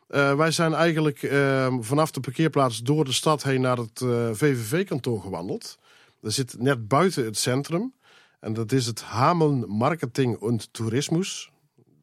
Uh, 0.10 0.36
wij 0.36 0.52
zijn 0.52 0.74
eigenlijk 0.74 1.22
uh, 1.22 1.76
vanaf 1.80 2.12
de 2.12 2.20
parkeerplaats 2.20 2.82
door 2.82 3.06
de 3.06 3.12
stad 3.12 3.44
heen 3.44 3.62
naar 3.62 3.78
het 3.78 4.02
uh, 4.02 4.30
VVV-kantoor 4.32 5.22
gewandeld. 5.22 5.78
Dat 6.22 6.34
zit 6.34 6.56
net 6.60 6.88
buiten 6.88 7.26
het 7.26 7.38
centrum. 7.38 7.94
En 8.40 8.54
dat 8.54 8.72
is 8.72 8.86
het 8.86 9.02
Hameln 9.02 9.66
Marketing 9.68 10.38
und 10.38 10.74
Tourismus. 10.74 11.52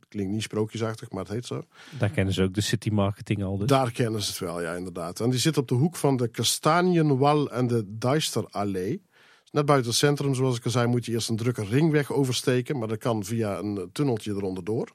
Klinkt 0.09 0.32
niet 0.32 0.43
sprookjesachtig, 0.43 1.10
maar 1.10 1.23
het 1.23 1.32
heet 1.32 1.47
zo. 1.47 1.65
Daar 1.98 2.10
kennen 2.10 2.35
ze 2.35 2.43
ook 2.43 2.55
de 2.55 2.60
city 2.60 2.89
marketing 2.89 3.44
al 3.44 3.59
dus. 3.59 3.69
Daar 3.69 3.90
kennen 3.90 4.23
ze 4.23 4.31
het 4.31 4.39
wel, 4.39 4.60
ja 4.60 4.74
inderdaad. 4.74 5.20
En 5.20 5.31
die 5.31 5.39
zit 5.39 5.56
op 5.56 5.69
de 5.69 5.74
hoek 5.74 5.97
van 5.97 6.16
de 6.16 6.28
Kastanienwal 6.28 7.51
en 7.51 7.66
de 7.66 7.85
Deisterallee. 7.86 9.02
Net 9.51 9.66
buiten 9.66 9.90
het 9.90 9.98
centrum, 9.98 10.35
zoals 10.35 10.56
ik 10.56 10.65
al 10.65 10.70
zei, 10.70 10.86
moet 10.86 11.06
je 11.06 11.12
eerst 11.12 11.28
een 11.28 11.36
drukke 11.36 11.65
ringweg 11.65 12.12
oversteken. 12.12 12.78
Maar 12.78 12.89
dat 12.89 12.98
kan 12.98 13.24
via 13.24 13.59
een 13.59 13.89
tunneltje 13.93 14.31
eronder 14.31 14.65
door. 14.65 14.89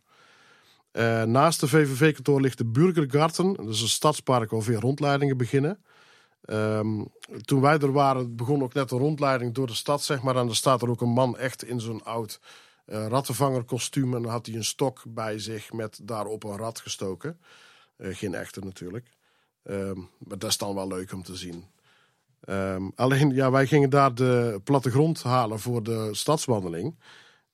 Uh, 0.94 1.24
naast 1.24 1.60
de 1.60 1.68
VVV-kantoor 1.68 2.42
ligt 2.42 2.58
de 2.58 2.66
Burgergarten. 2.66 3.54
Dat 3.54 3.68
is 3.68 3.82
een 3.82 3.88
stadspark 3.88 4.52
waar 4.52 4.62
veel 4.62 4.80
rondleidingen 4.80 5.38
beginnen. 5.38 5.84
Um, 6.46 7.08
toen 7.42 7.62
wij 7.62 7.78
er 7.78 7.92
waren, 7.92 8.36
begon 8.36 8.64
ook 8.64 8.74
net 8.74 8.92
een 8.92 8.98
rondleiding 8.98 9.54
door 9.54 9.68
de 9.68 9.74
stad, 9.74 10.04
zeg 10.04 10.22
maar. 10.22 10.36
En 10.36 10.48
er 10.48 10.56
staat 10.56 10.82
er 10.82 10.90
ook 10.90 11.02
een 11.02 11.10
man 11.10 11.38
echt 11.38 11.64
in 11.64 11.80
zo'n 11.80 12.04
oud 12.04 12.40
uh, 12.86 13.08
rattenvangerkostuum. 13.08 14.16
En 14.16 14.22
dan 14.22 14.32
had 14.32 14.46
hij 14.46 14.56
een 14.56 14.64
stok 14.64 15.04
bij 15.08 15.40
zich 15.40 15.72
met 15.72 16.00
daarop 16.04 16.44
een 16.44 16.58
rat 16.58 16.80
gestoken. 16.80 17.40
Uh, 17.98 18.16
geen 18.16 18.34
echte 18.34 18.60
natuurlijk. 18.60 19.10
Um, 19.64 20.10
maar 20.18 20.38
dat 20.38 20.50
is 20.50 20.58
dan 20.58 20.76
wel 20.76 20.88
leuk 20.88 21.14
om 21.14 21.24
te 21.24 21.36
zien. 21.36 21.66
Um, 22.50 22.92
alleen, 22.96 23.30
ja, 23.30 23.52
wij 23.52 23.68
gingen 23.68 23.90
daar 23.90 24.16
de 24.16 24.62
plattegrond 24.64 25.24
halen 25.24 25.60
voor 25.60 25.84
de 25.84 26.10
stadswandeling. 26.12 26.96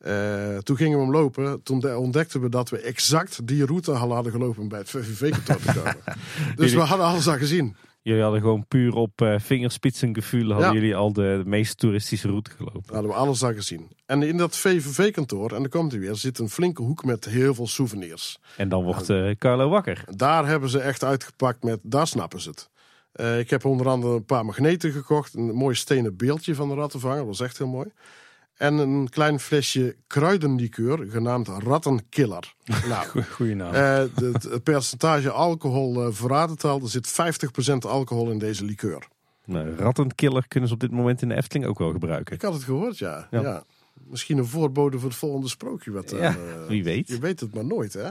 Uh, 0.06 0.58
toen 0.58 0.78
gingen 0.78 0.98
we 0.98 1.04
hem 1.04 1.14
lopen. 1.14 1.64
Toen 1.64 1.96
ontdekten 1.96 2.42
we 2.42 2.50
dat 2.50 2.70
we 2.70 2.80
exact 2.82 3.48
die 3.48 3.66
route 3.66 3.92
al 3.92 4.14
hadden 4.14 4.32
gelopen 4.32 4.68
bij 4.68 4.80
het 4.80 4.90
VVV-kantoor 4.90 5.60
te 5.60 5.74
komen. 5.74 6.18
dus 6.56 6.74
we 6.74 6.80
hadden 6.80 7.06
alles 7.06 7.28
al 7.28 7.38
gezien. 7.38 7.76
Jullie 8.02 8.24
hadden 8.24 8.42
gewoon 8.42 8.68
puur 8.68 8.94
op 8.94 9.22
uh, 9.22 9.40
vingerspitsengevoel 9.40 10.52
hadden 10.52 10.68
ja. 10.68 10.74
jullie 10.74 10.96
al 10.96 11.14
de, 11.14 11.42
de, 11.44 11.50
meest 11.50 11.78
toeristische 11.78 12.28
route 12.28 12.52
gelopen. 12.52 12.94
Hadden 12.94 13.12
we 13.12 13.18
alles 13.18 13.44
al 13.44 13.54
gezien. 13.54 13.92
En 14.06 14.24
in 14.24 14.38
dat 14.38 14.58
VVV-kantoor, 14.58 15.52
en 15.52 15.62
dan 15.62 15.70
komt 15.70 15.92
hij 15.92 16.02
weer, 16.02 16.16
zit 16.16 16.40
een 16.40 16.50
flinke 16.50 16.82
hoek 16.82 17.04
met 17.04 17.26
heel 17.26 17.54
veel 17.54 17.68
souvenirs. 17.68 18.40
En 18.58 18.70
dan 18.70 18.84
wordt 18.84 19.10
uh, 19.10 19.36
Carlo 19.36 19.70
wakker. 19.70 20.04
Daar 20.16 20.48
hebben 20.48 20.70
ze 20.70 20.80
echt 20.80 21.04
uitgepakt 21.04 21.64
met, 21.64 21.80
daar 21.84 22.08
snappen 22.08 22.42
ze 22.42 22.50
het. 22.50 22.70
Eh, 23.12 23.40
ik 23.40 23.50
heb 23.50 23.66
onder 23.66 23.88
andere 23.88 24.16
een 24.16 24.26
paar 24.26 24.46
magneten 24.46 24.92
gekocht. 24.92 25.34
Een 25.34 25.54
mooi 25.56 25.76
stenen 25.76 26.18
beeldje 26.18 26.56
van 26.56 26.70
de 26.70 26.76
rattenvanger. 26.76 27.18
Dat 27.18 27.26
was 27.26 27.40
echt 27.40 27.58
heel 27.58 27.68
mooi. 27.68 27.88
En 28.60 28.74
een 28.78 29.10
klein 29.10 29.40
flesje 29.40 29.96
kruidenlikeur 30.08 31.06
genaamd 31.10 31.48
Rattenkiller. 31.48 32.54
Nou, 32.90 33.08
Goe- 33.08 33.24
Goeie 33.24 33.56
naam. 33.56 33.74
eh, 33.74 33.98
het, 34.16 34.44
het 34.44 34.64
percentage 34.64 35.32
alcohol 35.32 36.06
uh, 36.08 36.14
verraadt 36.14 36.52
het 36.52 36.64
al. 36.64 36.82
Er 36.82 36.90
zit 36.90 37.12
50% 37.72 37.74
alcohol 37.80 38.30
in 38.32 38.38
deze 38.40 38.66
likeur. 38.66 39.08
Nou, 39.46 39.76
rattenkiller 39.76 40.48
kunnen 40.48 40.70
ze 40.70 40.76
op 40.76 40.82
dit 40.82 40.92
moment 40.92 41.22
in 41.22 41.30
de 41.30 41.36
Efteling 41.36 41.66
ook 41.70 41.80
wel 41.80 41.92
gebruiken. 41.92 42.36
Ik 42.36 42.42
had 42.42 42.54
het 42.54 42.64
gehoord, 42.64 42.98
ja. 42.98 43.28
Ja. 43.32 43.42
ja. 43.42 43.64
Misschien 43.94 44.38
een 44.38 44.46
voorbode 44.48 45.00
voor 45.00 45.10
het 45.10 45.18
volgende 45.18 45.48
sprookje. 45.48 45.92
Wat, 45.92 46.10
Ja, 46.10 46.18
eh, 46.20 46.36
wie 46.68 46.84
weet. 46.84 47.08
Je 47.08 47.20
weet 47.20 47.40
het 47.40 47.54
maar 47.54 47.66
nooit, 47.66 47.94
hè? 47.94 48.10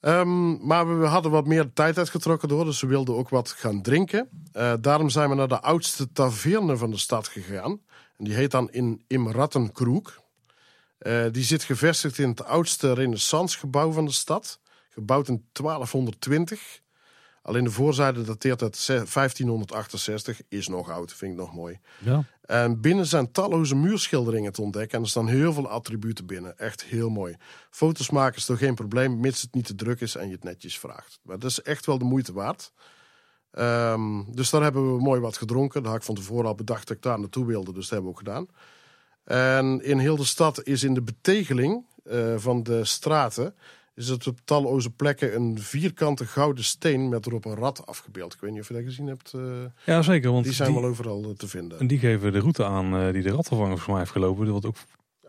Ehm, 0.00 0.66
maar 0.66 1.00
we 1.00 1.06
hadden 1.06 1.30
wat 1.30 1.46
meer 1.46 1.72
tijd 1.72 1.98
uitgetrokken 1.98 2.48
door, 2.48 2.64
dus 2.64 2.80
we 2.80 2.86
wilden 2.86 3.16
ook 3.16 3.28
wat 3.28 3.50
gaan 3.50 3.82
drinken. 3.82 4.28
Eh, 4.52 4.72
daarom 4.80 5.08
zijn 5.08 5.28
we 5.28 5.34
naar 5.34 5.48
de 5.48 5.60
oudste 5.60 6.12
taverne 6.12 6.76
van 6.76 6.90
de 6.90 6.98
stad 6.98 7.28
gegaan. 7.28 7.80
Die 8.24 8.34
heet 8.34 8.50
dan 8.50 8.70
in 8.70 9.04
Imrattenkroek. 9.06 10.20
Eh 10.98 11.24
die 11.30 11.44
zit 11.44 11.62
gevestigd 11.62 12.18
in 12.18 12.28
het 12.28 12.44
oudste 12.44 12.92
renaissancegebouw 12.92 13.92
van 13.92 14.04
de 14.04 14.12
stad. 14.12 14.60
Gebouwd 14.88 15.28
in 15.28 15.46
1220. 15.52 16.80
Alleen 17.42 17.64
de 17.64 17.70
voorzijde 17.70 18.22
dateert 18.22 18.62
uit 18.62 18.76
ze- 18.76 19.04
1568. 19.12 20.40
Is 20.48 20.68
nog 20.68 20.90
oud, 20.90 21.12
vind 21.12 21.32
ik 21.32 21.38
nog 21.38 21.54
mooi. 21.54 21.80
Ja. 21.98 22.24
En 22.42 22.80
binnen 22.80 23.06
zijn 23.06 23.32
talloze 23.32 23.74
muurschilderingen 23.74 24.52
te 24.52 24.62
ontdekken. 24.62 24.98
En 24.98 25.04
er 25.04 25.10
staan 25.10 25.28
heel 25.28 25.52
veel 25.52 25.68
attributen 25.68 26.26
binnen. 26.26 26.58
Echt 26.58 26.84
heel 26.84 27.08
mooi. 27.10 27.36
Foto's 27.70 28.10
maken 28.10 28.36
is 28.36 28.44
toch 28.44 28.58
geen 28.58 28.74
probleem, 28.74 29.20
mits 29.20 29.42
het 29.42 29.54
niet 29.54 29.66
te 29.66 29.74
druk 29.74 30.00
is 30.00 30.14
en 30.14 30.26
je 30.26 30.34
het 30.34 30.44
netjes 30.44 30.78
vraagt. 30.78 31.18
Maar 31.22 31.38
dat 31.38 31.50
is 31.50 31.62
echt 31.62 31.86
wel 31.86 31.98
de 31.98 32.04
moeite 32.04 32.32
waard. 32.32 32.72
Ehm, 33.52 34.22
dus 34.28 34.50
daar 34.50 34.62
hebben 34.62 34.96
we 34.96 35.02
mooi 35.02 35.20
wat 35.20 35.36
gedronken. 35.36 35.82
Daar 35.82 35.90
had 35.90 36.00
ik 36.00 36.06
van 36.06 36.14
tevoren 36.14 36.46
al 36.46 36.54
bedacht 36.54 36.88
dat 36.88 36.96
ik 36.96 37.02
daar 37.02 37.18
naartoe 37.18 37.46
wilde. 37.46 37.72
Dus 37.72 37.88
dat 37.88 37.90
hebben 37.90 38.10
we 38.10 38.18
ook 38.18 38.18
gedaan. 38.18 38.46
En 39.24 39.84
in 39.84 39.98
heel 39.98 40.16
de 40.16 40.24
stad 40.24 40.62
is 40.64 40.82
in 40.82 40.94
de 40.94 41.02
betegeling 41.02 41.84
eh, 42.04 42.34
van 42.36 42.62
de 42.62 42.84
straten... 42.84 43.54
is 43.94 44.08
het 44.08 44.26
op 44.26 44.38
talloze 44.44 44.90
plekken 44.90 45.34
een 45.34 45.58
vierkante 45.58 46.26
gouden 46.26 46.64
steen... 46.64 47.08
met 47.08 47.26
erop 47.26 47.44
een 47.44 47.54
rat 47.54 47.86
afgebeeld. 47.86 48.34
Ik 48.34 48.40
weet 48.40 48.50
niet 48.50 48.60
of 48.60 48.68
je 48.68 48.74
dat 48.74 48.82
gezien 48.82 49.06
hebt. 49.06 49.32
eh, 49.32 49.40
ja, 49.84 50.02
zeker. 50.02 50.32
Want 50.32 50.44
die 50.44 50.52
zijn 50.52 50.72
die, 50.72 50.80
wel 50.80 50.90
overal 50.90 51.22
eh, 51.22 51.30
te 51.30 51.48
vinden. 51.48 51.78
en 51.78 51.86
die 51.86 51.98
geven 51.98 52.32
de 52.32 52.38
route 52.38 52.64
aan 52.64 53.12
die 53.12 53.22
de 53.22 53.30
rattenvanger 53.30 53.66
volgens 53.66 53.86
mij 53.86 53.98
heeft 53.98 54.10
gelopen. 54.10 54.52
Wat 54.52 54.66
ook 54.66 54.76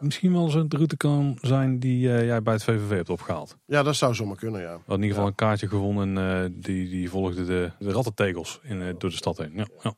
misschien 0.03 0.34
wel 0.34 0.43
eens 0.43 0.53
de 0.53 0.75
route 0.75 0.97
kan 0.97 1.38
zijn 1.41 1.80
die 1.80 2.13
eh, 2.13 2.25
jij 2.25 2.41
bij 2.41 2.53
het 2.53 2.63
VVV 2.63 2.89
hebt 2.89 3.09
opgehaald. 3.09 3.57
Ja, 3.65 3.84
dat 3.84 3.95
zou 3.95 4.15
zomaar 4.15 4.38
kunnen, 4.38 4.61
ja. 4.61 4.67
We 4.67 4.71
hadden 4.71 4.95
in 4.95 5.01
ieder 5.01 5.15
geval 5.15 5.27
een 5.27 5.35
kaartje 5.35 5.67
gewonnen 5.67 6.17
en 6.17 6.43
eh, 6.43 6.49
die, 6.51 6.89
die 6.89 7.09
volgde 7.09 7.45
de, 7.45 7.71
de 7.80 7.91
rattentegels 7.91 8.59
in, 8.63 8.81
eh, 8.81 8.93
door 8.97 9.09
de 9.09 9.15
stad 9.15 9.38
heen. 9.38 9.51
Ja, 9.55 9.67
ja. 9.84 9.93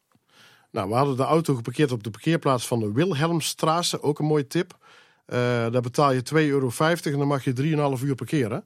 Nou, 0.72 0.90
we 0.90 0.96
hadden 0.96 1.18
de 1.18 1.24
auto 1.24 1.56
geparkeerd 1.56 1.92
op 1.92 2.04
de 2.04 2.10
parkeerplaats 2.10 2.68
van 2.68 2.80
de 2.80 2.92
Wilhelmstraße. 2.92 4.02
Ook 4.02 4.20
een 4.20 4.26
mooie 4.26 4.48
tip. 4.48 4.78
Daar 5.26 5.82
betaal 5.82 6.12
je 6.12 6.22
2,50 6.34 6.34
euro 6.34 6.72
en 6.80 7.18
dan 7.18 7.28
mag 7.28 7.44
je 7.44 7.98
3,5 7.98 8.04
uur 8.04 8.16
parkeren. 8.16 8.66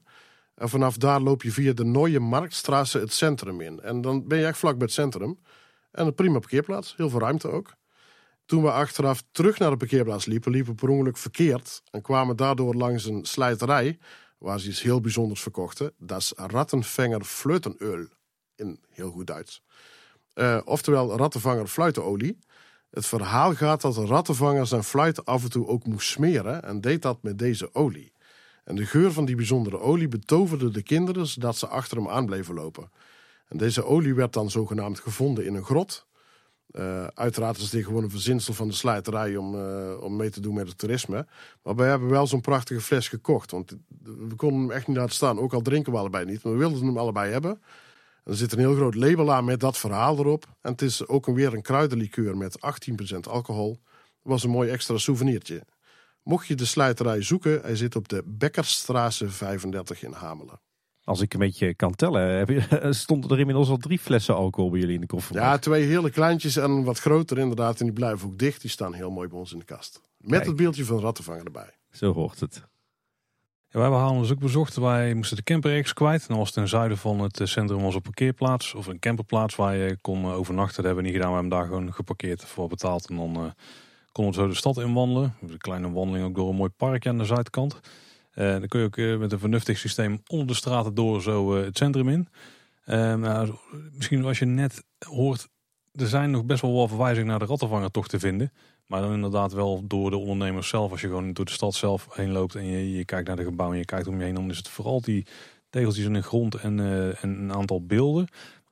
En 0.55 0.69
vanaf 0.69 0.97
daar 0.97 1.21
loop 1.21 1.43
je 1.43 1.51
via 1.51 1.73
de 1.73 1.83
Nooie 1.83 2.19
Marktstraße 2.19 2.99
het 2.99 3.13
centrum 3.13 3.61
in. 3.61 3.79
En 3.79 4.01
dan 4.01 4.27
ben 4.27 4.37
je 4.37 4.45
echt 4.45 4.57
vlak 4.57 4.77
bij 4.77 4.85
het 4.85 4.93
centrum. 4.93 5.39
En 5.91 6.05
een 6.05 6.15
prima 6.15 6.39
parkeerplaats. 6.39 6.93
Heel 6.97 7.09
veel 7.09 7.19
ruimte 7.19 7.47
ook. 7.47 7.73
Toen 8.49 8.63
we 8.63 8.71
achteraf 8.71 9.23
terug 9.31 9.59
naar 9.59 9.69
de 9.69 9.77
parkeerplaats 9.77 10.25
liepen, 10.25 10.51
liepen 10.51 10.71
we 10.71 10.77
per 10.77 10.89
ongeluk 10.89 11.17
verkeerd. 11.17 11.81
En 11.91 12.01
kwamen 12.01 12.35
daardoor 12.35 12.75
langs 12.75 13.05
een 13.05 13.25
slijterij 13.25 13.97
waar 14.37 14.59
ze 14.59 14.69
iets 14.69 14.81
heel 14.81 15.01
bijzonders 15.01 15.41
verkochten. 15.41 15.93
Dat 15.97 16.19
is 16.19 16.33
Rattenfänger 16.35 17.21
Fleutenöl. 17.21 18.07
In 18.55 18.79
heel 18.89 19.11
goed 19.11 19.27
Duits. 19.27 19.63
Eh, 20.33 20.61
oftewel 20.65 21.17
rattenvanger 21.17 21.67
fluitenolie. 21.67 22.39
Het 22.89 23.05
verhaal 23.05 23.53
gaat 23.53 23.81
dat 23.81 23.95
de 23.95 24.05
rattenvanger 24.05 24.67
zijn 24.67 24.83
fluit 24.83 25.25
af 25.25 25.43
en 25.43 25.49
toe 25.49 25.67
ook 25.67 25.85
moest 25.85 26.09
smeren 26.09 26.63
en 26.63 26.81
deed 26.81 27.01
dat 27.01 27.23
met 27.23 27.37
deze 27.37 27.73
olie. 27.73 28.13
En 28.63 28.75
de 28.75 28.85
geur 28.85 29.11
van 29.11 29.25
die 29.25 29.35
bijzondere 29.35 29.79
olie 29.79 30.07
betoverde 30.07 30.69
de 30.69 30.83
kinderen 30.83 31.27
zodat 31.27 31.57
ze 31.57 31.67
achter 31.67 31.97
hem 31.97 32.09
aan 32.09 32.25
bleven 32.25 32.53
lopen. 32.53 32.91
En 33.47 33.57
deze 33.57 33.85
olie 33.85 34.13
werd 34.13 34.33
dan 34.33 34.49
zogenaamd 34.49 34.99
gevonden 34.99 35.45
in 35.45 35.55
een 35.55 35.63
grot. 35.63 36.07
Eh, 36.71 37.07
uiteraard 37.07 37.57
is 37.57 37.69
dit 37.69 37.85
gewoon 37.85 38.03
een 38.03 38.09
verzinsel 38.09 38.53
van 38.53 38.67
de 38.67 38.73
slijterij 38.73 39.35
om, 39.35 39.55
eh, 39.55 40.01
om 40.01 40.15
mee 40.15 40.29
te 40.29 40.39
doen 40.39 40.53
met 40.53 40.67
het 40.67 40.77
toerisme. 40.77 41.27
Maar 41.63 41.75
wij 41.75 41.89
hebben 41.89 42.09
wel 42.09 42.27
zo'n 42.27 42.41
prachtige 42.41 42.81
fles 42.81 43.07
gekocht. 43.07 43.51
Want 43.51 43.75
we 44.03 44.35
konden 44.35 44.59
hem 44.59 44.71
echt 44.71 44.87
niet 44.87 44.97
laten 44.97 45.15
staan. 45.15 45.39
Ook 45.39 45.53
al 45.53 45.61
drinken 45.61 45.91
we 45.91 45.97
allebei 45.97 46.25
niet. 46.25 46.43
Maar 46.43 46.53
we 46.53 46.59
wilden 46.59 46.85
hem 46.85 46.97
allebei 46.97 47.31
hebben. 47.31 47.61
Er 48.23 48.35
zit 48.35 48.51
een 48.51 48.59
heel 48.59 48.75
groot 48.75 48.95
label 48.95 49.33
aan 49.33 49.45
met 49.45 49.59
dat 49.59 49.77
verhaal 49.77 50.17
erop. 50.17 50.45
En 50.61 50.71
het 50.71 50.81
is 50.81 51.07
ook 51.07 51.25
weer 51.25 51.53
een 51.53 51.61
kruidenlikeur 51.61 52.37
met 52.37 52.59
18% 52.59 53.27
alcohol. 53.27 53.79
Dat 54.23 54.31
was 54.31 54.43
een 54.43 54.49
mooi 54.49 54.69
extra 54.69 54.97
souvenirtje. 54.97 55.63
Mocht 56.23 56.47
je 56.47 56.55
de 56.55 56.65
slijterij 56.65 57.21
zoeken, 57.21 57.61
hij 57.61 57.75
zit 57.75 57.95
op 57.95 58.07
de 58.07 58.23
Bekkerstraße 58.25 59.29
35 59.29 60.03
in 60.03 60.11
Hamelen. 60.11 60.59
Als 61.09 61.21
ik 61.21 61.33
een 61.33 61.39
beetje 61.39 61.73
kan 61.73 61.95
tellen, 61.95 62.37
heb 62.37 62.49
je, 62.49 62.93
stonden 62.93 63.29
er 63.29 63.39
inmiddels 63.39 63.69
al 63.69 63.77
drie 63.77 63.99
flessen 63.99 64.35
alcohol 64.35 64.69
bij 64.69 64.79
jullie 64.79 64.95
in 64.95 65.01
de 65.01 65.07
koffer. 65.07 65.35
Ja, 65.35 65.57
twee 65.57 65.85
hele 65.85 66.09
kleintjes 66.09 66.55
en 66.55 66.83
wat 66.83 66.99
groter 66.99 67.37
inderdaad. 67.37 67.79
En 67.79 67.85
die 67.85 67.93
blijven 67.93 68.27
ook 68.27 68.37
dicht. 68.37 68.61
Die 68.61 68.69
staan 68.69 68.93
heel 68.93 69.11
mooi 69.11 69.27
bij 69.27 69.37
ons 69.37 69.51
in 69.51 69.59
de 69.59 69.65
kast. 69.65 70.01
Met 70.17 70.31
Kijk. 70.31 70.45
het 70.45 70.55
beeldje 70.55 70.85
van 70.85 70.99
rattenvanger 70.99 71.45
erbij. 71.45 71.69
Zo 71.91 72.13
hoort 72.13 72.39
het. 72.39 72.53
Ja, 72.53 72.65
wij 73.71 73.81
hebben 73.81 73.99
Haarlem 73.99 74.21
dus 74.21 74.31
ook 74.31 74.39
bezocht. 74.39 74.75
Wij 74.75 75.13
moesten 75.13 75.37
de 75.37 75.43
camper 75.43 75.71
ergens 75.71 75.93
kwijt. 75.93 76.21
En 76.21 76.27
dan 76.27 76.37
was 76.37 76.47
het 76.47 76.55
ten 76.55 76.67
zuiden 76.67 76.97
van 76.97 77.19
het 77.19 77.41
centrum 77.43 77.81
was 77.81 77.95
een 77.95 78.01
parkeerplaats. 78.01 78.73
Of 78.73 78.87
een 78.87 78.99
camperplaats 78.99 79.55
waar 79.55 79.75
je 79.75 79.97
kon 80.01 80.23
eh, 80.23 80.37
overnachten. 80.37 80.75
Dat 80.75 80.85
hebben 80.85 81.03
we 81.03 81.09
niet 81.09 81.17
gedaan. 81.17 81.29
We 81.33 81.39
hebben 81.39 81.57
daar 81.57 81.67
gewoon 81.67 81.93
geparkeerd 81.93 82.45
voor 82.45 82.67
betaald. 82.67 83.09
En 83.09 83.15
dan 83.15 83.35
eh, 83.35 83.51
konden 84.11 84.33
we 84.33 84.39
zo 84.39 84.47
de 84.47 84.55
stad 84.55 84.77
in 84.77 84.93
wandelen. 84.93 85.35
Een 85.41 85.57
kleine 85.57 85.91
wandeling 85.91 86.25
ook 86.25 86.35
door 86.35 86.49
een 86.49 86.55
mooi 86.55 86.71
parkje 86.77 87.09
aan 87.09 87.17
de 87.17 87.25
zuidkant. 87.25 87.79
Eh, 88.31 88.51
dan 88.51 88.67
kun 88.67 88.79
je 88.79 88.85
ook 88.85 88.97
eh, 88.97 89.17
met 89.17 89.31
een 89.31 89.39
vernuftig 89.39 89.77
systeem 89.77 90.21
onder 90.27 90.47
de 90.47 90.53
straten 90.53 90.93
door 90.93 91.21
zo 91.21 91.55
eh, 91.55 91.63
het 91.63 91.77
centrum 91.77 92.09
in. 92.09 92.27
Nou, 92.85 93.55
misschien 93.93 94.23
als 94.23 94.39
je 94.39 94.45
net 94.45 94.83
hoort, 95.07 95.47
er 95.91 96.07
zijn 96.07 96.31
nog 96.31 96.45
best 96.45 96.61
wel 96.61 96.73
wat 96.73 96.89
verwijzingen 96.89 97.27
naar 97.27 97.39
de 97.39 97.45
rattenvanger 97.45 97.91
toch 97.91 98.07
te 98.07 98.19
vinden. 98.19 98.51
Maar 98.85 99.01
dan 99.01 99.13
inderdaad 99.13 99.53
wel 99.53 99.87
door 99.87 100.09
de 100.09 100.17
ondernemers 100.17 100.67
zelf. 100.67 100.91
Als 100.91 101.01
je 101.01 101.07
gewoon 101.07 101.33
door 101.33 101.45
de 101.45 101.51
stad 101.51 101.73
zelf 101.73 102.07
heen 102.11 102.31
loopt 102.31 102.55
en 102.55 102.65
je, 102.65 102.91
je 102.91 103.05
kijkt 103.05 103.27
naar 103.27 103.35
de 103.35 103.43
gebouwen 103.43 103.77
en 103.77 103.81
je 103.81 103.87
kijkt 103.87 104.07
om 104.07 104.17
je 104.17 104.23
heen. 104.23 104.33
Dan 104.33 104.49
is 104.49 104.57
het 104.57 104.67
vooral 104.67 105.01
die 105.01 105.25
tegeltjes 105.69 106.05
in 106.05 106.13
de 106.13 106.21
grond 106.21 106.55
en, 106.55 106.79
en 107.21 107.29
een 107.29 107.53
aantal 107.53 107.85
beelden. 107.85 108.27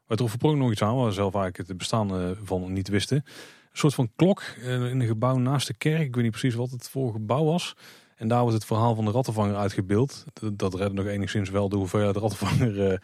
Maar 0.07 0.17
er 0.17 0.29
verprong 0.29 0.57
nog 0.57 0.71
iets 0.71 0.83
aan 0.83 0.95
waar 0.95 1.05
we 1.05 1.11
zelf 1.11 1.33
eigenlijk 1.33 1.69
het 1.69 1.77
bestaan 1.77 2.35
van 2.43 2.73
niet 2.73 2.87
wisten. 2.87 3.17
Een 3.17 3.23
soort 3.71 3.93
van 3.93 4.11
klok 4.15 4.41
in 4.61 4.99
een 4.99 5.07
gebouw 5.07 5.37
naast 5.37 5.67
de 5.67 5.77
kerk. 5.77 6.01
Ik 6.01 6.15
weet 6.15 6.23
niet 6.23 6.31
precies 6.31 6.55
wat 6.55 6.71
het 6.71 6.89
voor 6.89 7.11
gebouw 7.11 7.43
was. 7.43 7.75
En 8.17 8.27
daar 8.27 8.41
wordt 8.41 8.55
het 8.55 8.65
verhaal 8.65 8.95
van 8.95 9.05
de 9.05 9.11
rattenvanger 9.11 9.55
uitgebeeld. 9.55 10.25
Dat, 10.53 10.73
redde 10.73 10.93
nog 10.93 11.05
enigszins 11.05 11.49
wel 11.49 11.69
de 11.69 11.75
hoeveelheid 11.75 12.15
rattenvanger 12.15 12.91
eh, 12.91 12.97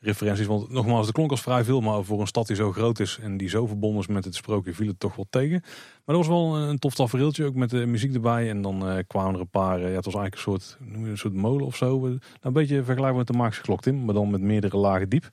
referenties. 0.00 0.46
Want 0.46 0.70
nogmaals, 0.70 1.06
de 1.06 1.12
klonk 1.12 1.30
als 1.30 1.40
vrij 1.40 1.64
veel. 1.64 1.80
Maar 1.80 2.04
voor 2.04 2.20
een 2.20 2.26
stad 2.26 2.46
die 2.46 2.56
zo 2.56 2.72
groot 2.72 2.98
is 2.98 3.18
en 3.22 3.36
die 3.36 3.48
zo 3.48 3.66
verbonden 3.66 4.00
is 4.00 4.06
met 4.06 4.24
het 4.24 4.34
sprookje 4.34 4.74
viel 4.74 4.86
het 4.86 5.00
toch 5.00 5.16
wel 5.16 5.26
tegen. 5.30 5.60
Maar 6.04 6.16
dat 6.16 6.26
was 6.26 6.26
wel 6.26 6.56
een, 6.56 6.78
tof 6.78 6.94
tafereeltje, 6.94 7.44
ook 7.44 7.54
met 7.54 7.70
de 7.70 7.86
muziek 7.86 8.14
erbij. 8.14 8.48
En 8.50 8.62
dan 8.62 8.88
eh, 8.88 8.98
kwamen 9.06 9.34
er 9.34 9.40
een 9.40 9.48
paar, 9.48 9.78
eh, 9.78 9.88
ja, 9.88 9.96
het 9.96 10.04
was 10.04 10.14
eigenlijk 10.14 10.34
een 10.34 10.40
soort, 10.40 10.76
noem 10.80 11.04
je, 11.04 11.10
een 11.10 11.18
soort 11.18 11.34
molen 11.34 11.66
of 11.66 11.76
zo. 11.76 11.96
Eh, 11.96 12.02
nou, 12.02 12.20
een 12.40 12.52
beetje 12.52 12.84
vergelijkbaar 12.84 13.14
met 13.14 13.26
de 13.26 13.32
Maakse 13.32 13.60
klok, 13.60 13.80
Tim. 13.80 14.04
Maar 14.04 14.14
dan 14.14 14.30
met 14.30 14.40
meerdere 14.40 14.76
lagen 14.76 15.08
diep. 15.08 15.30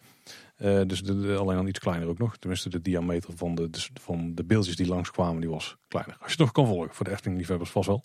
Eh, 0.57 0.81
dus 0.87 1.09
alleen 1.09 1.55
dan 1.55 1.67
iets 1.67 1.79
kleiner 1.79 2.07
ook 2.07 2.17
nog. 2.17 2.37
Tenminste, 2.37 2.69
de 2.69 2.81
diameter 2.81 3.33
van 3.35 3.55
de, 3.55 3.69
dus 3.69 3.89
van 3.93 4.35
de 4.35 4.43
beeldjes 4.43 4.75
die 4.75 4.87
langskwamen, 4.87 5.41
die 5.41 5.49
was 5.49 5.77
kleiner. 5.87 6.13
Als 6.13 6.25
je 6.25 6.31
het 6.31 6.39
nog 6.39 6.51
kan 6.51 6.67
volgen, 6.67 6.95
voor 6.95 7.05
de 7.05 7.11
Efteling-liefhebbers 7.11 7.69
vast 7.69 7.87
wel. 7.87 8.03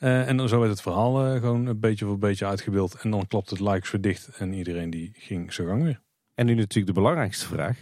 Eh, 0.00 0.28
en 0.28 0.36
dan 0.36 0.48
zo 0.48 0.58
werd 0.58 0.70
het 0.70 0.82
verhaal 0.82 1.26
eh, 1.26 1.40
gewoon 1.40 1.66
een 1.66 1.80
beetje 1.80 2.04
voor 2.04 2.18
beetje 2.18 2.46
uitgebeeld. 2.46 2.94
En 2.94 3.10
dan 3.10 3.26
klapte 3.26 3.54
het 3.54 3.62
lijks 3.62 3.90
weer 3.90 4.00
dicht 4.00 4.28
en 4.28 4.52
iedereen 4.52 4.90
die 4.90 5.10
ging 5.14 5.52
zijn 5.52 5.68
gang 5.68 5.82
weer. 5.82 6.00
En 6.34 6.46
nu 6.46 6.54
natuurlijk 6.54 6.86
de 6.86 7.00
belangrijkste 7.00 7.46
vraag. 7.46 7.78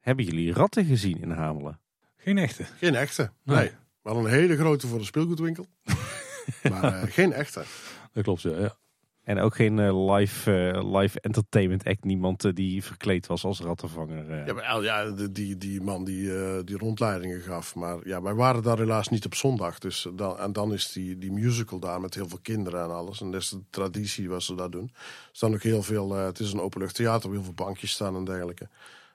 Hebben 0.00 0.24
jullie 0.24 0.52
ratten 0.52 0.84
gezien 0.84 1.20
in 1.20 1.30
Hamelen? 1.30 1.80
Geen 2.16 2.38
echte. 2.38 2.64
Geen 2.64 2.94
echte. 2.94 3.30
Nee. 3.42 3.56
Nee. 3.56 3.70
We 4.02 4.08
hadden 4.08 4.24
een 4.24 4.30
hele 4.38 4.56
grote 4.56 4.86
voor 4.86 4.98
de 4.98 5.04
speelgoedwinkel. 5.04 5.66
maar 6.70 7.02
eh, 7.02 7.02
geen 7.02 7.32
echte. 7.32 7.64
Dat 8.12 8.24
klopt, 8.24 8.42
ja. 8.42 8.58
ja. 8.58 8.76
En 9.22 9.38
ook 9.38 9.54
geen 9.54 9.78
eh, 9.78 10.14
live, 10.14 10.70
eh, 10.70 11.00
live 11.00 11.20
entertainment 11.20 11.84
act. 11.84 12.04
Niemand 12.04 12.44
eh, 12.44 12.52
die 12.54 12.84
verkleed 12.84 13.26
was 13.26 13.44
als 13.44 13.60
rattenvanger. 13.60 14.46
Ja, 14.46 14.52
maar, 14.54 14.64
El- 14.64 14.82
ja 14.82 15.10
die, 15.10 15.56
die 15.58 15.80
man 15.80 16.04
die, 16.04 16.30
die 16.64 16.78
rondleidingen 16.78 17.40
gaf. 17.40 17.74
Maar 17.74 17.98
ja, 18.04 18.22
wij 18.22 18.34
waren 18.34 18.62
daar 18.62 18.78
helaas 18.78 19.08
niet 19.08 19.24
op 19.24 19.34
zondag. 19.34 19.78
Dus 19.78 20.06
dan, 20.14 20.38
en 20.38 20.52
dan 20.52 20.72
is 20.72 20.92
die, 20.92 21.18
die 21.18 21.32
musical 21.32 21.78
daar 21.78 22.00
met 22.00 22.14
heel 22.14 22.28
veel 22.28 22.38
kinderen 22.42 22.82
en 22.82 22.90
alles. 22.90 23.20
En 23.20 23.30
dat 23.30 23.40
is 23.40 23.48
de 23.48 23.62
traditie 23.70 24.28
wat 24.28 24.42
ze 24.42 24.54
daar 24.54 24.70
doen. 24.70 24.90
Er 24.94 25.28
staan 25.32 25.54
ook 25.54 25.62
heel 25.62 25.82
veel, 25.82 26.12
het 26.12 26.38
is 26.38 26.52
een 26.52 26.60
openluchttheater, 26.60 27.30
heel 27.30 27.42
veel 27.42 27.52
bankjes 27.52 27.90
staan 27.90 28.16
en 28.16 28.24
dergelijke. 28.24 28.68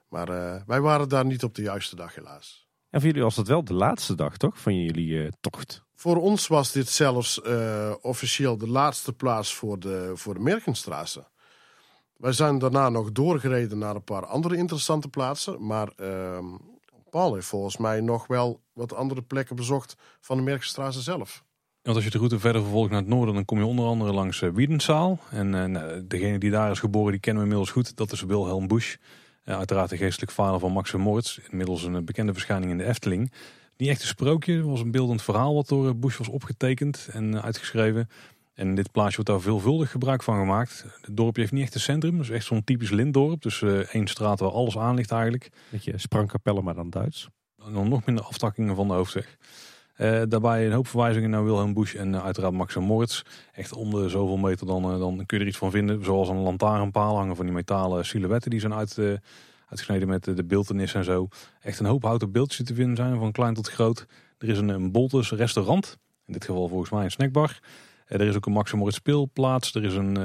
Maar 0.10 0.28
wij 0.68 0.82
waren 0.82 1.10
daar 1.10 1.26
niet 1.26 1.44
op 1.44 1.56
de 1.56 1.62
juiste 1.62 1.96
dag 1.96 2.16
helaas. 2.16 2.67
En 2.98 3.04
voor 3.04 3.12
jullie 3.12 3.28
was 3.28 3.36
dat 3.36 3.48
wel 3.48 3.64
de 3.64 3.74
laatste 3.74 4.16
dag, 4.16 4.38
toch? 4.38 4.60
Van 4.60 4.76
jullie 4.76 5.24
eh, 5.24 5.32
tocht. 5.40 5.84
Voor 5.96 6.16
ons 6.16 6.48
was 6.48 6.72
dit 6.72 6.90
zelfs 6.90 7.42
eh, 7.42 7.94
officieel 8.02 8.58
de 8.58 8.68
laatste 8.68 9.14
plaats 9.14 9.54
voor 9.54 9.80
de, 9.80 10.12
voor 10.16 10.34
de 10.34 10.40
Merkenstraße. 10.40 11.28
Wij 12.16 12.32
zijn 12.32 12.60
daarna 12.60 12.90
nog 12.90 13.12
doorgereden 13.12 13.78
naar 13.78 13.96
een 13.96 14.04
paar 14.04 14.26
andere 14.26 14.58
interessante 14.58 15.08
plaatsen. 15.08 15.66
Maar 15.66 15.92
ehm, 15.96 16.46
Paul 17.10 17.34
heeft 17.34 17.48
volgens 17.48 17.78
mij 17.78 18.02
nog 18.02 18.28
wel 18.28 18.62
wat 18.74 18.94
andere 18.94 19.22
plekken 19.22 19.56
bezocht 19.56 19.96
van 20.20 20.38
de 20.38 20.44
Merkstraat 20.44 20.94
zelf. 20.94 21.44
Want 21.82 21.96
als 21.96 22.06
je 22.06 22.12
de 22.12 22.18
route 22.18 22.40
verder 22.40 22.62
vervolgt 22.62 22.90
naar 22.90 23.00
het 23.00 23.10
noorden, 23.10 23.34
dan 23.34 23.46
kom 23.46 23.58
je 23.58 23.66
onder 23.66 23.86
andere 23.86 24.14
langs 24.14 24.42
uh, 24.42 24.50
Wiedenzaal. 24.54 25.20
En 25.30 25.54
uh, 25.54 25.66
nou, 25.66 26.08
degene 26.08 26.38
die 26.38 26.52
daar 26.52 26.72
is 26.72 26.80
geboren, 26.80 27.12
die 27.12 27.22
kennen 27.22 27.44
we 27.44 27.50
inmiddels 27.50 27.76
goed. 27.76 27.98
Dat 27.98 28.12
is 28.12 28.22
Wilhelm 28.22 28.68
Busch. 28.68 28.96
Uh, 29.48 29.58
uiteraard 29.58 29.90
de 29.90 29.98
geestelijk 29.98 30.32
vader 30.32 30.60
van 30.60 30.72
Max 30.72 30.94
Moritz. 30.94 31.40
Inmiddels 31.50 31.84
een 31.84 32.06
bekende 32.06 32.34
verschijning 32.34 32.72
in 32.72 32.78
de 32.78 32.84
Efteling. 32.84 33.32
Niet 33.78 33.90
echt 33.90 34.02
een 34.02 34.08
sprookje, 34.08 34.56
het 34.56 34.66
was 34.66 34.82
een 34.82 34.92
beeldend 34.92 35.22
verhaal 35.22 35.54
wat 35.54 35.68
door 35.68 35.96
Busch 35.96 36.18
was 36.18 36.28
opgetekend 36.28 37.08
en 37.12 37.42
uitgeschreven. 37.42 38.10
En 38.54 38.76
dit 38.76 38.92
plaatsje 38.92 39.16
wordt 39.16 39.30
daar 39.30 39.42
veelvuldig 39.42 39.92
gebruik 39.92 40.24
van 40.24 40.38
gemaakt. 40.38 40.86
Het 41.02 41.18
dorpje 41.18 41.42
heeft 41.42 41.54
niet 41.54 41.64
echt 41.64 41.74
een 41.76 41.80
centrum, 41.80 42.18
dus 42.18 42.30
echt 42.30 42.46
zo'n 42.46 42.64
typisch 42.64 42.90
lintdorp. 42.90 43.42
Dus 43.42 43.62
één 43.92 44.08
straat 44.08 44.40
waar 44.40 44.52
alles 44.52 44.78
aan 44.78 44.96
ligt 44.96 45.12
eigenlijk. 45.12 45.50
Beetje 45.70 45.98
sprangkapellen, 45.98 46.64
maar 46.64 46.76
dan 46.76 46.90
Duits. 46.90 47.28
En 47.66 47.74
dan 47.74 47.90
nog 47.90 48.06
minder 48.06 48.24
aftakkingen 48.24 48.76
van 48.76 48.88
de 48.88 48.94
hoofdweg. 48.94 49.38
Uh, 49.98 50.22
daarbij 50.28 50.66
een 50.66 50.72
hoop 50.72 50.88
verwijzingen 50.88 51.30
naar 51.30 51.44
Wilhelm 51.44 51.74
Busch 51.74 51.96
en 51.96 52.14
uh, 52.14 52.26
uiteraard 52.26 52.54
Max 52.54 52.76
en 52.76 52.84
Moritz. 52.84 53.22
Echt 53.54 53.74
om 53.74 53.92
de 53.92 54.10
zoveel 54.10 54.38
meter 54.38 54.68
dan, 54.68 54.94
uh, 54.94 55.00
dan 55.00 55.26
kun 55.26 55.38
je 55.38 55.44
er 55.44 55.50
iets 55.50 55.58
van 55.58 55.72
vinden. 55.72 56.04
Zoals 56.04 56.30
een 56.30 56.38
lantaarnpaal 56.38 57.16
hangen 57.16 57.36
van 57.36 57.46
die 57.46 57.54
metalen 57.54 58.06
silhouetten 58.06 58.52
die 58.52 58.60
zijn 58.60 58.74
uit, 58.74 59.00
uitgesneden 59.68 60.08
met 60.08 60.24
de 60.24 60.44
beeldenis 60.44 60.94
en 60.94 61.04
zo. 61.04 61.28
Echt 61.62 61.80
een 61.80 61.86
hoop 61.86 62.04
houten 62.04 62.32
beeldjes 62.32 62.66
te 62.66 62.74
vinden 62.74 62.96
zijn 62.96 63.20
van 63.20 63.32
klein 63.32 63.54
tot 63.54 63.70
groot. 63.70 64.06
Er 64.38 64.50
is 64.50 64.58
een, 64.58 64.92
Boltes 64.92 65.32
restaurant. 65.32 65.98
In 66.26 66.34
dit 66.34 66.46
geval 66.46 66.68
volgens 66.68 66.90
mij 66.90 67.04
een 67.04 67.12
snackbar. 67.12 67.60
er 68.08 68.22
is 68.22 68.36
ook 68.36 68.46
een 68.46 68.52
Max 68.52 68.74
Moritz 68.74 68.98
speelplaats. 68.98 69.76
Er 69.76 69.84
is, 69.84 69.96
een, 69.96 70.18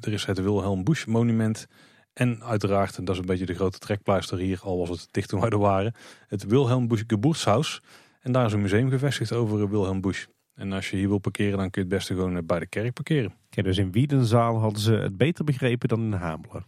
er 0.00 0.12
is 0.12 0.24
het 0.24 0.42
Wilhelm 0.42 0.84
Busch 0.84 1.06
monument. 1.06 1.66
En 2.14 2.42
uiteraard, 2.42 2.96
en 2.96 3.04
dat 3.04 3.14
is 3.14 3.20
een 3.20 3.26
beetje 3.26 3.46
de 3.46 3.54
grote 3.54 3.78
trekpleister 3.78 4.38
hier, 4.38 4.60
al 4.62 4.78
was 4.78 4.88
het 4.88 5.08
dicht 5.10 5.28
toen 5.28 5.40
wij 5.40 5.50
er 5.50 5.58
waren, 5.58 5.94
het 6.28 6.44
Wilhelm 6.44 6.88
Busch 6.88 7.04
Geburtshaus. 7.06 7.80
En 8.24 8.32
daar 8.32 8.46
is 8.46 8.52
een 8.52 8.60
museum 8.60 8.90
gevestigd 8.90 9.32
over 9.32 9.70
Wilhelm 9.70 10.00
Busch. 10.00 10.26
En 10.54 10.72
als 10.72 10.90
je 10.90 10.96
hier 10.96 11.08
wil 11.08 11.18
parkeren, 11.18 11.58
dan 11.58 11.70
kun 11.70 11.82
je 11.82 11.88
het 11.88 11.96
beste 11.96 12.14
gewoon 12.14 12.36
eh, 12.36 12.42
bij 12.44 12.58
de 12.58 12.66
kerk 12.66 12.92
parkeren. 12.92 13.34
Kijk, 13.48 13.66
dus 13.66 13.78
in 13.78 13.92
Wiedenzaal 13.92 14.58
hadden 14.58 14.80
ze 14.80 14.92
het 14.92 15.16
beter 15.16 15.44
begrepen 15.44 15.88
dan 15.88 16.00
in 16.00 16.12
Hamelen. 16.12 16.66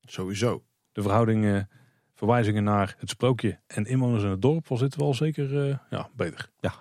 Sowieso. 0.00 0.64
De 0.92 1.02
verhoudingen, 1.02 1.60
eh, 1.60 1.76
verwijzingen 2.14 2.64
naar 2.64 2.96
het 2.98 3.10
sprookje 3.10 3.60
en 3.66 3.84
inwoners 3.84 4.22
in 4.22 4.28
het 4.28 4.42
dorp 4.42 4.68
was 4.68 4.80
dit 4.80 4.96
wel 4.96 5.14
zeker 5.14 5.68
uh, 5.68 5.76
ja, 5.90 6.08
beter. 6.16 6.50
Ja. 6.60 6.74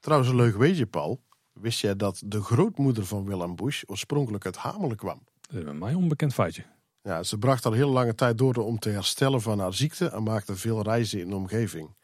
Trouwens, 0.00 0.30
een 0.30 0.36
leuk 0.36 0.56
weetje, 0.56 0.86
Paul. 0.86 1.22
Wist 1.52 1.80
jij 1.80 1.96
dat 1.96 2.22
de 2.26 2.42
grootmoeder 2.42 3.06
van 3.06 3.24
Willem 3.24 3.56
Busch 3.56 3.82
oorspronkelijk 3.86 4.44
uit 4.44 4.56
Hamelen 4.56 4.96
kwam? 4.96 5.22
Dat 5.40 5.64
is 5.64 5.72
mij 5.72 5.94
onbekend 5.94 6.34
feitje. 6.34 6.64
Ja, 7.02 7.22
ze 7.22 7.38
bracht 7.38 7.66
al 7.66 7.72
heel 7.72 7.90
lange 7.90 8.14
tijd 8.14 8.38
door 8.38 8.54
om 8.54 8.78
te 8.78 8.88
herstellen 8.88 9.40
van 9.40 9.58
haar 9.58 9.74
ziekte 9.74 10.08
en 10.08 10.22
maakte 10.22 10.56
veel 10.56 10.82
reizen 10.82 11.20
in 11.20 11.28
de 11.28 11.36
omgeving. 11.36 11.96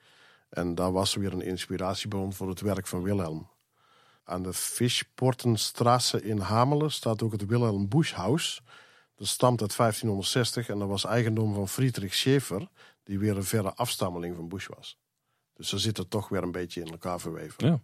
En 0.54 0.74
daar 0.74 0.92
was 0.92 1.14
weer 1.14 1.32
een 1.32 1.42
inspiratiebron 1.42 2.32
voor 2.32 2.48
het 2.48 2.60
werk 2.60 2.86
van 2.86 3.02
Wilhelm. 3.02 3.48
Aan 4.24 4.42
de 4.42 4.52
Fischportenstraße 4.52 6.22
in 6.22 6.38
Hamelen 6.38 6.92
staat 6.92 7.22
ook 7.22 7.32
het 7.32 7.46
Wilhelm 7.46 7.88
Buschhaus. 7.88 8.62
Dat 9.14 9.26
stamt 9.26 9.60
uit 9.60 9.76
1560 9.76 10.68
en 10.68 10.78
dat 10.78 10.88
was 10.88 11.04
eigendom 11.04 11.54
van 11.54 11.68
Friedrich 11.68 12.14
Schäfer, 12.14 12.68
die 13.02 13.18
weer 13.18 13.36
een 13.36 13.44
verre 13.44 13.74
afstammeling 13.74 14.36
van 14.36 14.48
Busch 14.48 14.68
was. 14.68 14.98
Dus 15.54 15.68
ze 15.68 15.78
zitten 15.78 16.08
toch 16.08 16.28
weer 16.28 16.42
een 16.42 16.52
beetje 16.52 16.80
in 16.80 16.90
elkaar 16.90 17.20
verweven. 17.20 17.66
Ja. 17.66 17.80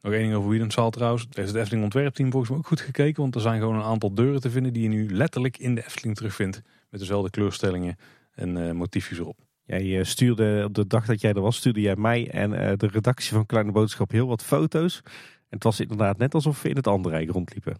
Nog 0.00 0.12
één 0.12 0.22
ding 0.22 0.34
over 0.34 0.50
Wiedenzaal 0.50 0.90
trouwens. 0.90 1.26
Heeft 1.30 1.48
het 1.48 1.56
Efteling 1.56 1.84
ontwerpteam 1.84 2.30
volgens 2.30 2.50
mij 2.50 2.60
ook 2.60 2.66
goed 2.66 2.80
gekeken. 2.80 3.22
Want 3.22 3.34
er 3.34 3.40
zijn 3.40 3.60
gewoon 3.60 3.74
een 3.74 3.82
aantal 3.82 4.14
deuren 4.14 4.40
te 4.40 4.50
vinden 4.50 4.72
die 4.72 4.82
je 4.82 4.88
nu 4.88 5.14
letterlijk 5.14 5.58
in 5.58 5.74
de 5.74 5.84
Efteling 5.84 6.16
terugvindt. 6.16 6.62
Met 6.88 7.00
dezelfde 7.00 7.30
kleurstellingen 7.30 7.96
en 8.34 8.56
uh, 8.56 8.72
motiefjes 8.72 9.18
erop. 9.18 9.48
Jij 9.78 9.98
eh, 9.98 10.04
stuurde 10.04 10.62
op 10.64 10.74
de 10.74 10.86
dag 10.86 11.06
dat 11.06 11.20
jij 11.20 11.32
er 11.32 11.40
was, 11.40 11.56
stuurde 11.56 11.80
jij 11.80 11.96
mij 11.96 12.30
en 12.30 12.52
uh, 12.52 12.72
de 12.76 12.86
redactie 12.86 13.32
van 13.32 13.46
Kleine 13.46 13.72
Boodschap 13.72 14.10
heel 14.10 14.26
wat 14.26 14.44
foto's. 14.44 15.00
En 15.04 15.56
het 15.56 15.62
was 15.62 15.80
inderdaad 15.80 16.18
net 16.18 16.34
alsof 16.34 16.62
we 16.62 16.68
in 16.68 16.76
het 16.76 16.86
andere 16.86 17.14
rijk 17.14 17.30
rondliepen. 17.30 17.76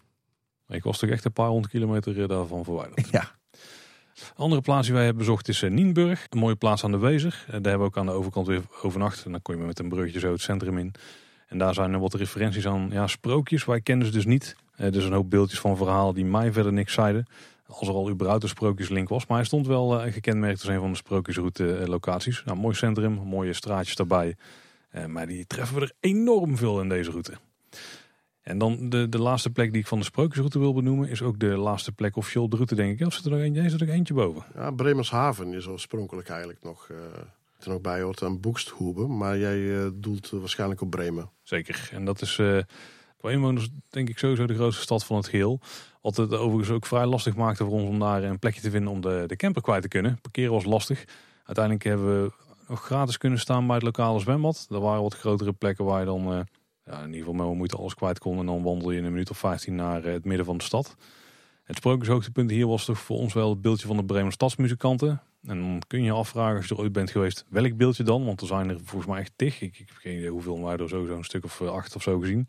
Ik 0.69 0.83
was 0.83 0.99
toch 0.99 1.11
echt 1.11 1.25
een 1.25 1.33
paar 1.33 1.49
honderd 1.49 1.73
kilometer 1.73 2.29
daarvan 2.29 2.65
verwijderd. 2.65 3.09
Ja. 3.21 3.31
andere 4.35 4.61
plaats 4.61 4.87
die 4.87 4.95
wij 4.95 5.05
hebben 5.05 5.25
bezocht 5.25 5.49
is 5.49 5.63
Nienburg. 5.69 6.27
Een 6.29 6.39
mooie 6.39 6.57
plaats 6.57 6.85
aan 6.85 6.91
de 6.91 6.99
Wezer. 6.99 7.45
Daar 7.47 7.53
hebben 7.53 7.79
we 7.79 7.85
ook 7.85 7.99
aan 7.99 8.07
de 8.07 8.13
overkant 8.13 8.47
weer 8.47 8.63
overnacht. 8.83 9.25
En 9.25 9.31
dan 9.31 9.43
kon 9.43 9.57
je 9.57 9.63
met 9.63 9.79
een 9.79 9.89
bruggetje 9.89 10.19
zo 10.19 10.33
het 10.33 10.41
centrum 10.41 10.79
in. 10.79 10.95
En 11.47 11.59
daar 11.59 11.75
zijn 11.75 11.93
er 11.93 12.01
wat 12.01 12.15
referenties 12.15 12.67
aan 12.67 12.89
ja, 12.93 13.07
sprookjes. 13.07 13.65
Wij 13.65 13.81
kennen 13.81 14.07
ze 14.07 14.13
dus 14.13 14.25
niet. 14.25 14.57
Uh, 14.77 14.91
dus 14.91 15.05
een 15.05 15.13
hoop 15.13 15.31
beeldjes 15.31 15.61
van 15.61 15.77
verhalen 15.77 16.15
die 16.15 16.25
mij 16.25 16.53
verder 16.53 16.73
niks 16.73 16.93
zeiden. 16.93 17.27
Als 17.71 17.89
er 17.89 17.95
al 17.95 18.11
überhaupt 18.11 18.43
een 18.43 18.49
sprookjeslink 18.49 19.09
was. 19.09 19.27
Maar 19.27 19.37
hij 19.37 19.47
stond 19.47 19.67
wel 19.67 20.07
uh, 20.07 20.13
gekenmerkt 20.13 20.61
als 20.61 20.69
een 20.69 20.81
van 20.81 20.91
de 20.91 20.97
sprookjesroute 20.97 21.79
uh, 21.81 21.87
locaties. 21.87 22.43
Nou, 22.45 22.59
mooi 22.59 22.75
centrum, 22.75 23.13
mooie 23.13 23.53
straatjes 23.53 23.97
daarbij. 23.97 24.37
maar 25.07 25.27
die 25.27 25.47
treffen 25.47 25.77
we 25.77 25.83
er 25.83 25.93
enorm 26.01 26.57
veel 26.57 26.81
in 26.81 26.89
deze 26.89 27.11
route. 27.11 27.33
En 28.43 28.59
dan 28.59 28.89
de, 28.89 29.09
de 29.09 29.19
laatste 29.19 29.51
plek 29.51 29.73
die 29.73 29.81
ik 29.81 29.87
van 29.87 29.99
de 29.99 30.05
sprookjesroute 30.05 30.59
wil 30.59 30.75
benoemen... 30.75 31.09
is 31.09 31.23
ook 31.23 31.39
de 31.39 31.47
laatste 31.47 31.93
plek 31.93 32.17
officieel 32.17 32.49
de 32.49 32.57
route, 32.57 32.75
denk 32.75 33.01
ik. 33.01 33.07
Of 33.07 33.15
zit 33.15 33.25
er 33.25 33.31
nog 33.31 33.41
eentje, 33.41 33.71
zit 33.71 33.81
er 33.81 33.87
nog 33.87 33.97
eentje 33.97 34.15
boven? 34.15 34.45
Ja, 34.55 34.71
Bremershaven 34.71 35.55
is 35.55 35.67
oorspronkelijk 35.67 36.29
eigenlijk 36.29 36.63
nog 36.63 36.89
er 37.65 37.71
nog 37.71 37.81
bij 37.81 38.01
hoort 38.01 38.23
aan 38.23 38.41
Boeksthoebe. 38.41 39.07
Maar 39.07 39.39
jij 39.39 39.59
uh, 39.59 39.87
doelt 39.95 40.31
waarschijnlijk 40.31 40.81
op 40.81 40.91
Bremen. 40.91 41.31
Zeker. 41.43 41.89
En 41.93 42.05
dat 42.05 42.23
is 42.23 42.35
qua 43.21 43.31
inwoners 43.31 43.69
denk 43.89 44.09
ik 44.09 44.19
sowieso 44.19 44.47
de 44.47 44.55
grootste 44.55 44.83
stad 44.83 45.05
van 45.05 45.17
het 45.17 45.29
geheel. 45.29 45.61
Wat 46.01 46.17
het 46.17 46.35
overigens 46.35 46.77
ook 46.77 46.87
vrij 46.87 47.07
lastig 47.07 47.37
maakte 47.37 47.65
voor 47.65 47.73
ons 47.73 47.89
om 47.89 47.99
daar 47.99 48.23
een 48.23 48.39
plekje 48.39 48.61
te 48.61 48.71
vinden 48.71 48.93
om 48.93 49.01
de, 49.01 49.25
de 49.27 49.37
camper 49.37 49.63
kwijt 49.63 49.83
te 49.83 49.89
kunnen. 49.89 50.19
Parkeren 50.21 50.53
was 50.53 50.65
lastig. 50.65 51.05
Uiteindelijk 51.45 51.85
hebben 51.85 52.23
we 52.23 52.33
nog 52.69 52.85
gratis 52.85 53.19
kunnen 53.19 53.39
staan 53.39 53.67
bij 53.67 53.77
het 53.77 53.85
lokale 53.85 54.21
zwembad. 54.21 54.67
Er 54.71 54.81
waren 54.81 55.03
wat 55.03 55.15
grotere 55.15 55.53
plekken 55.53 55.85
waar 55.85 56.01
je 56.01 56.07
dan 56.07 56.33
uh, 56.33 56.41
ja, 56.85 56.99
in 57.01 57.13
ieder 57.13 57.27
geval 57.27 57.35
met 57.47 57.57
moeite 57.57 57.77
alles 57.77 57.95
kwijt 57.95 58.19
kon. 58.19 58.39
En 58.39 58.47
dan 58.47 58.63
wandel 58.63 58.91
je 58.91 58.99
in 58.99 59.05
een 59.05 59.13
minuut 59.13 59.31
of 59.31 59.39
15 59.39 59.75
naar 59.75 60.03
het 60.03 60.25
midden 60.25 60.47
van 60.47 60.57
de 60.57 60.65
stad. 60.65 60.97
Het 61.63 61.77
sprookjeshoogtepunt 61.77 62.51
hier 62.51 62.67
was 62.67 62.85
toch 62.85 62.99
voor 62.99 63.17
ons 63.17 63.33
wel 63.33 63.51
het 63.51 63.61
beeldje 63.63 63.87
van 63.87 63.97
de 63.97 64.05
Bremer 64.05 64.33
stadsmuzikanten. 64.33 65.23
En 65.47 65.61
dan 65.61 65.83
kun 65.87 65.99
je 65.99 66.05
je 66.05 66.13
afvragen 66.13 66.57
als 66.57 66.67
je 66.67 66.75
er 66.75 66.81
ooit 66.81 66.93
bent 66.93 67.11
geweest, 67.11 67.45
welk 67.49 67.77
beeldje 67.77 68.03
dan? 68.03 68.25
Want 68.25 68.41
er 68.41 68.47
zijn 68.47 68.69
er 68.69 68.79
volgens 68.85 69.11
mij 69.11 69.21
echt 69.21 69.33
tig. 69.37 69.61
Ik, 69.61 69.79
ik 69.79 69.89
heb 69.89 69.97
geen 69.97 70.17
idee 70.17 70.31
hoeveel, 70.31 70.57
maar 70.57 70.81
er 70.81 70.89
sowieso 70.89 71.17
een 71.17 71.25
stuk 71.25 71.45
of 71.45 71.61
eh, 71.61 71.69
acht 71.69 71.97
of 71.97 72.03
zo 72.03 72.19
gezien. 72.19 72.49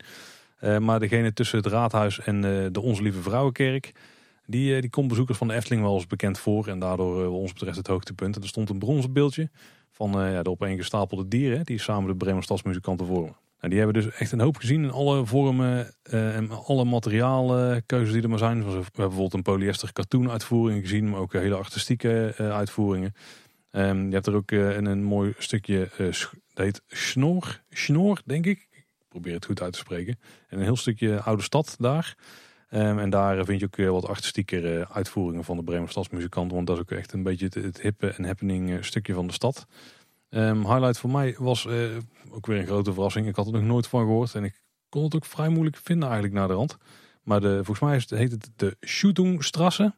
Uh, 0.64 0.78
maar 0.78 1.00
degene 1.00 1.32
tussen 1.32 1.58
het 1.58 1.66
raadhuis 1.66 2.20
en 2.20 2.36
uh, 2.36 2.66
de 2.72 2.80
Onze 2.80 3.02
Lieve 3.02 3.22
Vrouwenkerk, 3.22 3.92
die, 4.46 4.74
uh, 4.74 4.80
die 4.80 4.90
komt 4.90 5.08
bezoekers 5.08 5.38
van 5.38 5.48
de 5.48 5.54
Efteling 5.54 5.82
wel 5.82 5.94
eens 5.94 6.06
bekend 6.06 6.38
voor. 6.38 6.68
En 6.68 6.78
daardoor 6.78 7.26
ons 7.26 7.52
betreft 7.52 7.76
het 7.76 7.86
hoogtepunt. 7.86 8.36
En 8.36 8.42
er 8.42 8.48
stond 8.48 8.70
een 8.70 8.78
bronzen 8.78 9.12
beeldje 9.12 9.50
van 9.90 10.10
ja, 10.10 10.42
de 10.42 10.50
opeengestapelde 10.50 11.28
dieren, 11.28 11.64
die 11.64 11.78
samen 11.78 12.10
de 12.10 12.16
Bremer 12.16 12.42
stadsmuzikanten 12.42 13.06
vormen. 13.06 13.36
Nou, 13.62 13.74
die 13.74 13.82
hebben 13.82 14.02
dus 14.02 14.12
echt 14.12 14.32
een 14.32 14.40
hoop 14.40 14.56
gezien 14.56 14.82
in 14.82 14.90
alle 14.90 15.26
vormen 15.26 15.94
uh, 16.12 16.36
en 16.36 16.50
alle 16.50 16.84
materiaalkeuzes 16.84 18.12
die 18.12 18.22
er 18.22 18.28
maar 18.28 18.38
zijn. 18.38 18.64
We 18.64 18.70
hebben 18.70 18.90
bijvoorbeeld 18.92 19.34
een 19.34 19.42
polyester 19.42 19.92
cartoon 19.92 20.30
uitvoering 20.30 20.82
gezien, 20.82 21.10
maar 21.10 21.20
ook 21.20 21.32
hele 21.32 21.54
artistieke 21.54 22.34
uh, 22.40 22.50
uitvoeringen. 22.56 23.14
Um, 23.72 24.06
je 24.06 24.14
hebt 24.14 24.26
er 24.26 24.34
ook 24.34 24.50
uh, 24.50 24.76
een, 24.76 24.86
een, 24.86 25.02
mooi 25.02 25.34
stukje, 25.38 25.88
dat 26.54 26.64
heet 26.64 26.82
Schnoor 27.68 28.22
denk 28.24 28.46
ik. 28.46 28.68
Probeer 29.12 29.34
het 29.34 29.44
goed 29.44 29.62
uit 29.62 29.72
te 29.72 29.78
spreken. 29.78 30.18
En 30.48 30.58
een 30.58 30.64
heel 30.64 30.76
stukje 30.76 31.20
oude 31.20 31.42
stad 31.42 31.76
daar. 31.78 32.16
Um, 32.70 32.98
en 32.98 33.10
daar 33.10 33.44
vind 33.44 33.60
je 33.60 33.66
ook 33.66 34.02
wat 34.02 34.10
artistieke 34.10 34.86
uitvoeringen 34.92 35.44
van 35.44 35.56
de 35.56 35.62
Bremer 35.62 35.88
Stadsmuzikanten. 35.88 36.54
Want 36.54 36.66
dat 36.66 36.76
is 36.76 36.82
ook 36.82 36.90
echt 36.90 37.12
een 37.12 37.22
beetje 37.22 37.48
het, 37.60 37.80
hippe 37.80 38.08
en 38.08 38.24
happening 38.24 38.84
stukje 38.84 39.14
van 39.14 39.26
de 39.26 39.32
stad. 39.32 39.66
Um, 40.30 40.66
highlight 40.66 40.98
voor 40.98 41.10
mij 41.10 41.34
was 41.38 41.66
ook 42.30 42.46
weer 42.46 42.58
een 42.58 42.66
grote 42.66 42.92
verrassing. 42.92 43.26
Ik 43.26 43.36
had 43.36 43.46
er 43.46 43.52
nog 43.52 43.62
nooit 43.62 43.86
van 43.86 44.00
gehoord 44.00 44.34
en 44.34 44.44
ik 44.44 44.62
kon 44.88 45.04
het 45.04 45.14
ook 45.14 45.24
vrij 45.24 45.48
moeilijk 45.48 45.76
vinden 45.76 46.04
eigenlijk 46.04 46.34
naar 46.34 46.48
de 46.48 46.54
rand. 46.54 46.76
Maar 47.22 47.40
de, 47.40 47.64
volgens 47.64 48.08
mij 48.08 48.18
heet 48.18 48.30
het 48.30 48.50
de 48.56 48.76
Schutungstrasse. 48.80 49.94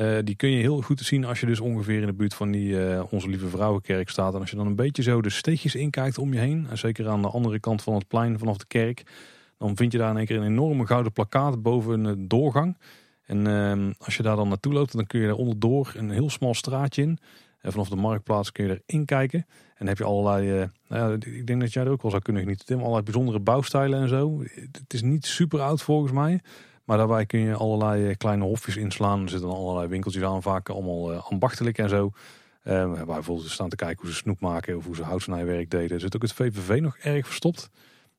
Uh, 0.00 0.18
die 0.24 0.36
kun 0.36 0.50
je 0.50 0.60
heel 0.60 0.80
goed 0.80 1.00
zien 1.00 1.24
als 1.24 1.40
je 1.40 1.46
dus 1.46 1.60
ongeveer 1.60 2.00
in 2.00 2.06
de 2.06 2.12
buurt 2.12 2.34
van 2.34 2.50
die 2.50 2.68
uh, 2.68 3.02
Onze 3.10 3.28
Lieve 3.28 3.48
Vrouwenkerk 3.48 4.08
staat. 4.08 4.34
En 4.34 4.40
als 4.40 4.50
je 4.50 4.56
dan 4.56 4.66
een 4.66 4.76
beetje 4.76 5.02
zo 5.02 5.22
de 5.22 5.30
steegjes 5.30 5.74
inkijkt 5.74 6.18
om 6.18 6.32
je 6.32 6.38
heen. 6.38 6.66
En 6.70 6.78
zeker 6.78 7.08
aan 7.08 7.22
de 7.22 7.28
andere 7.28 7.60
kant 7.60 7.82
van 7.82 7.94
het 7.94 8.08
plein 8.08 8.38
vanaf 8.38 8.56
de 8.56 8.66
kerk. 8.66 9.02
Dan 9.58 9.76
vind 9.76 9.92
je 9.92 9.98
daar 9.98 10.10
in 10.10 10.16
één 10.16 10.26
keer 10.26 10.36
een 10.36 10.46
enorme 10.46 10.86
gouden 10.86 11.12
plakkaat 11.12 11.62
boven 11.62 12.04
een 12.04 12.28
doorgang. 12.28 12.76
En 13.26 13.48
uh, 13.48 13.90
als 13.98 14.16
je 14.16 14.22
daar 14.22 14.36
dan 14.36 14.48
naartoe 14.48 14.72
loopt, 14.72 14.92
dan 14.92 15.06
kun 15.06 15.20
je 15.20 15.26
er 15.26 15.34
onderdoor 15.34 15.92
een 15.96 16.10
heel 16.10 16.30
smal 16.30 16.54
straatje 16.54 17.02
in. 17.02 17.18
En 17.60 17.72
vanaf 17.72 17.88
de 17.88 17.96
marktplaats 17.96 18.52
kun 18.52 18.66
je 18.66 18.82
erin 18.86 19.04
kijken. 19.04 19.46
En 19.74 19.86
heb 19.86 19.98
je 19.98 20.04
allerlei, 20.04 20.60
uh, 20.60 20.64
nou 20.88 21.14
ik 21.14 21.46
denk 21.46 21.60
dat 21.60 21.72
jij 21.72 21.84
er 21.84 21.90
ook 21.90 22.02
wel 22.02 22.10
zou 22.10 22.22
kunnen 22.22 22.42
genieten, 22.42 22.66
Tim. 22.66 22.78
Allerlei 22.78 23.02
bijzondere 23.02 23.40
bouwstijlen 23.40 24.00
en 24.00 24.08
zo. 24.08 24.42
Het 24.72 24.94
is 24.94 25.02
niet 25.02 25.26
super 25.26 25.60
oud 25.60 25.82
volgens 25.82 26.12
mij. 26.12 26.40
Maar 26.90 26.98
daarbij 26.98 27.26
kun 27.26 27.40
je 27.40 27.54
allerlei 27.54 28.08
eh, 28.08 28.16
kleine 28.16 28.44
hofjes 28.44 28.76
inslaan. 28.76 29.22
Er 29.22 29.28
zitten 29.28 29.50
allerlei 29.50 29.88
winkeltjes 29.88 30.22
aan, 30.22 30.42
vaak 30.42 30.68
allemaal 30.68 31.12
uh, 31.12 31.30
ambachtelijk 31.30 31.78
en 31.78 31.88
zo. 31.88 32.10
Uh, 32.64 32.92
waar 32.92 33.04
bijvoorbeeld 33.04 33.50
staan 33.50 33.68
te 33.68 33.76
kijken 33.76 34.00
hoe 34.00 34.10
ze 34.10 34.16
snoep 34.16 34.40
maken 34.40 34.76
of 34.76 34.84
hoe 34.84 34.96
ze 34.96 35.02
houtsnijwerk 35.02 35.70
deden. 35.70 35.90
Er 35.90 36.00
zit 36.00 36.16
ook 36.16 36.22
het 36.22 36.32
VVV 36.32 36.80
nog 36.80 36.96
erg 36.96 37.26
verstopt. 37.26 37.70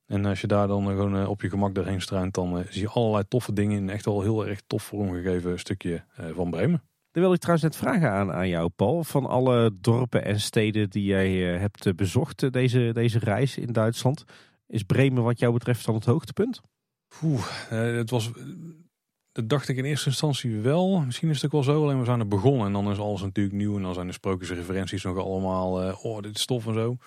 En 0.06 0.26
als 0.26 0.42
je 0.42 0.48
daar 0.48 0.68
dan 0.68 0.86
gewoon 0.86 1.18
eh, 1.18 1.30
op 1.30 1.42
je 1.42 1.50
gemak 1.50 1.76
doorheen 1.76 2.02
struint, 2.02 2.34
dan 2.34 2.58
eh, 2.58 2.66
zie 2.70 2.82
je 2.82 2.90
allerlei 2.90 3.24
toffe 3.28 3.54
dingen 3.54 3.78
in 3.78 3.90
echt 3.90 4.06
wel 4.06 4.22
heel 4.22 4.48
erg 4.48 4.62
tof 4.68 4.84
vormgegeven 4.84 5.60
stukje 5.60 6.04
eh, 6.16 6.26
van 6.36 6.50
Bremen. 6.50 6.82
Dan 7.12 7.24
wil 7.24 7.34
ik 7.34 7.40
trouwens 7.40 7.66
net 7.66 7.76
vragen 7.76 8.12
aan, 8.12 8.32
aan 8.32 8.48
jou, 8.48 8.70
Paul. 8.70 9.04
Van 9.04 9.26
alle 9.26 9.72
dorpen 9.82 10.24
en 10.26 10.40
steden 10.40 10.90
die 10.90 11.04
jij 11.04 11.54
eh, 11.54 11.60
hebt 11.60 11.86
eh, 11.86 11.94
bezocht 11.94 12.44
eh, 12.44 12.52
deze, 12.52 12.92
deze 12.94 13.20
reis 13.20 13.58
in 13.58 13.74
Duitsland. 13.74 14.24
Is 14.68 14.84
Bremen 14.84 15.24
wat 15.24 15.40
jou 15.40 15.54
betreft 15.54 15.86
dan 15.86 15.96
het 15.96 16.06
hoogtepunt? 16.06 16.62
Oeh, 17.24 17.46
eh, 17.70 17.96
het 17.96 18.10
was, 18.10 18.32
dat 19.32 19.50
dacht 19.50 19.68
ik 19.68 19.78
in 19.78 19.86
eerste 19.86 20.10
instantie 20.10 20.60
wel. 20.60 21.00
Misschien 21.00 21.30
is 21.30 21.42
het 21.42 21.52
wel 21.52 21.64
zo, 21.64 21.84
alleen 21.84 22.00
we 22.00 22.06
zijn 22.06 22.20
er 22.20 22.28
begonnen. 22.28 22.66
En 22.66 22.74
dan 22.74 22.92
is 22.92 22.98
alles 22.98 23.22
natuurlijk 23.22 23.56
nieuw. 23.56 23.76
En 23.76 23.82
dan 23.82 23.94
zijn 23.94 24.08
de 24.08 24.14
sprookjesreferenties 24.14 25.04
nog 25.04 25.18
allemaal, 25.18 25.82
eh, 25.82 26.06
oh 26.06 26.22
dit 26.22 26.36
is 26.36 26.46
tof 26.46 26.68
en 26.68 26.74
zo. 26.74 26.98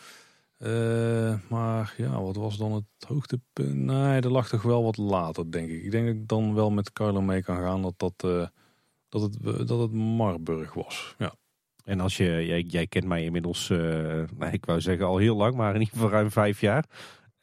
Eh, 0.65 1.35
maar 1.49 1.95
ja, 1.97 2.23
wat 2.23 2.37
was 2.37 2.57
dan 2.57 2.73
het 2.73 2.85
hoogtepunt? 3.09 3.75
Nee, 3.75 4.21
dat 4.21 4.33
lag 4.33 4.49
toch 4.49 4.63
wel 4.63 4.83
wat 4.83 4.97
later, 4.97 5.51
denk 5.51 5.71
ik. 5.71 5.83
Ik 5.83 5.91
denk 5.91 6.07
dat 6.07 6.15
ik 6.15 6.29
dan 6.29 6.55
wel 6.55 6.71
met 6.71 6.93
Carlo 6.93 7.21
mee 7.21 7.43
kan 7.43 7.57
gaan 7.57 7.83
dat, 7.83 7.95
dat, 7.97 8.15
eh, 8.17 8.47
dat, 9.09 9.23
het, 9.23 9.69
dat 9.69 9.81
het 9.81 9.93
Marburg 9.93 10.75
was. 10.75 11.15
Ja. 11.19 11.35
En 11.85 12.01
als 12.01 12.17
je, 12.17 12.47
jij, 12.47 12.61
jij 12.61 12.87
kent 12.87 13.05
mij 13.05 13.25
inmiddels, 13.25 13.71
eh, 13.71 13.79
nou, 14.37 14.53
ik 14.59 14.65
wou 14.65 14.81
zeggen 14.81 15.07
al 15.07 15.17
heel 15.17 15.37
lang, 15.37 15.55
maar 15.55 15.75
in 15.75 15.81
ieder 15.81 15.95
geval 15.95 16.11
ruim 16.11 16.31
vijf 16.31 16.61
jaar. 16.61 16.85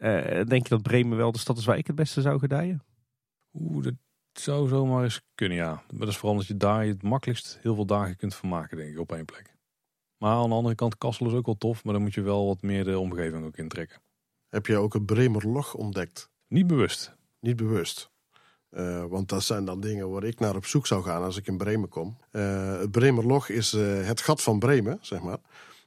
Eh, 0.01 0.45
denk 0.45 0.63
je 0.63 0.69
dat 0.69 0.81
Bremen 0.81 1.17
wel 1.17 1.31
de 1.31 1.39
stad 1.39 1.57
is 1.57 1.65
waar 1.65 1.77
ik 1.77 1.87
het 1.87 1.95
beste 1.95 2.21
zou 2.21 2.39
gedijen? 2.39 2.83
Oeh, 3.53 3.83
dat 3.83 3.93
zou 4.33 4.67
zomaar 4.67 5.03
eens 5.03 5.21
kunnen, 5.35 5.57
ja. 5.57 5.73
Maar 5.73 5.99
dat 5.99 6.07
is 6.07 6.17
vooral 6.17 6.37
dat 6.37 6.47
je 6.47 6.57
daar 6.57 6.85
je 6.85 6.91
het 6.91 7.03
makkelijkst 7.03 7.59
heel 7.61 7.75
veel 7.75 7.85
dagen 7.85 8.15
kunt 8.15 8.35
vermaken, 8.35 8.77
denk 8.77 8.91
ik, 8.91 8.99
op 8.99 9.11
één 9.11 9.25
plek. 9.25 9.55
Maar 10.17 10.35
aan 10.35 10.49
de 10.49 10.55
andere 10.55 10.75
kant, 10.75 10.97
Kassel 10.97 11.27
is 11.27 11.33
ook 11.33 11.45
wel 11.45 11.57
tof, 11.57 11.83
maar 11.83 11.93
dan 11.93 12.01
moet 12.01 12.13
je 12.13 12.21
wel 12.21 12.47
wat 12.47 12.61
meer 12.61 12.83
de 12.83 12.99
omgeving 12.99 13.45
ook 13.45 13.57
intrekken. 13.57 14.01
Heb 14.47 14.65
je 14.65 14.77
ook 14.77 14.93
het 14.93 15.05
Bremerlog 15.05 15.73
ontdekt? 15.73 16.29
Niet 16.47 16.67
bewust. 16.67 17.15
Niet 17.39 17.55
bewust. 17.55 18.11
Eh, 18.69 19.05
want 19.05 19.29
dat 19.29 19.43
zijn 19.43 19.65
dan 19.65 19.79
dingen 19.79 20.09
waar 20.09 20.23
ik 20.23 20.39
naar 20.39 20.55
op 20.55 20.65
zoek 20.65 20.87
zou 20.87 21.03
gaan 21.03 21.23
als 21.23 21.37
ik 21.37 21.47
in 21.47 21.57
Bremen 21.57 21.89
kom. 21.89 22.17
Eh, 22.31 22.79
het 22.79 22.91
Bremerlog 22.91 23.49
is 23.49 23.73
eh, 23.73 24.05
het 24.05 24.21
gat 24.21 24.41
van 24.41 24.59
Bremen, 24.59 24.97
zeg 25.01 25.21
maar. 25.21 25.39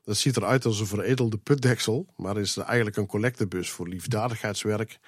Dat 0.05 0.17
ziet 0.17 0.37
eruit 0.37 0.65
als 0.65 0.81
een 0.81 0.87
veredelde 0.87 1.37
putdeksel, 1.39 2.07
maar 2.17 2.39
is 2.39 2.57
eigenlijk 2.57 2.97
een 2.97 3.07
collectebus 3.07 3.71
voor 3.71 3.89
liefdadigheidswerk. 3.89 4.99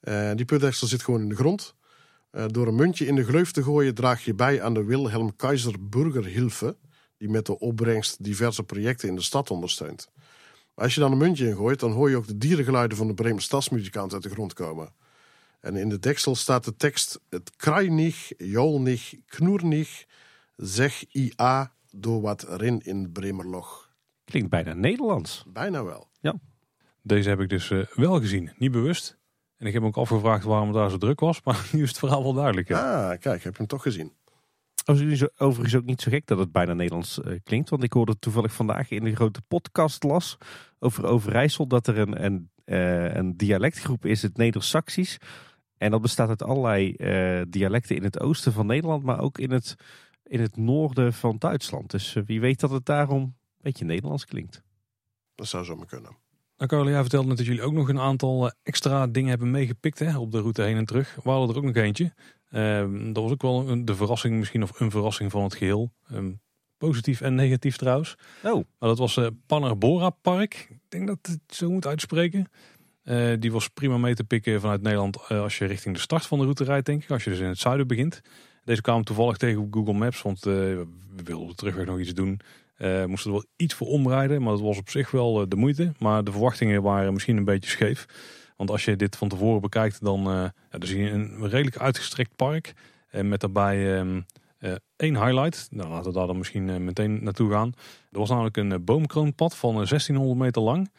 Eh, 0.00 0.30
die 0.34 0.44
putdeksel 0.44 0.86
zit 0.86 1.02
gewoon 1.02 1.20
in 1.20 1.28
de 1.28 1.34
grond. 1.34 1.74
Eh, 2.30 2.44
door 2.46 2.66
een 2.66 2.74
muntje 2.74 3.06
in 3.06 3.14
de 3.14 3.24
gleuf 3.24 3.52
te 3.52 3.62
gooien 3.62 3.94
draag 3.94 4.24
je 4.24 4.34
bij 4.34 4.62
aan 4.62 4.74
de 4.74 4.84
Wilhelm 4.84 5.36
Kaiser 5.36 5.88
Burgerhilfe, 5.88 6.76
die 7.18 7.28
met 7.28 7.46
de 7.46 7.58
opbrengst 7.58 8.24
diverse 8.24 8.62
projecten 8.62 9.08
in 9.08 9.14
de 9.14 9.22
stad 9.22 9.50
ondersteunt. 9.50 10.10
Als 10.74 10.94
je 10.94 11.00
dan 11.00 11.12
een 11.12 11.18
muntje 11.18 11.48
in 11.48 11.56
gooit, 11.56 11.80
dan 11.80 11.92
hoor 11.92 12.10
je 12.10 12.16
ook 12.16 12.26
de 12.26 12.38
dierengeluiden 12.38 12.96
van 12.96 13.06
de 13.06 13.14
Bremer 13.14 13.42
stadsmuzikant 13.42 14.12
uit 14.12 14.22
de 14.22 14.30
grond 14.30 14.52
komen. 14.52 14.92
En 15.60 15.76
in 15.76 15.88
de 15.88 15.98
deksel 15.98 16.34
staat 16.34 16.64
de 16.64 16.76
tekst: 16.76 17.20
Het 17.28 17.56
kruinig, 17.56 18.32
jolnig, 18.36 19.14
knoernig, 19.26 20.04
zeg 20.56 21.04
ia 21.12 21.72
door 21.90 22.20
wat 22.20 22.46
rin 22.48 22.80
in 22.84 23.12
Bremerlog. 23.12 23.89
Klinkt 24.30 24.50
bijna 24.50 24.72
Nederlands. 24.72 25.44
Bijna 25.46 25.84
wel. 25.84 26.10
Deze 27.02 27.28
heb 27.28 27.40
ik 27.40 27.48
dus 27.48 27.70
eh, 27.70 27.78
wel 27.94 28.20
gezien, 28.20 28.52
niet 28.58 28.70
bewust. 28.70 29.18
En 29.56 29.66
ik 29.66 29.72
heb 29.72 29.82
me 29.82 29.88
ook 29.88 29.96
afgevraagd 29.96 30.44
waarom 30.44 30.68
het 30.68 30.76
daar 30.76 30.90
zo 30.90 30.96
druk 30.96 31.20
was, 31.20 31.42
maar 31.44 31.68
nu 31.72 31.82
is 31.82 31.88
het 31.88 31.98
verhaal 31.98 32.22
wel 32.22 32.32
duidelijk. 32.32 32.68
Ja. 32.68 33.10
Ah, 33.10 33.18
kijk, 33.18 33.42
heb 33.42 33.52
je 33.52 33.58
hem 33.58 33.66
toch 33.66 33.82
gezien? 33.82 34.12
Overigens 34.84 35.38
overigens 35.38 35.74
ook 35.74 35.84
niet 35.84 36.00
zo 36.00 36.10
gek 36.10 36.26
dat 36.26 36.38
het 36.38 36.52
bijna 36.52 36.72
Nederlands 36.72 37.20
eh, 37.20 37.38
klinkt. 37.44 37.70
Want 37.70 37.82
ik 37.82 37.92
hoorde 37.92 38.18
toevallig 38.18 38.52
vandaag 38.52 38.90
in 38.90 39.04
de 39.04 39.14
grote 39.14 39.42
podcast 39.48 40.02
las 40.02 40.36
over 40.78 41.04
Overijssel 41.04 41.66
dat 41.66 41.86
er 41.86 41.98
een, 41.98 42.24
een, 42.24 42.50
eh, 42.64 43.14
een 43.14 43.36
dialectgroep 43.36 44.04
is, 44.04 44.22
het 44.22 44.36
Neder-Saxisch. 44.36 45.18
En 45.76 45.90
dat 45.90 46.02
bestaat 46.02 46.28
uit 46.28 46.42
allerlei 46.42 46.94
dialecten 47.48 47.96
in 47.96 48.02
het 48.02 48.20
oosten 48.20 48.52
van 48.52 48.66
Nederland, 48.66 49.02
maar 49.02 49.20
ook 49.20 49.38
in 49.38 49.50
het, 49.50 49.74
in 50.22 50.40
het 50.40 50.56
noorden 50.56 51.12
van 51.12 51.36
Duitsland. 51.38 51.90
Dus 51.90 52.16
wie 52.26 52.40
weet 52.40 52.60
dat 52.60 52.70
het 52.70 52.84
daarom 52.84 53.22
een 53.22 53.34
beetje 53.60 53.84
Nederlands 53.84 54.24
klinkt. 54.24 54.62
Dat 55.34 55.46
zou 55.46 55.64
zomaar 55.64 55.86
kunnen. 55.86 56.16
Nou, 56.56 56.72
Carlo, 56.72 56.90
jij 56.90 57.00
vertelde 57.00 57.28
net 57.28 57.36
dat 57.36 57.46
jullie 57.46 57.62
ook 57.62 57.72
nog 57.72 57.88
een 57.88 58.00
aantal 58.00 58.46
eh, 58.46 58.52
extra 58.62 59.06
dingen 59.06 59.28
hebben 59.28 59.50
meegepikt 59.50 59.98
hè, 59.98 60.18
op 60.18 60.32
de 60.32 60.40
route 60.40 60.62
heen 60.62 60.76
en 60.76 60.84
terug. 60.84 61.18
We 61.22 61.30
hadden 61.30 61.48
er 61.48 61.56
ook 61.56 61.64
nog 61.64 61.74
eentje. 61.74 62.12
Ehm, 62.50 63.12
dat 63.12 63.22
was 63.22 63.32
ook 63.32 63.42
wel 63.42 63.68
een, 63.68 63.84
de 63.84 63.94
verrassing, 63.94 64.38
misschien 64.38 64.62
of 64.62 64.80
een 64.80 64.90
verrassing 64.90 65.30
van 65.30 65.42
het 65.42 65.54
geheel. 65.54 65.92
Ehm, 66.08 66.32
positief 66.78 67.20
en 67.20 67.34
negatief 67.34 67.76
trouwens. 67.76 68.14
Oh, 68.44 68.54
Maar 68.54 68.88
dat 68.88 68.98
was 68.98 69.16
eh 69.16 69.26
Pannerbora 69.46 70.10
Park. 70.10 70.66
Ik 70.70 70.80
denk 70.88 71.06
dat 71.06 71.18
het 71.22 71.40
zo 71.56 71.70
moet 71.70 71.86
uitspreken. 71.86 72.50
Eh, 73.02 73.32
die 73.38 73.52
was 73.52 73.68
prima 73.68 73.98
mee 73.98 74.14
te 74.14 74.24
pikken 74.24 74.60
vanuit 74.60 74.82
Nederland 74.82 75.28
als 75.28 75.58
je 75.58 75.64
richting 75.64 75.94
de 75.94 76.00
start 76.00 76.26
van 76.26 76.38
de 76.38 76.44
route 76.44 76.64
rijdt, 76.64 76.86
denk 76.86 77.02
ik. 77.02 77.10
Als 77.10 77.24
je 77.24 77.30
dus 77.30 77.38
in 77.38 77.46
het 77.46 77.58
zuiden 77.58 77.86
begint. 77.86 78.20
Deze 78.64 78.80
kwamen 78.80 79.04
toevallig 79.04 79.36
tegen 79.36 79.60
op 79.60 79.74
Google 79.74 79.92
Maps, 79.92 80.22
want 80.22 80.44
we 80.44 80.86
wilden 81.24 81.42
op 81.42 81.48
de 81.48 81.54
terugweg 81.54 81.86
nog 81.86 81.98
iets 81.98 82.14
doen. 82.14 82.40
Eh 82.80 83.04
moesten 83.04 83.30
er 83.30 83.36
wel 83.36 83.46
iets 83.56 83.74
voor 83.74 83.86
omrijden, 83.86 84.42
maar 84.42 84.52
dat 84.52 84.60
was 84.60 84.78
op 84.78 84.90
zich 84.90 85.10
wel 85.10 85.40
eh, 85.40 85.46
de 85.48 85.56
moeite. 85.56 85.92
Maar 85.98 86.24
de 86.24 86.30
verwachtingen 86.30 86.82
waren 86.82 87.12
misschien 87.12 87.36
een 87.36 87.44
beetje 87.44 87.70
scheef. 87.70 88.06
Want 88.60 88.72
als 88.72 88.84
je 88.84 88.96
dit 88.96 89.16
van 89.16 89.28
tevoren 89.28 89.60
bekijkt, 89.60 90.04
dan, 90.04 90.26
eh, 90.26 90.32
ja, 90.34 90.78
dan 90.78 90.86
zie 90.86 91.02
je 91.02 91.10
een 91.10 91.48
redelijk 91.48 91.78
uitgestrekt 91.78 92.36
park. 92.36 92.72
En 93.10 93.28
met 93.28 93.40
daarbij 93.40 93.98
ehm, 93.98 94.20
eh, 94.58 94.72
één 94.96 95.24
highlight. 95.24 95.68
Nou, 95.70 95.88
laten 95.88 96.12
we 96.12 96.18
daar 96.18 96.26
dan 96.26 96.38
misschien 96.38 96.84
meteen 96.84 97.24
naartoe 97.24 97.50
gaan. 97.50 97.72
Er 98.10 98.18
was 98.18 98.28
namelijk 98.28 98.56
een 98.56 98.84
boomkroonpad 98.84 99.56
van 99.56 99.70
eh, 99.70 99.86
1600 99.86 100.38
meter 100.38 100.62
lang. 100.62 100.90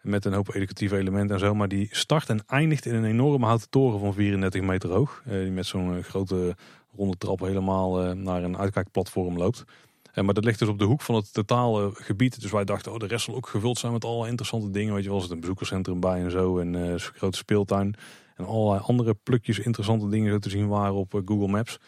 Met 0.00 0.24
een 0.24 0.32
hoop 0.32 0.54
educatieve 0.54 0.96
elementen 0.96 1.34
en 1.34 1.40
zo. 1.40 1.54
Maar 1.54 1.68
die 1.68 1.88
start 1.90 2.28
en 2.28 2.42
eindigt 2.46 2.86
in 2.86 2.94
een 2.94 3.04
enorme 3.04 3.46
houten 3.46 3.70
toren 3.70 4.00
van 4.00 4.14
34 4.14 4.62
meter 4.62 4.90
hoog. 4.90 5.22
die 5.24 5.50
met 5.50 5.66
zo'n 5.66 6.02
grote 6.02 6.56
ronde 6.96 7.16
trap 7.16 7.40
helemaal 7.40 8.14
naar 8.14 8.42
een 8.42 8.58
uitkijkplatform 8.58 9.36
loopt. 9.36 9.64
Eh, 10.12 10.24
maar 10.24 10.34
dat 10.34 10.44
ligt 10.44 10.58
dus 10.58 10.68
op 10.68 10.78
de 10.78 10.84
hoek 10.84 11.02
van 11.02 11.14
het 11.14 11.32
totale 11.32 11.90
gebied. 11.94 12.40
Dus 12.40 12.50
wij 12.50 12.64
dachten, 12.64 12.92
oh, 12.92 12.98
de 12.98 13.06
rest 13.06 13.24
zal 13.24 13.34
ook 13.34 13.48
gevuld 13.48 13.78
zijn 13.78 13.92
met 13.92 14.04
alle 14.04 14.28
interessante 14.28 14.70
dingen. 14.70 14.94
Weet 14.94 15.04
je 15.04 15.10
wel, 15.10 15.20
zit 15.20 15.30
een 15.30 15.40
bezoekerscentrum 15.40 16.00
bij 16.00 16.22
en 16.22 16.30
zo. 16.30 16.58
En 16.58 16.74
eh, 16.74 16.88
een 16.88 17.00
grote 17.00 17.36
speeltuin. 17.36 17.94
En 18.40 18.46
allerlei 18.46 18.80
andere 18.86 19.14
plukjes 19.14 19.58
interessante 19.58 20.08
dingen 20.08 20.32
zo 20.32 20.38
te 20.38 20.50
zien 20.50 20.68
waren 20.68 20.94
op 20.94 21.14
eh, 21.14 21.20
Google 21.24 21.48
Maps. 21.48 21.78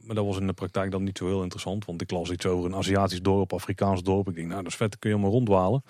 Maar 0.00 0.14
dat 0.14 0.24
was 0.24 0.38
in 0.38 0.46
de 0.46 0.52
praktijk 0.52 0.90
dan 0.90 1.02
niet 1.02 1.18
zo 1.18 1.26
heel 1.26 1.42
interessant. 1.42 1.84
Want 1.84 2.02
ik 2.02 2.10
las 2.10 2.30
iets 2.30 2.46
over 2.46 2.64
een 2.64 2.76
Aziatisch 2.76 3.22
dorp, 3.22 3.52
Afrikaans 3.52 4.02
dorp. 4.02 4.28
Ik 4.28 4.34
denk, 4.34 4.48
nou, 4.48 4.62
dat 4.62 4.70
is 4.70 4.76
vet, 4.76 4.98
kun 4.98 5.10
je 5.10 5.16
maar 5.16 5.30
rondwalen. 5.30 5.82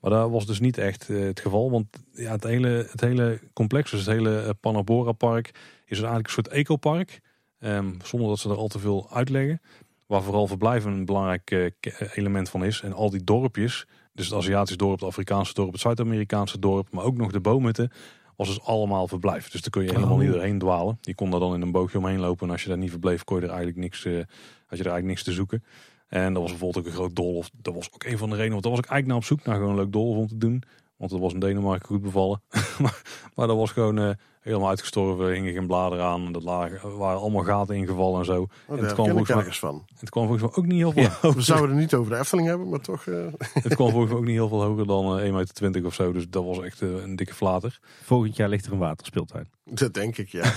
Maar 0.00 0.10
dat 0.10 0.30
was 0.30 0.46
dus 0.46 0.60
niet 0.60 0.78
echt 0.78 1.08
eh, 1.08 1.20
het 1.20 1.40
geval. 1.40 1.70
Want 1.70 1.86
ja, 2.12 2.32
het, 2.32 2.44
hele, 2.44 2.86
het 2.90 3.00
hele 3.00 3.40
complex, 3.52 3.90
dus 3.90 4.00
het 4.00 4.08
hele 4.08 4.40
eh, 4.40 4.50
Panabora 4.60 5.12
Park, 5.12 5.46
is 5.46 5.52
dus 5.86 5.98
eigenlijk 5.98 6.26
een 6.26 6.32
soort 6.32 6.48
ecopark. 6.48 7.20
Ehm, 7.58 7.92
zonder 8.02 8.28
dat 8.28 8.38
ze 8.38 8.48
er 8.48 8.56
al 8.56 8.68
te 8.68 8.78
veel 8.78 9.10
uitleggen. 9.10 9.60
Waar 10.06 10.22
vooral 10.22 10.46
verblijven 10.46 10.92
een 10.92 11.04
belangrijk 11.04 11.50
eh, 11.50 11.72
element 12.14 12.48
van 12.50 12.64
is. 12.64 12.80
En 12.80 12.92
al 12.92 13.10
die 13.10 13.24
dorpjes, 13.24 13.86
dus 14.12 14.26
het 14.26 14.34
Aziatisch 14.34 14.76
dorp, 14.76 15.00
het 15.00 15.08
Afrikaanse 15.08 15.54
dorp, 15.54 15.72
het 15.72 15.80
Zuid-Amerikaanse 15.80 16.58
dorp, 16.58 16.90
maar 16.92 17.04
ook 17.04 17.16
nog 17.16 17.32
de 17.32 17.40
boomhutten, 17.40 17.90
was 18.36 18.48
dus 18.48 18.62
allemaal 18.62 19.08
verblijf. 19.08 19.50
Dus 19.50 19.60
daar 19.60 19.70
kun 19.70 19.82
je 19.82 19.88
helemaal 19.92 20.14
Oh. 20.14 20.18
niet 20.20 20.32
doorheen 20.32 20.58
dwalen. 20.58 20.98
Je 21.00 21.14
kon 21.14 21.30
daar 21.30 21.40
dan 21.40 21.54
in 21.54 21.62
een 21.62 21.70
boogje 21.72 21.98
omheen 21.98 22.20
lopen. 22.20 22.46
En 22.46 22.52
als 22.52 22.62
je 22.62 22.68
daar 22.68 22.78
niet 22.78 22.90
verbleef, 22.90 23.24
kon 23.24 23.36
je 23.36 23.42
er 23.42 23.48
eigenlijk 23.48 23.78
niks, 23.78 24.04
eh, 24.04 24.12
had 24.12 24.78
je 24.78 24.84
er 24.84 24.90
eigenlijk 24.90 25.04
niks 25.06 25.22
te 25.22 25.32
zoeken. 25.32 25.64
En 26.08 26.32
dat 26.32 26.42
was 26.42 26.50
bijvoorbeeld 26.50 26.84
ook 26.84 26.90
een 26.90 26.96
groot 26.98 27.16
doolhof. 27.16 27.50
Dat 27.56 27.74
was 27.74 27.88
ook 27.94 28.04
een 28.04 28.18
van 28.18 28.28
de 28.28 28.34
redenen, 28.36 28.52
want 28.52 28.62
daar 28.62 28.72
was 28.72 28.80
ik 28.84 28.90
eigenlijk 28.90 29.06
naar 29.06 29.16
op 29.16 29.38
zoek 29.38 29.46
naar 29.46 29.56
gewoon 29.56 29.70
een 29.70 29.76
leuk 29.76 29.92
doolhof 29.92 30.16
om 30.16 30.26
te 30.26 30.36
doen. 30.38 30.62
Want 30.96 31.10
dat 31.10 31.20
was 31.20 31.32
in 31.32 31.40
Denemarken 31.40 31.86
goed 31.88 32.02
bevallen. 32.02 32.42
maar, 32.82 33.02
maar 33.34 33.46
dat 33.46 33.56
was 33.56 33.70
gewoon 33.70 33.98
eh, 33.98 34.10
helemaal 34.40 34.68
uitgestorven, 34.68 35.32
hingen 35.32 35.52
geen 35.52 35.66
bladeren 35.66 36.04
aan. 36.04 36.32
Dat 36.32 36.42
lagen, 36.42 36.78
er 36.90 36.96
waren 36.96 37.20
allemaal 37.20 37.42
gaten 37.44 37.74
ingevallen 37.76 38.18
en 38.18 38.24
zo. 38.24 38.40
Oh, 38.42 38.48
het 38.66 38.80
daar 38.80 38.92
kwam 38.94 39.06
volgens 39.06 39.28
mij- 39.28 39.38
ergens 39.38 39.58
van. 39.58 39.84
Het 39.98 40.10
kwam 40.10 40.26
volgens 40.26 40.42
mij 40.48 40.56
ook 40.64 40.66
niet 40.70 40.78
heel 40.78 40.92
veel 40.92 41.02
Ja, 41.02 41.08
hoger. 41.20 41.34
We 41.34 41.40
zouden 41.42 41.70
het 41.70 41.78
niet 41.78 41.94
over 41.94 42.12
de 42.12 42.18
Efteling 42.18 42.48
hebben, 42.48 42.68
maar 42.68 42.80
toch... 42.80 43.06
eh, 43.06 43.14
Het 43.62 43.74
kwam 43.74 43.90
volgens 43.90 44.10
mij 44.10 44.20
ook 44.20 44.26
niet 44.26 44.34
heel 44.34 44.48
veel 44.48 44.62
hoger 44.62 44.86
dan 44.86 45.18
eh, 45.18 45.24
1,20 45.26 45.32
meter 45.60 45.86
of 45.86 45.94
zo. 45.94 46.12
Dus 46.12 46.28
dat 46.30 46.44
was 46.44 46.60
echt 46.60 46.82
eh, 46.82 46.88
een 47.02 47.16
dikke 47.16 47.34
flater. 47.34 47.78
volgend 48.02 48.36
jaar 48.36 48.48
ligt 48.48 48.66
er 48.66 48.72
een 48.72 48.78
waterspeeltuin. 48.78 49.48
dat 49.64 49.94
denk 49.94 50.16
ik, 50.18 50.28
ja. 50.28 50.44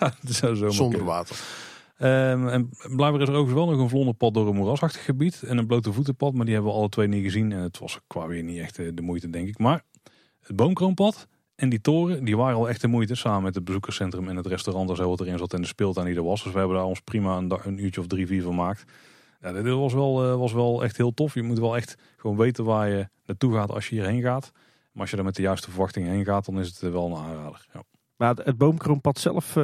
Ja, 0.00 0.14
dat 0.22 0.34
zou 0.34 0.56
zomaar 0.56 0.72
Zonder 0.72 0.98
kunnen. 0.98 1.14
water. 1.16 1.36
Ehm, 2.00 2.48
en 2.48 2.68
blijkbaar 2.96 3.20
is 3.20 3.28
er 3.28 3.34
overigens 3.34 3.52
wel 3.52 3.66
nog 3.66 3.80
een 3.80 3.88
vlonderpad 3.88 4.34
door 4.34 4.48
een 4.48 4.56
moerasachtig 4.56 5.04
gebied. 5.04 5.42
En 5.42 5.58
een 5.58 5.66
blote 5.66 5.92
voetenpad, 5.92 6.34
maar 6.34 6.44
die 6.44 6.54
hebben 6.54 6.72
we 6.72 6.78
alle 6.78 6.88
twee 6.88 7.06
niet 7.06 7.22
gezien. 7.22 7.52
En 7.52 7.58
het 7.58 7.78
was 7.78 8.00
qua 8.06 8.26
weer 8.26 8.42
niet 8.42 8.58
echt 8.58 8.78
eh, 8.78 8.88
de 8.94 9.02
moeite, 9.02 9.30
denk 9.30 9.48
ik. 9.48 9.58
Maar 9.58 9.82
het 10.40 10.56
boomkroonpad 10.56 11.26
en 11.54 11.68
die 11.68 11.80
toren, 11.80 12.24
die 12.24 12.36
waren 12.36 12.56
al 12.56 12.68
echt 12.68 12.80
de 12.80 12.88
moeite. 12.88 13.14
Samen 13.14 13.42
met 13.42 13.54
het 13.54 13.64
bezoekerscentrum 13.64 14.28
en 14.28 14.36
het 14.36 14.46
restaurant 14.46 14.90
en 14.90 14.96
zo 14.96 15.08
wat 15.08 15.20
erin 15.20 15.38
zat. 15.38 15.52
En 15.52 15.60
de 15.60 15.66
speeltuin 15.66 16.06
die 16.06 16.16
er 16.16 16.24
was. 16.24 16.42
Dus 16.42 16.52
we 16.52 16.58
hebben 16.58 16.76
daar 16.76 16.86
ons 16.86 17.00
prima 17.00 17.36
een, 17.36 17.52
een 17.64 17.84
uurtje 17.84 18.00
of 18.00 18.06
drie, 18.06 18.26
vier 18.26 18.42
van 18.42 18.50
gemaakt. 18.50 18.84
Ja, 19.40 19.52
dit 19.52 19.74
was 19.74 19.92
wel, 19.92 20.24
eh, 20.24 20.36
was 20.36 20.52
wel 20.52 20.84
echt 20.84 20.96
heel 20.96 21.14
tof. 21.14 21.34
Je 21.34 21.42
moet 21.42 21.58
wel 21.58 21.76
echt 21.76 21.94
gewoon 22.16 22.36
weten 22.36 22.64
waar 22.64 22.88
je 22.88 23.08
naartoe 23.26 23.54
gaat 23.54 23.70
als 23.70 23.88
je 23.88 23.94
hierheen 23.94 24.22
gaat. 24.22 24.50
Maar 24.92 25.02
als 25.02 25.10
je 25.10 25.16
er 25.16 25.24
met 25.24 25.36
de 25.36 25.42
juiste 25.42 25.70
verwachtingen 25.70 26.10
heen 26.10 26.24
gaat, 26.24 26.44
dan 26.44 26.58
is 26.60 26.68
het 26.68 26.82
eh, 26.82 26.90
wel 26.90 27.06
een 27.06 27.16
aanrader. 27.16 27.66
Ja. 27.72 27.82
Maar 28.16 28.34
het, 28.34 28.58
boomkroonpad 28.58 29.18
zelf 29.18 29.54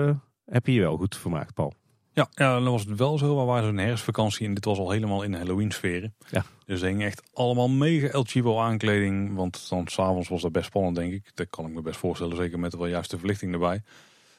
heb 0.45 0.67
je 0.67 0.73
je 0.73 0.81
wel 0.81 0.97
goed 0.97 1.17
vermaakt, 1.17 1.55
Paul. 1.55 1.73
Ja, 2.17 2.29
ja, 2.35 2.61
dan 2.61 2.71
was 2.71 2.85
het 2.85 2.99
wel 2.99 3.19
zo. 3.19 3.39
We 3.39 3.45
waren 3.45 3.65
zo'n 3.65 3.79
herfstvakantie 3.79 4.47
en 4.47 4.55
dit 4.55 4.65
was 4.65 4.79
al 4.79 4.91
helemaal 4.91 5.23
in 5.23 5.31
de 5.31 5.37
Halloween-sferen. 5.37 6.15
Ja. 6.31 6.45
Dus 6.65 6.81
er 6.81 6.89
hing 6.89 7.03
echt 7.03 7.23
allemaal 7.33 7.69
mega 7.69 8.07
El 8.07 8.25
Chivo 8.25 8.59
aankleding. 8.59 9.35
Want 9.35 9.69
dan 9.69 9.87
s'avonds 9.87 10.29
was 10.29 10.43
dat 10.43 10.53
best 10.53 10.67
spannend, 10.67 10.97
denk 10.97 11.13
ik. 11.13 11.31
Dat 11.35 11.47
kan 11.51 11.67
ik 11.67 11.73
me 11.73 11.83
best 11.83 11.99
voorstellen, 11.99 12.37
zeker 12.37 12.59
met 12.59 12.71
de 12.71 12.77
wel 12.77 12.87
juiste 12.87 13.19
verlichting 13.19 13.53
erbij. 13.53 13.83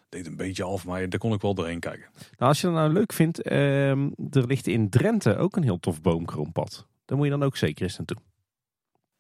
Deed 0.10 0.26
een 0.26 0.36
beetje 0.36 0.64
af, 0.64 0.86
maar 0.86 1.10
daar 1.10 1.20
kon 1.20 1.34
ik 1.34 1.42
wel 1.42 1.54
doorheen 1.54 1.80
kijken. 1.80 2.10
Nou, 2.14 2.52
als 2.52 2.62
je 2.62 2.68
dat 2.68 2.76
nou 2.76 2.94
leuk 2.94 3.14
vindt, 3.14 3.42
ehm, 3.42 4.10
er 4.32 4.48
ligt 4.48 4.68
in 4.68 4.90
Drenthe 4.90 5.38
ook 5.38 5.56
een 5.56 5.64
heel 5.64 5.80
tof 5.80 6.02
boomkroompad. 6.02 6.88
Daar 7.06 7.18
moet 7.18 7.28
je 7.28 7.34
dan 7.34 7.44
ook 7.44 7.58
zeker 7.58 7.84
eens 7.84 7.98
naartoe. 7.98 8.18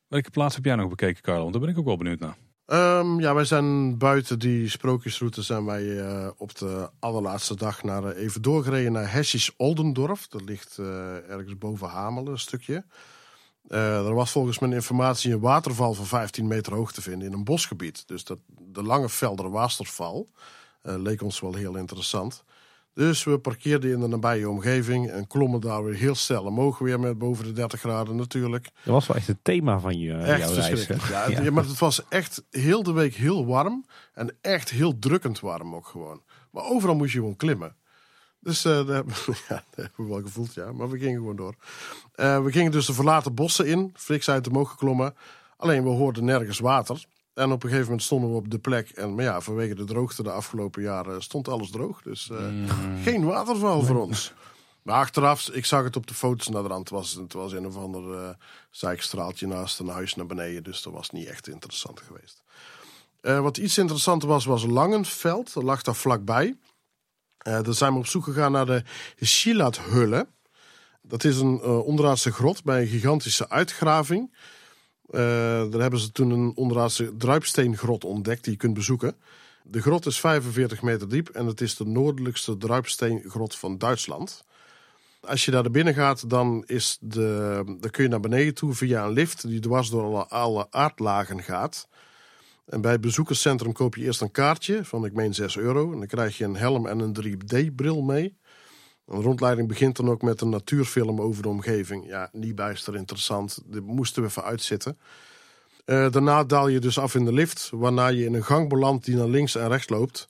Welke 0.07 0.29
plaats 0.29 0.55
heb 0.55 0.65
jij 0.65 0.75
nog 0.75 0.89
bekeken, 0.89 1.23
Carlo? 1.23 1.41
Want 1.41 1.53
daar 1.53 1.61
ben 1.61 1.71
ik 1.71 1.77
ook 1.77 1.85
wel 1.85 1.97
benieuwd 1.97 2.19
naar. 2.19 2.37
Ehm, 2.67 3.19
ja, 3.19 3.33
wij 3.33 3.45
zijn 3.45 3.97
buiten 3.97 4.39
die 4.39 4.69
sprookjesroute 4.69 5.41
zijn 5.41 5.65
wij 5.65 5.99
eh, 5.99 6.29
op 6.37 6.55
de 6.55 6.89
allerlaatste 6.99 7.55
dag 7.55 7.83
naar, 7.83 8.03
eh, 8.03 8.23
even 8.23 8.41
doorgereden 8.41 8.91
naar 8.91 9.11
Hessisch 9.11 9.53
Oldendorf. 9.57 10.27
Dat 10.27 10.41
ligt 10.41 10.77
eh, 10.77 11.29
ergens 11.29 11.57
boven 11.57 11.87
Hamelen 11.87 12.31
een 12.31 12.39
stukje. 12.39 12.85
Er 13.67 14.13
was 14.13 14.31
volgens 14.31 14.59
mijn 14.59 14.73
informatie 14.73 15.33
een 15.33 15.39
waterval 15.39 15.93
van 15.93 16.05
15 16.05 16.47
meter 16.47 16.73
hoog 16.73 16.91
te 16.91 17.01
vinden 17.01 17.27
in 17.27 17.33
een 17.33 17.43
bosgebied. 17.43 18.07
Dus 18.07 18.23
dat, 18.23 18.39
de 18.47 18.83
lange 18.83 19.09
Velder 19.09 19.49
Waterval 19.49 20.29
leek 20.81 21.21
ons 21.21 21.39
wel 21.39 21.53
heel 21.53 21.75
interessant. 21.75 22.43
Dus 22.97 23.23
we 23.23 23.39
parkeerden 23.39 23.91
in 23.91 23.99
de 23.99 24.07
nabije 24.07 24.49
omgeving 24.49 25.09
en 25.09 25.27
klommen 25.27 25.61
daar 25.61 25.83
weer 25.83 25.93
heel 25.93 26.15
snel 26.15 26.43
omhoog 26.43 26.77
weer 26.77 26.99
met 26.99 27.17
boven 27.17 27.45
de 27.45 27.51
30 27.51 27.79
graden 27.79 28.15
natuurlijk. 28.15 28.63
Dat 28.63 28.93
was 28.93 29.07
wel 29.07 29.17
echt 29.17 29.27
het 29.27 29.37
thema 29.41 29.79
van 29.79 29.99
je, 29.99 30.13
Echt 30.13 30.39
jouw 30.39 30.53
reis. 30.53 30.87
Ja, 30.87 30.95
Ja. 31.29 31.41
ja, 31.41 31.51
maar 31.51 31.63
het 31.63 31.79
was 31.79 32.07
echt 32.09 32.43
heel 32.51 32.83
de 32.83 32.91
week 32.91 33.15
heel 33.15 33.45
warm. 33.45 33.85
En 34.13 34.35
echt 34.41 34.69
heel 34.69 34.99
drukkend 34.99 35.39
warm 35.39 35.75
ook 35.75 35.87
gewoon. 35.87 36.21
Maar 36.51 36.63
overal 36.63 36.95
moest 36.95 37.13
je 37.13 37.19
gewoon 37.19 37.35
klimmen. 37.35 37.75
Dus 38.39 38.65
eh, 38.65 38.75
dat, 38.75 38.87
hebben, 38.87 39.13
ja, 39.49 39.63
dat 39.69 39.75
hebben 39.75 40.05
we 40.05 40.07
wel 40.07 40.21
gevoeld, 40.21 40.53
ja. 40.53 40.71
Maar 40.71 40.89
we 40.89 40.99
gingen 40.99 41.19
gewoon 41.19 41.35
door. 41.35 41.55
Eh, 42.15 42.43
we 42.43 42.51
gingen 42.51 42.71
dus 42.71 42.85
de 42.85 42.93
verlaten 42.93 43.33
bossen 43.33 43.67
in. 43.67 43.93
Flix 43.95 44.29
uit 44.29 44.47
omhoog 44.47 44.69
geklommen. 44.69 45.15
Alleen 45.57 45.83
we 45.83 45.89
hoorden 45.89 46.25
nergens 46.25 46.59
water. 46.59 47.05
En 47.37 47.51
op 47.51 47.63
een 47.63 47.69
gegeven 47.69 47.89
moment 47.89 48.03
stonden 48.03 48.29
we 48.29 48.35
op 48.35 48.51
de 48.51 48.59
plek. 48.59 48.89
En 48.89 49.15
maar 49.15 49.23
ja, 49.23 49.41
vanwege 49.41 49.75
de 49.75 49.83
droogte 49.83 50.23
de 50.23 50.31
afgelopen 50.31 50.81
jaren 50.81 51.23
stond 51.23 51.47
alles 51.47 51.69
droog. 51.69 52.01
Dus 52.01 52.29
eh, 52.29 52.47
geen 53.05 53.25
waterval 53.25 53.83
voor 53.83 54.01
ons. 54.01 54.33
Maar 54.81 54.95
achteraf, 54.95 55.49
ik 55.49 55.65
zag 55.65 55.83
het 55.83 55.95
op 55.95 56.07
de 56.07 56.13
foto's 56.13 56.47
naar 56.47 56.61
de 56.61 56.67
rand. 56.67 56.89
Het 56.89 56.97
was, 56.97 57.13
het 57.13 57.33
was 57.33 57.51
een 57.51 57.65
of 57.65 57.77
ander 57.77 58.23
eh 58.23 58.29
zijkstraaltje 58.69 59.47
naast 59.47 59.79
een 59.79 59.87
huis 59.87 60.15
naar 60.15 60.25
beneden. 60.25 60.63
Dus 60.63 60.81
dat 60.81 60.93
was 60.93 61.09
niet 61.09 61.27
echt 61.27 61.47
interessant 61.47 61.99
geweest. 61.99 62.43
Eh, 63.21 63.39
wat 63.39 63.57
iets 63.57 63.77
interessanter 63.77 64.27
was, 64.27 64.45
was 64.45 64.65
Langenveld. 64.65 65.53
Dat 65.53 65.63
lag 65.63 65.81
daar 65.81 65.95
vlakbij. 65.95 66.57
Eh 67.37 67.61
daar 67.61 67.73
zijn 67.73 67.93
we 67.93 67.99
op 67.99 68.07
zoek 68.07 68.23
gegaan 68.23 68.51
naar 68.51 68.65
de 68.65 68.83
Schilathullen. 69.19 70.27
Dat 71.01 71.23
is 71.23 71.37
een 71.39 71.59
eh, 71.61 71.85
onderaardse 71.85 72.31
grot 72.31 72.63
bij 72.63 72.81
een 72.81 72.87
gigantische 72.87 73.49
uitgraving. 73.49 74.31
Eh, 75.07 75.19
daar 75.71 75.81
hebben 75.81 75.99
ze 75.99 76.11
toen 76.11 76.31
een 76.31 76.51
onderaardse 76.55 77.17
druipsteengrot 77.17 78.03
ontdekt 78.03 78.43
die 78.43 78.53
je 78.53 78.59
kunt 78.59 78.73
bezoeken. 78.73 79.15
De 79.63 79.81
grot 79.81 80.05
is 80.05 80.19
45 80.19 80.81
meter 80.81 81.09
diep 81.09 81.29
en 81.29 81.45
het 81.45 81.61
is 81.61 81.75
de 81.75 81.85
noordelijkste 81.85 82.57
druipsteengrot 82.57 83.55
van 83.55 83.77
Duitsland. 83.77 84.43
Als 85.21 85.45
je 85.45 85.51
daar 85.51 85.61
naar 85.61 85.71
binnen 85.71 85.93
gaat, 85.93 86.29
dan, 86.29 86.63
is 86.65 86.97
de, 87.01 87.61
dan 87.79 87.91
kun 87.91 88.03
je 88.03 88.09
naar 88.09 88.19
beneden 88.19 88.53
toe 88.53 88.73
via 88.73 89.05
een 89.05 89.11
lift 89.11 89.47
die 89.47 89.59
dwars 89.59 89.89
door 89.89 90.03
alle, 90.03 90.27
alle 90.27 90.67
aardlagen 90.69 91.43
gaat. 91.43 91.87
En 92.65 92.81
bij 92.81 92.91
het 92.91 93.01
bezoekerscentrum 93.01 93.71
koop 93.71 93.95
je 93.95 94.03
eerst 94.03 94.21
een 94.21 94.31
kaartje 94.31 94.85
van, 94.85 95.05
ik 95.05 95.13
meen 95.13 95.33
6 95.33 95.57
euro. 95.57 95.91
En 95.91 95.97
dan 95.97 96.07
krijg 96.07 96.37
je 96.37 96.43
een 96.43 96.55
helm 96.55 96.87
en 96.87 96.99
een 96.99 97.15
3D-bril 97.23 98.01
mee. 98.01 98.37
Een 99.07 99.21
rondleiding 99.21 99.67
begint 99.67 99.95
dan 99.95 100.09
ook 100.09 100.21
met 100.21 100.41
een 100.41 100.49
natuurfilm 100.49 101.21
over 101.21 101.41
de 101.43 101.49
omgeving. 101.49 102.07
Ja, 102.07 102.29
niet 102.31 102.55
bijster 102.55 102.95
interessant. 102.95 103.59
Dit 103.65 103.83
moesten 103.83 104.21
we 104.21 104.27
even 104.27 104.43
uitzitten. 104.43 104.97
Eh, 105.85 106.11
daarna 106.11 106.43
daal 106.43 106.67
je 106.67 106.79
dus 106.79 106.99
af 106.99 107.15
in 107.15 107.25
de 107.25 107.33
lift, 107.33 107.69
waarna 107.73 108.07
je 108.07 108.25
in 108.25 108.33
een 108.33 108.43
gang 108.43 108.69
belandt 108.69 109.05
die 109.05 109.15
naar 109.15 109.27
links 109.27 109.55
en 109.55 109.67
rechts 109.67 109.89
loopt. 109.89 110.27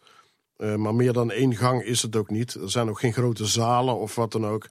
Eh, 0.57 0.75
maar 0.75 0.95
meer 0.95 1.13
dan 1.13 1.31
één 1.31 1.55
gang 1.55 1.83
is 1.83 2.01
het 2.01 2.15
ook 2.15 2.29
niet. 2.29 2.53
Er 2.53 2.71
zijn 2.71 2.89
ook 2.89 2.99
geen 2.99 3.13
grote 3.13 3.45
zalen 3.45 3.97
of 3.97 4.15
wat 4.15 4.31
dan 4.31 4.45
ook. 4.45 4.69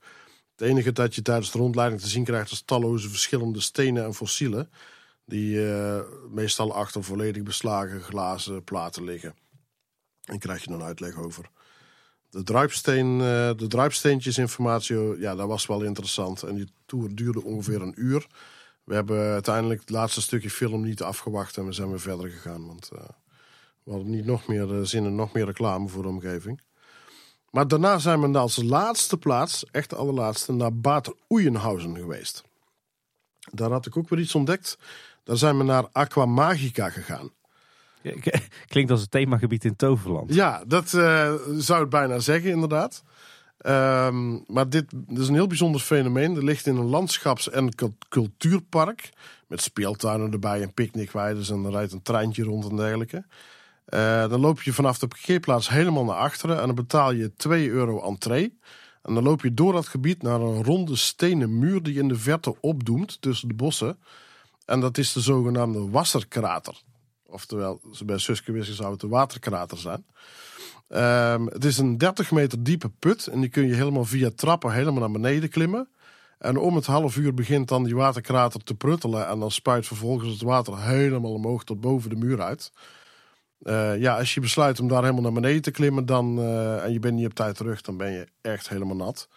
Het 0.57 0.69
enige 0.69 0.93
dat 0.93 1.15
je 1.15 1.23
tijdens 1.23 1.51
de 1.51 1.59
rondleiding 1.59 2.01
te 2.01 2.09
zien 2.09 2.25
krijgt 2.25 2.51
is 2.51 2.63
talloze 2.63 3.09
verschillende 3.09 3.61
stenen 3.61 4.05
en 4.05 4.15
fossielen. 4.15 4.71
Die 5.25 5.73
eh, 5.73 6.01
meestal 6.31 6.75
achter 6.75 7.05
volledig 7.05 7.43
beslagen 7.43 8.01
glazen 8.01 8.65
platen 8.65 9.05
liggen. 9.05 9.35
En 10.25 10.39
krijg 10.39 10.65
je 10.65 10.71
een 10.71 10.83
uitleg 10.83 11.17
over. 11.17 11.51
De, 12.37 12.43
druipsteen, 12.43 13.21
eh, 13.21 13.51
de 13.57 13.67
druipsteentjesinformatie, 13.69 15.19
ja, 15.19 15.35
dat 15.35 15.49
was 15.49 15.67
wel 15.67 15.83
interessant. 15.83 16.43
En 16.43 16.55
die 16.55 16.69
tour 16.87 17.15
duurde 17.15 17.45
ongeveer 17.45 17.83
een 17.83 17.95
uur. 17.97 18.27
We 18.85 18.95
hebben 18.95 19.33
uiteindelijk 19.33 19.81
het 19.81 19.91
laatste 19.91 20.23
stukje 20.23 20.51
film 20.51 20.83
niet 20.83 21.03
afgewacht 21.03 21.57
en 21.57 21.67
we 21.67 21.73
zijn 21.73 21.89
weer 21.89 22.01
verder 22.01 22.31
gegaan. 22.31 22.67
Want 22.67 22.91
eh, 22.93 22.99
we 23.83 23.91
hadden 23.91 24.11
niet 24.11 24.25
nog 24.25 24.47
meer 24.47 24.79
eh, 24.79 24.83
zin 24.83 25.05
in 25.05 25.15
nog 25.15 25.33
meer 25.33 25.45
reclame 25.45 25.89
voor 25.89 26.03
de 26.03 26.09
omgeving. 26.09 26.61
Maar 27.51 27.69
daarna 27.69 27.99
zijn 27.99 28.33
we 28.33 28.39
als 28.39 28.63
laatste 28.63 29.17
plaats, 29.17 29.65
echt 29.71 29.91
de 29.91 29.97
allerlaatste, 29.97 30.53
naar 30.53 30.75
Bad 30.75 31.15
Oeyenhausen 31.29 31.97
geweest. 31.97 32.45
Daar 33.53 33.71
had 33.71 33.87
ik 33.87 33.97
ook 33.97 34.09
weer 34.09 34.21
iets 34.21 34.35
ontdekt. 34.35 34.79
Daar 35.25 35.37
zijn 35.37 35.59
we 35.59 35.65
naar 35.65 35.89
Aquamagica 35.93 36.91
gegaan. 36.91 37.31
Klinkt 38.73 38.91
als 38.91 39.01
het 39.01 39.11
themagebied 39.11 39.65
in 39.65 39.77
Toverland. 39.77 40.35
Ja, 40.35 40.63
dat 40.67 40.95
eh, 40.95 41.35
zou 41.57 41.85
ik 41.85 41.91
bijna 41.91 42.19
zeggen, 42.19 42.51
inderdaad. 42.51 43.03
Ehm, 43.59 44.39
maar 44.47 44.69
dit, 44.69 44.93
is 45.09 45.29
een 45.29 45.35
heel 45.35 45.47
bijzonder 45.47 45.81
fenomeen. 45.81 46.37
Er 46.37 46.45
ligt 46.45 46.67
in 46.67 46.77
een 46.77 46.89
landschaps- 46.89 47.51
en 47.51 47.75
cul- 47.75 47.97
cultuurpark. 48.09 49.11
Met 49.47 49.63
speeltuinen 49.63 50.33
erbij 50.33 50.63
en 50.63 50.75
picknickweiden. 50.75 51.45
En 51.49 51.65
er 51.65 51.71
rijdt 51.71 51.93
een 51.93 52.03
treintje 52.03 52.43
rond 52.43 52.71
en 52.71 52.77
dergelijke. 52.77 53.25
Eh, 53.85 54.29
dan 54.29 54.41
loop 54.41 54.63
je 54.63 54.73
vanaf 54.73 54.99
de 54.99 55.07
parkeerplaats 55.07 55.69
helemaal 55.69 56.05
naar 56.05 56.17
achteren. 56.17 56.61
En 56.61 56.67
dan 56.67 56.75
betaal 56.75 57.13
je 57.13 57.33
2 57.37 57.71
euro 57.71 58.03
entree. 58.03 58.59
En 59.03 59.15
dan 59.15 59.23
loop 59.23 59.43
je 59.43 59.55
door 59.55 59.73
dat 59.73 59.89
gebied 59.89 60.23
naar 60.23 60.41
een 60.41 60.65
ronde 60.65 60.97
stenen 60.97 61.59
muur 61.59 61.83
die 61.83 61.99
in 61.99 62.09
de 62.09 62.17
verte 62.17 62.61
opdoemt 62.61 63.21
tussen 63.21 63.49
de 63.49 63.55
bossen. 63.55 63.99
En 64.65 64.81
dat 64.81 64.99
is 64.99 65.13
de 65.13 65.21
zogenaamde 65.21 65.91
Wasserkrater. 65.91 66.83
Oftewel, 67.27 67.81
bij 68.05 68.19
Suske 68.19 68.53
Wisser 68.53 68.75
zou 68.75 68.91
het 68.91 69.01
de 69.01 69.09
waterkrater 69.09 69.79
zijn. 69.79 70.07
Ehm, 70.89 71.47
het 71.47 71.65
is 71.65 71.79
een 71.79 71.99
30 71.99 72.31
meter 72.31 72.63
diepe 72.63 72.89
put 72.89 73.27
en 73.27 73.41
die 73.41 73.51
kun 73.51 73.67
je 73.67 73.75
helemaal 73.75 74.05
via 74.05 74.31
trappen 74.35 74.73
helemaal 74.73 75.01
naar 75.01 75.21
beneden 75.21 75.49
klimmen. 75.49 75.89
En 76.39 76.57
om 76.57 76.77
het 76.77 76.87
half 76.87 77.17
uur 77.17 77.35
begint 77.35 77.69
dan 77.69 77.85
die 77.85 77.97
waterkrater 77.97 78.63
te 78.63 78.75
pruttelen 78.75 79.29
en 79.29 79.39
dan 79.39 79.51
spuit 79.51 79.87
vervolgens 79.87 80.33
het 80.33 80.43
water 80.43 80.83
helemaal 80.83 81.33
omhoog 81.33 81.65
tot 81.65 81.81
boven 81.81 82.11
de 82.11 82.17
muur 82.17 82.43
uit. 82.43 82.73
Eh, 83.63 83.99
ja, 83.99 84.19
als 84.19 84.35
je 84.35 84.41
besluit 84.41 84.81
om 84.81 84.89
daar 84.89 85.03
helemaal 85.03 85.23
naar 85.23 85.33
beneden 85.33 85.63
te 85.63 85.71
klimmen 85.71 86.07
dan, 86.07 86.39
eh, 86.39 86.85
en 86.85 86.93
je 86.93 86.99
bent 86.99 87.15
niet 87.15 87.27
op 87.27 87.35
tijd 87.35 87.57
terug, 87.57 87.81
dan 87.81 87.97
ben 87.97 88.13
je 88.13 88.27
echt 88.41 88.69
helemaal 88.69 88.97
nat. 88.97 89.29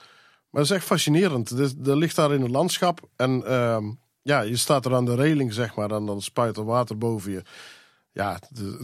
Maar 0.49 0.61
het 0.61 0.71
is 0.71 0.77
echt 0.77 0.85
fascinerend. 0.85 1.49
Er, 1.49 1.71
er 1.85 1.97
ligt 1.97 2.15
daar 2.15 2.33
in 2.33 2.41
het 2.41 2.51
landschap 2.51 3.09
en 3.15 3.45
ehm, 3.45 3.91
ja, 4.21 4.41
je 4.41 4.57
staat 4.57 4.85
er 4.85 4.95
aan 4.95 5.05
de 5.05 5.15
reling, 5.15 5.53
zeg 5.53 5.75
maar, 5.75 5.91
en 5.91 6.05
dan 6.05 6.21
spuit 6.21 6.57
er 6.57 6.65
water 6.65 6.97
boven 6.97 7.31
je. 7.31 7.41
Ja, 8.11 8.39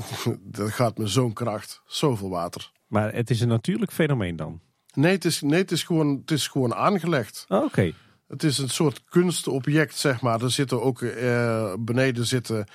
dat 0.41 0.71
gaat 0.71 0.97
met 0.97 1.09
zo'n 1.09 1.33
kracht. 1.33 1.81
Zoveel 1.85 2.29
water. 2.29 2.71
Maar 2.87 3.13
het 3.13 3.29
is 3.29 3.41
een 3.41 3.47
natuurlijk 3.47 3.91
fenomeen 3.91 4.35
dan. 4.35 4.61
Nee, 4.93 5.11
het 5.11 5.25
is, 5.25 5.41
nee, 5.41 5.61
het 5.61 5.71
is, 5.71 5.83
gewoon, 5.83 6.17
het 6.21 6.31
is 6.31 6.47
gewoon 6.47 6.75
aangelegd. 6.75 7.45
Oh, 7.47 7.63
Oké. 7.63 7.93
Het 8.27 8.43
is 8.43 8.57
een 8.57 8.69
soort 8.69 9.03
kunstobject, 9.03 9.95
zeg 9.95 10.21
maar. 10.21 10.41
Er 10.41 10.51
zitten 10.51 10.81
ook 10.81 11.01
eh, 11.01 11.73
beneden 11.79 12.25
zitten 12.25 12.65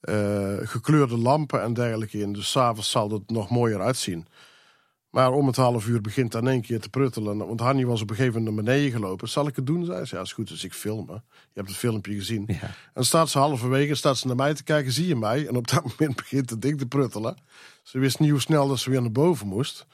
eh, 0.00 0.56
gekleurde 0.62 1.16
lampen 1.16 1.62
en 1.62 1.74
dergelijke 1.74 2.18
in. 2.18 2.32
Dus 2.32 2.50
s'avonds 2.50 2.90
zal 2.90 3.10
het 3.10 3.30
nog 3.30 3.50
mooier 3.50 3.80
uitzien. 3.80 4.26
Maar 5.10 5.32
om 5.32 5.46
het 5.46 5.56
half 5.56 5.86
uur 5.86 6.00
begint 6.00 6.34
in 6.34 6.46
één 6.46 6.60
keer 6.60 6.80
te 6.80 6.88
pruttelen. 6.88 7.38
Want 7.38 7.60
Hanni 7.60 7.84
was 7.84 8.02
op 8.02 8.10
een 8.10 8.16
gegeven 8.16 8.42
moment 8.42 8.54
naar 8.54 8.64
beneden 8.64 8.92
gelopen. 8.92 9.28
Zal 9.28 9.46
ik 9.46 9.56
het 9.56 9.66
doen? 9.66 9.84
Zei 9.84 10.04
ze. 10.04 10.16
Ja, 10.16 10.22
is 10.22 10.32
goed, 10.32 10.48
dus 10.48 10.64
ik 10.64 10.72
filmen. 10.72 11.22
Je 11.34 11.40
hebt 11.54 11.68
het 11.68 11.76
filmpje 11.76 12.14
gezien. 12.14 12.44
Ja. 12.46 12.70
En 12.94 13.04
staat 13.04 13.28
ze 13.28 13.38
halverwege, 13.38 13.94
staat 13.94 14.18
ze 14.18 14.26
naar 14.26 14.36
mij 14.36 14.54
te 14.54 14.62
kijken, 14.62 14.92
zie 14.92 15.06
je 15.06 15.16
mij? 15.16 15.46
En 15.46 15.56
op 15.56 15.68
dat 15.68 15.84
moment 15.98 16.16
begint 16.16 16.50
het 16.50 16.62
ding 16.62 16.78
te 16.78 16.86
pruttelen. 16.86 17.36
Ze 17.82 17.98
wist 17.98 18.18
niet 18.18 18.30
hoe 18.30 18.40
snel 18.40 18.68
dat 18.68 18.78
ze 18.78 18.90
weer 18.90 19.00
naar 19.00 19.12
boven 19.12 19.46
moest. 19.46 19.86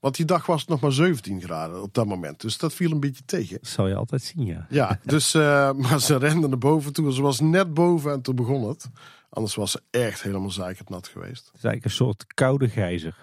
Want 0.00 0.16
die 0.16 0.26
dag 0.26 0.46
was 0.46 0.60
het 0.60 0.70
nog 0.70 0.80
maar 0.80 0.92
17 0.92 1.40
graden 1.40 1.82
op 1.82 1.94
dat 1.94 2.06
moment. 2.06 2.40
Dus 2.40 2.58
dat 2.58 2.74
viel 2.74 2.90
een 2.90 3.00
beetje 3.00 3.24
tegen. 3.24 3.58
Dat 3.60 3.70
zal 3.70 3.88
je 3.88 3.94
altijd 3.94 4.22
zien, 4.22 4.46
ja. 4.46 4.66
Ja, 4.68 4.98
dus, 5.04 5.34
eh, 5.34 5.72
maar 5.72 6.00
ze 6.00 6.16
rende 6.16 6.48
naar 6.48 6.58
boven 6.58 6.92
toe. 6.92 7.12
Ze 7.12 7.22
was 7.22 7.40
net 7.40 7.74
boven 7.74 8.12
en 8.12 8.22
toen 8.22 8.34
begon 8.34 8.68
het. 8.68 8.88
Anders 9.30 9.54
was 9.54 9.70
ze 9.70 9.82
echt 9.90 10.22
helemaal 10.22 10.50
zeikerd 10.50 10.88
nat 10.88 11.08
geweest. 11.08 11.46
Het 11.46 11.56
is 11.56 11.64
eigenlijk 11.64 11.84
een 11.84 11.90
soort 11.90 12.26
koude 12.34 12.68
gijzer. 12.68 13.16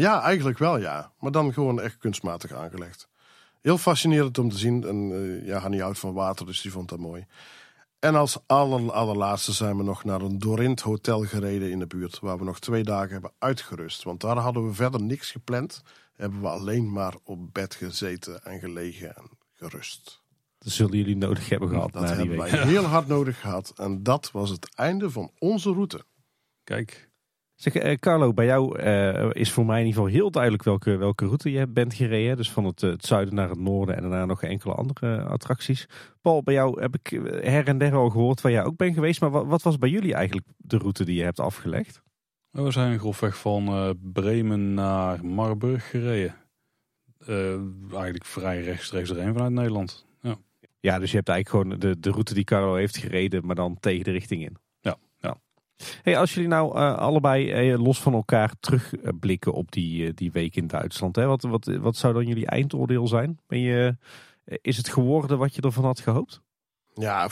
Ja, 0.00 0.22
eigenlijk 0.22 0.58
wel 0.58 0.78
ja. 0.78 1.12
Maar 1.20 1.32
dan 1.32 1.52
gewoon 1.52 1.80
echt 1.80 1.98
kunstmatig 1.98 2.52
aangelegd. 2.52 3.08
Heel 3.62 3.78
fascinerend 3.78 4.38
om 4.38 4.50
te 4.50 4.58
zien. 4.58 4.84
En 4.84 5.12
eh, 5.12 5.46
ja, 5.46 5.58
Hanni 5.58 5.80
houdt 5.80 5.98
van 5.98 6.12
water, 6.12 6.46
dus 6.46 6.60
die 6.60 6.72
vond 6.72 6.88
dat 6.88 6.98
mooi. 6.98 7.26
En 7.98 8.14
als 8.14 8.38
aller, 8.46 8.92
allerlaatste 8.92 9.52
zijn 9.52 9.76
we 9.76 9.82
nog 9.82 10.04
naar 10.04 10.20
een 10.20 10.38
Dorint 10.38 10.80
hotel 10.80 11.20
gereden 11.20 11.70
in 11.70 11.78
de 11.78 11.86
buurt. 11.86 12.18
Waar 12.20 12.38
we 12.38 12.44
nog 12.44 12.60
twee 12.60 12.82
dagen 12.84 13.12
hebben 13.12 13.32
uitgerust. 13.38 14.02
Want 14.02 14.20
daar 14.20 14.36
hadden 14.36 14.66
we 14.66 14.74
verder 14.74 15.02
niks 15.02 15.30
gepland. 15.30 15.82
Hebben 16.14 16.40
we 16.40 16.48
alleen 16.48 16.92
maar 16.92 17.14
op 17.24 17.54
bed 17.54 17.74
gezeten 17.74 18.42
en 18.44 18.58
gelegen 18.58 19.16
en 19.16 19.30
gerust. 19.52 20.22
Dat 20.58 20.72
zullen 20.72 20.96
jullie 20.96 21.16
nodig 21.16 21.48
hebben 21.48 21.68
gehad 21.68 21.92
Dat 21.92 22.02
na 22.02 22.08
die 22.08 22.16
hebben 22.16 22.38
week. 22.38 22.50
wij 22.50 22.66
heel 22.74 22.84
hard 22.84 23.06
nodig 23.06 23.40
gehad. 23.40 23.72
En 23.76 24.02
dat 24.02 24.30
was 24.30 24.50
het 24.50 24.74
einde 24.74 25.10
van 25.10 25.30
onze 25.38 25.72
route. 25.72 26.04
Kijk, 26.64 27.10
Zeg, 27.56 27.74
eh, 27.74 27.98
Carlo, 27.98 28.32
bij 28.32 28.46
jou 28.46 28.78
eh, 28.78 29.30
is 29.32 29.52
voor 29.52 29.66
mij 29.66 29.80
in 29.80 29.86
ieder 29.86 30.02
geval 30.02 30.18
heel 30.18 30.30
duidelijk 30.30 30.62
welke, 30.62 30.96
welke 30.96 31.24
route 31.24 31.50
je 31.50 31.66
bent 31.66 31.94
gereden. 31.94 32.36
Dus 32.36 32.50
van 32.50 32.64
het, 32.64 32.82
eh, 32.82 32.90
het 32.90 33.06
zuiden 33.06 33.34
naar 33.34 33.48
het 33.48 33.58
noorden 33.58 33.96
en 33.96 34.02
daarna 34.02 34.24
nog 34.24 34.42
enkele 34.42 34.74
andere 34.74 35.22
attracties. 35.22 35.86
Paul, 36.20 36.42
bij 36.42 36.54
jou 36.54 36.80
heb 36.80 36.94
ik 36.94 37.20
her 37.42 37.66
en 37.66 37.78
der 37.78 37.94
al 37.94 38.10
gehoord 38.10 38.40
waar 38.40 38.52
jij 38.52 38.64
ook 38.64 38.76
bent 38.76 38.94
geweest. 38.94 39.20
Maar 39.20 39.30
wat, 39.30 39.46
wat 39.46 39.62
was 39.62 39.78
bij 39.78 39.88
jullie 39.88 40.14
eigenlijk 40.14 40.46
de 40.56 40.78
route 40.78 41.04
die 41.04 41.16
je 41.16 41.22
hebt 41.22 41.40
afgelegd? 41.40 42.02
we 42.50 42.70
zijn 42.70 42.98
grofweg 42.98 43.38
van 43.38 43.94
Bremen 44.12 44.74
naar 44.74 45.24
Marburg 45.24 45.90
gereden. 45.90 46.34
Eigenlijk 47.90 48.24
vrij 48.24 48.62
rechtstreeks 48.62 49.10
erheen 49.10 49.32
vanuit 49.32 49.52
Nederland. 49.52 50.06
Ja. 50.20 50.36
Ja, 50.80 50.98
dus 50.98 51.10
je 51.10 51.16
hebt 51.16 51.28
eigenlijk 51.28 51.48
gewoon 51.48 51.80
de, 51.80 52.00
de 52.00 52.10
route 52.10 52.34
die 52.34 52.44
Carlo 52.44 52.74
heeft 52.74 52.96
gereden, 52.96 53.46
maar 53.46 53.54
dan 53.54 53.76
tegen 53.80 54.04
de 54.04 54.10
richting 54.10 54.42
in. 54.42 54.56
Hey, 56.02 56.18
als 56.18 56.34
jullie 56.34 56.48
nou 56.48 56.76
eh, 56.76 56.96
allebei 56.96 57.50
eh, 57.50 57.78
los 57.82 58.00
van 58.00 58.12
elkaar 58.12 58.52
terugblikken 58.60 59.52
op 59.52 59.72
die, 59.72 60.06
eh, 60.06 60.12
die 60.14 60.32
week 60.32 60.56
in 60.56 60.66
Duitsland, 60.66 61.16
hè, 61.16 61.26
wat, 61.26 61.42
wat, 61.42 61.64
wat 61.64 61.96
zou 61.96 62.14
dan 62.14 62.26
jullie 62.26 62.46
eindoordeel 62.46 63.08
zijn? 63.08 63.40
Ben 63.46 63.58
je, 63.58 63.96
is 64.44 64.76
het 64.76 64.88
geworden 64.88 65.38
wat 65.38 65.54
je 65.54 65.62
ervan 65.62 65.84
had 65.84 66.00
gehoopt? 66.00 66.40
Ja, 66.94 67.28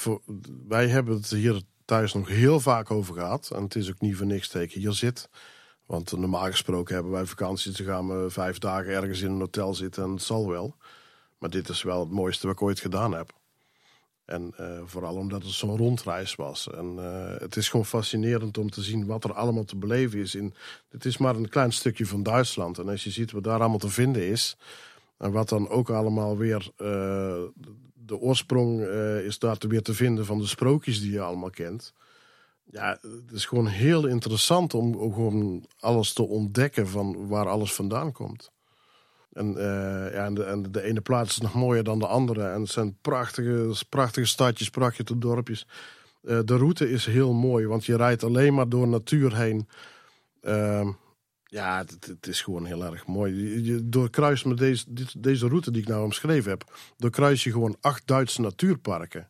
wij 0.68 0.88
hebben 0.88 1.14
het 1.14 1.30
hier 1.30 1.62
thuis 1.84 2.12
nog 2.12 2.28
heel 2.28 2.60
vaak 2.60 2.90
over 2.90 3.14
gehad. 3.14 3.50
En 3.54 3.62
het 3.62 3.74
is 3.74 3.90
ook 3.90 4.00
niet 4.00 4.16
voor 4.16 4.26
niks 4.26 4.54
ik 4.54 4.72
hier 4.72 4.92
zit. 4.92 5.28
Want 5.86 6.12
normaal 6.12 6.44
gesproken 6.44 6.94
hebben 6.94 7.12
wij 7.12 7.26
vakanties. 7.26 7.76
Dan 7.76 7.86
gaan 7.86 8.08
we 8.08 8.30
vijf 8.30 8.58
dagen 8.58 8.92
ergens 8.92 9.20
in 9.20 9.30
een 9.30 9.38
hotel 9.38 9.74
zitten 9.74 10.04
en 10.04 10.10
het 10.10 10.22
zal 10.22 10.48
wel. 10.48 10.76
Maar 11.38 11.50
dit 11.50 11.68
is 11.68 11.82
wel 11.82 12.00
het 12.00 12.10
mooiste 12.10 12.46
wat 12.46 12.56
ik 12.56 12.62
ooit 12.62 12.80
gedaan 12.80 13.12
heb. 13.12 13.32
En 14.24 14.52
eh, 14.56 14.80
vooral 14.84 15.16
omdat 15.16 15.42
het 15.42 15.52
zo'n 15.52 15.76
rondreis 15.76 16.34
was. 16.34 16.70
En 16.70 16.94
eh, 16.98 17.40
het 17.40 17.56
is 17.56 17.68
gewoon 17.68 17.86
fascinerend 17.86 18.58
om 18.58 18.70
te 18.70 18.82
zien 18.82 19.06
wat 19.06 19.24
er 19.24 19.32
allemaal 19.32 19.64
te 19.64 19.76
beleven 19.76 20.18
is. 20.18 20.34
In, 20.34 20.54
het 20.88 21.04
is 21.04 21.18
maar 21.18 21.36
een 21.36 21.48
klein 21.48 21.72
stukje 21.72 22.06
van 22.06 22.22
Duitsland. 22.22 22.78
En 22.78 22.88
als 22.88 23.04
je 23.04 23.10
ziet 23.10 23.32
wat 23.32 23.44
daar 23.44 23.60
allemaal 23.60 23.78
te 23.78 23.88
vinden 23.88 24.26
is. 24.26 24.56
En 25.18 25.32
wat 25.32 25.48
dan 25.48 25.68
ook 25.68 25.90
allemaal 25.90 26.36
weer. 26.36 26.70
eh, 26.76 27.42
de 28.06 28.18
oorsprong 28.18 28.80
is 29.24 29.38
daar 29.38 29.56
weer 29.68 29.82
te 29.82 29.94
vinden 29.94 30.26
van 30.26 30.38
de 30.38 30.46
sprookjes 30.46 31.00
die 31.00 31.10
je 31.10 31.20
allemaal 31.20 31.50
kent. 31.50 31.92
Ja, 32.64 32.98
het 33.00 33.32
is 33.32 33.44
gewoon 33.44 33.66
heel 33.66 34.06
interessant 34.06 34.74
om 34.74 35.12
gewoon 35.12 35.64
alles 35.78 36.12
te 36.12 36.22
ontdekken 36.22 36.88
van 36.88 37.26
waar 37.28 37.48
alles 37.48 37.72
vandaan 37.72 38.12
komt. 38.12 38.52
En, 39.34 39.56
eh, 39.56 40.12
ja, 40.14 40.24
en, 40.24 40.34
de, 40.34 40.44
en 40.44 40.62
de 40.72 40.82
ene 40.82 41.00
plaats 41.00 41.30
is 41.30 41.38
nog 41.40 41.54
mooier 41.54 41.84
dan 41.84 41.98
de 41.98 42.06
andere. 42.06 42.48
En 42.48 42.60
het 42.60 42.70
zijn 42.70 42.96
prachtige, 43.00 43.84
prachtige 43.88 44.26
stadjes, 44.26 44.70
prachtige 44.70 45.18
dorpjes. 45.18 45.66
Eh, 46.22 46.38
de 46.44 46.56
route 46.56 46.90
is 46.90 47.06
heel 47.06 47.32
mooi, 47.32 47.66
want 47.66 47.84
je 47.84 47.96
rijdt 47.96 48.24
alleen 48.24 48.54
maar 48.54 48.68
door 48.68 48.88
natuur 48.88 49.36
heen. 49.36 49.68
Ehm, 50.40 50.90
ja, 51.44 51.78
het, 51.78 52.06
het 52.06 52.26
is 52.26 52.42
gewoon 52.42 52.64
heel 52.64 52.84
erg 52.84 53.06
mooi. 53.06 53.34
Je, 53.34 53.64
je 53.64 53.88
doorkruist 53.88 54.44
met 54.44 54.58
deze, 54.58 54.84
dit- 54.88 55.22
deze 55.22 55.48
route 55.48 55.70
die 55.70 55.82
ik 55.82 55.88
nou 55.88 56.04
omschreven 56.04 56.50
heb, 56.50 56.78
doorkruis 56.96 57.44
je 57.44 57.50
gewoon 57.50 57.76
acht 57.80 58.06
Duitse 58.06 58.40
natuurparken. 58.40 59.28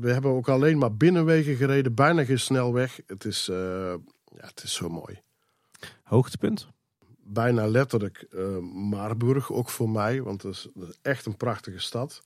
We 0.00 0.12
hebben 0.12 0.30
ook 0.30 0.48
alleen 0.48 0.78
maar 0.78 0.96
binnenwegen 0.96 1.56
gereden, 1.56 1.94
bijna 1.94 2.24
geen 2.24 2.38
snelweg. 2.40 3.00
Het 3.06 3.24
is, 3.24 3.48
eh, 3.48 3.94
ja, 4.24 4.46
het 4.46 4.62
is 4.62 4.74
zo 4.74 4.88
mooi. 4.88 5.20
Hoogtepunt? 6.02 6.68
Bijna 7.32 7.66
letterlijk 7.66 8.26
eh, 8.30 8.58
Marburg, 8.72 9.52
ook 9.52 9.68
voor 9.68 9.90
mij, 9.90 10.22
want 10.22 10.42
dat 10.42 10.52
is 10.52 10.68
echt 11.02 11.26
een 11.26 11.36
prachtige 11.36 11.78
stad. 11.78 12.22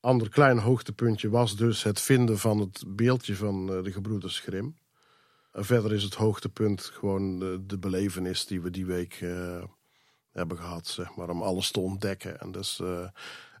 Ander 0.00 0.28
klein 0.28 0.58
hoogtepuntje 0.58 1.30
was 1.30 1.56
dus 1.56 1.82
het 1.82 2.00
vinden 2.00 2.38
van 2.38 2.58
het 2.58 2.84
beeldje 2.86 3.36
van 3.36 3.72
eh, 3.72 3.82
de 3.82 3.92
gebroeders 3.92 4.40
Grimm. 4.40 4.76
En 5.52 5.64
verder 5.64 5.92
is 5.92 6.02
het 6.02 6.14
hoogtepunt 6.14 6.82
gewoon 6.82 7.38
de, 7.66 7.78
belevenis 7.78 8.46
die 8.46 8.60
we 8.60 8.70
die 8.70 8.86
week 8.86 9.18
eh, 9.20 9.64
hebben 10.30 10.56
gehad, 10.56 10.86
zeg 10.86 11.16
maar, 11.16 11.28
om 11.28 11.42
alles 11.42 11.70
te 11.70 11.80
ontdekken. 11.80 12.40
En, 12.40 12.52
dus, 12.52 12.82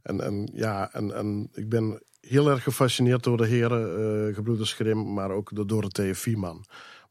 en, 0.02 0.20
en, 0.20 0.50
ja, 0.52 0.92
en, 0.92 1.14
en 1.14 1.50
ik 1.52 1.68
ben 1.68 2.02
heel 2.20 2.50
erg 2.50 2.62
gefascineerd 2.62 3.22
door 3.22 3.36
de 3.36 3.46
heren 3.46 4.34
gebroeders 4.34 4.72
Grimm, 4.72 5.12
maar 5.12 5.30
ook 5.30 5.50
door 5.54 5.66
Dorothee 5.66 6.14
Vieman. 6.14 6.64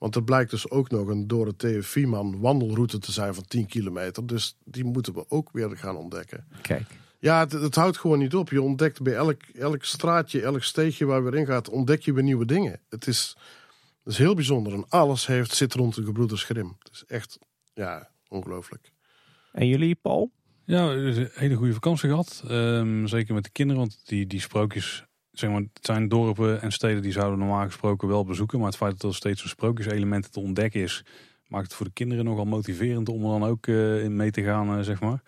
Want 0.04 0.16
er 0.16 0.24
blijkt 0.24 0.52
dus 0.52 0.70
ook 0.70 0.90
nog 0.90 1.08
een 1.08 1.28
Dorothee 1.28 1.82
Vieman 1.82 2.40
wandelroute 2.40 3.00
te 3.00 3.12
zijn 3.12 3.34
van 3.34 3.46
10 3.48 3.66
kilometer. 3.66 4.28
Dus 4.28 4.58
die 4.64 4.84
moeten 4.84 5.14
we 5.14 5.26
ook 5.30 5.50
weer 5.52 5.78
gaan 5.78 5.96
ontdekken. 5.96 6.48
Kijk. 6.62 6.84
Ja, 7.20 7.40
het, 7.40 7.52
het 7.52 7.76
houdt 7.76 7.98
gewoon 7.98 8.20
niet 8.20 8.36
op. 8.36 8.50
Je 8.50 8.62
ontdekt 8.62 9.02
bij 9.02 9.14
elk, 9.14 9.42
elk 9.54 9.84
straatje, 9.84 10.42
elk 10.42 10.64
steegje 10.64 11.06
waar 11.06 11.18
je 11.18 11.30
weer 11.30 11.40
in 11.40 11.46
gaat, 11.46 11.70
ontdek 11.70 12.02
je 12.02 12.14
weer 12.14 12.24
nieuwe 12.24 12.46
dingen. 12.46 12.80
Het 12.90 13.08
is, 13.08 13.38
het 14.04 14.14
is 14.14 14.18
heel 14.18 14.36
bijzonder. 14.36 14.74
En 14.74 14.86
alles 14.90 15.28
heeft, 15.28 15.56
zit 15.56 15.74
rond 15.74 15.96
de 15.96 16.04
gebroeders 16.04 16.44
Grimm. 16.44 16.76
Het 16.80 16.94
is 16.94 17.04
echt, 17.08 17.40
ja, 17.74 18.10
ongelooflijk. 18.28 18.92
En 19.52 19.68
jullie, 19.68 19.96
Paul? 19.96 20.32
Ja, 20.66 20.92
een 20.92 21.30
hele 21.34 21.56
goede 21.56 21.74
vakantie 21.74 22.10
gehad. 22.10 22.44
Ehm, 22.48 23.06
zeker 23.06 23.34
met 23.34 23.44
de 23.44 23.52
kinderen, 23.52 23.82
want 23.82 24.02
die, 24.08 24.28
die 24.28 24.42
sprookjes, 24.42 25.06
zeg 25.34 25.50
maar, 25.50 25.60
het 25.60 25.86
zijn 25.86 26.08
dorpen 26.08 26.62
en 26.62 26.72
steden 26.72 27.02
die 27.02 27.12
zouden 27.12 27.40
normaal 27.40 27.66
gesproken 27.66 28.08
wel 28.08 28.26
bezoeken. 28.26 28.58
Maar 28.58 28.68
het 28.68 28.78
feit 28.78 29.02
dat 29.02 29.10
er 29.10 29.16
steeds 29.16 29.44
een 29.44 29.50
sprookjeselement 29.50 30.32
te 30.32 30.40
ontdekken 30.40 30.82
is, 30.82 31.04
maakt 31.48 31.66
het 31.66 31.74
voor 31.74 31.86
de 31.86 31.92
kinderen 31.94 32.26
nogal 32.26 32.46
motiverend 32.46 33.10
om 33.10 33.24
er 33.24 33.40
dan 33.40 33.44
ook 33.44 33.68
eh, 33.68 34.04
in 34.04 34.16
mee 34.16 34.32
te 34.32 34.44
gaan, 34.44 34.78
eh, 34.78 34.84
zeg 34.84 35.02
maar. 35.02 35.22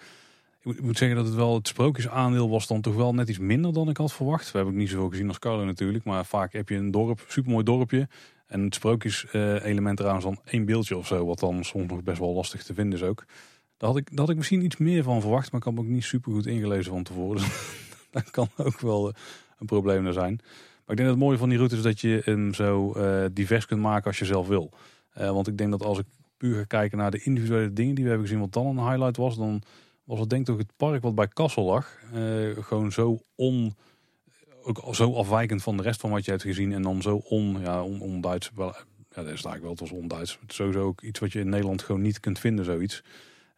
Ik 0.61 0.81
moet, 0.81 0.97
zeggen 0.97 1.17
dat 1.17 1.25
het 1.25 1.35
wel, 1.35 1.53
het 1.53 1.67
sprookjesaandeel 1.67 2.49
was 2.49 2.67
dan 2.67 2.81
toch 2.81 2.95
wel 2.95 3.13
net 3.13 3.29
iets 3.29 3.37
minder 3.37 3.73
dan 3.73 3.89
ik 3.89 3.97
had 3.97 4.13
verwacht. 4.13 4.51
We 4.51 4.57
hebben 4.57 4.73
ook 4.73 4.79
niet 4.79 4.89
zoveel 4.89 5.09
gezien 5.09 5.27
als 5.27 5.39
Carlo 5.39 5.65
natuurlijk, 5.65 6.03
maar 6.03 6.25
vaak 6.25 6.53
heb 6.53 6.69
je 6.69 6.75
een 6.75 6.91
dorp, 6.91 7.23
supermooi 7.27 7.63
dorpje. 7.63 8.07
En 8.47 8.63
het 8.63 8.75
sprookjeselement 8.75 9.99
eraan 9.99 10.17
is 10.17 10.23
dan 10.23 10.39
één 10.45 10.65
beeldje 10.65 10.97
of 10.97 11.07
zo, 11.07 11.25
wat 11.25 11.39
dan 11.39 11.63
soms 11.63 11.91
nog 11.91 12.03
best 12.03 12.19
wel 12.19 12.33
lastig 12.33 12.63
te 12.63 12.73
vinden 12.73 12.99
is 12.99 13.05
ook. 13.05 13.25
Daar 13.77 13.89
had 13.89 13.97
ik, 13.97 14.15
daar 14.15 14.29
ik 14.29 14.35
misschien 14.35 14.63
iets 14.63 14.77
meer 14.77 15.03
van 15.03 15.21
verwacht, 15.21 15.51
maar 15.51 15.59
ik 15.59 15.65
had 15.65 15.75
me 15.75 15.79
ook 15.79 15.87
niet 15.87 16.03
super 16.03 16.31
goed 16.31 16.45
ingelezen 16.45 16.91
van 16.91 17.03
tevoren. 17.03 17.43
Dat 18.11 18.31
kan 18.31 18.49
ook 18.57 18.79
wel 18.79 19.09
eh, 19.09 19.15
een 19.71 19.81
probleem 19.81 20.13
zijn. 20.13 20.35
Maar 20.85 20.95
ik 20.95 20.97
denk 20.97 21.09
dat 21.09 21.17
het 21.17 21.25
mooie 21.25 21.37
van 21.37 21.49
die 21.49 21.57
route 21.57 21.75
is 21.75 21.81
dat 21.81 22.01
je 22.01 22.21
hem 22.23 22.53
zo 22.53 22.93
eh, 22.93 23.25
divers 23.31 23.65
kunt 23.65 23.81
maken 23.81 24.05
als 24.05 24.19
je 24.19 24.25
zelf 24.25 24.47
wil. 24.47 24.71
Eh, 25.11 25.31
want 25.31 25.47
ik 25.47 25.57
denk 25.57 25.71
dat 25.71 25.83
als 25.83 25.99
ik 25.99 26.05
puur 26.37 26.55
ga 26.55 26.63
kijken 26.63 26.97
naar 26.97 27.11
de 27.11 27.23
individuele 27.23 27.73
dingen 27.73 27.95
die 27.95 28.03
we 28.03 28.09
hebben 28.09 28.27
gezien, 28.27 28.41
wat 28.43 28.53
dan 28.53 28.65
een 28.65 28.89
highlight 28.89 29.17
was, 29.17 29.37
dan 29.37 29.61
was 30.03 30.19
het 30.19 30.29
denk 30.29 30.47
ik 30.47 30.53
ook 30.53 30.59
het 30.59 30.71
park 30.77 31.01
wat 31.01 31.15
bij 31.15 31.27
Kassel 31.27 31.63
lag. 31.63 31.99
eh, 32.13 32.63
gewoon 32.63 32.91
zo 32.91 33.19
on, 33.35 33.75
ook 34.63 34.95
zo 34.95 35.13
afwijkend 35.13 35.63
van 35.63 35.77
de 35.77 35.83
rest 35.83 35.99
van 35.99 36.09
wat 36.09 36.25
je 36.25 36.31
hebt 36.31 36.43
gezien. 36.43 36.73
En 36.73 36.81
dan 36.81 37.01
zo 37.01 37.15
on, 37.15 37.59
ja, 37.59 37.83
on, 37.83 38.01
on-Duits. 38.01 38.51
Wel, 38.55 38.67
ja, 38.67 38.73
dat 39.15 39.23
is 39.23 39.29
eigenlijk 39.29 39.61
wel, 39.61 39.71
het 39.71 39.79
was 39.79 39.91
on-Duits. 39.91 40.37
Het 40.41 40.49
is 40.49 40.55
sowieso 40.55 40.81
ook 40.81 41.01
iets 41.01 41.19
wat 41.19 41.31
je 41.31 41.39
in 41.39 41.49
Nederland 41.49 41.81
gewoon 41.81 42.01
niet 42.01 42.19
kunt 42.19 42.39
vinden, 42.39 42.65
zoiets. 42.65 43.03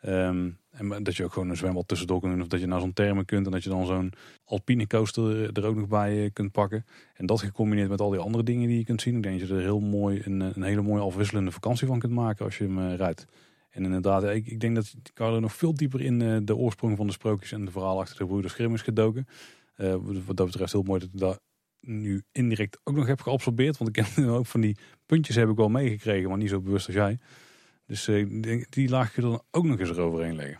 Ehm, 0.01 0.49
en 0.77 1.03
dat 1.03 1.15
je 1.15 1.23
ook 1.23 1.33
gewoon 1.33 1.49
een 1.49 1.57
zwembad 1.57 1.87
tussendoor 1.87 2.19
kunt 2.19 2.31
doen. 2.31 2.41
Of 2.41 2.47
dat 2.47 2.59
je 2.59 2.67
naar 2.67 2.79
zo'n 2.79 2.93
termen 2.93 3.25
kunt. 3.25 3.45
En 3.45 3.51
dat 3.51 3.63
je 3.63 3.69
dan 3.69 3.85
zo'n 3.85 4.13
alpine 4.45 4.87
coaster 4.87 5.57
er 5.57 5.65
ook 5.65 5.75
nog 5.75 5.87
bij 5.87 6.23
eh, 6.23 6.29
kunt 6.33 6.51
pakken. 6.51 6.85
En 7.13 7.25
dat 7.25 7.41
gecombineerd 7.41 7.89
met 7.89 8.01
al 8.01 8.09
die 8.09 8.19
andere 8.19 8.43
dingen 8.43 8.67
die 8.67 8.77
je 8.77 8.85
kunt 8.85 9.01
zien. 9.01 9.15
Ik 9.15 9.23
denk 9.23 9.39
dat 9.39 9.47
je 9.47 9.55
er 9.55 9.61
heel 9.61 9.79
mooi 9.79 10.21
een, 10.23 10.39
een 10.39 10.63
hele 10.63 10.81
mooie 10.81 11.01
afwisselende 11.01 11.51
vakantie 11.51 11.87
van 11.87 11.99
kunt 11.99 12.13
maken 12.13 12.45
als 12.45 12.57
je 12.57 12.63
hem 12.63 12.79
eh, 12.79 12.95
rijdt. 12.95 13.25
En 13.77 13.83
inderdaad, 13.83 14.23
ik, 14.23 14.47
ik 14.47 14.59
denk 14.59 14.75
dat 14.75 14.95
Carlo 15.13 15.39
nog 15.39 15.55
veel 15.55 15.73
dieper 15.73 16.01
in 16.01 16.21
eh, 16.21 16.37
de 16.43 16.55
oorsprong 16.55 16.97
van 16.97 17.07
de 17.07 17.13
sprookjes 17.13 17.51
en 17.51 17.65
de 17.65 17.71
verhaal 17.71 17.99
achter 17.99 18.17
de 18.17 18.25
broeders 18.25 18.53
Grimm 18.53 18.73
is 18.73 18.81
gedoken. 18.81 19.27
Eh, 19.75 19.95
wat 20.25 20.37
dat 20.37 20.45
betreft 20.45 20.71
heel 20.71 20.83
mooi 20.83 20.99
dat 20.99 21.09
ik 21.13 21.19
dat 21.19 21.41
nu 21.79 22.23
indirect 22.31 22.79
ook 22.83 22.95
nog 22.95 23.07
heb 23.07 23.21
geabsorbeerd. 23.21 23.77
Want 23.77 23.97
ik 23.97 24.05
heb 24.05 24.25
ook 24.39 24.45
van 24.45 24.61
die 24.61 24.77
puntjes 25.05 25.35
heb 25.35 25.49
ik 25.49 25.55
wel 25.55 25.69
meegekregen, 25.69 26.29
maar 26.29 26.37
niet 26.37 26.49
zo 26.49 26.61
bewust 26.61 26.85
als 26.85 26.95
jij. 26.95 27.19
Dus 27.85 28.07
eh, 28.07 28.41
denk, 28.41 28.71
die 28.71 28.89
laag 28.89 29.15
je 29.15 29.21
dan 29.21 29.41
ook 29.51 29.65
nog 29.65 29.79
eens 29.79 29.89
eroverheen 29.89 30.35
leggen. 30.35 30.59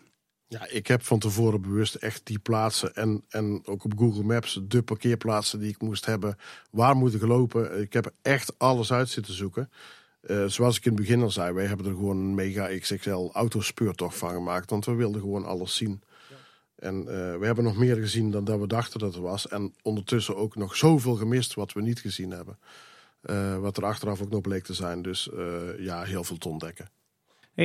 Ja, 0.50 0.68
ik 0.70 0.88
heb 0.88 1.04
van 1.04 1.20
tevoren 1.20 1.62
bewust 1.62 1.96
echt 1.96 2.26
die 2.26 2.40
plaatsen 2.40 2.96
en, 2.96 3.24
en 3.30 3.62
ook 3.66 3.84
op 3.84 3.98
Google 3.98 4.24
Maps 4.24 4.60
de 4.64 4.82
parkeerplaatsen 4.82 5.60
die 5.60 5.70
ik 5.70 5.82
moest 5.82 6.06
hebben. 6.06 6.38
Waar 6.72 6.96
moet 6.96 7.14
ik 7.14 7.22
lopen? 7.22 7.82
Ik 7.82 7.94
heb 7.94 8.14
echt 8.22 8.60
alles 8.60 8.92
uit 8.92 9.10
zitten 9.10 9.34
zoeken. 9.34 9.70
Eh, 10.22 10.46
zoals 10.46 10.78
ik 10.78 10.86
in 10.86 10.92
het 10.92 11.02
begin 11.02 11.22
al 11.22 11.32
zei, 11.32 11.54
wij 11.54 11.66
hebben 11.66 11.86
er 11.86 11.92
gewoon 11.92 12.18
een 12.18 12.36
mega 12.36 12.78
XXL 12.80 13.30
autospeurtocht 13.34 14.18
van 14.18 14.30
gemaakt. 14.30 14.70
Want 14.70 14.86
we 14.86 14.94
wilden 14.94 15.22
gewoon 15.22 15.46
alles 15.46 15.76
zien. 15.76 16.02
En 16.76 17.00
eh, 17.00 17.38
we 17.38 17.46
hebben 17.46 17.64
nog 17.64 17.78
meer 17.78 17.96
gezien 17.96 18.32
dan 18.32 18.44
dat 18.44 18.60
we 18.60 18.68
dachten 18.68 19.00
dat 19.00 19.16
er 19.16 19.22
was. 19.22 19.48
En 19.48 19.74
ondertussen 19.82 20.36
ook 20.36 20.56
nog 20.56 20.76
zoveel 20.76 21.16
gemist 21.16 21.54
wat 21.54 21.74
we 21.74 21.82
niet 21.82 22.00
gezien 22.00 22.32
hebben. 22.32 22.58
Eh, 23.22 23.58
wat 23.58 23.78
er 23.78 23.86
achteraf 23.86 24.22
ook 24.22 24.30
nog 24.30 24.42
bleek 24.42 24.64
te 24.64 24.74
zijn. 24.74 25.02
Dus 25.02 25.30
ja, 25.78 26.04
heel 26.04 26.24
veel 26.24 26.38
te 26.38 26.50
ontdekken. 26.50 26.90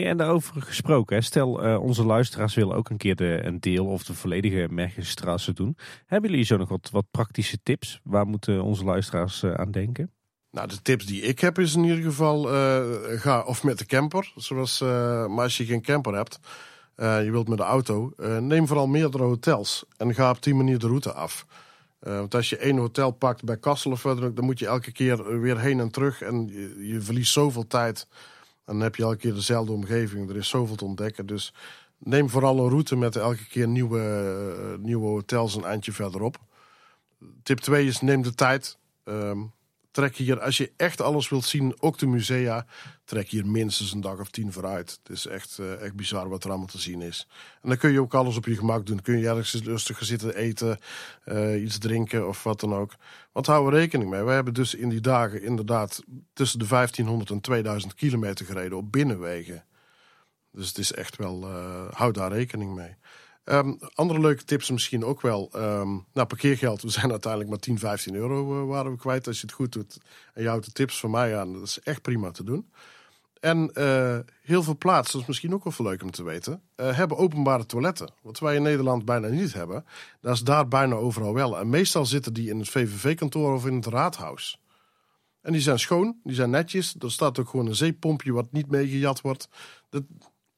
En 0.01 0.17
daarover 0.17 0.63
gesproken, 0.63 1.23
stel 1.23 1.67
uh, 1.67 1.83
onze 1.83 2.05
luisteraars 2.05 2.55
willen 2.55 2.77
ook 2.77 2.91
een 2.91 2.97
keer 2.97 3.17
de, 3.17 3.41
een 3.45 3.61
deel 3.61 3.87
of 3.87 4.05
de 4.05 4.15
volledige 4.15 4.67
Mergenstraße 4.71 5.53
doen. 5.53 5.77
Hebben 6.07 6.31
jullie 6.31 6.45
zo 6.45 6.57
nog 6.57 6.69
wat, 6.91 7.07
praktische 7.11 7.59
tips? 7.63 8.01
Waar 8.03 8.27
moeten 8.27 8.63
onze 8.63 8.85
luisteraars 8.85 9.43
uh, 9.43 9.55
aan 9.55 9.71
denken? 9.71 10.13
Nou, 10.51 10.69
de 10.69 10.83
tips 10.83 11.07
die 11.07 11.23
ik 11.23 11.39
heb 11.39 11.59
is 11.59 11.75
in 11.75 11.85
ieder 11.85 12.03
geval, 12.03 12.55
uh, 12.55 12.81
ga 13.21 13.43
of 13.43 13.63
met 13.63 13.79
de 13.79 13.87
camper. 13.87 14.33
Zoals, 14.37 14.81
maar 14.81 15.43
als 15.43 15.57
je 15.57 15.65
geen 15.65 15.83
camper 15.83 16.15
hebt, 16.15 16.39
je 16.97 17.29
wilt 17.31 17.49
met 17.49 17.59
de 17.59 17.65
auto, 17.65 18.13
neem 18.41 18.67
vooral 18.67 18.87
meerdere 18.87 19.23
hotels. 19.23 19.85
En 19.97 20.15
ga 20.15 20.31
op 20.31 20.43
die 20.43 20.55
manier 20.55 20.79
de 20.79 20.87
route 20.87 21.13
af. 21.13 21.47
want 21.99 22.35
als 22.35 22.49
je 22.51 22.57
één 22.57 22.77
hotel 22.77 23.11
pakt 23.11 23.45
bij 23.45 23.57
Kassel 23.57 23.91
of 23.91 24.01
verder, 24.01 24.35
dan 24.35 24.45
moet 24.45 24.59
je 24.59 24.67
elke 24.67 24.93
keer 24.93 25.41
weer 25.41 25.59
heen 25.59 25.81
en 25.81 25.91
terug. 25.91 26.23
En 26.23 26.47
je, 26.47 26.87
je 26.87 27.01
verliest 27.01 27.33
zoveel 27.33 27.67
tijd 27.67 28.07
dan 28.65 28.81
heb 28.81 28.97
je 28.97 29.03
elke 29.03 29.17
keer 29.17 29.35
dezelfde 29.35 29.73
omgeving. 29.73 30.31
Er 30.31 30.37
is 30.37 30.49
zoveel 30.49 30.77
te 30.77 30.85
ontdekken. 30.85 31.27
Dus 31.27 31.55
neem 31.99 32.31
vooral 32.31 32.59
een 32.59 32.69
route 32.69 32.97
met 32.97 33.17
elke 33.17 33.47
keer 33.47 33.69
nieuwe, 33.69 33.99
uh, 34.79 34.85
nieuwe 34.85 35.07
hotels 35.07 35.55
een 35.55 35.65
eindje 35.65 35.93
verderop. 35.93 36.37
Tip 37.43 37.59
2 37.59 37.87
is 37.87 38.01
neem 38.01 38.23
de 38.23 38.35
tijd. 38.35 38.79
Um, 39.05 39.53
trek 39.91 40.17
hier, 40.17 40.41
als 40.41 40.57
je 40.57 40.73
echt 40.77 41.01
alles 41.01 41.29
wilt 41.29 41.45
zien, 41.45 41.75
ook 41.81 41.99
de 41.99 42.07
musea, 42.07 42.67
trek 43.13 43.29
hier 43.29 43.47
minstens 43.47 43.93
een 43.93 44.01
dag 44.01 44.21
of 44.21 44.31
tien 44.31 44.53
vooruit. 44.53 44.99
Het 45.03 45.17
is 45.17 45.27
echt, 45.27 45.59
uh, 45.61 45.83
echt 45.83 45.95
bizar 45.95 46.29
wat 46.29 46.45
er 46.45 46.51
allemaal 46.51 46.67
te 46.67 46.79
zien 46.79 47.03
is. 47.03 47.27
En 47.63 47.69
dan 47.69 47.79
kun 47.79 47.93
je 47.93 48.01
ook 48.01 48.15
alles 48.15 48.37
op 48.37 48.45
je 48.45 48.57
gemak 48.57 48.87
doen. 48.87 49.03
Kun 49.03 49.19
je 49.19 49.29
ergens 49.29 49.55
rustig 49.55 50.05
zitten 50.05 50.35
eten, 50.35 50.79
uh, 51.25 51.63
iets 51.63 51.79
drinken 51.79 52.29
of 52.29 52.43
wat 52.43 52.61
dan 52.61 52.75
ook. 52.75 52.95
Want 53.33 53.47
hou 53.47 53.67
er 53.67 53.79
rekening 53.79 54.11
mee. 54.11 54.23
We 54.23 54.31
hebben 54.31 54.55
dus 54.55 54.75
in 54.75 54.89
die 54.89 55.01
dagen 55.01 55.43
inderdaad 55.43 56.03
tussen 56.33 56.59
de 56.59 56.67
1500 56.67 57.31
en 57.31 57.41
2000 57.41 57.95
kilometer 57.95 58.47
gereden 58.47 58.79
op 58.79 58.93
binnenwegen. 58.93 59.65
Dus 60.53 60.69
het 60.69 60.79
is 60.79 60.93
echt 60.93 61.17
wel, 61.17 61.43
uh, 61.49 61.91
hou 61.91 62.13
daar 62.13 62.33
rekening 62.33 62.75
mee. 62.75 62.97
Um, 63.45 63.79
andere 63.95 64.21
leuke 64.21 64.45
tips 64.45 64.71
misschien 64.71 65.05
ook 65.05 65.21
wel. 65.21 65.51
Um, 65.57 66.07
nou, 66.13 66.27
parkeergeld. 66.27 66.83
We 66.83 66.91
zijn 66.91 67.11
uiteindelijk 67.19 67.51
maar 67.51 67.61
10, 67.61 67.79
15 67.79 68.15
euro 68.15 68.67
waren 68.67 68.93
we 68.93 68.99
kwijt. 68.99 69.27
Als 69.27 69.41
je 69.41 69.47
het 69.47 69.55
goed 69.55 69.73
doet 69.73 69.99
en 70.35 70.43
je 70.43 70.49
houdt 70.49 70.65
de 70.65 70.73
tips 70.73 71.01
van 71.01 71.11
mij 71.11 71.39
aan. 71.39 71.53
Dat 71.53 71.63
is 71.63 71.81
echt 71.81 72.03
prima 72.03 72.31
te 72.31 72.45
doen. 72.45 72.71
En 73.43 73.71
uh, 73.75 74.19
heel 74.43 74.63
veel 74.63 74.77
plaatsen, 74.77 75.13
dat 75.13 75.21
is 75.21 75.27
misschien 75.27 75.55
ook 75.55 75.65
wel 75.65 75.73
veel 75.73 75.85
leuk 75.85 76.03
om 76.03 76.11
te 76.11 76.23
weten, 76.23 76.63
uh, 76.77 76.97
hebben 76.97 77.17
openbare 77.17 77.67
toiletten. 77.67 78.11
Wat 78.23 78.39
wij 78.39 78.55
in 78.55 78.63
Nederland 78.63 79.05
bijna 79.05 79.29
niet 79.29 79.53
hebben. 79.53 79.85
Dat 80.21 80.35
is 80.35 80.41
daar 80.41 80.69
bijna 80.69 80.95
overal 80.95 81.35
wel. 81.35 81.59
En 81.59 81.69
meestal 81.69 82.07
zitten 82.07 82.33
die 82.33 82.49
in 82.49 82.59
het 82.59 82.69
VVV-kantoor 82.69 83.55
of 83.55 83.67
in 83.67 83.75
het 83.75 83.87
raadhuis. 83.87 84.61
En 85.41 85.53
die 85.53 85.61
zijn 85.61 85.79
schoon, 85.79 86.17
die 86.25 86.35
zijn 86.35 86.51
netjes. 86.51 86.95
Er 86.99 87.11
staat 87.11 87.39
ook 87.39 87.49
gewoon 87.49 87.67
een 87.67 87.75
zeepompje 87.75 88.33
wat 88.33 88.53
niet 88.53 88.71
meegejat 88.71 89.21
wordt. 89.21 89.49
Dat, 89.89 90.03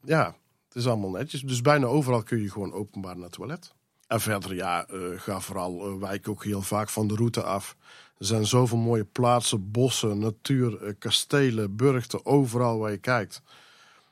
ja, 0.02 0.36
het 0.68 0.76
is 0.76 0.86
allemaal 0.86 1.10
netjes. 1.10 1.40
Dus 1.40 1.60
bijna 1.60 1.86
overal 1.86 2.22
kun 2.22 2.42
je 2.42 2.50
gewoon 2.50 2.72
openbaar 2.72 3.16
naar 3.16 3.30
toilet. 3.30 3.74
En 4.06 4.20
verder, 4.20 4.54
ja, 4.54 4.86
uh, 4.90 5.20
ga 5.20 5.40
vooral, 5.40 5.98
wijk 5.98 6.28
ook 6.28 6.44
heel 6.44 6.62
vaak 6.62 6.88
van 6.88 7.06
de 7.06 7.14
route 7.14 7.42
af. 7.42 7.76
Er 8.18 8.26
zijn 8.26 8.46
zoveel 8.46 8.78
mooie 8.78 9.04
plaatsen, 9.04 9.70
bossen, 9.70 10.18
natuur, 10.18 10.82
uh, 10.82 10.92
kastelen, 10.98 11.76
burchten, 11.76 12.26
overal 12.26 12.78
waar 12.78 12.90
je 12.90 12.98
kijkt. 12.98 13.42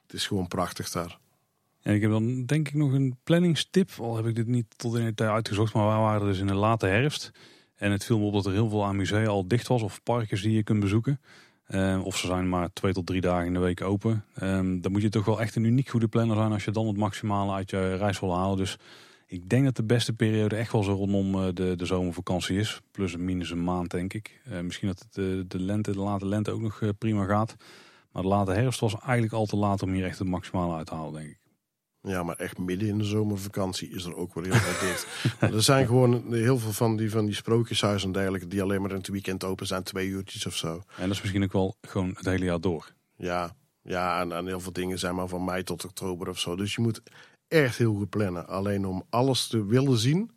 Het 0.03 0.13
is 0.13 0.27
gewoon 0.27 0.49
prachtig 0.49 0.91
daar. 0.91 1.19
En 1.83 1.95
ik 1.95 2.01
heb 2.01 2.11
dan 2.11 2.45
denk 2.45 2.69
ik 2.69 2.75
nog 2.75 2.93
een 2.93 3.17
planningstip. 3.25 3.91
Al 3.99 4.17
heb 4.17 4.27
ik 4.27 4.35
dit 4.35 4.47
niet 4.47 4.67
tot 4.77 4.95
in 4.95 5.05
detail 5.05 5.33
uitgezocht, 5.33 5.75
maar 5.75 5.97
we 5.97 6.01
waren 6.01 6.27
dus 6.27 6.39
in 6.39 6.47
de 6.47 6.55
late 6.55 6.87
herfst. 6.87 7.31
En 7.75 7.91
het 7.91 8.05
viel 8.05 8.19
me 8.19 8.25
op 8.25 8.33
dat 8.33 8.47
er 8.47 8.53
heel 8.53 8.69
veel 8.69 8.85
aan 8.85 8.97
musea 8.97 9.27
al 9.27 9.49
dicht 9.49 9.67
was 9.67 9.83
of 9.83 10.03
parkjes 10.03 10.43
die 10.43 10.53
je 10.53 10.63
kunt 10.63 10.81
bezoeken. 10.81 11.21
Uh, 11.69 12.05
of 12.05 12.17
ze 12.17 12.27
zijn 12.27 12.49
maar 12.49 12.73
twee 12.73 12.93
tot 12.93 13.07
drie 13.07 13.21
dagen 13.21 13.47
in 13.47 13.53
de 13.53 13.59
week 13.59 13.81
open. 13.81 14.25
Um, 14.43 14.81
dan 14.81 14.93
moet 14.93 15.03
je 15.03 15.09
toch 15.09 15.25
wel 15.25 15.41
echt 15.41 15.57
een 15.57 15.65
uniek 15.65 15.89
goede 15.89 16.09
planner 16.09 16.37
zijn 16.37 16.53
als 16.53 16.65
je 16.65 16.71
dan 16.71 16.87
het 16.87 16.97
maximale 16.97 17.53
uit 17.53 17.71
je 17.71 17.97
reis 17.97 18.21
wil 18.21 18.37
halen. 18.37 18.57
Dus 18.57 18.77
ik 19.33 19.49
denk 19.49 19.65
dat 19.65 19.77
de 19.77 19.85
beste 19.85 20.13
periode 20.13 20.57
echt 20.57 20.73
wel 20.73 20.83
zo 20.83 20.93
rondom 20.93 21.35
uh, 21.35 21.49
de, 21.55 21.77
de 21.77 21.87
zomervakantie 21.87 22.59
is. 22.59 22.81
Plus 22.91 23.13
een 23.13 23.25
minus 23.25 23.51
een 23.51 23.65
maand 23.65 23.91
denk 23.91 24.13
ik. 24.15 24.41
Uh, 24.49 24.61
misschien 24.61 24.89
dat 24.89 24.99
het, 24.99 25.15
de, 25.15 25.45
de, 25.49 25.61
lente, 25.61 25.93
de 25.93 25.99
late 25.99 26.27
lente 26.27 26.51
ook 26.51 26.61
nog 26.61 26.81
prima 26.99 27.25
gaat. 27.25 27.57
Maar 28.13 28.23
de 28.23 28.29
late 28.29 28.53
herfst 28.53 28.81
was 28.81 28.99
eigenlijk 29.01 29.33
al 29.33 29.47
te 29.47 29.57
laat 29.57 29.83
om 29.83 29.93
hier 29.93 30.05
echt 30.05 30.19
het 30.19 30.29
maximale 30.29 30.77
uit 30.77 30.87
te 30.87 30.95
halen 30.95 31.13
denk 31.13 31.29
ik. 31.29 31.39
Ja, 32.01 32.23
maar 32.23 32.37
echt 32.37 32.59
midden 32.59 32.89
in 32.89 32.99
de 32.99 33.05
zomervakantie 33.05 33.91
is 33.91 34.05
er 34.05 34.17
ook 34.17 34.35
wel 34.35 34.45
heel 34.45 34.55
veel 34.55 34.89
dicht. 34.89 35.07
er 35.57 35.63
zijn 35.63 35.87
gewoon 35.87 36.35
heel 36.35 36.59
veel 36.59 36.73
van 36.73 36.97
die, 36.97 37.11
van 37.11 37.27
die 37.27 37.35
sprookjeshuizen 37.35 38.07
en 38.07 38.13
dergelijke... 38.13 38.47
die 38.47 38.63
alleen 38.63 38.81
maar 38.81 38.91
in 38.91 38.97
het 38.97 39.09
weekend 39.09 39.45
open 39.45 39.67
zijn, 39.67 39.83
twee 39.83 40.09
uurtjes 40.09 40.47
of 40.47 40.57
zo. 40.57 40.73
En 40.97 41.03
dat 41.03 41.11
is 41.11 41.21
misschien 41.21 41.43
ook 41.43 41.53
wel 41.53 41.77
gewoon 41.81 42.13
het 42.17 42.25
hele 42.25 42.45
jaar 42.45 42.61
door. 42.61 42.93
Ja, 43.17 43.57
ja 43.83 44.21
en, 44.21 44.33
en 44.33 44.47
heel 44.47 44.61
veel 44.61 44.73
dingen 44.73 44.99
zijn 44.99 45.15
maar 45.15 45.29
van 45.29 45.45
mei 45.45 45.63
tot 45.63 45.85
oktober 45.85 46.29
of 46.29 46.39
zo. 46.39 46.57
Dus 46.57 46.75
je 46.75 46.81
moet 46.81 47.03
echt 47.53 47.79
heel 47.79 47.95
goed 47.95 48.11
plannen. 48.11 48.49
Alleen 48.49 48.87
om 48.87 49.03
alles 49.11 49.47
te 49.47 49.67
willen 49.67 49.99
zien, 49.99 50.31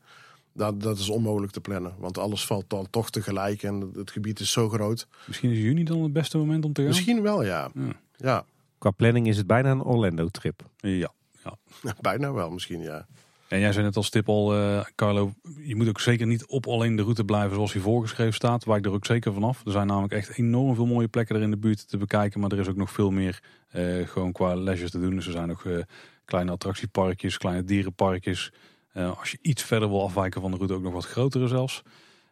dat, 0.53 0.82
dat 0.82 0.98
is 0.98 1.10
onmogelijk 1.10 1.52
te 1.52 1.61
plannen. 1.61 1.94
Want 1.98 2.18
alles 2.18 2.45
valt 2.45 2.69
dan 2.69 2.88
toch 2.90 3.10
tegelijk 3.10 3.64
en 3.64 3.92
het 3.95 4.11
gebied 4.11 4.40
is 4.40 4.52
zo 4.52 4.69
groot. 4.69 5.08
Misschien 5.27 5.52
is 5.52 5.58
juni 5.58 5.84
dan 5.84 6.03
het 6.03 6.14
beste 6.14 6.38
moment 6.38 6.66
om 6.66 6.74
te 6.74 6.82
gaan? 6.82 6.90
Misschien 6.90 7.22
wel, 7.22 7.44
ja. 7.44 7.69
ja. 7.74 7.94
ja. 8.16 8.45
Qua 8.77 8.92
planning 8.92 9.27
is 9.27 9.38
het 9.38 9.48
bijna 9.48 9.72
een 9.72 9.84
Orlando-trip. 9.84 10.61
Ja. 10.77 11.11
Ja. 11.44 11.58
Bijna 12.02 12.32
wel, 12.32 12.50
misschien 12.50 12.82
ja. 12.82 13.06
En 13.48 13.60
jij 13.60 13.72
zei 13.72 13.85
net 13.85 13.95
als 13.95 14.10
tip 14.10 14.30
al, 14.30 14.58
uh, 14.58 14.84
Carlo, 14.95 15.34
je 15.64 15.76
moet 15.76 15.88
ook 15.88 16.00
zeker 16.00 16.27
niet 16.27 16.45
op 16.45 16.68
alleen 16.68 16.95
de 16.95 17.02
route 17.02 17.24
blijven 17.24 17.56
zoals 17.56 17.74
hij 17.74 17.82
voorgeschreven 17.82 18.34
staat. 18.34 18.64
Waar 18.64 18.77
ik 18.77 18.85
er 18.85 18.92
ook 18.92 19.06
zeker 19.06 19.34
vanaf. 19.34 19.66
Er 19.66 19.72
zijn 19.72 19.88
namelijk 19.88 20.14
echt 20.14 20.38
enorm 20.38 20.76
veel 20.76 20.85
mooie 20.85 21.08
plekken 21.08 21.35
er 21.35 21.42
in 21.42 21.52
de 21.52 21.58
buurt 21.58 21.88
te 21.88 21.98
bekijken. 21.98 22.40
Maar 22.40 22.52
er 22.52 22.60
is 22.60 22.68
ook 22.68 22.76
nog 22.76 22.92
veel 22.92 23.11
meer 23.11 23.44
uh, 23.76 24.08
gewoon 24.08 24.32
qua 24.32 24.56
leisure 24.56 24.90
te 24.90 25.00
doen. 25.00 25.16
Dus 25.16 25.26
er 25.26 25.32
zijn 25.32 25.52
ook 25.52 25.64
uh, 25.64 25.77
kleine 26.26 26.52
attractieparkjes, 26.52 27.38
kleine 27.38 27.64
dierenparkjes. 27.64 28.52
als 28.94 29.32
je 29.32 29.38
iets 29.42 29.64
verder 29.64 29.90
wil 29.90 30.04
afwijken 30.04 30.42
van 30.42 30.52
de 30.52 30.58
route, 30.58 30.74
ook 30.74 30.82
nog 30.82 30.94
wat 30.94 31.06
grotere 31.06 31.48
zelfs. 31.48 31.82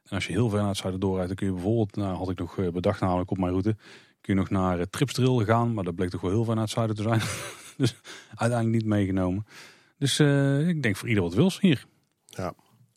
En 0.04 0.16
als 0.16 0.28
je 0.28 0.34
heel 0.34 0.50
ver 0.50 0.60
naar 0.60 0.68
het 0.68 0.78
zuiden 0.78 1.02
doorrijdt, 1.02 1.28
dan 1.28 1.38
kun 1.38 1.48
je 1.48 1.54
bijvoorbeeld, 1.54 1.96
nou 1.96 2.18
had 2.18 2.30
ik 2.30 2.40
nog 2.40 2.72
bedacht 2.72 3.02
namelijk 3.02 3.32
op 3.32 3.38
mijn 3.38 3.52
route, 3.52 3.76
kun 4.22 4.34
je 4.34 4.40
nog 4.40 4.50
naar 4.50 4.78
uh, 4.78 4.84
Tripsdrill 4.90 5.46
gaan. 5.46 5.74
Maar 5.74 5.84
dat 5.84 5.96
bleek 5.96 6.10
toch 6.10 6.22
wel 6.22 6.32
heel 6.32 6.44
ver 6.44 6.54
naar 6.54 6.64
het 6.64 6.74
zuiden 6.74 6.96
te 6.96 7.02
zijn. 7.02 7.22
dus 7.78 7.96
uiteindelijk 8.36 8.82
niet 8.84 8.92
meegenomen. 8.92 9.46
Dus 9.98 10.20
ik 10.68 10.84
denk 10.84 10.96
voor 10.96 11.08
ieder 11.08 11.24
wat 11.24 11.34
wils 11.34 11.60
hier. 11.60 11.86
Ja, 12.26 12.54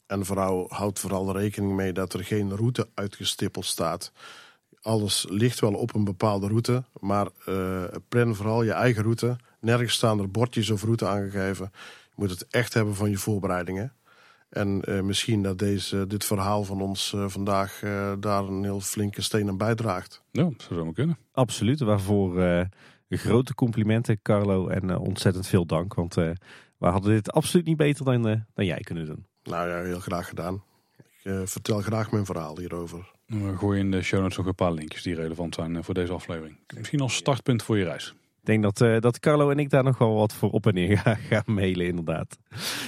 en 0.06 0.24
vooral, 0.24 0.66
houd 0.68 0.98
vooral 0.98 1.38
rekening 1.38 1.72
mee 1.72 1.92
dat 1.92 2.12
er 2.12 2.24
geen 2.24 2.56
route 2.56 2.88
uitgestippeld 2.94 3.64
staat. 3.64 4.12
Alles 4.86 5.26
ligt 5.28 5.60
wel 5.60 5.74
op 5.74 5.94
een 5.94 6.04
bepaalde 6.04 6.46
route, 6.46 6.84
maar 7.00 7.28
uh, 7.48 7.84
plan 8.08 8.34
vooral 8.34 8.62
je 8.62 8.72
eigen 8.72 9.02
route. 9.02 9.36
Nergens 9.60 9.94
staan 9.94 10.18
er 10.18 10.30
bordjes 10.30 10.70
of 10.70 10.82
route 10.82 11.06
aangegeven. 11.06 11.70
Je 12.08 12.12
moet 12.14 12.30
het 12.30 12.46
echt 12.50 12.74
hebben 12.74 12.94
van 12.94 13.10
je 13.10 13.16
voorbereidingen. 13.16 13.92
En 14.48 14.82
uh, 14.88 15.00
misschien 15.00 15.42
dat 15.42 15.58
deze, 15.58 16.06
dit 16.06 16.24
verhaal 16.24 16.64
van 16.64 16.80
ons 16.80 17.12
uh, 17.12 17.28
vandaag 17.28 17.82
uh, 17.82 18.12
daar 18.20 18.44
een 18.44 18.62
heel 18.62 18.80
flinke 18.80 19.22
steen 19.22 19.48
aan 19.48 19.56
bijdraagt. 19.56 20.22
Ja, 20.30 20.42
dat 20.42 20.62
zou 20.62 20.84
zo 20.84 20.92
kunnen. 20.92 21.18
Absoluut, 21.32 21.80
waarvoor 21.80 22.66
grote 23.08 23.54
complimenten 23.54 24.22
Carlo 24.22 24.68
en 24.68 24.96
ontzettend 24.98 25.46
veel 25.46 25.66
dank. 25.66 25.94
Want 25.94 26.14
we 26.14 26.36
hadden 26.78 27.12
dit 27.12 27.32
absoluut 27.32 27.66
niet 27.66 27.76
beter 27.76 28.04
dan, 28.04 28.22
dan 28.54 28.64
jij 28.64 28.80
kunnen 28.80 29.06
doen. 29.06 29.26
Nou 29.42 29.68
ja, 29.68 29.82
heel 29.82 30.00
graag 30.00 30.28
gedaan. 30.28 30.62
Ik 31.22 31.48
vertel 31.48 31.80
graag 31.80 32.10
mijn 32.10 32.26
verhaal 32.26 32.58
hierover. 32.58 33.14
We 33.26 33.56
gooien 33.56 33.80
in 33.80 33.90
de 33.90 34.02
show 34.02 34.20
notes 34.20 34.36
nog 34.36 34.46
een 34.46 34.54
paar 34.54 34.72
linkjes 34.72 35.02
die 35.02 35.14
relevant 35.14 35.54
zijn 35.54 35.84
voor 35.84 35.94
deze 35.94 36.12
aflevering. 36.12 36.56
Misschien 36.76 37.00
als 37.00 37.14
startpunt 37.14 37.62
voor 37.62 37.78
je 37.78 37.84
reis. 37.84 38.14
Ik 38.40 38.52
denk 38.52 38.62
dat, 38.62 38.80
uh, 38.80 39.00
dat 39.00 39.18
Carlo 39.18 39.50
en 39.50 39.58
ik 39.58 39.70
daar 39.70 39.84
nog 39.84 39.98
wel 39.98 40.14
wat 40.14 40.32
voor 40.32 40.50
op 40.50 40.66
en 40.66 40.74
neer 40.74 40.98
gaan, 41.28 41.42
mailen, 41.46 41.86
inderdaad. 41.86 42.38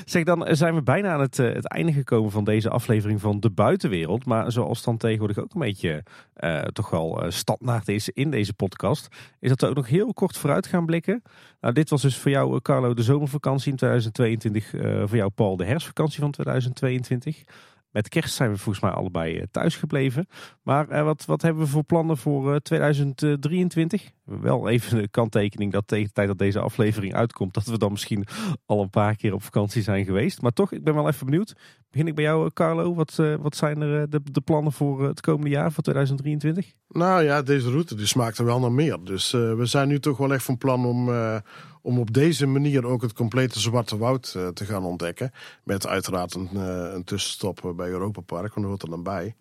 Zeg, 0.05 0.25
dan 0.25 0.57
zijn 0.57 0.75
we 0.75 0.83
bijna 0.83 1.12
aan 1.12 1.20
het, 1.20 1.36
het 1.36 1.68
einde 1.68 1.92
gekomen 1.92 2.31
van 2.31 2.44
deze 2.44 2.70
aflevering 2.70 3.20
van 3.20 3.41
De 3.41 3.50
Buitenwereld. 3.50 4.25
Maar 4.25 4.52
zoals 4.52 4.83
dan 4.83 4.97
tegenwoordig 4.97 5.39
ook 5.39 5.55
een 5.55 5.60
beetje 5.60 6.05
uh, 6.36 6.60
toch 6.60 6.91
wel 6.91 7.25
standaard 7.28 7.89
is 7.89 8.08
in 8.08 8.31
deze 8.31 8.55
podcast, 8.55 9.08
is 9.41 9.49
dat 9.49 9.60
we 9.60 9.67
ook 9.67 9.75
nog 9.75 9.89
heel 9.89 10.12
kort 10.12 10.36
vooruit 10.36 10.67
gaan 10.67 10.86
blikken. 10.86 11.23
Nou, 11.60 11.75
dit 11.75 11.91
was 11.91 12.02
dus 12.02 12.18
voor 12.18 12.31
jou, 12.31 12.60
Carlo, 12.60 12.94
de 12.94 13.02
zomervakantie 13.02 13.70
in 13.70 13.76
2022. 13.76 14.70
voor 15.08 15.17
jou, 15.17 15.31
Paul, 15.31 15.57
de 15.57 15.65
herfstvakantie 15.65 16.20
van 16.20 16.31
2022. 16.31 17.42
Met 17.91 18.08
kerst 18.08 18.34
zijn 18.34 18.50
we 18.50 18.57
volgens 18.57 18.84
mij 18.84 18.92
allebei 18.92 19.47
thuis 19.50 19.76
gebleven. 19.76 20.26
Maar 20.62 21.05
wat, 21.05 21.25
wat 21.25 21.42
hebben 21.42 21.62
we 21.62 21.68
voor 21.68 21.84
plannen 21.84 22.17
voor 22.17 22.60
2023? 22.60 24.10
Wel 24.29 24.69
even 24.69 25.01
de 25.01 25.09
kanttekening 25.09 25.73
dat 25.73 25.87
tegen 25.87 26.07
de 26.07 26.13
tijd 26.13 26.29
dat 26.29 26.39
deze 26.39 26.61
aflevering 26.61 27.15
uitkomt, 27.15 27.55
dat 27.55 27.65
we 27.65 27.79
dan 27.79 27.91
misschien 27.91 28.27
al 28.67 28.83
een 28.83 28.91
paar 28.91 29.17
keer 29.17 29.35
op 29.35 29.43
vakantie 29.43 29.83
zijn 29.83 30.05
geweest. 30.05 30.43
Maar 30.43 30.53
toch, 30.53 30.73
ik 30.73 30.85
ben 30.85 30.95
wel 30.95 31.09
even 31.09 31.27
benieuwd. 31.27 31.55
Begin 31.91 32.07
ik 32.07 32.15
bij 32.15 32.25
jou, 32.25 32.51
Carlo. 32.53 32.95
Wat, 32.95 33.15
wat 33.41 33.57
zijn 33.57 33.81
er 33.81 34.11
de, 34.11 34.21
de 34.33 34.41
plannen 34.41 34.73
voor 34.73 35.07
het 35.07 35.21
komende 35.21 35.51
jaar, 35.51 35.73
voor 35.73 35.83
2023? 35.83 36.73
Nou 36.89 37.23
ja, 37.23 37.43
deze 37.43 37.71
route 37.71 37.95
die 37.95 38.07
smaakt 38.07 38.39
er 38.39 38.45
wel 38.45 38.61
naar 38.61 38.73
meer. 38.73 38.99
Dus 39.05 39.31
we 39.31 39.67
zijn 39.67 39.89
nu 39.89 40.01
toch 40.01 40.17
wel 40.17 40.33
echt 40.33 40.45
van 40.45 40.59
plan 40.59 40.85
om, 40.85 41.11
om 41.83 41.99
op 41.99 42.13
deze 42.13 42.47
manier 42.47 42.87
ook 42.87 43.03
het 43.03 43.13
complete 43.13 43.61
Zwarte 43.61 43.99
Woud 43.99 44.31
te 44.31 44.65
gaan 44.65 44.85
ontdekken. 44.85 45.31
Met 45.65 45.87
uiteraard 45.87 46.35
een, 46.35 46.57
een 46.95 47.05
tussenstop 47.05 47.73
bij 47.77 47.89
Europa 47.89 48.21
Park, 48.21 48.55
want 48.55 48.55
dat 48.55 48.65
hoort 48.65 48.83
er 48.83 48.91
dan 48.91 49.03
bij. 49.03 49.35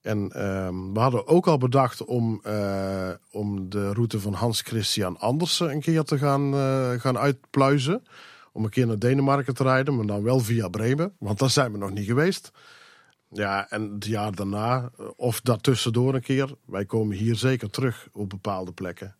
En 0.00 0.30
ehm, 0.32 0.92
we 0.92 0.98
hadden 0.98 1.26
ook 1.26 1.46
al 1.46 1.58
bedacht 1.58 2.04
om, 2.04 2.40
eh, 2.42 3.10
om 3.30 3.68
de 3.68 3.92
route 3.92 4.20
van 4.20 4.32
Hans 4.32 4.60
Christian 4.60 5.18
Andersen 5.18 5.70
een 5.70 5.80
keer 5.80 6.02
te 6.02 6.18
gaan, 6.18 6.54
eh, 6.54 6.90
gaan 6.90 7.18
uitpluizen. 7.18 8.02
Om 8.52 8.64
een 8.64 8.70
keer 8.70 8.86
naar 8.86 8.98
Denemarken 8.98 9.54
te 9.54 9.62
rijden, 9.62 9.96
maar 9.96 10.06
dan 10.06 10.22
wel 10.22 10.38
via 10.38 10.68
Bremen. 10.68 11.14
Want 11.18 11.38
daar 11.38 11.50
zijn 11.50 11.72
we 11.72 11.78
nog 11.78 11.90
niet 11.90 12.06
geweest. 12.06 12.50
Ja, 13.30 13.70
en 13.70 13.92
het 13.94 14.04
jaar 14.04 14.34
daarna, 14.34 14.90
eh, 14.98 15.06
of 15.16 15.40
daartussendoor 15.40 16.14
een 16.14 16.22
keer. 16.22 16.54
Wij 16.66 16.84
komen 16.84 17.16
hier 17.16 17.36
zeker 17.36 17.70
terug 17.70 18.08
op 18.12 18.28
bepaalde 18.28 18.72
plekken. 18.72 19.16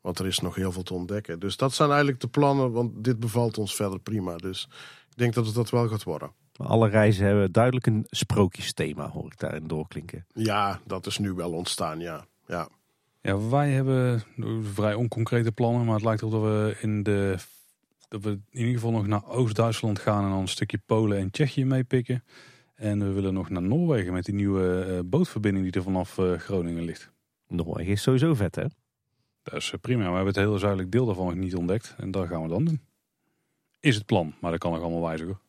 Want 0.00 0.18
er 0.18 0.26
is 0.26 0.38
nog 0.38 0.54
heel 0.54 0.72
veel 0.72 0.82
te 0.82 0.94
ontdekken. 0.94 1.40
Dus 1.40 1.56
dat 1.56 1.74
zijn 1.74 1.88
eigenlijk 1.88 2.20
de 2.20 2.28
plannen, 2.28 2.72
want 2.72 3.04
dit 3.04 3.20
bevalt 3.20 3.58
ons 3.58 3.74
verder 3.74 4.00
prima. 4.00 4.36
Dus 4.36 4.68
ik 5.10 5.16
denk 5.16 5.34
dat 5.34 5.46
het 5.46 5.54
dat 5.54 5.70
wel 5.70 5.88
gaat 5.88 6.02
worden. 6.02 6.32
Alle 6.56 6.88
reizen 6.88 7.26
hebben 7.26 7.52
duidelijk 7.52 7.86
een 7.86 8.06
sprookjesthema, 8.10 9.08
hoor 9.08 9.26
ik 9.26 9.38
daarin 9.38 9.66
doorklinken. 9.66 10.26
Ja, 10.34 10.80
dat 10.86 11.06
is 11.06 11.18
nu 11.18 11.32
wel 11.32 11.52
ontstaan, 11.52 12.00
ja. 12.00 12.26
ja. 12.46 12.68
Ja, 13.20 13.48
wij 13.48 13.70
hebben 13.70 14.22
vrij 14.74 14.94
onconcrete 14.94 15.52
plannen, 15.52 15.84
maar 15.84 15.94
het 15.94 16.04
lijkt 16.04 16.22
erop 16.22 16.32
dat 16.32 16.42
we 16.42 16.76
in 16.80 17.02
de 17.02 17.36
dat 18.12 18.22
we 18.22 18.30
in 18.30 18.60
ieder 18.60 18.74
geval 18.74 18.90
nog 18.90 19.06
naar 19.06 19.26
Oost-Duitsland 19.26 19.98
gaan 19.98 20.24
en 20.24 20.30
dan 20.30 20.38
een 20.38 20.48
stukje 20.48 20.78
Polen 20.86 21.18
en 21.18 21.30
Tsjechië 21.30 21.64
meepikken. 21.64 22.24
En 22.74 22.98
we 22.98 23.12
willen 23.12 23.34
nog 23.34 23.50
naar 23.50 23.62
Noorwegen 23.62 24.12
met 24.12 24.24
die 24.24 24.34
nieuwe 24.34 24.86
uh, 24.88 24.98
bootverbinding 25.04 25.64
die 25.64 25.74
er 25.74 25.82
vanaf 25.82 26.18
uh, 26.18 26.38
Groningen 26.38 26.82
ligt. 26.82 27.10
Noorwegen 27.48 27.92
is 27.92 28.02
sowieso 28.02 28.34
vet, 28.34 28.54
hè? 28.54 28.64
Dat 29.42 29.54
is 29.54 29.74
prima. 29.80 29.98
We 29.98 30.14
hebben 30.14 30.26
het 30.26 30.36
hele 30.36 30.58
zuidelijk 30.58 30.90
deel 30.90 31.06
daarvan 31.06 31.26
nog 31.26 31.34
niet 31.34 31.54
ontdekt. 31.54 31.94
En 31.98 32.10
dat 32.10 32.28
gaan 32.28 32.42
we 32.42 32.48
dan 32.48 32.64
doen. 32.64 32.80
Is 33.80 33.94
het 33.94 34.06
plan, 34.06 34.34
maar 34.40 34.50
dat 34.50 34.60
kan 34.60 34.72
nog 34.72 34.80
allemaal 34.80 35.02
wijzigen. 35.02 35.40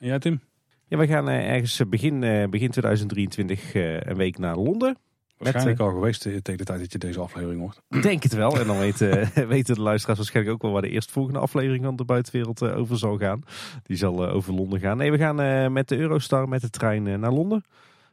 En 0.00 0.06
jij 0.06 0.18
Tim? 0.18 0.40
Ja, 0.86 0.98
we 0.98 1.06
gaan 1.06 1.28
uh, 1.28 1.50
ergens 1.50 1.82
begin, 1.88 2.20
begin 2.50 2.70
2023 2.70 3.74
een 3.74 4.16
week 4.16 4.38
naar 4.38 4.56
Londen. 4.56 4.96
Waarschijnlijk 5.36 5.78
met, 5.78 5.86
al 5.86 5.94
geweest 5.94 6.20
tegen 6.20 6.56
de 6.56 6.64
tijd 6.64 6.80
dat 6.80 6.92
je 6.92 6.98
deze 6.98 7.20
aflevering 7.20 7.60
hoort. 7.60 8.02
Denk 8.02 8.22
het 8.22 8.34
wel. 8.34 8.58
En 8.58 8.66
dan 8.66 8.78
weten, 8.78 9.30
weten 9.48 9.74
de 9.74 9.80
luisteraars 9.80 10.18
waarschijnlijk 10.18 10.54
ook 10.54 10.62
wel 10.62 10.72
waar 10.72 10.82
de 10.82 10.88
eerstvolgende 10.88 11.38
aflevering 11.38 11.84
van 11.84 11.96
de 11.96 12.04
buitenwereld 12.04 12.62
over 12.62 12.98
zal 12.98 13.16
gaan. 13.16 13.42
Die 13.82 13.96
zal 13.96 14.28
over 14.28 14.54
Londen 14.54 14.80
gaan. 14.80 14.96
Nee, 14.96 15.10
we 15.10 15.18
gaan 15.18 15.72
met 15.72 15.88
de 15.88 15.96
Eurostar 15.96 16.48
met 16.48 16.60
de 16.60 16.70
trein 16.70 17.20
naar 17.20 17.32
Londen. 17.32 17.64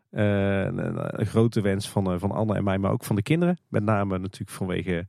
een, 0.10 1.26
grote 1.26 1.62
wens 1.62 1.90
van, 1.90 2.20
van 2.20 2.32
Anne 2.32 2.56
en 2.56 2.64
mij, 2.64 2.78
maar 2.78 2.92
ook 2.92 3.04
van 3.04 3.16
de 3.16 3.22
kinderen. 3.22 3.60
Met 3.68 3.84
name 3.84 4.18
natuurlijk 4.18 4.58
vanwege 4.58 5.06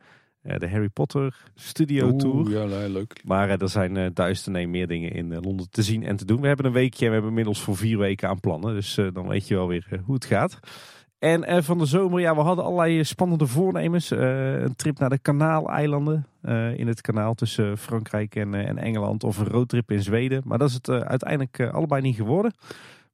de 0.58 0.68
Harry 0.68 0.88
Potter 0.88 1.36
Studio 1.54 2.16
Tour. 2.16 2.50
Ja, 2.50 2.88
leuk. 2.88 3.20
Maar 3.24 3.50
er 3.50 3.68
zijn 3.68 3.96
uh, 3.96 4.06
duizenden 4.14 4.62
en 4.62 4.70
meer 4.70 4.86
dingen 4.86 5.12
in 5.12 5.40
Londen 5.40 5.70
te 5.70 5.82
zien 5.82 6.02
en 6.02 6.16
te 6.16 6.24
doen. 6.24 6.40
We 6.40 6.46
hebben 6.46 6.66
een 6.66 6.72
weekje 6.72 7.00
en 7.00 7.06
we 7.06 7.12
hebben 7.12 7.30
inmiddels 7.30 7.60
voor 7.60 7.76
vier 7.76 7.98
weken 7.98 8.28
aan 8.28 8.40
plannen. 8.40 8.74
Dus 8.74 8.94
dan 9.12 9.28
weet 9.28 9.48
je 9.48 9.54
wel 9.54 9.68
weer 9.68 10.00
hoe 10.04 10.14
het 10.14 10.24
gaat. 10.24 10.60
En 11.18 11.64
van 11.64 11.78
de 11.78 11.86
zomer, 11.86 12.20
ja, 12.20 12.34
we 12.34 12.40
hadden 12.40 12.64
allerlei 12.64 13.04
spannende 13.04 13.46
voornemens. 13.46 14.12
Uh, 14.12 14.60
een 14.60 14.76
trip 14.76 14.98
naar 14.98 15.10
de 15.10 15.18
Kanaaleilanden. 15.18 16.26
Uh, 16.42 16.78
in 16.78 16.86
het 16.86 17.00
kanaal 17.00 17.34
tussen 17.34 17.78
Frankrijk 17.78 18.34
en, 18.34 18.54
en, 18.54 18.78
Engeland. 18.78 19.24
Of 19.24 19.38
een 19.38 19.48
roadtrip 19.48 19.90
in 19.90 20.02
Zweden. 20.02 20.42
Maar 20.44 20.58
dat 20.58 20.68
is 20.68 20.74
het 20.74 20.88
uiteindelijk 20.88 21.60
allebei 21.60 22.02
niet 22.02 22.16
geworden. 22.16 22.52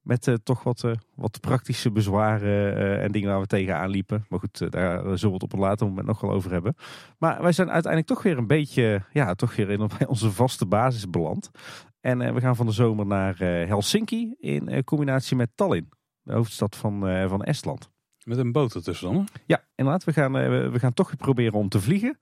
Met 0.04 0.38
toch 0.42 0.62
wat, 0.62 0.84
wat 1.14 1.40
praktische 1.40 1.90
bezwaren 1.90 3.00
en 3.00 3.12
dingen 3.12 3.28
waar 3.28 3.40
we 3.40 3.46
tegenaan 3.46 3.90
liepen. 3.90 4.24
Maar 4.28 4.38
goed, 4.38 4.72
daar 4.72 5.00
zullen 5.00 5.28
we 5.28 5.32
het 5.32 5.42
op 5.42 5.52
een 5.52 5.58
later 5.58 5.86
moment 5.86 6.06
nog 6.06 6.20
wel 6.20 6.30
over 6.30 6.52
hebben. 6.52 6.74
Maar 7.18 7.42
wij 7.42 7.52
zijn 7.52 7.70
uiteindelijk 7.70 8.12
toch 8.12 8.22
weer 8.22 8.38
een 8.38 8.46
beetje, 8.46 9.02
ja, 9.12 9.34
toch 9.34 9.56
weer 9.56 9.70
in 9.70 9.88
onze 10.06 10.30
vaste 10.30 10.66
basis 10.66 11.10
beland. 11.10 11.50
En 12.00 12.34
we 12.34 12.40
gaan 12.40 12.56
van 12.56 12.66
de 12.66 12.72
zomer 12.72 13.06
naar 13.06 13.38
Helsinki 13.38 14.34
in 14.38 14.84
combinatie 14.84 15.36
met 15.36 15.50
Tallinn. 15.54 15.88
De 16.22 16.32
hoofdstad 16.32 16.76
van, 16.76 17.00
van 17.28 17.42
Estland. 17.42 17.90
Met 18.24 18.38
een 18.38 18.52
boot 18.52 18.74
ertussen 18.74 19.12
dan? 19.12 19.16
Hè? 19.16 19.40
Ja, 19.46 19.64
inderdaad. 19.74 20.04
We 20.04 20.12
gaan, 20.12 20.32
we 20.72 20.78
gaan 20.78 20.94
toch 20.94 21.16
proberen 21.16 21.58
om 21.58 21.68
te 21.68 21.80
vliegen. 21.80 22.18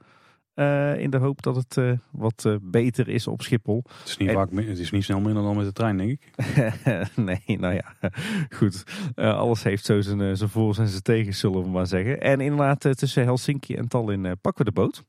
Uh, 0.54 0.98
in 0.98 1.10
de 1.10 1.16
hoop 1.16 1.42
dat 1.42 1.56
het 1.56 1.76
uh, 1.76 1.92
wat 2.10 2.58
beter 2.62 3.08
is 3.08 3.26
op 3.26 3.42
Schiphol. 3.42 3.82
Het 3.98 4.08
is, 4.08 4.16
niet 4.16 4.28
en... 4.28 4.34
vaak, 4.34 4.50
het 4.52 4.78
is 4.78 4.90
niet 4.90 5.04
snel 5.04 5.20
minder 5.20 5.42
dan 5.42 5.56
met 5.56 5.64
de 5.64 5.72
trein, 5.72 5.96
denk 5.96 6.10
ik. 6.10 6.30
nee, 7.16 7.58
nou 7.58 7.74
ja, 7.74 7.94
goed. 8.58 8.84
alles 9.14 9.62
heeft 9.62 9.84
zo 9.84 10.00
zijn, 10.00 10.36
zijn 10.36 10.50
voor's 10.50 10.78
en 10.78 10.88
zijn 10.88 11.02
tegens, 11.02 11.38
zullen 11.38 11.62
we 11.62 11.68
maar 11.68 11.86
zeggen. 11.86 12.20
En 12.20 12.40
inderdaad, 12.40 12.98
tussen 12.98 13.24
Helsinki 13.24 13.74
en 13.74 13.88
Tallinn 13.88 14.38
pakken 14.40 14.64
we 14.64 14.70
de 14.70 14.80
boot. 14.80 15.04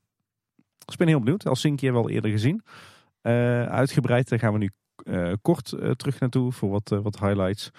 Dus 0.84 0.94
ik 0.94 0.98
ben 0.98 1.08
heel 1.08 1.20
benieuwd. 1.20 1.42
Helsinki 1.42 1.84
hebben 1.84 2.02
we 2.02 2.08
al 2.08 2.14
eerder 2.14 2.30
gezien. 2.30 2.62
uitgebreid, 3.70 4.28
daar 4.28 4.38
gaan 4.38 4.52
we 4.52 4.58
nu 4.58 4.70
kort 5.42 5.68
terug 5.96 6.20
naartoe 6.20 6.52
voor 6.52 6.70
wat, 6.70 6.88
wat 6.88 7.18
highlights. 7.18 7.70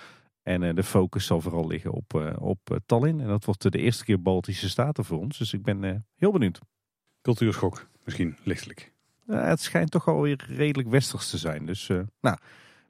En 0.43 0.75
de 0.75 0.83
focus 0.83 1.25
zal 1.25 1.41
vooral 1.41 1.67
liggen 1.67 1.91
op, 1.91 2.35
op 2.39 2.79
Tallinn. 2.85 3.19
En 3.19 3.27
dat 3.27 3.45
wordt 3.45 3.71
de 3.71 3.79
eerste 3.79 4.03
keer 4.03 4.21
Baltische 4.21 4.69
Staten 4.69 5.05
voor 5.05 5.19
ons. 5.19 5.37
Dus 5.37 5.53
ik 5.53 5.63
ben 5.63 6.05
heel 6.15 6.31
benieuwd. 6.31 6.59
Cultuurschok, 7.25 7.87
misschien 8.03 8.37
lichtelijk. 8.43 8.91
het 9.27 9.61
schijnt 9.61 9.91
toch 9.91 10.07
alweer 10.07 10.45
redelijk 10.47 10.89
westers 10.89 11.29
te 11.29 11.37
zijn. 11.37 11.65
Dus 11.65 11.87
nou, 12.21 12.37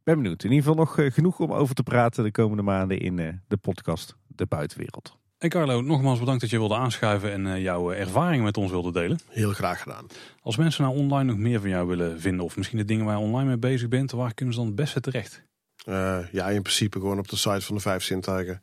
ben 0.04 0.16
benieuwd. 0.16 0.44
In 0.44 0.52
ieder 0.52 0.66
geval 0.66 0.86
nog 0.86 1.14
genoeg 1.14 1.40
om 1.40 1.54
over 1.54 1.76
te 1.76 1.84
praten 1.84 2.24
de 2.24 2.32
komende 2.32 2.64
maanden 2.64 3.00
in 3.00 3.42
de 3.48 3.58
podcast 3.58 4.16
De 4.28 4.46
Buitenwereld. 4.46 5.18
En 5.38 5.50
Carlo, 5.50 5.82
nogmaals 5.82 6.20
bedankt 6.20 6.42
dat 6.42 6.50
je 6.50 6.58
wilde 6.58 6.76
aanschuiven 6.76 7.32
en 7.32 7.62
jouw 7.62 7.92
ervaringen 7.92 8.44
met 8.44 8.58
ons 8.58 8.72
wilde 8.72 8.92
delen. 8.92 9.20
Heel 9.30 9.54
graag 9.54 9.82
gedaan. 9.82 10.06
Als 10.42 10.58
mensen 10.58 10.84
nou 10.84 10.98
online 10.98 11.32
nog 11.32 11.38
meer 11.38 11.60
van 11.60 11.70
jou 11.70 11.88
willen 11.88 12.22
vinden, 12.22 12.46
of 12.46 12.58
misschien 12.58 12.78
de 12.78 12.86
dingen 12.86 13.06
waar 13.06 13.18
je 13.18 13.24
online 13.24 13.48
mee 13.48 13.58
bezig 13.58 13.88
bent, 13.88 14.12
waar 14.12 14.34
kunnen 14.34 14.54
ze 14.54 14.60
dan 14.60 14.70
het 14.70 14.80
beste 14.80 15.00
terecht? 15.00 15.44
Uh, 15.86 16.20
ja, 16.32 16.50
in 16.50 16.62
principe 16.62 17.00
gewoon 17.00 17.20
op 17.20 17.28
de 17.28 17.36
site 17.36 17.62
van 17.62 17.76
de 17.76 17.82
Vijf 17.82 18.04
Zintuigen. 18.04 18.62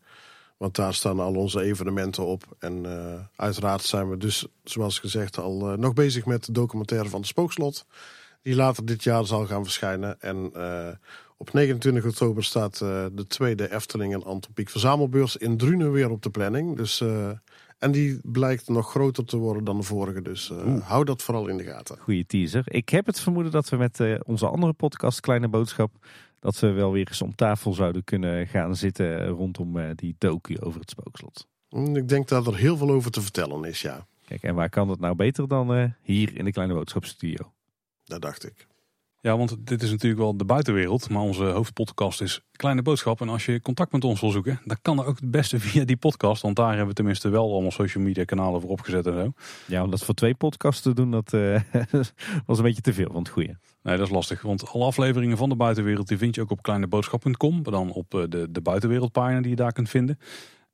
Want 0.63 0.77
daar 0.77 0.95
staan 0.95 1.21
al 1.21 1.35
onze 1.35 1.63
evenementen 1.63 2.27
op. 2.27 2.57
En 2.59 2.85
uh, 2.85 3.15
uiteraard 3.37 3.83
zijn 3.83 4.11
we 4.11 4.17
dus, 4.17 4.47
zoals 4.65 4.99
gezegd, 4.99 5.39
al 5.39 5.73
uh, 5.73 5.79
nog 5.79 5.93
bezig 5.93 6.27
met 6.27 6.45
de 6.45 6.53
documentaire 6.53 7.09
van 7.09 7.21
de 7.21 7.27
Spookslot. 7.27 7.87
Die 8.43 8.55
later 8.55 8.85
dit 8.85 9.03
jaar 9.03 9.27
zal 9.27 9.47
gaan 9.47 9.63
verschijnen. 9.63 10.21
En 10.21 10.53
op 11.37 11.53
29 11.53 12.05
oktober 12.05 12.45
staat 12.45 12.79
de 12.79 13.25
tweede 13.29 13.75
Efteling 13.75 14.15
en 14.15 14.25
Antropiek 14.25 14.69
Verzamelbeurs 14.69 15.37
in 15.37 15.57
Drunen 15.57 15.93
weer 15.93 16.11
op 16.11 16.23
de 16.23 16.31
planning. 16.31 16.77
Dus, 16.77 17.01
en 17.79 17.93
die 17.93 18.21
blijkt 18.23 18.69
nog 18.69 18.91
groter 18.91 19.25
te 19.25 19.37
worden 19.37 19.65
dan 19.65 19.77
de 19.77 19.83
vorige. 19.83 20.23
Dus 20.23 20.53
hou 20.83 21.05
dat 21.05 21.23
vooral 21.23 21.47
in 21.47 21.57
de 21.57 21.65
gaten. 21.65 21.99
Goeie 21.99 22.27
teaser. 22.27 22.65
Ik 22.67 22.89
heb 22.89 23.07
het 23.07 23.21
vermoeden 23.21 23.53
dat 23.53 23.69
we 23.69 23.77
met 23.77 24.01
onze 24.25 24.47
andere 24.47 24.73
podcast 24.73 25.21
Kleine 25.21 25.49
Boodschap 25.49 25.91
dat 26.43 26.59
we 26.59 26.71
wel 26.71 26.93
weer 26.93 27.09
eens 27.09 27.23
om 27.23 27.35
tafel 27.35 27.73
zouden 27.73 28.05
kunnen 28.05 28.47
gaan 28.47 28.77
zitten 28.77 29.27
rondom 29.27 29.77
uh, 29.77 29.91
die 29.95 30.15
docu 30.19 30.61
over 30.61 30.81
het 30.81 30.91
spookslot. 30.91 31.47
Mm, 31.69 31.97
ik 31.97 32.09
denk 32.09 32.29
dat 32.29 32.47
er 32.47 32.57
heel 32.57 32.77
veel 32.77 32.91
over 32.91 33.11
te 33.11 33.21
vertellen 33.21 33.65
is, 33.65 33.83
ja. 33.83 34.07
Kijk, 34.25 34.43
en 34.43 34.55
waar 34.55 34.69
kan 34.69 34.89
dat 34.89 35.01
nou 35.01 35.15
beter 35.15 35.49
dan 35.49 35.77
uh, 35.77 35.85
hier 36.03 36.37
in 36.37 36.45
de 36.45 36.53
Kleine 36.53 36.75
Boodschapstudio? 36.75 37.53
Dat 38.05 38.23
dacht 38.23 38.47
ik. 38.47 38.67
Ja, 39.21 39.37
want 39.37 39.67
dit 39.67 39.83
is 39.83 39.91
natuurlijk 39.91 40.21
wel 40.21 40.37
de 40.37 40.45
buitenwereld, 40.45 41.09
maar 41.11 41.23
onze 41.23 41.45
hoofdpodcast 41.45 42.21
is 42.21 42.41
Kleine 42.53 42.83
Boodschap. 42.83 43.21
En 43.21 43.29
als 43.29 43.47
je 43.47 43.61
contact 43.61 43.93
met 43.93 44.05
ons 44.05 44.21
wil 44.21 44.31
zoeken, 44.31 44.61
dan 44.65 44.77
kan 44.83 44.97
dat 44.97 45.07
ook 45.07 45.21
het 45.21 45.31
beste 45.31 45.61
via 45.67 45.85
die 45.85 45.97
podcast. 45.97 46.43
Want 46.43 46.57
daar 46.57 46.69
hebben 46.69 46.87
we 46.87 46.95
tenminste 46.95 47.29
wel 47.29 47.53
allemaal 47.53 47.71
social 47.71 48.05
media 48.05 48.25
kanalen 48.25 48.61
voor 48.61 48.71
opgezet 48.71 49.07
en 49.07 49.13
zo. 49.13 49.33
Ja, 49.67 49.83
om 49.83 49.91
dat 49.91 50.05
voor 50.05 50.15
twee 50.15 50.35
podcasts 50.35 50.83
te 50.83 50.95
doen, 50.95 51.11
dat 51.11 51.33
uh, 51.33 51.61
was 52.47 52.59
een 52.59 52.65
beetje 52.65 52.83
te 52.83 52.93
veel 52.93 53.11
van 53.11 53.23
het 53.23 53.29
goede. 53.29 53.59
Nee, 53.83 53.97
dat 53.97 54.07
is 54.07 54.13
lastig, 54.13 54.43
want 54.43 54.69
alle 54.69 54.85
afleveringen 54.85 55.37
van 55.37 55.49
de 55.49 55.57
buitenwereld 55.57 56.09
die 56.09 56.19
vind 56.19 56.35
je 56.35 56.41
ook 56.41 56.51
op 56.51 56.63
kleineboodschap.com. 56.63 57.55
Maar 57.63 57.73
dan 57.73 57.93
op 57.93 58.15
eh, 58.15 58.23
de, 58.29 58.51
de 58.51 58.61
buitenwereldpagina 58.61 59.41
die 59.41 59.51
je 59.51 59.57
daar 59.57 59.73
kunt 59.73 59.89
vinden. 59.89 60.19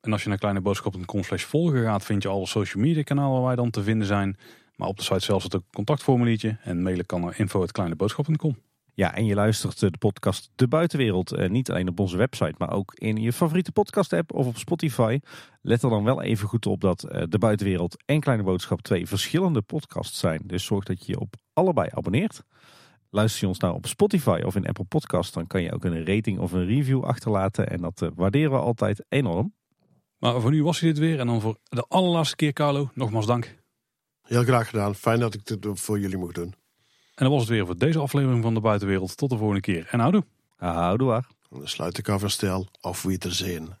En 0.01 0.11
als 0.11 0.23
je 0.23 0.29
naar 0.29 0.37
kleineboodschap.com 0.37 1.23
slash 1.23 1.43
volgen 1.43 1.83
gaat, 1.83 2.05
vind 2.05 2.23
je 2.23 2.29
alle 2.29 2.45
social 2.45 2.83
media 2.83 3.03
kanalen 3.03 3.33
waar 3.33 3.45
wij 3.45 3.55
dan 3.55 3.69
te 3.69 3.83
vinden 3.83 4.07
zijn. 4.07 4.37
Maar 4.75 4.87
op 4.87 4.97
de 4.97 5.03
site 5.03 5.19
zelf 5.19 5.41
zit 5.41 5.53
een 5.53 5.63
contactformuliertje. 5.71 6.57
En 6.63 6.81
mailen 6.81 7.05
kan 7.05 7.21
naar 7.21 7.39
info.kleineboodschap.com. 7.39 8.57
Ja, 8.93 9.15
en 9.15 9.25
je 9.25 9.35
luistert 9.35 9.79
de 9.79 9.97
podcast 9.99 10.49
De 10.55 10.67
Buitenwereld 10.67 11.31
eh, 11.31 11.49
niet 11.49 11.69
alleen 11.69 11.87
op 11.87 11.99
onze 11.99 12.17
website, 12.17 12.55
maar 12.57 12.71
ook 12.71 12.93
in 12.93 13.17
je 13.17 13.33
favoriete 13.33 13.71
podcast 13.71 14.13
app 14.13 14.33
of 14.33 14.47
op 14.47 14.57
Spotify. 14.57 15.19
Let 15.61 15.83
er 15.83 15.89
dan 15.89 16.03
wel 16.03 16.21
even 16.21 16.47
goed 16.47 16.65
op 16.65 16.81
dat 16.81 17.03
eh, 17.03 17.23
De 17.29 17.37
Buitenwereld 17.37 18.03
en 18.05 18.19
Kleine 18.19 18.43
Boodschap 18.43 18.81
twee 18.81 19.07
verschillende 19.07 19.61
podcasts 19.61 20.19
zijn. 20.19 20.41
Dus 20.45 20.65
zorg 20.65 20.83
dat 20.83 21.05
je 21.05 21.11
je 21.11 21.19
op 21.19 21.35
allebei 21.53 21.89
abonneert. 21.91 22.43
Luister 23.11 23.41
je 23.41 23.47
ons 23.47 23.59
nou 23.59 23.75
op 23.75 23.87
Spotify 23.87 24.41
of 24.45 24.55
in 24.55 24.65
Apple 24.65 24.83
Podcast, 24.83 25.33
dan 25.33 25.47
kan 25.47 25.61
je 25.61 25.73
ook 25.73 25.83
een 25.83 26.05
rating 26.05 26.39
of 26.39 26.51
een 26.51 26.65
review 26.65 27.03
achterlaten. 27.03 27.69
En 27.69 27.81
dat 27.81 28.01
uh, 28.01 28.09
waarderen 28.15 28.51
we 28.51 28.57
altijd 28.57 29.05
enorm. 29.09 29.53
Maar 30.17 30.41
voor 30.41 30.51
nu 30.51 30.63
was 30.63 30.79
hij 30.79 30.89
dit 30.89 30.99
weer. 30.99 31.19
En 31.19 31.27
dan 31.27 31.41
voor 31.41 31.57
de 31.63 31.85
allerlaatste 31.87 32.35
keer, 32.35 32.53
Carlo, 32.53 32.89
nogmaals 32.93 33.25
dank. 33.25 33.57
Heel 34.21 34.43
graag 34.43 34.69
gedaan. 34.69 34.95
Fijn 34.95 35.19
dat 35.19 35.33
ik 35.33 35.45
dit 35.45 35.67
voor 35.73 35.99
jullie 35.99 36.17
mocht 36.17 36.35
doen. 36.35 36.53
En 37.15 37.25
dat 37.25 37.29
was 37.29 37.39
het 37.41 37.49
weer 37.49 37.65
voor 37.65 37.77
deze 37.77 37.99
aflevering 37.99 38.43
van 38.43 38.53
de 38.53 38.59
Buitenwereld. 38.59 39.17
Tot 39.17 39.29
de 39.29 39.37
volgende 39.37 39.61
keer. 39.61 39.87
En 39.91 39.99
houdoe. 39.99 40.23
Houdoe 40.55 41.07
waar. 41.07 41.27
Dan 41.49 41.67
sluit 41.67 41.97
ik 41.97 42.09
af 42.09 42.23
en 42.23 42.31
stel. 42.31 42.67
Auf 42.81 43.01
Wiedersehen. 43.01 43.77